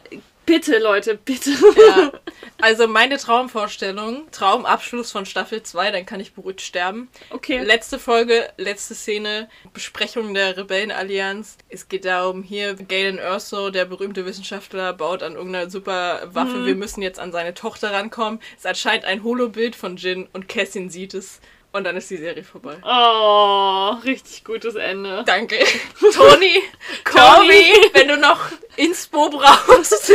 bitte 0.51 0.79
Leute, 0.79 1.17
bitte. 1.17 1.51
Ja. 1.51 2.13
Also 2.63 2.87
meine 2.87 3.17
Traumvorstellung, 3.17 4.31
Traumabschluss 4.33 5.11
von 5.13 5.25
Staffel 5.25 5.63
2, 5.63 5.93
dann 5.93 6.05
kann 6.05 6.21
ich 6.21 6.35
beruhigt 6.35 6.61
sterben. 6.61 7.09
Okay. 7.31 7.65
Letzte 7.65 7.99
Folge, 7.99 8.51
letzte 8.59 8.95
Szene, 8.95 9.49
Besprechung 9.73 10.35
der 10.35 10.59
Rebellenallianz. 10.59 11.57
Es 11.71 11.89
geht 11.89 12.05
darum, 12.05 12.43
hier 12.43 12.75
Galen 12.75 13.17
Erso, 13.17 13.71
der 13.71 13.87
berühmte 13.87 14.27
Wissenschaftler, 14.27 14.93
baut 14.93 15.23
an 15.23 15.37
irgendeiner 15.37 15.71
super 15.71 16.29
Waffe. 16.35 16.59
Mhm. 16.59 16.67
Wir 16.67 16.75
müssen 16.75 17.01
jetzt 17.01 17.19
an 17.19 17.33
seine 17.33 17.55
Tochter 17.55 17.93
rankommen. 17.93 18.41
Es 18.59 18.67
erscheint 18.67 19.07
ein 19.07 19.25
Holobild 19.25 19.75
von 19.75 19.97
Jin 19.97 20.29
und 20.35 20.47
Cassin 20.47 20.91
sieht 20.91 21.15
es. 21.15 21.41
Und 21.73 21.85
dann 21.85 21.97
ist 21.97 22.11
die 22.11 22.19
Serie 22.19 22.45
vorbei. 22.45 22.77
Oh, 22.85 23.95
richtig 24.05 24.45
gutes 24.45 24.75
Ende. 24.75 25.23
Danke. 25.25 25.57
Toni, 26.13 26.63
call 27.05 27.47
me, 27.47 27.63
wenn 27.95 28.09
du 28.09 28.19
noch 28.19 28.41
Inspo 28.77 29.31
brauchst. 29.31 30.13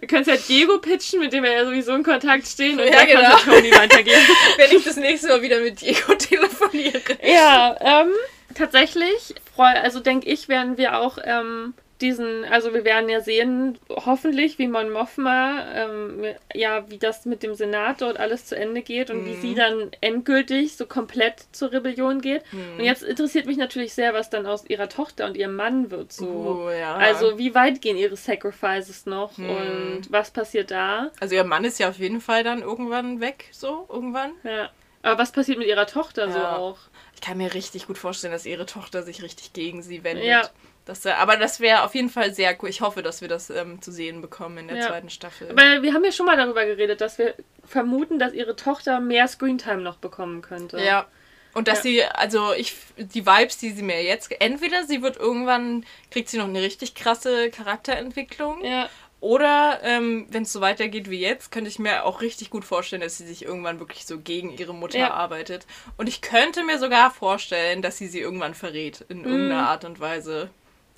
Du 0.00 0.06
kannst 0.06 0.28
ja 0.28 0.36
Diego 0.36 0.78
pitchen, 0.78 1.20
mit 1.20 1.32
dem 1.32 1.44
wir 1.44 1.52
ja 1.52 1.64
sowieso 1.64 1.94
in 1.94 2.02
Kontakt 2.02 2.46
stehen 2.46 2.78
und 2.80 2.86
Ja, 2.86 3.04
der 3.04 3.06
genau. 3.06 3.20
kann 3.22 3.38
es 3.38 3.44
Tony 3.44 3.70
weitergeben. 3.72 4.20
wenn 4.56 4.76
ich 4.76 4.84
das 4.84 4.96
nächste 4.96 5.28
Mal 5.28 5.42
wieder 5.42 5.60
mit 5.60 5.80
Diego 5.80 6.14
telefoniere. 6.14 7.00
ja, 7.22 7.76
ähm, 7.80 8.12
tatsächlich, 8.54 9.34
also 9.56 10.00
denke 10.00 10.28
ich, 10.28 10.48
werden 10.48 10.76
wir 10.76 10.98
auch 10.98 11.18
ähm, 11.24 11.74
diesen, 12.00 12.44
also 12.44 12.72
wir 12.74 12.84
werden 12.84 13.08
ja 13.08 13.20
sehen, 13.20 13.78
hoffentlich, 13.88 14.58
wie 14.58 14.68
Mon 14.68 14.90
Mothma, 14.90 15.64
ähm, 15.74 16.24
ja, 16.54 16.88
wie 16.90 16.98
das 16.98 17.26
mit 17.26 17.42
dem 17.42 17.54
Senat 17.54 18.00
dort 18.02 18.18
alles 18.18 18.46
zu 18.46 18.56
Ende 18.56 18.82
geht 18.82 19.10
und 19.10 19.24
wie 19.26 19.30
Mhm. 19.34 19.40
sie 19.40 19.54
dann 19.54 19.90
endgültig 20.00 20.76
so 20.76 20.86
komplett 20.86 21.44
zur 21.52 21.72
Rebellion 21.72 22.20
geht. 22.20 22.42
Mhm. 22.52 22.78
Und 22.78 22.84
jetzt 22.84 23.02
interessiert 23.02 23.46
mich 23.46 23.56
natürlich 23.56 23.94
sehr, 23.94 24.14
was 24.14 24.30
dann 24.30 24.46
aus 24.46 24.64
ihrer 24.68 24.88
Tochter 24.88 25.26
und 25.26 25.36
ihrem 25.36 25.56
Mann 25.56 25.90
wird 25.90 26.12
so. 26.12 26.64
Oh, 26.66 26.70
ja. 26.70 26.94
Also 26.96 27.38
wie 27.38 27.54
weit 27.54 27.80
gehen 27.82 27.96
ihre 27.96 28.16
Sacrifices 28.16 29.06
noch 29.06 29.36
Hm. 29.36 29.50
und 29.50 30.02
was 30.10 30.30
passiert 30.30 30.70
da? 30.70 31.10
Also 31.20 31.34
ihr 31.34 31.44
Mann 31.44 31.64
ist 31.64 31.78
ja 31.78 31.88
auf 31.88 31.98
jeden 31.98 32.20
Fall 32.20 32.42
dann 32.44 32.62
irgendwann 32.62 33.20
weg, 33.20 33.48
so 33.52 33.86
irgendwann. 33.88 34.32
Ja. 34.44 34.70
Aber 35.02 35.18
was 35.22 35.32
passiert 35.32 35.56
mit 35.58 35.66
ihrer 35.66 35.86
Tochter 35.86 36.30
so 36.30 36.38
Ja. 36.38 36.56
auch? 36.56 36.78
Ich 37.14 37.20
kann 37.22 37.38
mir 37.38 37.52
richtig 37.54 37.86
gut 37.86 37.96
vorstellen, 37.98 38.32
dass 38.32 38.44
ihre 38.46 38.66
Tochter 38.66 39.02
sich 39.02 39.22
richtig 39.22 39.52
gegen 39.52 39.82
sie 39.82 40.04
wendet. 40.04 40.24
Ja. 40.24 40.42
Das, 40.86 41.04
aber 41.06 41.36
das 41.36 41.60
wäre 41.60 41.82
auf 41.84 41.94
jeden 41.94 42.08
Fall 42.08 42.34
sehr 42.34 42.56
cool. 42.62 42.68
Ich 42.68 42.80
hoffe, 42.80 43.02
dass 43.02 43.20
wir 43.20 43.28
das 43.28 43.50
ähm, 43.50 43.80
zu 43.82 43.92
sehen 43.92 44.20
bekommen 44.22 44.58
in 44.58 44.68
der 44.68 44.78
Ja. 44.78 44.86
zweiten 44.88 45.10
Staffel. 45.10 45.54
Weil 45.56 45.82
wir 45.82 45.92
haben 45.94 46.04
ja 46.04 46.10
schon 46.12 46.26
mal 46.26 46.36
darüber 46.36 46.64
geredet, 46.64 47.00
dass 47.00 47.18
wir 47.18 47.34
vermuten, 47.64 48.18
dass 48.18 48.32
ihre 48.32 48.56
Tochter 48.56 48.98
mehr 49.00 49.28
Screentime 49.28 49.82
noch 49.82 49.96
bekommen 49.98 50.42
könnte. 50.42 50.78
ja. 50.80 51.06
Und 51.52 51.66
dass 51.66 51.78
Ja. 51.78 51.82
sie, 51.82 52.04
also 52.04 52.52
ich, 52.52 52.76
die 52.96 53.26
Vibes, 53.26 53.58
die 53.58 53.70
sie 53.70 53.82
mir 53.82 54.04
jetzt, 54.04 54.30
entweder 54.40 54.84
sie 54.84 55.02
wird 55.02 55.16
irgendwann, 55.16 55.84
kriegt 56.12 56.28
sie 56.28 56.38
noch 56.38 56.44
eine 56.44 56.62
richtig 56.62 56.94
krasse 56.94 57.50
Charakterentwicklung. 57.50 58.64
Ja. 58.64 58.88
Oder 59.18 59.80
ähm, 59.82 60.26
wenn 60.30 60.44
es 60.44 60.52
so 60.52 60.60
weitergeht 60.62 61.10
wie 61.10 61.20
jetzt, 61.20 61.50
könnte 61.52 61.68
ich 61.68 61.78
mir 61.78 62.04
auch 62.04 62.22
richtig 62.22 62.50
gut 62.50 62.64
vorstellen, 62.64 63.02
dass 63.02 63.18
sie 63.18 63.26
sich 63.26 63.44
irgendwann 63.44 63.78
wirklich 63.80 64.06
so 64.06 64.18
gegen 64.18 64.56
ihre 64.56 64.72
Mutter 64.72 64.98
Ja. 64.98 65.10
arbeitet. 65.12 65.66
Und 65.98 66.08
ich 66.08 66.22
könnte 66.22 66.62
mir 66.64 66.78
sogar 66.78 67.10
vorstellen, 67.10 67.82
dass 67.82 67.98
sie 67.98 68.06
sie 68.06 68.20
irgendwann 68.20 68.54
verrät. 68.54 69.04
In 69.08 69.24
irgendeiner 69.24 69.68
Art 69.68 69.84
und 69.84 70.00
Weise. 70.00 70.50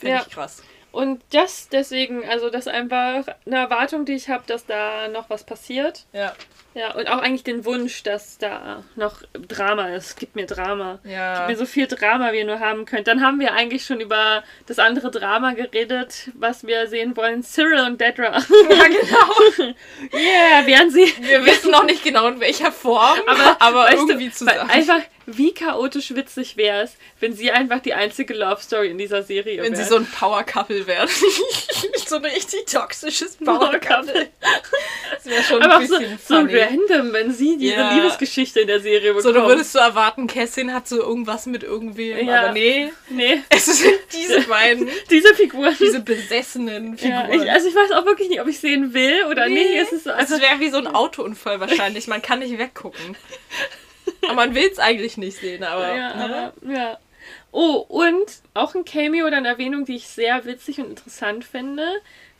Finde. 0.03 0.17
Ja. 0.17 0.25
ich 0.27 0.35
krass. 0.35 0.63
Und 0.91 1.23
das 1.33 1.71
deswegen, 1.71 2.29
also 2.29 2.51
das 2.51 2.67
ist 2.67 2.73
einfach 2.73 3.25
eine 3.47 3.57
Erwartung, 3.57 4.05
die 4.05 4.13
ich 4.13 4.29
habe, 4.29 4.43
dass 4.47 4.67
da 4.67 5.09
noch 5.09 5.31
was 5.31 5.45
passiert. 5.45 6.05
Ja. 6.13 6.35
Ja, 6.75 6.95
und 6.95 7.07
auch 7.07 7.19
eigentlich 7.19 7.45
den 7.45 7.67
Wunsch, 7.67 8.03
dass 8.03 8.39
da 8.39 8.83
noch 8.97 9.23
Drama 9.33 9.89
ist. 9.89 10.17
Gib 10.17 10.35
mir 10.35 10.47
Drama. 10.47 11.01
Ja. 11.05 11.41
Gib 11.41 11.49
mir 11.49 11.57
so 11.57 11.67
viel 11.67 11.87
Drama, 11.87 12.33
wie 12.33 12.39
ihr 12.39 12.47
nur 12.47 12.61
haben 12.61 12.87
könnt. 12.87 13.09
Dann 13.09 13.23
haben 13.23 13.39
wir 13.41 13.53
eigentlich 13.53 13.85
schon 13.85 14.01
über 14.01 14.43
das 14.67 14.79
andere 14.79 15.11
Drama 15.11 15.53
geredet, 15.53 16.31
was 16.35 16.67
wir 16.67 16.87
sehen 16.87 17.15
wollen. 17.15 17.43
Cyril 17.43 17.81
und 17.81 18.01
Dedra. 18.01 18.33
ja, 18.33 18.41
genau. 18.87 19.75
yeah, 20.15 20.67
wären 20.67 20.91
sie. 20.91 21.13
Wir 21.21 21.45
wissen 21.45 21.71
noch 21.71 21.85
nicht 21.85 22.03
genau 22.03 22.29
in 22.29 22.41
welcher 22.41 22.73
Form, 22.73 23.19
aber, 23.27 23.57
Aber, 23.61 23.93
irgendwie 23.93 24.29
du, 24.29 24.33
zusammen. 24.33 24.61
weil 24.67 24.79
Einfach, 24.79 25.01
wie 25.27 25.53
chaotisch 25.53 26.15
witzig 26.15 26.57
wäre 26.57 26.83
es, 26.83 26.97
wenn 27.21 27.33
sie 27.33 27.51
einfach 27.51 27.81
die 27.81 27.95
einzige 27.95 28.35
Love 28.35 28.61
Story 28.61 28.91
in 28.91 28.99
dieser 28.99 29.23
Serie 29.23 29.63
wenn 29.63 29.73
wäre. 29.73 29.85
sie 29.85 29.89
so 29.89 29.97
ein 29.97 30.07
Power 30.07 30.43
Couple 30.45 30.87
wären. 30.87 31.09
so 32.07 32.17
ein 32.17 32.25
richtig 32.25 32.67
toxisches 32.67 33.37
Power 33.37 33.79
Couple. 33.79 34.29
Das 35.13 35.27
wäre 35.27 35.43
schon 35.43 35.63
Aber 35.63 35.77
ein 35.77 35.81
bisschen 35.81 36.19
so, 36.19 36.35
so 36.35 36.41
random, 36.41 37.13
wenn 37.13 37.33
sie 37.33 37.57
diese 37.57 37.75
ja. 37.75 37.95
Liebesgeschichte 37.95 38.61
in 38.61 38.67
der 38.67 38.81
Serie 38.81 39.15
bekommt. 39.15 39.23
So, 39.23 39.33
du 39.33 39.47
würdest 39.47 39.75
du 39.75 39.79
erwarten, 39.79 40.27
Cassin 40.27 40.73
hat 40.73 40.89
so 40.89 41.01
irgendwas 41.01 41.47
mit 41.47 41.63
irgendwem, 41.63 42.27
ja. 42.27 42.43
aber 42.43 42.53
nee. 42.53 42.93
Nee. 43.09 43.41
Es 43.49 43.67
sind 43.67 43.99
diese 44.13 44.41
beiden. 44.43 44.89
diese 45.11 45.35
Figuren. 45.35 45.77
Diese 45.79 46.01
besessenen 46.01 46.99
Figuren. 46.99 47.33
Ja, 47.33 47.43
ich, 47.43 47.51
also 47.51 47.69
ich 47.69 47.75
weiß 47.75 47.93
auch 47.93 48.05
wirklich 48.05 48.29
nicht, 48.29 48.41
ob 48.41 48.49
ich 48.49 48.59
sehen 48.59 48.93
will 48.95 49.25
oder 49.31 49.49
nee. 49.49 49.55
nicht. 49.55 49.75
Es, 49.75 49.93
ist 49.93 50.07
es 50.07 50.31
wäre 50.41 50.61
wie 50.61 50.71
so 50.71 50.79
ein 50.79 50.87
Autounfall 50.87 51.61
wahrscheinlich. 51.61 52.07
Man 52.09 52.23
kann 52.23 52.41
nicht 52.41 52.59
weggucken. 52.59 53.17
aber 54.25 54.35
man 54.35 54.55
will 54.55 54.69
es 54.71 54.79
eigentlich 54.79 55.17
nicht 55.17 55.39
sehen, 55.39 55.65
aber. 55.65 55.95
Ja, 55.95 56.15
ne? 56.15 56.25
aber, 56.25 56.73
ja. 56.73 56.99
Oh, 57.53 57.85
und 57.89 58.41
auch 58.55 58.75
ein 58.75 58.85
Cameo 58.85 59.27
oder 59.27 59.37
eine 59.37 59.49
Erwähnung, 59.49 59.85
die 59.85 59.97
ich 59.97 60.09
sehr 60.09 60.45
witzig 60.45 60.81
und 60.81 60.87
interessant 60.91 61.45
finde, 61.45 61.87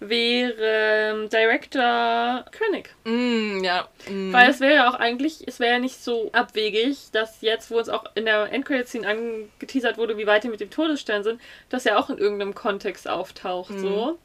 wäre 0.01 0.55
ähm, 0.59 1.29
Director 1.29 2.45
König. 2.51 2.91
Mm, 3.05 3.63
ja. 3.63 3.89
Mm. 4.09 4.33
Weil 4.33 4.51
es 4.51 4.61
wäre 4.61 4.75
ja 4.75 4.91
auch 4.91 4.95
eigentlich, 4.95 5.47
es 5.47 5.61
wäre 5.61 5.75
ja 5.75 5.79
nicht 5.79 6.03
so 6.03 6.31
abwegig, 6.33 7.11
dass 7.13 7.41
jetzt, 7.43 7.71
wo 7.71 7.79
uns 7.79 7.89
auch 7.89 8.05
in 8.15 8.25
der 8.25 8.53
Endcredit-Scene 8.53 9.07
angeteasert 9.07 9.99
wurde, 9.99 10.19
wie 10.19 10.27
weit 10.27 10.45
die 10.45 10.49
mit 10.49 10.61
dem 10.61 10.71
Todesstern 10.71 11.23
sind, 11.23 11.41
dass 11.69 11.87
er 11.87 11.99
auch 11.99 12.11
in 12.11 12.19
irgendeinem 12.19 12.55
Kontext 12.55 13.07
auftaucht, 13.09 13.71
mm. 13.71 13.79
so. 13.79 14.19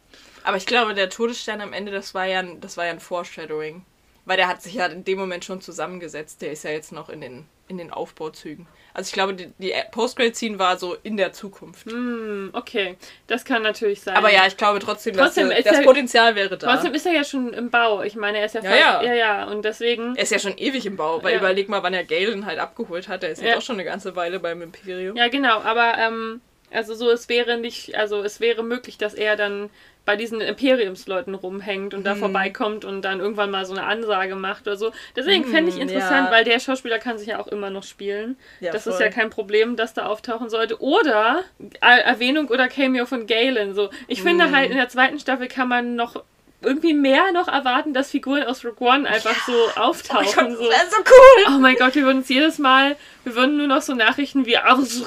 Aber 0.43 0.57
ich 0.57 0.65
glaube, 0.65 0.93
der 0.93 1.09
Todesstern 1.09 1.61
am 1.61 1.73
Ende, 1.73 1.91
das 1.91 2.13
war 2.13 2.25
ja, 2.25 2.41
das 2.41 2.77
war 2.77 2.85
ja 2.85 2.91
ein 2.91 3.01
Foreshadowing. 3.01 3.83
Weil 4.27 4.35
der 4.35 4.49
hat 4.49 4.61
sich 4.61 4.73
ja 4.73 4.87
in 4.87 5.05
dem 5.05 5.17
Moment 5.17 5.45
schon 5.45 5.61
zusammengesetzt. 5.61 6.41
Der 6.41 6.51
ist 6.51 6.65
ja 6.65 6.71
jetzt 6.71 6.91
noch 6.91 7.07
in 7.07 7.21
den, 7.21 7.45
in 7.69 7.77
den 7.77 7.91
Aufbauzügen. 7.91 8.67
Also 8.93 9.07
ich 9.07 9.13
glaube, 9.13 9.33
die, 9.33 9.53
die 9.57 9.73
Post-Grade-Scene 9.91 10.59
war 10.59 10.77
so 10.77 10.97
in 11.01 11.15
der 11.15 11.31
Zukunft. 11.31 11.87
Mm, 11.87 12.49
okay, 12.51 12.97
das 13.27 13.45
kann 13.45 13.61
natürlich 13.61 14.01
sein. 14.01 14.17
Aber 14.17 14.29
ja, 14.33 14.45
ich 14.45 14.57
glaube 14.57 14.79
trotzdem, 14.79 15.15
trotzdem 15.15 15.49
dass, 15.49 15.63
das 15.63 15.81
Potenzial 15.81 16.35
wäre 16.35 16.57
da. 16.57 16.73
Trotzdem 16.73 16.93
ist 16.93 17.05
er 17.05 17.13
ja 17.13 17.23
schon 17.23 17.53
im 17.53 17.69
Bau. 17.69 18.01
Ich 18.01 18.17
meine, 18.17 18.39
er 18.39 18.45
ist 18.47 18.55
ja, 18.55 18.63
ja, 18.63 18.75
ja. 18.75 19.01
ja, 19.01 19.13
ja, 19.13 19.43
und 19.45 19.63
deswegen... 19.63 20.17
Er 20.17 20.23
ist 20.23 20.31
ja 20.33 20.39
schon 20.39 20.57
ewig 20.57 20.85
im 20.85 20.97
Bau, 20.97 21.23
weil 21.23 21.31
ja. 21.31 21.39
überleg 21.39 21.69
mal, 21.69 21.81
wann 21.81 21.93
er 21.93 22.03
Galen 22.03 22.45
halt 22.45 22.59
abgeholt 22.59 23.07
hat. 23.07 23.23
Er 23.23 23.29
ist 23.29 23.41
ja 23.41 23.55
auch 23.55 23.61
schon 23.61 23.77
eine 23.77 23.85
ganze 23.85 24.17
Weile 24.17 24.41
beim 24.41 24.61
Imperium. 24.61 25.15
Ja, 25.15 25.29
genau, 25.29 25.61
aber 25.61 25.97
ähm, 25.97 26.41
also 26.69 26.95
so, 26.95 27.09
es 27.11 27.29
wäre 27.29 27.57
nicht, 27.57 27.95
also 27.95 28.21
es 28.23 28.41
wäre 28.41 28.61
möglich, 28.61 28.97
dass 28.97 29.13
er 29.13 29.37
dann 29.37 29.69
bei 30.07 30.15
diesen 30.15 30.39
Imperiumsleuten 30.39 31.35
rumhängt 31.35 31.93
und 31.93 32.05
da 32.05 32.13
hm. 32.13 32.19
vorbeikommt 32.19 32.85
und 32.85 33.01
dann 33.01 33.19
irgendwann 33.19 33.51
mal 33.51 33.65
so 33.65 33.73
eine 33.73 33.83
Ansage 33.83 34.35
macht 34.35 34.65
oder 34.65 34.77
so. 34.77 34.93
Deswegen 35.17 35.43
hm, 35.43 35.51
fände 35.51 35.69
ich 35.69 35.77
interessant, 35.77 36.27
ja. 36.27 36.31
weil 36.31 36.45
der 36.45 36.61
Schauspieler 36.61 36.97
kann 36.97 37.17
sich 37.17 37.27
ja 37.27 37.39
auch 37.39 37.47
immer 37.47 37.69
noch 37.69 37.83
spielen. 37.83 38.37
Ja, 38.61 38.71
das 38.71 38.85
voll. 38.85 38.93
ist 38.93 39.01
ja 39.01 39.09
kein 39.09 39.29
Problem, 39.29 39.75
dass 39.75 39.93
da 39.93 40.05
auftauchen 40.05 40.49
sollte. 40.49 40.81
Oder 40.81 41.43
Erwähnung 41.81 42.47
oder 42.47 42.69
Cameo 42.69 43.05
von 43.05 43.27
Galen. 43.27 43.75
So. 43.75 43.89
Ich 44.07 44.19
hm. 44.19 44.27
finde 44.27 44.51
halt, 44.51 44.71
in 44.71 44.77
der 44.77 44.87
zweiten 44.87 45.19
Staffel 45.19 45.49
kann 45.49 45.67
man 45.67 45.97
noch 45.97 46.23
irgendwie 46.61 46.93
mehr 46.93 47.31
noch 47.31 47.47
erwarten, 47.47 47.93
dass 47.93 48.09
Figuren 48.09 48.43
aus 48.43 48.65
Rogue 48.65 48.87
One 48.87 49.07
einfach 49.07 49.35
ja. 49.35 49.53
so 49.53 49.81
auftauchen. 49.81 50.27
Oh 50.27 50.41
Gott, 50.41 50.57
so. 50.57 50.69
Das 50.69 50.89
so 50.89 50.97
cool. 50.97 51.53
Oh 51.55 51.59
mein 51.59 51.75
Gott, 51.75 51.93
wir 51.93 52.03
würden 52.03 52.19
uns 52.19 52.29
jedes 52.29 52.57
Mal, 52.57 52.95
wir 53.23 53.35
würden 53.35 53.57
nur 53.57 53.67
noch 53.67 53.81
so 53.81 53.93
Nachrichten 53.93 54.45
wie 54.45 54.57
uns 54.57 55.03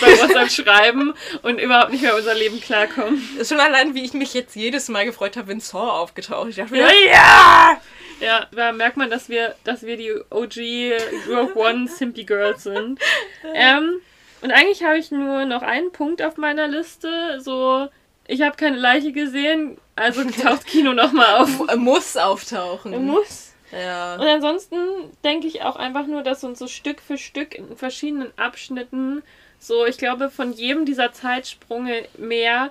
bei 0.00 0.12
WhatsApp 0.20 0.50
schreiben 0.66 1.14
und 1.42 1.58
überhaupt 1.58 1.90
nicht 1.90 2.02
mehr 2.02 2.14
unser 2.14 2.34
Leben 2.34 2.60
klarkommen. 2.60 3.22
Ist 3.38 3.48
schon 3.48 3.60
allein, 3.60 3.94
wie 3.94 4.04
ich 4.04 4.12
mich 4.12 4.34
jetzt 4.34 4.54
jedes 4.56 4.88
Mal 4.88 5.06
gefreut 5.06 5.36
habe, 5.36 5.48
wenn 5.48 5.60
Saw 5.60 5.88
aufgetaucht 5.88 6.48
ist. 6.48 6.58
Ich 6.58 6.64
dachte, 6.64 6.76
ja! 6.76 6.88
ja! 7.10 7.80
Ja, 8.20 8.46
da 8.52 8.72
merkt 8.72 8.96
man, 8.96 9.10
dass 9.10 9.28
wir, 9.28 9.54
dass 9.64 9.82
wir 9.82 9.96
die 9.96 10.12
OG 10.30 10.56
Rogue 11.28 11.56
One 11.56 11.88
Simpy 11.88 12.24
Girls 12.24 12.62
sind. 12.62 13.00
Ähm, 13.56 14.00
und 14.40 14.50
eigentlich 14.50 14.82
habe 14.82 14.98
ich 14.98 15.10
nur 15.10 15.44
noch 15.44 15.62
einen 15.62 15.92
Punkt 15.92 16.20
auf 16.20 16.38
meiner 16.38 16.66
Liste, 16.66 17.40
so 17.40 17.88
ich 18.26 18.42
habe 18.42 18.56
keine 18.56 18.76
Leiche 18.76 19.12
gesehen, 19.12 19.78
also 19.96 20.24
taucht 20.24 20.66
Kino 20.66 20.92
nochmal 20.92 21.42
auf. 21.42 21.68
Er 21.68 21.76
muss 21.76 22.16
auftauchen. 22.16 23.06
Muss. 23.06 23.52
Ja. 23.72 24.14
Und 24.16 24.26
ansonsten 24.26 24.76
denke 25.24 25.46
ich 25.46 25.62
auch 25.62 25.76
einfach 25.76 26.06
nur, 26.06 26.22
dass 26.22 26.44
uns 26.44 26.58
so 26.58 26.68
Stück 26.68 27.00
für 27.00 27.18
Stück 27.18 27.54
in 27.54 27.76
verschiedenen 27.76 28.36
Abschnitten 28.38 29.22
so, 29.58 29.86
ich 29.86 29.96
glaube, 29.96 30.30
von 30.30 30.52
jedem 30.52 30.84
dieser 30.84 31.12
Zeitsprünge 31.12 32.04
mehr 32.18 32.70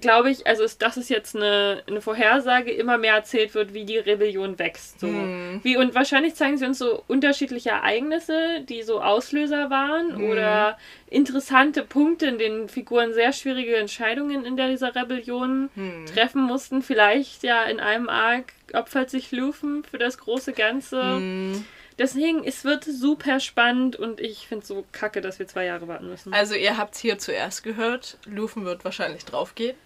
glaube 0.00 0.30
ich, 0.30 0.46
also 0.46 0.62
ist, 0.62 0.82
das 0.82 0.96
ist 0.96 1.08
jetzt 1.08 1.36
eine, 1.36 1.82
eine 1.86 2.00
Vorhersage, 2.00 2.70
immer 2.70 2.98
mehr 2.98 3.14
erzählt 3.14 3.54
wird, 3.54 3.74
wie 3.74 3.84
die 3.84 3.98
Rebellion 3.98 4.58
wächst. 4.58 5.00
So. 5.00 5.06
Hm. 5.06 5.60
Wie, 5.62 5.76
und 5.76 5.94
wahrscheinlich 5.94 6.34
zeigen 6.34 6.58
sie 6.58 6.66
uns 6.66 6.78
so 6.78 7.02
unterschiedliche 7.06 7.70
Ereignisse, 7.70 8.62
die 8.68 8.82
so 8.82 9.00
Auslöser 9.00 9.70
waren 9.70 10.16
hm. 10.16 10.30
oder 10.30 10.78
interessante 11.08 11.82
Punkte, 11.82 12.26
in 12.26 12.38
denen 12.38 12.68
Figuren 12.68 13.12
sehr 13.12 13.32
schwierige 13.32 13.76
Entscheidungen 13.76 14.44
in 14.44 14.56
dieser 14.56 14.94
Rebellion 14.94 15.70
hm. 15.74 16.06
treffen 16.06 16.42
mussten. 16.42 16.82
Vielleicht 16.82 17.42
ja 17.42 17.64
in 17.64 17.80
einem 17.80 18.08
Arc 18.08 18.52
opfert 18.72 19.10
sich 19.10 19.30
Lufen 19.32 19.84
für 19.84 19.98
das 19.98 20.18
große 20.18 20.52
Ganze. 20.52 21.62
Deswegen, 21.98 22.44
es 22.44 22.64
wird 22.64 22.84
super 22.84 23.40
spannend 23.40 23.96
und 23.96 24.20
ich 24.20 24.48
finde 24.48 24.62
es 24.62 24.68
so 24.68 24.84
kacke, 24.92 25.20
dass 25.20 25.38
wir 25.38 25.46
zwei 25.46 25.64
Jahre 25.64 25.86
warten 25.86 26.08
müssen. 26.08 26.32
Also 26.32 26.54
ihr 26.54 26.76
habt 26.76 26.94
es 26.94 27.00
hier 27.00 27.18
zuerst 27.18 27.62
gehört, 27.62 28.18
Lufen 28.26 28.64
wird 28.64 28.84
wahrscheinlich 28.84 29.24
draufgehen. 29.24 29.76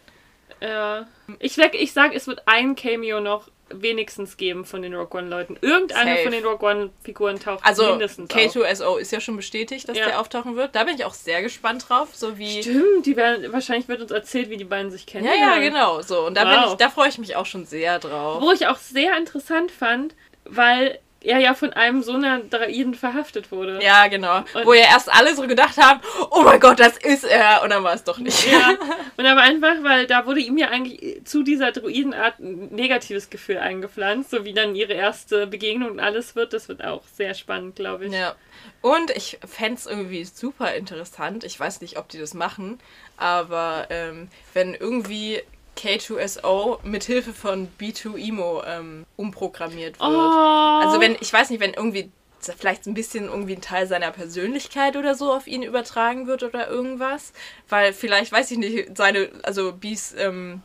Ja. 0.60 1.06
Ich, 1.39 1.59
ich 1.59 1.93
sag, 1.93 2.14
es 2.14 2.26
wird 2.26 2.43
ein 2.47 2.74
Cameo 2.74 3.20
noch 3.20 3.48
wenigstens 3.70 4.36
geben 4.36 4.64
von 4.64 4.82
den 4.82 4.94
Rogue 4.94 5.20
One-Leuten. 5.20 5.59
Irgendeine 5.60 6.12
Safe. 6.12 6.22
von 6.22 6.32
den 6.32 6.44
Rogue 6.44 6.68
One-Figuren 6.68 7.39
taucht 7.39 7.64
also, 7.64 7.90
mindestens 7.90 8.30
K2SO 8.30 8.85
auf. 8.85 9.01
ist 9.01 9.12
ja 9.12 9.20
schon 9.20 9.36
bestätigt, 9.36 9.89
dass 9.89 9.98
ja. 9.98 10.06
der 10.06 10.20
auftauchen 10.20 10.56
wird. 10.56 10.74
Da 10.74 10.85
bin 10.85 10.94
ich 10.94 11.05
auch 11.05 11.14
sehr 11.14 11.43
gespannt 11.43 11.89
drauf. 11.89 12.09
So 12.14 12.39
wie 12.39 12.62
Stimmt, 12.62 13.06
die 13.06 13.16
werden, 13.16 13.52
wahrscheinlich 13.52 13.89
wird 13.89 14.01
uns 14.01 14.10
erzählt, 14.10 14.48
wie 14.51 14.56
die 14.56 14.64
beiden 14.64 14.90
sich 14.90 15.06
kennen. 15.06 15.26
Ja, 15.26 15.35
ja, 15.35 15.59
genau. 15.59 16.01
So. 16.02 16.26
Und 16.26 16.36
da, 16.36 16.66
wow. 16.66 16.76
da 16.76 16.89
freue 16.89 17.09
ich 17.09 17.18
mich 17.18 17.36
auch 17.36 17.47
schon 17.47 17.66
sehr 17.66 17.98
drauf. 17.98 18.43
Wo 18.43 18.52
ich 18.52 18.66
auch 18.66 18.78
sehr 18.78 19.16
interessant 19.16 19.70
fand, 19.70 20.14
weil 20.44 20.98
er 21.28 21.38
ja 21.38 21.55
von 21.55 21.72
einem 21.74 22.02
so 22.02 22.14
einer 22.14 22.40
Draiden 22.40 22.94
verhaftet 22.94 23.52
wurde. 23.52 23.80
Ja, 23.82 24.09
genau. 24.09 24.38
Und 24.55 24.64
Wo 24.64 24.72
ja 24.72 24.84
erst 24.84 25.12
alle 25.12 25.34
so 25.34 25.46
gedacht 25.46 25.76
haben, 25.76 26.00
oh 26.30 26.42
mein 26.42 26.59
Gott, 26.59 26.80
das 26.80 26.96
ist 26.96 27.24
er. 27.24 27.62
Und 27.62 27.70
dann 27.70 27.84
war 27.84 27.94
es 27.94 28.02
doch 28.02 28.18
nicht. 28.18 28.50
Ja. 28.50 28.70
Und 29.16 29.26
aber 29.26 29.42
einfach, 29.42 29.82
weil 29.82 30.06
da 30.06 30.24
wurde 30.24 30.40
ihm 30.40 30.56
ja 30.56 30.68
eigentlich 30.68 31.24
zu 31.24 31.42
dieser 31.42 31.72
Druidenart 31.72 32.38
ein 32.38 32.68
negatives 32.68 33.28
Gefühl 33.28 33.59
eingepflanzt, 33.59 34.30
so 34.30 34.44
wie 34.44 34.55
dann 34.55 34.74
ihre 34.74 34.94
erste 34.94 35.46
Begegnung 35.46 35.90
und 35.90 36.00
alles 36.00 36.34
wird. 36.34 36.52
Das 36.52 36.68
wird 36.68 36.82
auch 36.84 37.02
sehr 37.12 37.34
spannend, 37.34 37.76
glaube 37.76 38.06
ich. 38.06 38.12
Ja. 38.12 38.34
Und 38.80 39.10
ich 39.10 39.38
fände 39.46 39.74
es 39.74 39.86
irgendwie 39.86 40.24
super 40.24 40.74
interessant. 40.74 41.44
Ich 41.44 41.59
weiß 41.59 41.80
nicht, 41.80 41.98
ob 41.98 42.09
die 42.09 42.18
das 42.18 42.32
machen, 42.32 42.78
aber 43.16 43.86
ähm, 43.90 44.28
wenn 44.55 44.74
irgendwie 44.74 45.42
K2SO 45.78 46.78
mit 46.82 47.05
Hilfe 47.05 47.32
von 47.32 47.68
B2Emo 47.80 48.64
ähm, 48.66 49.06
umprogrammiert 49.16 50.00
wird. 50.00 50.10
Oh. 50.10 50.80
Also 50.82 51.00
wenn, 51.00 51.16
ich 51.20 51.32
weiß 51.32 51.50
nicht, 51.50 51.60
wenn 51.60 51.74
irgendwie 51.74 52.10
vielleicht 52.40 52.86
ein 52.86 52.94
bisschen 52.94 53.26
irgendwie 53.26 53.55
ein 53.55 53.60
Teil 53.60 53.86
seiner 53.86 54.10
Persönlichkeit 54.10 54.96
oder 54.96 55.14
so 55.14 55.32
auf 55.32 55.46
ihn 55.46 55.62
übertragen 55.62 56.26
wird 56.26 56.42
oder 56.42 56.68
irgendwas. 56.68 57.32
Weil 57.68 57.92
vielleicht, 57.92 58.32
weiß 58.32 58.50
ich 58.50 58.59
nicht, 58.59 58.96
seine, 58.96 59.30
also 59.42 59.72
Bs 59.72 60.14
ähm, 60.18 60.62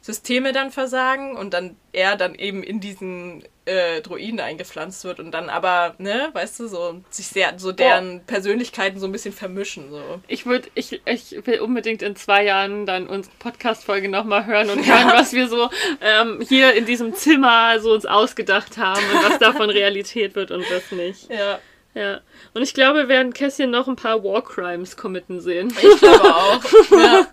Systeme 0.00 0.52
dann 0.52 0.70
versagen 0.70 1.36
und 1.36 1.52
dann 1.52 1.76
er 1.92 2.16
dann 2.16 2.34
eben 2.34 2.62
in 2.62 2.80
diesen 2.80 3.44
äh, 3.70 4.00
Droiden 4.00 4.40
eingepflanzt 4.40 5.04
wird 5.04 5.20
und 5.20 5.30
dann 5.30 5.48
aber, 5.48 5.94
ne, 5.98 6.30
weißt 6.32 6.58
du, 6.58 6.66
so 6.66 7.00
sich 7.08 7.28
sehr, 7.28 7.54
so 7.56 7.70
deren 7.70 8.18
oh. 8.18 8.22
Persönlichkeiten 8.26 8.98
so 8.98 9.06
ein 9.06 9.12
bisschen 9.12 9.32
vermischen. 9.32 9.90
So. 9.90 10.02
Ich 10.26 10.44
würde, 10.44 10.68
ich, 10.74 11.00
ich 11.04 11.46
will 11.46 11.60
unbedingt 11.60 12.02
in 12.02 12.16
zwei 12.16 12.44
Jahren 12.44 12.84
dann 12.84 13.06
unsere 13.06 13.34
Podcast-Folge 13.38 14.08
nochmal 14.08 14.46
hören 14.46 14.70
und 14.70 14.84
hören, 14.84 15.08
was 15.14 15.32
wir 15.32 15.48
so 15.48 15.70
ähm, 16.00 16.40
hier 16.46 16.74
in 16.74 16.84
diesem 16.84 17.14
Zimmer 17.14 17.78
so 17.78 17.92
uns 17.92 18.06
ausgedacht 18.06 18.76
haben 18.76 19.02
und 19.14 19.30
was 19.30 19.38
davon 19.38 19.70
Realität 19.70 20.34
wird 20.34 20.50
und 20.50 20.64
was 20.70 20.90
nicht. 20.90 21.30
Ja. 21.30 21.60
Ja. 21.94 22.20
Und 22.54 22.62
ich 22.62 22.74
glaube, 22.74 23.00
wir 23.00 23.08
werden 23.08 23.32
Kässchen 23.32 23.70
noch 23.70 23.88
ein 23.88 23.96
paar 23.96 24.22
War 24.22 24.42
Crimes 24.42 24.96
committen 24.96 25.40
sehen. 25.40 25.72
Ich 25.80 26.00
glaube 26.00 26.34
auch. 26.34 26.62
ja. 26.92 27.26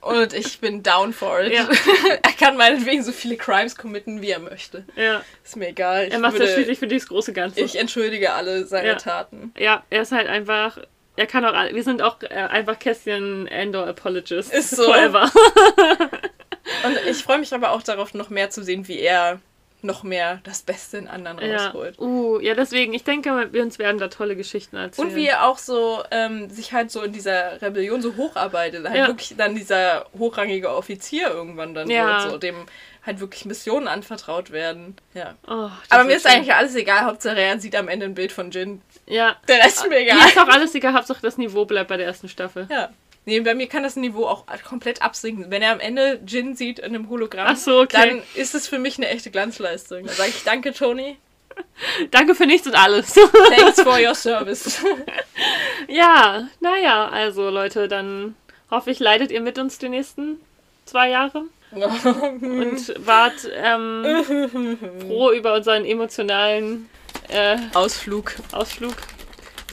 Und 0.00 0.32
ich 0.32 0.60
bin 0.60 0.82
down 0.82 1.12
for 1.12 1.40
it. 1.40 1.52
Ja. 1.52 1.68
er 2.22 2.32
kann 2.32 2.56
meinetwegen 2.56 3.02
so 3.02 3.12
viele 3.12 3.36
Crimes 3.36 3.76
committen, 3.76 4.22
wie 4.22 4.30
er 4.30 4.38
möchte. 4.38 4.84
Ja. 4.96 5.22
Ist 5.44 5.56
mir 5.56 5.68
egal. 5.68 6.06
Ich 6.06 6.12
er 6.12 6.18
macht 6.18 6.38
das 6.38 6.52
schließlich 6.52 6.78
für 6.78 6.86
dieses 6.86 7.08
große 7.08 7.32
Ganze. 7.32 7.60
Ich 7.60 7.78
entschuldige 7.78 8.32
alle 8.32 8.66
seine 8.66 8.88
ja. 8.88 8.94
Taten. 8.96 9.52
Ja, 9.56 9.84
er 9.90 10.02
ist 10.02 10.12
halt 10.12 10.28
einfach. 10.28 10.78
Er 11.16 11.26
kann 11.26 11.44
auch. 11.44 11.54
Wir 11.72 11.82
sind 11.82 12.02
auch 12.02 12.22
äh, 12.22 12.28
einfach 12.28 12.78
Kästchen 12.78 13.46
Endor 13.46 13.86
Apologists. 13.86 14.52
Ist 14.52 14.70
so. 14.70 14.84
Forever. 14.84 15.30
Und 16.84 16.98
ich 17.08 17.22
freue 17.22 17.38
mich 17.38 17.52
aber 17.52 17.72
auch 17.72 17.82
darauf, 17.82 18.14
noch 18.14 18.30
mehr 18.30 18.50
zu 18.50 18.62
sehen, 18.62 18.88
wie 18.88 18.98
er 18.98 19.40
noch 19.84 20.02
mehr 20.02 20.40
das 20.44 20.62
Beste 20.62 20.98
in 20.98 21.08
anderen 21.08 21.38
rausholt. 21.38 21.96
Ja. 21.98 22.04
Uh, 22.04 22.40
ja, 22.40 22.54
deswegen, 22.54 22.92
ich 22.92 23.04
denke, 23.04 23.48
wir 23.52 23.62
uns 23.62 23.78
werden 23.78 23.98
da 23.98 24.08
tolle 24.08 24.36
Geschichten 24.36 24.76
erzählen. 24.76 25.08
Und 25.08 25.14
wie 25.14 25.26
er 25.26 25.46
auch 25.46 25.58
so 25.58 26.02
ähm, 26.10 26.50
sich 26.50 26.72
halt 26.72 26.90
so 26.90 27.02
in 27.02 27.12
dieser 27.12 27.60
Rebellion 27.62 28.02
so 28.02 28.16
hocharbeitet, 28.16 28.86
halt 28.86 28.96
ja. 28.96 29.06
wirklich 29.06 29.34
dann 29.36 29.54
dieser 29.54 30.06
hochrangige 30.18 30.70
Offizier 30.70 31.28
irgendwann 31.28 31.74
dann 31.74 31.88
ja. 31.88 32.22
wird, 32.22 32.30
so 32.30 32.38
dem 32.38 32.66
halt 33.04 33.20
wirklich 33.20 33.44
Missionen 33.44 33.88
anvertraut 33.88 34.50
werden. 34.50 34.96
Ja. 35.14 35.34
Oh, 35.46 35.70
Aber 35.88 36.04
mir 36.04 36.16
ist 36.16 36.22
schön. 36.22 36.32
eigentlich 36.32 36.54
alles 36.54 36.74
egal, 36.74 37.06
Hauptsache 37.06 37.40
er 37.40 37.58
sieht 37.58 37.74
am 37.74 37.88
Ende 37.88 38.06
ein 38.06 38.14
Bild 38.14 38.32
von 38.32 38.50
Jin. 38.50 38.82
Ja. 39.06 39.36
Der 39.48 39.58
Rest 39.58 39.78
ist 39.78 39.88
mir 39.88 40.00
egal. 40.00 40.18
Mir 40.18 40.26
ist 40.26 40.38
auch 40.38 40.48
alles 40.48 40.74
egal, 40.74 40.94
Hauptsache 40.94 41.22
das 41.22 41.38
Niveau 41.38 41.64
bleibt 41.64 41.88
bei 41.88 41.96
der 41.96 42.06
ersten 42.06 42.28
Staffel. 42.28 42.66
Ja. 42.70 42.90
Nee, 43.30 43.38
bei 43.38 43.54
mir 43.54 43.68
kann 43.68 43.84
das 43.84 43.94
Niveau 43.94 44.26
auch 44.26 44.44
komplett 44.68 45.02
absinken. 45.02 45.52
Wenn 45.52 45.62
er 45.62 45.70
am 45.70 45.78
Ende 45.78 46.20
Jin 46.26 46.56
sieht 46.56 46.80
in 46.80 46.86
einem 46.86 47.08
Hologramm, 47.08 47.54
so, 47.54 47.82
okay. 47.82 48.08
dann 48.08 48.22
ist 48.34 48.56
es 48.56 48.66
für 48.66 48.80
mich 48.80 48.98
eine 48.98 49.06
echte 49.06 49.30
Glanzleistung. 49.30 50.04
Da 50.04 50.12
sage 50.12 50.30
ich 50.30 50.42
danke, 50.42 50.72
Tony. 50.72 51.16
Danke 52.10 52.34
für 52.34 52.46
nichts 52.46 52.66
und 52.66 52.74
alles. 52.74 53.14
Thanks 53.56 53.82
for 53.82 54.00
your 54.00 54.16
service. 54.16 54.82
ja, 55.88 56.48
naja, 56.58 57.08
also 57.08 57.50
Leute, 57.50 57.86
dann 57.86 58.34
hoffe 58.68 58.90
ich, 58.90 58.98
leidet 58.98 59.30
ihr 59.30 59.40
mit 59.40 59.58
uns 59.58 59.78
die 59.78 59.90
nächsten 59.90 60.40
zwei 60.86 61.10
Jahre. 61.10 61.44
und 61.70 63.06
wart 63.06 63.48
ähm, 63.54 64.24
froh 65.06 65.30
über 65.30 65.54
unseren 65.54 65.84
emotionalen 65.84 66.88
äh, 67.28 67.58
Ausflug. 67.74 68.34
Ausflug. 68.50 68.96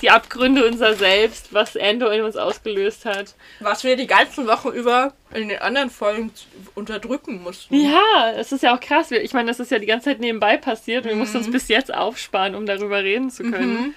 Die 0.02 0.10
Abgründe 0.10 0.66
unser 0.66 0.94
Selbst, 0.94 1.54
was 1.54 1.76
Endo 1.76 2.08
in 2.10 2.24
uns 2.24 2.36
ausgelöst 2.36 3.06
hat. 3.06 3.36
Was 3.60 3.84
wir 3.84 3.96
die 3.96 4.08
ganzen 4.08 4.48
Wochen 4.48 4.70
über 4.70 5.14
in 5.34 5.50
den 5.50 5.60
anderen 5.60 5.90
Folgen 5.90 6.32
unterdrücken 6.76 7.42
mussten. 7.42 7.76
Ja, 7.76 8.32
es 8.36 8.52
ist 8.52 8.64
ja 8.64 8.76
auch 8.76 8.80
krass. 8.80 9.12
Ich 9.12 9.34
meine, 9.34 9.48
das 9.48 9.60
ist 9.60 9.72
ja 9.72 9.80
die 9.80 9.86
ganze 9.86 10.06
Zeit 10.06 10.20
nebenbei 10.20 10.58
passiert. 10.58 11.06
Wir 11.06 11.14
mhm. 11.14 11.20
mussten 11.20 11.38
uns 11.38 11.52
bis 11.52 11.68
jetzt 11.68 11.94
aufsparen, 11.94 12.56
um 12.56 12.66
darüber 12.66 13.04
reden 13.04 13.30
zu 13.30 13.44
können. 13.44 13.74
Mhm. 13.74 13.94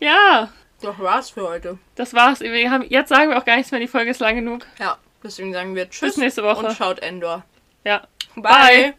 Ja. 0.00 0.50
Das 0.80 0.98
war's 0.98 1.30
für 1.30 1.48
heute. 1.48 1.78
Das 1.94 2.12
war's. 2.12 2.40
Wir 2.40 2.70
haben, 2.70 2.84
jetzt 2.88 3.08
sagen 3.08 3.30
wir 3.30 3.38
auch 3.38 3.44
gar 3.44 3.56
nichts 3.56 3.70
mehr, 3.70 3.80
die 3.80 3.88
Folge 3.88 4.10
ist 4.10 4.20
lang 4.20 4.36
genug. 4.36 4.66
Ja, 4.78 4.98
deswegen 5.22 5.52
sagen 5.52 5.74
wir 5.74 5.88
Tschüss 5.88 6.10
bis 6.10 6.16
nächste 6.18 6.42
Woche. 6.42 6.66
und 6.66 6.76
schaut 6.76 6.98
Endor. 7.00 7.44
Ja. 7.84 8.06
Bye. 8.34 8.42
Bye. 8.42 8.94